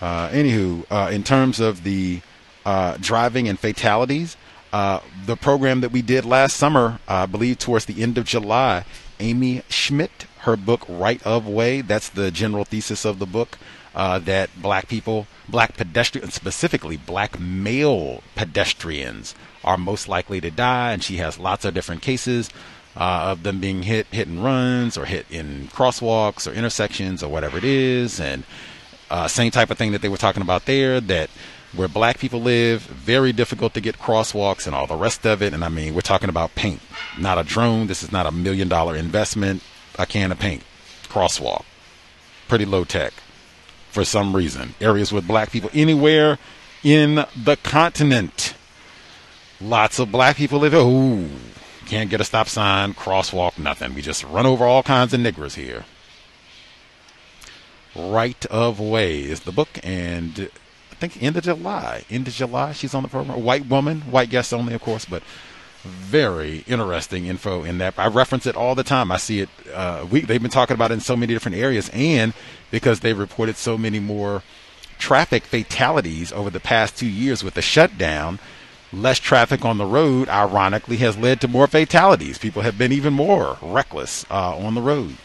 Uh, 0.00 0.28
anywho, 0.28 0.84
uh, 0.90 1.10
in 1.10 1.22
terms 1.22 1.60
of 1.60 1.82
the 1.82 2.20
uh, 2.64 2.96
driving 3.00 3.48
and 3.48 3.58
fatalities, 3.58 4.36
uh, 4.72 5.00
the 5.24 5.36
program 5.36 5.80
that 5.80 5.92
we 5.92 6.02
did 6.02 6.24
last 6.24 6.56
summer, 6.56 6.98
I 7.08 7.26
believe 7.26 7.58
towards 7.58 7.86
the 7.86 8.02
end 8.02 8.18
of 8.18 8.24
July, 8.24 8.84
Amy 9.20 9.62
Schmitt, 9.68 10.26
her 10.40 10.56
book 10.56 10.84
Right 10.88 11.22
of 11.24 11.46
Way, 11.46 11.80
that's 11.80 12.08
the 12.08 12.30
general 12.30 12.64
thesis 12.64 13.04
of 13.04 13.18
the 13.18 13.26
book, 13.26 13.58
uh, 13.94 14.18
that 14.20 14.50
black 14.60 14.88
people, 14.88 15.26
black 15.48 15.76
pedestrians, 15.76 16.34
specifically 16.34 16.96
black 16.96 17.40
male 17.40 18.22
pedestrians, 18.34 19.34
are 19.64 19.78
most 19.78 20.08
likely 20.08 20.40
to 20.40 20.50
die, 20.50 20.92
and 20.92 21.02
she 21.02 21.16
has 21.16 21.38
lots 21.38 21.64
of 21.64 21.72
different 21.72 22.02
cases 22.02 22.50
uh, 22.96 23.28
of 23.30 23.42
them 23.42 23.60
being 23.60 23.82
hit 23.82 24.06
hit 24.10 24.26
and 24.28 24.42
runs 24.42 24.96
or 24.96 25.04
hit 25.04 25.26
in 25.30 25.68
crosswalks 25.68 26.50
or 26.50 26.54
intersections 26.54 27.22
or 27.22 27.30
whatever 27.30 27.58
it 27.58 27.64
is, 27.64 28.20
and 28.20 28.44
uh, 29.10 29.28
same 29.28 29.50
type 29.50 29.70
of 29.70 29.78
thing 29.78 29.92
that 29.92 30.02
they 30.02 30.08
were 30.08 30.16
talking 30.16 30.42
about 30.42 30.66
there 30.66 31.00
that 31.00 31.30
where 31.74 31.88
black 31.88 32.18
people 32.18 32.40
live, 32.40 32.82
very 32.82 33.32
difficult 33.32 33.74
to 33.74 33.80
get 33.80 33.98
crosswalks 33.98 34.66
and 34.66 34.74
all 34.74 34.86
the 34.86 34.96
rest 34.96 35.26
of 35.26 35.42
it. 35.42 35.52
And 35.52 35.64
I 35.64 35.68
mean, 35.68 35.94
we're 35.94 36.00
talking 36.00 36.28
about 36.28 36.54
paint, 36.54 36.80
not 37.18 37.38
a 37.38 37.44
drone. 37.44 37.86
This 37.86 38.02
is 38.02 38.10
not 38.10 38.26
a 38.26 38.32
million 38.32 38.68
dollar 38.68 38.96
investment. 38.96 39.62
A 39.98 40.06
can 40.06 40.30
of 40.30 40.38
paint, 40.38 40.62
crosswalk, 41.08 41.64
pretty 42.48 42.66
low 42.66 42.84
tech 42.84 43.14
for 43.90 44.04
some 44.04 44.36
reason. 44.36 44.74
Areas 44.78 45.10
with 45.10 45.26
black 45.26 45.50
people 45.50 45.70
anywhere 45.72 46.38
in 46.84 47.24
the 47.34 47.56
continent. 47.62 48.54
Lots 49.58 49.98
of 49.98 50.12
black 50.12 50.36
people 50.36 50.58
live. 50.58 50.74
Oh, 50.74 51.26
can't 51.86 52.10
get 52.10 52.20
a 52.20 52.24
stop 52.24 52.48
sign, 52.48 52.92
crosswalk, 52.92 53.58
nothing. 53.58 53.94
We 53.94 54.02
just 54.02 54.22
run 54.24 54.44
over 54.44 54.66
all 54.66 54.82
kinds 54.82 55.14
of 55.14 55.20
niggers 55.20 55.54
here. 55.54 55.86
Right 57.96 58.44
of 58.46 58.78
Way 58.78 59.20
is 59.20 59.40
the 59.40 59.52
book, 59.52 59.68
and 59.82 60.50
I 60.90 60.94
think 60.94 61.22
end 61.22 61.36
of 61.36 61.44
July. 61.44 62.04
End 62.10 62.28
of 62.28 62.34
July, 62.34 62.72
she's 62.72 62.94
on 62.94 63.02
the 63.02 63.08
program. 63.08 63.42
White 63.42 63.66
woman, 63.66 64.02
white 64.02 64.30
guest 64.30 64.52
only, 64.52 64.74
of 64.74 64.82
course, 64.82 65.04
but 65.04 65.22
very 65.84 66.64
interesting 66.66 67.26
info 67.26 67.64
in 67.64 67.78
that. 67.78 67.94
I 67.96 68.08
reference 68.08 68.46
it 68.46 68.56
all 68.56 68.74
the 68.74 68.82
time. 68.82 69.10
I 69.12 69.16
see 69.16 69.40
it. 69.40 69.48
Uh, 69.72 70.06
we 70.10 70.20
they've 70.20 70.42
been 70.42 70.50
talking 70.50 70.74
about 70.74 70.90
it 70.90 70.94
in 70.94 71.00
so 71.00 71.16
many 71.16 71.32
different 71.32 71.56
areas, 71.56 71.90
and 71.92 72.34
because 72.70 73.00
they've 73.00 73.18
reported 73.18 73.56
so 73.56 73.78
many 73.78 74.00
more 74.00 74.42
traffic 74.98 75.44
fatalities 75.44 76.32
over 76.32 76.50
the 76.50 76.60
past 76.60 76.96
two 76.96 77.08
years 77.08 77.44
with 77.44 77.54
the 77.54 77.62
shutdown. 77.62 78.38
Less 78.92 79.18
traffic 79.18 79.64
on 79.64 79.78
the 79.78 79.84
road, 79.84 80.28
ironically, 80.28 80.96
has 80.98 81.18
led 81.18 81.40
to 81.40 81.48
more 81.48 81.66
fatalities. 81.66 82.38
People 82.38 82.62
have 82.62 82.78
been 82.78 82.92
even 82.92 83.12
more 83.12 83.58
reckless 83.60 84.24
uh, 84.30 84.56
on 84.56 84.74
the 84.74 84.80
road. 84.80 85.16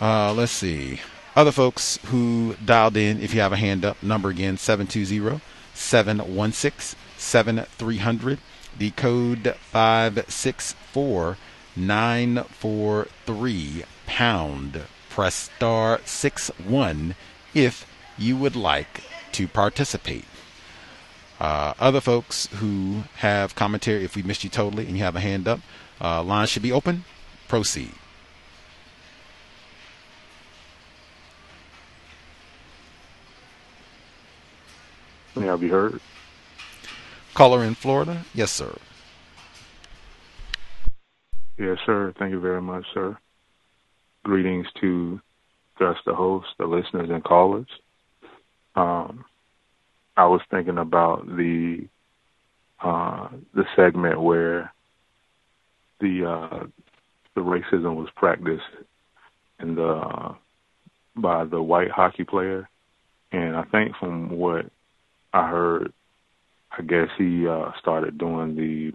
Uh, 0.00 0.32
let's 0.32 0.52
see. 0.52 1.00
Other 1.34 1.52
folks 1.52 1.98
who 2.06 2.56
dialed 2.64 2.96
in, 2.96 3.20
if 3.20 3.34
you 3.34 3.40
have 3.40 3.52
a 3.52 3.56
hand 3.56 3.84
up, 3.84 4.02
number 4.02 4.30
again 4.30 4.56
720 4.56 5.42
716 5.74 6.98
7300. 7.18 8.38
The 8.78 8.90
code 8.92 9.54
564 9.70 11.36
943 11.76 13.84
pound. 14.06 14.82
Press 15.08 15.34
star 15.34 16.00
6 16.04 16.50
1 16.66 17.14
if 17.54 17.86
you 18.18 18.36
would 18.36 18.56
like 18.56 19.02
to 19.32 19.48
participate. 19.48 20.24
Uh, 21.38 21.74
other 21.78 22.00
folks 22.00 22.46
who 22.54 23.02
have 23.16 23.54
commentary, 23.54 24.04
if 24.04 24.16
we 24.16 24.22
missed 24.22 24.44
you 24.44 24.50
totally 24.50 24.86
and 24.86 24.96
you 24.96 25.04
have 25.04 25.16
a 25.16 25.20
hand 25.20 25.46
up, 25.46 25.60
uh, 26.00 26.22
line 26.22 26.46
should 26.46 26.62
be 26.62 26.72
open. 26.72 27.04
Proceed. 27.48 27.92
May 35.36 35.50
I 35.50 35.56
be 35.56 35.68
heard? 35.68 36.00
Caller 37.34 37.62
in 37.64 37.74
Florida? 37.74 38.24
Yes, 38.32 38.50
sir. 38.50 38.74
Yes, 41.58 41.78
sir. 41.84 42.14
Thank 42.18 42.32
you 42.32 42.40
very 42.40 42.62
much, 42.62 42.84
sir. 42.94 43.18
Greetings 44.24 44.66
to 44.80 45.20
just 45.78 46.00
the 46.06 46.14
host, 46.14 46.46
the 46.58 46.66
listeners, 46.66 47.10
and 47.10 47.22
callers. 47.22 47.68
Um, 48.74 49.24
I 50.16 50.26
was 50.26 50.40
thinking 50.50 50.78
about 50.78 51.26
the 51.26 51.86
uh, 52.82 53.28
the 53.54 53.64
segment 53.74 54.20
where 54.20 54.72
the 56.00 56.26
uh, 56.26 56.66
the 57.34 57.40
racism 57.42 57.96
was 57.96 58.08
practiced 58.16 58.62
in 59.60 59.74
the 59.74 59.86
uh, 59.86 60.34
by 61.14 61.44
the 61.44 61.62
white 61.62 61.90
hockey 61.90 62.24
player, 62.24 62.68
and 63.32 63.56
I 63.56 63.62
think 63.64 63.96
from 63.96 64.30
what 64.30 64.66
I 65.36 65.50
heard, 65.50 65.92
I 66.76 66.80
guess 66.80 67.08
he 67.18 67.46
uh, 67.46 67.72
started 67.78 68.16
doing 68.16 68.56
the 68.56 68.92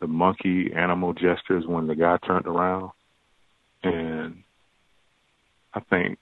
the 0.00 0.06
monkey 0.06 0.72
animal 0.74 1.12
gestures 1.12 1.66
when 1.66 1.88
the 1.88 1.94
guy 1.94 2.16
turned 2.24 2.46
around, 2.46 2.92
and 3.82 4.44
I 5.74 5.80
think 5.80 6.18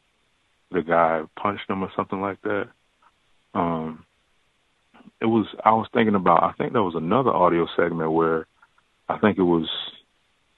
the 0.73 0.83
guy 0.83 1.23
punched 1.41 1.71
him 1.71 1.85
or 1.85 1.93
something 1.95 2.21
like 2.21 2.41
that. 2.43 2.69
Um, 3.55 4.05
it 5.21 5.27
was 5.27 5.47
I 5.65 5.71
was 5.71 5.87
thinking 5.95 6.17
about 6.17 6.43
I 6.43 6.53
think 6.53 6.73
there 6.73 6.83
was 6.83 6.97
another 6.97 7.31
audio 7.31 7.69
segment 7.77 8.11
where 8.11 8.47
I 9.09 9.19
think 9.19 9.39
it 9.39 9.43
was 9.43 9.69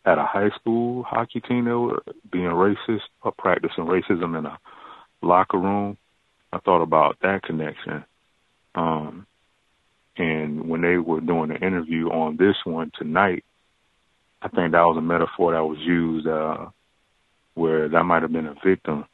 at 0.06 0.16
a 0.16 0.24
high 0.24 0.50
school 0.58 1.02
hockey 1.02 1.40
team 1.40 1.66
that 1.66 1.78
were 1.78 2.02
being 2.32 2.46
racist 2.46 3.02
or 3.22 3.32
practicing 3.36 3.84
racism 3.84 4.38
in 4.38 4.46
a 4.46 4.58
locker 5.20 5.58
room. 5.58 5.98
I 6.54 6.58
thought 6.60 6.82
about 6.82 7.18
that 7.20 7.42
connection. 7.42 8.04
Um 8.78 9.26
and 10.16 10.68
when 10.68 10.80
they 10.82 10.96
were 10.96 11.20
doing 11.20 11.50
the 11.50 11.56
interview 11.56 12.08
on 12.08 12.36
this 12.36 12.56
one 12.64 12.90
tonight, 12.98 13.44
I 14.42 14.48
think 14.48 14.72
that 14.72 14.82
was 14.82 14.96
a 14.98 15.02
metaphor 15.02 15.52
that 15.52 15.64
was 15.64 15.78
used 15.80 16.26
uh 16.26 16.66
where 17.54 17.88
that 17.88 18.04
might 18.04 18.22
have 18.22 18.32
been 18.32 18.46
a 18.46 18.54
victim 18.64 19.04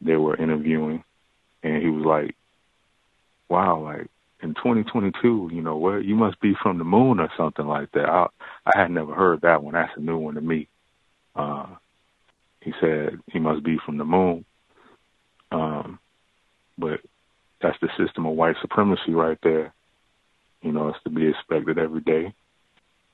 they 0.00 0.16
were 0.16 0.36
interviewing 0.36 1.02
and 1.62 1.82
he 1.82 1.90
was 1.90 2.04
like, 2.04 2.34
Wow, 3.48 3.82
like 3.82 4.08
in 4.42 4.54
2022, 4.54 5.50
you 5.52 5.62
know, 5.62 5.76
what 5.76 6.04
you 6.04 6.14
must 6.14 6.40
be 6.40 6.54
from 6.62 6.78
the 6.78 6.84
moon 6.84 7.18
or 7.18 7.28
something 7.36 7.66
like 7.66 7.90
that. 7.92 8.08
I 8.08 8.26
I 8.66 8.78
had 8.78 8.90
never 8.90 9.14
heard 9.14 9.40
that 9.40 9.62
one. 9.62 9.74
That's 9.74 9.96
a 9.96 10.00
new 10.00 10.18
one 10.18 10.34
to 10.34 10.40
me. 10.40 10.68
Uh, 11.34 11.66
he 12.60 12.72
said 12.80 13.18
he 13.32 13.38
must 13.38 13.64
be 13.64 13.78
from 13.84 13.98
the 13.98 14.04
moon. 14.04 14.44
Um, 15.50 15.98
but 16.76 17.00
that's 17.60 17.78
the 17.80 17.88
system 17.98 18.26
of 18.26 18.34
white 18.34 18.56
supremacy 18.60 19.12
right 19.12 19.38
there. 19.42 19.72
You 20.62 20.72
know, 20.72 20.88
it's 20.88 21.02
to 21.04 21.10
be 21.10 21.28
expected 21.28 21.78
every 21.78 22.00
day. 22.00 22.34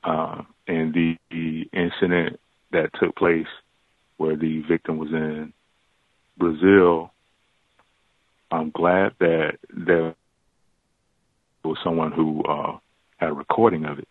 Uh, 0.03 0.43
and 0.67 0.93
the, 0.93 1.17
the 1.31 1.69
incident 1.73 2.39
that 2.73 2.91
took 3.01 3.17
place 3.17 3.47
where 4.17 4.37
the 4.37 4.63
victim 4.69 4.99
was 4.99 5.11
in 5.11 5.53
Brazil, 6.37 7.13
I'm 8.51 8.71
glad 8.71 9.13
that 9.21 9.59
there 9.71 10.15
was 11.65 11.79
someone 11.83 12.13
who 12.13 12.43
uh, 12.45 12.79
had 13.17 13.31
a 13.31 13.33
recording 13.33 13.85
of 13.85 13.99
it, 13.99 14.09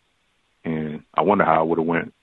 and 0.66 1.04
I 1.14 1.22
wonder 1.22 1.46
how 1.46 1.64
it 1.64 1.68
would 1.68 1.80
have 1.80 1.88
went 1.88 2.14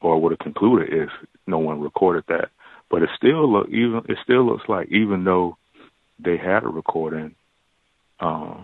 or 0.00 0.20
would 0.20 0.32
have 0.32 0.38
concluded 0.38 0.92
if 0.92 1.08
no 1.46 1.58
one 1.58 1.80
recorded 1.80 2.24
that. 2.28 2.50
But 2.90 3.02
it 3.02 3.10
still 3.16 3.50
look 3.50 3.68
even 3.68 4.02
it 4.08 4.18
still 4.22 4.46
looks 4.46 4.68
like 4.68 4.88
even 4.92 5.24
though 5.24 5.56
they 6.18 6.36
had 6.36 6.64
a 6.64 6.68
recording, 6.68 7.34
uh, 8.20 8.56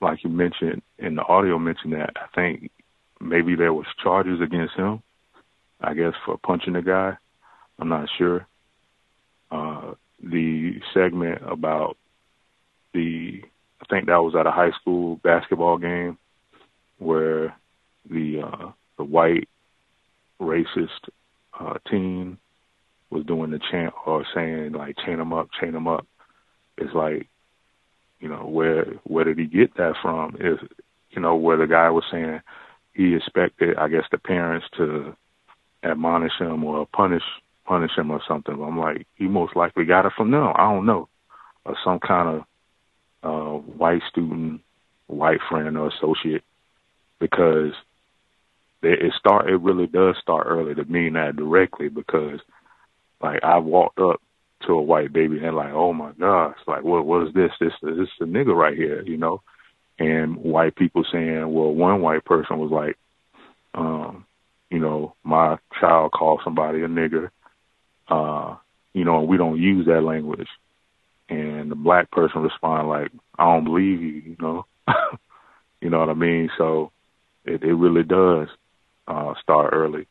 like 0.00 0.22
you 0.24 0.30
mentioned 0.30 0.82
in 0.98 1.14
the 1.14 1.22
audio 1.22 1.58
mentioned 1.58 1.92
that 1.92 2.10
I 2.16 2.26
think 2.34 2.70
maybe 3.20 3.54
there 3.54 3.72
was 3.72 3.86
charges 4.02 4.40
against 4.40 4.74
him. 4.74 5.02
I 5.80 5.94
guess 5.94 6.12
for 6.24 6.38
punching 6.38 6.74
the 6.74 6.82
guy. 6.82 7.16
I'm 7.78 7.88
not 7.88 8.08
sure. 8.18 8.46
Uh, 9.50 9.94
the 10.22 10.74
segment 10.92 11.40
about 11.46 11.96
the 12.92 13.42
I 13.80 13.86
think 13.88 14.06
that 14.06 14.22
was 14.22 14.34
at 14.38 14.46
a 14.46 14.50
high 14.50 14.72
school 14.80 15.16
basketball 15.16 15.78
game 15.78 16.18
where 16.98 17.56
the 18.08 18.42
uh, 18.44 18.72
the 18.98 19.04
white 19.04 19.48
racist 20.40 21.08
uh, 21.58 21.78
team 21.90 22.38
was 23.10 23.24
doing 23.24 23.50
the 23.50 23.60
chant 23.70 23.94
or 24.06 24.24
saying 24.34 24.72
like 24.72 24.96
chain 25.04 25.18
them 25.18 25.32
up, 25.32 25.48
chain 25.60 25.72
them 25.72 25.88
up. 25.88 26.06
It's 26.80 26.94
like, 26.94 27.28
you 28.20 28.28
know, 28.28 28.46
where 28.46 28.84
where 29.04 29.24
did 29.24 29.38
he 29.38 29.46
get 29.46 29.76
that 29.76 29.94
from? 30.02 30.36
Is 30.40 30.58
you 31.10 31.20
know 31.20 31.36
where 31.36 31.56
the 31.56 31.66
guy 31.66 31.90
was 31.90 32.04
saying 32.10 32.40
he 32.94 33.14
expected, 33.14 33.76
I 33.76 33.88
guess, 33.88 34.04
the 34.10 34.18
parents 34.18 34.66
to 34.76 35.16
admonish 35.82 36.38
him 36.38 36.64
or 36.64 36.86
punish 36.86 37.22
punish 37.64 37.92
him 37.96 38.10
or 38.10 38.20
something. 38.26 38.54
I'm 38.54 38.78
like, 38.78 39.06
he 39.14 39.26
most 39.26 39.54
likely 39.54 39.84
got 39.84 40.06
it 40.06 40.12
from 40.16 40.30
them. 40.30 40.52
I 40.54 40.72
don't 40.72 40.86
know, 40.86 41.08
or 41.64 41.76
some 41.84 42.00
kind 42.00 42.42
of 42.42 42.44
uh, 43.22 43.58
white 43.58 44.02
student, 44.10 44.62
white 45.06 45.40
friend 45.48 45.76
or 45.76 45.88
associate, 45.88 46.42
because 47.18 47.72
it, 48.82 49.02
it 49.02 49.12
start. 49.18 49.48
It 49.48 49.60
really 49.60 49.86
does 49.86 50.16
start 50.20 50.46
early 50.48 50.74
to 50.74 50.84
mean 50.84 51.14
that 51.14 51.36
directly 51.36 51.88
because, 51.88 52.40
like, 53.22 53.42
I 53.44 53.58
walked 53.58 53.98
up 53.98 54.20
to 54.66 54.72
a 54.72 54.82
white 54.82 55.12
baby 55.12 55.38
and 55.42 55.56
like, 55.56 55.72
oh 55.72 55.92
my 55.92 56.12
gosh, 56.18 56.56
like, 56.66 56.82
what 56.84 57.06
what 57.06 57.28
is 57.28 57.34
this? 57.34 57.50
This 57.60 57.72
this 57.82 57.96
is 57.96 58.08
a 58.20 58.24
nigga 58.24 58.54
right 58.54 58.76
here, 58.76 59.02
you 59.02 59.16
know. 59.16 59.42
And 59.98 60.36
white 60.36 60.76
people 60.76 61.04
saying, 61.12 61.52
well, 61.52 61.74
one 61.74 62.00
white 62.00 62.24
person 62.24 62.58
was 62.58 62.70
like, 62.70 62.96
um, 63.74 64.24
you 64.70 64.78
know, 64.78 65.14
my 65.22 65.58
child 65.78 66.12
called 66.12 66.40
somebody 66.42 66.82
a 66.82 66.88
nigger, 66.88 67.28
uh, 68.08 68.56
you 68.94 69.04
know, 69.04 69.18
and 69.18 69.28
we 69.28 69.36
don't 69.36 69.60
use 69.60 69.86
that 69.86 70.02
language 70.02 70.48
and 71.30 71.70
the 71.70 71.76
black 71.76 72.10
person 72.10 72.42
respond 72.42 72.88
like, 72.88 73.10
I 73.38 73.44
don't 73.44 73.64
believe 73.64 74.02
you, 74.02 74.08
you 74.08 74.36
know. 74.40 74.66
you 75.80 75.88
know 75.88 76.00
what 76.00 76.08
I 76.08 76.14
mean? 76.14 76.50
So 76.58 76.90
it, 77.44 77.62
it 77.62 77.72
really 77.72 78.02
does 78.02 78.48
uh, 79.06 79.34
start 79.40 79.72
early. 79.72 80.06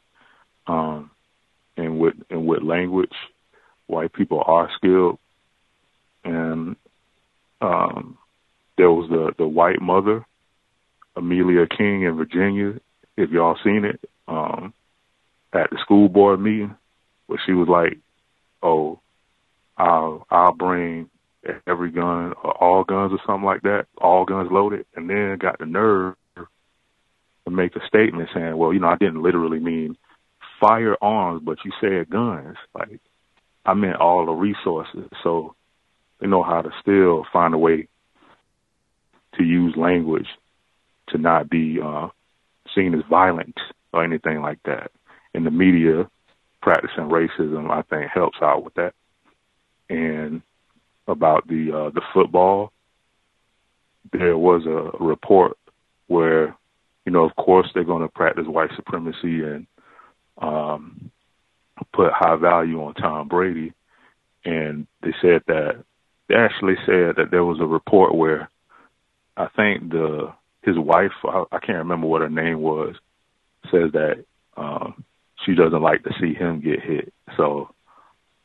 Um, 0.66 1.12
and 1.76 2.00
with 2.00 2.16
and 2.30 2.46
with 2.46 2.64
language, 2.64 3.14
white 3.90 4.14
people 4.14 4.44
are 4.46 4.70
skilled. 4.78 5.20
And 6.24 6.76
um, 7.62 8.18
there 8.78 8.92
was 8.92 9.10
the 9.10 9.34
the 9.38 9.48
white 9.48 9.82
mother, 9.82 10.26
Amelia 11.16 11.66
King 11.68 12.04
in 12.04 12.16
Virginia. 12.16 12.80
If 13.18 13.32
y'all 13.32 13.58
seen 13.64 13.84
it, 13.86 14.00
um, 14.28 14.74
at 15.54 15.70
the 15.72 15.78
school 15.82 16.08
board 16.08 16.40
meeting, 16.40 16.76
where 17.28 17.42
she 17.46 17.54
was 17.54 17.68
like, 17.68 17.98
"Oh, 18.62 19.00
I'll 19.78 20.26
I'll 20.30 20.54
bring 20.54 21.10
every 21.66 21.92
gun, 21.92 22.34
or 22.44 22.52
all 22.64 22.84
guns 22.84 23.12
or 23.12 23.20
something 23.26 23.46
like 23.46 23.64
that, 23.64 23.88
all 23.98 24.26
guns 24.26 24.52
loaded," 24.52 24.86
and 24.96 25.10
then 25.10 25.38
got 25.38 25.60
the 25.60 25.66
nerve 25.66 26.16
to 26.36 27.52
make 27.52 27.76
a 27.76 27.88
statement 27.88 28.30
saying, 28.34 28.56
"Well, 28.58 28.74
you 28.74 28.80
know, 28.80 28.90
I 28.90 28.98
didn't 28.98 29.24
literally 29.24 29.60
mean 29.60 29.98
firearms, 30.60 31.42
but 31.44 31.58
you 31.64 31.72
said 31.82 32.10
guns. 32.10 32.58
Like 32.74 33.00
I 33.66 33.74
meant 33.74 33.98
all 33.98 34.26
the 34.26 34.32
resources." 34.32 35.10
So 35.24 35.56
they 36.20 36.28
know 36.28 36.44
how 36.44 36.62
to 36.62 36.72
still 36.82 37.26
find 37.32 37.54
a 37.54 37.58
way 37.58 37.88
to 39.36 39.44
use 39.44 39.76
language 39.76 40.28
to 41.10 41.18
not 41.18 41.50
be 41.50 41.80
uh, 41.82 42.10
seen 42.76 42.94
as 42.94 43.02
violent 43.10 43.58
or 43.94 44.04
anything 44.04 44.42
like 44.42 44.60
that. 44.64 44.92
And 45.34 45.46
the 45.46 45.52
media 45.52 46.10
practicing 46.62 47.06
racism, 47.06 47.70
I 47.70 47.82
think, 47.84 48.12
helps 48.12 48.38
out 48.42 48.64
with 48.64 48.74
that. 48.76 48.94
And 49.90 50.42
about 51.08 51.48
the 51.48 51.72
uh, 51.72 51.90
the 51.90 52.02
football, 52.14 52.72
there 54.12 54.38
was 54.38 54.66
a 54.66 55.04
report 55.04 55.58
where, 56.08 56.56
you 57.06 57.12
know, 57.12 57.24
of 57.24 57.36
course 57.36 57.68
they're 57.74 57.84
going 57.84 58.02
to 58.02 58.14
practice 58.14 58.46
white 58.48 58.72
supremacy 58.76 59.44
and 59.44 59.68
um, 60.38 61.12
put 61.94 62.12
high 62.12 62.36
value 62.36 62.82
on 62.84 62.94
Tom 62.94 63.28
Brady, 63.28 63.74
and 64.46 64.88
they 65.02 65.14
said 65.22 65.42
that 65.48 65.84
they 66.28 66.36
actually 66.36 66.76
said 66.86 67.16
that 67.18 67.30
there 67.32 67.46
was 67.46 67.60
a 67.60 67.66
report 67.66 68.16
where 68.16 68.50
I 69.36 69.48
think 69.56 69.92
the 69.92 70.34
his 70.62 70.78
wife, 70.78 71.12
I, 71.24 71.46
I 71.52 71.60
can't 71.60 71.80
remember 71.80 72.08
what 72.08 72.22
her 72.22 72.30
name 72.30 72.62
was, 72.62 72.96
says 73.72 73.92
that 73.94 74.26
um, 74.58 75.04
she 75.46 75.56
doesn't 75.56 75.82
like 75.82 76.04
to 76.04 76.14
see 76.20 76.34
him 76.34 76.62
get 76.62 76.82
hit. 76.82 77.14
So 77.38 77.74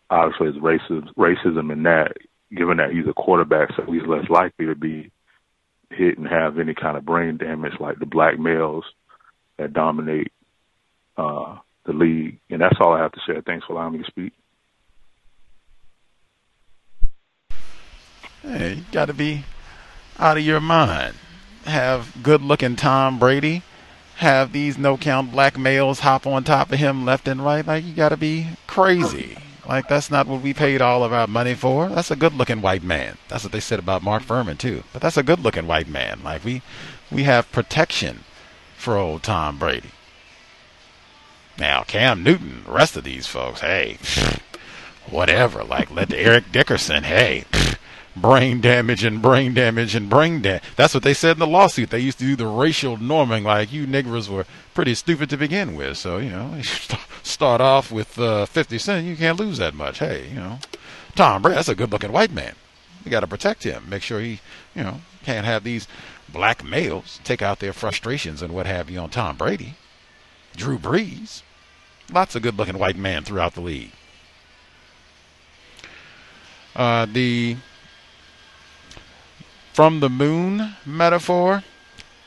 obviously, 0.08 0.48
it's 0.48 0.58
racism, 0.58 1.12
racism 1.14 1.72
in 1.72 1.82
that. 1.84 2.16
Given 2.54 2.76
that 2.76 2.92
he's 2.92 3.08
a 3.08 3.12
quarterback, 3.12 3.70
so 3.74 3.90
he's 3.90 4.06
less 4.06 4.28
likely 4.30 4.66
to 4.66 4.76
be 4.76 5.10
hit 5.90 6.18
and 6.18 6.28
have 6.28 6.58
any 6.58 6.74
kind 6.74 6.96
of 6.96 7.04
brain 7.04 7.36
damage 7.36 7.72
like 7.80 7.98
the 7.98 8.06
black 8.06 8.38
males 8.38 8.84
that 9.58 9.72
dominate 9.72 10.30
uh, 11.16 11.56
the 11.84 11.92
league. 11.92 12.38
And 12.50 12.60
that's 12.60 12.76
all 12.80 12.92
I 12.92 13.00
have 13.00 13.12
to 13.12 13.20
say. 13.26 13.40
Thanks 13.46 13.66
for 13.66 13.74
allowing 13.74 13.94
me 13.94 13.98
to 13.98 14.04
speak. 14.04 14.32
Hey, 18.42 18.74
you 18.74 18.84
got 18.92 19.06
to 19.06 19.14
be 19.14 19.44
out 20.18 20.36
of 20.36 20.44
your 20.44 20.60
mind. 20.60 21.14
Have 21.64 22.14
good 22.22 22.42
looking 22.42 22.76
Tom 22.76 23.18
Brady, 23.18 23.62
have 24.16 24.52
these 24.52 24.76
no 24.76 24.98
count 24.98 25.32
black 25.32 25.58
males 25.58 26.00
hop 26.00 26.26
on 26.26 26.44
top 26.44 26.70
of 26.70 26.78
him 26.78 27.06
left 27.06 27.26
and 27.26 27.42
right. 27.42 27.66
Like, 27.66 27.84
you 27.84 27.94
got 27.94 28.10
to 28.10 28.18
be 28.18 28.48
crazy. 28.66 29.38
Like, 29.66 29.88
that's 29.88 30.10
not 30.10 30.26
what 30.26 30.42
we 30.42 30.52
paid 30.52 30.82
all 30.82 31.02
of 31.04 31.12
our 31.14 31.26
money 31.26 31.54
for. 31.54 31.88
That's 31.88 32.10
a 32.10 32.16
good 32.16 32.34
looking 32.34 32.60
white 32.60 32.82
man. 32.82 33.16
That's 33.28 33.44
what 33.44 33.52
they 33.52 33.60
said 33.60 33.78
about 33.78 34.02
Mark 34.02 34.22
Fuhrman, 34.22 34.58
too. 34.58 34.84
But 34.92 35.00
that's 35.00 35.16
a 35.16 35.22
good 35.22 35.40
looking 35.40 35.66
white 35.66 35.88
man. 35.88 36.20
Like, 36.22 36.44
we, 36.44 36.60
we 37.10 37.22
have 37.22 37.50
protection 37.50 38.24
for 38.76 38.98
old 38.98 39.22
Tom 39.22 39.58
Brady. 39.58 39.93
Now, 41.58 41.82
Cam 41.82 42.22
Newton, 42.22 42.62
the 42.64 42.72
rest 42.72 42.96
of 42.96 43.04
these 43.04 43.26
folks, 43.26 43.60
hey, 43.60 43.98
whatever. 45.08 45.62
Like, 45.62 45.90
let 45.90 46.12
Eric 46.12 46.50
Dickerson, 46.50 47.04
hey, 47.04 47.44
brain 48.16 48.60
damage 48.60 49.04
and 49.04 49.20
brain 49.20 49.54
damage 49.54 49.94
and 49.94 50.08
brain 50.08 50.42
damage. 50.42 50.62
That's 50.76 50.94
what 50.94 51.02
they 51.02 51.14
said 51.14 51.32
in 51.32 51.38
the 51.38 51.46
lawsuit. 51.46 51.90
They 51.90 52.00
used 52.00 52.18
to 52.18 52.24
do 52.24 52.36
the 52.36 52.46
racial 52.46 52.96
norming, 52.96 53.44
like 53.44 53.72
you 53.72 53.86
niggers 53.86 54.28
were 54.28 54.46
pretty 54.72 54.94
stupid 54.94 55.30
to 55.30 55.36
begin 55.36 55.76
with. 55.76 55.96
So 55.98 56.18
you 56.18 56.30
know, 56.30 56.54
you 56.56 56.64
start 57.22 57.60
off 57.60 57.90
with 57.90 58.18
uh, 58.18 58.46
fifty 58.46 58.78
cent, 58.78 59.06
you 59.06 59.16
can't 59.16 59.38
lose 59.38 59.58
that 59.58 59.74
much. 59.74 59.98
Hey, 59.98 60.28
you 60.28 60.36
know, 60.36 60.58
Tom 61.14 61.42
Brady, 61.42 61.56
that's 61.56 61.68
a 61.68 61.74
good-looking 61.74 62.12
white 62.12 62.32
man. 62.32 62.54
We 63.04 63.10
got 63.10 63.20
to 63.20 63.26
protect 63.26 63.64
him. 63.64 63.84
Make 63.88 64.02
sure 64.02 64.20
he, 64.20 64.40
you 64.74 64.82
know, 64.82 65.00
can't 65.24 65.44
have 65.44 65.62
these 65.62 65.86
black 66.28 66.64
males 66.64 67.20
take 67.22 67.42
out 67.42 67.60
their 67.60 67.72
frustrations 67.72 68.42
and 68.42 68.54
what 68.54 68.66
have 68.66 68.88
you 68.90 68.98
on 68.98 69.10
Tom 69.10 69.36
Brady, 69.36 69.74
Drew 70.56 70.78
Brees. 70.78 71.42
Lots 72.12 72.34
of 72.34 72.42
good-looking 72.42 72.78
white 72.78 72.96
men 72.96 73.24
throughout 73.24 73.54
the 73.54 73.60
league. 73.60 73.92
Uh, 76.76 77.06
the 77.06 77.56
from 79.72 80.00
the 80.00 80.08
moon 80.08 80.76
metaphor, 80.86 81.64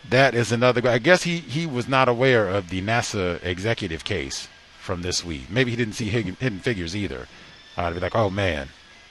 that 0.09 0.35
is 0.35 0.51
another. 0.51 0.87
I 0.89 0.97
guess 0.97 1.23
he, 1.23 1.37
he 1.37 1.65
was 1.65 1.87
not 1.87 2.09
aware 2.09 2.47
of 2.49 2.69
the 2.69 2.81
NASA 2.81 3.43
executive 3.43 4.03
case 4.03 4.47
from 4.79 5.01
this 5.01 5.23
week. 5.23 5.49
Maybe 5.49 5.71
he 5.71 5.77
didn't 5.77 5.95
see 5.95 6.09
Hidden 6.09 6.59
Figures 6.59 6.95
either. 6.95 7.27
I'd 7.75 7.93
be 7.93 7.99
like, 7.99 8.15
oh 8.15 8.29
man, 8.29 8.69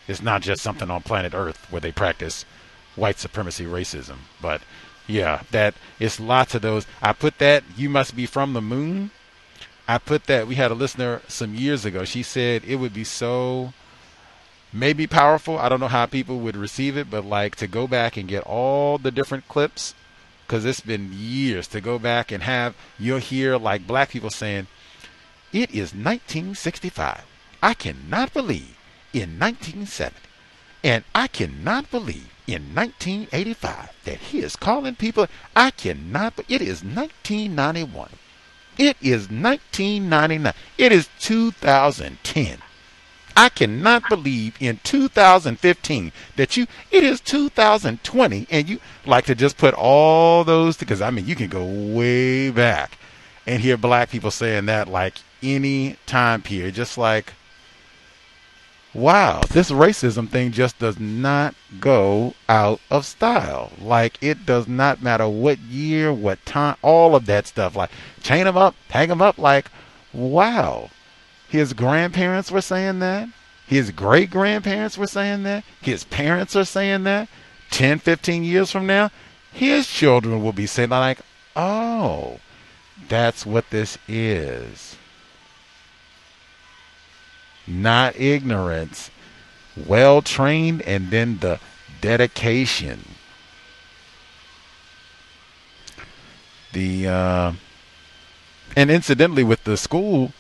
it's 0.08 0.22
not 0.22 0.42
just 0.42 0.62
something 0.62 0.90
on 0.90 1.02
planet 1.02 1.34
Earth 1.34 1.66
where 1.70 1.80
they 1.80 1.92
practice 1.92 2.44
white 2.94 3.18
supremacy 3.18 3.64
racism. 3.64 4.16
But 4.40 4.62
yeah, 5.06 5.42
that 5.50 5.74
it's 5.98 6.18
lots 6.18 6.54
of 6.54 6.62
those. 6.62 6.86
I 7.00 7.12
put 7.12 7.38
that. 7.38 7.64
You 7.76 7.88
must 7.88 8.16
be 8.16 8.26
from 8.26 8.52
the 8.52 8.62
moon. 8.62 9.10
I 9.88 9.98
put 9.98 10.24
that. 10.26 10.48
We 10.48 10.56
had 10.56 10.70
a 10.70 10.74
listener 10.74 11.22
some 11.28 11.54
years 11.54 11.84
ago. 11.84 12.04
She 12.04 12.22
said 12.22 12.64
it 12.64 12.76
would 12.76 12.92
be 12.92 13.04
so 13.04 13.72
maybe 14.72 15.06
powerful. 15.06 15.58
I 15.58 15.68
don't 15.68 15.80
know 15.80 15.88
how 15.88 16.06
people 16.06 16.40
would 16.40 16.56
receive 16.56 16.96
it, 16.96 17.08
but 17.08 17.24
like 17.24 17.54
to 17.56 17.66
go 17.66 17.86
back 17.86 18.16
and 18.16 18.28
get 18.28 18.42
all 18.42 18.98
the 18.98 19.12
different 19.12 19.46
clips, 19.48 19.94
because 20.46 20.64
it's 20.64 20.80
been 20.80 21.10
years 21.12 21.68
to 21.68 21.80
go 21.80 21.98
back 21.98 22.32
and 22.32 22.42
have 22.42 22.74
you'll 22.98 23.18
hear 23.18 23.56
like 23.56 23.86
black 23.86 24.10
people 24.10 24.30
saying, 24.30 24.66
"It 25.52 25.70
is 25.70 25.94
1965. 25.94 27.24
I 27.62 27.74
cannot 27.74 28.34
believe 28.34 28.76
in 29.12 29.38
1970, 29.38 30.25
and 30.86 31.00
I 31.14 31.26
cannot 31.38 31.90
believe." 31.90 32.30
In 32.46 32.62
1985, 32.76 33.90
that 34.04 34.18
he 34.28 34.38
is 34.38 34.54
calling 34.54 34.94
people, 34.94 35.26
I 35.56 35.72
cannot, 35.72 36.34
it 36.48 36.62
is 36.62 36.84
1991. 36.84 38.10
It 38.78 38.96
is 39.02 39.22
1999. 39.28 40.52
It 40.78 40.92
is 40.92 41.08
2010. 41.18 42.58
I 43.36 43.48
cannot 43.48 44.08
believe 44.08 44.54
in 44.60 44.78
2015 44.84 46.12
that 46.36 46.56
you, 46.56 46.68
it 46.92 47.02
is 47.02 47.20
2020 47.20 48.46
and 48.48 48.68
you 48.68 48.78
like 49.04 49.26
to 49.26 49.34
just 49.34 49.56
put 49.58 49.74
all 49.74 50.44
those, 50.44 50.76
because 50.76 51.02
I 51.02 51.10
mean, 51.10 51.26
you 51.26 51.34
can 51.34 51.48
go 51.48 51.64
way 51.64 52.50
back 52.50 52.96
and 53.44 53.60
hear 53.60 53.76
black 53.76 54.10
people 54.10 54.30
saying 54.30 54.66
that 54.66 54.86
like 54.86 55.14
any 55.42 55.96
time 56.06 56.42
period, 56.42 56.76
just 56.76 56.96
like, 56.96 57.32
wow, 58.96 59.42
this 59.50 59.70
racism 59.70 60.28
thing 60.28 60.50
just 60.50 60.78
does 60.78 60.98
not 60.98 61.54
go 61.78 62.34
out 62.48 62.80
of 62.90 63.04
style. 63.04 63.70
Like 63.80 64.18
it 64.22 64.46
does 64.46 64.66
not 64.66 65.02
matter 65.02 65.28
what 65.28 65.58
year, 65.58 66.12
what 66.12 66.44
time, 66.46 66.76
all 66.82 67.14
of 67.14 67.26
that 67.26 67.46
stuff. 67.46 67.76
Like 67.76 67.90
chain 68.22 68.44
them 68.44 68.56
up, 68.56 68.74
hang 68.88 69.08
them 69.08 69.22
up. 69.22 69.38
Like, 69.38 69.70
wow, 70.12 70.90
his 71.48 71.74
grandparents 71.74 72.50
were 72.50 72.60
saying 72.62 73.00
that. 73.00 73.28
His 73.66 73.90
great 73.90 74.30
grandparents 74.30 74.96
were 74.96 75.06
saying 75.06 75.42
that. 75.42 75.64
His 75.80 76.04
parents 76.04 76.54
are 76.56 76.64
saying 76.64 77.04
that. 77.04 77.28
10, 77.70 77.98
15 77.98 78.44
years 78.44 78.70
from 78.70 78.86
now, 78.86 79.10
his 79.52 79.88
children 79.88 80.42
will 80.42 80.52
be 80.52 80.66
saying, 80.66 80.90
like, 80.90 81.18
oh, 81.56 82.38
that's 83.08 83.44
what 83.44 83.68
this 83.70 83.98
is. 84.06 84.96
Not 87.66 88.18
ignorance, 88.18 89.10
well 89.76 90.22
trained, 90.22 90.82
and 90.82 91.10
then 91.10 91.38
the 91.38 91.60
dedication. 92.00 93.04
The, 96.72 97.08
uh, 97.08 97.52
and 98.76 98.90
incidentally, 98.90 99.42
with 99.42 99.64
the 99.64 99.76
school, 99.76 100.32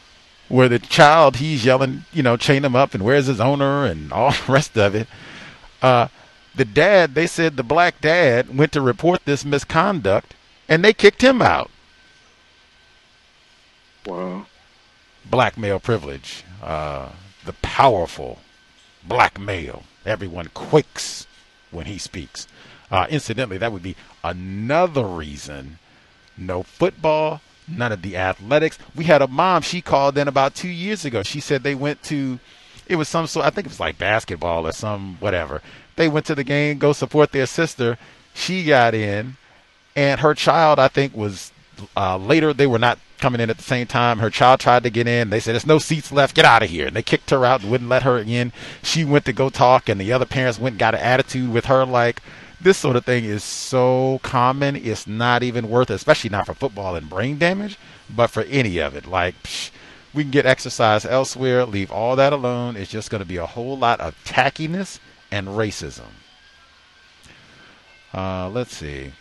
where 0.48 0.68
the 0.68 0.78
child 0.78 1.36
he's 1.36 1.64
yelling, 1.64 2.04
you 2.12 2.22
know, 2.22 2.36
chain 2.36 2.64
him 2.64 2.76
up 2.76 2.94
and 2.94 3.02
where's 3.02 3.26
his 3.26 3.40
owner 3.40 3.84
and 3.84 4.12
all 4.12 4.30
the 4.46 4.52
rest 4.52 4.76
of 4.78 4.94
it. 4.94 5.08
Uh, 5.82 6.08
the 6.54 6.64
dad, 6.64 7.14
they 7.14 7.26
said 7.26 7.56
the 7.56 7.62
black 7.62 8.00
dad 8.00 8.56
went 8.56 8.72
to 8.72 8.80
report 8.80 9.24
this 9.24 9.44
misconduct 9.44 10.34
and 10.68 10.84
they 10.84 10.92
kicked 10.92 11.22
him 11.22 11.42
out. 11.42 11.70
Wow. 14.06 14.46
Black 15.28 15.58
male 15.58 15.80
privilege. 15.80 16.44
Uh, 16.62 17.10
the 17.44 17.52
powerful 17.54 18.38
black 19.04 19.38
male. 19.38 19.84
Everyone 20.04 20.48
quakes 20.54 21.26
when 21.70 21.86
he 21.86 21.98
speaks. 21.98 22.46
Uh, 22.90 23.06
incidentally, 23.10 23.58
that 23.58 23.72
would 23.72 23.82
be 23.82 23.96
another 24.22 25.04
reason 25.04 25.78
no 26.38 26.62
football, 26.62 27.40
none 27.66 27.92
of 27.92 28.02
the 28.02 28.16
athletics. 28.16 28.78
We 28.94 29.04
had 29.04 29.22
a 29.22 29.26
mom, 29.26 29.62
she 29.62 29.80
called 29.80 30.18
in 30.18 30.28
about 30.28 30.54
two 30.54 30.68
years 30.68 31.04
ago. 31.04 31.22
She 31.22 31.40
said 31.40 31.62
they 31.62 31.74
went 31.74 32.02
to, 32.04 32.38
it 32.86 32.96
was 32.96 33.08
some 33.08 33.26
sort, 33.26 33.46
I 33.46 33.50
think 33.50 33.66
it 33.66 33.70
was 33.70 33.80
like 33.80 33.98
basketball 33.98 34.66
or 34.66 34.72
some 34.72 35.16
whatever. 35.20 35.62
They 35.96 36.08
went 36.08 36.26
to 36.26 36.34
the 36.34 36.44
game, 36.44 36.78
go 36.78 36.92
support 36.92 37.32
their 37.32 37.46
sister. 37.46 37.96
She 38.34 38.64
got 38.64 38.94
in, 38.94 39.36
and 39.94 40.20
her 40.20 40.34
child, 40.34 40.78
I 40.78 40.88
think, 40.88 41.16
was 41.16 41.52
uh, 41.96 42.16
later. 42.16 42.52
They 42.52 42.66
were 42.66 42.78
not 42.78 42.98
coming 43.18 43.40
in 43.40 43.50
at 43.50 43.56
the 43.56 43.62
same 43.62 43.86
time. 43.86 44.18
Her 44.18 44.30
child 44.30 44.60
tried 44.60 44.82
to 44.82 44.90
get 44.90 45.06
in. 45.06 45.30
They 45.30 45.40
said, 45.40 45.52
There's 45.52 45.66
no 45.66 45.78
seats 45.78 46.12
left. 46.12 46.36
Get 46.36 46.44
out 46.44 46.62
of 46.62 46.70
here. 46.70 46.86
And 46.86 46.96
they 46.96 47.02
kicked 47.02 47.30
her 47.30 47.44
out 47.44 47.62
and 47.62 47.70
wouldn't 47.70 47.90
let 47.90 48.02
her 48.02 48.18
in. 48.18 48.52
She 48.82 49.04
went 49.04 49.24
to 49.26 49.32
go 49.32 49.48
talk, 49.48 49.88
and 49.88 50.00
the 50.00 50.12
other 50.12 50.26
parents 50.26 50.58
went 50.58 50.74
and 50.74 50.80
got 50.80 50.94
an 50.94 51.00
attitude 51.00 51.52
with 51.52 51.66
her 51.66 51.84
like, 51.84 52.22
this 52.60 52.78
sort 52.78 52.96
of 52.96 53.04
thing 53.04 53.24
is 53.24 53.44
so 53.44 54.20
common. 54.22 54.76
It's 54.76 55.06
not 55.06 55.42
even 55.42 55.68
worth 55.68 55.90
it, 55.90 55.94
especially 55.94 56.30
not 56.30 56.46
for 56.46 56.54
football 56.54 56.96
and 56.96 57.08
brain 57.08 57.38
damage, 57.38 57.78
but 58.08 58.28
for 58.28 58.44
any 58.44 58.78
of 58.78 58.96
it. 58.96 59.06
Like, 59.06 59.40
psh, 59.42 59.70
we 60.14 60.24
can 60.24 60.30
get 60.30 60.46
exercise 60.46 61.04
elsewhere, 61.04 61.66
leave 61.66 61.90
all 61.90 62.16
that 62.16 62.32
alone. 62.32 62.76
It's 62.76 62.90
just 62.90 63.10
going 63.10 63.22
to 63.22 63.28
be 63.28 63.36
a 63.36 63.46
whole 63.46 63.76
lot 63.76 64.00
of 64.00 64.16
tackiness 64.24 64.98
and 65.30 65.48
racism. 65.48 66.08
Uh, 68.14 68.48
let's 68.48 68.74
see. 68.74 69.12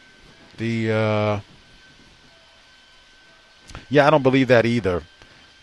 The, 0.58 0.92
uh, 0.92 1.40
yeah, 3.90 4.08
I 4.08 4.10
don't 4.10 4.24
believe 4.24 4.48
that 4.48 4.66
either. 4.66 5.04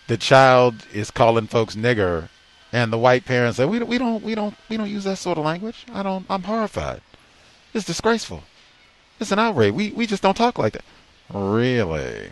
The 0.09 0.17
child 0.17 0.87
is 0.93 1.11
calling 1.11 1.47
folks 1.47 1.75
nigger, 1.75 2.29
and 2.73 2.93
the 2.93 2.99
white 2.99 3.25
parents 3.25 3.57
say, 3.57 3.65
we, 3.65 3.83
we 3.83 3.99
don't, 3.99 4.23
we 4.23 4.35
don't, 4.35 4.55
we 4.69 4.77
don't 4.77 4.91
use 4.91 5.05
that 5.05 5.19
sort 5.19 5.39
of 5.39 5.45
language. 5.45 5.87
I 5.93 6.03
don't, 6.03 6.27
I'm 6.29 6.43
horrified. 6.43 7.01
It's 7.75 7.87
disgraceful. 7.87 8.43
It's 9.21 9.33
an 9.33 9.39
outrage. 9.39 9.73
We 9.73 9.93
we 9.93 10.07
just 10.07 10.23
don't 10.23 10.37
talk 10.37 10.59
like 10.59 10.73
that. 10.73 10.85
Really? 11.33 12.31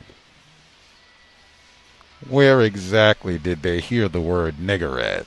Where 2.28 2.60
exactly 2.60 3.38
did 3.38 3.62
they 3.62 3.80
hear 3.80 4.08
the 4.08 4.20
word 4.20 4.56
nigger 4.56 5.00
at? 5.00 5.26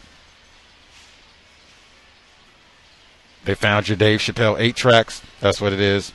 They 3.46 3.56
found 3.56 3.88
your 3.88 3.98
Dave 3.98 4.20
Chappelle 4.20 4.60
eight 4.60 4.76
tracks. 4.76 5.22
That's 5.40 5.60
what 5.60 5.74
it 5.74 5.80
is. 5.80 6.12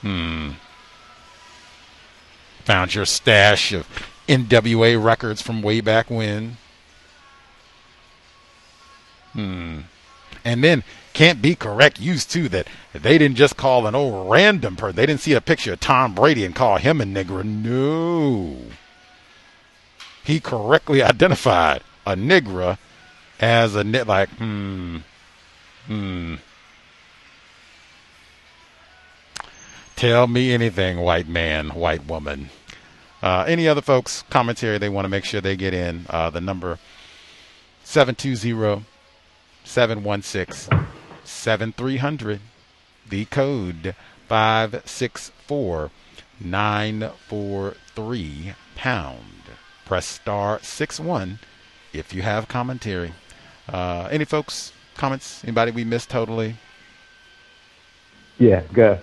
Hmm. 0.00 0.52
Found 2.64 2.94
your 2.94 3.04
stash 3.04 3.72
of 3.72 3.86
NWA 4.28 5.02
records 5.02 5.42
from 5.42 5.62
way 5.62 5.80
back 5.80 6.10
when. 6.10 6.56
Hmm. 9.32 9.80
And 10.44 10.62
then 10.62 10.84
can't 11.12 11.40
be 11.40 11.54
correct 11.54 12.00
use 12.00 12.24
too 12.24 12.48
that 12.50 12.66
they 12.92 13.18
didn't 13.18 13.36
just 13.36 13.56
call 13.56 13.86
an 13.86 13.94
old 13.94 14.30
random 14.30 14.76
person. 14.76 14.96
They 14.96 15.06
didn't 15.06 15.20
see 15.20 15.32
a 15.32 15.40
picture 15.40 15.72
of 15.74 15.80
Tom 15.80 16.14
Brady 16.14 16.44
and 16.44 16.54
call 16.54 16.76
him 16.78 17.00
a 17.00 17.04
nigger. 17.04 17.44
No. 17.44 18.56
He 20.24 20.40
correctly 20.40 21.02
identified 21.02 21.82
a 22.06 22.16
nigger 22.16 22.78
as 23.40 23.74
a 23.74 23.84
nit 23.84 24.06
like 24.06 24.28
hmm 24.30 24.98
hmm. 25.86 26.36
Tell 29.96 30.26
me 30.26 30.52
anything, 30.52 30.98
white 30.98 31.28
man, 31.28 31.70
white 31.70 32.06
woman. 32.06 32.50
Uh, 33.22 33.44
any 33.46 33.68
other 33.68 33.80
folks 33.80 34.24
commentary 34.28 34.76
they 34.78 34.88
want 34.88 35.04
to 35.04 35.08
make 35.08 35.24
sure 35.24 35.40
they 35.40 35.56
get 35.56 35.72
in? 35.72 36.06
Uh, 36.10 36.30
the 36.30 36.40
number 36.40 36.78
seven 37.84 38.14
two 38.14 38.36
zero 38.36 38.82
716 39.64 40.86
7300. 41.24 42.40
The 43.08 43.24
code 43.26 43.94
564 44.28 45.90
943 46.40 48.54
pound. 48.74 49.20
Press 49.84 50.06
star 50.06 50.58
6 50.62 51.00
1 51.00 51.38
if 51.92 52.14
you 52.14 52.22
have 52.22 52.48
commentary. 52.48 53.12
Uh, 53.68 54.08
any 54.10 54.24
folks, 54.24 54.72
comments? 54.96 55.44
Anybody 55.44 55.70
we 55.70 55.84
missed 55.84 56.10
totally? 56.10 56.56
Yeah, 58.38 58.62
Gus. 58.72 59.00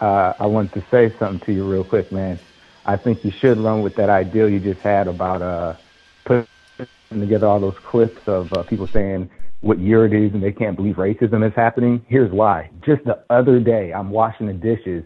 Uh, 0.00 0.32
I 0.38 0.46
wanted 0.46 0.72
to 0.74 0.84
say 0.90 1.14
something 1.18 1.44
to 1.46 1.52
you 1.52 1.64
real 1.68 1.84
quick, 1.84 2.12
man. 2.12 2.38
I 2.86 2.96
think 2.96 3.24
you 3.24 3.30
should 3.30 3.58
run 3.58 3.82
with 3.82 3.96
that 3.96 4.08
ideal 4.08 4.48
you 4.48 4.60
just 4.60 4.80
had 4.80 5.08
about 5.08 5.42
uh, 5.42 5.74
putting 6.24 6.46
together 7.10 7.46
all 7.46 7.60
those 7.60 7.78
clips 7.84 8.20
of 8.26 8.52
uh, 8.52 8.62
people 8.62 8.86
saying 8.86 9.28
what 9.60 9.78
year 9.78 10.06
it 10.06 10.12
is 10.12 10.32
and 10.32 10.42
they 10.42 10.52
can't 10.52 10.76
believe 10.76 10.96
racism 10.96 11.46
is 11.46 11.52
happening. 11.54 12.04
Here's 12.08 12.30
why. 12.30 12.70
Just 12.86 13.04
the 13.04 13.24
other 13.28 13.58
day, 13.58 13.92
I'm 13.92 14.10
washing 14.10 14.46
the 14.46 14.52
dishes 14.52 15.04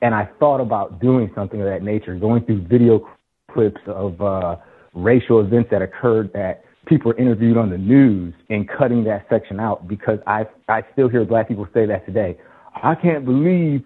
and 0.00 0.14
I 0.14 0.28
thought 0.40 0.60
about 0.60 1.00
doing 1.00 1.30
something 1.34 1.60
of 1.60 1.66
that 1.66 1.82
nature, 1.82 2.16
going 2.16 2.44
through 2.44 2.62
video 2.62 3.08
clips 3.52 3.80
of 3.86 4.20
uh, 4.20 4.56
racial 4.92 5.40
events 5.40 5.70
that 5.70 5.80
occurred 5.80 6.32
that 6.32 6.64
people 6.86 7.14
interviewed 7.16 7.56
on 7.56 7.70
the 7.70 7.78
news 7.78 8.34
and 8.50 8.68
cutting 8.68 9.04
that 9.04 9.26
section 9.30 9.60
out 9.60 9.86
because 9.86 10.18
I 10.26 10.46
I 10.68 10.82
still 10.92 11.08
hear 11.08 11.24
black 11.24 11.46
people 11.46 11.68
say 11.72 11.86
that 11.86 12.04
today. 12.04 12.36
I 12.74 12.96
can't 12.96 13.24
believe 13.24 13.84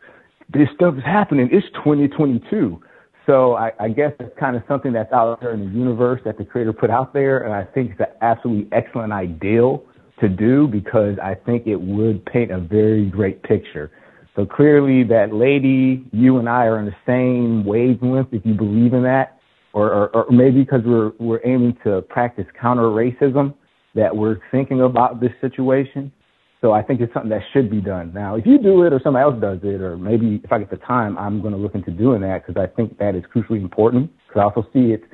this 0.53 0.69
stuff 0.75 0.95
is 0.97 1.05
happening. 1.05 1.49
It's 1.53 1.67
2022. 1.75 2.81
So 3.27 3.55
I, 3.55 3.73
I 3.81 3.89
guess 3.89 4.13
it's 4.21 4.39
kind 4.39 4.57
of 4.57 4.63
something 4.69 4.93
that's 4.93 5.13
out 5.13 5.41
there 5.41 5.53
in 5.53 5.61
the 5.61 5.79
universe 5.79 6.21
that 6.25 6.39
the 6.39 6.45
creator 6.45 6.73
put 6.73 6.91
out 6.91 7.13
there, 7.13 7.43
and 7.43 7.53
I 7.53 7.65
think 7.65 7.93
it's 7.93 8.01
an 8.01 8.07
absolutely 8.23 8.69
excellent 8.71 9.13
ideal 9.13 9.85
to 10.21 10.29
do 10.29 10.69
because 10.69 11.17
I 11.23 11.35
think 11.35 11.67
it 11.67 11.81
would 11.81 12.25
paint 12.27 12.53
a 12.53 12.61
very 12.61 13.07
great 13.07 13.43
picture. 13.43 13.91
So 14.37 14.47
clearly 14.47 15.03
that 15.05 15.35
lady, 15.35 16.05
you 16.13 16.39
and 16.39 16.49
I 16.49 16.67
are 16.67 16.79
on 16.79 16.87
the 16.87 16.95
same 17.07 17.65
wavelength 17.65 18.29
if 18.33 18.47
you 18.47 18.55
believe 18.55 18.93
in 18.95 19.03
that, 19.03 19.41
or, 19.73 19.91
or, 19.93 20.09
or 20.11 20.31
maybe 20.31 20.61
because 20.61 20.83
we're, 20.85 21.13
we're 21.19 21.41
aiming 21.45 21.77
to 21.85 22.03
practice 22.03 22.47
counter 22.59 22.85
racism 22.85 23.55
that 23.95 24.15
we're 24.15 24.39
thinking 24.51 24.83
about 24.83 25.21
this 25.21 25.33
situation. 25.41 26.13
So 26.61 26.73
I 26.73 26.83
think 26.83 27.01
it's 27.01 27.13
something 27.13 27.31
that 27.31 27.43
should 27.53 27.71
be 27.71 27.81
done. 27.81 28.13
Now, 28.15 28.37
if 28.37 28.47
you 28.47 28.59
do 28.59 28.85
it 28.85 28.93
or 28.93 29.01
somebody 29.05 29.23
else 29.23 29.41
does 29.41 29.59
it, 29.63 29.81
or 29.81 29.97
maybe 29.97 30.41
if 30.43 30.51
I 30.51 30.59
get 30.59 30.71
the 30.71 30.79
time, 30.79 31.19
I'm 31.19 31.41
going 31.41 31.53
to 31.53 31.59
look 31.59 31.75
into 31.75 31.91
doing 31.91 32.23
that 32.23 32.47
because 32.47 32.61
I 32.61 32.67
think 32.75 32.99
that 32.99 33.15
is 33.15 33.23
crucially 33.35 33.61
important. 33.61 34.11
Because 34.27 34.41
I 34.41 34.45
also 34.45 34.69
see 34.73 34.93
it 34.93 35.05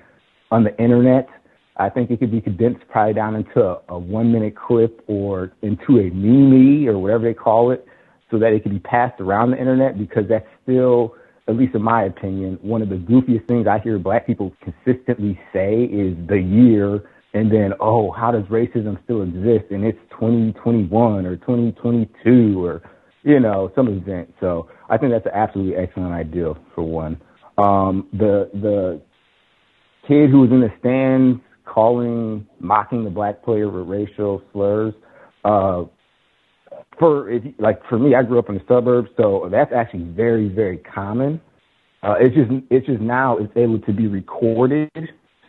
on 0.51 0.65
the 0.65 0.77
internet 0.81 1.29
I 1.77 1.89
think 1.89 2.11
it 2.11 2.21
could 2.21 2.31
be 2.31 2.41
condensed 2.41 2.83
probably 2.91 3.15
down 3.15 3.35
into 3.35 3.63
a, 3.63 3.81
a 3.89 3.99
one 3.99 4.31
minute 4.31 4.55
clip 4.57 5.03
or 5.07 5.53
into 5.63 5.99
a 5.99 6.11
meme 6.11 6.89
or 6.89 6.99
whatever 6.99 7.25
they 7.25 7.35
call 7.35 7.71
it 7.71 7.87
so 8.31 8.39
that 8.39 8.53
it 8.53 8.63
can 8.63 8.73
be 8.73 8.79
passed 8.79 9.21
around 9.21 9.53
the 9.53 9.59
internet 9.59 9.99
because 9.99 10.25
that's 10.29 10.47
still, 10.63 11.15
at 11.49 11.57
least 11.57 11.75
in 11.75 11.83
my 11.83 12.05
opinion, 12.05 12.59
one 12.63 12.83
of 12.83 12.89
the 12.89 12.97
goofiest 12.97 13.49
things 13.49 13.67
I 13.67 13.79
hear 13.79 13.99
black 13.99 14.27
people 14.27 14.53
consistently 14.63 15.41
say 15.53 15.85
is 15.85 16.17
the 16.29 16.39
year 16.41 17.11
and 17.35 17.51
then, 17.51 17.73
oh, 17.81 18.11
how 18.11 18.31
does 18.31 18.45
racism 18.45 19.03
still 19.05 19.23
exist? 19.23 19.71
And 19.71 19.85
it's 19.85 19.99
2021 20.11 21.27
or 21.27 21.37
2022 21.37 22.65
or, 22.65 22.83
you 23.23 23.41
know, 23.41 23.73
some 23.75 23.89
event. 23.89 24.33
So 24.41 24.69
I 24.91 24.99
think 24.99 25.13
that's 25.13 25.27
an 25.27 25.33
absolutely 25.35 25.77
excellent 25.77 26.13
idea 26.13 26.53
for 26.75 26.83
one. 26.83 27.21
Um, 27.57 28.09
the, 28.13 28.51
the 28.53 29.01
kid 30.07 30.31
who 30.31 30.41
was 30.41 30.51
in 30.51 30.61
the 30.61 30.73
stands 30.79 31.41
calling, 31.65 32.47
mocking 32.61 33.05
the 33.05 33.11
black 33.11 33.43
player 33.43 33.69
with 33.69 33.89
racial 33.89 34.43
slurs. 34.53 34.95
Uh, 35.45 35.85
for 36.99 37.31
if, 37.31 37.43
like 37.59 37.81
for 37.89 37.99
me, 37.99 38.15
I 38.15 38.23
grew 38.23 38.39
up 38.39 38.49
in 38.49 38.57
the 38.57 38.65
suburbs, 38.69 39.09
so 39.17 39.49
that's 39.51 39.73
actually 39.75 40.05
very, 40.05 40.49
very 40.49 40.79
common. 40.79 41.41
Uh, 42.03 42.15
it's 42.21 42.35
just 42.35 42.51
it's 42.71 42.87
just 42.87 43.01
now 43.01 43.39
it's 43.39 43.53
able 43.57 43.79
to 43.81 43.93
be 43.93 44.07
recorded, 44.07 44.91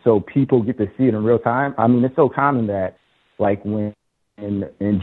so 0.04 0.20
people 0.20 0.62
get 0.62 0.78
to 0.78 0.86
see 0.98 1.04
it 1.04 1.14
in 1.14 1.24
real 1.24 1.38
time. 1.38 1.74
I 1.78 1.86
mean, 1.88 2.04
it's 2.04 2.16
so 2.16 2.28
common 2.28 2.66
that 2.68 2.98
like 3.38 3.64
when 3.64 3.94
in 4.38 4.64
in 4.80 5.02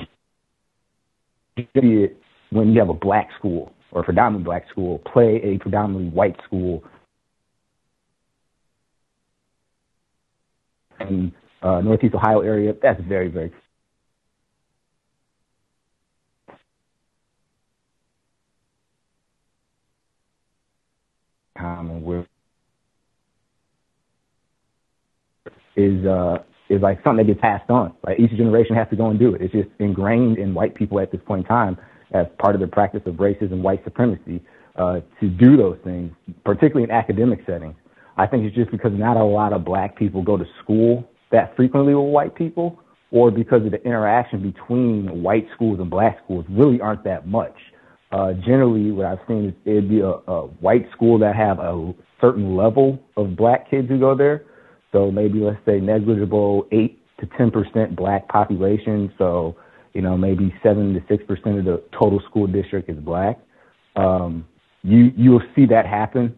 when 2.51 2.73
you 2.73 2.79
have 2.79 2.89
a 2.89 2.93
black 2.93 3.29
school 3.37 3.73
or 3.91 4.01
a 4.01 4.03
predominantly 4.03 4.45
black 4.45 4.69
school 4.69 4.99
play 5.11 5.41
a 5.43 5.57
predominantly 5.59 6.09
white 6.09 6.35
school 6.45 6.83
in 11.01 11.31
uh, 11.61 11.81
Northeast 11.81 12.15
Ohio 12.15 12.41
area. 12.41 12.73
That's 12.81 13.01
very, 13.07 13.27
very 13.29 13.51
common 21.57 22.03
where 22.03 22.25
is 25.75 26.05
uh 26.05 26.37
is 26.69 26.81
like 26.81 27.03
something 27.03 27.25
that 27.25 27.33
gets 27.33 27.41
passed 27.41 27.69
on. 27.69 27.93
Like 28.05 28.19
each 28.19 28.31
generation 28.31 28.75
has 28.75 28.87
to 28.89 28.95
go 28.95 29.09
and 29.09 29.19
do 29.19 29.35
it. 29.35 29.41
It's 29.41 29.51
just 29.51 29.69
ingrained 29.79 30.37
in 30.37 30.53
white 30.53 30.73
people 30.75 30.99
at 30.99 31.11
this 31.11 31.21
point 31.25 31.41
in 31.41 31.47
time 31.47 31.77
as 32.13 32.25
part 32.39 32.55
of 32.55 32.61
the 32.61 32.67
practice 32.67 33.01
of 33.05 33.15
racism, 33.15 33.61
white 33.61 33.83
supremacy, 33.83 34.41
uh, 34.77 35.01
to 35.19 35.29
do 35.29 35.57
those 35.57 35.77
things, 35.83 36.11
particularly 36.45 36.83
in 36.83 36.91
academic 36.91 37.39
settings. 37.45 37.75
I 38.17 38.25
think 38.27 38.45
it's 38.45 38.55
just 38.55 38.71
because 38.71 38.91
not 38.93 39.17
a 39.17 39.23
lot 39.23 39.53
of 39.53 39.65
black 39.65 39.97
people 39.97 40.21
go 40.21 40.37
to 40.37 40.45
school 40.63 41.03
that 41.31 41.55
frequently 41.55 41.93
with 41.93 42.11
white 42.11 42.35
people, 42.35 42.79
or 43.11 43.31
because 43.31 43.65
of 43.65 43.71
the 43.71 43.83
interaction 43.83 44.41
between 44.41 45.23
white 45.23 45.47
schools 45.55 45.79
and 45.79 45.89
black 45.89 46.19
schools 46.23 46.45
really 46.49 46.79
aren't 46.79 47.03
that 47.03 47.27
much. 47.27 47.55
uh, 48.11 48.33
generally 48.33 48.91
what 48.91 49.05
I've 49.05 49.19
seen 49.27 49.49
is 49.49 49.53
it'd 49.65 49.89
be 49.89 49.99
a, 50.01 50.09
a 50.09 50.47
white 50.59 50.85
school 50.91 51.17
that 51.19 51.35
have 51.35 51.59
a 51.59 51.93
certain 52.19 52.55
level 52.55 52.99
of 53.17 53.35
black 53.35 53.69
kids 53.69 53.87
who 53.87 53.99
go 53.99 54.15
there. 54.15 54.45
So 54.91 55.11
maybe 55.11 55.39
let's 55.39 55.63
say 55.65 55.79
negligible 55.79 56.67
eight 56.71 56.99
to 57.19 57.27
ten 57.37 57.51
percent 57.51 57.95
black 57.95 58.27
population. 58.27 59.13
So 59.17 59.55
you 59.93 60.01
know 60.01 60.17
maybe 60.17 60.53
seven 60.63 60.93
to 60.93 61.03
six 61.07 61.23
percent 61.25 61.59
of 61.59 61.65
the 61.65 61.83
total 61.97 62.21
school 62.29 62.47
district 62.47 62.89
is 62.89 62.97
black. 62.97 63.39
Um, 63.95 64.45
you 64.83 65.11
you'll 65.15 65.43
see 65.55 65.65
that 65.67 65.85
happen 65.85 66.35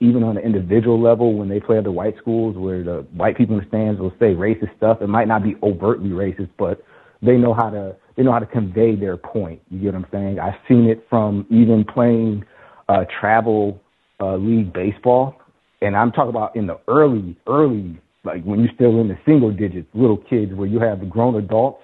even 0.00 0.22
on 0.22 0.36
an 0.36 0.42
individual 0.42 1.00
level 1.00 1.34
when 1.34 1.48
they 1.48 1.60
play 1.60 1.78
at 1.78 1.84
the 1.84 1.90
white 1.90 2.16
schools 2.18 2.56
where 2.56 2.82
the 2.82 3.06
white 3.12 3.36
people 3.36 3.56
in 3.56 3.60
the 3.62 3.68
stands 3.68 4.00
will 4.00 4.12
say 4.18 4.34
racist 4.34 4.76
stuff. 4.76 4.98
It 5.00 5.08
might 5.08 5.28
not 5.28 5.42
be 5.42 5.56
overtly 5.62 6.10
racist, 6.10 6.50
but 6.58 6.82
they 7.22 7.36
know 7.36 7.54
how 7.54 7.70
to 7.70 7.96
they 8.16 8.22
know 8.22 8.32
how 8.32 8.38
to 8.38 8.46
convey 8.46 8.96
their 8.96 9.16
point. 9.16 9.60
You 9.70 9.80
get 9.80 9.94
what 9.94 10.04
I'm 10.04 10.06
saying? 10.12 10.38
I've 10.38 10.60
seen 10.68 10.88
it 10.88 11.04
from 11.08 11.46
even 11.50 11.84
playing 11.84 12.44
uh, 12.88 13.04
travel 13.20 13.80
uh, 14.20 14.36
league 14.36 14.72
baseball, 14.72 15.40
and 15.84 15.96
I'm 15.96 16.12
talking 16.12 16.30
about 16.30 16.56
in 16.56 16.66
the 16.66 16.78
early 16.88 17.36
early 17.46 18.00
like 18.24 18.42
when 18.42 18.60
you're 18.60 18.74
still 18.74 19.00
in 19.00 19.08
the 19.08 19.18
single 19.26 19.50
digits, 19.52 19.88
little 19.92 20.16
kids, 20.16 20.54
where 20.54 20.66
you 20.66 20.80
have 20.80 21.00
the 21.00 21.06
grown 21.06 21.36
adults 21.36 21.82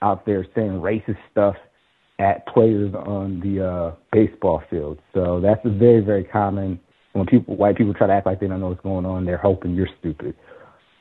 out 0.00 0.24
there 0.24 0.46
saying 0.54 0.80
racist 0.80 1.18
stuff 1.32 1.56
at 2.18 2.46
players 2.46 2.94
on 2.94 3.40
the 3.40 3.66
uh, 3.66 3.94
baseball 4.12 4.62
field. 4.70 4.98
So 5.12 5.40
that's 5.40 5.60
a 5.64 5.70
very 5.70 6.00
very 6.00 6.24
common 6.24 6.80
when 7.12 7.26
people 7.26 7.56
white 7.56 7.76
people 7.76 7.94
try 7.94 8.06
to 8.06 8.12
act 8.12 8.26
like 8.26 8.40
they 8.40 8.46
don't 8.46 8.60
know 8.60 8.68
what's 8.68 8.80
going 8.82 9.06
on, 9.06 9.24
they're 9.24 9.38
hoping 9.38 9.74
you're 9.74 9.88
stupid. 9.98 10.34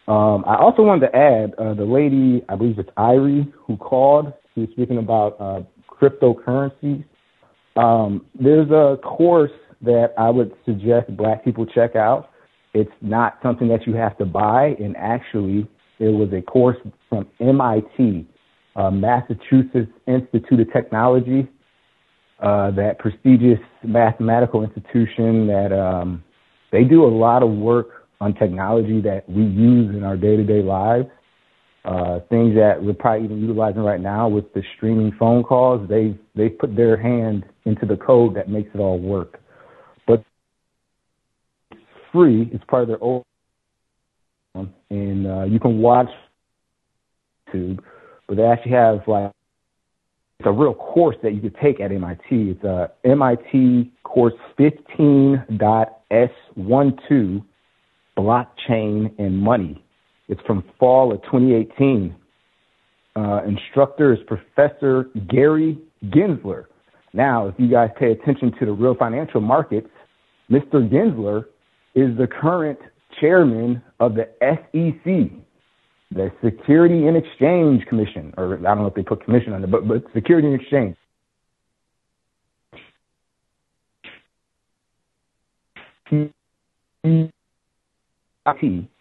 Um, 0.08 0.44
I 0.48 0.56
also 0.56 0.84
wanted 0.84 1.08
to 1.08 1.16
add 1.16 1.54
uh, 1.56 1.74
the 1.74 1.84
lady, 1.84 2.44
I 2.48 2.56
believe 2.56 2.78
it's 2.80 2.90
Irie, 2.98 3.52
who 3.66 3.76
called. 3.78 4.32
She 4.54 4.62
was 4.62 4.70
speaking 4.72 4.98
about 4.98 5.36
uh, 5.40 5.62
cryptocurrencies. 5.90 7.04
Um, 7.76 8.26
there's 8.40 8.70
a 8.70 8.98
course 9.04 9.52
that 9.86 10.14
I 10.18 10.30
would 10.30 10.54
suggest 10.66 11.16
black 11.16 11.44
people 11.44 11.66
check 11.66 11.96
out. 11.96 12.30
It's 12.74 12.92
not 13.02 13.38
something 13.42 13.68
that 13.70 13.88
you 13.88 13.94
have 13.96 14.18
to 14.18 14.26
buy, 14.26 14.76
and 14.80 14.98
actually, 14.98 15.68
it 16.00 16.10
was 16.10 16.30
a 16.34 16.42
course 16.42 16.78
from 17.10 17.28
MIT, 17.40 18.28
uh, 18.76 18.92
Massachusetts 18.92 19.92
Institute 20.08 20.60
of 20.60 20.74
Technology 20.74 21.48
uh, 22.40 22.72
that 22.72 23.00
prestigious 23.00 23.60
mathematical 23.84 24.64
institution 24.64 25.48
that 25.48 25.72
um, 25.72 26.24
they 26.72 26.84
do 26.84 27.06
a 27.06 27.08
lot 27.08 27.44
of 27.44 27.50
work 27.50 28.08
on 28.20 28.34
technology 28.34 29.02
that 29.02 29.24
we 29.30 29.44
use 29.44 29.96
in 29.96 30.04
our 30.04 30.18
day-to-day 30.18 30.62
lives. 30.62 31.08
Uh, 31.86 32.20
things 32.30 32.56
that 32.56 32.82
we're 32.82 32.94
probably 32.94 33.26
even 33.26 33.40
utilizing 33.40 33.84
right 33.84 34.02
now 34.02 34.28
with 34.28 34.52
the 34.54 34.64
streaming 34.76 35.12
phone 35.20 35.44
calls, 35.44 35.88
they 35.88 36.18
they 36.36 36.50
put 36.50 36.76
their 36.76 36.98
hand 36.98 37.46
into 37.66 37.86
the 37.86 37.96
code 37.96 38.36
that 38.36 38.50
makes 38.50 38.70
it 38.74 38.80
all 38.80 38.98
work. 39.00 39.40
Free. 42.16 42.50
It's 42.54 42.64
part 42.70 42.84
of 42.84 42.88
their 42.88 43.04
own, 43.04 43.24
and 44.90 45.28
uh, 45.28 45.44
you 45.44 45.60
can 45.60 45.80
watch 45.80 46.08
YouTube. 47.54 47.80
But 48.26 48.38
they 48.38 48.44
actually 48.44 48.72
have 48.72 49.02
like 49.06 49.34
it's 50.40 50.48
a 50.48 50.52
real 50.52 50.74
course 50.74 51.18
that 51.24 51.34
you 51.34 51.42
could 51.42 51.58
take 51.62 51.82
at 51.82 51.92
MIT. 51.92 52.22
It's 52.30 52.64
a 52.64 52.90
MIT 53.04 53.92
course 54.04 54.34
15.S12 54.58 57.44
blockchain 58.18 59.14
and 59.20 59.38
money. 59.38 59.84
It's 60.30 60.40
from 60.48 60.64
fall 60.80 61.14
of 61.14 61.22
2018. 61.24 62.16
Uh, 63.18 63.42
instructor 63.46 64.14
is 64.14 64.20
Professor 64.26 65.10
Gary 65.30 65.78
Gensler. 66.06 66.68
Now, 67.14 67.48
if 67.48 67.56
you 67.58 67.70
guys 67.70 67.90
pay 67.98 68.12
attention 68.12 68.54
to 68.60 68.66
the 68.66 68.72
real 68.72 68.96
financial 68.96 69.42
markets, 69.42 69.90
Mr. 70.50 70.90
Gensler 70.90 71.46
is 71.96 72.18
the 72.18 72.28
current 72.28 72.80
chairman 73.20 73.82
of 74.00 74.16
the 74.16 74.28
SEC, 74.42 75.32
the 76.12 76.32
Security 76.44 77.08
and 77.08 77.18
Exchange 77.18 77.86
Commission, 77.86 78.34
or 78.38 78.58
I 78.58 78.62
don't 78.62 78.80
know 78.80 78.88
if 78.88 78.94
they 78.94 79.04
put 79.04 79.24
commission 79.24 79.54
on 79.54 79.64
it, 79.64 79.72
but, 79.72 79.88
but 79.88 80.04
Security 80.14 80.48
and 80.48 80.62
Exchange. 80.62 80.96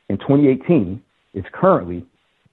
in 0.08 0.18
2018 0.18 1.02
is 1.34 1.44
currently 1.52 2.05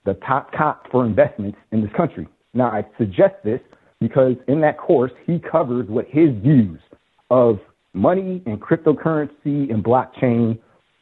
the 0.06 0.14
top 0.26 0.52
cop 0.54 0.90
for 0.92 1.06
investments 1.06 1.58
in 1.72 1.82
this 1.82 1.92
country. 1.96 2.28
Now, 2.54 2.68
I 2.68 2.86
suggest 2.98 3.36
this 3.44 3.60
because 4.00 4.36
in 4.48 4.62
that 4.62 4.78
course, 4.78 5.12
he 5.26 5.40
covers 5.40 5.88
what 5.88 6.06
his 6.08 6.30
views 6.42 6.80
of 7.30 7.60
money 7.94 8.42
and 8.46 8.62
cryptocurrency 8.62 9.72
and 9.72 9.84
blockchain 9.84 10.60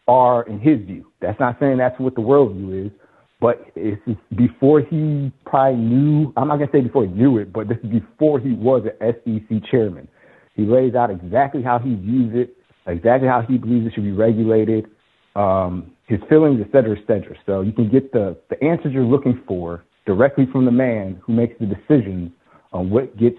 are 0.08 0.44
in 0.44 0.60
his 0.60 0.80
view. 0.86 1.06
That's 1.22 1.40
not 1.40 1.58
saying 1.60 1.78
that's 1.78 2.00
what 2.00 2.16
the 2.16 2.22
worldview 2.22 2.88
is, 2.88 2.92
but 3.40 3.66
it's 3.76 4.02
before 4.36 4.82
he 4.82 5.32
probably 5.46 5.80
knew, 5.80 6.34
I'm 6.36 6.48
not 6.48 6.58
going 6.58 6.70
to 6.70 6.78
say 6.78 6.82
before 6.82 7.06
he 7.06 7.12
knew 7.12 7.38
it, 7.38 7.54
but 7.54 7.70
this 7.70 7.78
is 7.84 7.90
before 7.90 8.40
he 8.40 8.54
was 8.54 8.84
an 9.00 9.14
SEC 9.24 9.70
chairman. 9.70 10.08
He 10.56 10.66
lays 10.66 10.96
out 10.96 11.10
exactly 11.10 11.62
how 11.62 11.80
he 11.80 11.96
views 11.96 12.34
it, 12.36 12.58
exactly 12.88 13.28
how 13.28 13.42
he 13.48 13.58
believes 13.58 13.88
it 13.88 13.94
should 13.94 14.04
be 14.04 14.12
regulated, 14.12 14.88
um, 15.36 15.92
his 16.08 16.20
feelings, 16.28 16.60
et 16.60 16.72
cetera, 16.72 16.98
et 16.98 17.04
cetera. 17.08 17.36
So 17.46 17.62
you 17.62 17.72
can 17.72 17.90
get 17.90 18.12
the, 18.12 18.36
the 18.50 18.62
answers 18.64 18.92
you're 18.94 19.04
looking 19.04 19.42
for 19.48 19.86
directly 20.06 20.48
from 20.52 20.66
the 20.66 20.72
man 20.72 21.22
who 21.24 21.34
makes 21.34 21.54
the 21.60 21.68
decisions 21.68 22.32
on 22.74 22.90
what 22.90 23.16
gets 23.16 23.38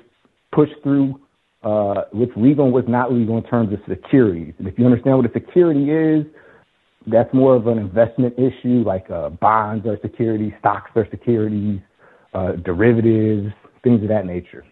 pushed 0.52 0.80
through, 0.82 1.20
uh, 1.62 2.02
what's 2.12 2.32
legal 2.36 2.64
and 2.66 2.74
what's 2.74 2.88
not 2.88 3.12
legal 3.12 3.36
in 3.36 3.44
terms 3.44 3.72
of 3.72 3.78
securities. 3.88 4.54
And 4.58 4.66
if 4.66 4.78
you 4.78 4.84
understand 4.84 5.16
what 5.16 5.26
a 5.26 5.32
security 5.32 5.90
is, 5.90 6.26
that's 7.06 7.32
more 7.32 7.56
of 7.56 7.66
an 7.66 7.78
investment 7.78 8.34
issue, 8.38 8.82
like 8.86 9.10
uh, 9.10 9.30
bonds 9.30 9.86
are 9.86 9.98
securities, 10.02 10.52
stocks 10.58 10.90
are 10.94 11.06
securities, 11.10 11.80
uh, 12.34 12.52
derivatives, 12.52 13.52
things 13.82 14.02
of 14.02 14.08
that 14.08 14.26
nature. 14.26 14.64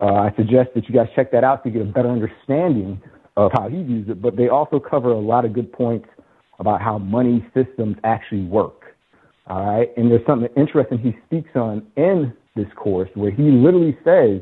I 0.00 0.32
suggest 0.36 0.70
that 0.74 0.86
you 0.88 0.94
guys 0.94 1.08
check 1.16 1.32
that 1.32 1.44
out 1.44 1.64
to 1.64 1.70
get 1.70 1.80
a 1.80 1.86
better 1.86 2.10
understanding 2.10 3.00
of 3.36 3.52
how 3.54 3.68
he 3.68 3.82
views 3.82 4.06
it. 4.08 4.20
But 4.20 4.36
they 4.36 4.48
also 4.48 4.78
cover 4.78 5.10
a 5.10 5.18
lot 5.18 5.46
of 5.46 5.54
good 5.54 5.72
points 5.72 6.06
about 6.58 6.82
how 6.82 6.98
money 6.98 7.44
systems 7.54 7.96
actually 8.04 8.42
work. 8.42 8.82
All 9.46 9.64
right, 9.64 9.88
and 9.96 10.10
there's 10.10 10.24
something 10.26 10.48
interesting 10.56 10.98
he 10.98 11.16
speaks 11.26 11.50
on 11.54 11.86
in 11.96 12.34
this 12.56 12.66
course 12.76 13.10
where 13.14 13.30
he 13.30 13.42
literally 13.42 13.96
says, 14.04 14.40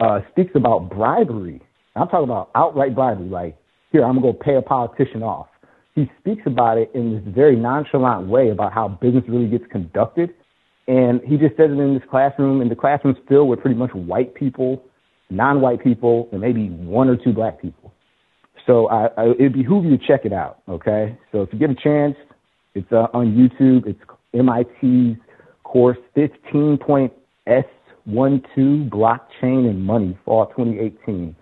uh, 0.00 0.20
speaks 0.30 0.52
about 0.54 0.90
bribery. 0.90 1.60
I'm 1.96 2.08
talking 2.08 2.24
about 2.24 2.50
outright 2.54 2.94
bribery, 2.94 3.28
like 3.28 3.56
here 3.92 4.04
I'm 4.04 4.20
gonna 4.20 4.32
go 4.32 4.38
pay 4.38 4.56
a 4.56 4.62
politician 4.62 5.22
off 5.22 5.48
he 5.94 6.10
speaks 6.20 6.42
about 6.46 6.78
it 6.78 6.90
in 6.94 7.14
this 7.14 7.34
very 7.34 7.56
nonchalant 7.56 8.28
way 8.28 8.50
about 8.50 8.72
how 8.72 8.88
business 8.88 9.24
really 9.28 9.48
gets 9.48 9.64
conducted. 9.70 10.30
And 10.86 11.20
he 11.22 11.36
just 11.36 11.56
says 11.56 11.70
it 11.70 11.78
in 11.78 11.94
this 11.94 12.02
classroom, 12.10 12.60
and 12.60 12.70
the 12.70 12.74
classroom's 12.74 13.18
filled 13.28 13.48
with 13.48 13.60
pretty 13.60 13.76
much 13.76 13.90
white 13.92 14.34
people, 14.34 14.82
non-white 15.30 15.82
people, 15.82 16.28
and 16.32 16.40
maybe 16.40 16.68
one 16.68 17.08
or 17.08 17.16
two 17.16 17.32
black 17.32 17.60
people. 17.60 17.92
So 18.66 18.88
I, 18.88 19.08
I, 19.16 19.30
it'd 19.32 19.52
behoove 19.52 19.84
you 19.84 19.96
to 19.96 20.06
check 20.06 20.24
it 20.24 20.32
out, 20.32 20.62
okay? 20.68 21.18
So 21.32 21.42
if 21.42 21.52
you 21.52 21.58
get 21.58 21.70
a 21.70 21.74
chance, 21.74 22.16
it's 22.74 22.90
uh, 22.92 23.06
on 23.12 23.34
YouTube. 23.34 23.86
It's 23.86 24.00
MIT's 24.32 25.20
course 25.64 25.98
15.S12 28.08 28.88
Blockchain 28.90 29.68
and 29.68 29.84
Money, 29.84 30.18
Fall 30.24 30.46
2018. 30.46 31.36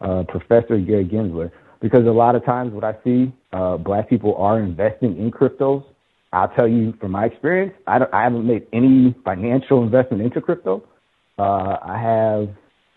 Uh, 0.00 0.24
Professor 0.28 0.78
Gary 0.78 1.04
Gensler 1.04 1.50
because 1.80 2.06
a 2.06 2.10
lot 2.10 2.34
of 2.34 2.44
times 2.44 2.72
what 2.72 2.84
I 2.84 2.94
see, 3.02 3.32
uh, 3.52 3.76
black 3.76 4.08
people 4.08 4.36
are 4.36 4.60
investing 4.60 5.16
in 5.16 5.30
cryptos. 5.30 5.84
I'll 6.32 6.48
tell 6.48 6.68
you 6.68 6.94
from 7.00 7.12
my 7.12 7.24
experience, 7.24 7.74
I, 7.86 7.98
don't, 7.98 8.14
I 8.14 8.22
haven't 8.22 8.46
made 8.46 8.66
any 8.72 9.14
financial 9.24 9.82
investment 9.82 10.22
into 10.22 10.40
crypto. 10.40 10.84
Uh, 11.38 11.76
I 11.82 11.98
have 12.00 12.48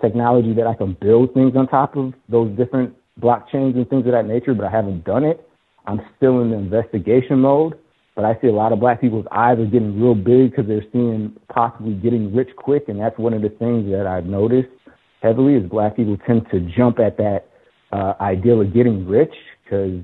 technology 0.01 0.53
that 0.53 0.67
I 0.67 0.75
can 0.75 0.95
build 1.01 1.33
things 1.33 1.55
on 1.55 1.67
top 1.67 1.95
of 1.95 2.13
those 2.29 2.55
different 2.57 2.93
blockchains 3.19 3.75
and 3.75 3.89
things 3.89 4.05
of 4.05 4.11
that 4.11 4.27
nature, 4.27 4.53
but 4.53 4.65
I 4.65 4.69
haven't 4.69 5.05
done 5.05 5.23
it. 5.23 5.47
I'm 5.85 6.01
still 6.17 6.41
in 6.41 6.51
the 6.51 6.57
investigation 6.57 7.39
mode, 7.39 7.77
but 8.15 8.25
I 8.25 8.37
see 8.41 8.47
a 8.47 8.53
lot 8.53 8.71
of 8.71 8.79
black 8.79 9.01
people's 9.01 9.25
eyes 9.31 9.57
are 9.57 9.65
getting 9.65 9.99
real 9.99 10.15
big 10.15 10.51
because 10.51 10.67
they're 10.67 10.85
seeing 10.91 11.35
possibly 11.49 11.93
getting 11.93 12.33
rich 12.33 12.49
quick, 12.55 12.85
and 12.87 12.99
that's 12.99 13.17
one 13.17 13.33
of 13.33 13.41
the 13.41 13.49
things 13.49 13.89
that 13.91 14.05
I've 14.07 14.25
noticed 14.25 14.69
heavily 15.21 15.55
is 15.55 15.67
black 15.69 15.95
people 15.95 16.17
tend 16.27 16.45
to 16.51 16.59
jump 16.77 16.99
at 16.99 17.17
that 17.17 17.45
uh, 17.91 18.13
ideal 18.21 18.61
of 18.61 18.73
getting 18.73 19.07
rich 19.07 19.33
because 19.63 20.01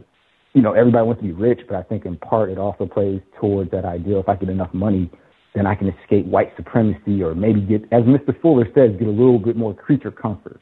you 0.53 0.61
know 0.61 0.73
everybody 0.73 1.05
wants 1.05 1.21
to 1.21 1.27
be 1.27 1.33
rich, 1.33 1.59
but 1.67 1.75
I 1.75 1.83
think 1.83 2.05
in 2.05 2.17
part 2.17 2.49
it 2.49 2.57
also 2.57 2.85
plays 2.85 3.21
towards 3.39 3.69
that 3.71 3.85
ideal. 3.85 4.19
If 4.19 4.29
I 4.29 4.35
get 4.35 4.49
enough 4.49 4.73
money, 4.73 5.11
then 5.53 5.67
I 5.67 5.75
can 5.75 5.89
escape 5.89 6.25
white 6.25 6.51
supremacy, 6.55 7.21
or 7.21 7.35
maybe 7.35 7.61
get, 7.61 7.83
as 7.91 8.03
Mr. 8.03 8.39
Fuller 8.41 8.65
says, 8.73 8.91
get 8.97 9.07
a 9.07 9.11
little 9.11 9.39
bit 9.39 9.55
more 9.55 9.73
creature 9.73 10.11
comfort. 10.11 10.61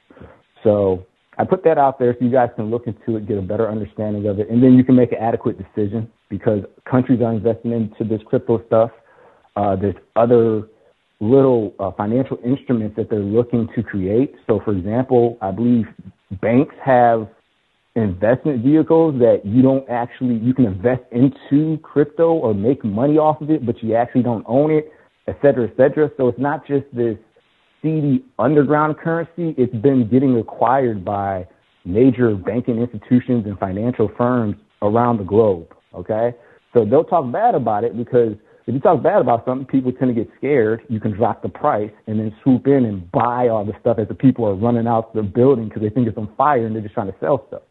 So 0.63 1.05
I 1.37 1.45
put 1.45 1.63
that 1.63 1.77
out 1.77 1.99
there 1.99 2.13
so 2.17 2.25
you 2.25 2.31
guys 2.31 2.49
can 2.55 2.69
look 2.69 2.87
into 2.87 3.15
it, 3.17 3.27
get 3.27 3.37
a 3.37 3.41
better 3.41 3.69
understanding 3.69 4.27
of 4.27 4.39
it, 4.39 4.49
and 4.49 4.61
then 4.61 4.73
you 4.73 4.83
can 4.83 4.95
make 4.95 5.11
an 5.11 5.19
adequate 5.19 5.57
decision 5.57 6.09
because 6.29 6.63
countries 6.89 7.21
are 7.21 7.33
investing 7.33 7.71
into 7.71 8.03
this 8.03 8.21
crypto 8.25 8.63
stuff. 8.67 8.91
Uh, 9.55 9.75
there's 9.75 9.95
other 10.15 10.67
little 11.19 11.73
uh, 11.79 11.91
financial 11.91 12.37
instruments 12.45 12.95
that 12.95 13.09
they're 13.09 13.19
looking 13.19 13.67
to 13.75 13.81
create. 13.81 14.35
So, 14.45 14.59
for 14.63 14.71
example, 14.71 15.37
I 15.41 15.51
believe 15.51 15.85
banks 16.41 16.75
have 16.83 17.27
investment 17.95 18.63
vehicles 18.63 19.17
that 19.19 19.41
you 19.43 19.63
don't 19.63 19.89
actually 19.89 20.35
you 20.35 20.53
can 20.53 20.65
invest 20.65 21.01
into 21.11 21.79
crypto 21.79 22.33
or 22.33 22.53
make 22.53 22.83
money 22.83 23.17
off 23.17 23.41
of 23.41 23.49
it, 23.49 23.65
but 23.65 23.81
you 23.81 23.95
actually 23.95 24.21
don't 24.21 24.45
own 24.47 24.69
it, 24.69 24.91
et 25.27 25.37
cetera, 25.41 25.67
et 25.67 25.75
cetera. 25.75 26.11
So 26.17 26.27
it's 26.27 26.39
not 26.39 26.67
just 26.67 26.85
this 26.93 27.17
seedy 27.81 28.23
underground 28.37 28.97
currency. 28.97 29.55
It's 29.57 29.75
been 29.75 30.07
getting 30.07 30.37
acquired 30.37 31.03
by 31.03 31.47
major 31.85 32.35
banking 32.35 32.79
institutions 32.79 33.45
and 33.47 33.57
financial 33.57 34.11
firms 34.15 34.55
around 34.83 35.17
the 35.17 35.23
globe. 35.23 35.73
Okay, 35.97 36.35
so 36.73 36.85
they'll 36.85 37.03
talk 37.03 37.31
bad 37.31 37.55
about 37.55 37.83
it 37.83 37.97
because 37.97 38.33
if 38.67 38.73
you 38.73 38.79
talk 38.81 39.01
bad 39.01 39.21
about 39.21 39.45
something, 39.45 39.65
people 39.65 39.93
tend 39.93 40.13
to 40.13 40.23
get 40.23 40.29
scared. 40.37 40.81
You 40.89 40.99
can 40.99 41.11
drop 41.11 41.41
the 41.41 41.49
price 41.49 41.91
and 42.05 42.19
then 42.19 42.35
swoop 42.43 42.67
in 42.67 42.85
and 42.85 43.09
buy 43.11 43.47
all 43.47 43.63
the 43.65 43.73
stuff 43.79 43.97
as 43.97 44.09
the 44.09 44.13
people 44.13 44.45
are 44.45 44.55
running 44.55 44.87
out 44.87 45.13
the 45.15 45.23
building 45.23 45.69
because 45.69 45.81
they 45.81 45.89
think 45.89 46.07
it's 46.07 46.17
on 46.17 46.29
fire 46.35 46.65
and 46.65 46.75
they're 46.75 46.83
just 46.83 46.93
trying 46.93 47.07
to 47.07 47.15
sell 47.21 47.45
stuff. 47.47 47.61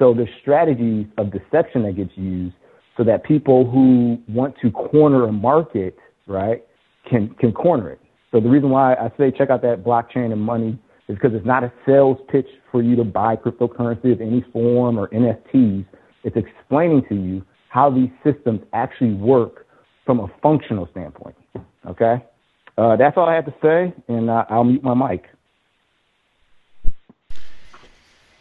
So 0.00 0.12
there's 0.12 0.28
strategies 0.40 1.06
of 1.16 1.32
deception 1.32 1.84
that 1.84 1.96
gets 1.96 2.10
used 2.16 2.56
so 2.96 3.04
that 3.04 3.22
people 3.22 3.70
who 3.70 4.18
want 4.28 4.56
to 4.62 4.70
corner 4.72 5.28
a 5.28 5.32
market, 5.32 5.96
right, 6.26 6.64
can 7.08 7.28
can 7.38 7.52
corner 7.52 7.90
it. 7.90 8.00
So 8.32 8.40
the 8.40 8.48
reason 8.48 8.70
why 8.70 8.94
I 8.94 9.12
say 9.16 9.30
check 9.30 9.48
out 9.50 9.62
that 9.62 9.84
blockchain 9.84 10.32
and 10.32 10.40
money 10.40 10.76
is 11.08 11.14
because 11.14 11.34
it's 11.34 11.46
not 11.46 11.62
a 11.62 11.72
sales 11.86 12.18
pitch 12.28 12.48
for 12.72 12.82
you 12.82 12.96
to 12.96 13.04
buy 13.04 13.36
cryptocurrency 13.36 14.12
of 14.12 14.20
any 14.20 14.44
form 14.52 14.98
or 14.98 15.08
NFTs. 15.08 15.86
It's 16.24 16.36
explaining 16.36 17.04
to 17.08 17.14
you 17.14 17.44
how 17.72 17.88
these 17.88 18.10
systems 18.22 18.60
actually 18.74 19.14
work 19.14 19.66
from 20.04 20.20
a 20.20 20.30
functional 20.42 20.86
standpoint. 20.90 21.34
Okay, 21.88 22.22
uh, 22.76 22.96
that's 22.96 23.16
all 23.16 23.26
I 23.26 23.34
have 23.34 23.46
to 23.46 23.54
say, 23.62 23.94
and 24.08 24.28
uh, 24.28 24.44
I'll 24.50 24.64
mute 24.64 24.84
my 24.84 24.94
mic. 24.94 25.24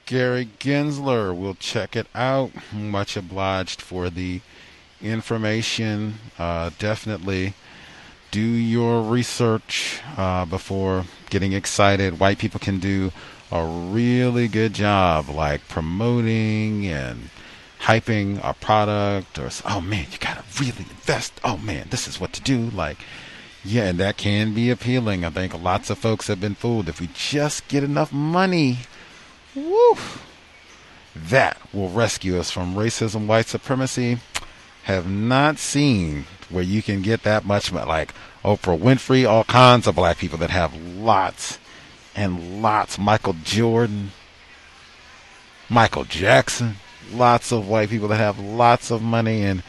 Gary 0.05 0.49
Gensler. 0.59 1.33
We'll 1.33 1.55
check 1.55 1.95
it 1.95 2.07
out. 2.13 2.51
Much 2.73 3.15
obliged 3.15 3.81
for 3.81 4.09
the 4.09 4.41
information. 5.01 6.15
Uh, 6.37 6.71
definitely 6.77 7.53
do 8.31 8.41
your 8.41 9.01
research 9.01 10.01
uh, 10.17 10.43
before 10.43 11.05
getting 11.29 11.53
excited. 11.53 12.19
White 12.19 12.37
people 12.37 12.59
can 12.59 12.79
do 12.79 13.13
a 13.49 13.65
really 13.65 14.49
good 14.49 14.73
job, 14.73 15.29
like 15.29 15.65
promoting 15.69 16.85
and 16.85 17.29
hyping 17.81 18.39
a 18.43 18.53
product, 18.53 19.39
or 19.39 19.49
oh 19.65 19.81
man, 19.81 20.07
you 20.11 20.17
gotta 20.19 20.43
really 20.59 20.85
invest. 20.89 21.39
Oh 21.43 21.57
man, 21.57 21.87
this 21.89 22.07
is 22.07 22.19
what 22.19 22.33
to 22.33 22.41
do. 22.41 22.69
Like, 22.69 22.97
yeah, 23.63 23.85
and 23.85 23.99
that 23.99 24.17
can 24.17 24.53
be 24.53 24.69
appealing. 24.69 25.25
I 25.25 25.29
think 25.29 25.61
lots 25.61 25.89
of 25.89 25.97
folks 25.97 26.27
have 26.27 26.41
been 26.41 26.55
fooled. 26.55 26.89
If 26.89 26.99
we 26.99 27.09
just 27.13 27.67
get 27.67 27.83
enough 27.83 28.11
money 28.11 28.79
Woo! 29.55 29.97
That 31.13 31.57
will 31.73 31.89
rescue 31.89 32.39
us 32.39 32.51
from 32.51 32.75
racism, 32.75 33.27
white 33.27 33.47
supremacy. 33.47 34.19
Have 34.83 35.09
not 35.09 35.59
seen 35.59 36.25
where 36.49 36.63
you 36.63 36.81
can 36.81 37.01
get 37.01 37.23
that 37.23 37.45
much, 37.45 37.71
like 37.71 38.13
Oprah 38.43 38.79
Winfrey, 38.79 39.29
all 39.29 39.43
kinds 39.43 39.87
of 39.87 39.95
black 39.95 40.17
people 40.17 40.37
that 40.39 40.49
have 40.49 40.75
lots 40.75 41.59
and 42.15 42.61
lots. 42.61 42.97
Michael 42.97 43.35
Jordan, 43.43 44.11
Michael 45.69 46.05
Jackson, 46.05 46.77
lots 47.11 47.51
of 47.51 47.67
white 47.67 47.89
people 47.89 48.07
that 48.09 48.17
have 48.17 48.39
lots 48.39 48.91
of 48.91 49.01
money, 49.01 49.43
and 49.43 49.63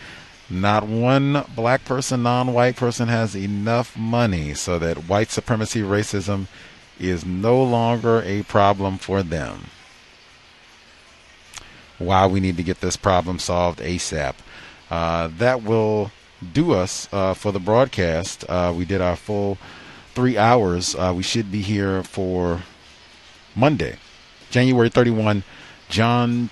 not 0.49 0.87
one 0.87 1.45
black 1.55 1.85
person, 1.85 2.23
non 2.23 2.53
white 2.53 2.77
person 2.77 3.09
has 3.09 3.35
enough 3.35 3.97
money 3.97 4.55
so 4.55 4.79
that 4.79 5.09
white 5.09 5.31
supremacy, 5.31 5.81
racism 5.81 6.47
is 7.01 7.25
no 7.25 7.63
longer 7.63 8.23
a 8.23 8.43
problem 8.45 8.99
for 8.99 9.23
them. 9.23 9.65
Why 11.99 12.27
we 12.27 12.41
need 12.41 12.57
to 12.57 12.63
get 12.63 12.81
this 12.81 12.97
problem 12.97 13.39
solved 13.39 13.81
ASAP. 13.81 14.35
Uh, 14.91 15.29
that 15.39 15.63
will 15.63 16.11
do 16.53 16.73
us 16.73 17.09
uh, 17.13 17.35
for 17.35 17.53
the 17.53 17.61
broadcast. 17.61 18.45
Uh, 18.49 18.75
we 18.77 18.85
did 18.85 19.01
our 19.01 19.17
full 19.17 19.57
three 20.15 20.37
hours. 20.37 20.95
Uh, 20.95 21.13
we 21.17 21.23
should 21.23 21.51
be 21.51 21.63
here 21.63 22.03
for 22.03 22.63
Monday, 23.55 23.97
January 24.51 24.89
31. 24.89 25.45
John 25.89 26.51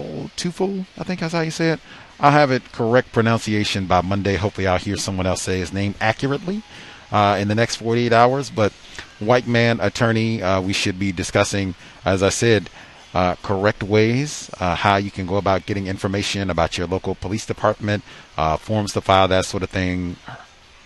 Tufo, 0.00 0.30
Tufo, 0.36 0.86
I 0.98 1.04
think 1.04 1.20
that's 1.20 1.32
how 1.32 1.40
you 1.40 1.50
say 1.50 1.70
it. 1.70 1.80
I'll 2.18 2.30
have 2.30 2.50
it 2.50 2.72
correct 2.72 3.12
pronunciation 3.12 3.86
by 3.86 4.02
Monday. 4.02 4.36
Hopefully, 4.36 4.66
I'll 4.66 4.78
hear 4.78 4.96
someone 4.96 5.26
else 5.26 5.42
say 5.42 5.58
his 5.58 5.72
name 5.72 5.94
accurately 6.00 6.62
uh, 7.10 7.38
in 7.40 7.48
the 7.48 7.54
next 7.54 7.76
48 7.76 8.12
hours. 8.12 8.50
But 8.50 8.72
white 9.18 9.46
man 9.46 9.80
attorney, 9.80 10.42
uh, 10.42 10.60
we 10.60 10.72
should 10.72 10.98
be 10.98 11.12
discussing, 11.12 11.74
as 12.04 12.22
I 12.22 12.28
said, 12.28 12.68
uh, 13.14 13.34
correct 13.42 13.82
ways, 13.82 14.50
uh, 14.60 14.74
how 14.76 14.96
you 14.96 15.10
can 15.10 15.26
go 15.26 15.36
about 15.36 15.66
getting 15.66 15.86
information 15.86 16.50
about 16.50 16.78
your 16.78 16.86
local 16.86 17.14
police 17.14 17.44
department, 17.44 18.04
uh, 18.36 18.56
forms 18.56 18.92
to 18.92 19.00
file, 19.00 19.26
that 19.28 19.44
sort 19.46 19.62
of 19.62 19.70
thing, 19.70 20.16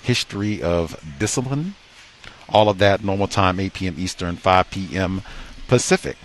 history 0.02 0.62
of 0.62 0.98
discipline, 1.18 1.74
all 2.48 2.68
of 2.68 2.78
that, 2.78 3.04
normal 3.04 3.28
time, 3.28 3.60
8 3.60 3.74
p.m. 3.74 3.94
Eastern, 3.98 4.36
5 4.36 4.70
p.m. 4.70 5.22
Pacific. 5.68 6.16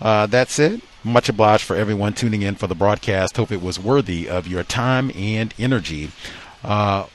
Uh, 0.00 0.26
that's 0.26 0.58
it. 0.58 0.80
Much 1.04 1.28
obliged 1.28 1.62
for 1.62 1.76
everyone 1.76 2.12
tuning 2.12 2.42
in 2.42 2.56
for 2.56 2.66
the 2.66 2.74
broadcast. 2.74 3.36
Hope 3.36 3.52
it 3.52 3.62
was 3.62 3.78
worthy 3.78 4.28
of 4.28 4.48
your 4.48 4.64
time 4.64 5.12
and 5.14 5.54
energy. 5.58 6.10
Uh, 6.64 7.06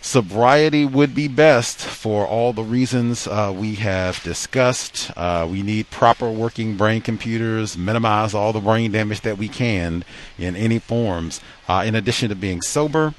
sobriety 0.00 0.84
would 0.84 1.14
be 1.14 1.26
best 1.26 1.78
for 1.78 2.24
all 2.26 2.52
the 2.52 2.62
reasons 2.62 3.26
uh, 3.26 3.52
we 3.54 3.74
have 3.74 4.22
discussed. 4.22 5.10
Uh, 5.16 5.46
we 5.50 5.62
need 5.62 5.90
proper 5.90 6.30
working 6.30 6.76
brain 6.76 7.00
computers, 7.00 7.76
minimize 7.76 8.34
all 8.34 8.52
the 8.52 8.60
brain 8.60 8.92
damage 8.92 9.22
that 9.22 9.36
we 9.36 9.48
can 9.48 10.04
in 10.38 10.54
any 10.54 10.78
forms. 10.78 11.40
Uh, 11.68 11.82
in 11.84 11.96
addition 11.96 12.28
to 12.28 12.36
being 12.36 12.62
sober, 12.62 13.14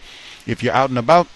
if 0.48 0.64
you're 0.64 0.74
out 0.74 0.90
and 0.90 0.98
about, 0.98 1.28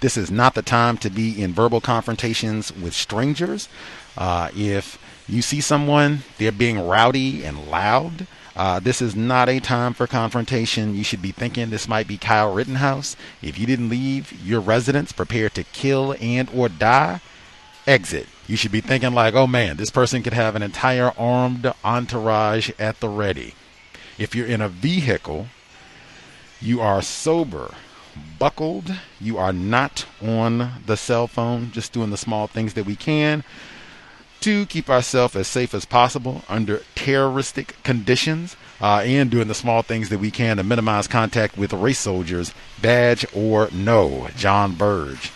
this 0.00 0.16
is 0.16 0.30
not 0.30 0.54
the 0.54 0.62
time 0.62 0.96
to 0.98 1.10
be 1.10 1.42
in 1.42 1.52
verbal 1.52 1.80
confrontations 1.80 2.72
with 2.72 2.94
strangers. 2.94 3.68
Uh, 4.16 4.48
if 4.56 4.98
you 5.32 5.40
see 5.40 5.62
someone, 5.62 6.24
they're 6.36 6.52
being 6.52 6.86
rowdy 6.86 7.42
and 7.42 7.70
loud. 7.70 8.26
Uh, 8.54 8.78
this 8.80 9.00
is 9.00 9.16
not 9.16 9.48
a 9.48 9.60
time 9.60 9.94
for 9.94 10.06
confrontation. 10.06 10.94
You 10.94 11.02
should 11.02 11.22
be 11.22 11.32
thinking 11.32 11.70
this 11.70 11.88
might 11.88 12.06
be 12.06 12.18
Kyle 12.18 12.52
Rittenhouse. 12.52 13.16
If 13.40 13.58
you 13.58 13.66
didn't 13.66 13.88
leave 13.88 14.30
your 14.44 14.60
residence 14.60 15.10
prepared 15.10 15.54
to 15.54 15.64
kill 15.64 16.14
and 16.20 16.50
or 16.54 16.68
die, 16.68 17.22
exit. 17.86 18.28
You 18.46 18.56
should 18.56 18.72
be 18.72 18.82
thinking 18.82 19.14
like, 19.14 19.32
oh 19.32 19.46
man, 19.46 19.78
this 19.78 19.88
person 19.88 20.22
could 20.22 20.34
have 20.34 20.54
an 20.54 20.62
entire 20.62 21.12
armed 21.16 21.72
entourage 21.82 22.70
at 22.78 23.00
the 23.00 23.08
ready. 23.08 23.54
If 24.18 24.34
you're 24.34 24.46
in 24.46 24.60
a 24.60 24.68
vehicle, 24.68 25.46
you 26.60 26.82
are 26.82 27.00
sober, 27.00 27.74
buckled, 28.38 28.94
you 29.18 29.38
are 29.38 29.52
not 29.52 30.04
on 30.20 30.82
the 30.84 30.98
cell 30.98 31.26
phone, 31.26 31.70
just 31.72 31.94
doing 31.94 32.10
the 32.10 32.18
small 32.18 32.46
things 32.46 32.74
that 32.74 32.84
we 32.84 32.96
can 32.96 33.44
to 34.42 34.66
keep 34.66 34.90
ourselves 34.90 35.36
as 35.36 35.46
safe 35.46 35.72
as 35.74 35.84
possible 35.84 36.42
under 36.48 36.82
terroristic 36.94 37.80
conditions 37.82 38.56
uh, 38.80 39.02
and 39.04 39.30
doing 39.30 39.48
the 39.48 39.54
small 39.54 39.82
things 39.82 40.08
that 40.08 40.18
we 40.18 40.30
can 40.30 40.56
to 40.56 40.62
minimize 40.62 41.06
contact 41.06 41.56
with 41.56 41.72
race 41.72 42.00
soldiers, 42.00 42.52
badge 42.80 43.24
or 43.34 43.68
no. 43.72 44.28
John 44.36 44.74
Burge. 44.74 45.30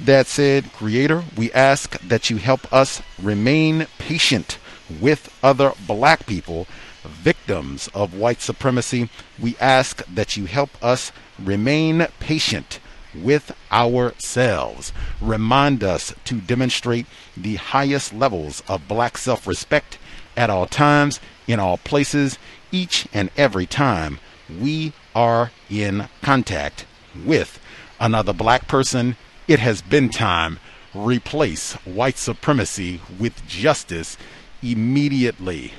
That 0.00 0.26
said, 0.26 0.72
Creator, 0.72 1.24
we 1.36 1.52
ask 1.52 1.98
that 2.00 2.30
you 2.30 2.36
help 2.38 2.70
us 2.72 3.02
remain 3.22 3.86
patient 3.98 4.58
with 5.00 5.34
other 5.42 5.72
black 5.86 6.26
people, 6.26 6.66
victims 7.04 7.88
of 7.94 8.14
white 8.14 8.40
supremacy. 8.40 9.08
We 9.38 9.56
ask 9.60 10.04
that 10.06 10.36
you 10.36 10.46
help 10.46 10.70
us 10.82 11.12
remain 11.38 12.06
patient 12.20 12.80
with 13.22 13.56
ourselves. 13.72 14.92
Remind 15.20 15.82
us 15.82 16.14
to 16.24 16.40
demonstrate 16.40 17.06
the 17.36 17.56
highest 17.56 18.12
levels 18.12 18.62
of 18.68 18.88
black 18.88 19.18
self 19.18 19.46
respect 19.46 19.98
at 20.36 20.50
all 20.50 20.66
times, 20.66 21.20
in 21.46 21.58
all 21.60 21.78
places, 21.78 22.38
each 22.70 23.06
and 23.12 23.30
every 23.36 23.66
time 23.66 24.18
we 24.60 24.92
are 25.14 25.50
in 25.70 26.08
contact 26.22 26.86
with 27.24 27.58
another 28.00 28.32
black 28.32 28.68
person. 28.68 29.16
It 29.48 29.60
has 29.60 29.82
been 29.82 30.10
time. 30.10 30.58
Replace 30.94 31.74
white 31.84 32.16
supremacy 32.18 33.00
with 33.18 33.46
justice 33.46 34.16
immediately. 34.62 35.72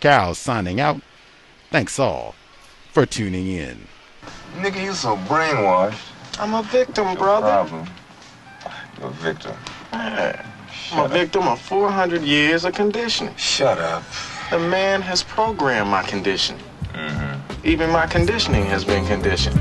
Cal 0.00 0.34
signing 0.34 0.80
out. 0.80 1.00
Thanks 1.70 1.98
all 1.98 2.34
for 2.92 3.06
tuning 3.06 3.48
in. 3.48 3.88
Nigga, 4.56 4.82
you 4.82 4.92
so 4.92 5.16
brainwashed. 5.16 6.00
I'm 6.38 6.54
a 6.54 6.62
victim, 6.62 7.14
brother. 7.16 7.46
Problem. 7.46 7.88
You're 8.98 9.08
a 9.08 9.10
victim. 9.10 9.56
I'm 9.92 11.04
a 11.04 11.08
victim 11.08 11.48
of 11.48 11.60
400 11.60 12.22
years 12.22 12.64
of 12.64 12.74
conditioning. 12.74 13.34
Shut 13.36 13.78
up. 13.78 14.04
The 14.50 14.58
man 14.58 15.02
has 15.02 15.22
programmed 15.22 15.90
my 15.90 16.02
conditioning. 16.02 16.62
Mm-hmm. 16.94 17.66
Even 17.66 17.90
my 17.90 18.06
conditioning 18.06 18.64
has 18.66 18.84
been 18.84 19.04
conditioned. 19.06 19.58